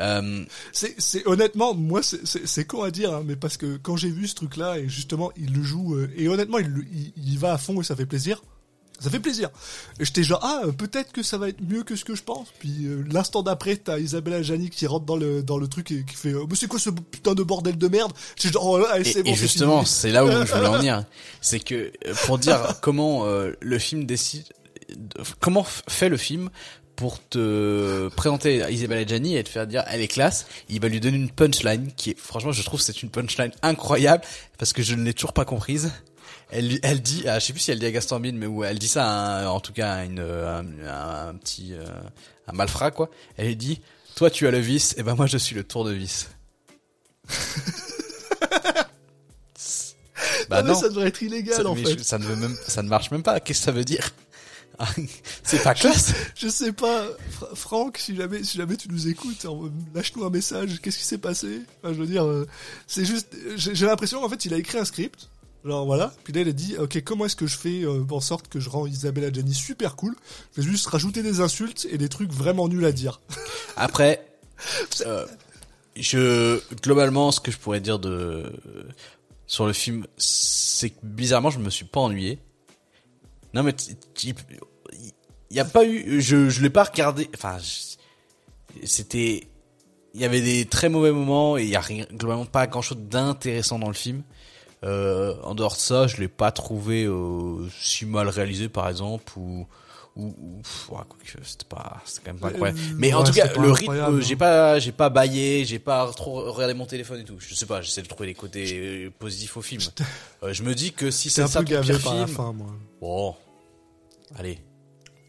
Euh, 0.00 0.44
c'est, 0.72 0.96
honnêtement, 1.26 1.72
moi, 1.74 2.00
c'est, 2.02 2.64
con 2.64 2.82
à 2.82 2.90
dire, 2.90 3.14
hein, 3.14 3.22
mais 3.24 3.36
parce 3.36 3.56
que 3.56 3.76
quand 3.76 3.96
j'ai 3.96 4.10
vu 4.10 4.26
ce 4.26 4.34
truc-là 4.34 4.78
et 4.78 4.88
justement, 4.88 5.30
il 5.36 5.52
le 5.54 5.62
joue 5.62 5.96
et 6.16 6.28
honnêtement, 6.28 6.58
il, 6.58 6.84
il, 6.92 7.12
il 7.32 7.38
va 7.38 7.52
à 7.52 7.58
fond 7.58 7.80
et 7.80 7.84
ça 7.84 7.94
fait 7.94 8.06
plaisir. 8.06 8.42
Ça 9.00 9.10
fait 9.10 9.18
plaisir. 9.20 9.48
Et 9.98 10.04
j'étais 10.04 10.22
genre 10.22 10.40
ah 10.42 10.62
peut-être 10.76 11.10
que 11.12 11.22
ça 11.22 11.38
va 11.38 11.48
être 11.48 11.60
mieux 11.60 11.82
que 11.82 11.96
ce 11.96 12.04
que 12.04 12.14
je 12.14 12.22
pense. 12.22 12.48
Puis 12.58 12.84
euh, 12.84 13.02
l'instant 13.10 13.42
d'après 13.42 13.76
t'as 13.76 13.98
Isabelle 13.98 14.34
Adjani 14.34 14.68
qui 14.70 14.86
rentre 14.86 15.06
dans 15.06 15.16
le 15.16 15.42
dans 15.42 15.56
le 15.58 15.68
truc 15.68 15.90
et 15.90 16.04
qui 16.04 16.14
fait 16.16 16.34
euh, 16.34 16.44
mais 16.48 16.54
c'est 16.54 16.66
quoi 16.66 16.78
ce 16.78 16.90
putain 16.90 17.34
de 17.34 17.42
bordel 17.42 17.78
de 17.78 17.88
merde? 17.88 18.12
J'étais 18.36 18.52
genre 18.52 18.66
oh, 18.80 18.84
allez, 18.92 19.08
et, 19.18 19.22
bon. 19.22 19.30
et 19.30 19.34
justement, 19.34 19.84
c'est 19.84 20.10
là 20.10 20.24
où 20.24 20.30
je 20.30 20.52
voulais 20.52 20.66
en 20.66 20.72
venir. 20.78 21.04
C'est 21.40 21.60
que, 21.60 21.92
euh, 22.06 22.14
pour 22.26 22.38
dire 22.38 22.76
comment 22.82 23.24
euh, 23.26 23.52
le 23.60 23.78
film 23.78 24.04
décide, 24.04 24.44
de- 24.94 25.22
comment 25.40 25.64
fait 25.64 26.08
le 26.08 26.16
film 26.16 26.50
pour 26.96 27.18
te 27.28 28.08
présenter 28.08 28.62
à 28.62 28.70
Isabelle 28.70 28.98
Adjani 28.98 29.36
et 29.38 29.42
te 29.42 29.48
faire 29.48 29.66
dire 29.66 29.82
elle 29.86 30.02
est 30.02 30.08
classe, 30.08 30.46
il 30.68 30.80
va 30.82 30.88
lui 30.88 31.00
donner 31.00 31.16
une 31.16 31.30
punchline 31.30 31.90
qui 31.96 32.10
est, 32.10 32.18
franchement, 32.18 32.52
je 32.52 32.62
trouve 32.62 32.78
c'est 32.80 33.02
une 33.02 33.08
punchline 33.08 33.52
incroyable 33.62 34.22
parce 34.58 34.74
que 34.74 34.82
je 34.82 34.94
ne 34.94 35.02
l'ai 35.04 35.14
toujours 35.14 35.32
pas 35.32 35.46
comprise. 35.46 35.90
Elle, 36.52 36.78
elle 36.82 37.00
dit, 37.00 37.24
ah, 37.28 37.38
je 37.38 37.46
sais 37.46 37.52
plus 37.52 37.60
si 37.60 37.70
elle 37.70 37.78
dit 37.78 37.86
à 37.86 37.90
Gaston 37.92 38.18
Bide, 38.20 38.34
mais 38.34 38.46
où 38.46 38.64
elle 38.64 38.78
dit 38.78 38.88
ça, 38.88 39.04
à 39.06 39.42
un- 39.44 39.46
en 39.48 39.60
tout 39.60 39.72
cas, 39.72 39.92
à 39.94 40.04
une, 40.04 40.18
un, 40.20 40.64
un- 40.86 41.28
un 41.28 41.34
petit, 41.36 41.74
euh, 41.74 41.84
un 42.48 42.52
malfrat, 42.52 42.90
quoi. 42.90 43.08
Elle 43.36 43.46
lui 43.48 43.56
dit, 43.56 43.80
toi, 44.16 44.30
tu 44.30 44.46
as 44.46 44.50
le 44.50 44.58
vice, 44.58 44.94
et 44.98 45.02
ben 45.04 45.14
moi, 45.14 45.26
je 45.26 45.38
suis 45.38 45.54
le 45.54 45.62
tournevis. 45.64 46.28
bah 50.48 50.62
non, 50.62 50.68
mais 50.68 50.72
non, 50.74 50.80
ça 50.80 50.88
devrait 50.88 51.06
être 51.08 51.22
illégal 51.22 51.54
ça, 51.56 51.66
en 51.66 51.74
fait. 51.76 51.98
je- 51.98 52.02
ça 52.02 52.18
ne 52.18 52.24
veut 52.24 52.36
même, 52.36 52.56
ça 52.66 52.82
ne 52.82 52.88
marche 52.88 53.10
même 53.10 53.22
pas. 53.22 53.40
Qu'est-ce 53.40 53.60
que 53.60 53.64
ça 53.66 53.72
veut 53.72 53.84
dire? 53.84 54.10
C'est 55.44 55.62
pas 55.62 55.74
classe. 55.74 56.12
Je 56.34 56.48
sais 56.48 56.72
pas, 56.72 57.04
Fra- 57.30 57.54
Franck, 57.54 57.98
si 57.98 58.16
jamais, 58.16 58.42
si 58.42 58.56
jamais 58.56 58.76
tu 58.76 58.88
nous 58.88 59.08
écoutes, 59.08 59.44
en- 59.44 59.68
lâche-nous 59.94 60.24
un 60.24 60.30
message. 60.30 60.80
Qu'est-ce 60.82 60.96
qui 60.98 61.04
s'est 61.04 61.18
passé? 61.18 61.60
Enfin, 61.82 61.92
Je 61.94 62.00
veux 62.00 62.06
dire, 62.06 62.24
euh, 62.24 62.46
c'est 62.86 63.04
juste, 63.04 63.36
j'ai 63.56 63.74
j'ai 63.74 63.86
l'impression 63.86 64.20
qu'en 64.20 64.28
fait, 64.30 64.44
il 64.46 64.54
a 64.54 64.56
écrit 64.56 64.78
un 64.78 64.84
script. 64.86 65.28
Genre 65.64 65.84
voilà, 65.84 66.12
puis 66.24 66.32
là 66.32 66.40
il 66.40 66.48
a 66.48 66.52
dit 66.52 66.76
ok 66.78 67.02
comment 67.04 67.26
est-ce 67.26 67.36
que 67.36 67.46
je 67.46 67.58
fais 67.58 67.82
euh, 67.82 68.02
en 68.10 68.20
sorte 68.20 68.48
que 68.48 68.60
je 68.60 68.70
rends 68.70 68.86
Isabelle 68.86 69.24
Adjani 69.24 69.52
super 69.52 69.94
cool? 69.94 70.16
Je 70.56 70.62
vais 70.62 70.68
juste 70.68 70.86
rajouter 70.86 71.22
des 71.22 71.40
insultes 71.40 71.86
et 71.90 71.98
des 71.98 72.08
trucs 72.08 72.32
vraiment 72.32 72.66
nuls 72.66 72.84
à 72.84 72.92
dire. 72.92 73.20
Après, 73.76 74.24
euh, 75.04 75.26
je 75.96 76.60
globalement, 76.82 77.30
ce 77.30 77.40
que 77.40 77.50
je 77.50 77.58
pourrais 77.58 77.80
dire 77.80 77.98
de 77.98 78.50
sur 79.46 79.66
le 79.66 79.72
film, 79.72 80.06
c'est 80.16 80.90
que 80.90 80.98
bizarrement, 81.02 81.50
je 81.50 81.58
me 81.58 81.70
suis 81.70 81.84
pas 81.84 82.00
ennuyé. 82.00 82.38
Non, 83.52 83.64
mais 83.64 83.74
il 84.22 84.36
y 85.50 85.58
a 85.58 85.64
pas 85.64 85.84
eu, 85.84 86.20
je 86.20 86.48
je 86.48 86.62
l'ai 86.62 86.70
pas 86.70 86.84
regardé. 86.84 87.28
Enfin, 87.34 87.58
c'était, 88.84 89.48
il 90.14 90.20
y 90.20 90.24
avait 90.24 90.40
des 90.40 90.66
très 90.66 90.88
mauvais 90.88 91.10
moments 91.10 91.58
et 91.58 91.64
il 91.64 91.68
y 91.68 91.76
a 91.76 91.82
globalement 92.12 92.46
pas 92.46 92.66
grand 92.68 92.80
chose 92.80 92.98
d'intéressant 92.98 93.78
dans 93.78 93.88
le 93.88 93.94
film. 93.94 94.22
Euh, 94.82 95.34
en 95.42 95.54
dehors 95.54 95.74
de 95.74 95.78
ça, 95.78 96.06
je 96.06 96.16
l'ai 96.16 96.28
pas 96.28 96.52
trouvé 96.52 97.04
euh, 97.04 97.68
si 97.80 98.06
mal 98.06 98.28
réalisé, 98.28 98.68
par 98.68 98.88
exemple, 98.88 99.32
ou 99.36 99.66
ou, 100.16 100.34
ou 100.38 100.94
ouais, 100.94 101.00
c'était 101.44 101.64
pas, 101.68 102.02
c'était 102.04 102.22
quand 102.26 102.32
même 102.32 102.40
pas 102.40 102.48
Euh, 102.48 102.50
incroyable. 102.50 102.78
Mais 102.98 103.14
en 103.14 103.20
ouais, 103.20 103.26
tout 103.26 103.32
cas, 103.32 103.46
le 103.56 103.70
rythme, 103.70 103.92
euh, 103.92 104.20
j'ai 104.20 104.34
hein. 104.34 104.38
pas, 104.38 104.78
j'ai 104.80 104.90
pas 104.92 105.08
baillé, 105.08 105.64
j'ai 105.64 105.78
pas 105.78 106.10
trop 106.12 106.50
regardé 106.52 106.74
mon 106.74 106.84
téléphone 106.86 107.20
et 107.20 107.24
tout. 107.24 107.36
Je 107.38 107.54
sais 107.54 107.64
pas, 107.66 107.80
j'essaie 107.80 108.02
de 108.02 108.08
trouver 108.08 108.26
les 108.26 108.34
côtés 108.34 109.06
euh, 109.06 109.10
positifs 109.18 109.56
au 109.56 109.62
film. 109.62 109.80
Euh, 110.42 110.52
je 110.52 110.62
me 110.64 110.74
dis 110.74 110.92
que 110.92 111.10
si 111.12 111.30
c'est 111.30 111.42
un 111.42 111.46
ça 111.46 111.60
peu 111.60 111.66
ton 111.66 111.70
gavé 111.72 111.92
pire 111.94 112.02
par 112.02 112.14
la 112.16 112.26
film, 112.26 112.36
fin 112.36 112.52
moi. 112.52 112.66
bon, 113.00 113.36
allez. 114.36 114.58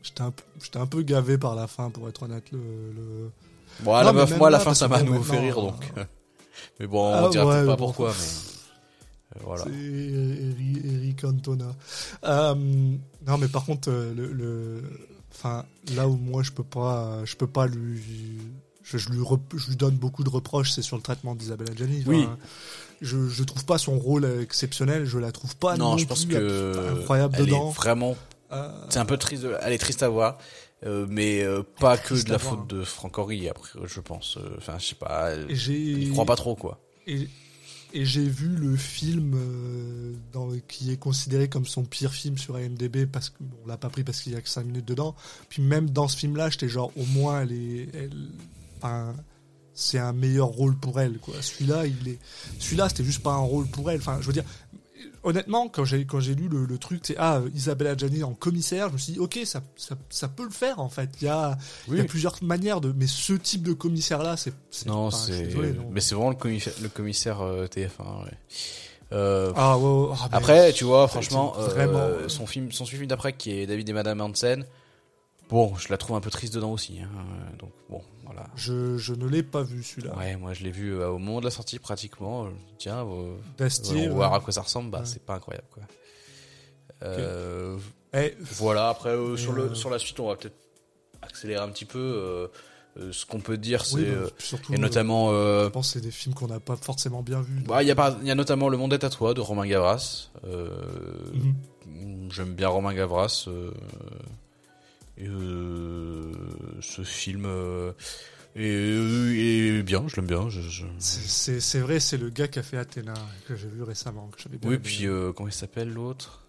J'étais 0.02 0.22
un, 0.22 0.32
peu- 0.32 0.44
j'étais 0.64 0.78
un 0.80 0.88
peu 0.88 1.04
gavé 1.04 1.38
par 1.38 1.54
la 1.56 1.68
fin 1.68 1.92
pour 1.92 2.10
être 2.10 2.24
honnête. 2.24 2.46
Le, 2.52 2.58
le... 2.58 3.32
Bon, 3.82 3.94
Non, 3.94 4.02
la 4.02 4.14
meuf, 4.14 4.36
moi, 4.38 4.50
la 4.50 4.58
là, 4.58 4.64
fin, 4.64 4.74
ça 4.74 4.88
m'a 4.88 4.98
à 4.98 5.04
nouveau 5.04 5.22
fait 5.22 5.40
rire, 5.40 5.56
maintenant, 5.62 5.72
donc. 5.74 5.94
Mais 6.80 6.88
bon, 6.88 7.14
Ah, 7.14 7.26
on 7.26 7.30
dira 7.30 7.46
ouais, 7.46 7.54
peut-être 7.54 7.66
pas 7.68 7.76
bon. 7.76 7.86
pourquoi, 7.86 8.10
mais 8.10 8.26
euh, 8.26 8.61
voilà. 9.44 9.64
C'est 9.64 9.72
Eric, 9.74 11.22
Cantona. 11.22 11.76
Euh, 12.26 12.54
non, 12.56 13.38
mais 13.40 13.48
par 13.48 13.66
contre, 13.66 13.90
euh, 13.90 14.14
le, 14.14 14.32
le, 14.34 14.84
enfin, 15.34 15.66
là 15.96 16.08
où 16.08 16.16
moi 16.18 16.44
je 16.44 16.52
peux 16.52 16.64
pas, 16.64 17.24
je 17.26 17.36
peux 17.36 17.48
pas 17.48 17.68
lui, 17.68 18.02
je, 18.84 18.98
je 18.98 19.10
lui, 19.10 19.20
rep- 19.22 19.56
je 19.56 19.70
lui 19.70 19.76
donne 19.76 19.96
beaucoup 19.96 20.24
de 20.24 20.30
reproches, 20.30 20.72
c'est 20.72 20.82
sur 20.82 20.98
le 20.98 21.02
traitement 21.02 21.36
d'Isabelle 21.36 21.72
Adjani. 21.72 22.04
Oui. 22.06 22.24
Enfin, 22.24 22.38
je, 23.02 23.28
je 23.30 23.44
trouve 23.44 23.66
pas 23.66 23.78
son 23.78 23.98
rôle 23.98 24.26
exceptionnel, 24.42 25.06
je 25.06 25.18
la 25.18 25.32
trouve 25.32 25.56
pas 25.56 25.76
non, 25.78 25.92
non 25.92 25.98
je 25.98 26.06
pense 26.06 26.26
que 26.26 27.00
incroyable 27.00 27.36
elle 27.40 27.46
dedans. 27.46 27.72
est 27.72 27.76
vraiment 27.76 28.16
Euh, 28.52 28.70
C'est 28.90 29.00
un 29.00 29.06
peu 29.06 29.18
triste, 29.18 29.46
elle 29.62 29.74
est 29.74 29.78
triste 29.78 30.04
à 30.04 30.10
voir, 30.10 30.38
euh, 30.86 31.06
mais 31.10 31.42
euh, 31.42 31.64
pas 31.80 31.98
que 31.98 32.14
de 32.14 32.30
la 32.30 32.38
faute 32.38 32.68
de 32.68 32.84
Franck 32.84 33.18
Henry, 33.18 33.48
après, 33.48 33.70
je 33.86 34.00
pense. 34.02 34.38
euh, 34.38 34.56
Enfin, 34.58 34.78
je 34.78 34.88
sais 34.88 34.96
pas, 34.96 35.30
croit 36.12 36.26
pas 36.26 36.36
trop, 36.36 36.56
quoi. 36.56 36.80
Et, 37.08 37.28
et 37.94 38.06
j'ai 38.06 38.24
vu 38.24 38.48
le 38.48 38.76
film 38.76 39.34
euh, 39.36 40.60
qui 40.68 40.92
est 40.92 40.98
considéré 40.98 41.50
comme 41.50 41.66
son 41.66 41.84
pire 41.84 42.12
film 42.12 42.38
sur 42.38 42.58
IMDb 42.60 43.06
parce 43.06 43.30
qu'on 43.30 43.44
bon, 43.44 43.58
l'a 43.68 43.78
pas 43.78 43.90
pris 43.90 44.04
parce 44.04 44.22
qu'il 44.22 44.34
y 44.34 44.36
a 44.36 44.42
que 44.42 44.50
5 44.50 44.66
minutes 44.66 44.88
dedans. 44.88 45.16
Puis 45.50 45.62
même 45.62 45.90
dans 45.90 46.08
ce 46.08 46.18
film-là, 46.18 46.50
j'étais 46.50 46.70
genre 46.70 46.92
au 46.98 47.06
moins 47.06 47.42
elle 47.42 47.52
est, 47.52 47.90
c'est 49.74 50.00
un 50.00 50.14
meilleur 50.14 50.48
rôle 50.48 50.78
pour 50.78 51.00
elle 51.00 51.18
quoi. 51.18 51.36
Celui-là, 51.42 51.86
il 51.86 52.08
est, 52.08 52.20
celui-là 52.60 52.90
c'était 52.90 53.04
juste 53.04 53.24
pas 53.24 53.34
un 53.34 53.38
rôle 53.38 53.68
pour 53.68 53.90
elle. 53.92 54.00
Enfin, 54.00 54.18
je 54.22 54.28
veux 54.28 54.34
dire, 54.34 54.46
honnêtement, 55.24 55.68
quand 55.68 55.86
j'ai 55.86 56.06
quand 56.06 56.20
j'ai 56.20 56.36
lu 56.36 56.48
le, 56.50 56.66
le 56.66 56.78
truc, 56.78 57.02
c'est 57.04 57.16
ah 57.18 57.42
Isabella 57.54 57.96
Gianni 57.96 58.24
en 58.24 58.34
commissaire, 58.34 58.88
je 58.90 58.94
me 58.94 58.98
suis 58.98 59.14
dit 59.14 59.20
ok 59.20 59.40
ça 59.46 59.62
ça, 59.76 59.96
ça 60.10 60.28
peut 60.28 60.44
le 60.44 60.50
faire 60.50 60.80
en 60.80 60.90
fait. 60.90 61.10
Il 61.22 61.26
y 61.26 61.28
a 61.28 61.58
il 61.88 61.98
y 61.98 62.02
a 62.02 62.06
plusieurs 62.06 62.36
manières 62.44 62.82
de 62.82 62.94
mais 62.96 63.08
ce 63.08 63.34
type 63.34 63.64
de 63.64 63.74
commissaire 63.74 64.24
là 64.24 64.38
c'est 64.38 64.54
non 64.86 65.08
enfin, 65.08 65.18
c'est 65.18 65.50
mais 65.92 66.02
c'est 66.02 66.16
vraiment 66.16 66.30
le 66.32 66.36
commissaire, 66.36 66.74
le 66.82 66.90
commissaire 66.90 67.42
euh, 67.42 67.68
TF1 67.68 68.26
ouais. 68.26 68.32
Euh, 69.14 69.52
ah 69.58 69.78
ouais, 69.78 69.84
ouais, 70.10 70.16
ah, 70.22 70.28
mais- 70.32 70.38
Après, 70.38 70.72
tu 70.72 70.86
vois, 70.86 71.06
franchement, 71.10 71.54
euh, 71.58 71.68
vraiment, 71.68 72.30
son 72.30 72.48
film, 72.48 72.72
son 72.72 72.86
film 72.86 73.08
d'après 73.08 73.34
qui 73.34 73.52
est 73.52 73.66
David 73.68 73.90
et 73.90 73.94
Madame 73.94 74.22
Hansen. 74.22 74.66
Bon, 75.50 75.76
je 75.76 75.90
la 75.90 75.98
trouve 75.98 76.16
un 76.16 76.22
peu 76.22 76.30
triste 76.30 76.54
dedans 76.54 76.72
aussi. 76.72 77.00
Hein, 77.02 77.10
euh, 77.14 77.58
donc 77.58 77.72
bon, 77.90 78.02
voilà. 78.34 78.48
je 78.56 78.98
je 78.98 79.14
ne 79.14 79.28
l'ai 79.28 79.44
pas 79.44 79.64
vu 79.64 79.84
celui-là. 79.84 80.16
Ouais, 80.18 80.36
moi 80.36 80.54
je 80.54 80.64
l'ai 80.64 80.72
vu 80.72 80.94
euh, 80.96 81.10
au 81.10 81.18
moment 81.20 81.40
de 81.40 81.46
la 81.46 81.52
sortie 81.52 81.80
pratiquement. 81.80 82.48
Tiens, 82.78 83.06
euh, 83.08 83.36
D'astier. 83.58 83.94
on 83.94 84.02
va 84.04 84.08
ouais. 84.10 84.16
voir 84.16 84.34
à 84.36 84.40
quoi 84.40 84.52
ça 84.54 84.62
ressemble. 84.62 84.90
Bah, 84.92 85.00
Ouais. 85.00 85.06
c'est 85.06 85.24
pas 85.26 85.36
incroyable 85.36 85.68
quoi. 85.72 85.84
Euh, 87.04 87.78
Eh, 88.14 88.36
Voilà. 88.58 88.90
Après, 88.90 89.16
sur 89.38 89.54
le 89.54 89.74
sur 89.74 89.90
la 89.90 89.98
suite, 90.00 90.20
on 90.20 90.28
va 90.28 90.36
peut-être 90.36 90.58
accélérer 91.22 91.62
un 91.64 91.70
petit 91.70 91.86
peu. 91.86 92.00
euh, 92.00 92.48
ce 93.14 93.26
qu'on 93.26 93.40
peut 93.40 93.58
dire, 93.58 93.86
c'est 93.86 93.96
oui, 93.96 94.06
euh, 94.06 94.28
surtout. 94.38 94.74
et 94.74 94.78
notamment. 94.78 95.30
euh, 95.32 95.64
je 95.66 95.70
pense 95.70 95.88
que 95.88 95.94
c'est 95.94 96.02
des 96.06 96.12
films 96.12 96.36
qu'on 96.36 96.48
n'a 96.48 96.60
pas 96.60 96.76
forcément 96.76 97.24
bien 97.24 97.40
vus. 97.42 97.62
bah, 97.66 97.82
il 97.84 97.88
y 97.88 97.92
a 97.92 97.96
pas, 97.96 98.18
il 98.22 98.28
y 98.28 98.32
a 98.32 98.36
notamment 98.36 98.68
Le 98.68 98.76
Monde 98.76 98.92
est 98.92 99.06
à 99.06 99.10
toi 99.10 99.34
de 99.34 99.40
Romain 99.40 99.66
Gavras. 99.66 100.28
Mhm. 100.44 102.30
J'aime 102.32 102.54
bien 102.54 102.68
Romain 102.68 102.94
Gavras. 102.94 103.48
Euh, 105.28 106.32
euh, 106.34 106.82
ce 106.82 107.04
film 107.04 107.46
euh, 107.46 107.92
est, 108.56 108.62
est 109.80 109.84
bien, 109.84 110.06
je 110.08 110.16
l'aime 110.16 110.28
bien. 110.28 110.50
Je, 110.50 110.62
je- 110.62 110.86
C'est- 111.00 111.80
vrai, 111.80 112.00
c'est 112.00 112.18
le 112.18 112.30
gars 112.30 112.48
qui 112.48 112.60
a 112.60 112.64
fait 112.64 112.78
Athéna 112.78 113.14
que 113.48 113.56
j'ai 113.56 113.68
vu 113.68 113.84
récemment. 113.84 114.28
Que 114.28 114.42
j'avais 114.42 114.58
bien 114.58 114.70
Oui, 114.70 114.76
aimé. 114.76 114.84
puis 114.84 115.08
euh, 115.08 115.32
comment 115.34 115.50
il 115.50 115.54
s'appelle 115.54 115.90
l'autre? 115.94 116.44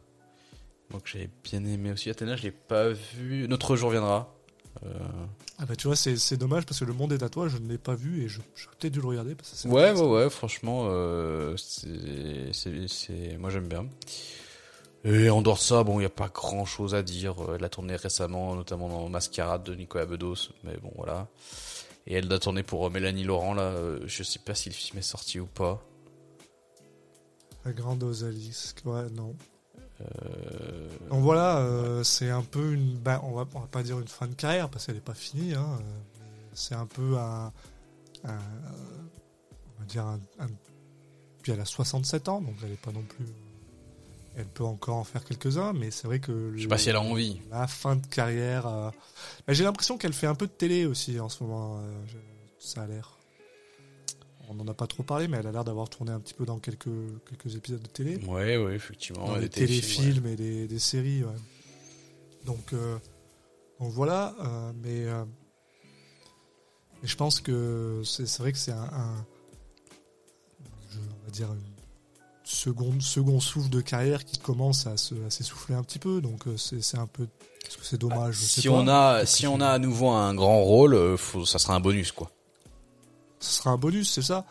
Donc 0.90 1.02
j'avais 1.06 1.30
bien 1.44 1.64
aimé 1.64 1.92
aussi. 1.92 2.10
Athéna, 2.10 2.36
je 2.36 2.42
l'ai 2.42 2.50
pas 2.50 2.88
vu. 2.90 3.46
Notre 3.48 3.76
jour 3.76 3.90
viendra. 3.90 4.34
Euh, 4.84 4.88
Ah 5.58 5.66
bah 5.66 5.76
tu 5.76 5.86
vois, 5.86 5.96
c'est 5.96 6.16
c'est 6.16 6.36
dommage 6.38 6.64
parce 6.66 6.80
que 6.80 6.84
Le 6.86 6.94
Monde 6.94 7.12
est 7.12 7.22
à 7.22 7.28
toi, 7.28 7.46
je 7.46 7.58
ne 7.58 7.68
l'ai 7.68 7.78
pas 7.78 7.94
vu 7.94 8.24
et 8.24 8.28
je- 8.28 8.40
j'aurais 8.56 8.74
peut-être 8.80 8.92
dû 8.92 9.00
le 9.00 9.06
regarder. 9.06 9.34
Parce 9.34 9.50
que 9.50 9.56
c'est 9.56 9.68
Ouais, 9.68 9.92
ouais, 9.92 10.00
ouais, 10.06 10.30
franchement, 10.30 10.86
euh, 10.88 11.54
c'est, 11.58 12.52
c'est, 12.52 12.88
c'est- 12.88 13.36
moi 13.38 13.50
j'aime 13.50 13.68
bien. 13.68 13.86
Et 15.04 15.30
en 15.30 15.42
dehors 15.42 15.56
de 15.56 15.60
ça, 15.60 15.82
bon, 15.82 15.94
il 15.94 16.00
n'y 16.00 16.06
a 16.06 16.10
pas 16.10 16.28
grand 16.28 16.64
chose 16.64 16.94
à 16.94 17.02
dire. 17.02 17.42
Euh, 17.42 17.56
Elle 17.58 17.64
a 17.64 17.68
tourné 17.68 17.96
récemment, 17.96 18.54
notamment 18.54 18.88
dans 18.88 19.08
Mascarade 19.08 19.64
de 19.64 19.74
Nicolas 19.74 20.06
Bedos, 20.06 20.50
mais 20.64 20.76
bon, 20.76 20.92
voilà. 20.96 21.26
Et 22.06 22.14
elle 22.14 22.32
a 22.32 22.38
tourné 22.38 22.62
pour 22.62 22.86
euh, 22.86 22.90
Mélanie 22.90 23.24
Laurent, 23.24 23.54
là, 23.54 23.62
euh, 23.62 24.00
je 24.06 24.22
sais 24.22 24.38
pas 24.38 24.54
si 24.54 24.68
le 24.68 24.74
film 24.74 24.98
est 24.98 25.02
sorti 25.02 25.40
ou 25.40 25.46
pas. 25.46 25.82
La 27.64 27.72
grande 27.72 28.02
Osalis. 28.02 28.74
Ouais, 28.84 29.08
non. 29.10 29.34
Euh, 30.00 30.88
Donc 31.10 31.22
voilà, 31.22 31.58
euh, 31.58 32.02
c'est 32.02 32.30
un 32.30 32.42
peu 32.42 32.72
une. 32.72 32.96
bah, 32.98 33.20
on, 33.24 33.32
va, 33.32 33.46
on 33.54 33.60
va 33.60 33.66
pas 33.66 33.82
dire 33.84 33.98
une 34.00 34.08
fin 34.08 34.26
de 34.26 34.34
carrière 34.34 34.68
parce 34.68 34.86
qu'elle 34.86 34.96
n'est 34.96 35.00
pas 35.00 35.14
finie. 35.14 35.54
Hein, 35.54 35.78
c'est 36.54 36.74
un 36.74 36.86
peu 36.86 37.16
un. 37.18 37.52
un, 38.24 38.38
on 39.76 39.80
va 39.80 39.84
dire 39.86 40.04
un, 40.06 40.18
un- 40.40 40.48
Puis 41.42 41.52
elle 41.52 41.60
a 41.60 41.64
67 41.64 42.28
ans, 42.28 42.40
donc 42.40 42.54
elle 42.64 42.70
n'est 42.70 42.76
pas 42.76 42.90
non 42.92 43.02
plus. 43.02 43.26
Elle 44.34 44.46
peut 44.46 44.64
encore 44.64 44.96
en 44.96 45.04
faire 45.04 45.24
quelques-uns, 45.24 45.72
mais 45.74 45.90
c'est 45.90 46.06
vrai 46.06 46.18
que. 46.18 46.52
je 46.56 46.62
sais 46.62 46.68
pas 46.68 46.78
si 46.78 46.88
elle 46.88 46.96
a 46.96 47.02
envie. 47.02 47.40
La 47.50 47.66
fin 47.66 47.96
de 47.96 48.06
carrière. 48.06 48.66
euh, 48.66 48.90
bah, 49.46 49.52
J'ai 49.52 49.62
l'impression 49.64 49.98
qu'elle 49.98 50.14
fait 50.14 50.26
un 50.26 50.34
peu 50.34 50.46
de 50.46 50.52
télé 50.52 50.86
aussi 50.86 51.20
en 51.20 51.28
ce 51.28 51.42
moment. 51.44 51.78
euh, 51.78 51.92
je- 52.06 52.16
Ça 52.58 52.82
a 52.82 52.86
l'air. 52.86 53.18
On 54.48 54.54
n'en 54.54 54.66
a 54.68 54.74
pas 54.74 54.86
trop 54.86 55.02
parlé, 55.02 55.28
mais 55.28 55.36
elle 55.38 55.46
a 55.48 55.52
l'air 55.52 55.64
d'avoir 55.64 55.88
tourné 55.90 56.12
un 56.12 56.20
petit 56.20 56.34
peu 56.34 56.44
dans 56.46 56.58
quelques, 56.58 56.88
quelques 57.28 57.56
épisodes 57.56 57.82
de 57.82 57.86
télé. 57.88 58.16
Ouais, 58.26 58.56
ouais, 58.56 58.74
effectivement. 58.74 59.26
dans 59.26 59.38
des 59.38 59.48
téléfilms, 59.48 60.26
et 60.26 60.36
des, 60.36 60.66
des 60.68 60.78
séries. 60.78 61.24
ouais. 61.24 61.34
Donc, 62.46 62.72
euh, 62.72 62.98
donc 63.80 63.92
voilà, 63.92 64.34
mais, 64.82 65.06
mais 67.02 67.08
je 67.08 67.16
pense 67.16 67.40
que 67.40 68.02
c'est 68.04 68.26
c'est 68.26 68.42
vrai 68.42 68.52
que 68.52 68.58
c'est 68.58 68.72
un, 68.72 68.82
un- 68.92 69.26
je- 70.90 70.98
on 70.98 71.24
va 71.24 71.30
dire 71.30 71.52
une 71.52 71.71
second, 72.44 72.98
second 73.00 73.40
souffle 73.40 73.68
de 73.70 73.80
carrière 73.80 74.24
qui 74.24 74.38
commence 74.38 74.86
à 74.86 74.96
se- 74.96 75.14
à 75.26 75.30
s'essouffler 75.30 75.74
un 75.74 75.82
petit 75.82 75.98
peu. 75.98 76.20
Donc 76.20 76.46
euh, 76.46 76.56
c'est 76.56 76.82
c'est 76.82 76.98
un 76.98 77.06
peu, 77.06 77.24
est-ce 77.66 77.76
que 77.78 77.84
c'est 77.84 77.98
dommage? 77.98 78.34
Je 78.36 78.44
sais 78.44 78.60
Si 78.62 78.68
pas. 78.68 78.74
on 78.74 78.88
a, 78.88 79.26
si 79.26 79.46
on 79.46 79.60
a 79.60 79.68
à 79.68 79.78
nouveau 79.78 80.08
un 80.10 80.34
grand 80.34 80.62
rôle, 80.62 80.94
euh, 80.94 81.16
faut, 81.16 81.44
ça 81.46 81.58
sera 81.58 81.74
un 81.74 81.80
bonus, 81.80 82.12
quoi. 82.12 82.30
ce 83.40 83.52
sera 83.52 83.70
un 83.70 83.76
bonus, 83.78 84.10
c'est 84.12 84.22
ça. 84.22 84.44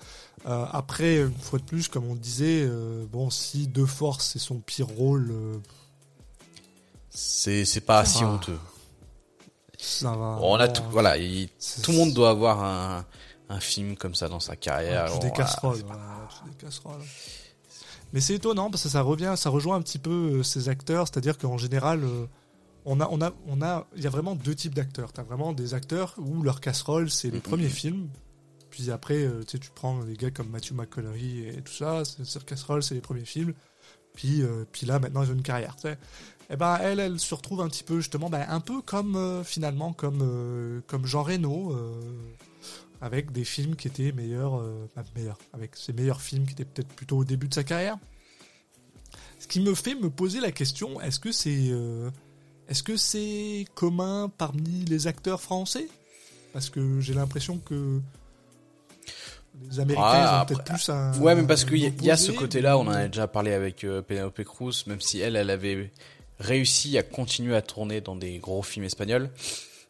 Euh, 0.48 0.66
après, 0.72 1.18
une 1.18 1.34
fois 1.38 1.60
de 1.60 1.64
plus, 1.64 1.88
comme 1.88 2.06
on 2.10 2.16
disait, 2.16 2.64
euh, 2.64 3.06
bon, 3.12 3.30
si 3.30 3.68
De 3.68 3.86
Force 3.86 4.26
c'est 4.34 4.40
son 4.40 4.60
pire 4.60 4.88
rôle, 4.88 5.30
euh, 5.32 5.58
C'est, 7.10 7.66
c'est 7.66 7.82
pas 7.82 8.06
Ça 8.06 8.14
si 8.20 8.24
va. 8.24 8.30
honteux. 8.30 8.60
ça 9.78 10.12
va. 10.16 10.40
on 10.42 10.56
a 10.56 10.68
tout, 10.68 10.84
voilà, 10.92 11.18
il- 11.18 11.50
tout 11.84 11.92
le 11.92 11.98
monde 11.98 12.14
doit 12.14 12.30
avoir 12.30 12.64
un, 12.64 13.06
un 13.50 13.60
film 13.60 13.98
comme 13.98 14.16
ça 14.16 14.30
dans 14.30 14.40
sa 14.40 14.56
carrière. 14.56 15.06
Ouais, 15.06 15.20
tous 15.20 15.28
des 15.28 15.32
casseroles. 15.34 15.80
ah, 15.90 15.94
voilà, 15.94 16.30
des 16.50 16.56
casseroles. 16.66 17.02
Mais 18.14 18.20
c'est 18.22 18.36
étonnant 18.36 18.70
parce 18.70 18.84
que 18.84 18.90
ça 18.90 19.02
revient, 19.02 19.34
ça 19.38 19.50
rejoint 19.50 19.76
un 19.78 19.82
petit 19.82 20.00
peu 20.00 20.10
euh, 20.40 20.44
ces 20.44 20.70
acteurs, 20.70 21.08
c'est-à-dire 21.08 21.38
qu'en 21.38 21.58
général, 21.58 22.04
euh, 22.04 22.26
on 22.86 23.00
a, 23.00 23.08
on 23.10 23.22
a, 23.22 23.32
on 23.48 23.62
a, 23.62 23.88
il 23.96 24.04
y 24.04 24.08
a 24.08 24.10
vraiment 24.10 24.36
deux 24.36 24.56
types 24.56 24.74
d'acteurs. 24.76 25.14
T'as 25.14 25.24
vraiment 25.24 25.54
des 25.54 25.74
acteurs 25.74 26.16
où 26.18 26.42
leur 26.44 26.60
casserole 26.62 27.10
c'est 27.10 27.30
les 27.30 27.36
Mhm. 27.38 27.42
premiers 27.42 27.70
films, 27.70 28.10
puis 28.70 28.90
après, 28.92 29.24
euh, 29.24 29.44
tu 29.44 29.52
sais, 29.52 29.60
tu 29.60 29.70
prends 29.74 30.04
des 30.04 30.16
gars 30.16 30.32
comme 30.32 30.50
Matthew 30.50 30.74
McConaughey 30.74 31.54
et 31.58 31.62
tout 31.62 31.72
ça, 31.74 32.04
leur 32.36 32.46
casserole 32.46 32.84
c'est 32.84 32.96
les 32.96 33.02
premiers 33.02 33.26
films, 33.26 33.54
puis, 34.14 34.42
euh, 34.42 34.66
puis 34.72 34.86
là 34.88 35.00
maintenant 35.00 35.24
ils 35.24 35.30
ont 35.30 35.36
une 35.36 35.42
carrière. 35.44 35.76
tu 35.76 35.84
sais. 35.84 35.98
Et 36.50 36.58
ben 36.58 36.78
elle, 36.82 37.00
elle 37.00 37.18
se 37.20 37.34
retrouve 37.34 37.62
un 37.62 37.70
petit 37.70 37.84
peu 37.86 37.98
justement, 38.02 38.30
ben, 38.30 38.46
un 38.50 38.60
peu 38.60 38.82
comme 38.82 39.16
euh, 39.16 39.42
finalement 39.44 39.94
comme 39.94 40.20
euh, 40.22 40.82
comme 40.88 41.06
Jean 41.06 41.24
Reno. 41.24 41.74
Avec 43.02 43.32
des 43.32 43.44
films 43.44 43.76
qui 43.76 43.88
étaient 43.88 44.12
meilleurs, 44.12 44.60
euh, 44.60 44.88
meilleurs, 45.16 45.38
avec 45.54 45.76
ses 45.76 45.92
meilleurs 45.94 46.22
films 46.22 46.46
qui 46.46 46.54
étaient 46.54 46.66
peut-être 46.66 46.88
plutôt 46.90 47.18
au 47.18 47.24
début 47.26 47.48
de 47.48 47.54
sa 47.54 47.64
carrière. 47.64 47.98
Ce 49.40 49.48
qui 49.48 49.60
me 49.60 49.74
fait 49.74 49.96
me 49.96 50.10
poser 50.10 50.40
la 50.40 50.52
question 50.52 51.02
est-ce 51.02 51.20
que 51.20 51.32
c'est 51.32 51.70
euh, 51.72 52.10
est-ce 52.70 52.84
que 52.84 52.96
c'est 52.96 53.66
commun 53.74 54.32
parmi 54.38 54.86
les 54.86 55.08
acteurs 55.08 55.42
français? 55.42 55.88
Parce 56.54 56.70
que 56.70 57.00
j'ai 57.00 57.14
l'impression 57.14 57.58
que 57.58 58.00
les 59.70 59.80
Américains 59.80 60.04
Ah, 60.06 60.42
ont 60.44 60.46
peut-être 60.46 60.64
plus 60.64 60.90
un. 60.90 61.20
Ouais, 61.20 61.36
mais 61.36 61.44
parce 61.46 61.66
qu'il 61.66 61.78
y, 61.78 61.86
a- 61.86 61.90
il 61.90 62.06
y 62.06 62.12
a 62.12 62.18
ce 62.18 62.32
côté-là, 62.32 62.78
on 62.78 62.82
en 62.82 62.92
a 62.92 63.08
déjà 63.08 63.28
parlé 63.28 63.52
avec 63.54 63.84
euh, 63.84 64.02
Penelope 64.02 64.44
Cruz, 64.44 64.84
même 64.88 65.02
si 65.02 65.20
elle, 65.20 65.36
elle 65.36 65.50
avait 65.50 65.92
réussi 66.40 66.98
à 66.98 67.04
continuer 67.04 67.56
à 67.56 67.62
tourner 67.62 68.00
dans 68.02 68.16
des 68.16 68.38
gros 68.40 68.62
films 68.64 68.86
espagnols. 68.86 69.30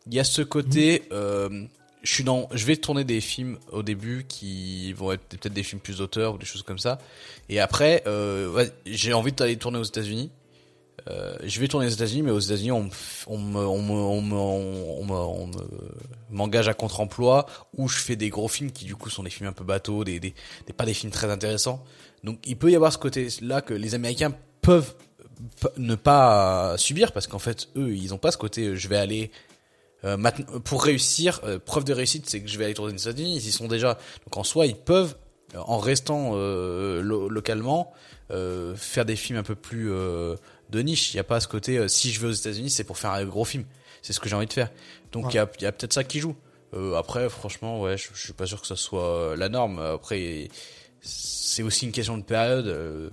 Il 0.07 0.13
y 0.13 0.19
a 0.19 0.23
ce 0.23 0.41
côté, 0.41 1.03
euh, 1.11 1.65
je 2.03 2.11
suis 2.13 2.23
dans, 2.23 2.49
je 2.51 2.65
vais 2.65 2.77
tourner 2.77 3.03
des 3.03 3.21
films 3.21 3.57
au 3.71 3.83
début 3.83 4.25
qui 4.27 4.91
vont 4.93 5.11
être 5.11 5.21
peut-être 5.23 5.53
des 5.53 5.63
films 5.63 5.81
plus 5.81 5.97
d'auteur 5.97 6.35
ou 6.35 6.37
des 6.37 6.45
choses 6.45 6.63
comme 6.63 6.79
ça. 6.79 6.97
Et 7.49 7.59
après, 7.59 8.03
euh, 8.07 8.51
ouais, 8.51 8.71
j'ai 8.85 9.13
envie 9.13 9.31
d'aller 9.31 9.57
tourner 9.57 9.77
aux 9.79 9.83
États-Unis. 9.83 10.31
Euh, 11.09 11.35
je 11.43 11.59
vais 11.59 11.67
tourner 11.67 11.87
aux 11.87 11.89
États-Unis, 11.89 12.21
mais 12.21 12.31
aux 12.31 12.39
États-Unis, 12.39 12.71
on, 12.71 12.89
on 13.27 13.37
me, 13.37 13.59
on 13.59 13.81
me, 13.81 13.91
on 13.93 14.21
me, 14.21 14.35
on 14.35 15.03
me- 15.05 15.13
on 15.13 15.47
me- 15.47 15.91
m'engage 16.29 16.67
à 16.67 16.73
contre-emploi 16.73 17.45
où 17.75 17.87
je 17.87 17.97
fais 17.97 18.15
des 18.15 18.29
gros 18.29 18.47
films 18.47 18.71
qui 18.71 18.85
du 18.85 18.95
coup 18.95 19.09
sont 19.09 19.23
des 19.23 19.29
films 19.31 19.49
un 19.49 19.53
peu 19.53 19.63
bateaux, 19.63 20.03
des, 20.03 20.19
des, 20.19 20.33
des 20.67 20.73
pas 20.73 20.85
des 20.85 20.93
films 20.93 21.11
très 21.11 21.29
intéressants. 21.31 21.83
Donc 22.23 22.39
il 22.45 22.55
peut 22.55 22.71
y 22.71 22.75
avoir 22.75 22.93
ce 22.93 22.99
côté-là 22.99 23.61
que 23.61 23.73
les 23.73 23.95
Américains 23.95 24.33
peuvent 24.61 24.93
ne 25.77 25.95
pas 25.95 26.75
subir 26.77 27.11
parce 27.13 27.25
qu'en 27.25 27.39
fait 27.39 27.69
eux 27.75 27.95
ils 27.95 28.13
ont 28.13 28.19
pas 28.19 28.29
ce 28.29 28.37
côté 28.37 28.67
euh, 28.67 28.75
je 28.75 28.87
vais 28.87 28.97
aller 28.97 29.31
euh, 30.03 30.17
pour 30.63 30.83
réussir 30.83 31.39
euh, 31.43 31.59
preuve 31.59 31.83
de 31.83 31.93
réussite 31.93 32.29
c'est 32.29 32.41
que 32.41 32.47
je 32.49 32.57
vais 32.57 32.65
aller 32.65 32.73
tourner 32.73 32.93
aux 32.93 32.97
États-Unis. 32.97 33.35
Ils 33.37 33.47
y 33.47 33.51
sont 33.51 33.67
déjà. 33.67 33.97
Donc 34.25 34.37
en 34.37 34.43
soi 34.43 34.65
ils 34.65 34.75
peuvent 34.75 35.15
euh, 35.55 35.59
en 35.59 35.77
restant 35.79 36.31
euh, 36.33 37.01
lo- 37.01 37.29
localement 37.29 37.91
euh, 38.31 38.75
faire 38.75 39.05
des 39.05 39.15
films 39.15 39.37
un 39.39 39.43
peu 39.43 39.55
plus 39.55 39.91
euh, 39.91 40.35
de 40.69 40.79
niche. 40.81 41.13
Il 41.13 41.17
y 41.17 41.19
a 41.19 41.23
pas 41.23 41.39
ce 41.39 41.47
côté 41.47 41.77
euh, 41.77 41.87
si 41.87 42.11
je 42.11 42.19
vais 42.19 42.27
aux 42.27 42.31
États-Unis 42.31 42.69
c'est 42.69 42.83
pour 42.83 42.97
faire 42.97 43.11
un 43.11 43.25
gros 43.25 43.45
film. 43.45 43.65
C'est 44.01 44.13
ce 44.13 44.19
que 44.19 44.27
j'ai 44.29 44.35
envie 44.35 44.47
de 44.47 44.53
faire. 44.53 44.71
Donc 45.11 45.33
il 45.33 45.39
Ouais. 45.39 45.47
y 45.61 45.65
a, 45.65 45.71
peut-être 45.71 45.93
ça 45.93 46.03
qui 46.03 46.19
joue. 46.19 46.35
Euh, 46.73 46.95
après 46.95 47.29
franchement 47.29 47.81
ouais 47.81 47.97
je, 47.97 48.07
je 48.13 48.21
suis 48.23 48.33
pas 48.33 48.45
sûr 48.47 48.61
que 48.61 48.67
ça 48.67 48.75
soit 48.77 49.35
la 49.37 49.49
norme. 49.49 49.79
Après 49.79 50.47
c'est 51.01 51.63
aussi 51.63 51.85
une 51.85 51.91
question 51.91 52.17
de 52.17 52.23
période. 52.23 52.67
Euh, 52.67 53.09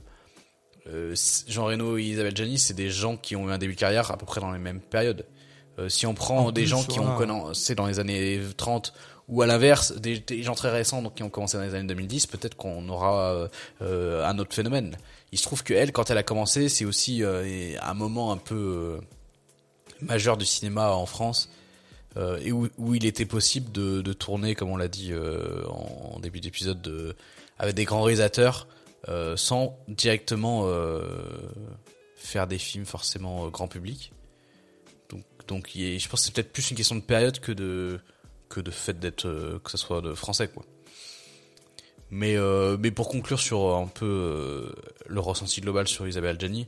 euh, 0.86 1.14
Jean 1.48 1.64
Reno 1.66 1.98
et 1.98 2.02
Isabelle 2.02 2.34
Gianni, 2.36 2.58
c'est 2.58 2.72
des 2.74 2.88
gens 2.90 3.16
qui 3.16 3.36
ont 3.36 3.48
eu 3.48 3.52
un 3.52 3.58
début 3.58 3.74
de 3.74 3.78
carrière 3.80 4.10
à 4.10 4.16
peu 4.16 4.24
près 4.24 4.40
dans 4.40 4.52
les 4.52 4.58
mêmes 4.58 4.80
périodes. 4.80 5.26
Euh, 5.78 5.88
si 5.88 6.06
on 6.06 6.14
prend 6.14 6.46
En 6.46 6.52
des 6.52 6.66
gens 6.66 6.82
qui 6.82 6.98
ont 7.00 7.16
commencé 7.16 7.74
dans 7.74 7.86
les 7.86 7.98
années 7.98 8.40
30 8.56 8.92
ou 9.28 9.42
à 9.42 9.46
l'inverse, 9.46 9.92
des, 9.92 10.42
gens 10.42 10.54
très 10.54 10.70
récents 10.70 11.02
donc 11.02 11.14
qui 11.16 11.22
ont 11.22 11.28
commencé 11.28 11.58
dans 11.58 11.62
les 11.62 11.74
années 11.74 11.86
2010, 11.86 12.26
peut-être 12.26 12.56
qu'on 12.56 12.88
aura 12.88 13.48
euh, 13.82 14.26
un 14.26 14.38
autre 14.38 14.54
phénomène. 14.54 14.96
Il 15.32 15.38
se 15.38 15.42
trouve 15.42 15.62
que 15.62 15.74
elle, 15.74 15.92
quand 15.92 16.10
elle 16.10 16.16
a 16.16 16.22
commencé, 16.22 16.70
c'est 16.70 16.86
aussi 16.86 17.22
euh, 17.22 17.76
un 17.82 17.94
moment 17.94 18.32
un 18.32 18.38
peu 18.38 18.98
majeur 20.00 20.38
du 20.38 20.46
cinéma 20.46 20.92
en 20.92 21.06
France, 21.06 21.50
et 22.40 22.50
où, 22.50 22.68
où, 22.78 22.96
il 22.96 23.06
était 23.06 23.26
possible 23.26 23.70
de, 23.70 24.00
de 24.02 24.12
tourner, 24.12 24.56
comme 24.56 24.70
on 24.70 24.76
l'a 24.76 24.88
dit 24.88 25.12
en, 25.68 26.18
début 26.18 26.40
d'épisode, 26.40 26.82
de, 26.82 27.14
avec 27.60 27.76
des 27.76 27.84
grands 27.84 28.02
réalisateurs, 28.02 28.66
sans 29.36 29.78
directement 29.86 30.68
faire 32.16 32.48
des 32.48 32.58
films 32.58 32.86
forcément 32.86 33.46
grand 33.48 33.68
public. 33.68 34.12
Donc, 35.48 35.70
je 35.74 36.08
pense 36.08 36.20
que 36.20 36.26
c'est 36.26 36.34
peut-être 36.34 36.52
plus 36.52 36.70
une 36.70 36.76
question 36.76 36.96
de 36.96 37.00
période 37.00 37.40
que 37.40 37.52
de 37.52 38.00
que 38.48 38.60
de 38.60 38.70
fait 38.70 38.98
d'être 38.98 39.26
euh, 39.26 39.58
que 39.62 39.70
ce 39.70 39.76
soit 39.76 40.00
de 40.00 40.14
français 40.14 40.48
quoi. 40.48 40.64
Mais 42.10 42.36
euh, 42.36 42.76
mais 42.78 42.90
pour 42.90 43.08
conclure 43.08 43.40
sur 43.40 43.76
un 43.76 43.86
peu 43.86 44.06
euh, 44.06 44.72
le 45.06 45.20
ressenti 45.20 45.60
global 45.60 45.86
sur 45.86 46.08
Isabelle 46.08 46.38
Gianni, 46.40 46.66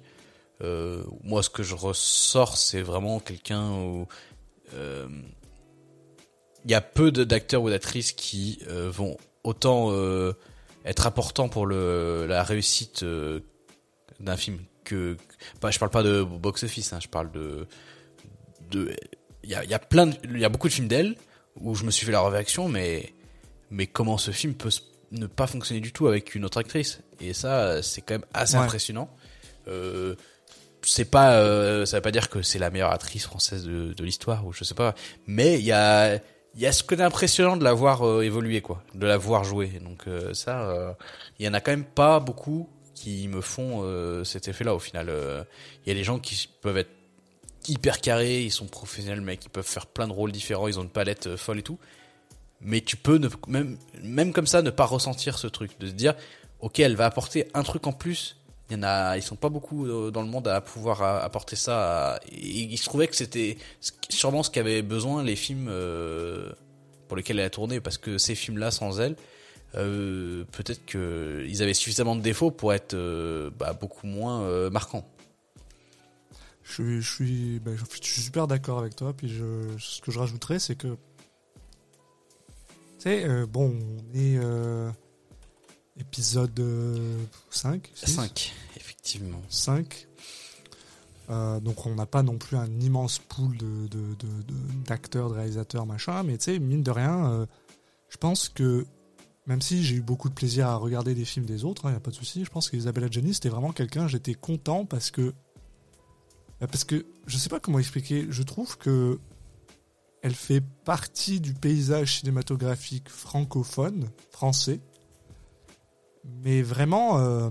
moi 1.25 1.43
ce 1.43 1.49
que 1.49 1.63
je 1.63 1.75
ressors 1.75 2.59
c'est 2.59 2.83
vraiment 2.83 3.19
quelqu'un 3.19 3.71
où 3.73 4.07
il 4.75 6.71
y 6.71 6.75
a 6.75 6.83
peu 6.83 7.11
d'acteurs 7.11 7.63
ou 7.63 7.71
d'actrices 7.71 8.13
qui 8.13 8.59
vont 8.69 9.17
autant 9.43 9.91
être 10.85 11.07
importants 11.07 11.49
pour 11.49 11.65
le 11.65 12.27
la 12.29 12.43
réussite 12.43 13.07
d'un 14.21 14.37
film 14.37 14.59
que 14.85 15.17
bah, 15.63 15.71
je 15.71 15.79
parle 15.79 15.91
pas 15.91 16.03
de 16.03 16.23
box 16.23 16.65
office 16.65 16.93
hein, 16.93 16.99
je 17.01 17.09
parle 17.09 17.33
de 17.33 17.67
de 18.71 18.95
il 19.43 19.51
y 19.51 19.55
a, 19.55 19.65
y 19.65 19.75
a 19.75 19.79
plein 19.79 20.11
il 20.25 20.39
y 20.39 20.45
a 20.45 20.49
beaucoup 20.49 20.69
de 20.69 20.73
films 20.73 20.89
d'elle 20.89 21.17
où 21.61 21.75
je 21.75 21.85
me 21.85 21.91
suis 21.91 22.07
fait 22.07 22.13
la 22.13 22.23
réaction, 22.23 22.69
mais, 22.69 23.13
mais 23.71 23.87
comment 23.87 24.19
ce 24.19 24.31
film 24.31 24.55
peut 24.55 24.71
ne 25.13 25.27
pas 25.27 25.47
fonctionner 25.47 25.81
du 25.81 25.93
tout 25.93 26.07
avec 26.07 26.35
une 26.35 26.45
autre 26.45 26.59
actrice? 26.59 27.01
Et 27.21 27.33
ça, 27.33 27.83
c'est 27.83 28.01
quand 28.01 28.15
même 28.15 28.27
assez 28.33 28.57
impressionnant. 28.57 29.11
Euh, 29.69 30.15
c'est 30.83 31.05
pas, 31.05 31.35
euh, 31.35 31.85
ça 31.85 31.99
veut 31.99 32.03
pas 32.03 32.11
dire 32.11 32.31
que 32.31 32.43
c'est 32.43 32.59
la 32.59 32.71
meilleure 32.71 32.93
actrice 32.93 33.25
française 33.25 33.65
de, 33.65 33.93
de 33.93 34.05
l'histoire 34.05 34.47
ou 34.47 34.53
je 34.53 34.65
sais 34.65 34.75
pas, 34.75 34.95
mais 35.27 35.59
il 35.59 35.65
y 35.65 35.73
a, 35.73 36.15
il 36.15 36.61
y 36.61 36.67
a 36.67 36.73
ce 36.73 36.83
côté 36.83 37.03
impressionnant 37.03 37.57
de 37.57 37.65
la 37.65 37.75
voir 37.75 38.07
euh, 38.07 38.23
évoluer 38.23 38.63
quoi, 38.63 38.83
de 38.95 39.07
la 39.07 39.19
voir 39.19 39.45
jouer. 39.45 39.69
Donc 39.85 40.05
euh, 40.07 40.33
ça, 40.33 40.97
il 41.39 41.45
y 41.45 41.49
en 41.49 41.55
a 41.55 41.61
quand 41.61 41.73
même 41.73 41.85
pas 41.85 42.19
beaucoup 42.21 42.69
qui 42.95 43.29
me 43.29 43.41
font 43.41 43.85
cet 44.25 44.49
effet-là 44.49 44.75
au 44.75 44.79
final. 44.79 45.11
Il 45.85 45.89
y 45.89 45.93
a 45.93 45.95
des 45.95 46.05
gens 46.05 46.19
qui 46.19 46.49
peuvent 46.61 46.77
être 46.77 46.91
hyper 47.71 48.01
carrés, 48.01 48.43
ils 48.43 48.51
sont 48.51 48.67
professionnels, 48.67 49.21
mec, 49.21 49.45
ils 49.45 49.51
peuvent 49.51 49.67
faire 49.67 49.87
plein 49.87 50.09
de 50.09 50.13
rôles 50.13 50.33
différents, 50.33 50.69
ils 50.69 50.79
ont 50.79 50.83
une 50.83 50.91
palette 50.91 51.29
euh, 51.29 51.37
folle 51.37 51.61
et 51.61 51.63
tout. 51.63 51.79
Mais 52.61 52.83
tu 52.83 52.97
peux 52.97 53.19
même, 53.49 53.79
même 54.03 54.33
comme 54.33 54.47
ça 54.47 54.61
ne 54.61 54.71
pas 54.71 54.85
ressentir 54.85 55.39
ce 55.39 55.47
truc, 55.47 55.79
de 55.79 55.87
se 55.87 55.93
dire, 55.93 56.15
ok, 56.61 56.81
elle 56.81 56.97
va 56.97 57.07
apporter 57.07 57.49
un 57.55 57.63
truc 57.63 57.87
en 57.87 57.93
plus. 57.93 58.37
Il 58.69 58.77
y 58.77 58.77
en 58.79 58.83
a, 58.83 59.17
ils 59.17 59.23
sont 59.23 59.37
pas 59.37 59.49
beaucoup 59.49 59.87
euh, 59.87 60.11
dans 60.11 60.21
le 60.21 60.29
monde 60.29 60.47
à 60.47 60.61
pouvoir 60.61 61.03
apporter 61.03 61.57
ça. 61.57 62.21
et 62.31 62.39
il 62.39 62.77
se 62.77 62.85
trouvait 62.85 63.09
que 63.09 63.17
c'était 63.17 63.57
sûrement 64.09 64.43
ce 64.43 64.51
qu'avaient 64.51 64.83
besoin 64.83 65.25
les 65.25 65.37
films 65.37 65.69
euh, 65.71 66.53
pour 67.09 67.17
lesquels 67.17 67.39
elle 67.39 67.47
a 67.47 67.51
tourné, 67.51 67.81
parce 67.81 67.99
que 67.99 68.19
ces 68.19 68.35
films-là, 68.35 68.71
sans 68.71 69.01
elle, 69.01 69.17
peut-être 69.73 70.85
qu'ils 70.85 71.63
avaient 71.63 71.75
suffisamment 71.75 72.17
de 72.17 72.23
défauts 72.23 72.51
pour 72.51 72.75
être 72.75 72.95
bah, 73.59 73.73
beaucoup 73.73 74.07
moins 74.07 74.69
marquants. 74.71 75.05
Je 76.71 77.01
suis, 77.01 77.59
ben, 77.61 77.77
je 77.77 77.85
suis, 78.03 78.23
super 78.23 78.47
d'accord 78.47 78.79
avec 78.79 78.97
toi. 78.97 79.13
Puis 79.13 79.29
je, 79.29 79.77
ce 79.79 80.01
que 80.01 80.11
je 80.11 80.19
rajouterais, 80.19 80.59
c'est 80.59 80.77
que. 80.77 80.89
Tu 80.89 83.05
sais, 83.05 83.25
euh, 83.25 83.47
bon, 83.47 83.75
on 83.75 84.17
est. 84.17 84.39
Euh, 84.39 84.91
épisode 85.99 86.59
5 87.51 87.91
euh, 87.93 88.07
5, 88.07 88.55
effectivement. 88.77 89.43
5. 89.51 90.07
donc 91.29 91.85
on 91.85 91.95
n'a 91.95 92.07
pas 92.07 92.23
non 92.23 92.39
plus 92.39 92.57
un 92.57 92.71
immense 92.81 93.19
pool 93.19 93.55
de, 93.59 93.89
d'acteurs, 94.87 95.29
de, 95.29 95.35
réalisateurs, 95.35 95.85
machin, 95.85 96.23
mais 96.23 96.39
tu 96.39 96.45
sais, 96.45 96.59
mine 96.59 96.83
de 96.83 96.91
rien, 96.91 97.47
je 98.09 98.17
pense 98.17 98.49
que 98.49 98.87
même 99.47 99.61
si 99.61 99.83
j'ai 99.83 99.97
eu 99.97 100.01
beaucoup 100.01 100.29
de 100.29 100.35
plaisir 100.35 100.69
à 100.69 100.77
regarder 100.77 101.15
des 101.15 101.25
films 101.25 101.45
des 101.45 101.65
autres, 101.65 101.83
il 101.85 101.89
hein, 101.89 101.91
n'y 101.91 101.97
a 101.97 102.01
pas 102.01 102.13
de 102.13 102.17
souci, 102.17 102.45
je 102.45 102.51
pense 102.51 102.71
qu'Isabella 102.71 103.09
Jenny 103.11 103.35
c'était 103.35 103.49
vraiment 103.49 103.73
quelqu'un, 103.73 104.09
j'étais 104.09 104.35
content 104.35 104.87
parce 104.87 105.11
que 105.11 105.35
parce 106.67 106.85
que 106.85 107.07
je 107.27 107.37
sais 107.39 107.49
pas 107.49 107.61
comment 107.61 107.79
expliquer. 107.79 108.27
Je 108.31 108.43
trouve 108.43 108.77
que 108.77 109.19
elle 110.23 110.35
fait 110.35 110.63
partie 110.85 111.41
du 111.41 111.55
paysage 111.55 112.19
cinématographique 112.19 113.09
francophone, 113.09 114.11
français. 114.31 114.81
Mais 116.45 116.61
vraiment, 116.61 117.19
euh, 117.19 117.49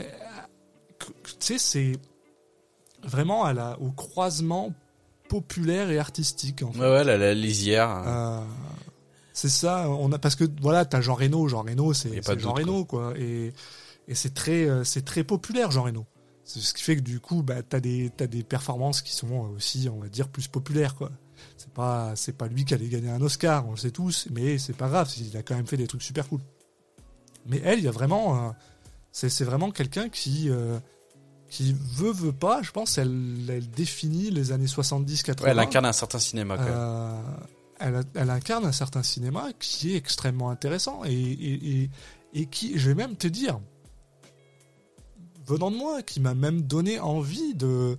euh, 0.00 0.04
tu 1.22 1.34
sais, 1.38 1.58
c'est 1.58 1.92
vraiment 3.04 3.44
à 3.44 3.52
la, 3.52 3.78
au 3.78 3.92
croisement 3.92 4.74
populaire 5.28 5.90
et 5.90 5.98
artistique. 5.98 6.64
En 6.64 6.72
fait. 6.72 6.80
Ouais, 6.80 6.90
ouais, 6.90 7.04
la, 7.04 7.16
la 7.16 7.34
lisière. 7.34 8.02
Euh, 8.06 8.40
c'est 9.32 9.48
ça. 9.48 9.88
On 9.88 10.10
a 10.10 10.18
parce 10.18 10.34
que 10.34 10.44
voilà, 10.60 10.84
t'as 10.84 11.00
Jean 11.00 11.14
Reno. 11.14 11.46
Jean 11.46 11.62
Reno, 11.62 11.92
c'est 11.92 12.20
Jean 12.40 12.54
Reno, 12.54 12.84
quoi. 12.84 13.14
Et, 13.16 13.52
et 14.08 14.14
c'est 14.16 14.34
très, 14.34 14.84
c'est 14.84 15.04
très 15.04 15.22
populaire, 15.22 15.70
Jean 15.70 15.84
Reno. 15.84 16.04
Ce 16.44 16.74
qui 16.74 16.82
fait 16.82 16.96
que 16.96 17.00
du 17.00 17.20
coup, 17.20 17.42
bah, 17.42 17.62
des, 17.62 18.12
as 18.20 18.26
des 18.26 18.42
performances 18.42 19.00
qui 19.00 19.12
sont 19.12 19.50
aussi, 19.56 19.88
on 19.90 19.98
va 19.98 20.08
dire, 20.08 20.28
plus 20.28 20.46
populaires, 20.46 20.94
quoi. 20.94 21.10
C'est 21.56 21.72
pas, 21.72 22.14
c'est 22.16 22.36
pas 22.36 22.46
lui 22.46 22.64
qui 22.64 22.74
allait 22.74 22.88
gagner 22.88 23.10
un 23.10 23.20
Oscar, 23.20 23.66
on 23.66 23.72
le 23.72 23.76
sait 23.76 23.90
tous, 23.90 24.28
mais 24.30 24.58
c'est 24.58 24.76
pas 24.76 24.88
grave, 24.88 25.10
il 25.18 25.36
a 25.36 25.42
quand 25.42 25.56
même 25.56 25.66
fait 25.66 25.76
des 25.76 25.86
trucs 25.86 26.02
super 26.02 26.28
cool. 26.28 26.40
Mais 27.46 27.60
elle, 27.64 27.78
il 27.78 27.84
y 27.84 27.88
a 27.88 27.92
vraiment, 27.92 28.54
c'est 29.10 29.44
vraiment 29.44 29.70
quelqu'un 29.70 30.08
qui, 30.08 30.50
euh, 30.50 30.78
qui 31.48 31.74
veut, 31.94 32.12
veut 32.12 32.32
pas, 32.32 32.62
je 32.62 32.70
pense, 32.72 32.98
elle, 32.98 33.48
elle 33.48 33.70
définit 33.70 34.30
les 34.30 34.52
années 34.52 34.66
70-80. 34.66 35.44
elle 35.46 35.58
incarne 35.58 35.86
un 35.86 35.92
certain 35.92 36.18
cinéma, 36.18 36.56
quand 36.56 36.64
même. 36.64 36.72
Euh, 36.74 37.20
elle, 37.80 38.00
elle, 38.14 38.30
incarne 38.30 38.64
un 38.64 38.72
certain 38.72 39.02
cinéma 39.02 39.48
qui 39.58 39.92
est 39.92 39.96
extrêmement 39.96 40.50
intéressant 40.50 41.02
et, 41.04 41.12
et, 41.12 41.82
et, 41.82 41.90
et 42.32 42.46
qui, 42.46 42.78
je 42.78 42.88
vais 42.88 42.94
même 42.94 43.16
te 43.16 43.26
dire, 43.26 43.60
venant 45.46 45.70
de 45.70 45.76
moi, 45.76 46.02
qui 46.02 46.20
m'a 46.20 46.34
même 46.34 46.62
donné 46.62 47.00
envie 47.00 47.54
de, 47.54 47.96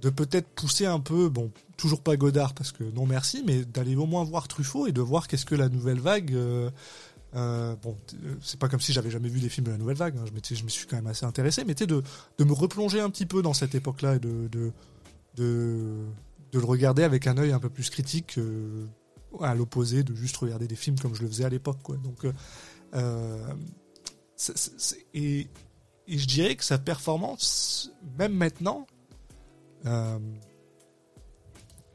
de 0.00 0.10
peut-être 0.10 0.48
pousser 0.48 0.86
un 0.86 1.00
peu, 1.00 1.28
bon, 1.28 1.50
toujours 1.76 2.00
pas 2.02 2.16
Godard 2.16 2.54
parce 2.54 2.72
que 2.72 2.84
non 2.84 3.06
merci, 3.06 3.42
mais 3.46 3.64
d'aller 3.64 3.96
au 3.96 4.06
moins 4.06 4.24
voir 4.24 4.48
Truffaut 4.48 4.86
et 4.86 4.92
de 4.92 5.00
voir 5.00 5.28
qu'est-ce 5.28 5.46
que 5.46 5.54
la 5.54 5.68
nouvelle 5.68 6.00
vague. 6.00 6.32
Euh, 6.34 6.70
euh, 7.34 7.74
bon, 7.82 7.96
c'est 8.40 8.58
pas 8.58 8.68
comme 8.68 8.80
si 8.80 8.92
j'avais 8.92 9.10
jamais 9.10 9.28
vu 9.28 9.40
les 9.40 9.48
films 9.48 9.66
de 9.66 9.72
la 9.72 9.78
nouvelle 9.78 9.96
vague, 9.96 10.16
hein, 10.16 10.24
je, 10.24 10.54
je 10.54 10.64
me 10.64 10.68
suis 10.68 10.86
quand 10.86 10.96
même 10.96 11.06
assez 11.06 11.26
intéressé, 11.26 11.64
mais 11.64 11.74
de, 11.74 12.02
de 12.38 12.44
me 12.44 12.52
replonger 12.52 13.00
un 13.00 13.10
petit 13.10 13.26
peu 13.26 13.42
dans 13.42 13.52
cette 13.52 13.74
époque-là 13.74 14.16
et 14.16 14.18
de, 14.18 14.48
de, 14.48 14.72
de, 15.36 16.04
le 16.52 16.64
regarder 16.64 17.02
avec 17.02 17.26
un 17.26 17.36
œil 17.36 17.52
un 17.52 17.58
peu 17.58 17.68
plus 17.68 17.90
critique 17.90 18.38
euh, 18.38 18.86
à 19.40 19.54
l'opposé 19.54 20.02
de 20.02 20.14
juste 20.14 20.36
regarder 20.38 20.66
des 20.66 20.76
films 20.76 20.98
comme 20.98 21.14
je 21.14 21.22
le 21.22 21.28
faisais 21.28 21.44
à 21.44 21.50
l'époque. 21.50 21.78
Quoi. 21.82 21.96
Donc, 21.96 22.26
et 25.12 25.48
et 26.08 26.18
je 26.18 26.26
dirais 26.26 26.56
que 26.56 26.64
sa 26.64 26.78
performance, 26.78 27.90
même 28.18 28.32
maintenant, 28.32 28.86
euh, 29.86 30.18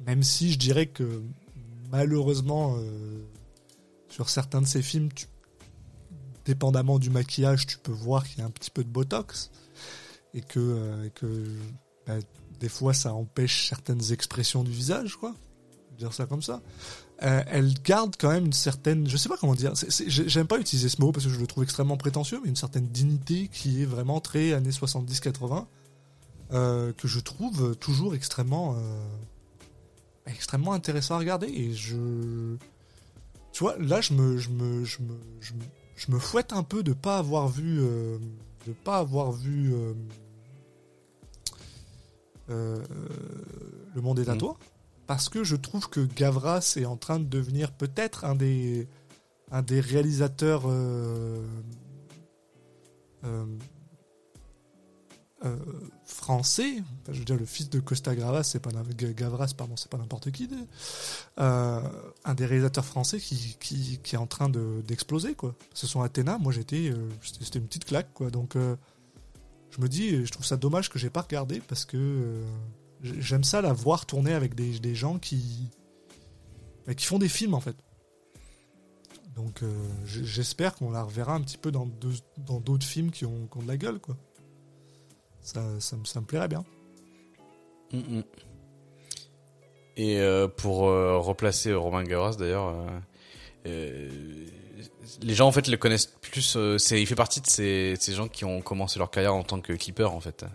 même 0.05 0.23
si 0.23 0.51
je 0.51 0.57
dirais 0.57 0.87
que 0.87 1.23
malheureusement, 1.91 2.75
euh, 2.77 3.23
sur 4.09 4.29
certains 4.29 4.61
de 4.61 4.67
ses 4.67 4.81
films, 4.81 5.09
dépendamment 6.45 6.99
du 6.99 7.09
maquillage, 7.09 7.67
tu 7.67 7.77
peux 7.77 7.91
voir 7.91 8.27
qu'il 8.27 8.39
y 8.39 8.41
a 8.41 8.45
un 8.45 8.51
petit 8.51 8.71
peu 8.71 8.83
de 8.83 8.89
botox 8.89 9.51
et 10.33 10.41
que, 10.41 10.59
euh, 10.59 11.09
que 11.09 11.47
bah, 12.07 12.15
des 12.59 12.69
fois 12.69 12.93
ça 12.93 13.13
empêche 13.13 13.69
certaines 13.69 14.11
expressions 14.11 14.63
du 14.63 14.71
visage, 14.71 15.15
quoi. 15.15 15.35
Dire 15.97 16.13
ça 16.13 16.25
comme 16.25 16.41
ça. 16.41 16.61
Euh, 17.23 17.43
elle 17.47 17.73
garde 17.83 18.15
quand 18.19 18.29
même 18.29 18.47
une 18.47 18.53
certaine, 18.53 19.07
je 19.07 19.15
sais 19.15 19.29
pas 19.29 19.37
comment 19.37 19.53
dire, 19.53 19.73
j'aime 20.07 20.47
pas 20.47 20.57
utiliser 20.57 20.89
ce 20.89 20.99
mot 20.99 21.11
parce 21.11 21.25
que 21.25 21.31
je 21.31 21.39
le 21.39 21.45
trouve 21.45 21.63
extrêmement 21.63 21.97
prétentieux, 21.97 22.39
mais 22.41 22.49
une 22.49 22.55
certaine 22.55 22.87
dignité 22.87 23.47
qui 23.47 23.83
est 23.83 23.85
vraiment 23.85 24.19
très 24.19 24.53
années 24.53 24.71
70-80, 24.71 25.67
euh, 26.53 26.93
que 26.93 27.07
je 27.07 27.19
trouve 27.19 27.75
toujours 27.75 28.15
extrêmement, 28.15 28.75
euh, 28.75 29.07
extrêmement 30.25 30.73
intéressant 30.73 31.13
à 31.13 31.19
regarder. 31.19 31.45
Et 31.47 31.73
je, 31.73 32.55
tu 33.51 33.63
vois, 33.63 33.77
là 33.77 34.01
je 34.01 34.13
me, 34.13 34.37
je 34.39 34.49
me, 34.49 34.83
je 34.83 34.97
me, 35.03 35.15
je 35.95 36.11
me, 36.11 36.17
fouette 36.17 36.53
un 36.53 36.63
peu 36.63 36.81
de 36.81 36.93
pas 36.93 37.19
avoir 37.19 37.49
vu, 37.49 37.81
de 38.65 38.73
pas 38.83 38.97
avoir 38.97 39.31
vu 39.31 39.75
Le 42.47 42.81
Monde 44.01 44.17
est 44.17 44.27
à 44.29 44.33
mmh. 44.33 44.39
toi 44.39 44.57
parce 45.11 45.27
que 45.27 45.43
je 45.43 45.57
trouve 45.57 45.89
que 45.89 45.99
Gavras 45.99 46.75
est 46.77 46.85
en 46.85 46.95
train 46.95 47.19
de 47.19 47.25
devenir 47.25 47.73
peut-être 47.73 48.23
un 48.23 48.33
des, 48.33 48.87
un 49.51 49.61
des 49.61 49.81
réalisateurs 49.81 50.63
euh, 50.67 51.45
euh, 53.25 53.45
euh, 55.43 55.57
français, 56.05 56.81
je 57.09 57.19
veux 57.19 57.25
dire 57.25 57.35
le 57.35 57.45
fils 57.45 57.69
de 57.69 57.81
Costa 57.81 58.15
Gavras, 58.15 58.43
c'est 58.43 58.61
pas 58.61 58.69
Gavras, 58.71 59.51
pardon, 59.57 59.75
c'est 59.75 59.91
pas 59.91 59.97
n'importe 59.97 60.31
qui, 60.31 60.47
un 61.35 62.33
des 62.33 62.45
réalisateurs 62.45 62.85
français 62.85 63.19
qui, 63.19 63.57
qui, 63.59 64.15
est 64.15 64.17
en 64.17 64.27
train 64.27 64.47
d'exploser 64.47 65.35
quoi. 65.35 65.55
Ce 65.73 65.87
sont 65.87 66.01
Athéna, 66.03 66.37
moi 66.37 66.53
j'étais, 66.53 66.93
c'était 67.21 67.59
une 67.59 67.67
petite 67.67 67.83
claque 67.83 68.13
quoi. 68.13 68.29
Donc 68.29 68.55
je 68.55 69.81
me 69.81 69.89
dis, 69.89 70.25
je 70.25 70.31
trouve 70.31 70.45
ça 70.45 70.55
dommage 70.55 70.89
que 70.89 70.97
j'ai 70.97 71.09
pas 71.09 71.23
regardé 71.23 71.59
parce 71.59 71.83
que 71.83 72.45
j'aime 73.01 73.43
ça 73.43 73.61
la 73.61 73.73
voir 73.73 74.05
tourner 74.05 74.33
avec 74.33 74.55
des, 74.55 74.79
des 74.79 74.95
gens 74.95 75.17
qui 75.19 75.69
qui 76.97 77.05
font 77.05 77.19
des 77.19 77.29
films 77.29 77.53
en 77.53 77.61
fait. 77.61 77.75
Donc 79.35 79.61
j'espère 80.05 80.75
qu'on 80.75 80.91
la 80.91 81.03
reverra 81.03 81.33
un 81.33 81.41
petit 81.41 81.57
peu 81.57 81.71
dans 81.71 81.87
dans 82.37 82.59
d'autres 82.59 82.85
films 82.85 83.11
qui 83.11 83.25
ont, 83.25 83.47
qui 83.47 83.57
ont 83.57 83.61
de 83.61 83.67
la 83.67 83.77
gueule 83.77 83.99
quoi 83.99 84.17
ça, 85.41 85.61
ça, 85.79 85.95
me 85.95 86.25
plairait 86.25 86.47
bien. 86.47 86.63
Mm, 87.91 87.97
mm. 87.97 88.23
Et 89.97 90.19
euh, 90.19 90.47
pour 90.47 90.87
euh, 90.87 91.17
replacer 91.17 91.73
Romain 91.73 92.03
Gavras 92.03 92.35
d'ailleurs, 92.37 92.73
euh, 93.65 94.09
les 95.21 95.33
gens 95.33 95.47
en 95.47 95.51
fait 95.51 95.67
le 95.67 95.77
connaissent 95.77 96.07
plus. 96.21 96.57
il 96.91 97.07
fait 97.07 97.15
partie 97.15 97.41
de 97.41 97.47
ces, 97.47 97.95
ces, 97.99 98.13
gens 98.13 98.27
qui 98.27 98.45
ont 98.45 98.61
commencé 98.61 98.99
leur 98.99 99.11
carrière 99.11 99.35
en 99.35 99.43
tant 99.43 99.59
que 99.59 99.73
clipper 99.73 100.05
en 100.05 100.21
fait. 100.21 100.45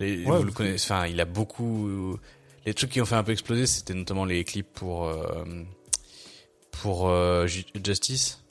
Les, 0.00 0.24
vous 0.24 0.42
le 0.42 0.52
connaissez. 0.52 0.92
Enfin, 0.92 1.06
il 1.06 1.20
a 1.20 1.24
beaucoup. 1.24 2.18
Les 2.64 2.74
trucs 2.74 2.90
qui 2.90 3.00
ont 3.00 3.06
fait 3.06 3.14
un 3.14 3.22
peu 3.22 3.32
exploser, 3.32 3.66
c'était 3.66 3.94
notamment 3.94 4.24
les 4.24 4.44
clips 4.44 4.72
pour 4.72 5.10
pour 6.70 7.10
Justice 7.46 8.42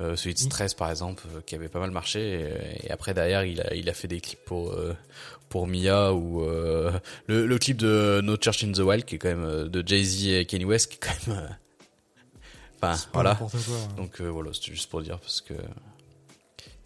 euh, 0.00 0.16
celui 0.16 0.34
de 0.34 0.38
Stress 0.38 0.72
par 0.72 0.90
exemple 0.90 1.24
euh, 1.34 1.40
qui 1.44 1.54
avait 1.54 1.68
pas 1.68 1.78
mal 1.78 1.90
marché 1.90 2.48
et, 2.82 2.90
après 2.90 3.12
derrière 3.12 3.44
il 3.44 3.60
a 3.60 3.74
il 3.74 3.88
a 3.90 3.92
fait 3.92 4.08
des 4.08 4.20
clips 4.20 4.42
pour 4.46 4.72
euh, 4.72 4.96
pour 5.50 5.66
Mia 5.66 6.14
ou 6.14 6.42
euh, 6.42 6.90
le, 7.26 7.46
le 7.46 7.58
clip 7.58 7.76
de 7.76 8.20
No 8.22 8.36
Church 8.40 8.64
in 8.64 8.72
the 8.72 8.78
Wild 8.78 9.04
qui 9.04 9.16
est 9.16 9.18
quand 9.18 9.28
même 9.28 9.68
de 9.68 9.86
Jay-Z 9.86 10.26
et 10.28 10.46
Kanye 10.46 10.64
West 10.64 10.90
qui 10.90 10.96
est 10.96 11.00
quand 11.00 11.34
même 11.34 11.56
enfin 12.80 13.08
voilà 13.12 13.38
donc 13.96 14.22
voilà 14.22 14.52
c'était 14.54 14.72
juste 14.72 14.88
pour 14.88 15.02
dire 15.02 15.18
parce 15.18 15.42
que 15.42 15.54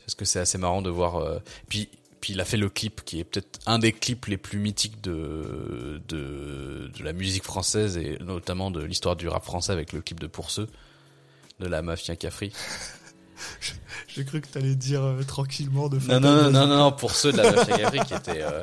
parce 0.01 0.17
que 0.17 0.25
c'est 0.25 0.41
assez 0.41 0.59
marrant 0.59 0.83
de 0.83 0.91
voir 0.91 1.41
puis 1.69 1.89
puis 2.25 2.33
il 2.33 2.41
a 2.41 2.47
fait 2.47 2.57
le 2.57 2.71
clip 2.71 3.05
qui 3.05 3.21
est 3.21 3.25
peut-être 3.25 3.61
un 3.67 3.79
des 3.79 3.93
clips 3.93 4.25
les 4.25 4.39
plus 4.39 4.59
mythiques 4.59 5.03
de, 5.03 6.01
de, 6.09 6.91
de 6.97 7.05
la 7.05 7.13
musique 7.13 7.45
française 7.45 7.99
et 7.99 8.17
notamment 8.19 8.71
de 8.71 8.83
l'histoire 8.83 9.15
du 9.15 9.29
rap 9.29 9.45
français 9.45 9.73
avec 9.73 9.93
le 9.93 10.01
clip 10.01 10.19
de 10.19 10.27
Pour 10.27 10.51
ceux 10.51 10.67
de 11.61 11.67
la 11.67 11.83
mafia 11.83 12.17
Cafri. 12.17 12.51
J'ai 14.09 14.25
cru 14.25 14.41
que 14.41 14.47
tu 14.47 14.57
allais 14.57 14.75
dire 14.75 15.05
euh, 15.05 15.23
tranquillement 15.23 15.91
de 15.91 15.99
non, 15.99 16.19
non, 16.19 16.51
non, 16.51 16.67
non, 16.67 16.67
non, 16.67 16.93
pour 16.93 17.15
ceux 17.15 17.31
de 17.31 17.37
la 17.37 17.53
Mafia 17.53 17.91
qui 17.91 18.15
était, 18.15 18.41
euh, 18.41 18.63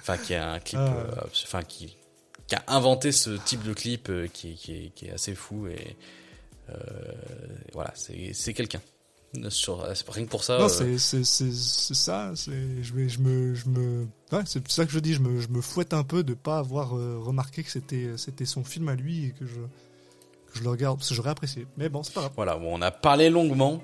enfin, 0.00 0.18
qui 0.18 0.34
a 0.34 0.50
un 0.50 0.60
clip, 0.60 0.78
ah. 0.78 0.94
euh, 0.94 1.62
qui, 1.62 1.96
qui 2.46 2.54
a 2.56 2.64
inventé 2.66 3.10
ce 3.10 3.30
type 3.30 3.62
de 3.62 3.72
clip 3.72 4.12
qui, 4.34 4.54
qui, 4.54 4.72
est, 4.74 4.90
qui 4.94 5.06
est 5.06 5.12
assez 5.12 5.34
fou 5.34 5.66
et 5.66 5.96
voilà, 7.72 7.94
c'est 7.94 8.52
quelqu'un. 8.52 8.82
Sur, 9.50 9.80
rien 9.82 10.24
que 10.24 10.30
pour 10.30 10.42
ça. 10.42 10.58
Non, 10.58 10.68
c'est, 10.68 10.96
c'est, 10.98 11.24
c'est, 11.24 11.52
ça. 11.52 12.32
C'est, 12.34 12.82
je 12.82 12.94
vais, 12.94 13.08
je 13.08 13.20
me, 13.20 13.54
je 13.54 13.68
me, 13.68 14.06
ouais, 14.32 14.42
c'est 14.46 14.66
ça 14.70 14.86
que 14.86 14.90
je 14.90 14.98
dis. 14.98 15.12
Je 15.12 15.20
me, 15.20 15.38
je 15.40 15.48
me 15.48 15.60
fouette 15.60 15.92
un 15.92 16.02
peu 16.02 16.24
de 16.24 16.34
pas 16.34 16.58
avoir 16.58 16.90
remarqué 16.90 17.62
que 17.62 17.70
c'était, 17.70 18.16
c'était 18.16 18.46
son 18.46 18.64
film 18.64 18.88
à 18.88 18.94
lui 18.94 19.26
et 19.26 19.30
que 19.32 19.46
je, 19.46 19.60
que 19.60 20.58
je 20.58 20.62
le 20.62 20.70
regarde 20.70 20.96
parce 20.96 21.10
que 21.10 21.14
j'aurais 21.14 21.30
apprécié. 21.30 21.66
Mais 21.76 21.88
bon, 21.88 22.02
c'est 22.02 22.14
pas 22.14 22.20
grave. 22.20 22.32
Voilà, 22.36 22.56
bon, 22.56 22.78
on 22.78 22.82
a 22.82 22.90
parlé 22.90 23.28
longuement 23.28 23.82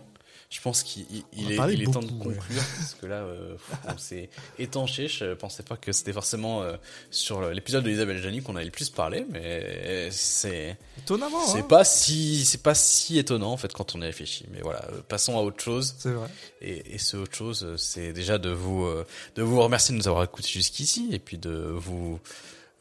je 0.55 0.61
pense 0.61 0.85
qu'il 0.85 1.03
est, 1.03 1.25
il 1.33 1.83
est 1.83 1.93
temps 1.93 1.99
de 1.99 2.13
conclure 2.13 2.63
parce 2.77 2.95
que 2.95 3.07
là, 3.07 3.17
euh, 3.17 3.57
on 3.89 3.99
s'est 3.99 4.31
étanché. 4.61 5.09
Je 5.09 5.35
pensais 5.35 5.65
pas 5.65 5.77
que 5.77 5.91
c'était 5.91 6.13
forcément 6.13 6.63
euh, 6.63 6.77
sur 7.11 7.51
l'épisode 7.51 7.83
de 7.83 7.91
Isabelle 7.91 8.23
Jani 8.23 8.41
qu'on 8.41 8.55
allait 8.55 8.67
le 8.67 8.71
plus 8.71 8.89
parler, 8.89 9.27
mais 9.29 10.13
c'est 10.13 10.79
étonnamment. 10.97 11.45
C'est 11.45 11.59
hein. 11.59 11.63
pas 11.63 11.83
si 11.83 12.45
c'est 12.45 12.63
pas 12.63 12.77
si 12.77 13.19
étonnant 13.19 13.51
en 13.51 13.57
fait 13.57 13.73
quand 13.73 13.97
on 13.97 14.01
y 14.01 14.05
réfléchit. 14.05 14.47
Mais 14.53 14.61
voilà, 14.61 14.85
euh, 14.93 15.01
passons 15.09 15.37
à 15.37 15.43
autre 15.43 15.61
chose. 15.61 15.97
C'est 15.99 16.13
vrai. 16.13 16.29
Et, 16.63 16.95
et 16.95 16.99
ce 16.99 17.17
autre 17.17 17.35
chose, 17.35 17.75
c'est 17.77 18.13
déjà 18.13 18.39
de 18.39 18.51
vous 18.51 18.89
de 19.35 19.43
vous 19.43 19.61
remercier 19.61 19.93
de 19.93 19.99
nous 19.99 20.07
avoir 20.07 20.23
écoutés 20.23 20.53
jusqu'ici 20.53 21.09
et 21.11 21.19
puis 21.19 21.37
de 21.37 21.51
vous 21.51 22.21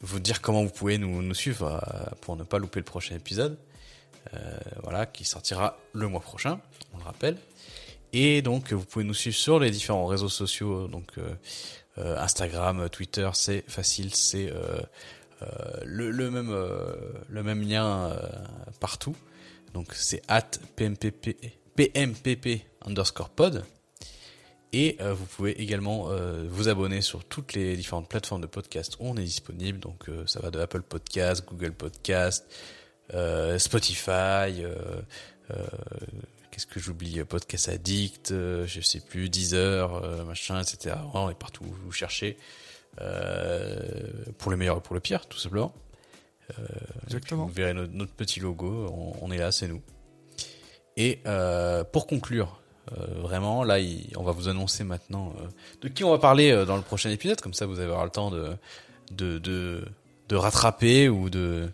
vous 0.00 0.20
dire 0.20 0.40
comment 0.42 0.62
vous 0.62 0.70
pouvez 0.70 0.96
nous, 0.98 1.22
nous 1.22 1.34
suivre 1.34 1.82
pour 2.20 2.36
ne 2.36 2.44
pas 2.44 2.58
louper 2.58 2.78
le 2.78 2.84
prochain 2.84 3.16
épisode. 3.16 3.58
Euh, 4.32 4.38
voilà, 4.82 5.06
qui 5.06 5.24
sortira 5.24 5.76
le 5.92 6.08
mois 6.08 6.20
prochain, 6.20 6.58
on 6.94 6.98
le 6.98 7.04
rappelle. 7.04 7.36
Et 8.16 8.42
donc, 8.42 8.72
vous 8.72 8.84
pouvez 8.84 9.04
nous 9.04 9.12
suivre 9.12 9.36
sur 9.36 9.58
les 9.58 9.72
différents 9.72 10.06
réseaux 10.06 10.28
sociaux, 10.28 10.86
donc 10.86 11.18
euh, 11.18 11.34
euh 11.98 12.16
Instagram, 12.16 12.88
Twitter, 12.88 13.28
c'est 13.34 13.64
facile, 13.68 14.14
c'est 14.14 14.52
euh, 14.52 14.78
euh 15.42 15.80
le, 15.84 16.12
le, 16.12 16.30
même 16.30 16.56
le 17.28 17.42
même 17.42 17.60
lien 17.60 18.16
partout. 18.78 19.16
Donc, 19.74 19.94
c'est 19.94 20.22
at 20.28 20.48
pmpp, 20.76 21.36
pmpp 21.74 22.62
underscore 22.86 23.30
pod. 23.30 23.64
Et 24.72 24.96
vous 25.00 25.26
pouvez 25.26 25.60
également 25.60 26.08
vous 26.48 26.68
abonner 26.68 27.00
sur 27.00 27.24
toutes 27.24 27.52
les 27.52 27.76
différentes 27.76 28.08
plateformes 28.08 28.42
de 28.42 28.46
podcast 28.46 28.96
où 29.00 29.08
on 29.08 29.16
est 29.16 29.24
disponible. 29.24 29.80
Donc, 29.80 30.08
ça 30.26 30.38
va 30.40 30.50
de 30.50 30.60
Apple 30.60 30.82
Podcast, 30.82 31.44
Google 31.46 31.72
Podcast, 31.72 32.44
Spotify 33.58 34.64
qu'est-ce 36.54 36.66
que 36.66 36.78
j'oublie 36.78 37.22
Podcast 37.24 37.68
Addict, 37.68 38.30
euh, 38.30 38.64
je 38.66 38.80
sais 38.80 39.00
plus, 39.00 39.28
Deezer, 39.28 39.92
euh, 39.94 40.24
machin, 40.24 40.60
etc. 40.60 40.94
On 41.12 41.28
est 41.28 41.38
partout 41.38 41.64
où 41.64 41.74
vous 41.84 41.92
cherchez. 41.92 42.38
Euh, 43.00 44.12
pour 44.38 44.52
le 44.52 44.56
meilleur 44.56 44.78
et 44.78 44.80
pour 44.80 44.94
le 44.94 45.00
pire, 45.00 45.26
tout 45.26 45.38
simplement. 45.38 45.74
Euh, 46.58 46.62
Exactement. 47.04 47.46
Vous 47.46 47.52
verrez 47.52 47.74
notre, 47.74 48.12
petit 48.12 48.38
logo, 48.38 48.88
on, 49.20 49.32
est 49.32 49.38
là, 49.38 49.50
c'est 49.50 49.66
nous. 49.66 49.82
Et 50.96 51.18
euh, 51.26 51.82
pour 51.82 52.06
conclure, 52.06 52.60
vraiment, 53.16 53.64
là, 53.64 53.78
on 54.16 54.22
va 54.22 54.30
vous 54.30 54.48
annoncer 54.48 54.84
maintenant 54.84 55.34
de 55.80 55.88
qui 55.88 56.04
on 56.04 56.10
va 56.10 56.18
parler 56.18 56.64
dans 56.66 56.76
le 56.76 56.82
prochain 56.82 57.10
épisode, 57.10 57.40
comme 57.40 57.54
ça 57.54 57.66
vous 57.66 57.80
allez 57.80 57.88
avoir 57.88 58.04
le 58.04 58.10
temps 58.10 58.30
de, 58.30 58.50
de, 59.10 59.38
de, 59.38 59.84
de 60.28 60.36
rattraper 60.36 61.08
ou 61.08 61.30
de, 61.30 61.72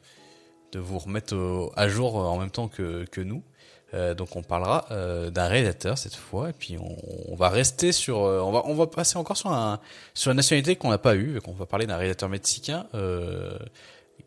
de 0.73 0.78
vous 0.78 0.98
remettre 0.98 1.70
à 1.77 1.89
jour 1.89 2.15
en 2.15 2.39
même 2.39 2.51
temps 2.51 2.69
que, 2.69 3.05
que 3.05 3.20
nous. 3.20 3.43
Euh, 3.92 4.14
donc 4.14 4.36
on 4.36 4.42
parlera 4.42 4.86
euh, 4.92 5.30
d'un 5.30 5.48
réalisateur 5.48 5.98
cette 5.98 6.14
fois 6.14 6.50
et 6.50 6.52
puis 6.52 6.78
on, 6.78 6.96
on 7.26 7.34
va 7.34 7.48
rester 7.48 7.90
sur 7.90 8.22
euh, 8.22 8.40
on 8.40 8.52
va 8.52 8.62
on 8.66 8.74
va 8.74 8.86
passer 8.86 9.16
encore 9.16 9.36
sur 9.36 9.50
un 9.50 9.80
sur 10.14 10.30
une 10.30 10.36
nationalité 10.36 10.76
qu'on 10.76 10.90
n'a 10.90 10.98
pas 10.98 11.16
eu 11.16 11.36
et 11.36 11.40
qu'on 11.40 11.52
va 11.52 11.66
parler 11.66 11.86
d'un 11.86 11.96
réalisateur 11.96 12.28
mexicain 12.28 12.86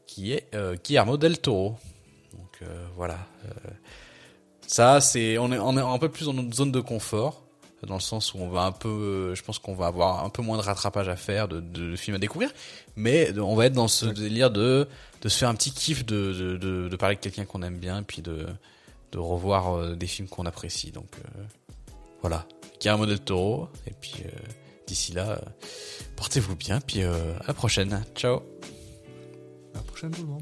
qui 0.06 0.34
est 0.34 0.50
Guillermo 0.84 1.18
del 1.18 1.40
Toro. 1.40 1.78
Donc 2.34 2.70
voilà. 2.98 3.18
ça 4.68 5.00
c'est 5.00 5.38
on 5.38 5.52
est 5.54 5.60
on 5.60 5.78
est 5.78 5.82
un 5.82 5.98
peu 5.98 6.10
plus 6.10 6.26
dans 6.26 6.34
notre 6.34 6.54
zone 6.54 6.72
de 6.74 6.82
confort 6.82 7.42
dans 7.88 7.96
le 7.96 8.02
sens 8.02 8.34
où 8.34 8.40
on 8.40 8.50
va 8.50 8.64
un 8.64 8.72
peu 8.74 9.34
je 9.34 9.44
pense 9.44 9.60
qu'on 9.60 9.76
va 9.76 9.88
avoir 9.88 10.26
un 10.26 10.30
peu 10.30 10.42
moins 10.42 10.58
de 10.58 10.62
rattrapage 10.62 11.08
à 11.08 11.16
faire 11.16 11.48
de, 11.48 11.60
de, 11.60 11.96
films 11.96 12.16
à 12.16 12.20
découvrir 12.20 12.50
mais 12.96 13.38
on 13.40 13.56
va 13.56 13.66
être 13.68 13.74
dans 13.74 13.88
ce 13.88 14.06
délire 14.06 14.52
de 14.52 14.88
de 15.22 15.30
se 15.30 15.38
faire 15.38 15.50
un 15.50 15.56
petit 15.56 15.72
kiff 15.72 16.06
de 16.06 16.34
de, 16.34 16.58
de, 16.58 16.90
de 16.90 16.96
parler 16.98 17.14
avec 17.14 17.22
quelqu'un 17.22 17.46
qu'on 17.46 17.62
aime 17.62 17.78
bien 17.78 18.00
et 18.00 18.04
puis 18.04 18.22
de 18.22 18.48
de 19.14 19.20
revoir 19.20 19.76
euh, 19.76 19.96
des 19.96 20.08
films 20.08 20.28
qu'on 20.28 20.46
apprécie. 20.46 20.92
Donc 20.92 21.10
euh, 21.18 21.44
voilà, 22.22 22.46
Guillermo 22.80 23.06
del 23.06 23.20
Toro. 23.20 23.70
Et 23.88 23.94
puis 23.94 24.16
euh, 24.26 24.30
d'ici 24.88 25.14
là, 25.14 25.40
portez-vous 26.16 26.56
bien. 26.56 26.82
Puis 26.82 27.04
à 27.04 27.48
la 27.48 27.54
prochaine. 27.54 28.04
Ciao. 28.16 28.42
À 29.74 29.78
la 29.78 29.82
prochaine 29.84 30.12
tout. 30.12 30.38